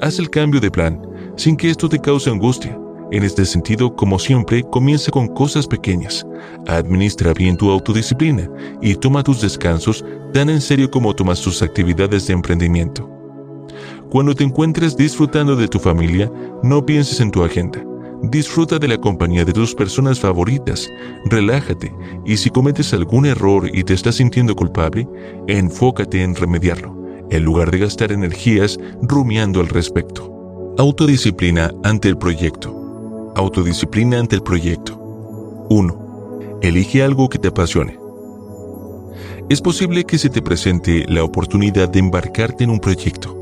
Haz 0.00 0.18
el 0.18 0.28
cambio 0.28 0.60
de 0.60 0.72
plan 0.72 1.00
sin 1.36 1.56
que 1.56 1.70
esto 1.70 1.88
te 1.88 2.00
cause 2.00 2.28
angustia. 2.28 2.76
En 3.12 3.22
este 3.22 3.46
sentido, 3.46 3.94
como 3.94 4.18
siempre, 4.18 4.64
comienza 4.64 5.12
con 5.12 5.28
cosas 5.28 5.68
pequeñas. 5.68 6.26
Administra 6.66 7.32
bien 7.32 7.56
tu 7.56 7.70
autodisciplina 7.70 8.50
y 8.82 8.96
toma 8.96 9.22
tus 9.22 9.40
descansos 9.40 10.04
tan 10.34 10.50
en 10.50 10.60
serio 10.60 10.90
como 10.90 11.14
tomas 11.14 11.40
tus 11.40 11.62
actividades 11.62 12.26
de 12.26 12.32
emprendimiento. 12.32 13.17
Cuando 14.10 14.34
te 14.34 14.42
encuentres 14.42 14.96
disfrutando 14.96 15.54
de 15.54 15.68
tu 15.68 15.78
familia, 15.78 16.32
no 16.62 16.84
pienses 16.86 17.20
en 17.20 17.30
tu 17.30 17.44
agenda. 17.44 17.84
Disfruta 18.22 18.78
de 18.78 18.88
la 18.88 18.96
compañía 18.96 19.44
de 19.44 19.52
tus 19.52 19.74
personas 19.74 20.18
favoritas, 20.18 20.88
relájate 21.26 21.94
y 22.24 22.38
si 22.38 22.48
cometes 22.48 22.94
algún 22.94 23.26
error 23.26 23.68
y 23.72 23.84
te 23.84 23.92
estás 23.92 24.16
sintiendo 24.16 24.56
culpable, 24.56 25.06
enfócate 25.46 26.22
en 26.22 26.34
remediarlo, 26.34 26.96
en 27.30 27.44
lugar 27.44 27.70
de 27.70 27.80
gastar 27.80 28.10
energías 28.10 28.80
rumiando 29.02 29.60
al 29.60 29.68
respecto. 29.68 30.74
Autodisciplina 30.78 31.70
ante 31.84 32.08
el 32.08 32.16
proyecto. 32.16 33.32
Autodisciplina 33.36 34.18
ante 34.18 34.36
el 34.36 34.42
proyecto. 34.42 34.96
1. 35.68 36.58
Elige 36.62 37.02
algo 37.02 37.28
que 37.28 37.38
te 37.38 37.48
apasione. 37.48 37.98
Es 39.50 39.60
posible 39.60 40.04
que 40.04 40.18
se 40.18 40.30
te 40.30 40.40
presente 40.40 41.04
la 41.08 41.24
oportunidad 41.24 41.90
de 41.90 41.98
embarcarte 41.98 42.64
en 42.64 42.70
un 42.70 42.80
proyecto. 42.80 43.37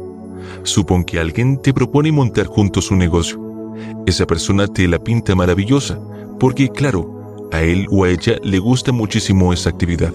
Supón 0.63 1.05
que 1.05 1.19
alguien 1.19 1.61
te 1.61 1.73
propone 1.73 2.13
montar 2.13 2.47
juntos 2.47 2.91
un 2.91 2.99
negocio. 2.99 3.41
Esa 4.07 4.27
persona 4.27 4.67
te 4.67 4.89
la 4.89 4.99
pinta 4.99 5.35
maravillosa, 5.35 5.99
porque 6.39 6.69
claro, 6.69 7.49
a 7.53 7.63
él 7.63 7.87
o 7.91 8.05
a 8.05 8.11
ella 8.11 8.37
le 8.43 8.59
gusta 8.59 8.93
muchísimo 8.93 9.53
esa 9.53 9.71
actividad. 9.71 10.13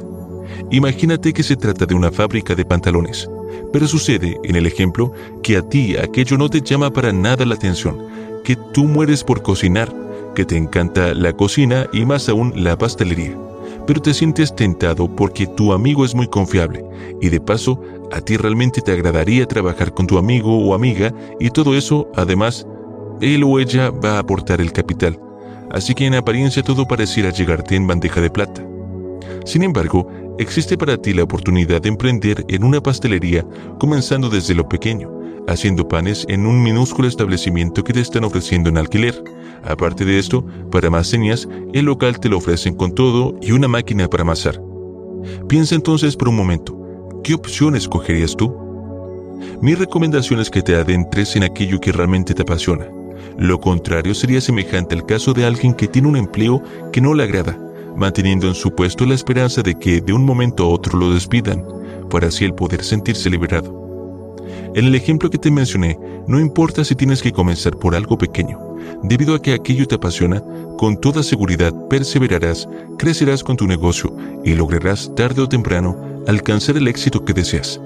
Imagínate 0.69 1.33
que 1.33 1.43
se 1.43 1.55
trata 1.55 1.85
de 1.85 1.95
una 1.95 2.11
fábrica 2.11 2.55
de 2.55 2.65
pantalones. 2.65 3.29
Pero 3.71 3.87
sucede, 3.87 4.37
en 4.43 4.55
el 4.55 4.65
ejemplo, 4.65 5.13
que 5.43 5.57
a 5.57 5.61
ti 5.61 5.95
aquello 5.95 6.37
no 6.37 6.49
te 6.49 6.61
llama 6.61 6.91
para 6.91 7.13
nada 7.13 7.45
la 7.45 7.55
atención, 7.55 7.97
que 8.43 8.57
tú 8.73 8.85
mueres 8.85 9.23
por 9.23 9.41
cocinar, 9.41 9.93
que 10.35 10.45
te 10.45 10.57
encanta 10.57 11.13
la 11.13 11.33
cocina 11.33 11.87
y 11.93 12.05
más 12.05 12.29
aún 12.29 12.53
la 12.55 12.77
pastelería. 12.77 13.37
Pero 13.91 14.01
te 14.01 14.13
sientes 14.13 14.55
tentado 14.55 15.13
porque 15.13 15.47
tu 15.47 15.73
amigo 15.73 16.05
es 16.05 16.15
muy 16.15 16.25
confiable 16.25 16.85
y 17.19 17.27
de 17.27 17.41
paso 17.41 17.77
a 18.13 18.21
ti 18.21 18.37
realmente 18.37 18.79
te 18.79 18.93
agradaría 18.93 19.45
trabajar 19.45 19.93
con 19.93 20.07
tu 20.07 20.17
amigo 20.17 20.65
o 20.65 20.73
amiga 20.73 21.13
y 21.41 21.49
todo 21.49 21.75
eso, 21.75 22.09
además, 22.15 22.65
él 23.19 23.43
o 23.43 23.59
ella 23.59 23.89
va 23.89 24.11
a 24.11 24.19
aportar 24.19 24.61
el 24.61 24.71
capital. 24.71 25.19
Así 25.71 25.93
que 25.93 26.05
en 26.05 26.15
apariencia 26.15 26.63
todo 26.63 26.87
pareciera 26.87 27.31
llegarte 27.31 27.75
en 27.75 27.85
bandeja 27.85 28.21
de 28.21 28.29
plata. 28.29 28.65
Sin 29.43 29.61
embargo, 29.61 30.07
existe 30.41 30.77
para 30.77 30.97
ti 30.97 31.13
la 31.13 31.23
oportunidad 31.23 31.81
de 31.81 31.89
emprender 31.89 32.43
en 32.47 32.63
una 32.63 32.81
pastelería 32.81 33.45
comenzando 33.79 34.29
desde 34.29 34.55
lo 34.55 34.67
pequeño, 34.67 35.09
haciendo 35.47 35.87
panes 35.87 36.25
en 36.29 36.45
un 36.45 36.61
minúsculo 36.61 37.07
establecimiento 37.07 37.83
que 37.83 37.93
te 37.93 37.99
están 37.99 38.23
ofreciendo 38.23 38.69
en 38.69 38.77
alquiler. 38.77 39.23
Aparte 39.63 40.03
de 40.03 40.17
esto, 40.17 40.43
para 40.71 40.89
más 40.89 41.07
señas, 41.07 41.47
el 41.73 41.85
local 41.85 42.19
te 42.19 42.29
lo 42.29 42.37
ofrecen 42.37 42.73
con 42.73 42.95
todo 42.95 43.35
y 43.41 43.51
una 43.51 43.67
máquina 43.67 44.09
para 44.09 44.23
amasar. 44.23 44.59
Piensa 45.47 45.75
entonces 45.75 46.15
por 46.15 46.29
un 46.29 46.35
momento, 46.35 47.21
¿qué 47.23 47.35
opción 47.35 47.75
escogerías 47.75 48.35
tú? 48.35 48.51
Mi 49.61 49.75
recomendación 49.75 50.39
es 50.39 50.49
que 50.49 50.63
te 50.63 50.75
adentres 50.75 51.35
en 51.35 51.43
aquello 51.43 51.79
que 51.79 51.91
realmente 51.91 52.33
te 52.33 52.41
apasiona. 52.41 52.87
Lo 53.37 53.59
contrario 53.59 54.15
sería 54.15 54.41
semejante 54.41 54.95
al 54.95 55.05
caso 55.05 55.33
de 55.33 55.45
alguien 55.45 55.75
que 55.75 55.87
tiene 55.87 56.07
un 56.07 56.17
empleo 56.17 56.63
que 56.91 57.01
no 57.01 57.13
le 57.13 57.23
agrada, 57.23 57.57
manteniendo 57.95 58.47
en 58.47 58.55
su 58.55 58.73
puesto 58.73 59.05
la 59.05 59.15
esperanza 59.15 59.61
de 59.61 59.75
que 59.75 60.01
de 60.01 60.13
un 60.13 60.25
momento 60.25 60.63
a 60.63 60.69
otro 60.69 60.97
lo 60.97 61.13
despidan, 61.13 61.63
para 62.09 62.27
así 62.27 62.45
el 62.45 62.53
poder 62.53 62.83
sentirse 62.83 63.29
liberado. 63.29 63.81
En 64.73 64.85
el 64.85 64.95
ejemplo 64.95 65.29
que 65.29 65.37
te 65.37 65.51
mencioné, 65.51 65.99
no 66.27 66.39
importa 66.39 66.83
si 66.83 66.95
tienes 66.95 67.21
que 67.21 67.31
comenzar 67.31 67.77
por 67.77 67.95
algo 67.95 68.17
pequeño, 68.17 68.57
debido 69.03 69.35
a 69.35 69.41
que 69.41 69.53
aquello 69.53 69.87
te 69.87 69.95
apasiona, 69.95 70.41
con 70.77 70.99
toda 70.99 71.23
seguridad 71.23 71.73
perseverarás, 71.89 72.67
crecerás 72.97 73.43
con 73.43 73.57
tu 73.57 73.67
negocio 73.67 74.15
y 74.43 74.53
lograrás 74.53 75.13
tarde 75.15 75.41
o 75.41 75.49
temprano 75.49 76.23
alcanzar 76.27 76.77
el 76.77 76.87
éxito 76.87 77.25
que 77.25 77.33
deseas. 77.33 77.81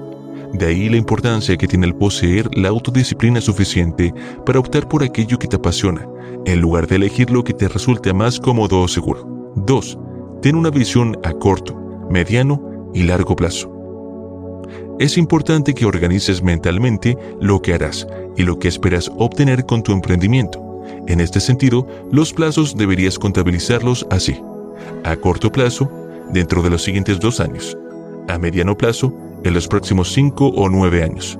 De 0.52 0.66
ahí 0.66 0.88
la 0.88 0.96
importancia 0.96 1.56
que 1.56 1.66
tiene 1.66 1.86
el 1.86 1.94
poseer 1.94 2.48
la 2.56 2.68
autodisciplina 2.68 3.40
suficiente 3.40 4.14
para 4.44 4.60
optar 4.60 4.88
por 4.88 5.02
aquello 5.02 5.38
que 5.38 5.48
te 5.48 5.56
apasiona, 5.56 6.06
en 6.44 6.60
lugar 6.60 6.86
de 6.86 6.96
elegir 6.96 7.30
lo 7.30 7.42
que 7.42 7.52
te 7.52 7.68
resulte 7.68 8.12
más 8.12 8.38
cómodo 8.38 8.80
o 8.80 8.88
seguro. 8.88 9.45
2. 9.56 9.98
Ten 10.42 10.54
una 10.54 10.70
visión 10.70 11.18
a 11.24 11.32
corto, 11.32 11.74
mediano 12.10 12.90
y 12.94 13.02
largo 13.02 13.34
plazo. 13.34 13.72
Es 14.98 15.18
importante 15.18 15.74
que 15.74 15.86
organices 15.86 16.42
mentalmente 16.42 17.16
lo 17.40 17.60
que 17.60 17.74
harás 17.74 18.06
y 18.36 18.42
lo 18.42 18.58
que 18.58 18.68
esperas 18.68 19.10
obtener 19.16 19.66
con 19.66 19.82
tu 19.82 19.92
emprendimiento. 19.92 20.62
En 21.06 21.20
este 21.20 21.40
sentido, 21.40 21.86
los 22.12 22.32
plazos 22.32 22.76
deberías 22.76 23.18
contabilizarlos 23.18 24.06
así. 24.10 24.40
A 25.04 25.16
corto 25.16 25.50
plazo, 25.50 25.90
dentro 26.32 26.62
de 26.62 26.70
los 26.70 26.82
siguientes 26.82 27.18
dos 27.18 27.40
años. 27.40 27.76
A 28.28 28.38
mediano 28.38 28.76
plazo, 28.76 29.12
en 29.42 29.54
los 29.54 29.68
próximos 29.68 30.12
cinco 30.12 30.48
o 30.48 30.68
nueve 30.68 31.02
años. 31.02 31.38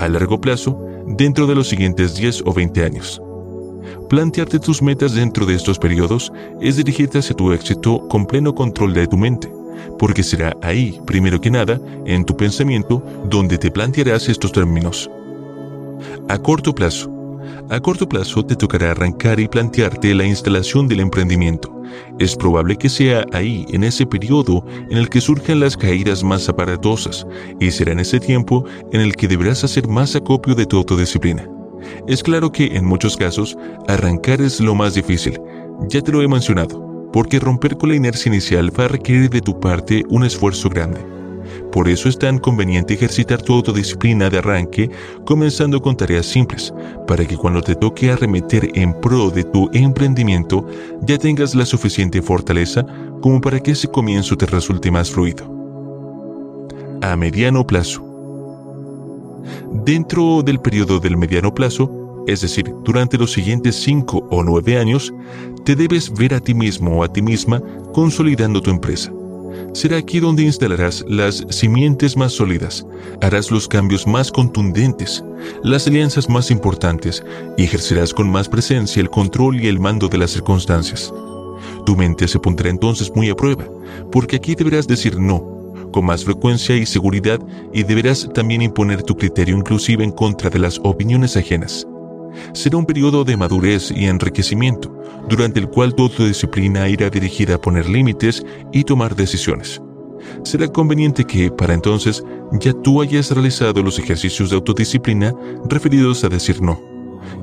A 0.00 0.08
largo 0.08 0.40
plazo, 0.40 0.78
dentro 1.06 1.46
de 1.46 1.54
los 1.54 1.68
siguientes 1.68 2.14
10 2.16 2.42
o 2.46 2.52
20 2.52 2.84
años. 2.84 3.22
Plantearte 4.08 4.58
tus 4.58 4.82
metas 4.82 5.14
dentro 5.14 5.46
de 5.46 5.54
estos 5.54 5.78
periodos 5.78 6.32
es 6.60 6.76
dirigirte 6.76 7.18
hacia 7.18 7.36
tu 7.36 7.52
éxito 7.52 8.06
con 8.08 8.26
pleno 8.26 8.54
control 8.54 8.94
de 8.94 9.06
tu 9.06 9.16
mente 9.16 9.50
porque 9.98 10.22
será 10.22 10.56
ahí, 10.62 11.00
primero 11.06 11.40
que 11.40 11.50
nada, 11.50 11.80
en 12.06 12.24
tu 12.24 12.36
pensamiento, 12.36 13.02
donde 13.28 13.58
te 13.58 13.70
plantearás 13.70 14.28
estos 14.28 14.52
términos. 14.52 15.10
A 16.28 16.38
corto 16.38 16.74
plazo. 16.74 17.10
A 17.70 17.80
corto 17.80 18.08
plazo 18.08 18.44
te 18.44 18.56
tocará 18.56 18.90
arrancar 18.90 19.40
y 19.40 19.48
plantearte 19.48 20.14
la 20.14 20.24
instalación 20.24 20.88
del 20.88 21.00
emprendimiento. 21.00 21.82
Es 22.18 22.34
probable 22.36 22.76
que 22.76 22.88
sea 22.88 23.24
ahí, 23.32 23.66
en 23.70 23.84
ese 23.84 24.06
periodo, 24.06 24.64
en 24.90 24.98
el 24.98 25.08
que 25.08 25.20
surjan 25.20 25.60
las 25.60 25.76
caídas 25.76 26.22
más 26.22 26.48
aparatosas, 26.48 27.26
y 27.60 27.70
será 27.70 27.92
en 27.92 28.00
ese 28.00 28.20
tiempo 28.20 28.64
en 28.92 29.00
el 29.00 29.14
que 29.14 29.28
deberás 29.28 29.64
hacer 29.64 29.88
más 29.88 30.16
acopio 30.16 30.54
de 30.54 30.66
tu 30.66 30.78
autodisciplina. 30.78 31.48
Es 32.06 32.22
claro 32.22 32.52
que 32.52 32.76
en 32.76 32.84
muchos 32.84 33.16
casos, 33.16 33.56
arrancar 33.88 34.40
es 34.40 34.60
lo 34.60 34.74
más 34.74 34.94
difícil, 34.94 35.40
ya 35.88 36.00
te 36.00 36.12
lo 36.12 36.22
he 36.22 36.28
mencionado, 36.28 37.10
porque 37.12 37.38
romper 37.38 37.76
con 37.76 37.90
la 37.90 37.96
inercia 37.96 38.30
inicial 38.30 38.70
va 38.78 38.84
a 38.84 38.88
requerir 38.88 39.30
de 39.30 39.40
tu 39.40 39.58
parte 39.58 40.04
un 40.08 40.24
esfuerzo 40.24 40.68
grande. 40.68 41.00
Por 41.70 41.88
eso 41.88 42.08
es 42.08 42.18
tan 42.18 42.38
conveniente 42.38 42.94
ejercitar 42.94 43.40
tu 43.42 43.54
autodisciplina 43.54 44.30
de 44.30 44.38
arranque 44.38 44.90
comenzando 45.24 45.80
con 45.80 45.96
tareas 45.96 46.26
simples, 46.26 46.72
para 47.06 47.24
que 47.24 47.36
cuando 47.36 47.62
te 47.62 47.74
toque 47.74 48.10
arremeter 48.10 48.70
en 48.74 48.92
pro 49.00 49.30
de 49.30 49.44
tu 49.44 49.68
emprendimiento 49.72 50.66
ya 51.02 51.18
tengas 51.18 51.54
la 51.54 51.66
suficiente 51.66 52.22
fortaleza 52.22 52.84
como 53.20 53.40
para 53.40 53.60
que 53.60 53.72
ese 53.72 53.88
comienzo 53.88 54.36
te 54.36 54.46
resulte 54.46 54.90
más 54.90 55.10
fluido. 55.10 55.50
A 57.02 57.16
mediano 57.16 57.66
plazo. 57.66 58.11
Dentro 59.84 60.42
del 60.42 60.60
periodo 60.60 61.00
del 61.00 61.16
mediano 61.16 61.54
plazo, 61.54 62.24
es 62.26 62.40
decir, 62.40 62.72
durante 62.84 63.18
los 63.18 63.32
siguientes 63.32 63.76
5 63.76 64.28
o 64.30 64.42
9 64.42 64.78
años, 64.78 65.12
te 65.64 65.74
debes 65.74 66.12
ver 66.12 66.34
a 66.34 66.40
ti 66.40 66.54
mismo 66.54 66.98
o 66.98 67.04
a 67.04 67.12
ti 67.12 67.22
misma 67.22 67.62
consolidando 67.92 68.60
tu 68.60 68.70
empresa. 68.70 69.12
Será 69.74 69.96
aquí 69.96 70.20
donde 70.20 70.42
instalarás 70.42 71.04
las 71.08 71.46
simientes 71.50 72.16
más 72.16 72.32
sólidas, 72.32 72.86
harás 73.20 73.50
los 73.50 73.68
cambios 73.68 74.06
más 74.06 74.30
contundentes, 74.30 75.24
las 75.62 75.86
alianzas 75.86 76.28
más 76.28 76.50
importantes 76.50 77.24
y 77.56 77.64
ejercerás 77.64 78.12
con 78.12 78.30
más 78.30 78.48
presencia 78.48 79.00
el 79.00 79.10
control 79.10 79.60
y 79.60 79.68
el 79.68 79.80
mando 79.80 80.08
de 80.08 80.18
las 80.18 80.30
circunstancias. 80.30 81.12
Tu 81.86 81.96
mente 81.96 82.28
se 82.28 82.38
pondrá 82.38 82.70
entonces 82.70 83.12
muy 83.14 83.30
a 83.30 83.34
prueba, 83.34 83.64
porque 84.10 84.36
aquí 84.36 84.54
deberás 84.54 84.86
decir 84.86 85.18
no 85.18 85.61
con 85.92 86.06
más 86.06 86.24
frecuencia 86.24 86.76
y 86.76 86.86
seguridad 86.86 87.38
y 87.72 87.84
deberás 87.84 88.28
también 88.34 88.62
imponer 88.62 89.02
tu 89.02 89.16
criterio 89.16 89.56
inclusive 89.56 90.02
en 90.02 90.10
contra 90.10 90.50
de 90.50 90.58
las 90.58 90.80
opiniones 90.82 91.36
ajenas 91.36 91.86
será 92.52 92.76
un 92.76 92.86
periodo 92.86 93.24
de 93.24 93.36
madurez 93.36 93.90
y 93.90 94.06
enriquecimiento, 94.06 94.94
durante 95.28 95.60
el 95.60 95.68
cual 95.68 95.94
tu 95.94 96.04
autodisciplina 96.04 96.88
irá 96.88 97.10
dirigida 97.10 97.56
a 97.56 97.60
poner 97.60 97.88
límites 97.88 98.44
y 98.72 98.84
tomar 98.84 99.14
decisiones. 99.14 99.80
Será 100.44 100.68
conveniente 100.68 101.24
que, 101.24 101.50
para 101.50 101.74
entonces, 101.74 102.22
ya 102.52 102.72
tú 102.72 103.02
hayas 103.02 103.30
realizado 103.30 103.82
los 103.82 103.98
ejercicios 103.98 104.50
de 104.50 104.56
autodisciplina 104.56 105.34
referidos 105.68 106.24
a 106.24 106.28
decir 106.28 106.60
no, 106.62 106.80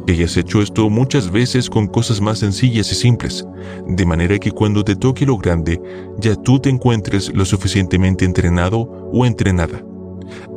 que 0.05 0.13
hayas 0.13 0.35
hecho 0.37 0.61
esto 0.61 0.89
muchas 0.89 1.31
veces 1.31 1.69
con 1.69 1.87
cosas 1.87 2.21
más 2.21 2.39
sencillas 2.39 2.91
y 2.91 2.95
simples, 2.95 3.45
de 3.87 4.05
manera 4.05 4.39
que 4.39 4.51
cuando 4.51 4.83
te 4.83 4.95
toque 4.95 5.25
lo 5.25 5.37
grande, 5.37 5.81
ya 6.17 6.35
tú 6.35 6.59
te 6.59 6.69
encuentres 6.69 7.33
lo 7.33 7.45
suficientemente 7.45 8.25
entrenado 8.25 8.79
o 9.11 9.25
entrenada. 9.25 9.83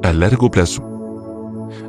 A 0.03 0.13
largo 0.13 0.51
plazo, 0.51 0.93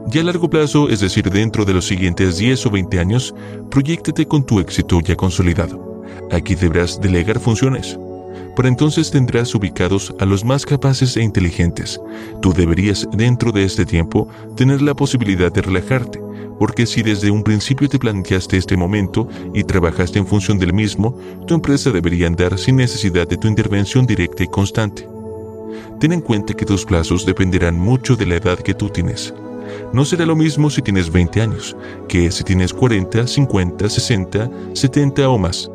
ya 0.08 0.22
a 0.22 0.24
largo 0.26 0.50
plazo, 0.50 0.90
es 0.90 1.00
decir, 1.00 1.30
dentro 1.30 1.66
de 1.66 1.74
los 1.74 1.86
siguientes 1.86 2.38
10 2.38 2.66
o 2.66 2.70
20 2.70 3.00
años, 3.00 3.34
proyectate 3.70 4.28
con 4.28 4.46
tu 4.46 4.60
éxito 4.60 5.00
ya 5.02 5.16
consolidado. 5.16 6.04
Aquí 6.32 6.56
deberás 6.56 7.00
delegar 7.02 7.40
funciones. 7.40 7.98
Para 8.56 8.70
entonces 8.70 9.12
tendrás 9.12 9.54
ubicados 9.56 10.14
a 10.20 10.26
los 10.26 10.46
más 10.46 10.66
capaces 10.66 11.18
e 11.18 11.24
inteligentes. 11.24 12.00
Tú 12.42 12.54
deberías, 12.54 13.08
dentro 13.14 13.52
de 13.52 13.64
este 13.64 13.86
tiempo, 13.86 14.28
tener 14.56 14.82
la 14.82 14.94
posibilidad 14.94 15.52
de 15.52 15.62
relajarte, 15.62 16.22
porque 16.60 16.86
si 16.86 17.02
desde 17.02 17.32
un 17.32 17.44
principio 17.44 17.90
te 17.90 18.00
planteaste 18.00 18.58
este 18.58 18.78
momento 18.78 19.28
y 19.54 19.64
trabajaste 19.64 20.20
en 20.20 20.28
función 20.28 20.60
del 20.60 20.74
mismo, 20.74 21.18
tu 21.48 21.56
empresa 21.56 21.92
debería 21.92 22.28
andar 22.28 22.58
sin 22.58 22.76
necesidad 22.76 23.28
de 23.28 23.38
tu 23.38 23.48
intervención 23.48 24.06
directa 24.06 24.44
y 24.44 24.48
constante. 24.48 25.08
Ten 26.00 26.14
en 26.14 26.22
cuenta 26.22 26.54
que 26.54 26.66
tus 26.66 26.86
plazos 26.86 27.26
dependerán 27.26 27.80
mucho 27.80 28.16
de 28.16 28.26
la 28.26 28.36
edad 28.36 28.60
que 28.60 28.74
tú 28.74 28.90
tienes. 28.90 29.34
No 29.94 30.06
será 30.06 30.26
lo 30.26 30.36
mismo 30.36 30.70
si 30.70 30.82
tienes 30.82 31.12
20 31.12 31.42
años, 31.42 31.76
que 32.08 32.32
si 32.32 32.44
tienes 32.44 32.74
40, 32.74 33.28
50, 33.28 33.90
60, 33.90 34.50
70 34.74 35.30
o 35.30 35.38
más. 35.38 35.70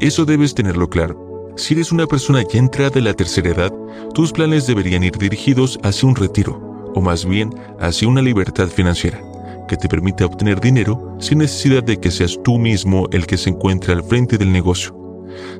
Eso 0.00 0.24
debes 0.24 0.54
tenerlo 0.54 0.88
claro. 0.88 1.33
Si 1.56 1.74
eres 1.74 1.92
una 1.92 2.06
persona 2.06 2.42
ya 2.42 2.58
entrada 2.58 2.98
en 2.98 3.04
la 3.04 3.14
tercera 3.14 3.50
edad, 3.50 3.72
tus 4.12 4.32
planes 4.32 4.66
deberían 4.66 5.04
ir 5.04 5.16
dirigidos 5.16 5.78
hacia 5.82 6.08
un 6.08 6.16
retiro, 6.16 6.92
o 6.94 7.00
más 7.00 7.24
bien 7.24 7.50
hacia 7.78 8.08
una 8.08 8.22
libertad 8.22 8.68
financiera, 8.68 9.20
que 9.68 9.76
te 9.76 9.88
permita 9.88 10.26
obtener 10.26 10.60
dinero 10.60 11.16
sin 11.20 11.38
necesidad 11.38 11.82
de 11.82 11.98
que 11.98 12.10
seas 12.10 12.38
tú 12.42 12.58
mismo 12.58 13.08
el 13.12 13.26
que 13.26 13.36
se 13.36 13.50
encuentre 13.50 13.92
al 13.92 14.02
frente 14.02 14.36
del 14.36 14.52
negocio. 14.52 14.96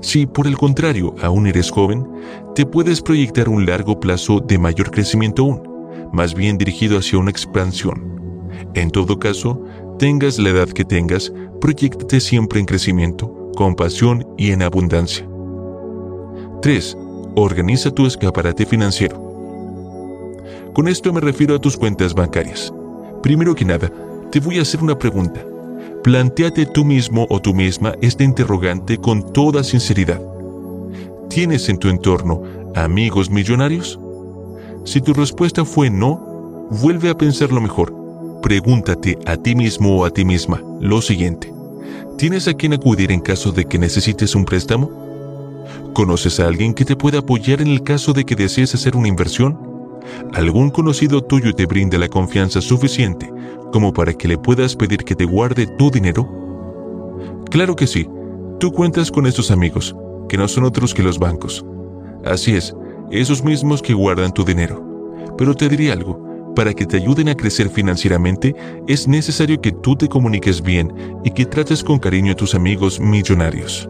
Si 0.00 0.26
por 0.26 0.46
el 0.46 0.56
contrario 0.56 1.14
aún 1.22 1.46
eres 1.46 1.70
joven, 1.70 2.06
te 2.54 2.66
puedes 2.66 3.00
proyectar 3.00 3.48
un 3.48 3.66
largo 3.66 3.98
plazo 3.98 4.40
de 4.40 4.58
mayor 4.58 4.90
crecimiento 4.90 5.42
aún 5.42 5.74
más 6.14 6.34
bien 6.34 6.56
dirigido 6.56 6.98
hacia 6.98 7.18
una 7.18 7.30
expansión. 7.30 8.40
En 8.74 8.90
todo 8.90 9.18
caso, 9.18 9.62
tengas 9.98 10.38
la 10.38 10.50
edad 10.50 10.68
que 10.68 10.84
tengas, 10.84 11.32
proyectate 11.60 12.20
siempre 12.20 12.60
en 12.60 12.66
crecimiento, 12.66 13.50
con 13.56 13.74
pasión 13.74 14.24
y 14.38 14.52
en 14.52 14.62
abundancia. 14.62 15.28
3. 16.62 16.96
Organiza 17.36 17.90
tu 17.90 18.06
escaparate 18.06 18.64
financiero. 18.66 19.22
Con 20.72 20.88
esto 20.88 21.12
me 21.12 21.20
refiero 21.20 21.54
a 21.54 21.60
tus 21.60 21.76
cuentas 21.76 22.14
bancarias. 22.14 22.72
Primero 23.22 23.54
que 23.54 23.64
nada, 23.64 23.90
te 24.30 24.40
voy 24.40 24.58
a 24.58 24.62
hacer 24.62 24.82
una 24.82 24.98
pregunta. 24.98 25.44
Plantéate 26.02 26.66
tú 26.66 26.84
mismo 26.84 27.26
o 27.30 27.40
tú 27.40 27.54
misma 27.54 27.94
este 28.02 28.24
interrogante 28.24 28.98
con 28.98 29.32
toda 29.32 29.64
sinceridad. 29.64 30.20
¿Tienes 31.28 31.68
en 31.68 31.78
tu 31.78 31.88
entorno 31.88 32.42
amigos 32.74 33.30
millonarios? 33.30 33.98
Si 34.84 35.00
tu 35.00 35.14
respuesta 35.14 35.64
fue 35.64 35.90
no, 35.90 36.68
vuelve 36.70 37.10
a 37.10 37.16
pensarlo 37.16 37.60
mejor. 37.60 37.94
Pregúntate 38.42 39.18
a 39.26 39.36
ti 39.36 39.54
mismo 39.54 39.98
o 39.98 40.04
a 40.04 40.10
ti 40.10 40.24
misma 40.24 40.62
lo 40.80 41.00
siguiente. 41.00 41.52
¿Tienes 42.18 42.46
a 42.46 42.54
quien 42.54 42.74
acudir 42.74 43.10
en 43.10 43.20
caso 43.20 43.50
de 43.52 43.64
que 43.64 43.78
necesites 43.78 44.34
un 44.34 44.44
préstamo? 44.44 45.03
¿Conoces 45.94 46.40
a 46.40 46.48
alguien 46.48 46.74
que 46.74 46.84
te 46.84 46.96
pueda 46.96 47.20
apoyar 47.20 47.60
en 47.60 47.68
el 47.68 47.84
caso 47.84 48.12
de 48.12 48.24
que 48.24 48.34
desees 48.34 48.74
hacer 48.74 48.96
una 48.96 49.06
inversión? 49.06 49.56
¿Algún 50.32 50.70
conocido 50.70 51.22
tuyo 51.22 51.54
te 51.54 51.66
brinda 51.66 51.98
la 51.98 52.08
confianza 52.08 52.60
suficiente 52.60 53.32
como 53.72 53.92
para 53.92 54.12
que 54.12 54.26
le 54.26 54.36
puedas 54.36 54.74
pedir 54.74 55.04
que 55.04 55.14
te 55.14 55.24
guarde 55.24 55.68
tu 55.78 55.92
dinero? 55.92 56.28
Claro 57.48 57.76
que 57.76 57.86
sí, 57.86 58.08
tú 58.58 58.72
cuentas 58.72 59.12
con 59.12 59.24
estos 59.24 59.52
amigos, 59.52 59.94
que 60.28 60.36
no 60.36 60.48
son 60.48 60.64
otros 60.64 60.92
que 60.94 61.04
los 61.04 61.20
bancos. 61.20 61.64
Así 62.24 62.56
es, 62.56 62.74
esos 63.12 63.44
mismos 63.44 63.80
que 63.80 63.94
guardan 63.94 64.34
tu 64.34 64.44
dinero. 64.44 64.84
Pero 65.38 65.54
te 65.54 65.68
diré 65.68 65.92
algo, 65.92 66.52
para 66.56 66.74
que 66.74 66.86
te 66.86 66.96
ayuden 66.96 67.28
a 67.28 67.36
crecer 67.36 67.68
financieramente 67.68 68.56
es 68.88 69.06
necesario 69.06 69.60
que 69.60 69.70
tú 69.70 69.94
te 69.94 70.08
comuniques 70.08 70.60
bien 70.60 70.92
y 71.22 71.30
que 71.30 71.46
trates 71.46 71.84
con 71.84 72.00
cariño 72.00 72.32
a 72.32 72.36
tus 72.36 72.56
amigos 72.56 72.98
millonarios. 72.98 73.88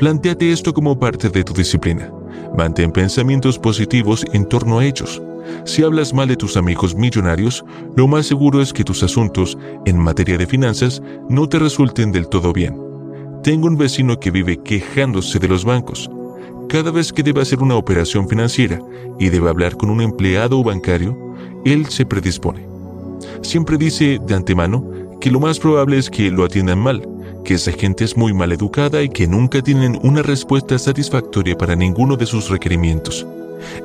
Plantéate 0.00 0.50
esto 0.50 0.72
como 0.72 0.98
parte 0.98 1.28
de 1.28 1.44
tu 1.44 1.52
disciplina. 1.52 2.10
Mantén 2.56 2.90
pensamientos 2.90 3.58
positivos 3.58 4.24
en 4.32 4.48
torno 4.48 4.78
a 4.78 4.84
ellos. 4.86 5.20
Si 5.66 5.82
hablas 5.82 6.14
mal 6.14 6.26
de 6.26 6.38
tus 6.38 6.56
amigos 6.56 6.94
millonarios, 6.94 7.62
lo 7.98 8.08
más 8.08 8.24
seguro 8.24 8.62
es 8.62 8.72
que 8.72 8.82
tus 8.82 9.02
asuntos 9.02 9.58
en 9.84 9.98
materia 9.98 10.38
de 10.38 10.46
finanzas 10.46 11.02
no 11.28 11.46
te 11.46 11.58
resulten 11.58 12.12
del 12.12 12.30
todo 12.30 12.54
bien. 12.54 12.80
Tengo 13.42 13.66
un 13.66 13.76
vecino 13.76 14.18
que 14.18 14.30
vive 14.30 14.56
quejándose 14.62 15.38
de 15.38 15.48
los 15.48 15.66
bancos. 15.66 16.10
Cada 16.70 16.90
vez 16.90 17.12
que 17.12 17.22
debe 17.22 17.42
hacer 17.42 17.58
una 17.58 17.76
operación 17.76 18.26
financiera 18.26 18.80
y 19.18 19.28
debe 19.28 19.50
hablar 19.50 19.76
con 19.76 19.90
un 19.90 20.00
empleado 20.00 20.64
bancario, 20.64 21.14
él 21.66 21.84
se 21.90 22.06
predispone. 22.06 22.66
Siempre 23.42 23.76
dice 23.76 24.18
de 24.26 24.34
antemano 24.34 24.82
que 25.20 25.30
lo 25.30 25.40
más 25.40 25.58
probable 25.58 25.98
es 25.98 26.08
que 26.08 26.30
lo 26.30 26.46
atiendan 26.46 26.78
mal, 26.78 27.06
que 27.44 27.54
esa 27.54 27.72
gente 27.72 28.04
es 28.04 28.16
muy 28.16 28.32
mal 28.32 28.52
educada 28.52 29.02
y 29.02 29.08
que 29.08 29.26
nunca 29.26 29.62
tienen 29.62 29.98
una 30.02 30.22
respuesta 30.22 30.78
satisfactoria 30.78 31.56
para 31.56 31.76
ninguno 31.76 32.16
de 32.16 32.26
sus 32.26 32.48
requerimientos. 32.48 33.26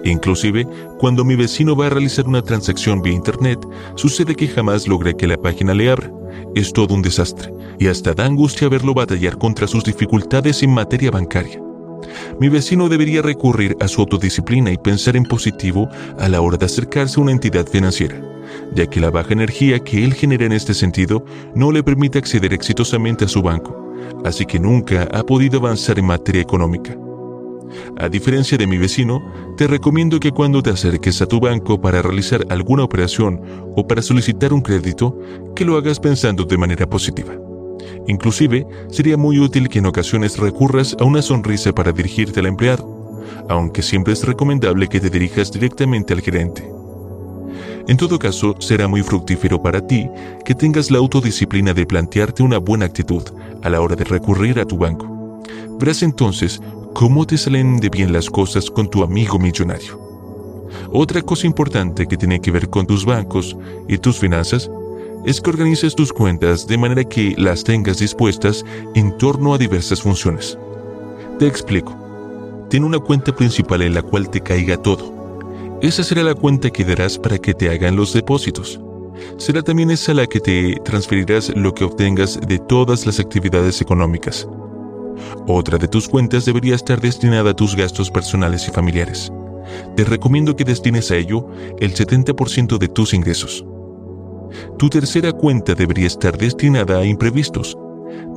Inclusive, 0.04 0.68
cuando 0.98 1.26
mi 1.26 1.36
vecino 1.36 1.76
va 1.76 1.88
a 1.88 1.90
realizar 1.90 2.28
una 2.28 2.42
transacción 2.42 3.02
vía 3.02 3.14
Internet, 3.14 3.60
sucede 3.96 4.36
que 4.36 4.48
jamás 4.48 4.88
logra 4.88 5.14
que 5.14 5.28
la 5.28 5.38
página 5.38 5.74
le 5.74 5.90
abra. 5.90 6.12
Es 6.56 6.72
todo 6.72 6.94
un 6.94 7.02
desastre, 7.02 7.54
y 7.80 7.88
hasta 7.88 8.14
da 8.14 8.26
angustia 8.26 8.70
verlo 8.70 8.94
batallar 8.94 9.38
contra 9.38 9.68
sus 9.68 9.84
dificultades 9.84 10.64
en 10.64 10.72
materia 10.72 11.12
bancaria. 11.12 11.62
Mi 12.40 12.50
vecino 12.50 12.88
debería 12.90 13.22
recurrir 13.22 13.76
a 13.80 13.88
su 13.88 14.02
autodisciplina 14.02 14.72
y 14.72 14.78
pensar 14.78 15.16
en 15.16 15.24
positivo 15.24 15.90
a 16.20 16.30
la 16.30 16.42
hora 16.42 16.58
de 16.58 16.66
acercarse 16.66 17.20
a 17.20 17.24
una 17.24 17.32
entidad 17.32 17.68
financiera, 17.68 18.22
ya 18.74 18.88
que 18.88 19.00
la 19.00 19.12
baja 19.12 19.34
energía 19.34 19.80
que 19.80 20.04
él 20.04 20.14
genera 20.14 20.46
en 20.46 20.52
este 20.52 20.74
sentido 20.74 21.24
no 21.56 21.72
le 21.72 21.84
permite 21.84 22.20
acceder 22.20 22.54
exitosamente 22.54 23.26
a 23.26 23.28
su 23.28 23.42
banco, 23.42 23.94
así 24.24 24.46
que 24.46 24.60
nunca 24.60 25.08
ha 25.14 25.24
podido 25.24 25.60
avanzar 25.60 26.00
en 26.00 26.06
materia 26.06 26.42
económica. 26.42 26.98
A 27.98 28.10
diferencia 28.10 28.58
de 28.58 28.68
mi 28.68 28.78
vecino, 28.78 29.22
te 29.58 29.68
recomiendo 29.68 30.20
que 30.20 30.32
cuando 30.32 30.62
te 30.62 30.70
acerques 30.70 31.22
a 31.22 31.26
tu 31.26 31.40
banco 31.40 31.80
para 31.80 32.02
realizar 32.02 32.46
alguna 32.50 32.84
operación 32.84 33.42
o 33.76 33.88
para 33.88 34.02
solicitar 34.02 34.54
un 34.54 34.62
crédito, 34.62 35.18
que 35.56 35.66
lo 35.66 35.78
hagas 35.78 36.00
pensando 36.00 36.44
de 36.44 36.58
manera 36.58 36.88
positiva. 36.88 37.34
Inclusive, 38.08 38.66
sería 38.90 39.18
muy 39.18 39.40
útil 39.40 39.68
que 39.68 39.80
en 39.80 39.88
ocasiones 39.88 40.38
recurras 40.38 40.96
a 41.00 41.06
una 41.06 41.22
sonrisa 41.22 41.74
para 41.74 41.92
dirigirte 41.92 42.40
al 42.40 42.46
empleado, 42.46 43.24
aunque 43.50 43.82
siempre 43.82 44.14
es 44.14 44.24
recomendable 44.24 44.88
que 44.88 45.00
te 45.00 45.10
dirijas 45.10 45.52
directamente 45.52 46.14
al 46.14 46.22
gerente. 46.22 46.75
En 47.88 47.98
todo 47.98 48.18
caso, 48.18 48.56
será 48.60 48.88
muy 48.88 49.04
fructífero 49.04 49.62
para 49.62 49.86
ti 49.86 50.10
que 50.44 50.56
tengas 50.56 50.90
la 50.90 50.98
autodisciplina 50.98 51.74
de 51.74 51.86
plantearte 51.86 52.42
una 52.42 52.58
buena 52.58 52.86
actitud 52.86 53.24
a 53.62 53.70
la 53.70 53.80
hora 53.80 53.96
de 53.96 54.04
recurrir 54.04 54.60
a 54.60 54.66
tu 54.66 54.78
banco. 54.78 55.42
Verás 55.80 56.02
entonces 56.02 56.62
cómo 56.94 57.28
te 57.28 57.38
salen 57.38 57.78
de 57.78 57.90
bien 57.90 58.12
las 58.12 58.30
cosas 58.30 58.72
con 58.72 58.90
tu 58.90 59.04
amigo 59.04 59.38
millonario. 59.38 60.00
Otra 60.92 61.22
cosa 61.22 61.46
importante 61.46 62.08
que 62.08 62.18
tiene 62.18 62.42
que 62.42 62.52
ver 62.52 62.70
con 62.70 62.88
tus 62.88 63.06
bancos 63.06 63.56
y 63.88 63.98
tus 64.00 64.18
finanzas 64.18 64.70
es 65.26 65.40
que 65.40 65.50
organices 65.50 65.96
tus 65.96 66.12
cuentas 66.12 66.68
de 66.68 66.78
manera 66.78 67.04
que 67.04 67.36
las 67.38 67.64
tengas 67.64 68.00
dispuestas 68.00 68.64
en 68.96 69.16
torno 69.18 69.54
a 69.54 69.58
diversas 69.58 70.02
funciones. 70.02 70.58
Te 71.38 71.46
explico. 71.48 71.96
Ten 72.70 72.84
una 72.84 72.98
cuenta 73.00 73.36
principal 73.36 73.84
en 73.84 73.94
la 73.94 74.02
cual 74.02 74.30
te 74.30 74.42
caiga 74.42 74.78
todo. 74.78 75.15
Esa 75.86 76.04
será 76.04 76.24
la 76.24 76.34
cuenta 76.34 76.72
que 76.72 76.84
darás 76.84 77.20
para 77.20 77.38
que 77.38 77.54
te 77.54 77.70
hagan 77.70 77.96
los 77.96 78.12
depósitos. 78.12 78.82
Será 79.38 79.62
también 79.62 79.92
esa 79.92 80.16
la 80.16 80.26
que 80.26 80.40
te 80.40 80.78
transferirás 80.84 81.56
lo 81.56 81.76
que 81.76 81.84
obtengas 81.84 82.40
de 82.42 82.58
todas 82.58 83.06
las 83.06 83.20
actividades 83.20 83.80
económicas. 83.82 84.48
Otra 85.48 85.78
de 85.78 85.88
tus 85.88 86.10
cuentas 86.10 86.44
debería 86.44 86.74
estar 86.74 87.00
destinada 87.00 87.52
a 87.52 87.56
tus 87.56 87.76
gastos 87.76 88.10
personales 88.10 88.68
y 88.68 88.72
familiares. 88.72 89.32
Te 89.96 90.04
recomiendo 90.06 90.56
que 90.56 90.64
destines 90.64 91.12
a 91.12 91.18
ello 91.18 91.48
el 91.80 91.94
70% 91.94 92.80
de 92.80 92.88
tus 92.88 93.14
ingresos. 93.14 93.64
Tu 94.80 94.90
tercera 94.90 95.34
cuenta 95.34 95.76
debería 95.76 96.08
estar 96.08 96.36
destinada 96.36 96.98
a 96.98 97.06
imprevistos. 97.06 97.78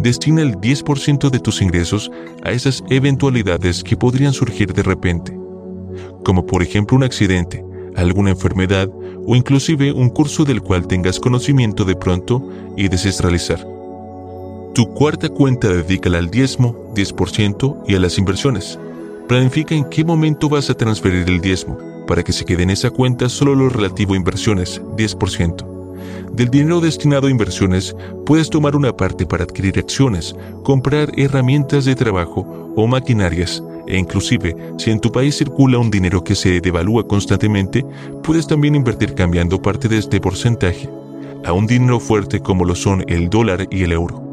Destina 0.01 0.43
el 0.43 0.57
10% 0.57 1.31
de 1.31 1.41
tus 1.41 1.63
ingresos 1.63 2.11
a 2.45 2.51
esas 2.51 2.85
eventualidades 2.91 3.83
que 3.83 3.97
podrían 3.97 4.35
surgir 4.35 4.75
de 4.75 4.83
repente, 4.83 5.48
como 6.29 6.45
por 6.45 6.63
ejemplo 6.63 6.95
un 6.95 7.05
accidente, 7.05 7.65
alguna 7.97 8.29
enfermedad 8.29 8.87
o 9.27 9.35
inclusive 9.35 9.93
un 9.93 10.11
curso 10.11 10.45
del 10.45 10.61
cual 10.61 10.87
tengas 10.87 11.19
conocimiento 11.19 11.87
de 11.87 11.97
pronto 11.97 12.47
y 12.77 12.89
desees. 12.89 13.23
Tu 14.75 14.93
cuarta 14.93 15.31
cuenta 15.31 15.69
dedícala 15.69 16.19
al 16.19 16.31
diezmo, 16.31 16.93
10% 16.95 17.85
y 17.89 17.95
a 17.95 17.99
las 17.99 18.19
inversiones. 18.19 18.79
Planifica 19.27 19.75
en 19.75 19.89
qué 19.89 20.05
momento 20.05 20.51
vas 20.51 20.69
a 20.69 20.75
transferir 20.75 21.27
el 21.27 21.41
diezmo, 21.41 21.79
para 22.07 22.23
que 22.23 22.35
se 22.35 22.45
quede 22.45 22.65
en 22.65 22.71
esa 22.71 22.91
cuenta 22.91 23.31
solo 23.31 23.55
lo 23.55 23.71
relativo 23.71 24.13
a 24.13 24.19
inversiones, 24.19 24.83
10%. 24.99 25.65
Del 26.35 26.51
dinero 26.51 26.83
destinado 26.83 27.29
a 27.29 27.31
inversiones, 27.31 27.97
puedes 28.27 28.51
tomar 28.51 28.77
una 28.77 28.95
parte 28.95 29.25
para 29.25 29.45
adquirir 29.45 29.79
acciones, 29.79 30.37
comprar 30.63 31.11
herramientas 31.17 31.87
de 31.87 31.95
trabajo 31.95 32.75
o 32.77 32.87
maquinarias, 32.87 33.63
e 33.89 33.99
inclusive, 33.99 34.55
si 34.79 34.91
en 34.91 35.01
tu 35.01 35.11
país 35.11 35.37
circula 35.37 35.79
un 35.79 35.91
dinero 35.91 36.23
que 36.23 36.35
se 36.35 36.61
devalúa 36.61 37.09
constantemente, 37.09 37.85
puedes 38.23 38.47
también 38.47 38.75
invertir 38.75 39.15
cambiando 39.15 39.61
parte 39.61 39.89
de 39.89 39.99
este 39.99 40.21
porcentaje 40.21 40.89
a 41.45 41.53
un 41.53 41.67
dinero 41.67 42.01
fuerte 42.01 42.41
como 42.41 42.65
lo 42.65 42.75
son 42.75 43.05
el 43.09 43.31
dólar 43.31 43.67
y 43.71 43.83
el 43.83 43.93
euro. 43.93 44.25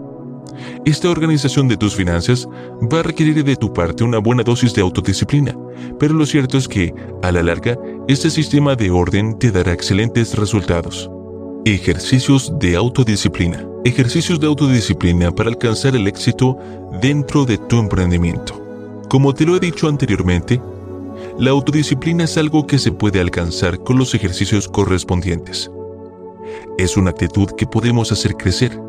Esta 0.86 1.10
organización 1.10 1.68
de 1.68 1.78
tus 1.78 1.96
finanzas 1.96 2.48
va 2.92 3.00
a 3.00 3.04
requerir 3.04 3.44
de 3.44 3.56
tu 3.56 3.74
parte 3.74 4.04
una 4.04 4.20
buena 4.20 4.44
dosis 4.44 4.74
de 4.74 4.82
autodisciplina, 4.82 5.56
pero 6.00 6.14
lo 6.14 6.26
cierto 6.26 6.58
es 6.58 6.68
que, 6.68 6.94
a 7.24 7.32
la 7.32 7.44
larga, 7.44 7.78
este 8.08 8.30
sistema 8.30 8.76
de 8.76 8.92
orden 8.92 9.38
te 9.38 9.52
dará 9.52 9.74
excelentes 9.74 10.36
resultados. 10.36 11.10
Ejercicios 11.66 12.54
de 12.60 12.76
autodisciplina. 12.76 13.66
Ejercicios 13.84 14.40
de 14.40 14.48
autodisciplina 14.48 15.32
para 15.32 15.50
alcanzar 15.50 15.96
el 15.96 16.08
éxito 16.08 16.58
dentro 17.02 17.46
de 17.46 17.58
tu 17.58 17.80
emprendimiento. 17.80 18.65
Como 19.10 19.34
te 19.34 19.46
lo 19.46 19.56
he 19.56 19.60
dicho 19.60 19.88
anteriormente, 19.88 20.60
la 21.38 21.52
autodisciplina 21.52 22.24
es 22.24 22.38
algo 22.38 22.66
que 22.66 22.80
se 22.80 22.92
puede 22.92 23.20
alcanzar 23.20 23.80
con 23.84 23.98
los 23.98 24.16
ejercicios 24.16 24.68
correspondientes. 24.68 25.70
Es 26.78 26.98
una 26.98 27.12
actitud 27.12 27.50
que 27.58 27.68
podemos 27.68 28.12
hacer 28.12 28.36
crecer. 28.36 28.80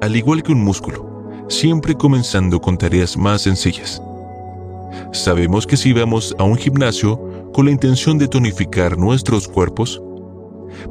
Al 0.00 0.16
igual 0.16 0.42
que 0.42 0.52
un 0.52 0.62
músculo, 0.62 1.46
siempre 1.48 1.94
comenzando 1.94 2.60
con 2.60 2.76
tareas 2.76 3.16
más 3.16 3.42
sencillas. 3.42 4.02
Sabemos 5.12 5.66
que 5.66 5.76
si 5.76 5.92
vamos 5.92 6.34
a 6.38 6.44
un 6.44 6.56
gimnasio 6.56 7.20
con 7.52 7.66
la 7.66 7.70
intención 7.72 8.18
de 8.18 8.28
tonificar 8.28 8.98
nuestros 8.98 9.46
cuerpos, 9.46 10.02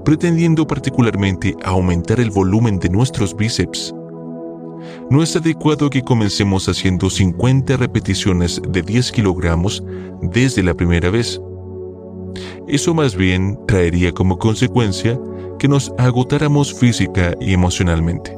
pretendiendo 0.06 0.66
particularmente 0.66 1.56
aumentar 1.64 2.19
el 2.19 2.32
volumen 2.32 2.80
de 2.80 2.90
nuestros 2.90 3.35
bíceps. 3.35 3.93
No 5.11 5.22
es 5.22 5.35
adecuado 5.35 5.90
que 5.90 6.03
comencemos 6.03 6.69
haciendo 6.69 7.09
50 7.09 7.75
repeticiones 7.75 8.61
de 8.65 8.81
10 8.81 9.11
kilogramos 9.11 9.83
desde 10.22 10.64
la 10.64 10.73
primera 10.73 11.09
vez. 11.09 11.41
Eso 12.69 12.93
más 12.93 13.17
bien 13.17 13.59
traería 13.67 14.14
como 14.14 14.40
consecuencia 14.40 15.19
que 15.59 15.67
nos 15.67 15.91
agotáramos 15.98 16.73
física 16.73 17.35
y 17.41 17.51
emocionalmente. 17.51 18.33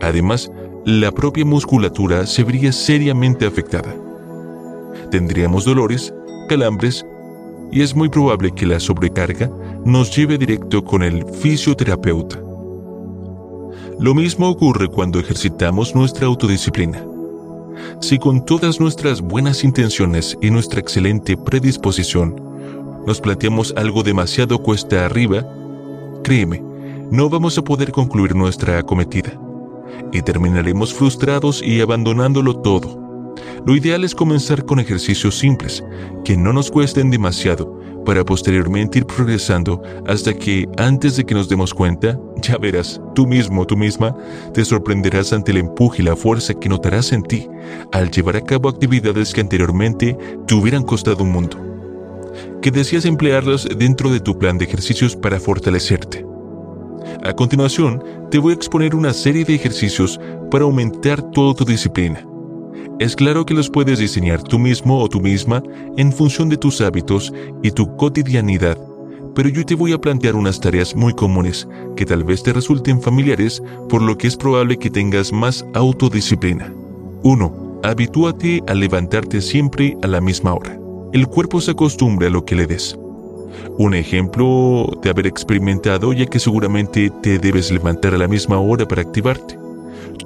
Además, 0.00 0.50
la 0.86 1.12
propia 1.12 1.44
musculatura 1.44 2.24
se 2.24 2.42
vería 2.42 2.72
seriamente 2.72 3.44
afectada. 3.44 3.94
Tendríamos 5.10 5.66
dolores, 5.66 6.14
calambres 6.48 7.04
y 7.70 7.82
es 7.82 7.94
muy 7.94 8.08
probable 8.08 8.52
que 8.52 8.64
la 8.64 8.80
sobrecarga 8.80 9.50
nos 9.84 10.16
lleve 10.16 10.38
directo 10.38 10.82
con 10.82 11.02
el 11.02 11.22
fisioterapeuta. 11.26 12.49
Lo 14.00 14.14
mismo 14.14 14.48
ocurre 14.48 14.88
cuando 14.88 15.20
ejercitamos 15.20 15.94
nuestra 15.94 16.26
autodisciplina. 16.26 17.04
Si 18.00 18.18
con 18.18 18.46
todas 18.46 18.80
nuestras 18.80 19.20
buenas 19.20 19.62
intenciones 19.62 20.38
y 20.40 20.50
nuestra 20.50 20.80
excelente 20.80 21.36
predisposición 21.36 22.34
nos 23.06 23.20
planteamos 23.20 23.74
algo 23.76 24.02
demasiado 24.02 24.58
cuesta 24.58 25.04
arriba, 25.04 25.46
créeme, 26.24 26.62
no 27.10 27.28
vamos 27.28 27.58
a 27.58 27.62
poder 27.62 27.92
concluir 27.92 28.34
nuestra 28.34 28.78
acometida 28.78 29.38
y 30.12 30.22
terminaremos 30.22 30.94
frustrados 30.94 31.62
y 31.62 31.82
abandonándolo 31.82 32.56
todo. 32.56 32.99
Lo 33.66 33.76
ideal 33.76 34.04
es 34.04 34.14
comenzar 34.14 34.64
con 34.64 34.80
ejercicios 34.80 35.38
simples, 35.38 35.84
que 36.24 36.36
no 36.36 36.52
nos 36.52 36.70
cuesten 36.70 37.10
demasiado, 37.10 37.80
para 38.04 38.24
posteriormente 38.24 38.98
ir 38.98 39.06
progresando 39.06 39.82
hasta 40.06 40.34
que, 40.34 40.66
antes 40.78 41.16
de 41.16 41.24
que 41.24 41.34
nos 41.34 41.48
demos 41.48 41.74
cuenta, 41.74 42.18
ya 42.42 42.56
verás, 42.56 43.00
tú 43.14 43.26
mismo, 43.26 43.66
tú 43.66 43.76
misma, 43.76 44.16
te 44.54 44.64
sorprenderás 44.64 45.32
ante 45.32 45.52
el 45.52 45.58
empuje 45.58 46.02
y 46.02 46.06
la 46.06 46.16
fuerza 46.16 46.54
que 46.54 46.68
notarás 46.68 47.12
en 47.12 47.22
ti 47.22 47.48
al 47.92 48.10
llevar 48.10 48.36
a 48.36 48.44
cabo 48.44 48.68
actividades 48.68 49.32
que 49.32 49.40
anteriormente 49.40 50.16
te 50.46 50.54
hubieran 50.54 50.82
costado 50.82 51.22
un 51.22 51.32
mundo. 51.32 51.58
Que 52.62 52.70
deseas 52.70 53.04
emplearlas 53.04 53.68
dentro 53.76 54.10
de 54.10 54.20
tu 54.20 54.38
plan 54.38 54.56
de 54.56 54.64
ejercicios 54.64 55.16
para 55.16 55.40
fortalecerte. 55.40 56.24
A 57.22 57.32
continuación, 57.34 58.02
te 58.30 58.38
voy 58.38 58.52
a 58.52 58.56
exponer 58.56 58.94
una 58.94 59.12
serie 59.12 59.44
de 59.44 59.54
ejercicios 59.54 60.18
para 60.50 60.64
aumentar 60.64 61.22
toda 61.32 61.54
tu 61.54 61.64
disciplina 61.64 62.29
es 63.00 63.16
claro 63.16 63.46
que 63.46 63.54
los 63.54 63.70
puedes 63.70 63.98
diseñar 63.98 64.42
tú 64.42 64.58
mismo 64.58 65.00
o 65.00 65.08
tú 65.08 65.22
misma 65.22 65.62
en 65.96 66.12
función 66.12 66.50
de 66.50 66.58
tus 66.58 66.82
hábitos 66.82 67.32
y 67.62 67.70
tu 67.70 67.96
cotidianidad, 67.96 68.76
pero 69.34 69.48
yo 69.48 69.64
te 69.64 69.74
voy 69.74 69.94
a 69.94 69.98
plantear 69.98 70.36
unas 70.36 70.60
tareas 70.60 70.94
muy 70.94 71.14
comunes 71.14 71.66
que 71.96 72.04
tal 72.04 72.24
vez 72.24 72.42
te 72.42 72.52
resulten 72.52 73.00
familiares, 73.00 73.62
por 73.88 74.02
lo 74.02 74.18
que 74.18 74.26
es 74.26 74.36
probable 74.36 74.76
que 74.76 74.90
tengas 74.90 75.32
más 75.32 75.64
autodisciplina. 75.72 76.74
1. 77.22 77.80
Habitúate 77.84 78.62
a 78.66 78.74
levantarte 78.74 79.40
siempre 79.40 79.96
a 80.02 80.06
la 80.06 80.20
misma 80.20 80.52
hora. 80.52 80.78
El 81.14 81.26
cuerpo 81.26 81.62
se 81.62 81.70
acostumbra 81.70 82.26
a 82.26 82.30
lo 82.30 82.44
que 82.44 82.54
le 82.54 82.66
des. 82.66 82.98
Un 83.78 83.94
ejemplo 83.94 84.86
de 85.02 85.08
haber 85.08 85.26
experimentado 85.26 86.12
ya 86.12 86.26
que 86.26 86.38
seguramente 86.38 87.10
te 87.22 87.38
debes 87.38 87.72
levantar 87.72 88.14
a 88.14 88.18
la 88.18 88.28
misma 88.28 88.58
hora 88.58 88.86
para 88.86 89.00
activarte. 89.00 89.58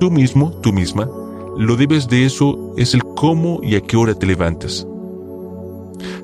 Tú 0.00 0.10
mismo, 0.10 0.50
tú 0.60 0.72
misma, 0.72 1.08
lo 1.56 1.76
debes 1.76 2.08
de 2.08 2.24
eso 2.24 2.74
es 2.76 2.94
el 2.94 3.04
cómo 3.04 3.60
y 3.62 3.76
a 3.76 3.80
qué 3.80 3.96
hora 3.96 4.14
te 4.14 4.26
levantas. 4.26 4.86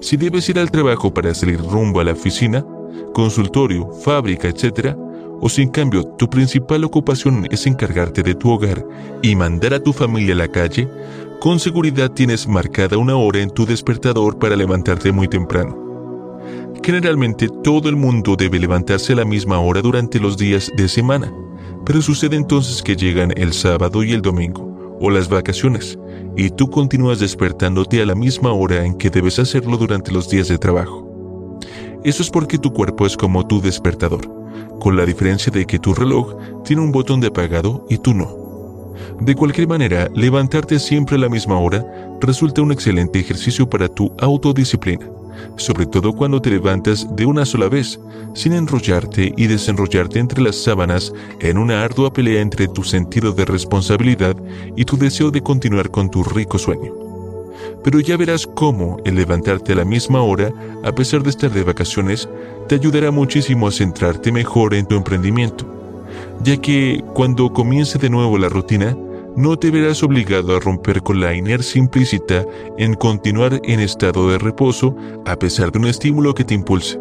Si 0.01 0.17
debes 0.17 0.49
ir 0.49 0.59
al 0.59 0.71
trabajo 0.71 1.13
para 1.13 1.35
salir 1.35 1.61
rumbo 1.61 2.01
a 2.01 2.05
la 2.05 2.13
oficina, 2.13 2.65
consultorio, 3.15 3.91
fábrica, 3.93 4.49
etc., 4.49 4.97
o 5.43 5.49
si 5.49 5.63
en 5.63 5.71
cambio 5.71 6.05
tu 6.05 6.29
principal 6.29 6.85
ocupación 6.85 7.47
es 7.51 7.67
encargarte 7.67 8.23
de 8.23 8.35
tu 8.35 8.51
hogar 8.51 8.85
y 9.23 9.35
mandar 9.37 9.73
a 9.73 9.83
tu 9.83 9.93
familia 9.93 10.35
a 10.35 10.39
la 10.39 10.49
calle, 10.49 10.89
con 11.41 11.59
seguridad 11.59 12.11
tienes 12.11 12.47
marcada 12.47 12.99
una 12.99 13.17
hora 13.17 13.41
en 13.41 13.51
tu 13.51 13.65
despertador 13.65 14.39
para 14.39 14.57
levantarte 14.57 15.13
muy 15.13 15.29
temprano. 15.29 15.79
Generalmente 16.83 17.49
todo 17.63 17.89
el 17.89 17.97
mundo 17.97 18.37
debe 18.37 18.59
levantarse 18.59 19.13
a 19.13 19.17
la 19.17 19.25
misma 19.25 19.61
hora 19.61 19.81
durante 19.81 20.19
los 20.19 20.37
días 20.37 20.71
de 20.77 20.89
semana, 20.89 21.33
pero 21.87 22.03
sucede 22.03 22.37
entonces 22.37 22.83
que 22.83 22.97
llegan 22.97 23.33
el 23.37 23.53
sábado 23.53 24.03
y 24.03 24.13
el 24.13 24.21
domingo 24.21 24.80
o 25.01 25.11
las 25.11 25.29
vacaciones, 25.29 25.99
y 26.37 26.51
tú 26.51 26.71
continúas 26.71 27.19
despertándote 27.19 28.03
a 28.03 28.07
la 28.07 28.15
misma 28.15 28.53
hora 28.53 28.85
en 28.85 28.95
que 28.95 29.11
debes 29.11 29.39
hacerlo 29.39 29.77
durante 29.77 30.13
los 30.13 30.29
días 30.29 30.49
de 30.49 30.59
trabajo. 30.59 31.59
Eso 32.05 32.23
es 32.23 32.31
porque 32.31 32.59
tu 32.59 32.73
cuerpo 32.73 33.07
es 33.07 33.17
como 33.17 33.47
tu 33.47 33.61
despertador, 33.61 34.21
con 34.79 34.97
la 34.97 35.05
diferencia 35.05 35.53
de 35.53 35.67
que 35.67 35.79
tu 35.79 35.95
reloj 35.95 36.37
tiene 36.65 36.83
un 36.83 36.93
botón 36.93 37.21
de 37.21 37.29
apagado 37.29 37.87
y 37.91 37.99
tú 37.99 38.15
no. 38.15 38.95
De 39.21 39.35
cualquier 39.35 39.69
manera, 39.69 40.09
levantarte 40.15 40.79
siempre 40.79 41.17
a 41.17 41.19
la 41.19 41.29
misma 41.29 41.59
hora 41.59 41.85
resulta 42.21 42.63
un 42.63 42.73
excelente 42.73 43.19
ejercicio 43.19 43.69
para 43.69 43.89
tu 43.89 44.13
autodisciplina 44.19 45.20
sobre 45.57 45.87
todo 45.87 46.13
cuando 46.13 46.41
te 46.41 46.51
levantas 46.51 47.07
de 47.17 47.27
una 47.27 47.45
sola 47.45 47.69
vez, 47.69 48.01
sin 48.35 48.53
enrollarte 48.53 49.33
y 49.37 49.47
desenrollarte 49.47 50.19
entre 50.19 50.43
las 50.43 50.57
sábanas 50.57 51.13
en 51.41 51.59
una 51.59 51.83
ardua 51.83 52.13
pelea 52.13 52.41
entre 52.41 52.69
tu 52.69 52.83
sentido 52.83 53.33
de 53.33 53.45
responsabilidad 53.45 54.37
y 54.77 54.85
tu 54.85 54.97
deseo 54.97 55.31
de 55.31 55.43
continuar 55.43 55.91
con 55.91 56.11
tu 56.11 56.23
rico 56.23 56.59
sueño. 56.59 56.93
Pero 57.83 58.01
ya 58.01 58.17
verás 58.17 58.47
cómo 58.47 58.99
el 59.05 59.17
levantarte 59.17 59.73
a 59.73 59.77
la 59.77 59.85
misma 59.85 60.23
hora, 60.23 60.53
a 60.85 60.93
pesar 60.93 61.23
de 61.23 61.31
estar 61.31 61.51
de 61.51 61.65
vacaciones, 61.65 62.29
te 62.69 62.75
ayudará 62.75 63.11
muchísimo 63.11 63.67
a 63.67 63.73
centrarte 63.73 64.33
mejor 64.33 64.75
en 64.75 64.87
tu 64.87 64.97
emprendimiento, 64.97 65.67
ya 66.43 66.57
que 66.57 67.03
cuando 67.15 67.53
comience 67.53 67.99
de 67.99 68.11
nuevo 68.11 68.39
la 68.39 68.49
rutina, 68.49 68.97
no 69.37 69.57
te 69.57 69.71
verás 69.71 70.03
obligado 70.03 70.57
a 70.57 70.61
romper 70.61 71.03
con 71.03 71.21
la 71.21 71.35
inercia 71.35 71.79
implícita 71.79 72.45
en 72.79 72.95
continuar 72.95 73.61
en 73.65 73.81
estado 73.81 74.31
de 74.31 74.39
reposo 74.39 74.95
a 75.27 75.37
pesar 75.37 75.73
de 75.73 75.79
un 75.79 75.87
estímulo 75.87 76.35
que 76.35 76.45
te 76.45 76.55
impulse. 76.55 76.99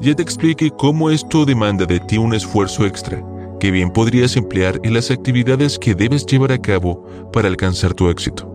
Ya 0.00 0.14
te 0.14 0.22
expliqué 0.22 0.70
cómo 0.70 1.10
esto 1.10 1.44
demanda 1.44 1.86
de 1.86 2.00
ti 2.00 2.18
un 2.18 2.34
esfuerzo 2.34 2.86
extra, 2.86 3.22
que 3.58 3.70
bien 3.70 3.90
podrías 3.90 4.36
emplear 4.36 4.78
en 4.82 4.94
las 4.94 5.10
actividades 5.10 5.78
que 5.78 5.94
debes 5.94 6.26
llevar 6.26 6.52
a 6.52 6.58
cabo 6.58 7.04
para 7.32 7.48
alcanzar 7.48 7.94
tu 7.94 8.08
éxito. 8.08 8.48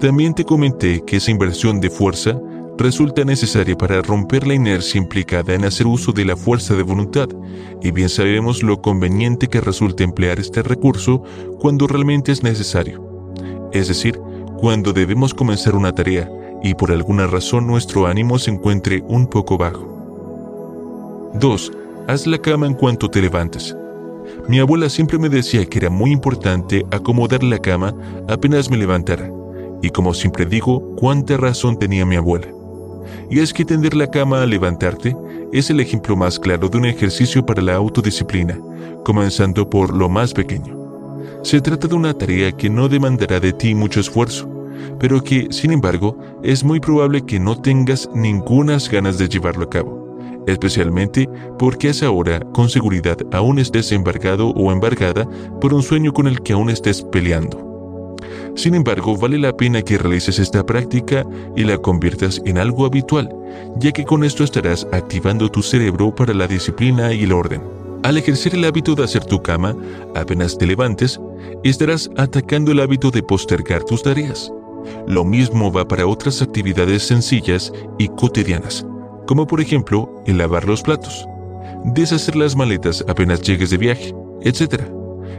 También 0.00 0.34
te 0.34 0.44
comenté 0.44 1.02
que 1.04 1.16
esa 1.16 1.30
inversión 1.30 1.80
de 1.80 1.90
fuerza 1.90 2.40
resulta 2.78 3.24
necesaria 3.24 3.76
para 3.76 4.00
romper 4.02 4.46
la 4.46 4.54
inercia 4.54 4.98
implicada 4.98 5.52
en 5.54 5.64
hacer 5.64 5.86
uso 5.86 6.12
de 6.12 6.24
la 6.24 6.36
fuerza 6.36 6.74
de 6.74 6.84
voluntad, 6.84 7.28
y 7.82 7.90
bien 7.90 8.08
sabemos 8.08 8.62
lo 8.62 8.80
conveniente 8.80 9.48
que 9.48 9.60
resulta 9.60 10.04
emplear 10.04 10.38
este 10.38 10.62
recurso 10.62 11.22
cuando 11.58 11.88
realmente 11.88 12.30
es 12.30 12.42
necesario, 12.42 13.02
es 13.72 13.88
decir, 13.88 14.18
cuando 14.58 14.92
debemos 14.92 15.34
comenzar 15.34 15.74
una 15.74 15.92
tarea 15.92 16.30
y 16.62 16.74
por 16.74 16.92
alguna 16.92 17.26
razón 17.26 17.66
nuestro 17.66 18.06
ánimo 18.06 18.38
se 18.38 18.52
encuentre 18.52 19.02
un 19.08 19.26
poco 19.26 19.58
bajo. 19.58 21.30
2. 21.34 21.72
Haz 22.06 22.26
la 22.26 22.38
cama 22.38 22.66
en 22.66 22.74
cuanto 22.74 23.10
te 23.10 23.20
levantes. 23.20 23.76
Mi 24.48 24.60
abuela 24.60 24.88
siempre 24.88 25.18
me 25.18 25.28
decía 25.28 25.66
que 25.66 25.78
era 25.78 25.90
muy 25.90 26.10
importante 26.12 26.86
acomodar 26.90 27.42
la 27.42 27.58
cama 27.58 27.94
apenas 28.28 28.70
me 28.70 28.76
levantara, 28.76 29.30
y 29.82 29.90
como 29.90 30.14
siempre 30.14 30.46
digo, 30.46 30.94
cuánta 30.96 31.36
razón 31.36 31.78
tenía 31.78 32.06
mi 32.06 32.16
abuela. 32.16 32.57
Y 33.30 33.40
es 33.40 33.52
que 33.52 33.64
tender 33.64 33.94
la 33.94 34.10
cama 34.10 34.42
al 34.42 34.50
levantarte 34.50 35.16
es 35.52 35.70
el 35.70 35.80
ejemplo 35.80 36.16
más 36.16 36.38
claro 36.38 36.68
de 36.68 36.78
un 36.78 36.86
ejercicio 36.86 37.44
para 37.44 37.62
la 37.62 37.74
autodisciplina, 37.74 38.58
comenzando 39.04 39.68
por 39.68 39.94
lo 39.94 40.08
más 40.08 40.32
pequeño. 40.32 40.76
Se 41.42 41.60
trata 41.60 41.88
de 41.88 41.94
una 41.94 42.14
tarea 42.14 42.52
que 42.52 42.68
no 42.68 42.88
demandará 42.88 43.40
de 43.40 43.52
ti 43.52 43.74
mucho 43.74 44.00
esfuerzo, 44.00 44.48
pero 44.98 45.22
que, 45.22 45.48
sin 45.50 45.72
embargo, 45.72 46.16
es 46.42 46.64
muy 46.64 46.80
probable 46.80 47.24
que 47.24 47.38
no 47.38 47.60
tengas 47.60 48.08
ningunas 48.14 48.90
ganas 48.90 49.18
de 49.18 49.28
llevarlo 49.28 49.64
a 49.64 49.70
cabo, 49.70 50.44
especialmente 50.46 51.28
porque 51.58 51.88
a 51.88 51.90
esa 51.90 52.10
hora, 52.10 52.40
con 52.52 52.68
seguridad, 52.68 53.16
aún 53.32 53.58
estés 53.58 53.92
embargado 53.92 54.50
o 54.50 54.72
embargada 54.72 55.28
por 55.60 55.74
un 55.74 55.82
sueño 55.82 56.12
con 56.12 56.26
el 56.26 56.42
que 56.42 56.52
aún 56.52 56.70
estés 56.70 57.02
peleando. 57.02 57.67
Sin 58.54 58.74
embargo, 58.74 59.16
vale 59.16 59.38
la 59.38 59.56
pena 59.56 59.82
que 59.82 59.98
realices 59.98 60.38
esta 60.38 60.64
práctica 60.64 61.24
y 61.56 61.64
la 61.64 61.78
conviertas 61.78 62.40
en 62.44 62.58
algo 62.58 62.86
habitual, 62.86 63.28
ya 63.78 63.92
que 63.92 64.04
con 64.04 64.24
esto 64.24 64.44
estarás 64.44 64.86
activando 64.92 65.50
tu 65.50 65.62
cerebro 65.62 66.14
para 66.14 66.34
la 66.34 66.46
disciplina 66.46 67.12
y 67.12 67.24
el 67.24 67.32
orden. 67.32 67.62
Al 68.02 68.16
ejercer 68.16 68.54
el 68.54 68.64
hábito 68.64 68.94
de 68.94 69.04
hacer 69.04 69.24
tu 69.24 69.42
cama, 69.42 69.76
apenas 70.14 70.56
te 70.56 70.66
levantes, 70.66 71.20
estarás 71.64 72.10
atacando 72.16 72.72
el 72.72 72.80
hábito 72.80 73.10
de 73.10 73.22
postergar 73.22 73.84
tus 73.84 74.02
tareas. 74.02 74.52
Lo 75.06 75.24
mismo 75.24 75.72
va 75.72 75.86
para 75.86 76.06
otras 76.06 76.40
actividades 76.40 77.02
sencillas 77.02 77.72
y 77.98 78.08
cotidianas, 78.08 78.86
como 79.26 79.46
por 79.46 79.60
ejemplo 79.60 80.22
el 80.26 80.38
lavar 80.38 80.66
los 80.66 80.82
platos, 80.82 81.26
deshacer 81.84 82.36
las 82.36 82.56
maletas 82.56 83.04
apenas 83.08 83.42
llegues 83.42 83.70
de 83.70 83.78
viaje, 83.78 84.14
etc 84.42 84.98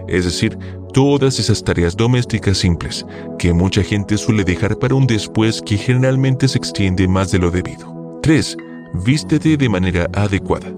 es 0.09 0.25
decir, 0.25 0.58
todas 0.93 1.40
esas 1.40 1.64
tareas 1.64 1.95
domésticas 1.95 2.58
simples 2.58 3.06
que 3.38 3.53
mucha 3.53 3.84
gente 3.84 4.18
suele 4.18 4.43
dejar 4.43 4.77
para 4.77 4.95
un 4.95 5.08
después 5.08 5.61
que 5.61 5.77
generalmente 5.77 6.48
se 6.48 6.58
extiende 6.58 7.08
más 7.08 7.32
de 7.32 7.40
lo 7.40 7.51
debido. 7.51 8.19
3. 8.22 8.58
Vístete 9.06 9.58
de 9.58 9.69
manera 9.69 10.09
adecuada. 10.14 10.74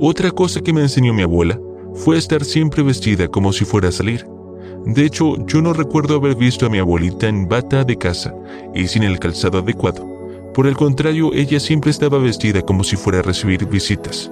Otra 0.00 0.30
cosa 0.30 0.60
que 0.60 0.72
me 0.72 0.82
enseñó 0.82 1.12
mi 1.14 1.22
abuela 1.22 1.58
fue 1.94 2.18
estar 2.18 2.44
siempre 2.44 2.82
vestida 2.82 3.28
como 3.28 3.52
si 3.52 3.64
fuera 3.64 3.88
a 3.88 3.92
salir. 3.92 4.26
De 4.86 5.04
hecho, 5.04 5.36
yo 5.46 5.62
no 5.62 5.72
recuerdo 5.72 6.16
haber 6.16 6.36
visto 6.36 6.66
a 6.66 6.70
mi 6.70 6.78
abuelita 6.78 7.28
en 7.28 7.48
bata 7.48 7.84
de 7.84 7.96
casa 7.96 8.34
y 8.74 8.86
sin 8.88 9.02
el 9.02 9.18
calzado 9.18 9.58
adecuado. 9.58 10.06
Por 10.52 10.66
el 10.66 10.76
contrario, 10.76 11.32
ella 11.32 11.58
siempre 11.58 11.90
estaba 11.90 12.18
vestida 12.18 12.62
como 12.62 12.84
si 12.84 12.96
fuera 12.96 13.20
a 13.20 13.22
recibir 13.22 13.66
visitas. 13.66 14.30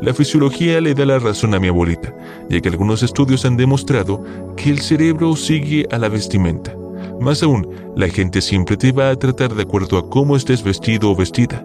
La 0.00 0.14
fisiología 0.14 0.80
le 0.80 0.94
da 0.94 1.06
la 1.06 1.18
razón 1.18 1.54
a 1.54 1.60
mi 1.60 1.68
abuelita, 1.68 2.14
ya 2.48 2.60
que 2.60 2.68
algunos 2.68 3.02
estudios 3.02 3.44
han 3.44 3.56
demostrado 3.56 4.22
que 4.56 4.70
el 4.70 4.80
cerebro 4.80 5.36
sigue 5.36 5.86
a 5.90 5.98
la 5.98 6.08
vestimenta. 6.08 6.74
Más 7.20 7.42
aún, 7.42 7.68
la 7.96 8.08
gente 8.08 8.40
siempre 8.40 8.76
te 8.76 8.92
va 8.92 9.10
a 9.10 9.16
tratar 9.16 9.54
de 9.54 9.62
acuerdo 9.62 9.98
a 9.98 10.08
cómo 10.08 10.36
estés 10.36 10.62
vestido 10.62 11.10
o 11.10 11.16
vestida. 11.16 11.64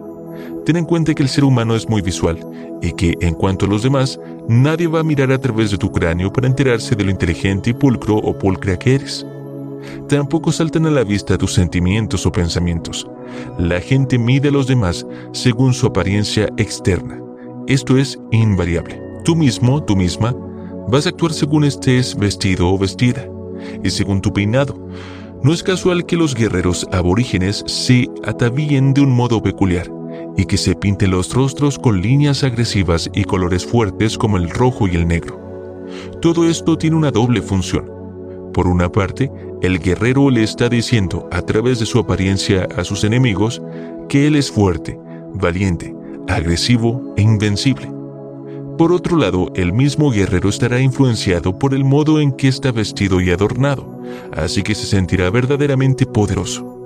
Ten 0.64 0.76
en 0.76 0.84
cuenta 0.84 1.14
que 1.14 1.22
el 1.22 1.28
ser 1.28 1.44
humano 1.44 1.74
es 1.74 1.88
muy 1.88 2.02
visual 2.02 2.38
y 2.82 2.92
que, 2.92 3.14
en 3.20 3.34
cuanto 3.34 3.66
a 3.66 3.68
los 3.68 3.82
demás, 3.82 4.20
nadie 4.48 4.86
va 4.86 5.00
a 5.00 5.04
mirar 5.04 5.32
a 5.32 5.38
través 5.38 5.70
de 5.70 5.78
tu 5.78 5.90
cráneo 5.90 6.32
para 6.32 6.46
enterarse 6.46 6.94
de 6.94 7.04
lo 7.04 7.10
inteligente 7.10 7.70
y 7.70 7.74
pulcro 7.74 8.16
o 8.16 8.38
pulcra 8.38 8.78
que 8.78 8.96
eres. 8.96 9.26
Tampoco 10.08 10.52
saltan 10.52 10.86
a 10.86 10.90
la 10.90 11.04
vista 11.04 11.38
tus 11.38 11.54
sentimientos 11.54 12.26
o 12.26 12.32
pensamientos. 12.32 13.08
La 13.58 13.80
gente 13.80 14.18
mide 14.18 14.48
a 14.48 14.52
los 14.52 14.66
demás 14.66 15.06
según 15.32 15.74
su 15.74 15.86
apariencia 15.86 16.48
externa. 16.56 17.27
Esto 17.68 17.98
es 17.98 18.18
invariable. 18.30 18.98
Tú 19.24 19.36
mismo, 19.36 19.82
tú 19.82 19.94
misma, 19.94 20.34
vas 20.88 21.04
a 21.04 21.10
actuar 21.10 21.34
según 21.34 21.64
estés 21.64 22.16
vestido 22.16 22.70
o 22.70 22.78
vestida 22.78 23.28
y 23.84 23.90
según 23.90 24.22
tu 24.22 24.32
peinado. 24.32 24.88
No 25.42 25.52
es 25.52 25.62
casual 25.62 26.06
que 26.06 26.16
los 26.16 26.34
guerreros 26.34 26.86
aborígenes 26.92 27.64
se 27.66 28.08
atavíen 28.24 28.94
de 28.94 29.02
un 29.02 29.10
modo 29.10 29.42
peculiar 29.42 29.86
y 30.34 30.46
que 30.46 30.56
se 30.56 30.74
pinten 30.76 31.10
los 31.10 31.34
rostros 31.34 31.78
con 31.78 32.00
líneas 32.00 32.42
agresivas 32.42 33.10
y 33.12 33.24
colores 33.24 33.66
fuertes 33.66 34.16
como 34.16 34.38
el 34.38 34.48
rojo 34.48 34.88
y 34.88 34.96
el 34.96 35.06
negro. 35.06 35.38
Todo 36.22 36.48
esto 36.48 36.78
tiene 36.78 36.96
una 36.96 37.10
doble 37.10 37.42
función. 37.42 37.92
Por 38.54 38.66
una 38.66 38.90
parte, 38.90 39.30
el 39.60 39.78
guerrero 39.78 40.30
le 40.30 40.42
está 40.42 40.70
diciendo 40.70 41.28
a 41.30 41.42
través 41.42 41.80
de 41.80 41.84
su 41.84 41.98
apariencia 41.98 42.66
a 42.78 42.84
sus 42.84 43.04
enemigos 43.04 43.60
que 44.08 44.26
él 44.26 44.36
es 44.36 44.50
fuerte, 44.50 44.98
valiente, 45.34 45.97
agresivo 46.28 47.14
e 47.16 47.22
invencible. 47.22 47.90
Por 48.76 48.92
otro 48.92 49.16
lado, 49.16 49.50
el 49.56 49.72
mismo 49.72 50.10
guerrero 50.10 50.48
estará 50.48 50.80
influenciado 50.80 51.58
por 51.58 51.74
el 51.74 51.82
modo 51.82 52.20
en 52.20 52.30
que 52.32 52.46
está 52.46 52.70
vestido 52.70 53.20
y 53.20 53.30
adornado, 53.30 54.00
así 54.32 54.62
que 54.62 54.74
se 54.74 54.86
sentirá 54.86 55.30
verdaderamente 55.30 56.06
poderoso. 56.06 56.76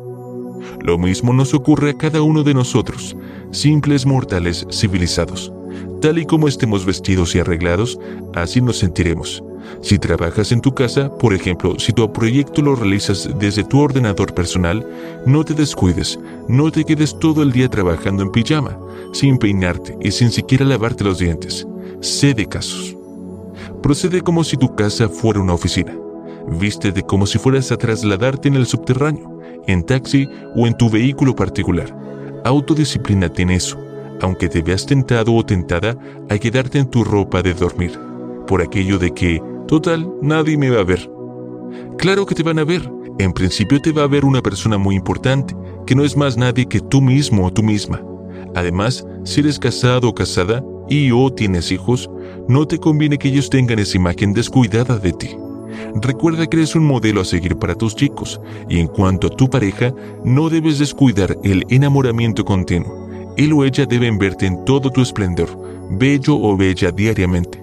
Lo 0.81 0.97
mismo 0.97 1.33
nos 1.33 1.53
ocurre 1.53 1.91
a 1.91 1.99
cada 1.99 2.23
uno 2.23 2.43
de 2.43 2.55
nosotros, 2.55 3.17
simples 3.51 4.07
mortales 4.07 4.67
civilizados. 4.71 5.53
Tal 6.01 6.19
y 6.19 6.25
como 6.25 6.49
estemos 6.49 6.87
vestidos 6.87 7.35
y 7.35 7.41
arreglados, 7.41 7.99
así 8.35 8.61
nos 8.61 8.79
sentiremos. 8.79 9.43
Si 9.81 9.99
trabajas 9.99 10.53
en 10.53 10.61
tu 10.61 10.75
casa, 10.75 11.11
por 11.19 11.35
ejemplo, 11.35 11.79
si 11.79 11.93
tu 11.93 12.13
proyecto 12.13 12.63
lo 12.63 12.77
realizas 12.77 13.29
desde 13.39 13.65
tu 13.65 13.81
ordenador 13.81 14.35
personal, 14.35 14.87
no 15.27 15.45
te 15.45 15.55
descuides, 15.55 16.19
no 16.49 16.71
te 16.71 16.85
quedes 16.85 17.19
todo 17.19 17.43
el 17.43 17.53
día 17.53 17.69
trabajando 17.69 18.23
en 18.23 18.31
pijama, 18.31 18.79
sin 19.13 19.39
peinarte 19.39 19.97
y 20.01 20.11
sin 20.11 20.31
siquiera 20.31 20.65
lavarte 20.65 21.05
los 21.05 21.19
dientes 21.19 21.67
sé 22.03 22.35
de 22.35 22.47
casos. 22.47 22.97
Procede 23.83 24.21
como 24.21 24.45
si 24.45 24.57
tu 24.57 24.75
casa 24.75 25.09
fuera 25.09 25.41
una 25.41 25.55
oficina. 25.55 25.97
Vístete 26.49 27.03
como 27.03 27.27
si 27.27 27.39
fueras 27.39 27.71
a 27.71 27.77
trasladarte 27.77 28.49
en 28.49 28.57
el 28.57 28.67
subterráneo, 28.67 29.41
en 29.67 29.85
taxi 29.85 30.29
o 30.57 30.67
en 30.67 30.77
tu 30.77 30.91
vehículo 30.91 31.35
particular. 31.35 31.97
Autodisciplínate 32.45 33.43
en 33.43 33.51
eso, 33.51 33.79
aunque 34.21 34.49
te 34.49 34.63
veas 34.63 34.85
tentado 34.85 35.33
o 35.35 35.45
tentada 35.45 35.97
a 36.29 36.39
quedarte 36.39 36.79
en 36.79 36.91
tu 36.91 37.05
ropa 37.05 37.43
de 37.43 37.55
dormir, 37.55 37.99
por 38.49 38.61
aquello 38.61 38.99
de 38.99 39.13
que, 39.13 39.41
total, 39.73 40.07
nadie 40.21 40.59
me 40.59 40.69
va 40.69 40.81
a 40.81 40.85
ver. 40.85 41.11
Claro 41.97 42.27
que 42.27 42.35
te 42.35 42.43
van 42.43 42.59
a 42.59 42.65
ver. 42.65 42.93
En 43.19 43.33
principio 43.33 43.81
te 43.81 43.91
va 43.91 44.03
a 44.03 44.07
ver 44.07 44.23
una 44.23 44.43
persona 44.43 44.77
muy 44.77 44.95
importante, 44.95 45.57
que 45.87 45.95
no 45.95 46.05
es 46.05 46.15
más 46.15 46.37
nadie 46.37 46.67
que 46.67 46.79
tú 46.79 47.01
mismo 47.01 47.47
o 47.47 47.51
tú 47.51 47.63
misma. 47.63 48.03
Además, 48.55 49.07
si 49.25 49.41
eres 49.41 49.59
casado 49.59 50.11
o 50.11 50.15
casada, 50.15 50.63
y 50.91 51.11
o 51.11 51.33
tienes 51.33 51.73
hijos, 51.73 52.11
no 52.49 52.69
te 52.69 52.77
conviene 52.77 53.17
que 53.17 53.29
ellos 53.29 53.49
tengan 53.49 53.79
esa 53.79 53.97
imagen 53.97 54.35
descuidada 54.35 54.99
de 54.99 55.15
ti. 55.15 55.31
Recuerda 56.03 56.47
que 56.47 56.59
eres 56.59 56.75
un 56.75 56.85
modelo 56.85 57.23
a 57.23 57.25
seguir 57.25 57.57
para 57.57 57.75
tus 57.75 57.97
chicos 57.97 58.43
y 58.69 58.79
en 58.79 58.89
cuanto 58.89 59.29
a 59.29 59.31
tu 59.31 59.49
pareja, 59.49 59.95
no 60.23 60.51
debes 60.51 60.81
descuidar 60.81 61.39
el 61.45 61.65
enamoramiento 61.71 62.45
continuo. 62.45 63.09
Él 63.39 63.55
o 63.55 63.65
ella 63.65 63.87
deben 63.87 64.19
verte 64.19 64.45
en 64.45 64.67
todo 64.67 64.91
tu 64.91 65.01
esplendor, 65.01 65.49
bello 65.93 66.37
o 66.37 66.59
bella 66.59 66.91
diariamente. 66.91 67.62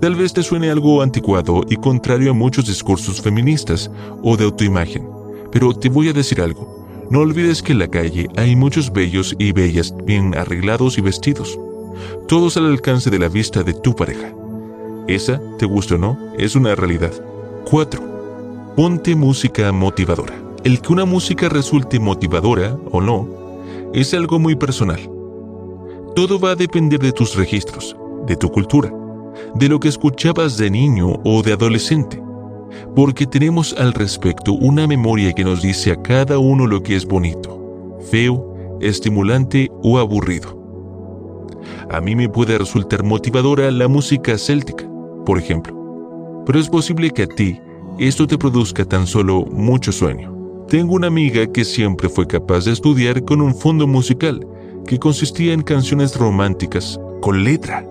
Tal 0.00 0.14
vez 0.14 0.32
te 0.32 0.42
suene 0.42 0.70
algo 0.70 1.02
anticuado 1.02 1.62
y 1.68 1.76
contrario 1.76 2.30
a 2.30 2.34
muchos 2.34 2.66
discursos 2.66 3.20
feministas 3.20 3.90
o 4.22 4.36
de 4.36 4.44
autoimagen, 4.44 5.08
pero 5.50 5.72
te 5.72 5.88
voy 5.88 6.08
a 6.08 6.12
decir 6.12 6.40
algo. 6.40 7.06
No 7.10 7.20
olvides 7.20 7.62
que 7.62 7.72
en 7.72 7.78
la 7.78 7.88
calle 7.88 8.28
hay 8.36 8.56
muchos 8.56 8.92
bellos 8.92 9.34
y 9.38 9.52
bellas 9.52 9.94
bien 10.04 10.34
arreglados 10.36 10.98
y 10.98 11.00
vestidos 11.00 11.58
todos 12.26 12.56
al 12.56 12.66
alcance 12.66 13.10
de 13.10 13.18
la 13.18 13.28
vista 13.28 13.62
de 13.62 13.74
tu 13.74 13.94
pareja. 13.94 14.32
Esa, 15.06 15.40
te 15.58 15.66
guste 15.66 15.94
o 15.94 15.98
no, 15.98 16.18
es 16.38 16.54
una 16.54 16.74
realidad. 16.74 17.12
4. 17.70 18.72
Ponte 18.76 19.14
música 19.14 19.72
motivadora. 19.72 20.34
El 20.64 20.80
que 20.80 20.92
una 20.92 21.04
música 21.04 21.48
resulte 21.48 21.98
motivadora 21.98 22.78
o 22.90 23.00
no 23.00 23.28
es 23.92 24.14
algo 24.14 24.38
muy 24.38 24.56
personal. 24.56 25.00
Todo 26.14 26.38
va 26.38 26.52
a 26.52 26.56
depender 26.56 27.00
de 27.00 27.12
tus 27.12 27.34
registros, 27.36 27.96
de 28.26 28.36
tu 28.36 28.50
cultura, 28.50 28.92
de 29.54 29.68
lo 29.68 29.78
que 29.80 29.88
escuchabas 29.88 30.56
de 30.56 30.70
niño 30.70 31.20
o 31.24 31.42
de 31.42 31.52
adolescente, 31.52 32.22
porque 32.94 33.26
tenemos 33.26 33.74
al 33.78 33.92
respecto 33.92 34.52
una 34.52 34.86
memoria 34.86 35.32
que 35.32 35.44
nos 35.44 35.62
dice 35.62 35.92
a 35.92 36.02
cada 36.02 36.38
uno 36.38 36.66
lo 36.66 36.82
que 36.82 36.96
es 36.96 37.06
bonito, 37.06 37.98
feo, 38.10 38.78
estimulante 38.80 39.70
o 39.82 39.98
aburrido. 39.98 40.60
A 41.90 42.00
mí 42.00 42.16
me 42.16 42.28
puede 42.28 42.58
resultar 42.58 43.04
motivadora 43.04 43.70
la 43.70 43.88
música 43.88 44.38
céltica, 44.38 44.88
por 45.24 45.38
ejemplo, 45.38 46.42
pero 46.46 46.58
es 46.58 46.68
posible 46.68 47.10
que 47.10 47.24
a 47.24 47.26
ti 47.26 47.60
esto 47.98 48.26
te 48.26 48.38
produzca 48.38 48.84
tan 48.84 49.06
solo 49.06 49.44
mucho 49.44 49.92
sueño. 49.92 50.32
Tengo 50.68 50.94
una 50.94 51.08
amiga 51.08 51.46
que 51.46 51.64
siempre 51.64 52.08
fue 52.08 52.26
capaz 52.26 52.64
de 52.64 52.72
estudiar 52.72 53.22
con 53.24 53.42
un 53.42 53.54
fondo 53.54 53.86
musical 53.86 54.46
que 54.86 54.98
consistía 54.98 55.52
en 55.52 55.62
canciones 55.62 56.16
románticas 56.16 56.98
con 57.20 57.44
letra. 57.44 57.86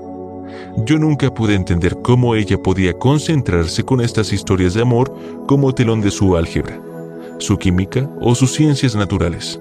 Yo 0.86 0.98
nunca 0.98 1.34
pude 1.34 1.56
entender 1.56 1.98
cómo 2.02 2.36
ella 2.36 2.58
podía 2.58 2.94
concentrarse 2.94 3.84
con 3.84 4.02
estas 4.02 4.32
historias 4.34 4.74
de 4.74 4.82
amor 4.82 5.14
como 5.48 5.74
telón 5.74 6.02
de 6.02 6.12
su 6.12 6.36
álgebra, 6.36 6.80
su 7.40 7.58
química 7.58 8.10
o 8.20 8.36
sus 8.36 8.54
ciencias 8.54 8.96
naturales. 8.96 9.60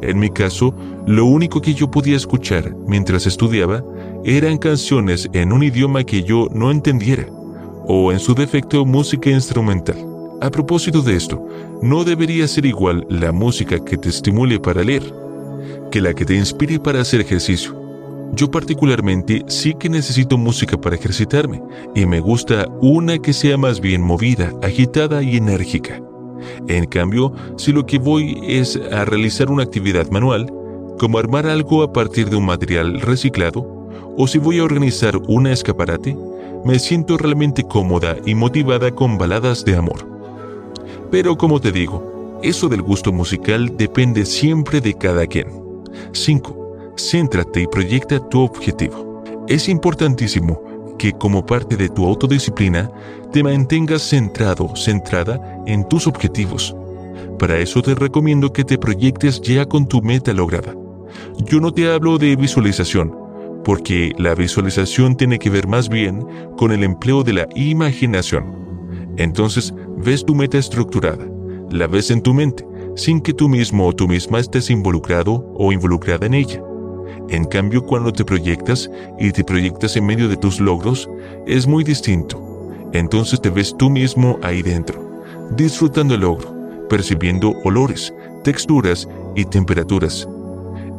En 0.00 0.18
mi 0.18 0.30
caso, 0.30 0.74
lo 1.06 1.26
único 1.26 1.60
que 1.60 1.74
yo 1.74 1.90
podía 1.90 2.16
escuchar 2.16 2.74
mientras 2.86 3.26
estudiaba 3.26 3.82
eran 4.24 4.58
canciones 4.58 5.28
en 5.32 5.52
un 5.52 5.62
idioma 5.62 6.04
que 6.04 6.22
yo 6.22 6.48
no 6.52 6.70
entendiera, 6.70 7.26
o 7.86 8.12
en 8.12 8.18
su 8.18 8.34
defecto 8.34 8.84
música 8.84 9.30
instrumental. 9.30 9.96
A 10.40 10.50
propósito 10.50 11.00
de 11.00 11.16
esto, 11.16 11.46
no 11.82 12.04
debería 12.04 12.46
ser 12.46 12.66
igual 12.66 13.06
la 13.08 13.32
música 13.32 13.82
que 13.82 13.96
te 13.96 14.08
estimule 14.08 14.60
para 14.60 14.84
leer, 14.84 15.02
que 15.90 16.00
la 16.00 16.12
que 16.12 16.24
te 16.24 16.34
inspire 16.34 16.78
para 16.78 17.00
hacer 17.00 17.20
ejercicio. 17.20 17.85
Yo 18.32 18.50
particularmente 18.50 19.44
sí 19.48 19.74
que 19.74 19.88
necesito 19.88 20.36
música 20.36 20.78
para 20.78 20.96
ejercitarme, 20.96 21.62
y 21.94 22.06
me 22.06 22.20
gusta 22.20 22.66
una 22.80 23.18
que 23.18 23.32
sea 23.32 23.56
más 23.56 23.80
bien 23.80 24.02
movida, 24.02 24.52
agitada 24.62 25.22
y 25.22 25.36
enérgica. 25.36 26.02
En 26.68 26.86
cambio, 26.86 27.32
si 27.56 27.72
lo 27.72 27.86
que 27.86 27.98
voy 27.98 28.38
es 28.46 28.78
a 28.92 29.04
realizar 29.04 29.50
una 29.50 29.62
actividad 29.62 30.10
manual, 30.10 30.52
como 30.98 31.18
armar 31.18 31.46
algo 31.46 31.82
a 31.82 31.92
partir 31.92 32.30
de 32.30 32.36
un 32.36 32.46
material 32.46 33.00
reciclado, 33.00 33.88
o 34.16 34.26
si 34.26 34.38
voy 34.38 34.58
a 34.58 34.64
organizar 34.64 35.16
una 35.28 35.52
escaparate, 35.52 36.16
me 36.64 36.78
siento 36.78 37.16
realmente 37.16 37.64
cómoda 37.64 38.16
y 38.24 38.34
motivada 38.34 38.90
con 38.90 39.18
baladas 39.18 39.64
de 39.64 39.76
amor. 39.76 40.08
Pero 41.10 41.36
como 41.36 41.60
te 41.60 41.70
digo, 41.70 42.38
eso 42.42 42.68
del 42.68 42.82
gusto 42.82 43.12
musical 43.12 43.76
depende 43.76 44.26
siempre 44.26 44.80
de 44.80 44.94
cada 44.94 45.26
quien. 45.26 45.48
5. 46.12 46.55
Céntrate 46.96 47.62
y 47.62 47.66
proyecta 47.66 48.18
tu 48.28 48.40
objetivo. 48.40 49.22
Es 49.48 49.68
importantísimo 49.68 50.60
que 50.98 51.12
como 51.12 51.44
parte 51.44 51.76
de 51.76 51.88
tu 51.88 52.06
autodisciplina 52.06 52.90
te 53.32 53.42
mantengas 53.42 54.02
centrado, 54.02 54.74
centrada 54.74 55.62
en 55.66 55.86
tus 55.88 56.06
objetivos. 56.06 56.74
Para 57.38 57.58
eso 57.58 57.82
te 57.82 57.94
recomiendo 57.94 58.52
que 58.52 58.64
te 58.64 58.78
proyectes 58.78 59.40
ya 59.42 59.66
con 59.66 59.86
tu 59.86 60.00
meta 60.00 60.32
lograda. 60.32 60.74
Yo 61.44 61.60
no 61.60 61.72
te 61.72 61.90
hablo 61.90 62.16
de 62.16 62.34
visualización, 62.34 63.14
porque 63.62 64.12
la 64.16 64.34
visualización 64.34 65.16
tiene 65.16 65.38
que 65.38 65.50
ver 65.50 65.66
más 65.66 65.88
bien 65.88 66.26
con 66.56 66.72
el 66.72 66.82
empleo 66.82 67.22
de 67.22 67.34
la 67.34 67.48
imaginación. 67.54 68.56
Entonces, 69.18 69.74
ves 69.98 70.24
tu 70.24 70.34
meta 70.34 70.56
estructurada, 70.56 71.26
la 71.70 71.86
ves 71.86 72.10
en 72.10 72.22
tu 72.22 72.32
mente, 72.32 72.66
sin 72.94 73.20
que 73.20 73.34
tú 73.34 73.48
mismo 73.48 73.86
o 73.86 73.92
tú 73.92 74.08
misma 74.08 74.38
estés 74.38 74.70
involucrado 74.70 75.52
o 75.54 75.72
involucrada 75.72 76.26
en 76.26 76.34
ella. 76.34 76.62
En 77.28 77.44
cambio, 77.44 77.84
cuando 77.84 78.12
te 78.12 78.24
proyectas 78.24 78.90
y 79.18 79.32
te 79.32 79.44
proyectas 79.44 79.96
en 79.96 80.06
medio 80.06 80.28
de 80.28 80.36
tus 80.36 80.60
logros, 80.60 81.08
es 81.46 81.66
muy 81.66 81.84
distinto. 81.84 82.40
Entonces 82.92 83.40
te 83.40 83.50
ves 83.50 83.74
tú 83.76 83.90
mismo 83.90 84.38
ahí 84.42 84.62
dentro, 84.62 85.22
disfrutando 85.56 86.14
el 86.14 86.20
logro, 86.20 86.54
percibiendo 86.88 87.52
olores, 87.64 88.14
texturas 88.44 89.08
y 89.34 89.44
temperaturas. 89.44 90.28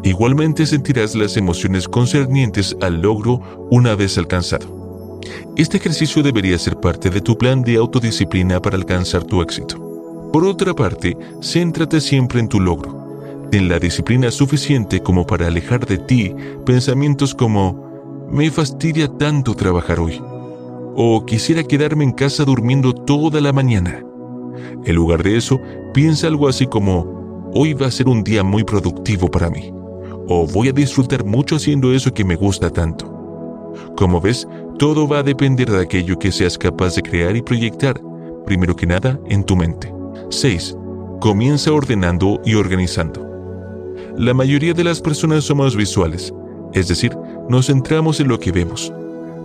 Igualmente 0.04 0.66
sentirás 0.66 1.16
las 1.16 1.38
emociones 1.38 1.88
concernientes 1.88 2.76
al 2.82 3.02
logro 3.02 3.68
una 3.72 3.96
vez 3.96 4.18
alcanzado. 4.18 5.20
Este 5.56 5.78
ejercicio 5.78 6.22
debería 6.22 6.58
ser 6.60 6.78
parte 6.78 7.10
de 7.10 7.22
tu 7.22 7.38
plan 7.38 7.62
de 7.62 7.78
autodisciplina 7.78 8.62
para 8.62 8.78
alcanzar 8.78 9.24
tu 9.24 9.42
éxito. 9.42 10.30
Por 10.32 10.46
otra 10.46 10.74
parte, 10.74 11.18
céntrate 11.42 12.00
siempre 12.00 12.40
en 12.40 12.48
tu 12.48 12.60
logro 12.60 13.07
Ten 13.52 13.70
la 13.70 13.80
disciplina 13.80 14.30
suficiente 14.30 15.02
como 15.02 15.26
para 15.26 15.48
alejar 15.48 15.86
de 15.86 15.98
ti 15.98 16.36
pensamientos 16.66 17.34
como 17.34 18.28
me 18.30 18.52
fastidia 18.52 19.08
tanto 19.08 19.54
trabajar 19.54 20.00
hoy 20.00 20.22
o 21.00 21.26
quisiera 21.26 21.64
quedarme 21.64 22.04
en 22.04 22.12
casa 22.12 22.44
durmiendo 22.44 22.94
toda 22.94 23.40
la 23.40 23.54
mañana. 23.54 24.04
En 24.84 24.96
lugar 24.96 25.24
de 25.24 25.38
eso, 25.38 25.62
piensa 25.94 26.28
algo 26.28 26.48
así 26.48 26.66
como 26.66 27.52
hoy 27.54 27.74
va 27.74 27.88
a 27.88 27.92
ser 27.92 28.10
un 28.10 28.24
día 28.24 28.44
muy 28.44 28.64
productivo 28.64 29.30
para 29.30 29.50
mí 29.50 29.72
o 30.28 30.46
voy 30.46 30.68
a 30.68 30.74
disfrutar 30.74 31.24
mucho 31.24 31.56
haciendo 31.56 31.94
eso 31.94 32.14
que 32.14 32.26
me 32.26 32.36
gusta 32.36 32.70
tanto. 32.70 33.14
Como 33.96 34.20
ves, 34.20 34.48
todo 34.78 35.08
va 35.08 35.20
a 35.20 35.24
depender 35.24 35.70
de 35.72 35.82
aquello 35.82 36.20
que 36.20 36.32
seas 36.32 36.58
capaz 36.58 36.96
de 36.96 37.02
crear 37.02 37.36
y 37.36 37.42
proyectar, 37.42 38.02
primero 38.46 38.76
que 38.76 38.88
nada, 38.88 39.20
en 39.30 39.44
tu 39.44 39.56
mente. 39.56 39.94
6. 40.30 40.76
Comienza 41.22 41.72
ordenando 41.72 42.42
y 42.46 42.56
organizando. 42.56 43.27
La 44.18 44.34
mayoría 44.34 44.74
de 44.74 44.84
las 44.84 45.00
personas 45.00 45.44
somos 45.44 45.76
visuales, 45.76 46.34
es 46.74 46.88
decir, 46.88 47.16
nos 47.50 47.68
centramos 47.68 48.20
en 48.20 48.28
lo 48.28 48.40
que 48.40 48.52
vemos. 48.52 48.92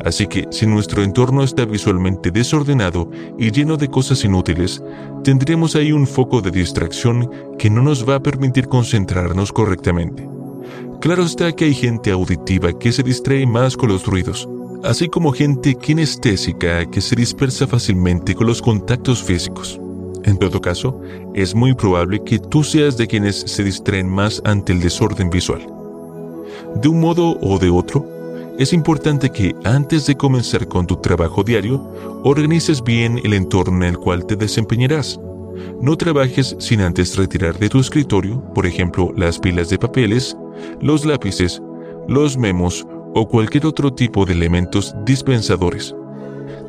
Así 0.02 0.26
que 0.26 0.48
si 0.50 0.66
nuestro 0.66 1.02
entorno 1.02 1.42
está 1.42 1.66
visualmente 1.66 2.30
desordenado 2.30 3.10
y 3.38 3.50
lleno 3.50 3.76
de 3.76 3.88
cosas 3.88 4.24
inútiles, 4.24 4.82
tendremos 5.24 5.76
ahí 5.76 5.92
un 5.92 6.06
foco 6.06 6.40
de 6.40 6.50
distracción 6.50 7.30
que 7.58 7.68
no 7.68 7.82
nos 7.82 8.08
va 8.08 8.14
a 8.14 8.22
permitir 8.22 8.66
concentrarnos 8.66 9.52
correctamente. 9.52 10.26
Claro 11.02 11.24
está 11.24 11.52
que 11.52 11.66
hay 11.66 11.74
gente 11.74 12.10
auditiva 12.10 12.72
que 12.72 12.92
se 12.92 13.02
distrae 13.02 13.44
más 13.44 13.76
con 13.76 13.90
los 13.90 14.06
ruidos, 14.06 14.48
así 14.84 15.06
como 15.06 15.32
gente 15.32 15.74
kinestésica 15.74 16.86
que 16.86 17.02
se 17.02 17.14
dispersa 17.14 17.66
fácilmente 17.66 18.34
con 18.34 18.46
los 18.46 18.62
contactos 18.62 19.22
físicos. 19.22 19.81
En 20.24 20.38
todo 20.38 20.60
caso, 20.60 21.00
es 21.34 21.54
muy 21.54 21.74
probable 21.74 22.22
que 22.24 22.38
tú 22.38 22.62
seas 22.62 22.96
de 22.96 23.06
quienes 23.06 23.36
se 23.36 23.64
distraen 23.64 24.08
más 24.08 24.40
ante 24.44 24.72
el 24.72 24.80
desorden 24.80 25.30
visual. 25.30 25.66
De 26.80 26.88
un 26.88 27.00
modo 27.00 27.36
o 27.40 27.58
de 27.58 27.70
otro, 27.70 28.06
es 28.58 28.72
importante 28.72 29.30
que 29.30 29.56
antes 29.64 30.06
de 30.06 30.16
comenzar 30.16 30.68
con 30.68 30.86
tu 30.86 30.96
trabajo 30.96 31.42
diario, 31.42 31.82
organices 32.22 32.82
bien 32.82 33.18
el 33.24 33.32
entorno 33.32 33.78
en 33.78 33.94
el 33.94 33.98
cual 33.98 34.26
te 34.26 34.36
desempeñarás. 34.36 35.18
No 35.80 35.96
trabajes 35.96 36.54
sin 36.58 36.80
antes 36.80 37.16
retirar 37.16 37.58
de 37.58 37.68
tu 37.68 37.80
escritorio, 37.80 38.42
por 38.54 38.66
ejemplo, 38.66 39.12
las 39.16 39.38
pilas 39.38 39.68
de 39.70 39.78
papeles, 39.78 40.36
los 40.80 41.04
lápices, 41.04 41.60
los 42.08 42.36
memos 42.36 42.86
o 43.14 43.28
cualquier 43.28 43.66
otro 43.66 43.92
tipo 43.92 44.24
de 44.24 44.32
elementos 44.32 44.94
dispensadores. 45.04 45.94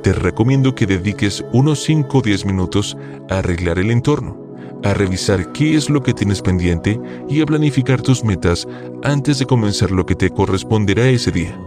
Te 0.03 0.11
recomiendo 0.11 0.75
que 0.75 0.85
dediques 0.85 1.45
unos 1.53 1.81
5 1.83 2.17
o 2.17 2.21
10 2.21 2.45
minutos 2.45 2.97
a 3.29 3.37
arreglar 3.37 3.79
el 3.79 3.89
entorno, 3.89 4.37
a 4.83 4.93
revisar 4.93 5.53
qué 5.53 5.75
es 5.75 5.89
lo 5.89 6.03
que 6.03 6.13
tienes 6.13 6.41
pendiente 6.41 6.99
y 7.29 7.41
a 7.41 7.45
planificar 7.45 8.01
tus 8.01 8.21
metas 8.21 8.67
antes 9.01 9.39
de 9.39 9.45
comenzar 9.45 9.91
lo 9.91 10.05
que 10.05 10.15
te 10.15 10.29
corresponderá 10.29 11.07
ese 11.07 11.31
día. 11.31 11.57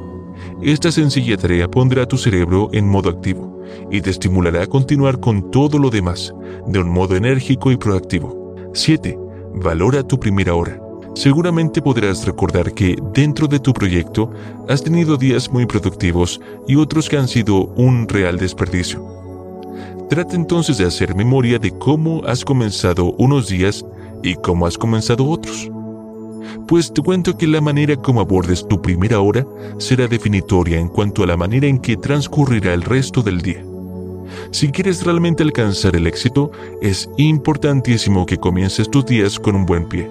Esta 0.61 0.93
sencilla 0.93 1.39
tarea 1.39 1.67
pondrá 1.67 2.07
tu 2.07 2.19
cerebro 2.19 2.69
en 2.73 2.87
modo 2.87 3.09
activo 3.09 3.59
y 3.91 4.03
te 4.03 4.11
estimulará 4.11 4.65
a 4.65 4.67
continuar 4.67 5.19
con 5.19 5.51
todo 5.51 5.79
lo 5.79 5.89
demás 5.89 6.35
de 6.67 6.79
un 6.79 6.91
modo 6.91 7.17
enérgico 7.17 7.73
y 7.73 7.79
proactivo. 7.79 8.55
7. 8.75 9.19
Valora 9.55 10.03
tu 10.03 10.21
primera 10.21 10.55
hora. 10.55 10.86
Seguramente 11.17 11.81
podrás 11.81 12.27
recordar 12.27 12.75
que 12.75 12.95
dentro 13.15 13.49
de 13.49 13.59
tu 13.59 13.73
proyecto 13.73 14.31
has 14.69 14.83
tenido 14.83 15.17
días 15.17 15.51
muy 15.51 15.65
productivos 15.65 16.39
y 16.69 16.77
otros 16.77 17.09
que 17.09 17.17
han 17.17 17.27
sido 17.27 17.69
un 17.69 18.07
real 18.07 18.37
desperdicio. 18.37 19.03
Trata 20.11 20.37
entonces 20.37 20.77
de 20.77 20.85
hacer 20.85 21.15
memoria 21.15 21.59
de 21.59 21.71
cómo 21.71 22.23
has 22.27 22.45
comenzado 22.45 23.15
unos 23.17 23.49
días 23.49 23.83
y 24.23 24.35
cómo 24.35 24.67
has 24.67 24.77
comenzado 24.77 25.27
otros. 25.27 25.71
Pues 26.69 26.93
te 26.93 27.01
cuento 27.01 27.39
que 27.39 27.47
la 27.47 27.63
manera 27.63 27.97
como 27.97 28.21
abordes 28.21 28.69
tu 28.69 28.83
primera 28.83 29.19
hora 29.21 29.47
será 29.79 30.07
definitoria 30.09 30.79
en 30.79 30.89
cuanto 30.89 31.23
a 31.23 31.27
la 31.27 31.39
manera 31.39 31.67
en 31.67 31.79
que 31.79 31.97
transcurrirá 31.97 32.75
el 32.75 32.83
resto 32.83 33.23
del 33.23 33.41
día. 33.41 33.65
Si 34.51 34.69
quieres 34.69 35.03
realmente 35.03 35.43
alcanzar 35.43 35.97
el 35.97 36.07
éxito, 36.07 36.51
es 36.83 37.09
importantísimo 37.17 38.27
que 38.27 38.37
comiences 38.37 38.91
tus 38.91 39.07
días 39.07 39.41
con 39.41 39.57
un 39.57 39.65
buen 39.65 39.89
pie. 39.89 40.11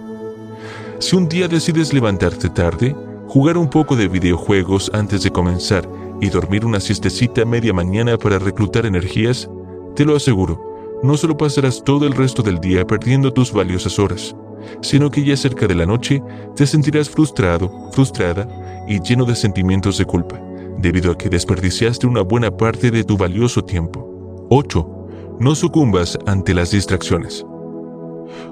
Si 0.99 1.15
un 1.15 1.27
día 1.27 1.49
decides 1.49 1.93
levantarte 1.93 2.49
tarde, 2.49 2.95
jugar 3.27 3.57
un 3.57 3.69
poco 3.69 3.97
de 3.97 4.07
videojuegos 4.07 4.89
antes 4.93 5.23
de 5.23 5.31
comenzar 5.31 5.89
y 6.21 6.29
dormir 6.29 6.65
una 6.65 6.79
siestecita 6.79 7.43
media 7.43 7.73
mañana 7.73 8.17
para 8.17 8.39
reclutar 8.39 8.85
energías, 8.85 9.49
te 9.95 10.05
lo 10.05 10.15
aseguro, 10.15 11.01
no 11.03 11.17
solo 11.17 11.35
pasarás 11.35 11.83
todo 11.83 12.07
el 12.07 12.13
resto 12.13 12.41
del 12.41 12.59
día 12.59 12.87
perdiendo 12.87 13.33
tus 13.33 13.51
valiosas 13.51 13.99
horas, 13.99 14.35
sino 14.81 15.11
que 15.11 15.25
ya 15.25 15.35
cerca 15.35 15.67
de 15.67 15.75
la 15.75 15.85
noche 15.85 16.23
te 16.55 16.65
sentirás 16.65 17.09
frustrado, 17.09 17.69
frustrada 17.91 18.47
y 18.87 19.01
lleno 19.01 19.25
de 19.25 19.35
sentimientos 19.35 19.97
de 19.97 20.05
culpa, 20.05 20.39
debido 20.77 21.11
a 21.11 21.17
que 21.17 21.29
desperdiciaste 21.29 22.07
una 22.07 22.21
buena 22.21 22.55
parte 22.55 22.89
de 22.89 23.03
tu 23.03 23.17
valioso 23.17 23.65
tiempo. 23.65 24.47
8. 24.49 25.07
No 25.41 25.55
sucumbas 25.55 26.17
ante 26.25 26.53
las 26.53 26.71
distracciones. 26.71 27.45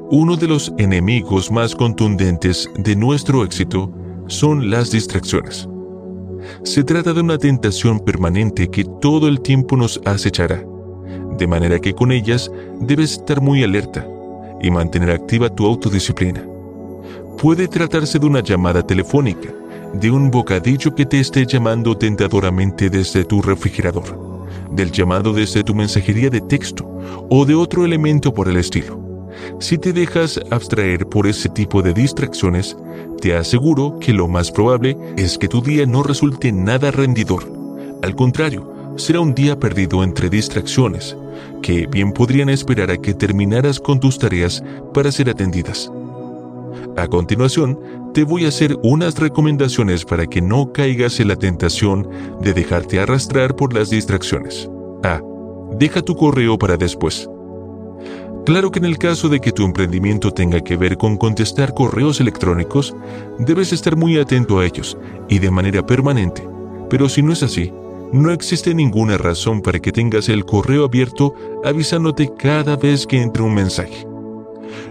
Uno 0.10 0.36
de 0.36 0.48
los 0.48 0.72
enemigos 0.78 1.52
más 1.52 1.76
contundentes 1.76 2.70
de 2.78 2.96
nuestro 2.96 3.44
éxito 3.44 3.92
son 4.28 4.70
las 4.70 4.92
distracciones. 4.92 5.68
Se 6.64 6.84
trata 6.84 7.14
de 7.14 7.22
una 7.22 7.38
tentación 7.38 8.00
permanente 8.00 8.70
que 8.70 8.84
todo 9.02 9.28
el 9.28 9.42
tiempo 9.42 9.78
nos 9.78 10.00
acechará, 10.06 10.64
de 11.38 11.48
manera 11.48 11.80
que 11.80 11.94
con 11.94 12.12
ellas 12.12 12.52
debes 12.80 13.14
estar 13.14 13.42
muy 13.42 13.64
alerta 13.64 14.08
y 14.62 14.70
mantener 14.72 15.12
activa 15.12 15.50
tu 15.50 15.66
autodisciplina. 15.66 16.46
Puede 17.38 17.68
tratarse 17.68 18.20
de 18.20 18.26
una 18.26 18.42
llamada 18.42 18.86
telefónica, 18.86 19.50
de 19.94 20.12
un 20.12 20.32
bocadillo 20.32 20.94
que 20.96 21.06
te 21.06 21.20
esté 21.20 21.46
llamando 21.46 21.98
tentadoramente 21.98 22.90
desde 22.90 23.26
tu 23.26 23.42
refrigerador, 23.42 24.48
del 24.72 24.92
llamado 24.92 25.34
desde 25.34 25.64
tu 25.64 25.76
mensajería 25.76 26.30
de 26.30 26.42
texto 26.42 26.86
o 27.30 27.46
de 27.46 27.56
otro 27.56 27.86
elemento 27.86 28.34
por 28.34 28.48
el 28.48 28.58
estilo. 28.58 29.13
Si 29.60 29.78
te 29.78 29.94
dejas 29.94 30.40
abstraer 30.52 31.08
por 31.08 31.28
ese 31.28 31.50
tipo 31.50 31.82
de 31.82 31.94
distracciones, 31.94 32.76
te 33.22 33.36
aseguro 33.36 33.98
que 34.00 34.14
lo 34.14 34.28
más 34.28 34.52
probable 34.52 34.98
es 35.18 35.38
que 35.38 35.48
tu 35.48 35.62
día 35.62 35.86
no 35.86 36.04
resulte 36.04 36.52
nada 36.52 36.92
rendidor. 36.92 37.52
Al 38.02 38.16
contrario, 38.16 38.72
será 38.98 39.20
un 39.22 39.34
día 39.34 39.60
perdido 39.60 40.04
entre 40.04 40.30
distracciones, 40.30 41.16
que 41.62 41.88
bien 41.88 42.12
podrían 42.12 42.50
esperar 42.50 42.92
a 42.92 42.98
que 42.98 43.14
terminaras 43.14 43.80
con 43.80 44.00
tus 44.00 44.20
tareas 44.20 44.64
para 44.94 45.12
ser 45.12 45.30
atendidas. 45.30 45.92
A 46.96 47.08
continuación, 47.08 47.80
te 48.14 48.24
voy 48.24 48.46
a 48.46 48.50
hacer 48.50 48.78
unas 48.84 49.18
recomendaciones 49.18 50.06
para 50.06 50.28
que 50.28 50.42
no 50.42 50.72
caigas 50.72 51.20
en 51.20 51.30
la 51.30 51.36
tentación 51.36 52.08
de 52.42 52.54
dejarte 52.54 53.00
arrastrar 53.00 53.56
por 53.56 53.74
las 53.74 53.90
distracciones. 53.90 54.70
A. 55.04 55.20
Deja 55.80 56.04
tu 56.04 56.16
correo 56.16 56.58
para 56.58 56.78
después. 56.78 57.28
Claro 58.46 58.72
que 58.72 58.80
en 58.80 58.86
el 58.86 58.98
caso 58.98 59.30
de 59.30 59.40
que 59.40 59.54
tu 59.54 59.64
emprendimiento 59.64 60.32
tenga 60.32 60.62
que 60.62 60.76
ver 60.76 60.98
con 60.98 61.16
contestar 61.16 61.74
correos 61.74 62.20
electrónicos, 62.20 62.94
debes 63.40 63.72
estar 63.72 63.96
muy 63.96 64.18
atento 64.18 64.60
a 64.60 64.66
ellos 64.66 64.98
y 65.30 65.40
de 65.40 65.50
manera 65.50 65.86
permanente. 65.86 66.46
Pero 66.90 67.08
si 67.08 67.22
no 67.22 67.32
es 67.32 67.42
así, 67.42 67.72
no 68.12 68.32
existe 68.32 68.76
ninguna 68.76 69.18
razón 69.18 69.62
para 69.62 69.80
que 69.80 69.94
tengas 69.94 70.28
el 70.28 70.44
correo 70.44 70.84
abierto 70.84 71.34
avisándote 71.64 72.32
cada 72.38 72.76
vez 72.76 73.08
que 73.08 73.22
entre 73.22 73.44
un 73.44 73.54
mensaje. 73.54 74.06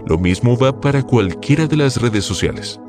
Lo 0.07 0.17
mismo 0.17 0.57
va 0.57 0.81
para 0.81 1.03
cualquiera 1.03 1.67
de 1.67 1.77
las 1.77 2.01
redes 2.01 2.25
sociales. 2.25 2.79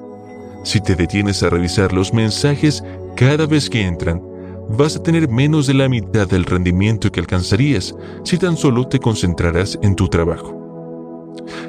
Si 0.64 0.80
te 0.80 0.96
detienes 0.96 1.42
a 1.42 1.50
revisar 1.50 1.92
los 1.92 2.14
mensajes 2.14 2.82
cada 3.16 3.46
vez 3.46 3.68
que 3.68 3.82
entran, 3.82 4.22
vas 4.68 4.96
a 4.96 5.02
tener 5.02 5.28
menos 5.28 5.66
de 5.66 5.74
la 5.74 5.88
mitad 5.88 6.28
del 6.28 6.44
rendimiento 6.44 7.10
que 7.10 7.20
alcanzarías 7.20 7.94
si 8.24 8.38
tan 8.38 8.56
solo 8.56 8.86
te 8.88 8.98
concentraras 8.98 9.78
en 9.82 9.94
tu 9.94 10.08
trabajo. 10.08 10.60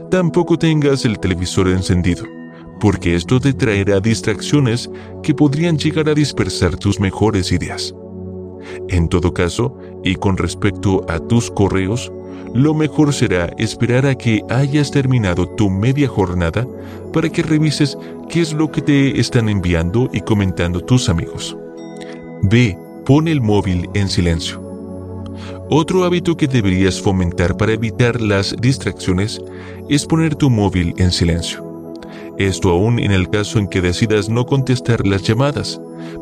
Tampoco 0.09 0.57
tengas 0.57 1.05
el 1.05 1.19
televisor 1.19 1.67
encendido, 1.67 2.25
porque 2.79 3.15
esto 3.15 3.39
te 3.39 3.53
traerá 3.53 3.99
distracciones 3.99 4.89
que 5.23 5.33
podrían 5.33 5.77
llegar 5.77 6.09
a 6.09 6.13
dispersar 6.13 6.77
tus 6.77 6.99
mejores 6.99 7.51
ideas. 7.51 7.93
En 8.89 9.09
todo 9.09 9.33
caso, 9.33 9.77
y 10.03 10.15
con 10.15 10.37
respecto 10.37 11.05
a 11.09 11.19
tus 11.19 11.51
correos, 11.51 12.11
lo 12.53 12.73
mejor 12.73 13.13
será 13.13 13.47
esperar 13.57 14.05
a 14.05 14.15
que 14.15 14.41
hayas 14.49 14.91
terminado 14.91 15.47
tu 15.49 15.69
media 15.69 16.07
jornada 16.07 16.65
para 17.11 17.29
que 17.29 17.43
revises 17.43 17.97
qué 18.29 18.41
es 18.41 18.53
lo 18.53 18.71
que 18.71 18.81
te 18.81 19.19
están 19.19 19.49
enviando 19.49 20.09
y 20.13 20.21
comentando 20.21 20.79
tus 20.79 21.09
amigos. 21.09 21.57
B. 22.43 22.77
Pon 23.05 23.27
el 23.27 23.39
móvil 23.39 23.87
en 23.93 24.09
silencio. 24.09 24.59
Otro 25.69 26.05
hábito 26.05 26.35
que 26.35 26.47
deberías 26.47 26.99
fomentar 26.99 27.55
para 27.55 27.73
evitar 27.73 28.19
las 28.19 28.55
distracciones 28.59 29.39
es 29.89 30.07
poner 30.07 30.33
tu 30.33 30.49
móvil 30.49 30.95
en 30.97 31.11
silencio. 31.11 31.93
Esto 32.39 32.71
aún 32.71 32.97
en 32.97 33.11
el 33.11 33.29
caso 33.29 33.59
en 33.59 33.67
que 33.67 33.81
decidas 33.81 34.27
no 34.27 34.47
contestar 34.47 35.05
las 35.05 35.21
llamadas, 35.21 35.79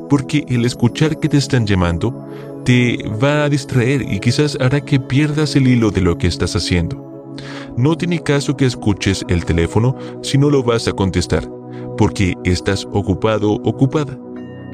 porque 0.09 0.43
el 0.49 0.65
escuchar 0.65 1.21
que 1.21 1.29
te 1.29 1.37
están 1.37 1.65
llamando 1.65 2.27
te 2.65 2.97
va 3.11 3.45
a 3.45 3.49
distraer 3.49 4.01
y 4.01 4.19
quizás 4.19 4.57
hará 4.59 4.81
que 4.81 4.99
pierdas 4.99 5.55
el 5.55 5.69
hilo 5.69 5.89
de 5.89 6.01
lo 6.01 6.17
que 6.17 6.27
estás 6.27 6.53
haciendo. 6.53 7.31
No 7.77 7.97
tiene 7.97 8.21
caso 8.21 8.57
que 8.57 8.65
escuches 8.65 9.23
el 9.29 9.45
teléfono 9.45 9.95
si 10.21 10.37
no 10.37 10.49
lo 10.49 10.63
vas 10.63 10.89
a 10.89 10.91
contestar, 10.91 11.49
porque 11.97 12.35
estás 12.43 12.85
ocupado 12.91 13.53
ocupada. 13.63 14.17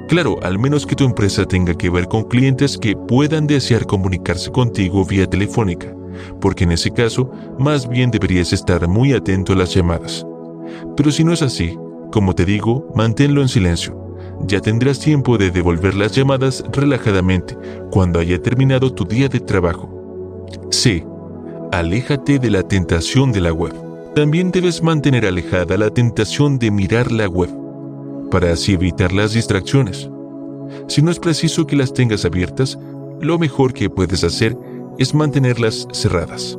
Claro, 0.09 0.39
al 0.41 0.57
menos 0.57 0.87
que 0.87 0.95
tu 0.95 1.03
empresa 1.03 1.45
tenga 1.45 1.75
que 1.75 1.91
ver 1.91 2.07
con 2.07 2.23
clientes 2.23 2.79
que 2.79 2.95
puedan 2.95 3.45
desear 3.45 3.85
comunicarse 3.85 4.51
contigo 4.51 5.05
vía 5.05 5.27
telefónica, 5.27 5.95
porque 6.41 6.63
en 6.63 6.71
ese 6.71 6.89
caso 6.89 7.29
más 7.59 7.87
bien 7.87 8.09
deberías 8.09 8.51
estar 8.51 8.87
muy 8.87 9.13
atento 9.13 9.53
a 9.53 9.55
las 9.55 9.71
llamadas. 9.75 10.25
Pero 10.97 11.11
si 11.11 11.23
no 11.23 11.31
es 11.31 11.43
así, 11.43 11.77
como 12.11 12.33
te 12.33 12.43
digo, 12.43 12.91
manténlo 12.95 13.43
en 13.43 13.49
silencio. 13.49 13.95
Ya 14.47 14.59
tendrás 14.59 14.99
tiempo 14.99 15.37
de 15.37 15.51
devolver 15.51 15.93
las 15.93 16.13
llamadas 16.13 16.63
relajadamente 16.71 17.55
cuando 17.91 18.19
haya 18.19 18.41
terminado 18.41 18.91
tu 18.91 19.05
día 19.05 19.29
de 19.29 19.39
trabajo. 19.39 20.47
C. 20.71 21.05
aléjate 21.71 22.39
de 22.39 22.49
la 22.49 22.63
tentación 22.63 23.31
de 23.31 23.41
la 23.41 23.53
web. 23.53 23.75
También 24.15 24.49
debes 24.49 24.81
mantener 24.81 25.27
alejada 25.27 25.77
la 25.77 25.91
tentación 25.91 26.57
de 26.57 26.71
mirar 26.71 27.11
la 27.11 27.27
web, 27.27 27.51
para 28.29 28.53
así 28.53 28.73
evitar 28.73 29.11
las 29.11 29.33
distracciones. 29.33 30.09
Si 30.87 31.01
no 31.01 31.11
es 31.11 31.19
preciso 31.19 31.65
que 31.65 31.75
las 31.75 31.93
tengas 31.93 32.25
abiertas, 32.25 32.77
lo 33.21 33.37
mejor 33.37 33.73
que 33.73 33.89
puedes 33.89 34.23
hacer 34.23 34.57
es 34.97 35.13
mantenerlas 35.13 35.87
cerradas. 35.91 36.57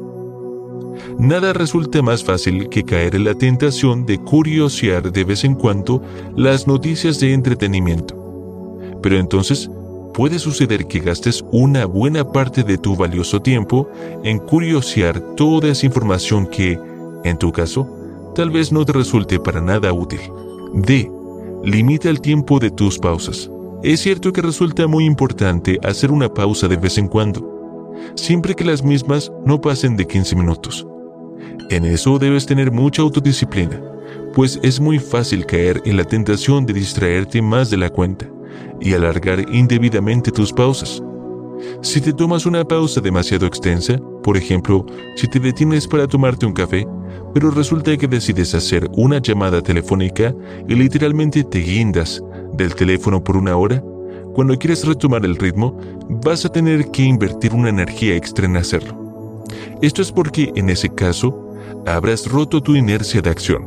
Nada 1.19 1.53
resulta 1.53 2.03
más 2.03 2.25
fácil 2.25 2.69
que 2.69 2.85
caer 2.85 3.15
en 3.15 3.25
la 3.25 3.35
tentación 3.35 4.07
de 4.07 4.19
curiosear 4.19 5.13
de 5.13 5.25
vez 5.25 5.45
en 5.45 5.55
cuando 5.55 6.03
las 6.37 6.67
noticias 6.67 7.21
de 7.21 7.33
entretenimiento. 7.33 8.17
Pero 9.03 9.19
entonces 9.19 9.71
puede 10.15 10.39
suceder 10.39 10.87
que 10.87 11.01
gastes 11.01 11.45
una 11.53 11.87
buena 11.87 12.31
parte 12.31 12.63
de 12.63 12.79
tu 12.79 12.97
valioso 12.97 13.41
tiempo 13.41 13.89
en 14.25 14.39
curiosear 14.39 15.21
toda 15.37 15.69
esa 15.69 15.87
información 15.87 16.47
que, 16.47 16.79
en 17.25 17.39
tu 17.39 17.53
caso, 17.53 17.87
tal 18.35 18.51
vez 18.51 18.73
no 18.73 18.85
te 18.85 18.93
resulte 18.93 19.39
para 19.39 19.61
nada 19.61 19.93
útil. 19.93 20.21
D. 20.75 21.20
Limita 21.63 22.09
el 22.09 22.23
tiempo 22.23 22.59
de 22.59 22.71
tus 22.71 22.99
pausas. 22.99 23.51
Es 23.83 24.01
cierto 24.01 24.33
que 24.33 24.41
resulta 24.41 24.87
muy 24.87 25.05
importante 25.05 25.79
hacer 25.83 26.11
una 26.11 26.33
pausa 26.33 26.69
de 26.69 26.79
vez 26.79 26.97
en 26.97 27.07
cuando, 27.07 27.93
siempre 28.15 28.55
que 28.55 28.65
las 28.65 28.83
mismas 28.83 29.31
no 29.45 29.61
pasen 29.61 29.95
de 29.95 30.07
15 30.07 30.37
minutos. 30.37 30.87
En 31.69 31.85
eso 31.85 32.19
debes 32.19 32.47
tener 32.47 32.73
mucha 32.73 33.03
autodisciplina, 33.03 33.79
pues 34.35 34.59
es 34.63 34.81
muy 34.81 34.99
fácil 34.99 35.45
caer 35.45 35.83
en 35.85 35.99
la 35.99 36.05
tentación 36.05 36.65
de 36.65 36.73
distraerte 36.73 37.43
más 37.43 37.69
de 37.69 37.77
la 37.77 37.91
cuenta 37.91 38.27
y 38.81 38.95
alargar 38.95 39.45
indebidamente 39.53 40.31
tus 40.31 40.55
pausas. 40.55 41.03
Si 41.83 42.01
te 42.01 42.15
tomas 42.15 42.47
una 42.47 42.65
pausa 42.65 43.03
demasiado 43.03 43.45
extensa, 43.47 44.01
por 44.23 44.39
ejemplo, 44.39 44.87
si 45.15 45.29
te 45.29 45.39
detienes 45.39 45.87
para 45.87 46.07
tomarte 46.07 46.47
un 46.47 46.55
café, 46.55 46.87
pero 47.33 47.51
resulta 47.51 47.97
que 47.97 48.09
decides 48.09 48.55
hacer 48.55 48.89
una 48.93 49.19
llamada 49.19 49.63
telefónica 49.63 50.35
y 50.69 50.75
literalmente 50.75 51.45
te 51.45 51.61
guindas 51.61 52.23
del 52.55 52.75
teléfono 52.75 53.23
por 53.23 53.37
una 53.37 53.57
hora, 53.57 53.83
cuando 54.35 54.57
quieres 54.59 54.87
retomar 54.87 55.25
el 55.25 55.37
ritmo, 55.37 55.79
vas 56.09 56.45
a 56.45 56.49
tener 56.49 56.91
que 56.91 57.03
invertir 57.03 57.53
una 57.53 57.69
energía 57.69 58.17
extra 58.17 58.47
en 58.47 58.57
hacerlo. 58.57 59.45
Esto 59.83 60.03
es 60.03 60.13
porque, 60.13 60.53
en 60.55 60.71
ese 60.71 60.89
caso, 60.89 61.55
habrás 61.87 62.27
roto 62.27 62.63
tu 62.63 62.75
inercia 62.75 63.23
de 63.23 63.31
acción. 63.31 63.67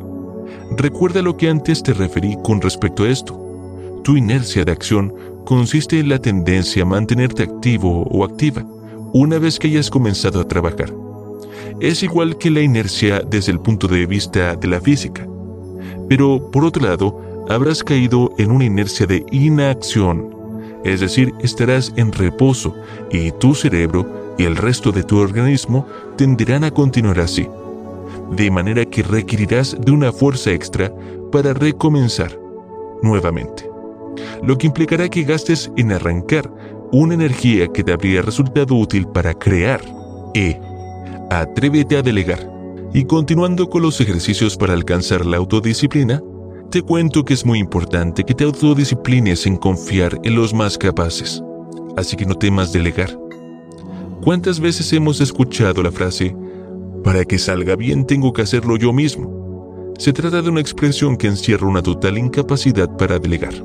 Recuerda 0.78 1.22
lo 1.22 1.36
que 1.38 1.50
antes 1.50 1.84
te 1.84 1.94
referí 1.94 2.38
con 2.44 2.62
respecto 2.62 3.04
a 3.04 3.10
esto. 3.10 3.40
Tu 4.04 4.18
inercia 4.18 4.64
de 4.64 4.72
acción 4.72 5.14
consiste 5.46 6.00
en 6.00 6.10
la 6.10 6.20
tendencia 6.20 6.84
a 6.84 6.86
mantenerte 6.86 7.44
activo 7.44 8.04
o 8.04 8.24
activa 8.24 8.66
una 9.14 9.38
vez 9.38 9.60
que 9.60 9.68
hayas 9.68 9.90
comenzado 9.90 10.40
a 10.40 10.48
trabajar. 10.48 11.03
Es 11.84 12.02
igual 12.02 12.38
que 12.38 12.50
la 12.50 12.62
inercia 12.62 13.20
desde 13.20 13.52
el 13.52 13.60
punto 13.60 13.90
de 13.90 14.06
vista 14.06 14.56
de 14.56 14.70
la 14.70 14.80
física. 14.80 15.28
Pero, 16.08 16.50
por 16.50 16.64
otro 16.64 16.88
lado, 16.88 17.46
habrás 17.50 17.84
caído 17.84 18.32
en 18.38 18.52
una 18.52 18.64
inercia 18.64 19.06
de 19.06 19.26
inacción, 19.32 20.34
es 20.86 21.02
decir, 21.02 21.34
estarás 21.42 21.92
en 21.98 22.14
reposo 22.14 22.74
y 23.12 23.32
tu 23.32 23.54
cerebro 23.54 24.34
y 24.38 24.46
el 24.46 24.56
resto 24.56 24.94
de 24.94 25.04
tu 25.04 25.18
organismo 25.18 25.86
tenderán 26.16 26.64
a 26.64 26.72
continuar 26.72 27.20
así, 27.20 27.50
de 28.32 28.50
manera 28.50 28.86
que 28.86 29.04
requerirás 29.04 29.76
de 29.78 29.92
una 29.92 30.14
fuerza 30.14 30.52
extra 30.52 30.90
para 31.34 31.54
recomenzar 31.54 32.40
nuevamente 33.02 33.70
lo 34.42 34.58
que 34.58 34.68
implicará 34.68 35.10
que 35.10 35.24
gastes 35.24 35.70
en 35.76 35.92
arrancar 35.92 36.50
una 36.94 37.16
energía 37.16 37.68
que 37.68 37.84
te 37.84 37.92
habría 37.92 38.22
resultado 38.22 38.74
útil 38.76 39.06
para 39.08 39.34
crear. 39.34 39.82
E. 40.34 40.60
Atrévete 41.42 41.98
a 41.98 42.04
delegar. 42.04 42.48
Y 42.94 43.06
continuando 43.06 43.68
con 43.68 43.82
los 43.82 44.00
ejercicios 44.00 44.56
para 44.56 44.74
alcanzar 44.74 45.26
la 45.26 45.38
autodisciplina, 45.38 46.22
te 46.70 46.84
cuento 46.84 47.26
que 47.26 47.34
es 47.34 47.44
muy 47.44 47.58
importante 47.58 48.24
que 48.24 48.36
te 48.36 48.44
autodisciplines 48.44 49.48
en 49.48 49.58
confiar 49.58 50.20
en 50.24 50.36
los 50.36 50.54
más 50.54 50.78
capaces. 50.78 51.42
Así 51.98 52.16
que 52.16 52.28
no 52.28 52.36
temas 52.36 52.72
delegar. 52.72 53.18
¿Cuántas 54.22 54.60
veces 54.60 54.94
hemos 54.94 55.22
escuchado 55.22 55.82
la 55.82 55.92
frase, 55.92 56.36
para 57.04 57.26
que 57.26 57.40
salga 57.40 57.76
bien 57.76 58.06
tengo 58.06 58.32
que 58.32 58.44
hacerlo 58.44 58.78
yo 58.78 58.94
mismo? 58.94 59.92
Se 59.98 60.14
trata 60.14 60.40
de 60.40 60.50
una 60.52 60.62
expresión 60.62 61.18
que 61.18 61.26
encierra 61.26 61.68
una 61.68 61.82
total 61.82 62.20
incapacidad 62.20 62.96
para 62.96 63.18
delegar. 63.18 63.56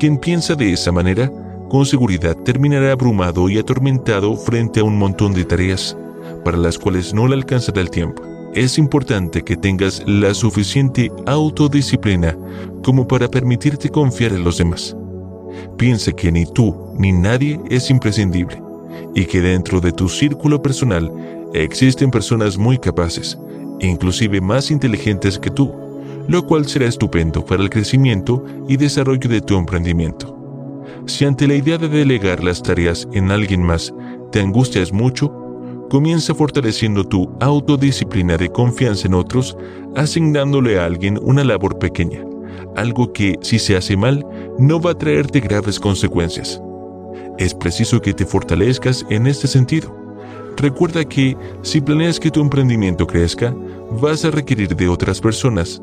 Quien 0.00 0.16
piensa 0.16 0.54
de 0.54 0.72
esa 0.72 0.90
manera, 0.90 1.30
con 1.68 1.84
seguridad 1.84 2.34
terminará 2.34 2.92
abrumado 2.92 3.50
y 3.50 3.58
atormentado 3.58 4.34
frente 4.36 4.80
a 4.80 4.84
un 4.84 4.96
montón 4.96 5.34
de 5.34 5.44
tareas 5.44 5.98
para 6.44 6.56
las 6.56 6.78
cuales 6.78 7.14
no 7.14 7.26
le 7.28 7.34
alcanzará 7.34 7.80
el 7.80 7.90
tiempo. 7.90 8.22
Es 8.54 8.76
importante 8.78 9.42
que 9.42 9.56
tengas 9.56 10.02
la 10.06 10.34
suficiente 10.34 11.10
autodisciplina 11.26 12.36
como 12.82 13.08
para 13.08 13.28
permitirte 13.28 13.88
confiar 13.88 14.32
en 14.32 14.44
los 14.44 14.58
demás. 14.58 14.94
Piensa 15.78 16.12
que 16.12 16.30
ni 16.30 16.44
tú 16.46 16.74
ni 16.98 17.12
nadie 17.12 17.58
es 17.70 17.90
imprescindible 17.90 18.62
y 19.14 19.24
que 19.24 19.40
dentro 19.40 19.80
de 19.80 19.92
tu 19.92 20.08
círculo 20.08 20.60
personal 20.60 21.10
existen 21.54 22.10
personas 22.10 22.58
muy 22.58 22.78
capaces, 22.78 23.38
inclusive 23.80 24.40
más 24.40 24.70
inteligentes 24.70 25.38
que 25.38 25.50
tú, 25.50 25.72
lo 26.28 26.46
cual 26.46 26.66
será 26.66 26.86
estupendo 26.86 27.44
para 27.44 27.62
el 27.62 27.70
crecimiento 27.70 28.44
y 28.68 28.76
desarrollo 28.76 29.28
de 29.28 29.40
tu 29.40 29.56
emprendimiento. 29.56 30.38
Si 31.06 31.24
ante 31.24 31.48
la 31.48 31.54
idea 31.54 31.78
de 31.78 31.88
delegar 31.88 32.44
las 32.44 32.62
tareas 32.62 33.08
en 33.12 33.30
alguien 33.30 33.62
más 33.62 33.92
te 34.30 34.40
angustias 34.40 34.92
mucho, 34.92 35.41
comienza 35.92 36.34
fortaleciendo 36.34 37.04
tu 37.04 37.30
autodisciplina 37.38 38.38
de 38.38 38.50
confianza 38.50 39.08
en 39.08 39.12
otros, 39.12 39.54
asignándole 39.94 40.80
a 40.80 40.86
alguien 40.86 41.20
una 41.20 41.44
labor 41.44 41.78
pequeña, 41.78 42.24
algo 42.76 43.12
que, 43.12 43.38
si 43.42 43.58
se 43.58 43.76
hace 43.76 43.94
mal, 43.94 44.24
no 44.58 44.80
va 44.80 44.92
a 44.92 44.98
traerte 44.98 45.40
graves 45.40 45.78
consecuencias. 45.78 46.62
Es 47.36 47.52
preciso 47.52 48.00
que 48.00 48.14
te 48.14 48.24
fortalezcas 48.24 49.04
en 49.10 49.26
este 49.26 49.46
sentido. 49.46 49.94
Recuerda 50.56 51.04
que, 51.04 51.36
si 51.60 51.82
planeas 51.82 52.18
que 52.18 52.30
tu 52.30 52.40
emprendimiento 52.40 53.06
crezca, 53.06 53.54
vas 53.90 54.24
a 54.24 54.30
requerir 54.30 54.74
de 54.74 54.88
otras 54.88 55.20
personas 55.20 55.82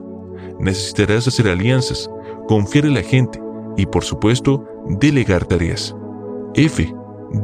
necesitarás 0.60 1.28
hacer 1.28 1.48
alianzas, 1.48 2.10
confiar 2.48 2.86
en 2.86 2.96
la 2.96 3.04
gente 3.04 3.40
y, 3.78 3.86
por 3.86 4.04
supuesto, 4.04 4.66
delegar 4.88 5.46
tareas. 5.46 5.96
F. 6.56 6.92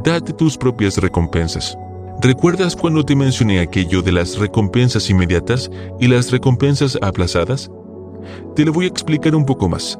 Date 0.02 0.32
tus 0.32 0.58
propias 0.58 0.96
recompensas. 0.96 1.78
¿Recuerdas 2.22 2.74
cuando 2.74 3.04
te 3.04 3.14
mencioné 3.14 3.60
aquello 3.60 4.00
de 4.00 4.10
las 4.10 4.38
recompensas 4.38 5.10
inmediatas 5.10 5.70
y 6.00 6.08
las 6.08 6.30
recompensas 6.30 6.98
aplazadas? 7.02 7.70
Te 8.54 8.64
lo 8.64 8.72
voy 8.72 8.86
a 8.86 8.88
explicar 8.88 9.34
un 9.34 9.44
poco 9.44 9.68
más. 9.68 9.98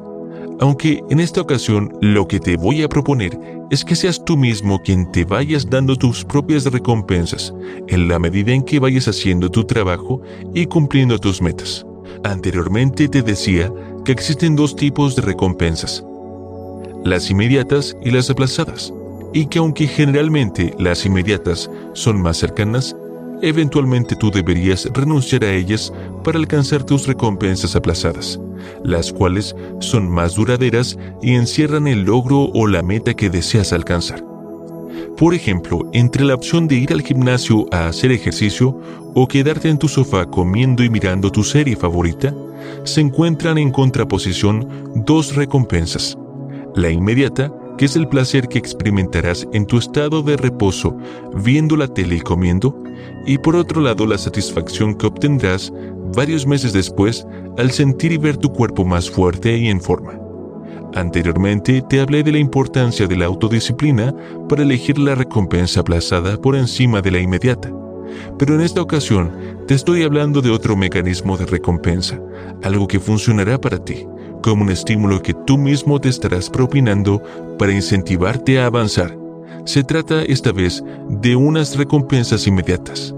Aunque 0.59 1.03
en 1.11 1.19
esta 1.19 1.41
ocasión 1.41 1.95
lo 2.01 2.27
que 2.27 2.39
te 2.39 2.57
voy 2.57 2.81
a 2.81 2.89
proponer 2.89 3.39
es 3.69 3.85
que 3.85 3.95
seas 3.95 4.25
tú 4.25 4.35
mismo 4.35 4.81
quien 4.81 5.11
te 5.11 5.25
vayas 5.25 5.69
dando 5.69 5.95
tus 5.95 6.25
propias 6.25 6.65
recompensas 6.65 7.53
en 7.87 8.07
la 8.07 8.17
medida 8.17 8.51
en 8.51 8.63
que 8.63 8.79
vayas 8.79 9.07
haciendo 9.07 9.51
tu 9.51 9.63
trabajo 9.63 10.19
y 10.55 10.65
cumpliendo 10.65 11.19
tus 11.19 11.39
metas. 11.39 11.85
Anteriormente 12.23 13.07
te 13.07 13.21
decía 13.21 13.71
que 14.03 14.11
existen 14.11 14.55
dos 14.55 14.75
tipos 14.75 15.15
de 15.15 15.21
recompensas, 15.21 16.03
las 17.03 17.29
inmediatas 17.29 17.95
y 18.01 18.09
las 18.09 18.31
aplazadas, 18.31 18.91
y 19.33 19.47
que 19.47 19.59
aunque 19.59 19.87
generalmente 19.87 20.73
las 20.79 21.05
inmediatas 21.05 21.69
son 21.93 22.21
más 22.21 22.37
cercanas, 22.37 22.95
eventualmente 23.41 24.15
tú 24.15 24.31
deberías 24.31 24.89
renunciar 24.93 25.43
a 25.43 25.53
ellas 25.53 25.93
para 26.23 26.39
alcanzar 26.39 26.83
tus 26.83 27.07
recompensas 27.07 27.75
aplazadas, 27.75 28.39
las 28.83 29.11
cuales 29.13 29.55
son 29.79 30.09
más 30.09 30.35
duraderas 30.35 30.97
y 31.21 31.35
encierran 31.35 31.87
el 31.87 32.03
logro 32.03 32.49
o 32.53 32.67
la 32.67 32.81
meta 32.81 33.13
que 33.13 33.29
deseas 33.29 33.73
alcanzar. 33.73 34.23
Por 35.17 35.33
ejemplo, 35.33 35.89
entre 35.93 36.23
la 36.23 36.35
opción 36.35 36.67
de 36.67 36.75
ir 36.75 36.93
al 36.93 37.01
gimnasio 37.01 37.65
a 37.71 37.87
hacer 37.87 38.11
ejercicio 38.11 38.79
o 39.15 39.27
quedarte 39.27 39.67
en 39.67 39.79
tu 39.79 39.87
sofá 39.87 40.25
comiendo 40.25 40.83
y 40.83 40.89
mirando 40.89 41.31
tu 41.31 41.43
serie 41.43 41.75
favorita, 41.75 42.35
se 42.83 43.01
encuentran 43.01 43.57
en 43.57 43.71
contraposición 43.71 44.93
dos 45.05 45.35
recompensas. 45.35 46.15
La 46.75 46.91
inmediata, 46.91 47.51
que 47.77 47.85
es 47.85 47.95
el 47.95 48.07
placer 48.07 48.47
que 48.47 48.57
experimentarás 48.57 49.47
en 49.53 49.65
tu 49.65 49.77
estado 49.77 50.21
de 50.23 50.37
reposo 50.37 50.97
viendo 51.35 51.77
la 51.77 51.87
tele 51.87 52.15
y 52.15 52.21
comiendo, 52.21 52.75
y 53.25 53.37
por 53.37 53.55
otro 53.55 53.81
lado 53.81 54.05
la 54.05 54.17
satisfacción 54.17 54.95
que 54.95 55.07
obtendrás 55.07 55.71
varios 56.15 56.47
meses 56.47 56.73
después 56.73 57.25
al 57.57 57.71
sentir 57.71 58.11
y 58.11 58.17
ver 58.17 58.37
tu 58.37 58.51
cuerpo 58.51 58.85
más 58.85 59.09
fuerte 59.09 59.57
y 59.57 59.67
en 59.67 59.81
forma. 59.81 60.19
Anteriormente 60.95 61.83
te 61.87 61.99
hablé 61.99 62.23
de 62.23 62.31
la 62.31 62.39
importancia 62.39 63.07
de 63.07 63.17
la 63.17 63.25
autodisciplina 63.25 64.15
para 64.49 64.63
elegir 64.63 64.97
la 64.97 65.15
recompensa 65.15 65.81
aplazada 65.81 66.37
por 66.37 66.55
encima 66.55 67.01
de 67.01 67.11
la 67.11 67.19
inmediata. 67.19 67.71
Pero 68.39 68.55
en 68.55 68.61
esta 68.61 68.81
ocasión 68.81 69.31
te 69.67 69.73
estoy 69.73 70.03
hablando 70.03 70.41
de 70.41 70.49
otro 70.49 70.75
mecanismo 70.75 71.37
de 71.37 71.45
recompensa, 71.45 72.19
algo 72.63 72.87
que 72.87 72.99
funcionará 72.99 73.59
para 73.59 73.83
ti, 73.83 74.07
como 74.41 74.63
un 74.63 74.69
estímulo 74.69 75.21
que 75.21 75.33
tú 75.33 75.57
mismo 75.57 75.99
te 75.99 76.09
estarás 76.09 76.49
propinando 76.49 77.21
para 77.57 77.73
incentivarte 77.73 78.59
a 78.59 78.67
avanzar. 78.67 79.17
Se 79.65 79.83
trata 79.83 80.23
esta 80.23 80.51
vez 80.51 80.83
de 81.09 81.35
unas 81.35 81.75
recompensas 81.75 82.47
inmediatas. 82.47 83.13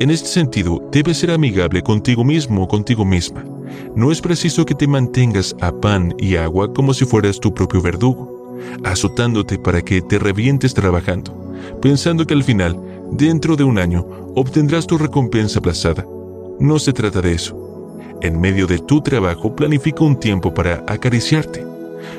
En 0.00 0.10
este 0.10 0.28
sentido, 0.28 0.88
debes 0.92 1.18
ser 1.18 1.30
amigable 1.30 1.82
contigo 1.82 2.24
mismo 2.24 2.62
o 2.62 2.68
contigo 2.68 3.04
misma. 3.04 3.44
No 3.94 4.12
es 4.12 4.20
preciso 4.20 4.64
que 4.64 4.74
te 4.74 4.86
mantengas 4.86 5.54
a 5.60 5.72
pan 5.72 6.14
y 6.18 6.36
agua 6.36 6.72
como 6.72 6.94
si 6.94 7.04
fueras 7.04 7.40
tu 7.40 7.52
propio 7.52 7.82
verdugo, 7.82 8.56
azotándote 8.84 9.58
para 9.58 9.82
que 9.82 10.00
te 10.00 10.18
revientes 10.18 10.74
trabajando, 10.74 11.32
pensando 11.82 12.26
que 12.26 12.34
al 12.34 12.44
final, 12.44 12.80
dentro 13.12 13.56
de 13.56 13.64
un 13.64 13.78
año, 13.78 14.06
obtendrás 14.34 14.86
tu 14.86 14.98
recompensa 14.98 15.58
aplazada. 15.58 16.06
No 16.60 16.78
se 16.78 16.92
trata 16.92 17.20
de 17.20 17.32
eso. 17.32 17.67
En 18.20 18.40
medio 18.40 18.66
de 18.66 18.78
tu 18.78 19.00
trabajo, 19.00 19.54
planifica 19.54 20.02
un 20.02 20.18
tiempo 20.18 20.52
para 20.52 20.82
acariciarte. 20.88 21.64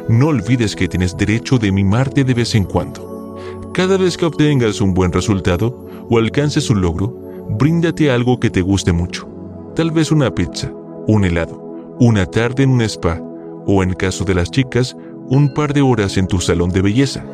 No 0.07 0.27
olvides 0.27 0.75
que 0.75 0.87
tienes 0.87 1.15
derecho 1.17 1.57
de 1.57 1.71
mimarte 1.71 2.23
de 2.23 2.33
vez 2.33 2.55
en 2.55 2.63
cuando. 2.63 3.37
Cada 3.73 3.97
vez 3.97 4.17
que 4.17 4.25
obtengas 4.25 4.79
un 4.79 4.93
buen 4.93 5.11
resultado 5.11 5.87
o 6.09 6.17
alcances 6.17 6.69
un 6.69 6.81
logro, 6.81 7.13
bríndate 7.49 8.11
algo 8.11 8.39
que 8.39 8.49
te 8.49 8.61
guste 8.61 8.93
mucho. 8.93 9.27
Tal 9.75 9.91
vez 9.91 10.11
una 10.11 10.33
pizza, 10.33 10.71
un 11.07 11.25
helado, 11.25 11.95
una 11.99 12.25
tarde 12.25 12.63
en 12.63 12.71
un 12.71 12.81
spa 12.81 13.21
o 13.65 13.83
en 13.83 13.93
caso 13.93 14.23
de 14.23 14.35
las 14.35 14.49
chicas, 14.51 14.95
un 15.27 15.53
par 15.53 15.73
de 15.73 15.81
horas 15.81 16.17
en 16.17 16.27
tu 16.27 16.39
salón 16.39 16.69
de 16.69 16.81
belleza. 16.81 17.25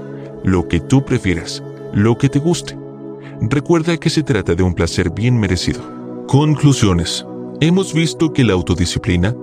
Lo 0.44 0.68
que 0.68 0.80
tú 0.80 1.06
prefieras, 1.06 1.64
lo 1.94 2.18
que 2.18 2.30
te 2.30 2.40
guste. 2.40 2.78
Recuerda 3.42 3.98
que 3.98 4.10
se 4.10 4.24
trata 4.24 4.56
de 4.56 4.64
un 4.64 4.74
placer 4.74 5.12
bien 5.12 5.40
merecido. 5.40 5.82
Conclusiones. 6.28 7.26
Hemos 7.62 7.94
visto 7.94 8.34
que 8.34 8.44
la 8.44 8.52
autodisciplina 8.52 9.34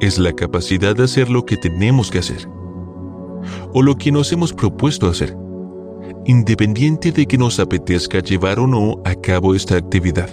es 0.00 0.18
la 0.18 0.34
capacidad 0.34 0.94
de 0.94 1.04
hacer 1.04 1.30
lo 1.30 1.46
que 1.46 1.56
tenemos 1.56 2.10
que 2.10 2.18
hacer 2.18 2.46
o 3.72 3.82
lo 3.82 3.96
que 3.96 4.12
nos 4.12 4.30
hemos 4.32 4.52
propuesto 4.52 5.08
hacer, 5.08 5.34
independiente 6.26 7.10
de 7.10 7.24
que 7.24 7.38
nos 7.38 7.58
apetezca 7.58 8.20
llevar 8.20 8.58
o 8.58 8.66
no 8.66 9.00
a 9.06 9.14
cabo 9.14 9.54
esta 9.54 9.76
actividad. 9.78 10.28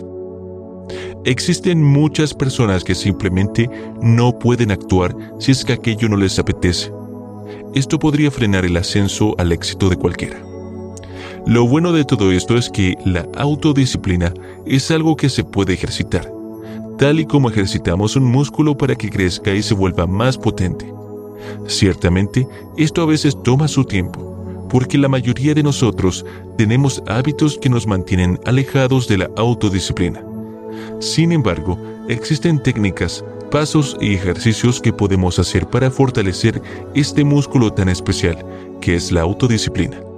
Existen 1.24 1.82
muchas 1.82 2.34
personas 2.34 2.84
que 2.84 2.96
simplemente 2.96 3.70
no 4.02 4.38
pueden 4.38 4.70
actuar 4.70 5.16
si 5.40 5.52
es 5.52 5.64
que 5.64 5.74
aquello 5.74 6.10
no 6.10 6.18
les 6.18 6.38
apetece. 6.38 6.92
Esto 7.74 7.98
podría 7.98 8.30
frenar 8.30 8.66
el 8.66 8.76
ascenso 8.76 9.36
al 9.38 9.54
éxito 9.54 9.88
de 9.88 9.96
cualquiera. 9.96 10.42
Lo 11.48 11.66
bueno 11.66 11.94
de 11.94 12.04
todo 12.04 12.30
esto 12.34 12.58
es 12.58 12.70
que 12.70 12.98
la 13.06 13.26
autodisciplina 13.38 14.34
es 14.66 14.92
algo 14.92 15.16
que 15.16 15.30
se 15.30 15.46
puede 15.46 15.74
ejercitar 15.74 16.41
tal 16.98 17.20
y 17.20 17.26
como 17.26 17.50
ejercitamos 17.50 18.16
un 18.16 18.26
músculo 18.26 18.78
para 18.78 18.96
que 18.96 19.10
crezca 19.10 19.54
y 19.54 19.62
se 19.62 19.74
vuelva 19.74 20.08
más 20.08 20.38
potente. 20.38 20.92
Ciertamente, 21.68 22.48
esto 22.78 23.02
a 23.02 23.06
veces 23.06 23.38
toma 23.44 23.68
su 23.68 23.84
tiempo, 23.84 24.68
porque 24.70 24.98
la 24.98 25.08
mayoría 25.08 25.54
de 25.54 25.64
nosotros 25.64 26.26
tenemos 26.58 27.02
hábitos 27.08 27.58
que 27.58 27.70
nos 27.70 27.88
mantienen 27.88 28.40
alejados 28.46 29.08
de 29.08 29.18
la 29.20 29.30
autodisciplina. 29.38 30.24
Sin 31.00 31.32
embargo, 31.32 31.78
existen 32.08 32.62
técnicas, 32.62 33.24
pasos 33.50 33.98
y 34.00 34.14
ejercicios 34.14 34.80
que 34.80 34.94
podemos 34.94 35.40
hacer 35.40 35.68
para 35.68 35.92
fortalecer 35.92 36.62
este 36.96 37.24
músculo 37.24 37.72
tan 37.74 37.90
especial 37.90 38.46
que 38.80 38.96
es 38.96 39.12
la 39.12 39.22
autodisciplina. 39.22 40.11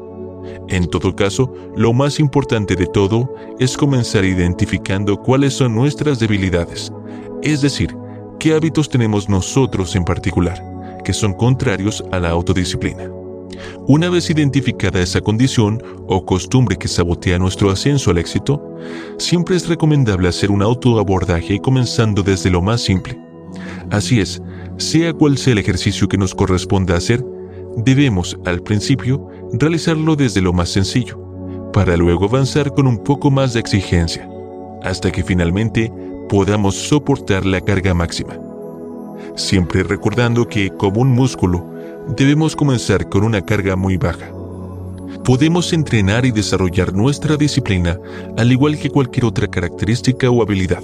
En 0.74 0.88
todo 0.88 1.16
caso, 1.16 1.54
lo 1.78 1.94
más 1.94 2.20
importante 2.20 2.76
de 2.76 2.88
todo 2.88 3.32
es 3.60 3.78
comenzar 3.78 4.26
identificando 4.26 5.18
cuáles 5.18 5.54
son 5.54 5.76
nuestras 5.76 6.18
debilidades, 6.18 6.92
es 7.44 7.62
decir, 7.62 7.96
qué 8.40 8.56
hábitos 8.56 8.90
tenemos 8.90 9.30
nosotros 9.30 9.96
en 9.96 10.04
particular, 10.04 10.60
que 11.06 11.14
son 11.14 11.34
contrarios 11.34 12.04
a 12.12 12.18
la 12.18 12.32
autodisciplina. 12.32 13.08
Una 13.88 14.10
vez 14.10 14.32
identificada 14.32 15.00
esa 15.00 15.22
condición 15.22 15.80
o 16.08 16.26
costumbre 16.26 16.76
que 16.76 16.88
sabotea 16.88 17.38
nuestro 17.38 17.70
ascenso 17.70 18.10
al 18.10 18.18
éxito, 18.18 18.60
siempre 19.20 19.56
es 19.56 19.68
recomendable 19.68 20.28
hacer 20.28 20.50
un 20.50 20.64
autoabordaje 20.64 21.60
comenzando 21.60 22.24
desde 22.24 22.50
lo 22.50 22.64
más 22.64 22.82
simple. 22.82 23.16
Así 23.92 24.20
es, 24.20 24.42
sea 24.78 25.14
cual 25.14 25.38
sea 25.38 25.54
el 25.54 25.60
ejercicio 25.60 26.08
que 26.08 26.18
nos 26.18 26.34
corresponda 26.34 26.96
hacer, 26.96 27.24
debemos, 27.78 28.38
al 28.46 28.62
principio, 28.64 29.30
realizarlo 29.54 30.16
desde 30.16 30.42
lo 30.42 30.52
más 30.52 30.70
sencillo, 30.70 31.20
para 31.72 31.96
luego 31.96 32.26
avanzar 32.26 32.74
con 32.74 32.88
un 32.88 32.98
poco 33.04 33.32
más 33.32 33.54
de 33.54 33.60
exigencia, 33.60 34.28
hasta 34.82 35.12
que 35.12 35.24
finalmente 35.24 35.92
podamos 36.28 36.76
soportar 36.76 37.46
la 37.46 37.62
carga 37.62 37.94
máxima. 37.94 38.38
Siempre 39.36 39.84
recordando 39.84 40.48
que, 40.48 40.70
como 40.72 41.02
un 41.02 41.10
músculo, 41.10 41.66
debemos 42.18 42.56
comenzar 42.56 43.10
con 43.10 43.24
una 43.24 43.42
carga 43.42 43.76
muy 43.76 43.98
baja. 43.98 44.32
Podemos 45.24 45.72
entrenar 45.72 46.26
y 46.26 46.32
desarrollar 46.32 46.94
nuestra 46.94 47.38
disciplina 47.38 47.98
al 48.38 48.52
igual 48.52 48.78
que 48.78 48.90
cualquier 48.90 49.26
otra 49.26 49.48
característica 49.48 50.30
o 50.30 50.42
habilidad 50.42 50.84